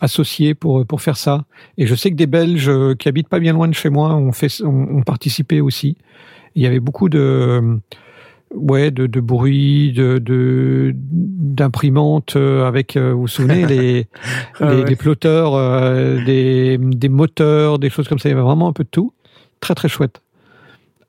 associées 0.01 0.53
pour 0.56 0.85
pour 0.85 1.01
faire 1.01 1.16
ça. 1.18 1.45
Et 1.77 1.85
je 1.88 1.95
sais 1.95 2.10
que 2.11 2.16
des 2.16 2.27
Belges 2.27 2.69
euh, 2.69 2.95
qui 2.95 3.08
habitent 3.08 3.30
pas 3.30 3.40
bien 3.40 3.53
loin 3.53 3.68
de 3.68 3.74
chez 3.76 3.90
moi 3.90 4.16
ont 4.16 4.32
fait, 4.34 4.61
ont, 4.64 4.98
ont 4.98 5.03
participé 5.03 5.61
aussi. 5.61 5.95
Il 6.56 6.64
y 6.64 6.66
avait 6.66 6.80
beaucoup 6.82 7.08
de 7.08 7.61
Ouais, 8.54 8.92
de, 8.92 9.08
de 9.08 9.20
bruit, 9.22 9.94
de 9.94 10.18
de- 10.18 10.94
d'imprimantes 10.96 12.36
euh, 12.36 12.68
avec, 12.68 12.98
euh, 12.98 13.14
vous 13.14 13.22
vous 13.22 13.28
souvenez, 13.28 13.66
les 13.66 14.08
Ah 14.60 14.72
les, 14.74 14.82
ouais. 14.82 14.90
les 14.90 14.96
plotteurs, 14.98 15.56
euh, 15.56 16.24
des 16.26 16.78
des 16.78 17.10
moteurs, 17.10 17.80
des 17.80 17.90
choses 17.90 18.08
comme 18.10 18.20
ça. 18.20 18.28
Il 18.30 18.34
y 18.34 18.36
avait 18.36 18.42
vraiment 18.42 18.68
un 18.68 18.74
peu 18.74 18.84
de 18.84 18.90
tout. 18.90 19.14
Très 19.62 19.74
très 19.76 19.88
chouette. 19.88 20.22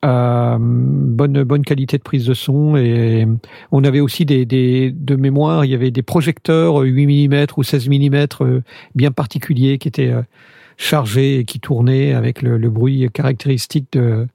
Euh, 0.05 0.57
bonne 0.61 1.45
bonne 1.45 1.63
qualité 1.65 1.97
de 1.97 2.03
prise 2.03 2.27
de 2.27 2.35
son 2.35 2.77
et 2.77 3.25
on 3.71 3.85
avait 3.85 4.01
aussi 4.01 4.25
des 4.25 4.45
des 4.45 4.91
de 4.91 5.15
mémoire. 5.17 5.65
Il 5.65 5.71
y 5.71 5.75
avait 5.75 5.91
des 5.93 6.03
projecteurs 6.03 6.77
8 6.79 7.29
mm 7.29 7.47
ou 7.57 7.63
16 7.63 7.89
mm 7.89 8.27
euh, 8.41 8.61
bien 8.97 9.11
particuliers 9.13 9.79
qui 9.79 9.87
étaient 9.89 10.11
euh, 10.11 10.23
chargés 10.77 11.39
et 11.39 11.45
qui 11.45 11.61
tournaient 11.61 12.13
avec 12.15 12.43
le, 12.43 12.57
le 12.59 12.69
bruit 12.71 13.09
caractéristique 13.13 13.87
de 13.93 14.27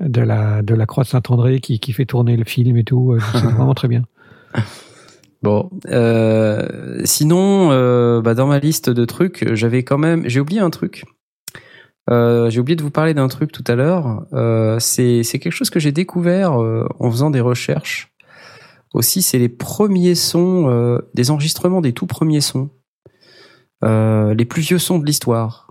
de 0.00 0.20
la 0.20 0.62
de 0.62 0.74
la 0.74 0.86
croix 0.86 1.04
de 1.04 1.08
Saint-André 1.08 1.60
qui, 1.60 1.78
qui 1.78 1.92
fait 1.92 2.06
tourner 2.06 2.36
le 2.36 2.44
film 2.44 2.76
et 2.76 2.84
tout. 2.84 3.12
Euh, 3.12 3.20
C'est 3.32 3.38
vraiment 3.42 3.74
très 3.74 3.88
bien. 3.88 4.04
Bon, 5.42 5.70
euh, 5.88 7.00
sinon, 7.04 7.72
euh, 7.72 8.20
bah, 8.22 8.34
dans 8.34 8.46
ma 8.46 8.60
liste 8.60 8.90
de 8.90 9.04
trucs, 9.04 9.44
j'avais 9.54 9.82
quand 9.82 9.98
même, 9.98 10.22
j'ai 10.28 10.38
oublié 10.38 10.60
un 10.60 10.70
truc. 10.70 11.04
Euh, 12.10 12.48
j'ai 12.48 12.60
oublié 12.60 12.76
de 12.76 12.82
vous 12.82 12.90
parler 12.92 13.12
d'un 13.12 13.26
truc 13.28 13.50
tout 13.50 13.64
à 13.66 13.74
l'heure. 13.74 14.24
C'est 14.80 15.22
c'est 15.24 15.38
quelque 15.38 15.52
chose 15.52 15.70
que 15.70 15.80
j'ai 15.80 15.92
découvert 15.92 16.52
en 16.52 17.10
faisant 17.10 17.30
des 17.30 17.40
recherches. 17.40 18.12
Aussi, 18.94 19.22
c'est 19.22 19.38
les 19.38 19.48
premiers 19.48 20.14
sons, 20.14 21.00
des 21.14 21.30
enregistrements 21.30 21.80
des 21.80 21.92
tout 21.92 22.06
premiers 22.06 22.40
sons, 22.40 22.70
les 23.82 24.44
plus 24.44 24.62
vieux 24.62 24.78
sons 24.78 24.98
de 24.98 25.06
l'histoire. 25.06 25.61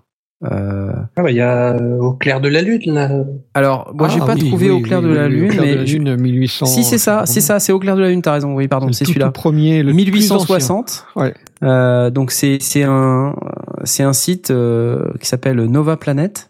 Euh, 0.43 0.91
Ah, 1.15 1.21
bah, 1.21 1.29
il 1.31 1.37
y 1.37 1.41
a 1.41 1.75
euh, 1.75 1.97
Au 1.99 2.13
clair 2.13 2.41
de 2.41 2.49
la 2.49 2.61
lune, 2.61 2.81
là. 2.87 3.09
alors, 3.53 3.91
moi, 3.95 4.07
j'ai 4.07 4.19
Ah 4.21 4.25
pas 4.25 4.33
oui, 4.33 4.47
trouvé 4.47 4.71
oui, 4.71 4.71
au 4.71 4.79
clair 4.81 4.99
oui, 5.01 5.09
de 5.09 5.13
la 5.13 5.25
oui, 5.27 5.31
lune, 5.33 5.45
Au 5.45 5.49
clair 5.51 5.61
de 5.63 5.67
mais 5.69 5.75
la 5.75 5.83
lune, 5.83 6.15
1800. 6.15 6.65
si 6.65 6.83
c'est 6.83 6.97
ça, 6.97 7.23
c'est 7.25 7.41
ça, 7.41 7.59
c'est 7.59 7.71
au 7.71 7.79
clair 7.79 7.95
de 7.95 8.01
la 8.01 8.09
lune. 8.09 8.21
T'as 8.21 8.33
raison. 8.33 8.55
Oui, 8.55 8.67
pardon, 8.67 8.87
Le 8.87 8.93
c'est 8.93 9.05
celui-là. 9.05 9.29
premier, 9.31 9.83
le 9.83 9.91
plus 9.93 10.05
1860. 10.11 10.85
ancien. 10.87 11.03
Ouais. 11.23 11.33
Euh, 11.63 12.09
donc 12.09 12.31
c'est 12.31 12.57
c'est 12.59 12.81
un 12.83 13.35
c'est 13.83 14.01
un 14.01 14.13
site 14.13 14.49
euh, 14.49 15.11
qui 15.19 15.27
s'appelle 15.27 15.63
Nova 15.65 15.95
Planet. 15.95 16.49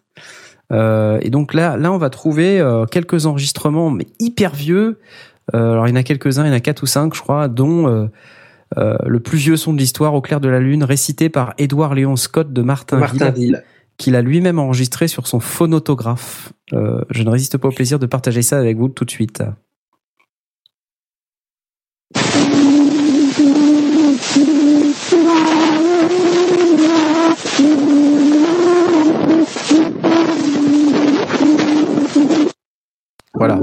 Euh, 0.72 1.20
et 1.22 1.30
donc 1.30 1.54
là 1.54 1.76
là 1.76 1.92
on 1.92 1.98
va 1.98 2.10
trouver 2.10 2.62
euh, 2.62 2.86
quelques 2.86 3.26
enregistrements 3.26 3.90
mais 3.90 4.08
hyper 4.22 4.54
vieux. 4.56 5.00
Euh, 5.54 5.74
alors 5.74 5.88
il 5.88 5.90
y 5.90 5.94
en 5.94 5.98
a 5.98 6.04
quelques 6.04 6.40
uns, 6.40 6.46
il 6.46 6.48
y 6.48 6.52
en 6.52 6.56
a 6.56 6.62
quatre 6.62 6.84
ou 6.84 6.86
cinq 6.86 7.14
je 7.14 7.20
crois, 7.22 7.50
dont 7.50 7.90
euh, 7.90 8.06
euh, 8.78 8.96
le 9.06 9.20
plus 9.20 9.38
vieux 9.38 9.58
son 9.58 9.74
de 9.74 9.80
l'histoire 9.80 10.14
au 10.14 10.22
clair 10.22 10.40
de 10.40 10.48
la 10.48 10.62
lune, 10.62 10.86
récité 10.86 11.28
par 11.28 11.54
Édouard 11.58 11.94
Léon 11.94 12.16
Scott 12.16 12.54
de 12.54 12.62
Martinville, 12.62 13.02
Martinville. 13.20 13.64
Qu'il 14.02 14.16
a 14.16 14.24
lui-même 14.24 14.58
enregistré 14.58 15.08
sur 15.08 15.28
son 15.28 15.40
phonotographe. 15.40 16.54
Euh, 16.74 17.04
je 17.12 17.22
ne 17.22 17.30
résiste 17.30 17.58
pas 17.58 17.68
au 17.68 17.72
plaisir 17.72 18.00
de 18.00 18.08
partager 18.08 18.42
ça 18.42 18.58
avec 18.58 18.76
vous 18.78 18.90
tout 18.90 19.06
de 19.06 19.12
suite. 19.12 19.44
Voilà. 33.36 33.60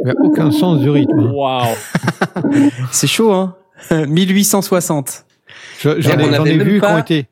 Il 0.00 0.04
n'y 0.06 0.10
a 0.10 0.14
aucun 0.22 0.50
sens 0.50 0.80
du 0.80 0.90
rythme. 0.90 1.18
hein. 1.20 1.30
Waouh. 1.32 1.74
C'est 2.90 3.06
chaud, 3.06 3.32
hein 3.32 3.54
1860. 3.90 5.24
Je- 5.80 6.00
J'en 6.00 6.12
on 6.14 6.44
ai, 6.46 6.56
vu 6.58 6.74
qui 6.74 6.80
pas- 6.80 6.94
ont 6.94 6.98
été. 6.98 7.26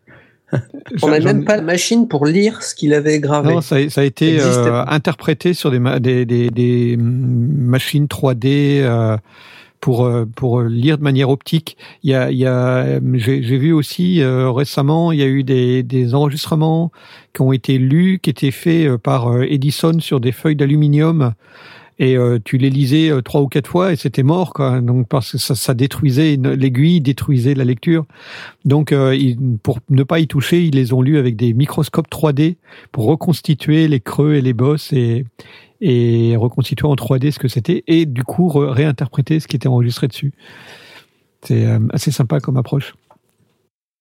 On 1.03 1.09
n'a 1.09 1.21
même 1.21 1.45
pas 1.45 1.57
la 1.57 1.63
machine 1.63 2.09
pour 2.09 2.27
lire 2.27 2.63
ce 2.63 2.75
qu'il 2.75 2.93
avait 2.93 3.21
gravé. 3.21 3.55
Non, 3.55 3.61
ça, 3.61 3.77
a- 3.77 3.89
ça 3.89 4.01
a 4.01 4.05
été 4.05 4.41
euh, 4.41 4.85
interprété 4.87 5.55
sur 5.55 5.71
des, 5.71 5.79
ma- 5.79 6.01
des, 6.01 6.27
des, 6.27 6.51
des 6.51 6.97
mm, 6.97 7.67
machines 7.67 8.07
3D 8.07 8.81
euh, 8.83 9.17
pour, 9.81 10.05
euh, 10.05 10.26
pour 10.26 10.62
lire 10.62 10.99
de 10.99 11.02
manière 11.02 11.31
optique. 11.31 11.76
Il 12.02 12.10
y 12.10 12.15
a, 12.15 12.31
il 12.31 12.39
y 12.39 12.47
a, 12.47 12.76
euh, 12.84 13.00
j'ai 13.15 13.42
j'ai 13.42 13.59
vu 13.59 13.73
aussi 13.73 14.20
euh, 14.23 14.50
récemment, 14.50 15.12
il 15.12 15.18
y 15.20 15.23
a 15.23 15.26
eu 15.26 15.42
des, 15.44 15.83
des 15.83 16.15
enregistrements 16.15 16.92
qui 17.34 17.42
ont 17.42 17.52
été 17.52 17.78
lus, 17.78 18.18
qui 18.23 18.31
étaient 18.31 18.50
faits 18.50 18.86
euh, 18.86 18.99
par 18.99 19.28
euh, 19.28 19.42
Edison 19.49 19.99
sur 20.00 20.20
des 20.20 20.33
feuilles 20.33 20.57
d'aluminium 20.57 21.34
et 21.99 22.17
euh, 22.17 22.39
tu 22.42 22.57
les 22.57 22.70
lisais 22.70 23.10
euh, 23.10 23.20
trois 23.20 23.42
ou 23.42 23.49
quatre 23.49 23.68
fois 23.68 23.92
et 23.92 23.97
c'était 23.97 24.23
mort 24.23 24.55
quoi. 24.55 24.81
Donc 24.81 25.07
parce 25.09 25.33
que 25.33 25.39
ça, 25.39 25.55
ça 25.55 25.75
détruisait 25.75 26.36
l'aiguille, 26.36 27.00
détruisait 27.02 27.55
la 27.55 27.65
lecture. 27.65 28.07
Donc 28.65 28.92
euh, 28.92 29.15
ils- 29.15 29.39
pour 29.62 29.81
ne 29.91 30.02
pas 30.02 30.18
y 30.18 30.26
toucher, 30.26 30.62
ils 30.65 30.75
les 30.75 30.92
ont 30.94 31.02
lus 31.02 31.18
avec 31.18 31.36
des 31.36 31.52
microscopes 31.52 32.09
3D 32.10 32.57
pour 32.92 33.05
reconstituer 33.07 33.86
les 33.89 34.00
creux 34.00 34.34
et 34.34 34.41
les 34.42 34.55
bosses 34.55 34.92
et 34.94 35.25
et 35.81 36.36
reconstituer 36.36 36.86
en 36.86 36.94
3D 36.94 37.31
ce 37.31 37.39
que 37.39 37.49
c'était 37.49 37.84
et 37.86 38.07
du 38.07 38.23
coup 38.23 38.49
réinterpréter 38.49 39.41
ce 39.41 39.49
qui 39.49 39.57
était 39.57 39.68
enregistré 39.68 40.09
dessus. 40.09 40.33
C'est 41.42 41.67
euh, 41.67 41.78
assez 41.92 42.10
sympa 42.10 42.41
comme 42.41 42.57
approche. 42.57 42.94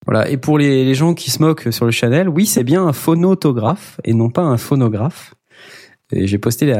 Voilà. 0.05 0.29
Et 0.29 0.37
pour 0.37 0.57
les, 0.57 0.93
gens 0.93 1.13
qui 1.13 1.31
se 1.31 1.41
moquent 1.41 1.71
sur 1.71 1.85
le 1.85 1.91
channel, 1.91 2.29
oui, 2.29 2.45
c'est 2.45 2.63
bien 2.63 2.85
un 2.85 2.93
phonotographe 2.93 3.99
et 4.03 4.13
non 4.13 4.29
pas 4.29 4.41
un 4.41 4.57
phonographe. 4.57 5.35
Et 6.11 6.25
j'ai 6.25 6.39
posté 6.39 6.73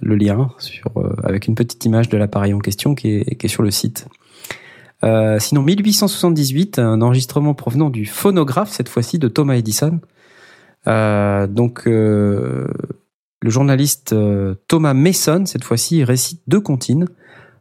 le 0.00 0.16
lien 0.16 0.50
euh, 0.96 1.10
avec 1.22 1.46
une 1.46 1.54
petite 1.54 1.84
image 1.84 2.08
de 2.08 2.16
l'appareil 2.16 2.52
en 2.52 2.58
question 2.58 2.94
qui 2.94 3.08
est, 3.08 3.48
sur 3.48 3.62
le 3.62 3.70
site. 3.70 4.08
Euh, 5.04 5.38
sinon, 5.38 5.62
1878, 5.62 6.80
un 6.80 7.00
enregistrement 7.00 7.54
provenant 7.54 7.90
du 7.90 8.06
phonographe, 8.06 8.70
cette 8.70 8.88
fois-ci 8.88 9.18
de 9.18 9.28
Thomas 9.28 9.54
Edison. 9.54 10.00
Donc, 10.86 11.86
le 13.44 13.50
journaliste 13.50 14.14
euh, 14.14 14.54
Thomas 14.68 14.94
Mason, 14.94 15.44
cette 15.44 15.64
fois-ci, 15.64 16.02
récite 16.02 16.40
deux 16.46 16.60
comptines. 16.60 17.06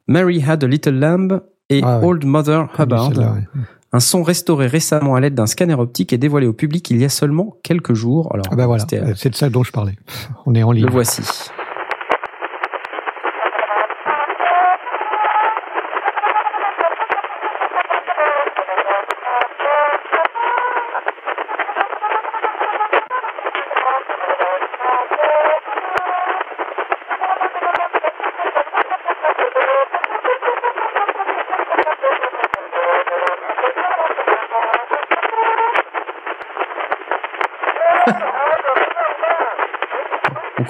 Mary 0.08 0.42
had 0.42 0.64
a 0.64 0.68
little 0.68 0.98
lamb 0.98 1.42
et 1.70 1.82
Ah 1.84 2.00
ouais. 2.00 2.06
Old 2.06 2.24
Mother 2.26 2.70
Hubbard. 2.80 3.08
celle-là, 3.14 3.34
ouais. 3.34 3.44
Un 3.92 4.00
son 4.00 4.24
restauré 4.24 4.68
récemment 4.68 5.16
à 5.16 5.20
l'aide 5.20 5.36
d'un 5.36 5.46
scanner 5.46 5.74
optique 5.74 6.14
et 6.14 6.18
dévoilé 6.18 6.48
au 6.48 6.54
public 6.54 6.90
il 6.90 7.02
y 7.02 7.06
a 7.06 7.10
seulement 7.10 7.58
quelques 7.64 7.94
jours. 7.94 8.30
Alors, 8.34 8.46
Ah 8.50 8.56
bah 8.56 8.66
voilà, 8.66 8.86
euh, 8.94 9.14
c'est 9.18 9.30
de 9.30 9.36
ça 9.36 9.50
dont 9.50 9.64
je 9.64 9.74
parlais. 9.74 9.96
On 10.46 10.56
est 10.56 10.64
en 10.64 10.72
ligne. 10.72 10.86
le 10.86 10.92
voici. 10.92 11.22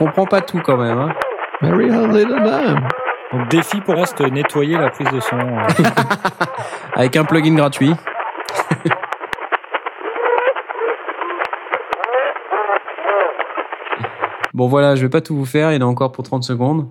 Comprend 0.05 0.25
pas 0.25 0.41
tout 0.41 0.59
quand 0.63 0.77
même. 0.77 0.97
Hein. 0.97 1.13
Mary 1.61 1.89
had 1.89 2.03
a 2.03 2.07
little 2.07 2.39
lamb. 2.39 2.79
Donc 3.31 3.49
défi 3.49 3.79
pour 3.81 3.95
reste 3.95 4.19
nettoyer 4.19 4.77
la 4.77 4.89
prise 4.89 5.07
de 5.11 5.19
son. 5.19 5.37
euh. 5.37 5.67
Avec 6.95 7.15
un 7.15 7.23
plugin 7.23 7.55
gratuit. 7.55 7.93
Bon 14.53 14.67
voilà, 14.67 14.95
je 14.95 15.01
vais 15.01 15.09
pas 15.09 15.21
tout 15.21 15.35
vous 15.35 15.45
faire, 15.45 15.71
il 15.71 15.75
y 15.75 15.83
en 15.83 15.87
a 15.87 15.89
encore 15.89 16.11
pour 16.11 16.23
30 16.23 16.43
secondes. 16.43 16.89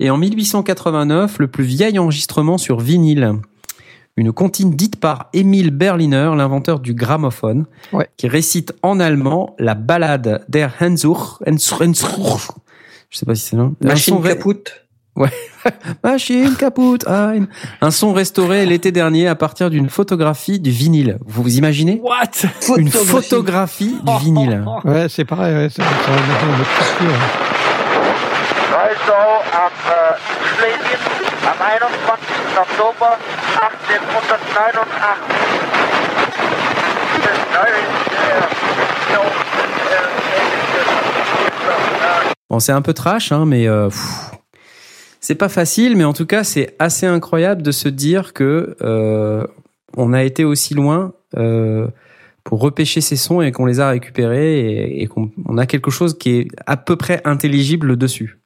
Et 0.00 0.10
en 0.10 0.16
1889, 0.16 1.38
le 1.38 1.46
plus 1.46 1.62
vieil 1.62 1.96
enregistrement 1.98 2.58
sur 2.58 2.80
vinyle, 2.80 3.34
une 4.16 4.32
comptine 4.32 4.76
dite 4.76 5.00
par 5.00 5.28
Emil 5.32 5.70
Berliner, 5.70 6.30
l'inventeur 6.36 6.78
du 6.80 6.94
gramophone, 6.94 7.66
Ouais. 7.92 8.08
qui 8.16 8.28
récite 8.28 8.72
en 8.82 9.00
allemand 9.00 9.54
la 9.58 9.74
ballade 9.74 10.44
der 10.48 10.70
Hensur, 10.80 11.40
Hensur. 11.46 12.54
je 13.10 13.18
sais 13.18 13.26
pas 13.26 13.34
si 13.34 13.42
c'est 13.42 13.56
là. 13.56 13.64
Un 13.64 13.86
Machine 13.86 14.22
capoute. 14.22 14.80
Ouais. 15.16 15.30
Machine 16.04 16.54
kaputt. 16.56 17.06
ein. 17.06 17.46
Un 17.80 17.90
son 17.92 18.12
restauré 18.12 18.66
l'été 18.66 18.90
dernier 18.92 19.28
à 19.28 19.34
partir 19.36 19.70
d'une 19.70 19.88
photographie 19.88 20.58
du 20.58 20.70
vinyle. 20.70 21.18
Vous 21.24 21.42
vous 21.44 21.56
imaginez? 21.56 22.00
What? 22.02 22.48
Une 22.76 22.90
photographie 22.90 23.96
du 24.04 24.24
vinyle. 24.24 24.64
Ouais, 24.84 25.08
c'est 25.08 25.24
pareil, 25.24 25.54
ouais, 25.54 25.68
structure. 25.70 25.92
Also 28.74 29.14
am 29.54 29.70
äh, 29.86 30.18
Schlesien 30.56 30.98
am 31.46 31.56
21. 31.58 32.13
Oktober 32.56 33.18
1889. 33.60 34.86
Das 37.22 37.38
neue, 37.52 37.80
äh, 38.10 38.42
so, 39.12 39.20
äh, 39.20 40.14
Bon, 42.50 42.60
c'est 42.60 42.72
un 42.72 42.82
peu 42.82 42.92
trash, 42.92 43.32
hein, 43.32 43.46
mais 43.46 43.66
euh, 43.66 43.88
c'est 45.20 45.34
pas 45.34 45.48
facile. 45.48 45.96
Mais 45.96 46.04
en 46.04 46.12
tout 46.12 46.26
cas, 46.26 46.44
c'est 46.44 46.76
assez 46.78 47.06
incroyable 47.06 47.62
de 47.62 47.72
se 47.72 47.88
dire 47.88 48.32
que 48.32 48.76
euh, 48.82 49.46
on 49.96 50.12
a 50.12 50.22
été 50.22 50.44
aussi 50.44 50.74
loin 50.74 51.14
euh, 51.36 51.88
pour 52.44 52.60
repêcher 52.60 53.00
ces 53.00 53.16
sons 53.16 53.40
et 53.40 53.50
qu'on 53.50 53.66
les 53.66 53.80
a 53.80 53.88
récupérés 53.88 55.00
et, 55.00 55.06
qu'on 55.06 55.30
on 55.46 55.58
a 55.58 55.66
quelque 55.66 55.90
chose 55.90 56.16
qui 56.18 56.30
est 56.36 56.48
à 56.66 56.76
peu 56.76 56.96
près 56.96 57.20
intelligible 57.24 57.96
dessus. 57.96 58.38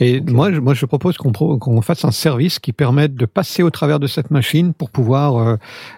Et 0.00 0.20
moi, 0.20 0.52
je, 0.52 0.60
moi, 0.60 0.74
je 0.74 0.86
propose 0.86 1.16
qu'on 1.16 1.82
fasse 1.82 2.04
un 2.04 2.10
service 2.10 2.58
qui 2.58 2.72
permette 2.72 3.14
de 3.14 3.26
passer 3.26 3.62
au 3.62 3.70
travers 3.70 3.98
de 3.98 4.06
cette 4.06 4.30
machine 4.30 4.72
pour 4.74 4.90
pouvoir 4.90 5.36
euh, 5.36 5.56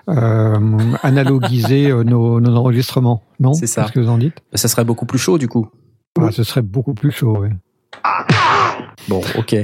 euh, 0.08 0.78
analogiser 1.02 1.90
euh, 1.90 2.02
nos, 2.04 2.40
nos 2.40 2.54
enregistrements. 2.56 3.22
Non? 3.40 3.54
C'est 3.54 3.66
ça. 3.66 3.82
Qu'est-ce 3.82 3.92
que 3.92 4.00
vous 4.00 4.08
en 4.08 4.18
dites? 4.18 4.36
Ça 4.54 4.68
serait 4.68 4.84
beaucoup 4.84 5.06
plus 5.06 5.18
chaud 5.18 5.38
du 5.38 5.48
coup. 5.48 5.68
Ah, 6.20 6.30
Ce 6.32 6.42
serait 6.44 6.62
beaucoup 6.62 6.94
plus 6.94 7.10
chaud. 7.10 7.38
ouais. 7.38 7.50
Bon, 9.08 9.20
ok. 9.36 9.56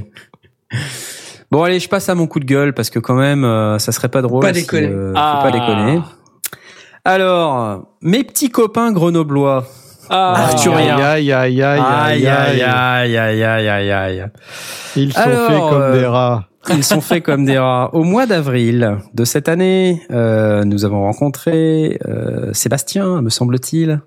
Bon, 1.51 1.63
allez, 1.63 1.81
je 1.81 1.89
passe 1.89 2.09
à 2.09 2.15
mon 2.15 2.27
coup 2.27 2.41
de 2.41 2.45
gueule 2.47 2.73
parce 2.75 2.89
que 2.91 2.99
quand 2.99 3.15
même, 3.15 3.45
euh, 3.45 3.79
ça 3.79 3.93
serait 3.93 4.09
pas 4.09 4.23
drôle. 4.23 4.43
Pas 4.43 4.55
si, 4.55 4.63
déconner. 4.63 4.87
euh, 4.89 5.13
faut 5.13 5.19
Ah. 5.21 5.41
pas 5.43 5.51
déconner. 5.51 6.01
Alors, 7.05 7.85
mes 8.01 8.25
petits 8.25 8.51
copains 8.51 8.93
grenoblois. 8.93 9.67
Ah, 10.13 10.35
Arthurien. 10.45 10.97
Aïe, 10.99 11.33
aïe, 11.33 11.63
aïe, 11.63 11.63
aïe, 11.63 11.81
Aïe, 11.81 12.29
aïe, 12.29 12.63
aïe, 12.63 13.17
aïe, 13.17 13.43
aïe, 13.45 13.69
aïe, 13.69 13.91
aïe. 13.91 14.27
Ils 14.97 15.13
sont 15.13 15.21
Alors, 15.21 15.49
faits 15.49 15.59
comme 15.71 15.83
euh, 15.83 15.99
des 15.99 16.07
rats. 16.07 16.49
Ils 16.71 16.85
sont 16.85 17.01
faits 17.01 17.23
comme 17.25 17.45
des 17.47 17.59
rats. 17.59 17.91
Au 17.95 18.05
mois 18.05 18.27
d'avril 18.27 18.99
de 19.15 19.25
cette 19.25 19.49
année, 19.49 20.03
euh, 20.11 20.65
nous 20.65 20.85
avons 20.85 21.03
rencontré 21.03 21.99
euh, 22.07 22.53
Sébastien, 22.53 23.23
me 23.23 23.31
semble-t-il, 23.31 24.01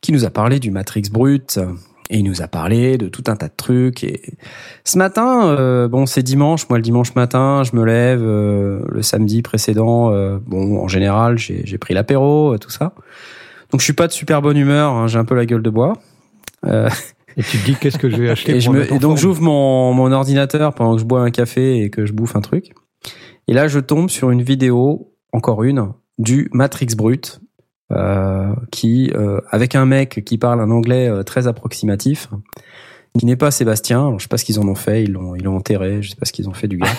qui 0.00 0.12
nous 0.12 0.24
a 0.24 0.30
parlé 0.30 0.58
du 0.58 0.70
Matrix 0.70 1.04
Brut. 1.12 1.58
Et 2.12 2.18
il 2.18 2.24
nous 2.24 2.42
a 2.42 2.48
parlé 2.48 2.98
de 2.98 3.06
tout 3.06 3.22
un 3.28 3.36
tas 3.36 3.46
de 3.46 3.54
trucs. 3.56 4.02
Et 4.02 4.20
ce 4.82 4.98
matin, 4.98 5.46
euh, 5.46 5.86
bon, 5.86 6.06
c'est 6.06 6.24
dimanche. 6.24 6.68
Moi, 6.68 6.76
le 6.78 6.82
dimanche 6.82 7.14
matin, 7.14 7.62
je 7.62 7.76
me 7.76 7.84
lève. 7.84 8.20
euh, 8.20 8.80
le 8.90 9.02
samedi 9.02 9.42
précédent, 9.42 10.10
euh, 10.12 10.38
bon, 10.44 10.82
en 10.82 10.88
général, 10.88 11.38
j'ai 11.38 11.62
j'ai 11.64 11.78
pris 11.78 11.94
l'apéro, 11.94 12.54
euh, 12.54 12.58
tout 12.58 12.70
ça. 12.70 12.94
Donc, 13.72 13.80
je 13.80 13.84
suis 13.84 13.92
pas 13.92 14.06
de 14.06 14.12
super 14.12 14.42
bonne 14.42 14.56
humeur. 14.56 14.92
hein, 14.92 15.06
j'ai 15.06 15.18
un 15.18 15.24
peu 15.24 15.34
la 15.34 15.46
gueule 15.46 15.62
de 15.62 15.70
bois. 15.70 15.94
Euh, 16.66 16.88
Et 17.36 17.42
tu 17.42 17.58
te 17.58 17.64
dis 17.64 17.74
qu'est-ce 17.76 17.98
que 17.98 18.10
je 18.10 18.16
vais 18.16 18.30
acheter 18.34 18.56
et, 18.56 18.60
je 18.60 18.66
pour 18.66 18.74
me, 18.74 18.82
en 18.92 18.96
et 18.96 18.98
donc 18.98 19.16
j'ouvre 19.16 19.40
mon, 19.42 19.92
mon 19.94 20.10
ordinateur 20.12 20.74
pendant 20.74 20.94
que 20.96 21.00
je 21.00 21.06
bois 21.06 21.22
un 21.22 21.30
café 21.30 21.82
et 21.82 21.90
que 21.90 22.04
je 22.06 22.12
bouffe 22.12 22.36
un 22.36 22.40
truc. 22.40 22.72
Et 23.48 23.52
là, 23.54 23.68
je 23.68 23.78
tombe 23.80 24.10
sur 24.10 24.30
une 24.30 24.42
vidéo, 24.42 25.12
encore 25.32 25.62
une, 25.64 25.92
du 26.18 26.48
Matrix 26.52 26.88
Brut, 26.96 27.40
euh, 27.92 28.52
qui, 28.70 29.10
euh, 29.14 29.40
avec 29.50 29.74
un 29.74 29.86
mec 29.86 30.22
qui 30.24 30.38
parle 30.38 30.60
un 30.60 30.70
anglais 30.70 31.08
euh, 31.08 31.22
très 31.22 31.46
approximatif, 31.48 32.28
qui 33.18 33.26
n'est 33.26 33.36
pas 33.36 33.50
Sébastien. 33.50 34.00
Alors, 34.06 34.18
je 34.18 34.24
sais 34.24 34.28
pas 34.28 34.36
ce 34.36 34.44
qu'ils 34.44 34.60
en 34.60 34.68
ont 34.68 34.74
fait. 34.76 35.02
Ils 35.04 35.12
l'ont, 35.12 35.34
ils 35.34 35.42
l'ont 35.42 35.56
enterré. 35.56 36.02
Je 36.02 36.10
sais 36.10 36.16
pas 36.16 36.26
ce 36.26 36.32
qu'ils 36.32 36.48
ont 36.48 36.52
fait 36.54 36.68
du 36.68 36.78
gars. 36.78 36.88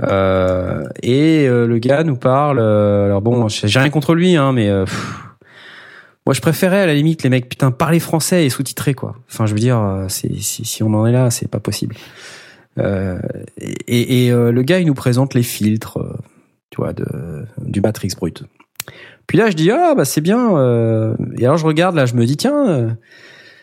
Euh, 0.00 0.84
et 1.02 1.48
euh, 1.48 1.66
le 1.66 1.78
gars 1.78 2.04
nous 2.04 2.14
parle. 2.16 2.60
euh, 2.60 3.06
alors 3.06 3.20
bon, 3.20 3.48
j'ai 3.48 3.80
rien 3.80 3.90
contre 3.90 4.14
lui, 4.14 4.36
hein, 4.36 4.52
mais 4.52 4.68
euh, 4.68 4.84
pff, 4.84 5.24
moi, 6.28 6.34
je 6.34 6.42
préférais 6.42 6.82
à 6.82 6.86
la 6.86 6.92
limite 6.92 7.22
les 7.22 7.30
mecs, 7.30 7.48
putain, 7.48 7.70
parler 7.70 7.98
français 8.00 8.44
et 8.44 8.50
sous-titrer 8.50 8.92
quoi. 8.92 9.16
Enfin, 9.30 9.46
je 9.46 9.54
veux 9.54 9.60
dire, 9.60 9.80
euh, 9.80 10.08
c'est, 10.08 10.30
si, 10.42 10.62
si 10.66 10.82
on 10.82 10.92
en 10.92 11.06
est 11.06 11.10
là, 11.10 11.30
c'est 11.30 11.48
pas 11.48 11.58
possible. 11.58 11.96
Euh, 12.76 13.18
et 13.56 14.26
et 14.26 14.30
euh, 14.30 14.52
le 14.52 14.60
gars, 14.60 14.78
il 14.78 14.86
nous 14.86 14.94
présente 14.94 15.32
les 15.32 15.42
filtres, 15.42 16.00
euh, 16.00 16.12
tu 16.68 16.82
vois, 16.82 16.92
de, 16.92 17.06
du 17.62 17.80
Matrix 17.80 18.10
brut. 18.14 18.44
Puis 19.26 19.38
là, 19.38 19.48
je 19.48 19.56
dis 19.56 19.70
ah 19.70 19.94
bah 19.94 20.04
c'est 20.04 20.20
bien. 20.20 20.50
et 21.38 21.46
alors 21.46 21.56
je 21.56 21.64
regarde 21.64 21.94
là, 21.96 22.04
je 22.04 22.12
me 22.12 22.26
dis 22.26 22.36
tiens, 22.36 22.94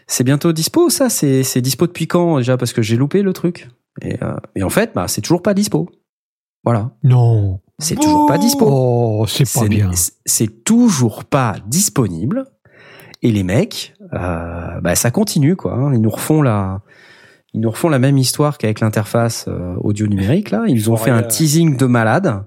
c'est 0.08 0.24
bientôt 0.24 0.52
dispo 0.52 0.90
ça. 0.90 1.08
C'est 1.08 1.44
c'est 1.44 1.62
dispo 1.62 1.86
depuis 1.86 2.08
quand 2.08 2.38
déjà 2.38 2.58
parce 2.58 2.74
que 2.74 2.82
j'ai 2.82 2.96
loupé 2.96 3.22
le 3.22 3.32
truc. 3.32 3.68
Et, 4.02 4.18
et 4.56 4.64
en 4.64 4.72
fait, 4.72 4.90
bah 4.96 5.08
c'est 5.08 5.22
toujours 5.22 5.44
pas 5.44 5.54
dispo. 5.54 5.88
Voilà. 6.64 6.96
Non. 7.04 7.62
C'est 7.78 7.96
toujours 7.96 8.26
pas 8.26 8.40
dispo. 8.40 8.66
Oh, 8.68 9.26
c'est 9.28 9.52
pas 9.54 9.68
bien. 9.68 9.92
C'est 10.26 10.64
toujours 10.64 11.26
pas 11.26 11.58
disponible. 11.68 12.46
Et 13.26 13.32
les 13.32 13.42
mecs, 13.42 13.96
euh, 14.14 14.80
bah, 14.82 14.94
ça 14.94 15.10
continue 15.10 15.56
quoi. 15.56 15.74
hein. 15.74 15.92
Ils 15.96 16.00
nous 16.00 16.12
refont 16.12 16.44
la, 16.44 16.82
ils 17.56 17.60
nous 17.60 17.72
refont 17.72 17.90
la 17.90 17.98
même 17.98 18.20
histoire 18.20 18.60
qu'avec 18.60 18.82
l'interface 18.82 19.46
euh, 19.48 19.74
audio 19.78 20.06
numérique 20.06 20.52
là. 20.52 20.66
Ils 20.68 20.92
ont 20.92 20.96
fait 20.96 21.10
un 21.10 21.24
teasing 21.24 21.76
de 21.76 21.88
malade. 21.88 22.44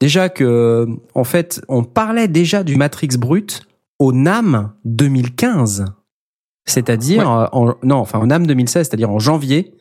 Déjà 0.00 0.28
que, 0.28 0.86
en 1.14 1.24
fait, 1.24 1.62
on 1.68 1.84
parlait 1.84 2.28
déjà 2.28 2.64
du 2.64 2.76
Matrix 2.76 3.16
brut 3.18 3.62
au 3.98 4.12
NAM 4.12 4.72
2015. 4.84 5.86
C'est-à-dire, 6.66 7.30
euh, 7.30 7.46
en, 7.52 7.74
non, 7.82 7.96
enfin, 7.96 8.18
au 8.18 8.26
NAM 8.26 8.46
2016, 8.46 8.86
c'est-à-dire 8.86 9.10
en 9.10 9.18
janvier 9.18 9.72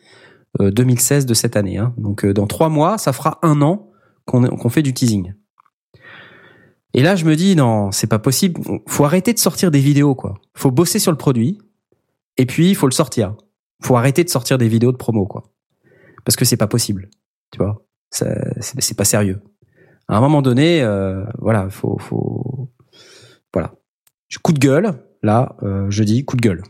euh, 0.62 0.72
2016 0.72 1.26
de 1.26 1.34
cette 1.34 1.58
année. 1.58 1.80
Hein. 1.80 1.94
Donc 1.98 2.26
dans 2.26 2.48
trois 2.48 2.70
mois, 2.70 2.98
ça 2.98 3.12
fera 3.12 3.40
un 3.42 3.62
an 3.62 3.90
qu'on 4.26 4.44
qu'on 4.46 4.70
fait 4.70 4.84
du 4.84 4.94
teasing. 4.94 5.34
Et 6.94 7.02
là, 7.02 7.16
je 7.16 7.26
me 7.26 7.36
dis 7.36 7.56
non, 7.56 7.92
c'est 7.92 8.08
pas 8.08 8.20
possible. 8.20 8.62
Faut 8.88 9.06
arrêter 9.06 9.34
de 9.34 9.40
sortir 9.40 9.72
des 9.72 9.80
vidéos, 9.80 10.14
quoi. 10.14 10.36
Faut 10.54 10.72
bosser 10.72 11.00
sur 11.00 11.12
le 11.12 11.18
produit, 11.18 11.60
et 12.38 12.46
puis 12.46 12.70
il 12.70 12.76
faut 12.76 12.88
le 12.88 12.94
sortir. 12.94 13.36
Faut 13.82 13.98
arrêter 13.98 14.24
de 14.24 14.30
sortir 14.30 14.58
des 14.58 14.68
vidéos 14.68 14.92
de 14.92 14.98
promo, 14.98 15.26
quoi. 15.26 15.44
Parce 16.24 16.36
que 16.36 16.46
c'est 16.46 16.58
pas 16.58 16.68
possible, 16.68 17.10
tu 17.52 17.58
vois? 17.58 17.84
C'est 18.12 18.96
pas 18.96 19.06
sérieux. 19.06 19.42
À 20.08 20.18
un 20.18 20.22
moment 20.22 20.42
donné, 20.42 20.84
euh, 20.84 21.24
voilà, 21.40 21.70
faut, 21.70 21.98
faut, 21.98 22.70
voilà. 23.52 23.74
Coup 24.42 24.54
de 24.54 24.60
gueule. 24.60 24.94
Là, 25.24 25.56
euh, 25.64 25.88
je 25.90 26.04
dis 26.04 26.26
coup 26.26 26.36
de 26.36 26.42
gueule. 26.42 26.64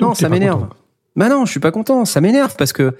Non, 0.00 0.08
Donc, 0.08 0.16
ça 0.16 0.28
m'énerve. 0.30 0.68
Bah 1.14 1.28
non, 1.28 1.44
je 1.44 1.50
suis 1.50 1.60
pas 1.60 1.72
content. 1.72 2.04
Ça 2.06 2.20
m'énerve 2.22 2.56
parce 2.56 2.72
que 2.72 2.96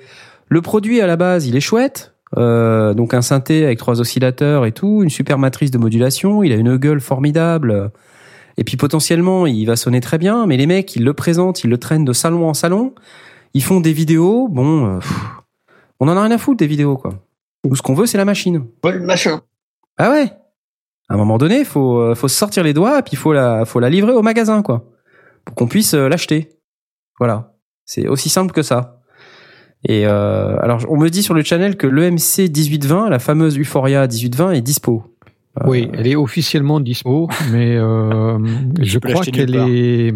le 0.50 0.60
produit 0.60 1.00
à 1.00 1.06
la 1.06 1.16
base, 1.16 1.46
il 1.46 1.56
est 1.56 1.60
chouette. 1.60 2.14
Euh, 2.36 2.94
donc 2.94 3.14
un 3.14 3.22
synthé 3.22 3.64
avec 3.64 3.78
trois 3.78 4.00
oscillateurs 4.00 4.66
et 4.66 4.72
tout, 4.72 5.02
une 5.02 5.10
super 5.10 5.38
matrice 5.38 5.70
de 5.70 5.78
modulation. 5.78 6.42
Il 6.42 6.52
a 6.52 6.56
une 6.56 6.76
gueule 6.76 7.00
formidable. 7.00 7.90
Et 8.58 8.64
puis 8.64 8.76
potentiellement, 8.76 9.46
il 9.46 9.64
va 9.64 9.76
sonner 9.76 10.00
très 10.00 10.18
bien. 10.18 10.46
Mais 10.46 10.56
les 10.56 10.66
mecs, 10.66 10.94
ils 10.96 11.04
le 11.04 11.14
présentent, 11.14 11.64
ils 11.64 11.70
le 11.70 11.78
traînent 11.78 12.04
de 12.04 12.12
salon 12.12 12.48
en 12.48 12.54
salon. 12.54 12.94
Ils 13.54 13.62
font 13.62 13.80
des 13.80 13.92
vidéos. 13.92 14.48
Bon, 14.48 14.96
euh, 14.96 14.98
pff, 14.98 15.12
on 16.00 16.08
en 16.08 16.16
a 16.16 16.22
rien 16.22 16.30
à 16.32 16.38
foutre 16.38 16.58
des 16.58 16.66
vidéos, 16.66 16.96
quoi. 16.96 17.14
Nous, 17.64 17.76
ce 17.76 17.82
qu'on 17.82 17.94
veut, 17.94 18.06
c'est 18.06 18.18
la 18.18 18.24
machine. 18.24 18.66
le 18.84 19.00
machin. 19.00 19.40
Ah 19.98 20.10
ouais. 20.10 20.32
À 21.08 21.14
un 21.14 21.16
moment 21.16 21.38
donné, 21.38 21.64
faut 21.64 21.98
euh, 21.98 22.14
faut 22.14 22.28
se 22.28 22.36
sortir 22.36 22.62
les 22.62 22.72
doigts, 22.72 23.02
puis 23.02 23.16
faut 23.16 23.32
la 23.32 23.64
faut 23.64 23.80
la 23.80 23.90
livrer 23.90 24.12
au 24.12 24.22
magasin, 24.22 24.62
quoi, 24.62 24.84
pour 25.44 25.54
qu'on 25.56 25.66
puisse 25.66 25.94
euh, 25.94 26.08
l'acheter. 26.08 26.50
Voilà. 27.18 27.54
C'est 27.84 28.08
aussi 28.08 28.28
simple 28.28 28.52
que 28.52 28.62
ça. 28.62 28.99
Et 29.88 30.06
euh, 30.06 30.56
alors, 30.60 30.80
on 30.88 30.96
me 30.98 31.08
dit 31.08 31.22
sur 31.22 31.34
le 31.34 31.42
channel 31.42 31.76
que 31.76 31.86
l'EMC 31.86 32.50
1820, 32.54 33.08
la 33.08 33.18
fameuse 33.18 33.58
Euphoria 33.58 34.06
1820, 34.06 34.52
est 34.52 34.60
dispo. 34.60 35.04
Oui, 35.66 35.90
elle 35.94 36.06
est 36.06 36.16
officiellement 36.16 36.80
dispo, 36.80 37.28
mais 37.52 37.76
euh, 37.76 38.38
je 38.80 38.98
crois 38.98 39.24
qu'elle 39.24 39.56
est, 39.56 40.14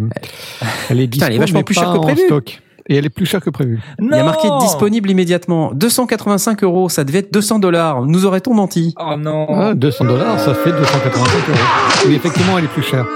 elle 0.91 1.01
est 1.01 1.09
Putain, 1.09 1.09
dispo, 1.09 1.27
elle 1.27 1.35
est 1.35 1.39
vachement 1.39 1.59
mais 1.61 1.65
plus 1.65 1.75
pas 1.75 1.81
chère 1.83 1.93
que 1.93 1.99
en 1.99 2.03
prévu. 2.03 2.23
stock. 2.27 2.61
Et 2.89 2.97
elle 2.97 3.07
est 3.07 3.11
plus 3.11 3.25
chère 3.25 3.41
que 3.41 3.49
prévu. 3.51 3.81
Il 3.99 4.11
y 4.11 4.15
a 4.15 4.23
marqué 4.25 4.47
disponible 4.61 5.11
immédiatement. 5.11 5.73
285 5.73 6.63
euros, 6.65 6.91
ça 6.91 7.05
devait 7.05 7.21
être 7.21 7.33
200 7.33 7.59
dollars. 7.59 8.05
Nous 8.05 8.27
aurait-on 8.27 8.53
menti? 8.53 8.95
Oh 9.01 9.17
non. 9.19 9.47
Ah, 9.49 9.75
200 9.75 10.05
dollars, 10.05 10.39
ça 10.39 10.53
fait 10.55 10.71
285 10.71 11.49
euros. 11.49 11.59
Oui, 12.07 12.15
effectivement, 12.15 12.59
elle 12.59 12.65
est 12.65 12.69
plus 12.69 12.83
chère. 12.83 13.07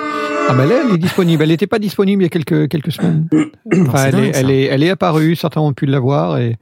Ah, 0.48 0.54
mais 0.54 0.66
là, 0.66 0.82
elle 0.84 0.94
est 0.94 0.98
disponible. 0.98 1.42
Elle 1.42 1.50
n'était 1.50 1.66
pas 1.66 1.78
disponible 1.78 2.22
il 2.22 2.24
y 2.24 2.26
a 2.26 2.30
quelques, 2.30 2.68
quelques 2.68 2.92
semaines. 2.92 3.28
Enfin, 3.86 4.06
elle, 4.06 4.12
dingue, 4.12 4.24
est, 4.24 4.32
elle, 4.36 4.50
est, 4.50 4.64
elle 4.64 4.82
est 4.82 4.90
apparue, 4.90 5.36
certains 5.36 5.60
ont 5.60 5.72
pu 5.72 5.86
l'avoir 5.86 6.38
et. 6.38 6.56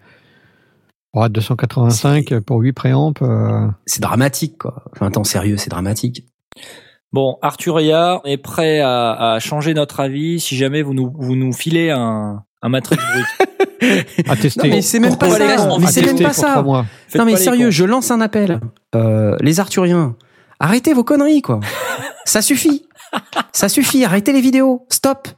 Oh, 1.12 1.26
285 1.28 2.40
pour 2.40 2.58
8 2.58 2.72
préamps. 2.72 3.14
euh, 3.22 3.68
C'est 3.86 4.02
dramatique, 4.02 4.58
quoi. 4.58 4.84
Enfin, 4.92 5.06
attends, 5.06 5.24
sérieux, 5.24 5.56
c'est 5.56 5.70
dramatique. 5.70 6.26
Bon, 7.12 7.38
Arturia 7.40 8.20
est 8.24 8.36
prêt 8.36 8.80
à, 8.80 9.12
à 9.34 9.38
changer 9.38 9.72
notre 9.72 10.00
avis 10.00 10.40
si 10.40 10.56
jamais 10.56 10.82
vous 10.82 10.92
nous, 10.92 11.10
vous 11.16 11.34
nous 11.36 11.54
filez 11.54 11.90
un, 11.90 12.42
un 12.60 12.68
Matrix 12.68 12.96
brut. 12.96 14.06
à 14.28 14.36
tester. 14.36 14.68
Non, 14.68 14.74
mais 14.74 14.82
c'est 14.82 14.98
même 14.98 15.16
pas 15.16 15.30
ça. 15.30 15.78
Mais 15.80 15.86
c'est 15.86 16.04
même 16.04 16.18
pas 16.18 16.32
ça. 16.34 16.62
Non 17.14 17.24
mais 17.24 17.36
sérieux, 17.36 17.70
je 17.70 17.84
lance 17.84 18.10
un 18.10 18.20
appel. 18.20 18.60
Euh, 18.94 19.36
les 19.40 19.60
Arthuriens, 19.60 20.16
arrêtez 20.60 20.92
vos 20.92 21.04
conneries 21.04 21.42
quoi. 21.42 21.60
ça 22.26 22.42
suffit. 22.42 22.85
Ça 23.52 23.68
suffit. 23.68 24.04
Arrêtez 24.04 24.32
les 24.32 24.40
vidéos. 24.40 24.86
Stop. 24.90 25.28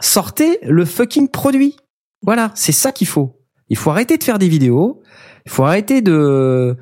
Sortez 0.00 0.58
le 0.62 0.84
fucking 0.84 1.28
produit. 1.28 1.76
Voilà, 2.22 2.50
c'est 2.54 2.72
ça 2.72 2.92
qu'il 2.92 3.06
faut. 3.06 3.38
Il 3.68 3.76
faut 3.76 3.90
arrêter 3.90 4.18
de 4.18 4.24
faire 4.24 4.38
des 4.38 4.48
vidéos. 4.48 5.02
Il 5.46 5.50
faut 5.50 5.64
arrêter 5.64 6.02
de 6.02 6.76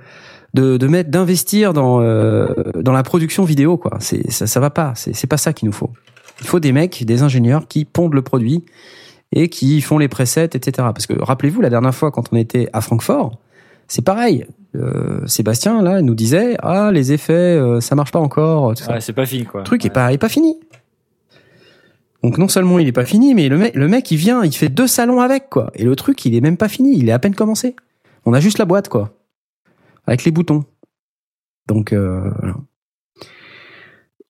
de, 0.55 0.77
de 0.77 0.87
mettre 0.87 1.11
d'investir 1.11 1.73
dans 1.73 2.01
euh, 2.01 2.47
dans 2.75 2.93
la 2.93 3.03
production 3.03 3.45
vidéo 3.45 3.77
quoi. 3.77 3.97
C'est 4.01 4.31
ça 4.31 4.47
ça 4.47 4.61
va 4.61 4.71
pas. 4.71 4.93
C'est 4.95 5.15
c'est 5.15 5.27
pas 5.27 5.37
ça 5.37 5.53
qu'il 5.53 5.67
nous 5.67 5.73
faut. 5.73 5.91
Il 6.41 6.47
faut 6.47 6.61
des 6.61 6.73
mecs, 6.73 7.05
des 7.05 7.23
ingénieurs 7.23 7.69
qui 7.69 7.85
pondent 7.85 8.15
le 8.15 8.23
produit 8.23 8.65
et 9.33 9.49
qui 9.49 9.81
font 9.81 9.99
les 9.99 10.09
presets, 10.09 10.51
etc. 10.53 10.89
Parce 10.93 11.07
que 11.07 11.15
rappelez-vous 11.21 11.61
la 11.61 11.71
dernière 11.71 11.95
fois 11.95 12.11
quand 12.11 12.33
on 12.33 12.37
était 12.37 12.69
à 12.73 12.81
Francfort, 12.81 13.39
c'est 13.89 14.03
pareil. 14.03 14.47
Euh, 14.75 15.27
Sébastien 15.27 15.83
là 15.83 16.01
nous 16.01 16.15
disait 16.15 16.57
ah 16.61 16.91
les 16.93 17.13
effets 17.13 17.33
euh, 17.33 17.81
ça 17.81 17.95
marche 17.95 18.13
pas 18.13 18.19
encore. 18.19 18.75
Tout 18.75 18.83
ça. 18.83 18.95
Ouais, 18.95 19.01
c'est 19.01 19.13
pas 19.13 19.27
fini 19.27 19.45
quoi. 19.45 19.61
Le 19.61 19.65
truc 19.65 19.85
est 19.85 19.91
pas 19.91 20.13
est 20.13 20.19
pas 20.19 20.29
fini. 20.29 20.59
Donc 22.23 22.39
non 22.39 22.49
seulement 22.49 22.79
il 22.79 22.87
est 22.87 22.93
pas 22.93 23.05
fini, 23.05 23.35
mais 23.35 23.49
le 23.49 23.59
mec 23.59 23.75
le 23.75 23.89
mec 23.89 24.11
il 24.11 24.17
vient, 24.17 24.45
il 24.45 24.55
fait 24.55 24.69
deux 24.69 24.87
salons 24.87 25.21
avec 25.21 25.51
quoi. 25.51 25.71
Et 25.75 25.85
le 25.85 25.95
truc 25.97 26.25
il 26.25 26.35
est 26.35 26.41
même 26.41 26.57
pas 26.57 26.69
fini, 26.69 26.97
il 26.97 27.09
est 27.09 27.13
à 27.13 27.19
peine 27.19 27.35
commencé. 27.35 27.77
On 28.25 28.33
a 28.33 28.41
juste 28.41 28.59
la 28.59 28.65
boîte 28.65 28.89
quoi, 28.89 29.11
avec 30.07 30.25
les 30.25 30.31
boutons. 30.31 30.65
Donc 31.67 31.93
euh, 31.93 32.31
voilà. 32.39 32.55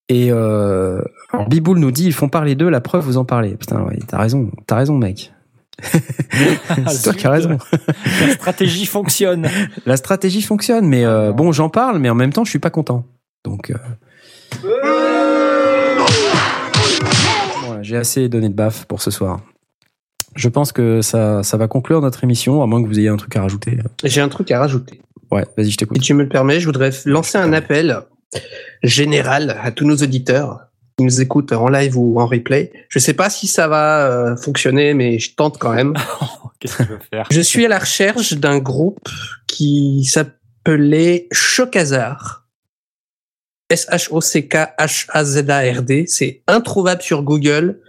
Et 0.08 0.28
euh, 0.30 1.02
Biboul 1.48 1.78
nous 1.78 1.90
dit 1.90 2.06
ils 2.06 2.12
font 2.12 2.28
parler 2.28 2.54
d'eux, 2.54 2.68
la 2.68 2.80
preuve 2.80 3.04
vous 3.04 3.16
en 3.16 3.24
parlez. 3.24 3.56
Putain 3.56 3.82
ouais, 3.84 3.98
t'as 4.06 4.18
raison, 4.18 4.50
t'as 4.66 4.76
raison 4.76 4.98
mec. 4.98 5.32
C'est 6.88 7.02
toi 7.02 7.14
qui 7.14 7.26
as 7.26 7.30
raison. 7.30 7.58
La 8.20 8.32
stratégie 8.32 8.86
fonctionne. 8.86 9.48
La 9.86 9.96
stratégie 9.96 10.42
fonctionne, 10.42 10.86
mais 10.86 11.04
euh, 11.04 11.32
bon 11.32 11.52
j'en 11.52 11.68
parle, 11.68 11.98
mais 11.98 12.10
en 12.10 12.14
même 12.14 12.32
temps 12.32 12.44
je 12.44 12.50
suis 12.50 12.58
pas 12.58 12.70
content. 12.70 13.04
Donc 13.44 13.70
euh, 13.70 13.74
voilà, 17.64 17.82
j'ai 17.82 17.96
assez 17.96 18.28
donné 18.28 18.48
de 18.48 18.54
baf 18.54 18.84
pour 18.84 19.02
ce 19.02 19.10
soir. 19.10 19.40
Je 20.34 20.48
pense 20.48 20.72
que 20.72 21.02
ça, 21.02 21.42
ça 21.42 21.56
va 21.56 21.68
conclure 21.68 22.00
notre 22.00 22.24
émission, 22.24 22.62
à 22.62 22.66
moins 22.66 22.82
que 22.82 22.88
vous 22.88 22.98
ayez 22.98 23.08
un 23.08 23.16
truc 23.16 23.36
à 23.36 23.42
rajouter. 23.42 23.78
J'ai 24.02 24.22
un 24.22 24.28
truc 24.28 24.50
à 24.50 24.58
rajouter. 24.58 25.02
Ouais, 25.30 25.44
vas-y, 25.56 25.70
je 25.70 25.76
t'écoute. 25.76 25.98
Si 25.98 26.02
tu 26.02 26.14
me 26.14 26.22
le 26.22 26.28
permets, 26.28 26.60
je 26.60 26.66
voudrais 26.66 26.90
lancer 27.04 27.38
un 27.38 27.52
appel 27.52 27.98
général 28.82 29.58
à 29.62 29.70
tous 29.72 29.84
nos 29.84 29.96
auditeurs 29.96 30.60
qui 30.96 31.04
nous 31.04 31.20
écoutent 31.20 31.52
en 31.52 31.68
live 31.68 31.96
ou 31.96 32.20
en 32.20 32.26
replay. 32.26 32.72
Je 32.88 32.98
sais 32.98 33.14
pas 33.14 33.30
si 33.30 33.46
ça 33.46 33.68
va 33.68 34.06
euh, 34.06 34.36
fonctionner, 34.36 34.94
mais 34.94 35.18
je 35.18 35.34
tente 35.34 35.58
quand 35.58 35.72
même. 35.72 35.94
Qu'est-ce 36.60 36.78
que 36.78 36.82
tu 36.84 36.88
veux 36.90 36.98
faire? 37.10 37.26
Je 37.30 37.40
suis 37.40 37.64
à 37.64 37.68
la 37.68 37.78
recherche 37.78 38.34
d'un 38.34 38.58
groupe 38.58 39.08
qui 39.46 40.04
s'appelait 40.04 41.28
Chocazard. 41.32 42.46
S-H-O-C-K-H-A-Z-A-R-D. 43.70 46.04
C'est 46.06 46.42
introuvable 46.46 47.02
sur 47.02 47.22
Google. 47.22 47.80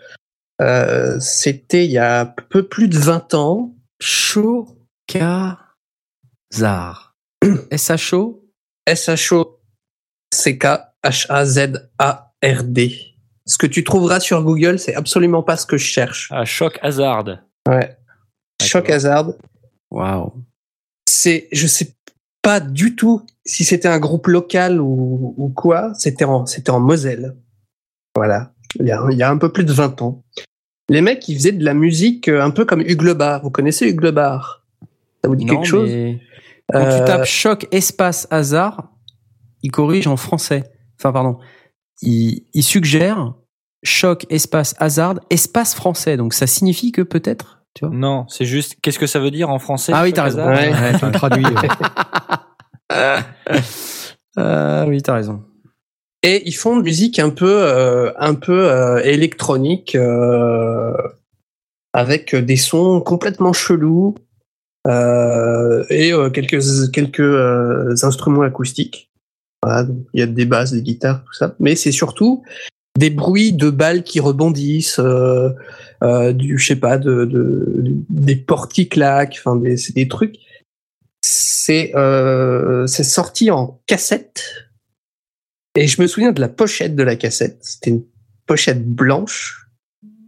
Euh, 0.61 1.19
C'était 1.19 1.85
il 1.85 1.91
y 1.91 1.97
a 1.97 2.21
un 2.21 2.25
peu 2.25 2.67
plus 2.67 2.87
de 2.87 2.97
20 2.97 3.33
ans. 3.33 3.75
Chocazard. 3.99 5.75
S-H-O 7.71 8.39
S-H-O-C-K-H-A-Z-A-R-D. 12.43 12.91
Ce 13.45 13.57
que 13.57 13.67
tu 13.67 13.83
trouveras 13.83 14.19
sur 14.21 14.41
Google, 14.43 14.79
c'est 14.79 14.95
absolument 14.95 15.43
pas 15.43 15.57
ce 15.57 15.65
que 15.65 15.77
je 15.77 15.83
cherche. 15.85 16.29
Ah, 16.31 16.45
choc 16.45 16.79
hasard. 16.81 17.25
Ouais. 17.67 17.97
Choc 18.61 18.89
Hazard. 18.89 19.33
Waouh. 19.91 20.31
C'est, 21.09 21.49
je 21.51 21.67
sais 21.67 21.93
pas 22.41 22.59
du 22.61 22.95
tout 22.95 23.25
si 23.45 23.65
c'était 23.65 23.89
un 23.89 23.99
groupe 23.99 24.27
local 24.27 24.79
ou, 24.79 25.33
ou 25.37 25.49
quoi. 25.49 25.93
C'était 25.95 26.23
en, 26.25 26.45
c'était 26.45 26.69
en 26.69 26.79
Moselle. 26.79 27.35
Voilà. 28.15 28.53
Il 28.79 28.85
y, 28.87 28.91
a, 28.91 29.05
il 29.11 29.17
y 29.17 29.23
a 29.23 29.29
un 29.29 29.37
peu 29.37 29.51
plus 29.51 29.65
de 29.65 29.73
20 29.73 30.01
ans. 30.01 30.23
Les 30.89 31.01
mecs, 31.01 31.27
ils 31.27 31.35
faisaient 31.35 31.51
de 31.51 31.63
la 31.65 31.73
musique 31.73 32.27
euh, 32.29 32.41
un 32.41 32.49
peu 32.49 32.63
comme 32.65 32.81
Hugues 32.81 33.11
Bar. 33.13 33.41
Vous 33.43 33.51
connaissez 33.51 33.87
Hugues 33.89 34.09
Bar 34.11 34.63
Ça 35.21 35.27
vous 35.29 35.35
dit 35.35 35.45
Non, 35.45 35.55
quelque 35.55 35.67
chose? 35.67 35.89
mais 35.89 36.19
Quand 36.71 36.79
Euh, 36.79 36.99
tu 36.99 37.05
tapes 37.05 37.25
choc 37.25 37.67
espace 37.71 38.27
hasard, 38.31 38.89
il 39.61 39.71
corrige 39.71 40.07
en 40.07 40.17
français. 40.17 40.63
Enfin, 40.99 41.11
pardon. 41.11 41.39
Il, 42.01 42.43
il 42.53 42.63
suggère 42.63 43.33
choc 43.83 44.25
espace 44.29 44.75
hasard 44.79 45.19
espace 45.29 45.75
français. 45.75 46.17
Donc 46.17 46.33
ça 46.33 46.47
signifie 46.47 46.91
que 46.91 47.01
peut-être, 47.01 47.63
tu 47.73 47.85
vois. 47.85 47.95
Non, 47.95 48.25
c'est 48.27 48.45
juste. 48.45 48.77
Qu'est-ce 48.81 48.99
que 48.99 49.07
ça 49.07 49.19
veut 49.19 49.31
dire 49.31 49.49
en 49.49 49.59
français 49.59 49.91
Ah 49.95 50.03
oui, 50.03 50.13
t'as 50.13 50.23
raison. 50.23 50.47
Ouais, 50.47 50.71
ouais, 50.71 50.93
tu. 50.99 51.05
Ah 54.35 54.85
oui, 54.87 55.01
t'as 55.01 55.13
raison. 55.13 55.43
Et 56.23 56.41
ils 56.47 56.53
font 56.53 56.77
de 56.77 56.81
musique 56.81 57.19
un 57.19 57.29
peu, 57.29 57.63
euh, 57.63 58.11
un 58.17 58.33
peu 58.33 58.71
euh, 58.71 58.99
électronique, 59.03 59.95
euh, 59.95 60.93
avec 61.93 62.35
des 62.35 62.55
sons 62.55 63.01
complètement 63.01 63.53
chelous 63.53 64.15
euh, 64.87 65.83
et 65.89 66.13
euh, 66.13 66.29
quelques 66.29 66.91
quelques 66.91 67.19
euh, 67.19 67.93
instruments 68.03 68.41
acoustiques. 68.41 69.11
Il 70.13 70.19
y 70.19 70.23
a 70.23 70.25
des 70.25 70.45
basses, 70.45 70.73
des 70.73 70.81
guitares, 70.81 71.23
tout 71.25 71.33
ça. 71.33 71.55
Mais 71.59 71.75
c'est 71.75 71.91
surtout 71.91 72.43
des 72.97 73.09
bruits 73.09 73.53
de 73.53 73.69
balles 73.69 74.03
qui 74.03 74.19
rebondissent, 74.19 74.99
euh, 74.99 75.49
euh, 76.03 76.33
du 76.33 76.57
je 76.57 76.67
sais 76.67 76.75
pas, 76.75 76.97
de, 76.97 77.25
de, 77.25 77.81
des 78.09 78.35
portes 78.35 78.71
qui 78.71 78.87
claquent. 78.87 79.37
Enfin, 79.39 79.55
des, 79.55 79.77
c'est 79.77 79.93
des 79.93 80.07
trucs. 80.07 80.35
C'est 81.21 81.95
euh, 81.95 82.85
c'est 82.87 83.03
sorti 83.03 83.51
en 83.51 83.81
cassette. 83.87 84.69
Et 85.75 85.87
je 85.87 86.01
me 86.01 86.07
souviens 86.07 86.31
de 86.31 86.41
la 86.41 86.49
pochette 86.49 86.95
de 86.95 87.03
la 87.03 87.15
cassette. 87.15 87.59
C'était 87.61 87.89
une 87.91 88.03
pochette 88.45 88.85
blanche 88.85 89.67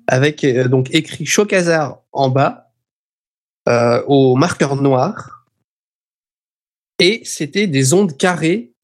avec 0.07 0.45
donc 0.69 0.93
écrit 0.93 1.25
Chocazar 1.25 2.01
en 2.11 2.29
bas 2.29 2.71
au 4.07 4.35
marqueur 4.35 4.75
noir 4.75 5.35
et 6.99 7.21
c'était 7.25 7.67
des 7.67 7.93
ondes 7.93 8.15
carrées 8.15 8.74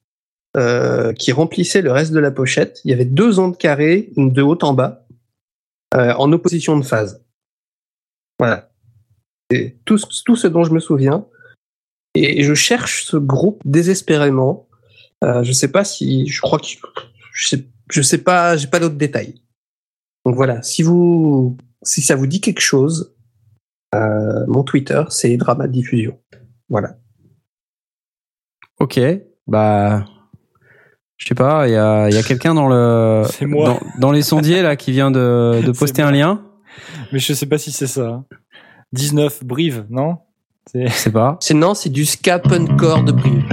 euh, 0.57 1.13
qui 1.13 1.31
remplissaient 1.31 1.81
le 1.81 1.91
reste 1.91 2.11
de 2.11 2.19
la 2.19 2.31
pochette. 2.31 2.81
Il 2.83 2.91
y 2.91 2.93
avait 2.93 3.05
deux 3.05 3.39
ondes 3.39 3.57
carrées 3.57 4.11
de 4.17 4.41
haut 4.41 4.57
en 4.63 4.73
bas 4.73 5.05
euh, 5.95 6.13
en 6.13 6.31
opposition 6.31 6.77
de 6.77 6.83
phase. 6.83 7.23
Voilà. 8.39 8.71
C'est 9.49 9.77
tout, 9.85 9.97
ce- 9.97 10.23
tout 10.23 10.35
ce 10.35 10.47
dont 10.47 10.63
je 10.63 10.71
me 10.73 10.79
souviens. 10.79 11.27
Et 12.15 12.43
je 12.43 12.53
cherche 12.53 13.05
ce 13.05 13.17
groupe 13.17 13.61
désespérément. 13.65 14.67
Euh, 15.23 15.43
je 15.43 15.51
sais 15.53 15.71
pas 15.71 15.85
si, 15.85 16.27
je 16.27 16.41
crois 16.41 16.59
que 16.59 16.65
je 17.33 17.47
sais, 17.47 17.65
je 17.89 18.01
sais 18.01 18.17
pas, 18.17 18.57
j'ai 18.57 18.67
pas 18.67 18.79
d'autres 18.79 18.95
détails. 18.95 19.41
Donc 20.25 20.35
voilà, 20.35 20.61
si 20.61 20.83
vous, 20.83 21.57
si 21.83 22.01
ça 22.01 22.15
vous 22.15 22.27
dit 22.27 22.41
quelque 22.41 22.59
chose, 22.61 23.15
euh, 23.95 24.45
mon 24.47 24.63
Twitter 24.63 25.03
c'est 25.09 25.37
Drama 25.37 25.67
Diffusion. 25.67 26.19
Voilà. 26.69 26.97
Ok, 28.79 28.99
bah, 29.47 30.05
je 31.23 31.27
sais 31.27 31.35
pas, 31.35 31.67
il 31.67 31.73
y 31.73 31.77
a, 31.77 32.09
il 32.09 32.15
y 32.15 32.17
a 32.17 32.23
quelqu'un 32.23 32.55
dans 32.55 32.67
le, 32.67 33.21
moi. 33.45 33.65
Dans, 33.67 33.79
dans 33.99 34.11
les 34.11 34.23
sondiers 34.23 34.63
là 34.63 34.75
qui 34.75 34.91
vient 34.91 35.11
de, 35.11 35.61
de 35.65 35.71
poster 35.71 36.01
un 36.01 36.11
lien. 36.11 36.41
Mais 37.13 37.19
je 37.19 37.33
sais 37.33 37.45
pas 37.45 37.57
si 37.59 37.71
c'est 37.71 37.85
ça. 37.87 38.23
19 38.93 39.43
Brive, 39.45 39.85
non? 39.89 40.17
C'est- 40.71 40.87
Je 40.87 40.93
sais 40.93 41.11
pas. 41.11 41.37
C'est 41.41 41.53
non, 41.53 41.73
c'est 41.75 41.89
du 41.89 42.05
ska 42.05 42.39
punkcore 42.39 43.03
de 43.03 43.11
Brive. 43.11 43.43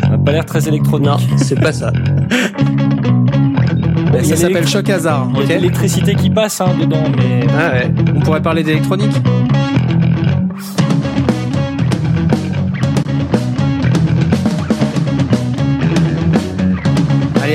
Ça 0.00 0.08
n'a 0.08 0.18
pas 0.18 0.32
l'air 0.32 0.44
très 0.46 0.66
électronique. 0.68 1.06
Non, 1.08 1.16
c'est 1.36 1.60
pas 1.60 1.72
ça. 1.72 1.92
Ça 4.22 4.36
s'appelle 4.36 4.66
Choc 4.66 4.88
Hazard. 4.90 5.28
Il 5.34 5.36
y 5.36 5.40
a 5.40 5.42
Ok. 5.42 5.48
de 5.48 5.52
l'électricité 5.54 6.14
qui 6.14 6.30
passe 6.30 6.60
hein, 6.60 6.74
dedans, 6.80 7.04
mais 7.16 7.46
Ah 7.56 7.72
ouais. 7.72 7.90
On 8.16 8.20
pourrait 8.20 8.42
parler 8.42 8.62
d'électronique. 8.64 9.14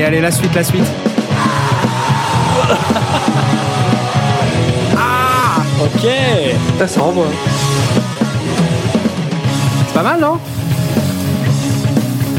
Allez, 0.04 0.16
allez, 0.16 0.20
la 0.20 0.30
suite, 0.30 0.54
la 0.54 0.62
suite. 0.64 0.84
ok. 5.82 6.08
Ça, 6.78 6.86
ça 6.88 7.02
envoie. 7.02 7.26
C'est 9.86 9.94
pas 9.94 10.02
mal, 10.02 10.20
non? 10.20 10.38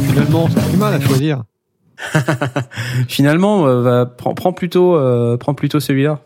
Finalement, 0.08 0.48
c'est 0.54 0.68
plus 0.70 0.78
mal 0.78 0.94
à 0.94 1.00
choisir. 1.00 1.44
Finalement, 3.08 3.66
euh, 3.68 3.82
va- 3.82 4.06
prends, 4.06 4.34
prends 4.36 4.54
plutôt, 4.54 4.96
euh, 4.96 5.38
prends 5.38 5.54
plutôt 5.54 5.80
celui-là. 5.80 6.20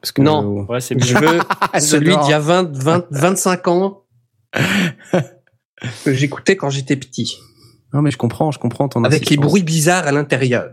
Parce 0.00 0.12
que 0.12 0.22
Non. 0.22 0.66
Ouais, 0.68 0.80
c'est 0.80 0.98
Je 1.02 1.16
veux 1.16 1.40
celui 1.80 2.16
d'il 2.16 2.30
y 2.30 2.34
a 2.34 2.38
20, 2.40 2.76
20, 2.76 3.06
25 3.10 3.68
ans 3.68 4.02
que 6.04 6.12
j'écoutais 6.12 6.56
quand 6.56 6.68
j'étais 6.70 6.96
petit. 6.96 7.38
Non, 7.92 8.02
mais 8.02 8.10
je 8.10 8.18
comprends, 8.18 8.50
je 8.50 8.58
comprends 8.58 8.88
ton 8.88 9.04
Avec 9.04 9.28
les 9.30 9.36
bruits 9.36 9.62
bizarres 9.62 10.06
à 10.06 10.12
l'intérieur. 10.12 10.70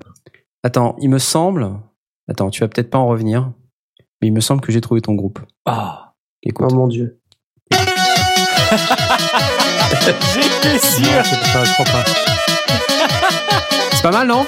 Attends, 0.63 0.95
il 0.99 1.09
me 1.09 1.19
semble. 1.19 1.69
Attends, 2.29 2.49
tu 2.49 2.61
vas 2.61 2.67
peut-être 2.67 2.89
pas 2.89 2.97
en 2.97 3.07
revenir, 3.07 3.51
mais 4.21 4.27
il 4.29 4.33
me 4.33 4.39
semble 4.41 4.61
que 4.61 4.71
j'ai 4.71 4.81
trouvé 4.81 5.01
ton 5.01 5.13
groupe. 5.13 5.39
Ah. 5.65 6.13
Écoute. 6.41 6.67
Oh 6.71 6.75
mon 6.75 6.87
dieu. 6.87 7.19
J'étais 10.33 10.79
sûr. 10.79 11.23
C'est 11.23 11.39
pas 11.39 11.45
ça, 11.45 11.63
je 11.63 11.73
crois 11.73 11.85
pas. 11.85 12.03
C'est 13.91 14.01
pas 14.03 14.11
mal, 14.11 14.27
non? 14.27 14.45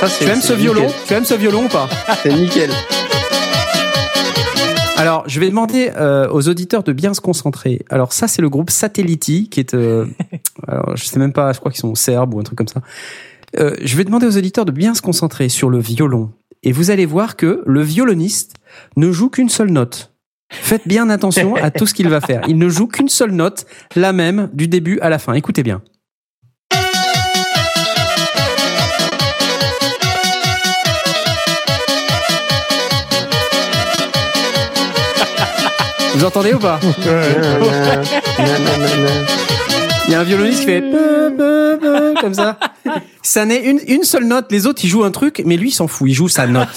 Ça, 0.00 0.08
c'est- 0.08 0.24
Tu 0.24 0.30
aimes 0.30 0.40
c'est 0.40 0.48
ce 0.48 0.52
violon. 0.54 0.86
Tu 1.06 1.14
aimes 1.14 1.24
ce 1.24 1.34
violon 1.34 1.64
ou 1.64 1.68
pas? 1.68 1.88
C'est 2.22 2.32
nickel. 2.32 2.70
Alors, 5.00 5.24
je 5.26 5.40
vais 5.40 5.48
demander 5.48 5.90
euh, 5.96 6.28
aux 6.30 6.46
auditeurs 6.50 6.82
de 6.82 6.92
bien 6.92 7.14
se 7.14 7.22
concentrer. 7.22 7.86
Alors, 7.88 8.12
ça, 8.12 8.28
c'est 8.28 8.42
le 8.42 8.50
groupe 8.50 8.68
Satelliti, 8.68 9.48
qui 9.48 9.58
est... 9.58 9.72
euh, 9.72 10.04
alors, 10.68 10.94
je 10.94 11.06
sais 11.06 11.18
même 11.18 11.32
pas, 11.32 11.54
je 11.54 11.58
crois 11.58 11.72
qu'ils 11.72 11.80
sont 11.80 11.94
serbes 11.94 12.34
ou 12.34 12.38
un 12.38 12.42
truc 12.42 12.58
comme 12.58 12.68
ça. 12.68 12.82
Euh, 13.58 13.74
je 13.82 13.96
vais 13.96 14.04
demander 14.04 14.26
aux 14.26 14.36
auditeurs 14.36 14.66
de 14.66 14.72
bien 14.72 14.92
se 14.92 15.00
concentrer 15.00 15.48
sur 15.48 15.70
le 15.70 15.78
violon. 15.78 16.32
Et 16.64 16.72
vous 16.72 16.90
allez 16.90 17.06
voir 17.06 17.36
que 17.36 17.62
le 17.64 17.80
violoniste 17.80 18.56
ne 18.98 19.10
joue 19.10 19.30
qu'une 19.30 19.48
seule 19.48 19.70
note. 19.70 20.12
Faites 20.52 20.86
bien 20.86 21.08
attention 21.08 21.54
à 21.56 21.70
tout 21.70 21.86
ce 21.86 21.94
qu'il 21.94 22.10
va 22.10 22.20
faire. 22.20 22.42
Il 22.46 22.58
ne 22.58 22.68
joue 22.68 22.86
qu'une 22.86 23.08
seule 23.08 23.32
note, 23.32 23.64
la 23.96 24.12
même, 24.12 24.50
du 24.52 24.68
début 24.68 25.00
à 25.00 25.08
la 25.08 25.18
fin. 25.18 25.32
Écoutez 25.32 25.62
bien. 25.62 25.80
Vous 36.20 36.26
entendez 36.26 36.52
ou 36.52 36.58
pas 36.58 36.78
Il 40.06 40.12
y 40.12 40.14
a 40.14 40.20
un 40.20 40.22
violoniste 40.22 40.60
qui 40.60 40.66
fait 40.66 40.84
comme 42.20 42.34
ça. 42.34 42.58
Ça 43.22 43.46
n'est 43.46 43.62
une, 43.64 43.80
une 43.88 44.02
seule 44.04 44.26
note. 44.26 44.52
Les 44.52 44.66
autres, 44.66 44.84
ils 44.84 44.88
jouent 44.88 45.04
un 45.04 45.12
truc, 45.12 45.40
mais 45.46 45.56
lui, 45.56 45.70
il 45.70 45.72
s'en 45.72 45.88
fout. 45.88 46.10
Il 46.10 46.12
joue 46.12 46.28
sa 46.28 46.46
note. 46.46 46.68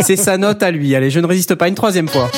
C'est 0.00 0.16
sa 0.16 0.36
note 0.36 0.64
à 0.64 0.72
lui. 0.72 0.96
Allez, 0.96 1.10
je 1.10 1.20
ne 1.20 1.28
résiste 1.28 1.54
pas. 1.54 1.68
Une 1.68 1.76
troisième 1.76 2.08
fois. 2.08 2.28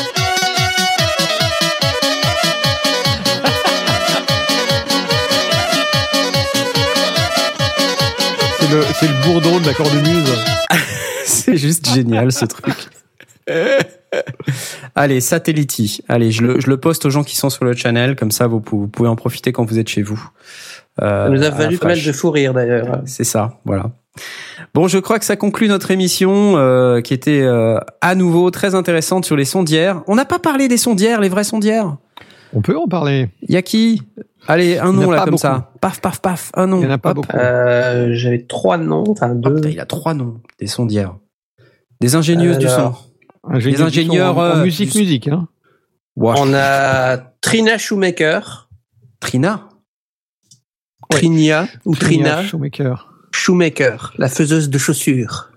C'est 8.61 8.71
le, 8.71 8.85
c'est 9.01 9.09
le 9.09 9.15
bourdon 9.25 9.61
de 9.61 9.67
la 9.67 9.73
cornemuse. 9.73 10.35
C'est 11.25 11.57
juste 11.57 11.91
génial, 11.91 12.31
ce 12.33 12.45
truc. 12.45 12.75
Allez, 14.95 15.21
Satelliti. 15.21 16.01
Allez, 16.09 16.31
je 16.33 16.43
le, 16.43 16.61
je 16.61 16.69
le 16.69 16.77
poste 16.79 17.07
aux 17.07 17.11
gens 17.11 17.23
qui 17.25 17.37
sont 17.37 17.51
sur 17.51 17.65
le 17.65 17.75
channel. 17.75 18.17
Comme 18.17 18.31
ça, 18.31 18.47
vous, 18.47 18.61
pou- 18.61 18.81
vous 18.81 18.89
pouvez 18.89 19.09
en 19.09 19.17
profiter 19.17 19.53
quand 19.53 19.65
vous 19.65 19.79
êtes 19.79 19.89
chez 19.89 20.03
vous. 20.03 20.21
Euh, 21.03 21.27
Ça 21.27 21.31
nous 21.31 21.43
a 21.43 21.51
valu 21.51 21.79
pas 21.79 21.89
mal 21.89 22.03
de 22.03 22.13
fou 22.13 22.31
rire 22.31 22.53
d'ailleurs. 22.53 23.03
C'est 23.07 23.25
ça, 23.25 23.59
voilà. 23.65 23.91
Bon, 24.75 24.89
je 24.89 24.99
crois 24.99 25.19
que 25.19 25.25
ça 25.25 25.37
conclut 25.37 25.69
notre 25.69 25.91
émission 25.93 26.57
euh, 26.57 27.01
qui 27.01 27.15
était 27.15 27.41
euh, 27.43 27.79
à 28.01 28.15
nouveau 28.15 28.51
très 28.51 28.75
intéressante 28.75 29.25
sur 29.25 29.37
les 29.37 29.45
sondières. 29.45 30.03
On 30.09 30.17
n'a 30.17 30.25
pas 30.25 30.39
parlé 30.41 30.67
des 30.69 30.77
sondières, 30.77 31.21
les 31.21 31.29
vraies 31.29 31.45
sondières. 31.45 31.97
On 32.53 32.61
peut 32.61 32.77
en 32.77 32.89
parler. 32.89 33.31
Y 33.49 33.57
a 33.57 33.63
qui? 33.63 34.03
Allez, 34.49 34.79
un 34.79 34.93
nom 34.93 35.11
là 35.11 35.19
comme 35.21 35.31
beaucoup. 35.31 35.41
ça. 35.43 35.71
Paf, 35.81 36.01
paf, 36.01 36.21
paf, 36.21 36.51
un 36.55 36.67
nom. 36.67 36.81
Il 36.81 36.85
y 36.85 36.87
en 36.89 36.91
a 36.91 36.99
pas 36.99 37.11
Hop. 37.11 37.17
beaucoup. 37.17 37.37
Euh, 37.37 38.09
J'avais 38.13 38.43
trois 38.43 38.77
noms, 38.77 39.05
enfin 39.09 39.31
Oh, 39.33 39.39
deux. 39.39 39.55
putain, 39.55 39.69
il 39.69 39.81
a 39.81 39.87
trois 39.87 40.15
noms, 40.15 40.41
des 40.59 40.67
sondières. 40.67 41.15
Des 42.01 42.17
ingénieuses 42.17 42.59
du 42.59 42.67
son. 42.69 42.95
Ingénieur 43.45 43.79
Les 43.81 43.85
ingénieurs, 43.87 44.37
en, 44.39 44.41
en 44.41 44.57
euh, 44.57 44.65
musique, 44.65 44.93
du- 44.93 44.99
musique. 44.99 45.29
Hein. 45.29 45.49
On 46.17 46.53
a 46.55 47.17
Trina 47.41 47.79
Shoemaker, 47.79 48.69
Trina? 49.21 49.69
Trinia 51.09 51.67
ou 51.85 51.95
Trina? 51.97 52.43
Shoemaker. 52.45 53.13
Shoemaker, 53.35 54.13
la 54.19 54.29
faiseuse 54.29 54.69
de 54.71 54.79
chaussures. 54.79 55.51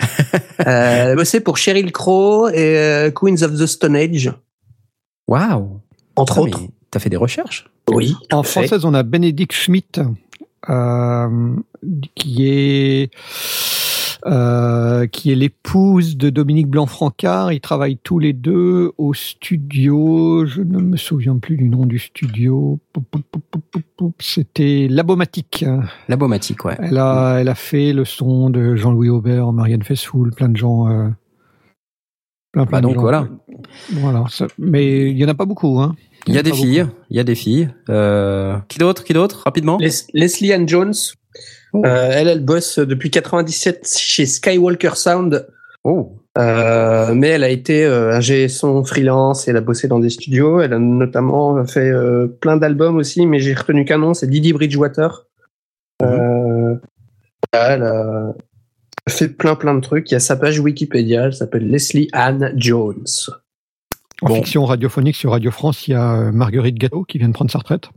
euh, 0.66 1.12
a 1.12 1.14
bossé 1.14 1.40
pour 1.40 1.58
Sheryl 1.58 1.92
Crow 1.92 2.48
et 2.48 2.78
euh, 2.78 3.10
Queens 3.10 3.42
of 3.42 3.58
the 3.58 3.66
Stone 3.66 3.96
Age, 3.96 4.32
Waouh. 5.28 5.80
entre 6.16 6.38
Ah, 6.38 6.42
autres. 6.42 6.60
T'as 6.90 7.00
fait 7.00 7.10
des 7.10 7.16
recherches? 7.16 7.68
Oui. 7.90 8.14
En 8.32 8.42
fait. 8.42 8.50
française, 8.66 8.84
on 8.84 8.94
a 8.94 9.02
Bénédicte 9.02 9.52
Schmitt, 9.52 10.00
euh, 10.68 11.56
qui 12.14 12.46
est 12.48 13.10
euh, 14.26 15.06
qui 15.06 15.32
est 15.32 15.34
l'épouse 15.34 16.16
de 16.16 16.30
Dominique 16.30 16.68
Blanc-Francard. 16.68 17.52
Ils 17.52 17.60
travaillent 17.60 17.98
tous 18.02 18.18
les 18.18 18.32
deux 18.32 18.92
au 18.98 19.14
studio. 19.14 20.46
Je 20.46 20.62
ne 20.62 20.78
me 20.80 20.96
souviens 20.96 21.36
plus 21.38 21.56
du 21.56 21.68
nom 21.68 21.86
du 21.86 21.98
studio. 21.98 22.78
C'était 24.20 24.86
Labomatique. 24.90 25.64
La 26.08 26.16
Bomatique, 26.16 26.64
ouais. 26.64 26.76
Elle 26.78 26.98
a, 26.98 27.38
elle 27.40 27.48
a 27.48 27.54
fait 27.54 27.92
le 27.92 28.04
son 28.04 28.50
de 28.50 28.76
Jean-Louis 28.76 29.08
Aubert, 29.08 29.52
Marianne 29.52 29.82
Faithfull, 29.82 30.32
plein 30.34 30.48
de 30.48 30.56
gens. 30.56 30.88
euh, 30.88 31.08
plein, 32.52 32.66
plein 32.66 32.78
Bah 32.78 32.80
de 32.80 32.86
donc 32.86 32.94
gens. 32.94 33.00
voilà. 33.00 33.28
Voilà. 33.92 34.24
ça- 34.28 34.46
mais 34.58 35.10
il 35.10 35.18
y 35.18 35.24
en 35.24 35.28
a 35.28 35.34
pas 35.34 35.46
beaucoup, 35.46 35.80
hein. 35.80 35.94
Il 36.28 36.34
y 36.34 36.38
a 36.38 36.42
des 36.44 36.52
filles, 36.52 36.86
il 37.10 37.16
y 37.16 37.20
a 37.20 37.24
des 37.24 37.34
filles. 37.34 37.68
Euh, 37.88 38.56
qui 38.68 38.78
d'autre 38.78 39.02
Qui 39.02 39.12
d'autre 39.12 39.42
Rapidement? 39.44 39.78
Les- 39.80 39.90
Leslie 40.14 40.52
Ann 40.52 40.68
Jones, 40.68 40.92
Oh. 41.72 41.82
euh, 41.86 42.10
elle, 42.12 42.28
elle 42.28 42.44
bosse 42.44 42.78
depuis 42.78 43.10
97 43.10 43.88
chez 43.98 44.26
Skywalker 44.26 44.94
Sound. 44.94 45.46
Oh. 45.84 46.16
Euh, 46.38 47.12
mais 47.14 47.28
elle 47.28 47.44
a 47.44 47.48
été 47.50 47.84
euh, 47.84 48.12
ingé 48.14 48.48
son 48.48 48.84
freelance, 48.84 49.48
elle 49.48 49.56
a 49.56 49.60
bossé 49.60 49.86
dans 49.88 49.98
des 49.98 50.08
studios, 50.10 50.60
elle 50.60 50.72
a 50.72 50.78
notamment 50.78 51.64
fait 51.66 51.90
euh, 51.90 52.26
plein 52.40 52.56
d'albums 52.56 52.96
aussi, 52.96 53.26
mais 53.26 53.38
j'ai 53.40 53.52
retenu 53.54 53.84
qu'un 53.84 53.98
nom, 53.98 54.14
c'est 54.14 54.28
Didi 54.28 54.52
Bridgewater. 54.52 55.26
Euh, 56.02 56.74
elle 57.52 57.82
a 57.82 58.34
fait 59.08 59.28
plein 59.28 59.56
plein 59.56 59.74
de 59.74 59.80
trucs. 59.80 60.10
Il 60.10 60.14
y 60.14 60.16
a 60.16 60.20
sa 60.20 60.36
page 60.36 60.58
Wikipédia, 60.58 61.24
elle 61.26 61.34
s'appelle 61.34 61.68
Leslie 61.68 62.08
Ann 62.12 62.52
Jones. 62.56 63.04
En 64.22 64.28
Bon. 64.28 64.34
fiction 64.36 64.64
radiophonique 64.64 65.16
sur 65.16 65.32
Radio 65.32 65.50
France, 65.50 65.86
il 65.88 65.92
y 65.92 65.94
a 65.94 66.30
Marguerite 66.32 66.76
Gâteau 66.78 67.02
qui 67.04 67.18
vient 67.18 67.28
de 67.28 67.34
prendre 67.34 67.50
sa 67.50 67.58
retraite, 67.58 67.88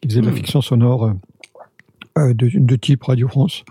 qui 0.00 0.08
faisait 0.08 0.20
de 0.20 0.26
la 0.26 0.32
Hmm. 0.32 0.36
fiction 0.36 0.62
sonore 0.62 1.12
de, 2.16 2.50
de 2.54 2.76
type 2.76 3.02
Radio 3.02 3.28
France. 3.28 3.64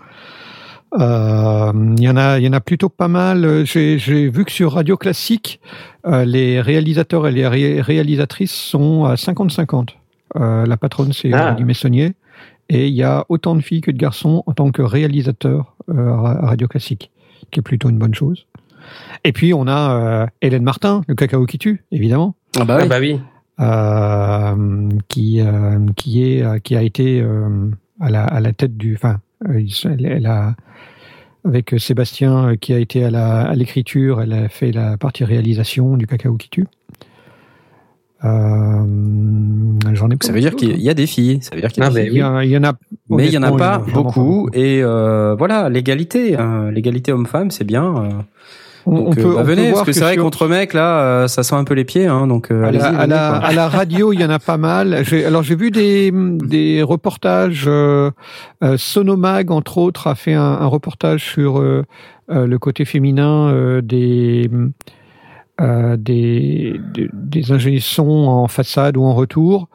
Euh, 0.98 1.72
Il 1.96 2.02
y 2.02 2.08
en 2.08 2.16
a, 2.16 2.38
il 2.38 2.44
y 2.44 2.48
en 2.48 2.52
a 2.52 2.60
plutôt 2.60 2.88
pas 2.88 3.08
mal. 3.08 3.44
Euh, 3.44 3.64
J'ai 3.64 3.98
j'ai 3.98 4.28
vu 4.28 4.44
que 4.44 4.52
sur 4.52 4.72
Radio 4.74 4.96
Classique, 4.96 5.60
euh, 6.06 6.24
les 6.24 6.60
réalisateurs 6.60 7.26
et 7.26 7.32
les 7.32 7.46
ré- 7.46 7.80
réalisatrices 7.80 8.52
sont 8.54 9.04
à 9.04 9.14
50-50. 9.16 9.88
Euh, 10.36 10.64
la 10.66 10.76
patronne, 10.76 11.12
c'est 11.12 11.32
Ah. 11.32 11.56
Messonnier. 11.64 12.12
Et 12.70 12.88
il 12.88 12.94
y 12.94 13.02
a 13.02 13.24
autant 13.28 13.54
de 13.56 13.60
filles 13.60 13.82
que 13.82 13.90
de 13.90 13.98
garçons 13.98 14.42
en 14.46 14.52
tant 14.52 14.70
que 14.70 14.82
réalisateurs 14.82 15.74
euh, 15.90 16.10
à 16.10 16.46
Radio 16.46 16.66
Classique, 16.66 17.10
qui 17.50 17.60
est 17.60 17.62
plutôt 17.62 17.90
une 17.90 17.98
bonne 17.98 18.14
chose. 18.14 18.46
Et 19.24 19.32
puis, 19.32 19.52
on 19.52 19.66
a 19.66 20.22
euh, 20.22 20.26
Hélène 20.42 20.62
Martin, 20.62 21.02
le 21.08 21.14
cacao 21.14 21.44
qui 21.46 21.58
tue, 21.58 21.84
évidemment. 21.92 22.36
Ah 22.58 22.64
bah 22.64 22.76
Ah 22.78 22.82
oui. 22.82 22.88
bah 22.88 22.96
oui. 23.00 23.20
Euh, 23.60 24.88
qui 25.08 25.40
euh, 25.40 25.78
qui 25.96 26.22
est 26.24 26.42
euh, 26.42 26.58
qui 26.58 26.74
a 26.76 26.82
été 26.82 27.20
euh, 27.20 27.70
à 28.00 28.10
la 28.10 28.24
à 28.24 28.40
la 28.40 28.52
tête 28.52 28.76
du 28.76 28.94
enfin 28.94 29.20
euh, 29.48 29.62
elle, 29.84 30.26
a 30.26 30.54
avec 31.44 31.74
Sébastien 31.78 32.48
euh, 32.50 32.56
qui 32.56 32.72
a 32.72 32.78
été 32.78 33.04
à 33.04 33.52
l'écriture 33.54 34.20
elle 34.22 34.32
a 34.32 34.48
fait 34.48 34.72
la 34.72 34.96
partie 34.96 35.24
réalisation 35.24 35.96
du 35.96 36.06
cacao 36.06 36.36
qui 36.36 36.48
tue 36.48 36.66
euh, 38.24 38.84
j'en 39.92 40.08
ai 40.10 40.16
pas 40.16 40.26
Ça 40.26 40.32
veut 40.32 40.40
dire 40.40 40.56
qu'il 40.56 40.80
y 40.80 40.88
a 40.88 40.94
des 40.94 41.06
filles. 41.06 41.42
Ça 41.42 41.54
veut 41.54 41.60
dire 41.60 41.70
qu'il 41.70 41.82
y 41.82 41.86
a 41.86 41.90
Ah, 41.90 42.00
y, 42.00 42.22
en 42.22 42.36
a- 42.36 42.44
il 42.44 42.50
y 42.50 42.56
en 42.56 42.64
a 42.64 42.72
Mais 43.10 43.26
il 43.26 43.32
y 43.34 43.38
en 43.38 43.42
a 43.42 43.52
pas 43.52 43.78
beaucoup. 43.78 44.48
Et 44.54 44.80
euh, 44.82 45.34
voilà, 45.38 45.68
l'égalité, 45.68 46.36
hein, 46.36 46.70
l'égalité 46.70 47.12
homme-femme, 47.12 47.50
c'est 47.50 47.64
bien. 47.64 47.84
euh. 47.96 48.08
On, 48.86 48.94
Donc, 48.96 49.06
on 49.06 49.10
euh, 49.12 49.14
peut, 49.14 49.22
bah, 49.22 49.28
on 49.30 49.34
peut 49.36 49.42
venez, 49.42 49.62
voir 49.70 49.74
parce 49.76 49.86
que 49.86 49.92
c'est 49.92 50.00
vrai 50.00 50.12
sur- 50.14 50.22
qu'entre 50.24 50.46
mecs 50.46 50.74
là, 50.74 51.00
euh, 51.00 51.28
ça 51.28 51.42
sent 51.42 51.54
un 51.54 51.64
peu 51.64 51.74
les 51.74 51.84
pieds, 51.84 52.06
hein, 52.06 52.26
donc 52.26 52.50
euh, 52.50 52.64
à 52.64 52.70
la, 52.70 52.84
à, 52.86 52.90
venez, 52.92 53.06
la, 53.06 53.28
quoi. 53.40 53.48
à 53.48 53.52
la 53.52 53.68
radio, 53.68 54.12
il 54.12 54.20
y 54.20 54.24
en 54.24 54.30
a 54.30 54.38
pas 54.38 54.58
mal. 54.58 55.02
J'ai- 55.04 55.24
Alors 55.24 55.42
j'ai 55.42 55.56
vu 55.56 55.70
des, 55.70 56.10
des 56.12 56.82
reportages. 56.82 57.64
Euh, 57.66 58.10
euh, 58.62 58.76
Sonomag, 58.76 59.50
entre 59.50 59.78
autres, 59.78 60.06
a 60.06 60.14
fait 60.14 60.34
un, 60.34 60.42
un 60.42 60.66
reportage 60.66 61.24
sur 61.24 61.58
euh, 61.58 61.84
euh, 62.30 62.46
le 62.46 62.58
côté 62.58 62.84
féminin 62.84 63.48
euh, 63.52 63.80
des, 63.80 64.50
euh, 65.60 65.96
des, 65.96 66.80
des 66.92 67.08
des 67.12 67.52
ingénieurs 67.52 67.82
son 67.82 68.08
en 68.08 68.48
façade 68.48 68.96
ou 68.96 69.04
en 69.04 69.14
retour. 69.14 69.68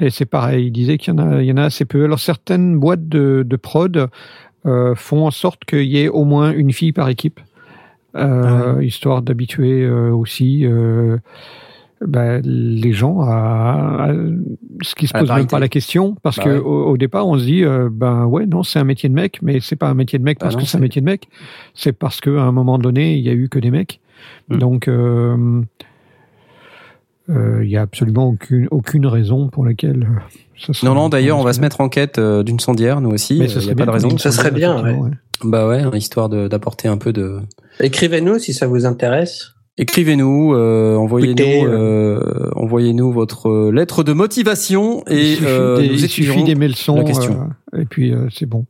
Et 0.00 0.10
c'est 0.10 0.26
pareil, 0.26 0.66
il 0.66 0.70
disait 0.70 0.96
qu'il 0.98 1.12
y 1.14 1.16
en 1.16 1.32
a, 1.32 1.42
il 1.42 1.46
y 1.46 1.52
en 1.52 1.56
a 1.56 1.64
assez 1.64 1.84
peu. 1.84 2.04
Alors 2.04 2.18
certaines 2.20 2.78
boîtes 2.78 3.08
de, 3.08 3.42
de 3.46 3.56
prod 3.56 4.08
euh, 4.66 4.94
font 4.94 5.26
en 5.26 5.30
sorte 5.30 5.64
qu'il 5.64 5.84
y 5.84 5.98
ait 5.98 6.08
au 6.08 6.24
moins 6.24 6.52
une 6.52 6.72
fille 6.72 6.92
par 6.92 7.08
équipe, 7.08 7.40
euh, 8.16 8.82
histoire 8.82 9.22
d'habituer 9.22 9.82
euh, 9.84 10.10
aussi 10.10 10.66
euh, 10.66 11.18
bah, 12.04 12.40
les 12.42 12.92
gens 12.92 13.20
à, 13.22 14.08
à 14.10 14.12
ce 14.82 14.94
qui 14.94 15.06
se 15.06 15.16
À 15.16 15.20
pose 15.20 15.30
même 15.30 15.46
pas 15.46 15.58
la 15.58 15.68
question, 15.68 16.16
parce 16.22 16.36
Bah 16.36 16.44
que 16.44 16.50
ouais. 16.50 16.58
au, 16.58 16.86
au 16.90 16.96
départ 16.96 17.26
on 17.26 17.38
se 17.38 17.44
dit 17.44 17.64
euh, 17.64 17.88
ben 17.90 18.26
ouais 18.26 18.46
non 18.46 18.62
c'est 18.62 18.78
un 18.78 18.84
métier 18.84 19.08
de 19.08 19.14
mec, 19.14 19.38
mais 19.42 19.60
c'est 19.60 19.76
pas 19.76 19.88
un 19.88 19.94
métier 19.94 20.18
de 20.18 20.24
mec 20.24 20.38
Bah 20.38 20.44
parce 20.46 20.54
non, 20.56 20.60
que 20.62 20.66
c'est 20.66 20.76
un 20.76 20.80
métier 20.80 21.00
de 21.00 21.06
mec, 21.06 21.28
c'est 21.74 21.92
parce 21.92 22.20
que 22.20 22.36
à 22.36 22.42
un 22.42 22.52
moment 22.52 22.78
donné 22.78 23.14
il 23.16 23.24
y 23.24 23.30
a 23.30 23.32
eu 23.32 23.48
que 23.48 23.58
des 23.58 23.70
mecs, 23.70 24.00
Mm. 24.48 24.58
donc 24.58 24.88
euh, 24.88 25.62
euh, 27.30 27.64
il 27.64 27.70
y 27.70 27.76
a 27.76 27.82
absolument 27.82 28.28
aucune 28.28 28.68
aucune 28.70 29.06
raison 29.06 29.48
pour 29.48 29.64
laquelle 29.64 30.06
Non, 30.82 30.94
non, 30.94 31.08
d'ailleurs, 31.08 31.38
on 31.38 31.42
va 31.42 31.52
se 31.52 31.60
mettre 31.60 31.80
en 31.80 31.88
quête 31.88 32.18
euh, 32.18 32.42
d'une 32.42 32.60
sondière, 32.60 33.00
nous 33.00 33.10
aussi. 33.10 33.38
Mais 33.38 33.46
Il 33.46 33.50
ce 33.50 33.54
n'y 33.58 33.60
a 33.60 33.64
serait 33.66 33.74
pas 33.74 33.86
de 33.86 33.90
raison. 33.90 34.16
Ça 34.18 34.30
serait 34.30 34.50
bien, 34.50 34.82
ouais. 34.82 35.10
Bah 35.42 35.66
ouais, 35.68 35.82
histoire 35.98 36.28
de- 36.28 36.46
d'apporter 36.48 36.86
un 36.88 36.96
peu 36.96 37.12
de. 37.12 37.38
Écrivez-nous 37.80 38.38
si 38.38 38.54
ça 38.54 38.66
vous 38.66 38.86
intéresse. 38.86 39.50
Écrivez-nous, 39.76 40.54
euh, 40.54 40.94
envoyez-nous, 40.94 41.66
euh, 41.66 42.50
envoyez-nous 42.54 43.10
votre 43.10 43.48
euh, 43.48 43.72
lettre 43.72 44.04
de 44.04 44.12
motivation 44.12 45.02
et 45.08 45.32
il 45.32 45.36
suffit 45.36 45.46
euh, 45.48 45.76
des- 45.78 45.88
nous 45.88 45.94
il 45.94 46.04
étudierons 46.04 46.34
suffit 46.34 46.44
d'aimer 46.44 46.68
le 46.68 46.74
son, 46.74 46.94
la 46.96 47.02
question. 47.04 47.48
euh, 47.74 47.80
et 47.80 47.84
puis 47.84 48.12
euh, 48.14 48.28
c'est 48.32 48.46
bon. 48.46 48.66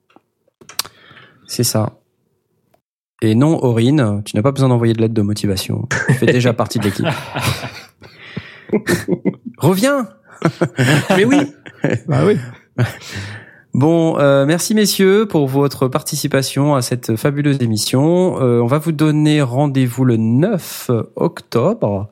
C'est 1.46 1.62
ça. 1.64 1.98
Et 3.20 3.34
non, 3.34 3.62
Aurine, 3.62 4.22
tu 4.24 4.34
n'as 4.34 4.42
pas 4.42 4.52
besoin 4.52 4.70
d'envoyer 4.70 4.94
de 4.94 5.00
lettre 5.02 5.12
de 5.14 5.22
motivation. 5.22 5.86
Tu 6.08 6.14
fais 6.14 6.26
déjà 6.26 6.52
partie 6.54 6.78
de 6.78 6.84
l'équipe. 6.84 7.06
Reviens 9.58 10.08
Mais 11.16 11.24
oui. 11.24 11.52
Bah 12.06 12.24
oui. 12.26 12.36
Bon, 13.73 14.18
euh, 14.18 14.47
merci 14.47 14.74
messieurs 14.74 15.26
pour 15.26 15.48
votre 15.48 15.89
participation 15.89 16.74
à 16.74 16.82
cette 16.82 17.16
fabuleuse 17.16 17.60
émission. 17.60 18.40
Euh, 18.40 18.60
on 18.60 18.66
va 18.66 18.78
vous 18.78 18.92
donner 18.92 19.42
rendez-vous 19.42 20.05
le 20.05 20.16
9 20.16 20.90
octobre. 21.16 22.10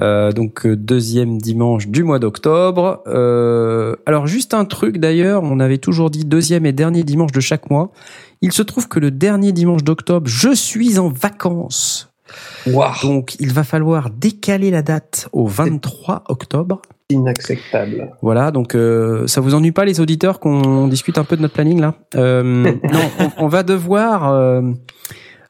Euh, 0.00 0.32
donc 0.32 0.66
euh, 0.66 0.76
deuxième 0.76 1.38
dimanche 1.38 1.88
du 1.88 2.04
mois 2.04 2.18
d'octobre. 2.18 3.02
Euh, 3.06 3.96
alors 4.06 4.26
juste 4.26 4.54
un 4.54 4.64
truc 4.64 4.98
d'ailleurs, 4.98 5.42
on 5.42 5.60
avait 5.60 5.78
toujours 5.78 6.10
dit 6.10 6.24
deuxième 6.24 6.66
et 6.66 6.72
dernier 6.72 7.02
dimanche 7.02 7.32
de 7.32 7.40
chaque 7.40 7.70
mois. 7.70 7.90
Il 8.40 8.52
se 8.52 8.62
trouve 8.62 8.88
que 8.88 9.00
le 9.00 9.10
dernier 9.10 9.52
dimanche 9.52 9.82
d'octobre, 9.82 10.28
je 10.28 10.54
suis 10.54 10.98
en 10.98 11.08
vacances. 11.08 12.12
Donc 13.02 13.36
il 13.40 13.52
va 13.52 13.64
falloir 13.64 14.10
décaler 14.10 14.70
la 14.70 14.82
date 14.82 15.28
au 15.32 15.46
23 15.46 16.24
octobre. 16.28 16.82
Inacceptable. 17.10 18.10
Voilà, 18.20 18.50
donc 18.50 18.74
euh, 18.74 19.26
ça 19.26 19.40
vous 19.40 19.54
ennuie 19.54 19.72
pas 19.72 19.86
les 19.86 20.00
auditeurs 20.00 20.40
qu'on 20.40 20.88
discute 20.88 21.16
un 21.16 21.24
peu 21.24 21.36
de 21.36 21.42
notre 21.42 21.54
planning 21.54 21.80
là? 21.80 21.94
Euh, 22.16 22.42
Non, 22.92 23.10
on, 23.18 23.44
on 23.44 23.48
va 23.48 23.62
devoir, 23.62 24.30
euh, 24.30 24.60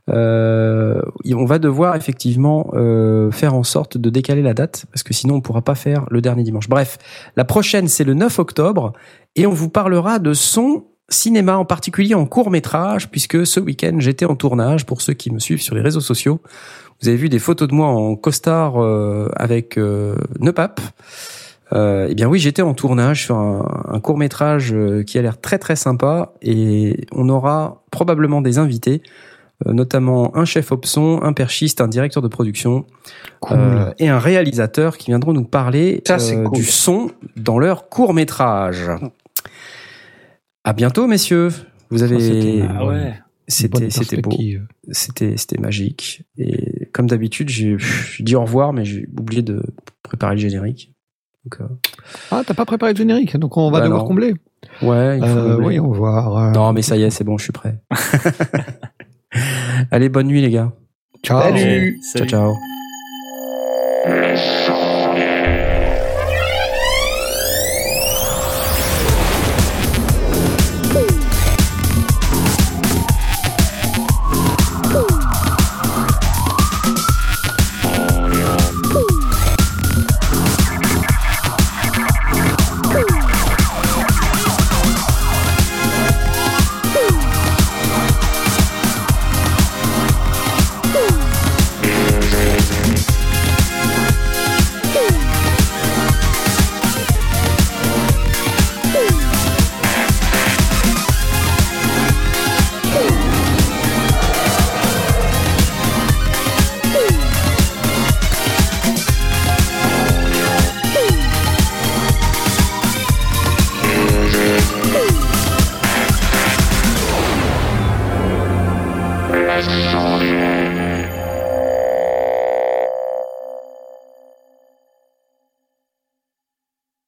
euh, 0.09 1.03
on 1.35 1.45
va 1.45 1.59
devoir 1.59 1.97
effectivement 1.97 2.71
euh, 2.75 3.33
faire 3.33 3.55
en 3.55 3.65
sorte 3.65 3.99
de 3.99 4.09
décaler 4.09 4.43
la 4.43 4.55
date 4.55 4.87
parce 4.93 5.03
que 5.03 5.13
sinon 5.13 5.35
on 5.37 5.41
pourra 5.41 5.63
pas 5.63 5.75
faire 5.75 6.07
le 6.11 6.21
dernier 6.21 6.45
dimanche. 6.45 6.69
Bref, 6.69 6.97
la 7.37 7.45
prochaine 7.45 7.89
c'est 7.89 8.05
le 8.05 8.15
9 8.15 8.39
octobre 8.39 8.93
et 9.35 9.47
on 9.47 9.53
vous 9.53 9.69
parlera 9.69 10.21
de 10.21 10.35
son 10.35 10.85
cinéma 11.09 11.57
en 11.57 11.65
particulier 11.65 12.15
en 12.15 12.27
court 12.27 12.51
métrage 12.51 13.11
puisque 13.11 13.47
ce 13.47 13.61
week-end 13.61 13.97
j'étais 13.99 14.25
en 14.25 14.37
tournage 14.37 14.87
pour 14.87 15.01
ceux 15.03 15.15
qui 15.15 15.31
me 15.33 15.39
suivent 15.39 15.63
sur 15.63 15.75
les 15.75 15.81
réseaux 15.81 16.01
sociaux. 16.01 16.41
Vous 17.01 17.09
avez 17.09 17.17
vu 17.17 17.29
des 17.29 17.39
photos 17.39 17.69
de 17.69 17.75
moi 17.75 17.89
en 17.89 18.17
costard 18.17 18.83
euh, 18.83 19.29
avec 19.37 19.79
euh, 19.79 20.17
Neupap. 20.41 20.81
Euh, 21.73 22.09
eh 22.11 22.15
bien 22.15 22.29
oui, 22.29 22.39
j'étais 22.39 22.63
en 22.63 22.75
tournage 22.75 23.25
sur 23.25 23.37
un, 23.37 23.85
un 23.89 24.01
court 24.01 24.17
métrage 24.17 24.75
qui 25.07 25.19
a 25.19 25.23
l'air 25.23 25.41
très 25.41 25.59
très 25.59 25.77
sympa 25.77 26.33
et 26.43 27.07
on 27.13 27.29
aura 27.29 27.83
probablement 27.91 28.41
des 28.41 28.59
invités, 28.59 29.03
euh, 29.67 29.73
notamment 29.73 30.37
un 30.37 30.45
chef 30.45 30.71
opson, 30.71 31.21
un 31.23 31.33
perchiste, 31.33 31.81
un 31.81 31.89
directeur 31.89 32.23
de 32.23 32.29
production 32.29 32.87
euh, 33.51 33.93
et 33.99 34.09
un 34.09 34.21
réalisateur 34.21 34.97
qui 34.97 35.07
viendront 35.07 35.33
nous 35.33 35.45
parler 35.45 36.01
Ça, 36.07 36.19
euh, 36.21 36.45
cool. 36.45 36.59
du 36.59 36.65
son 36.65 37.11
dans 37.37 37.59
leur 37.59 37.89
court 37.89 38.15
métrage. 38.15 38.89
À 40.65 40.73
bientôt, 40.73 41.07
messieurs. 41.07 41.51
Vous 41.91 42.03
avez. 42.03 42.63
Ah 42.69 42.87
ouais. 42.87 43.15
C'était 43.51 43.89
c'était 43.89 44.21
beau. 44.21 44.31
C'était 44.91 45.39
c'était 45.39 45.59
magique. 45.59 46.25
Et 46.37 46.87
comme 46.93 47.07
d'habitude, 47.07 47.49
j'ai 47.49 47.77
dit 48.21 48.37
au 48.37 48.43
revoir, 48.43 48.75
mais 48.75 48.85
j'ai 48.85 49.09
oublié 49.19 49.41
de 49.43 49.63
préparer 50.03 50.35
le 50.35 50.41
générique. 50.41 50.93
Donc, 51.45 51.61
euh, 51.63 51.75
Ah, 52.31 52.43
t'as 52.47 52.53
pas 52.53 52.67
préparé 52.67 52.93
le 52.93 52.99
générique, 52.99 53.37
donc 53.39 53.57
on 53.57 53.71
va 53.71 53.79
Bah 53.79 53.85
devoir 53.87 54.03
non. 54.03 54.09
combler. 54.09 54.35
ouais, 54.83 55.19
il 55.19 55.25
faut 55.25 55.31
Euh, 55.39 55.53
combler. 55.57 55.67
oui, 55.67 55.81
on 55.81 55.91
va 55.93 55.97
voir. 55.97 56.37
euh, 56.37 56.51
Non, 56.51 56.75
mais 56.75 56.83
ça 56.83 56.99
y 56.99 57.05
est, 57.05 57.11
c'est 57.11 57.25
bon, 57.25 57.39
je 57.39 57.45
suis 57.45 57.53
prêt. 57.53 57.81
Allez, 59.91 60.11
bonne 60.11 60.27
nuit, 60.27 60.43
les 60.43 60.51
gars. 60.51 60.73
Ciao. 61.23 61.41
Salut. 61.41 61.99
Ciao, 62.15 62.27
ciao. 62.27 62.55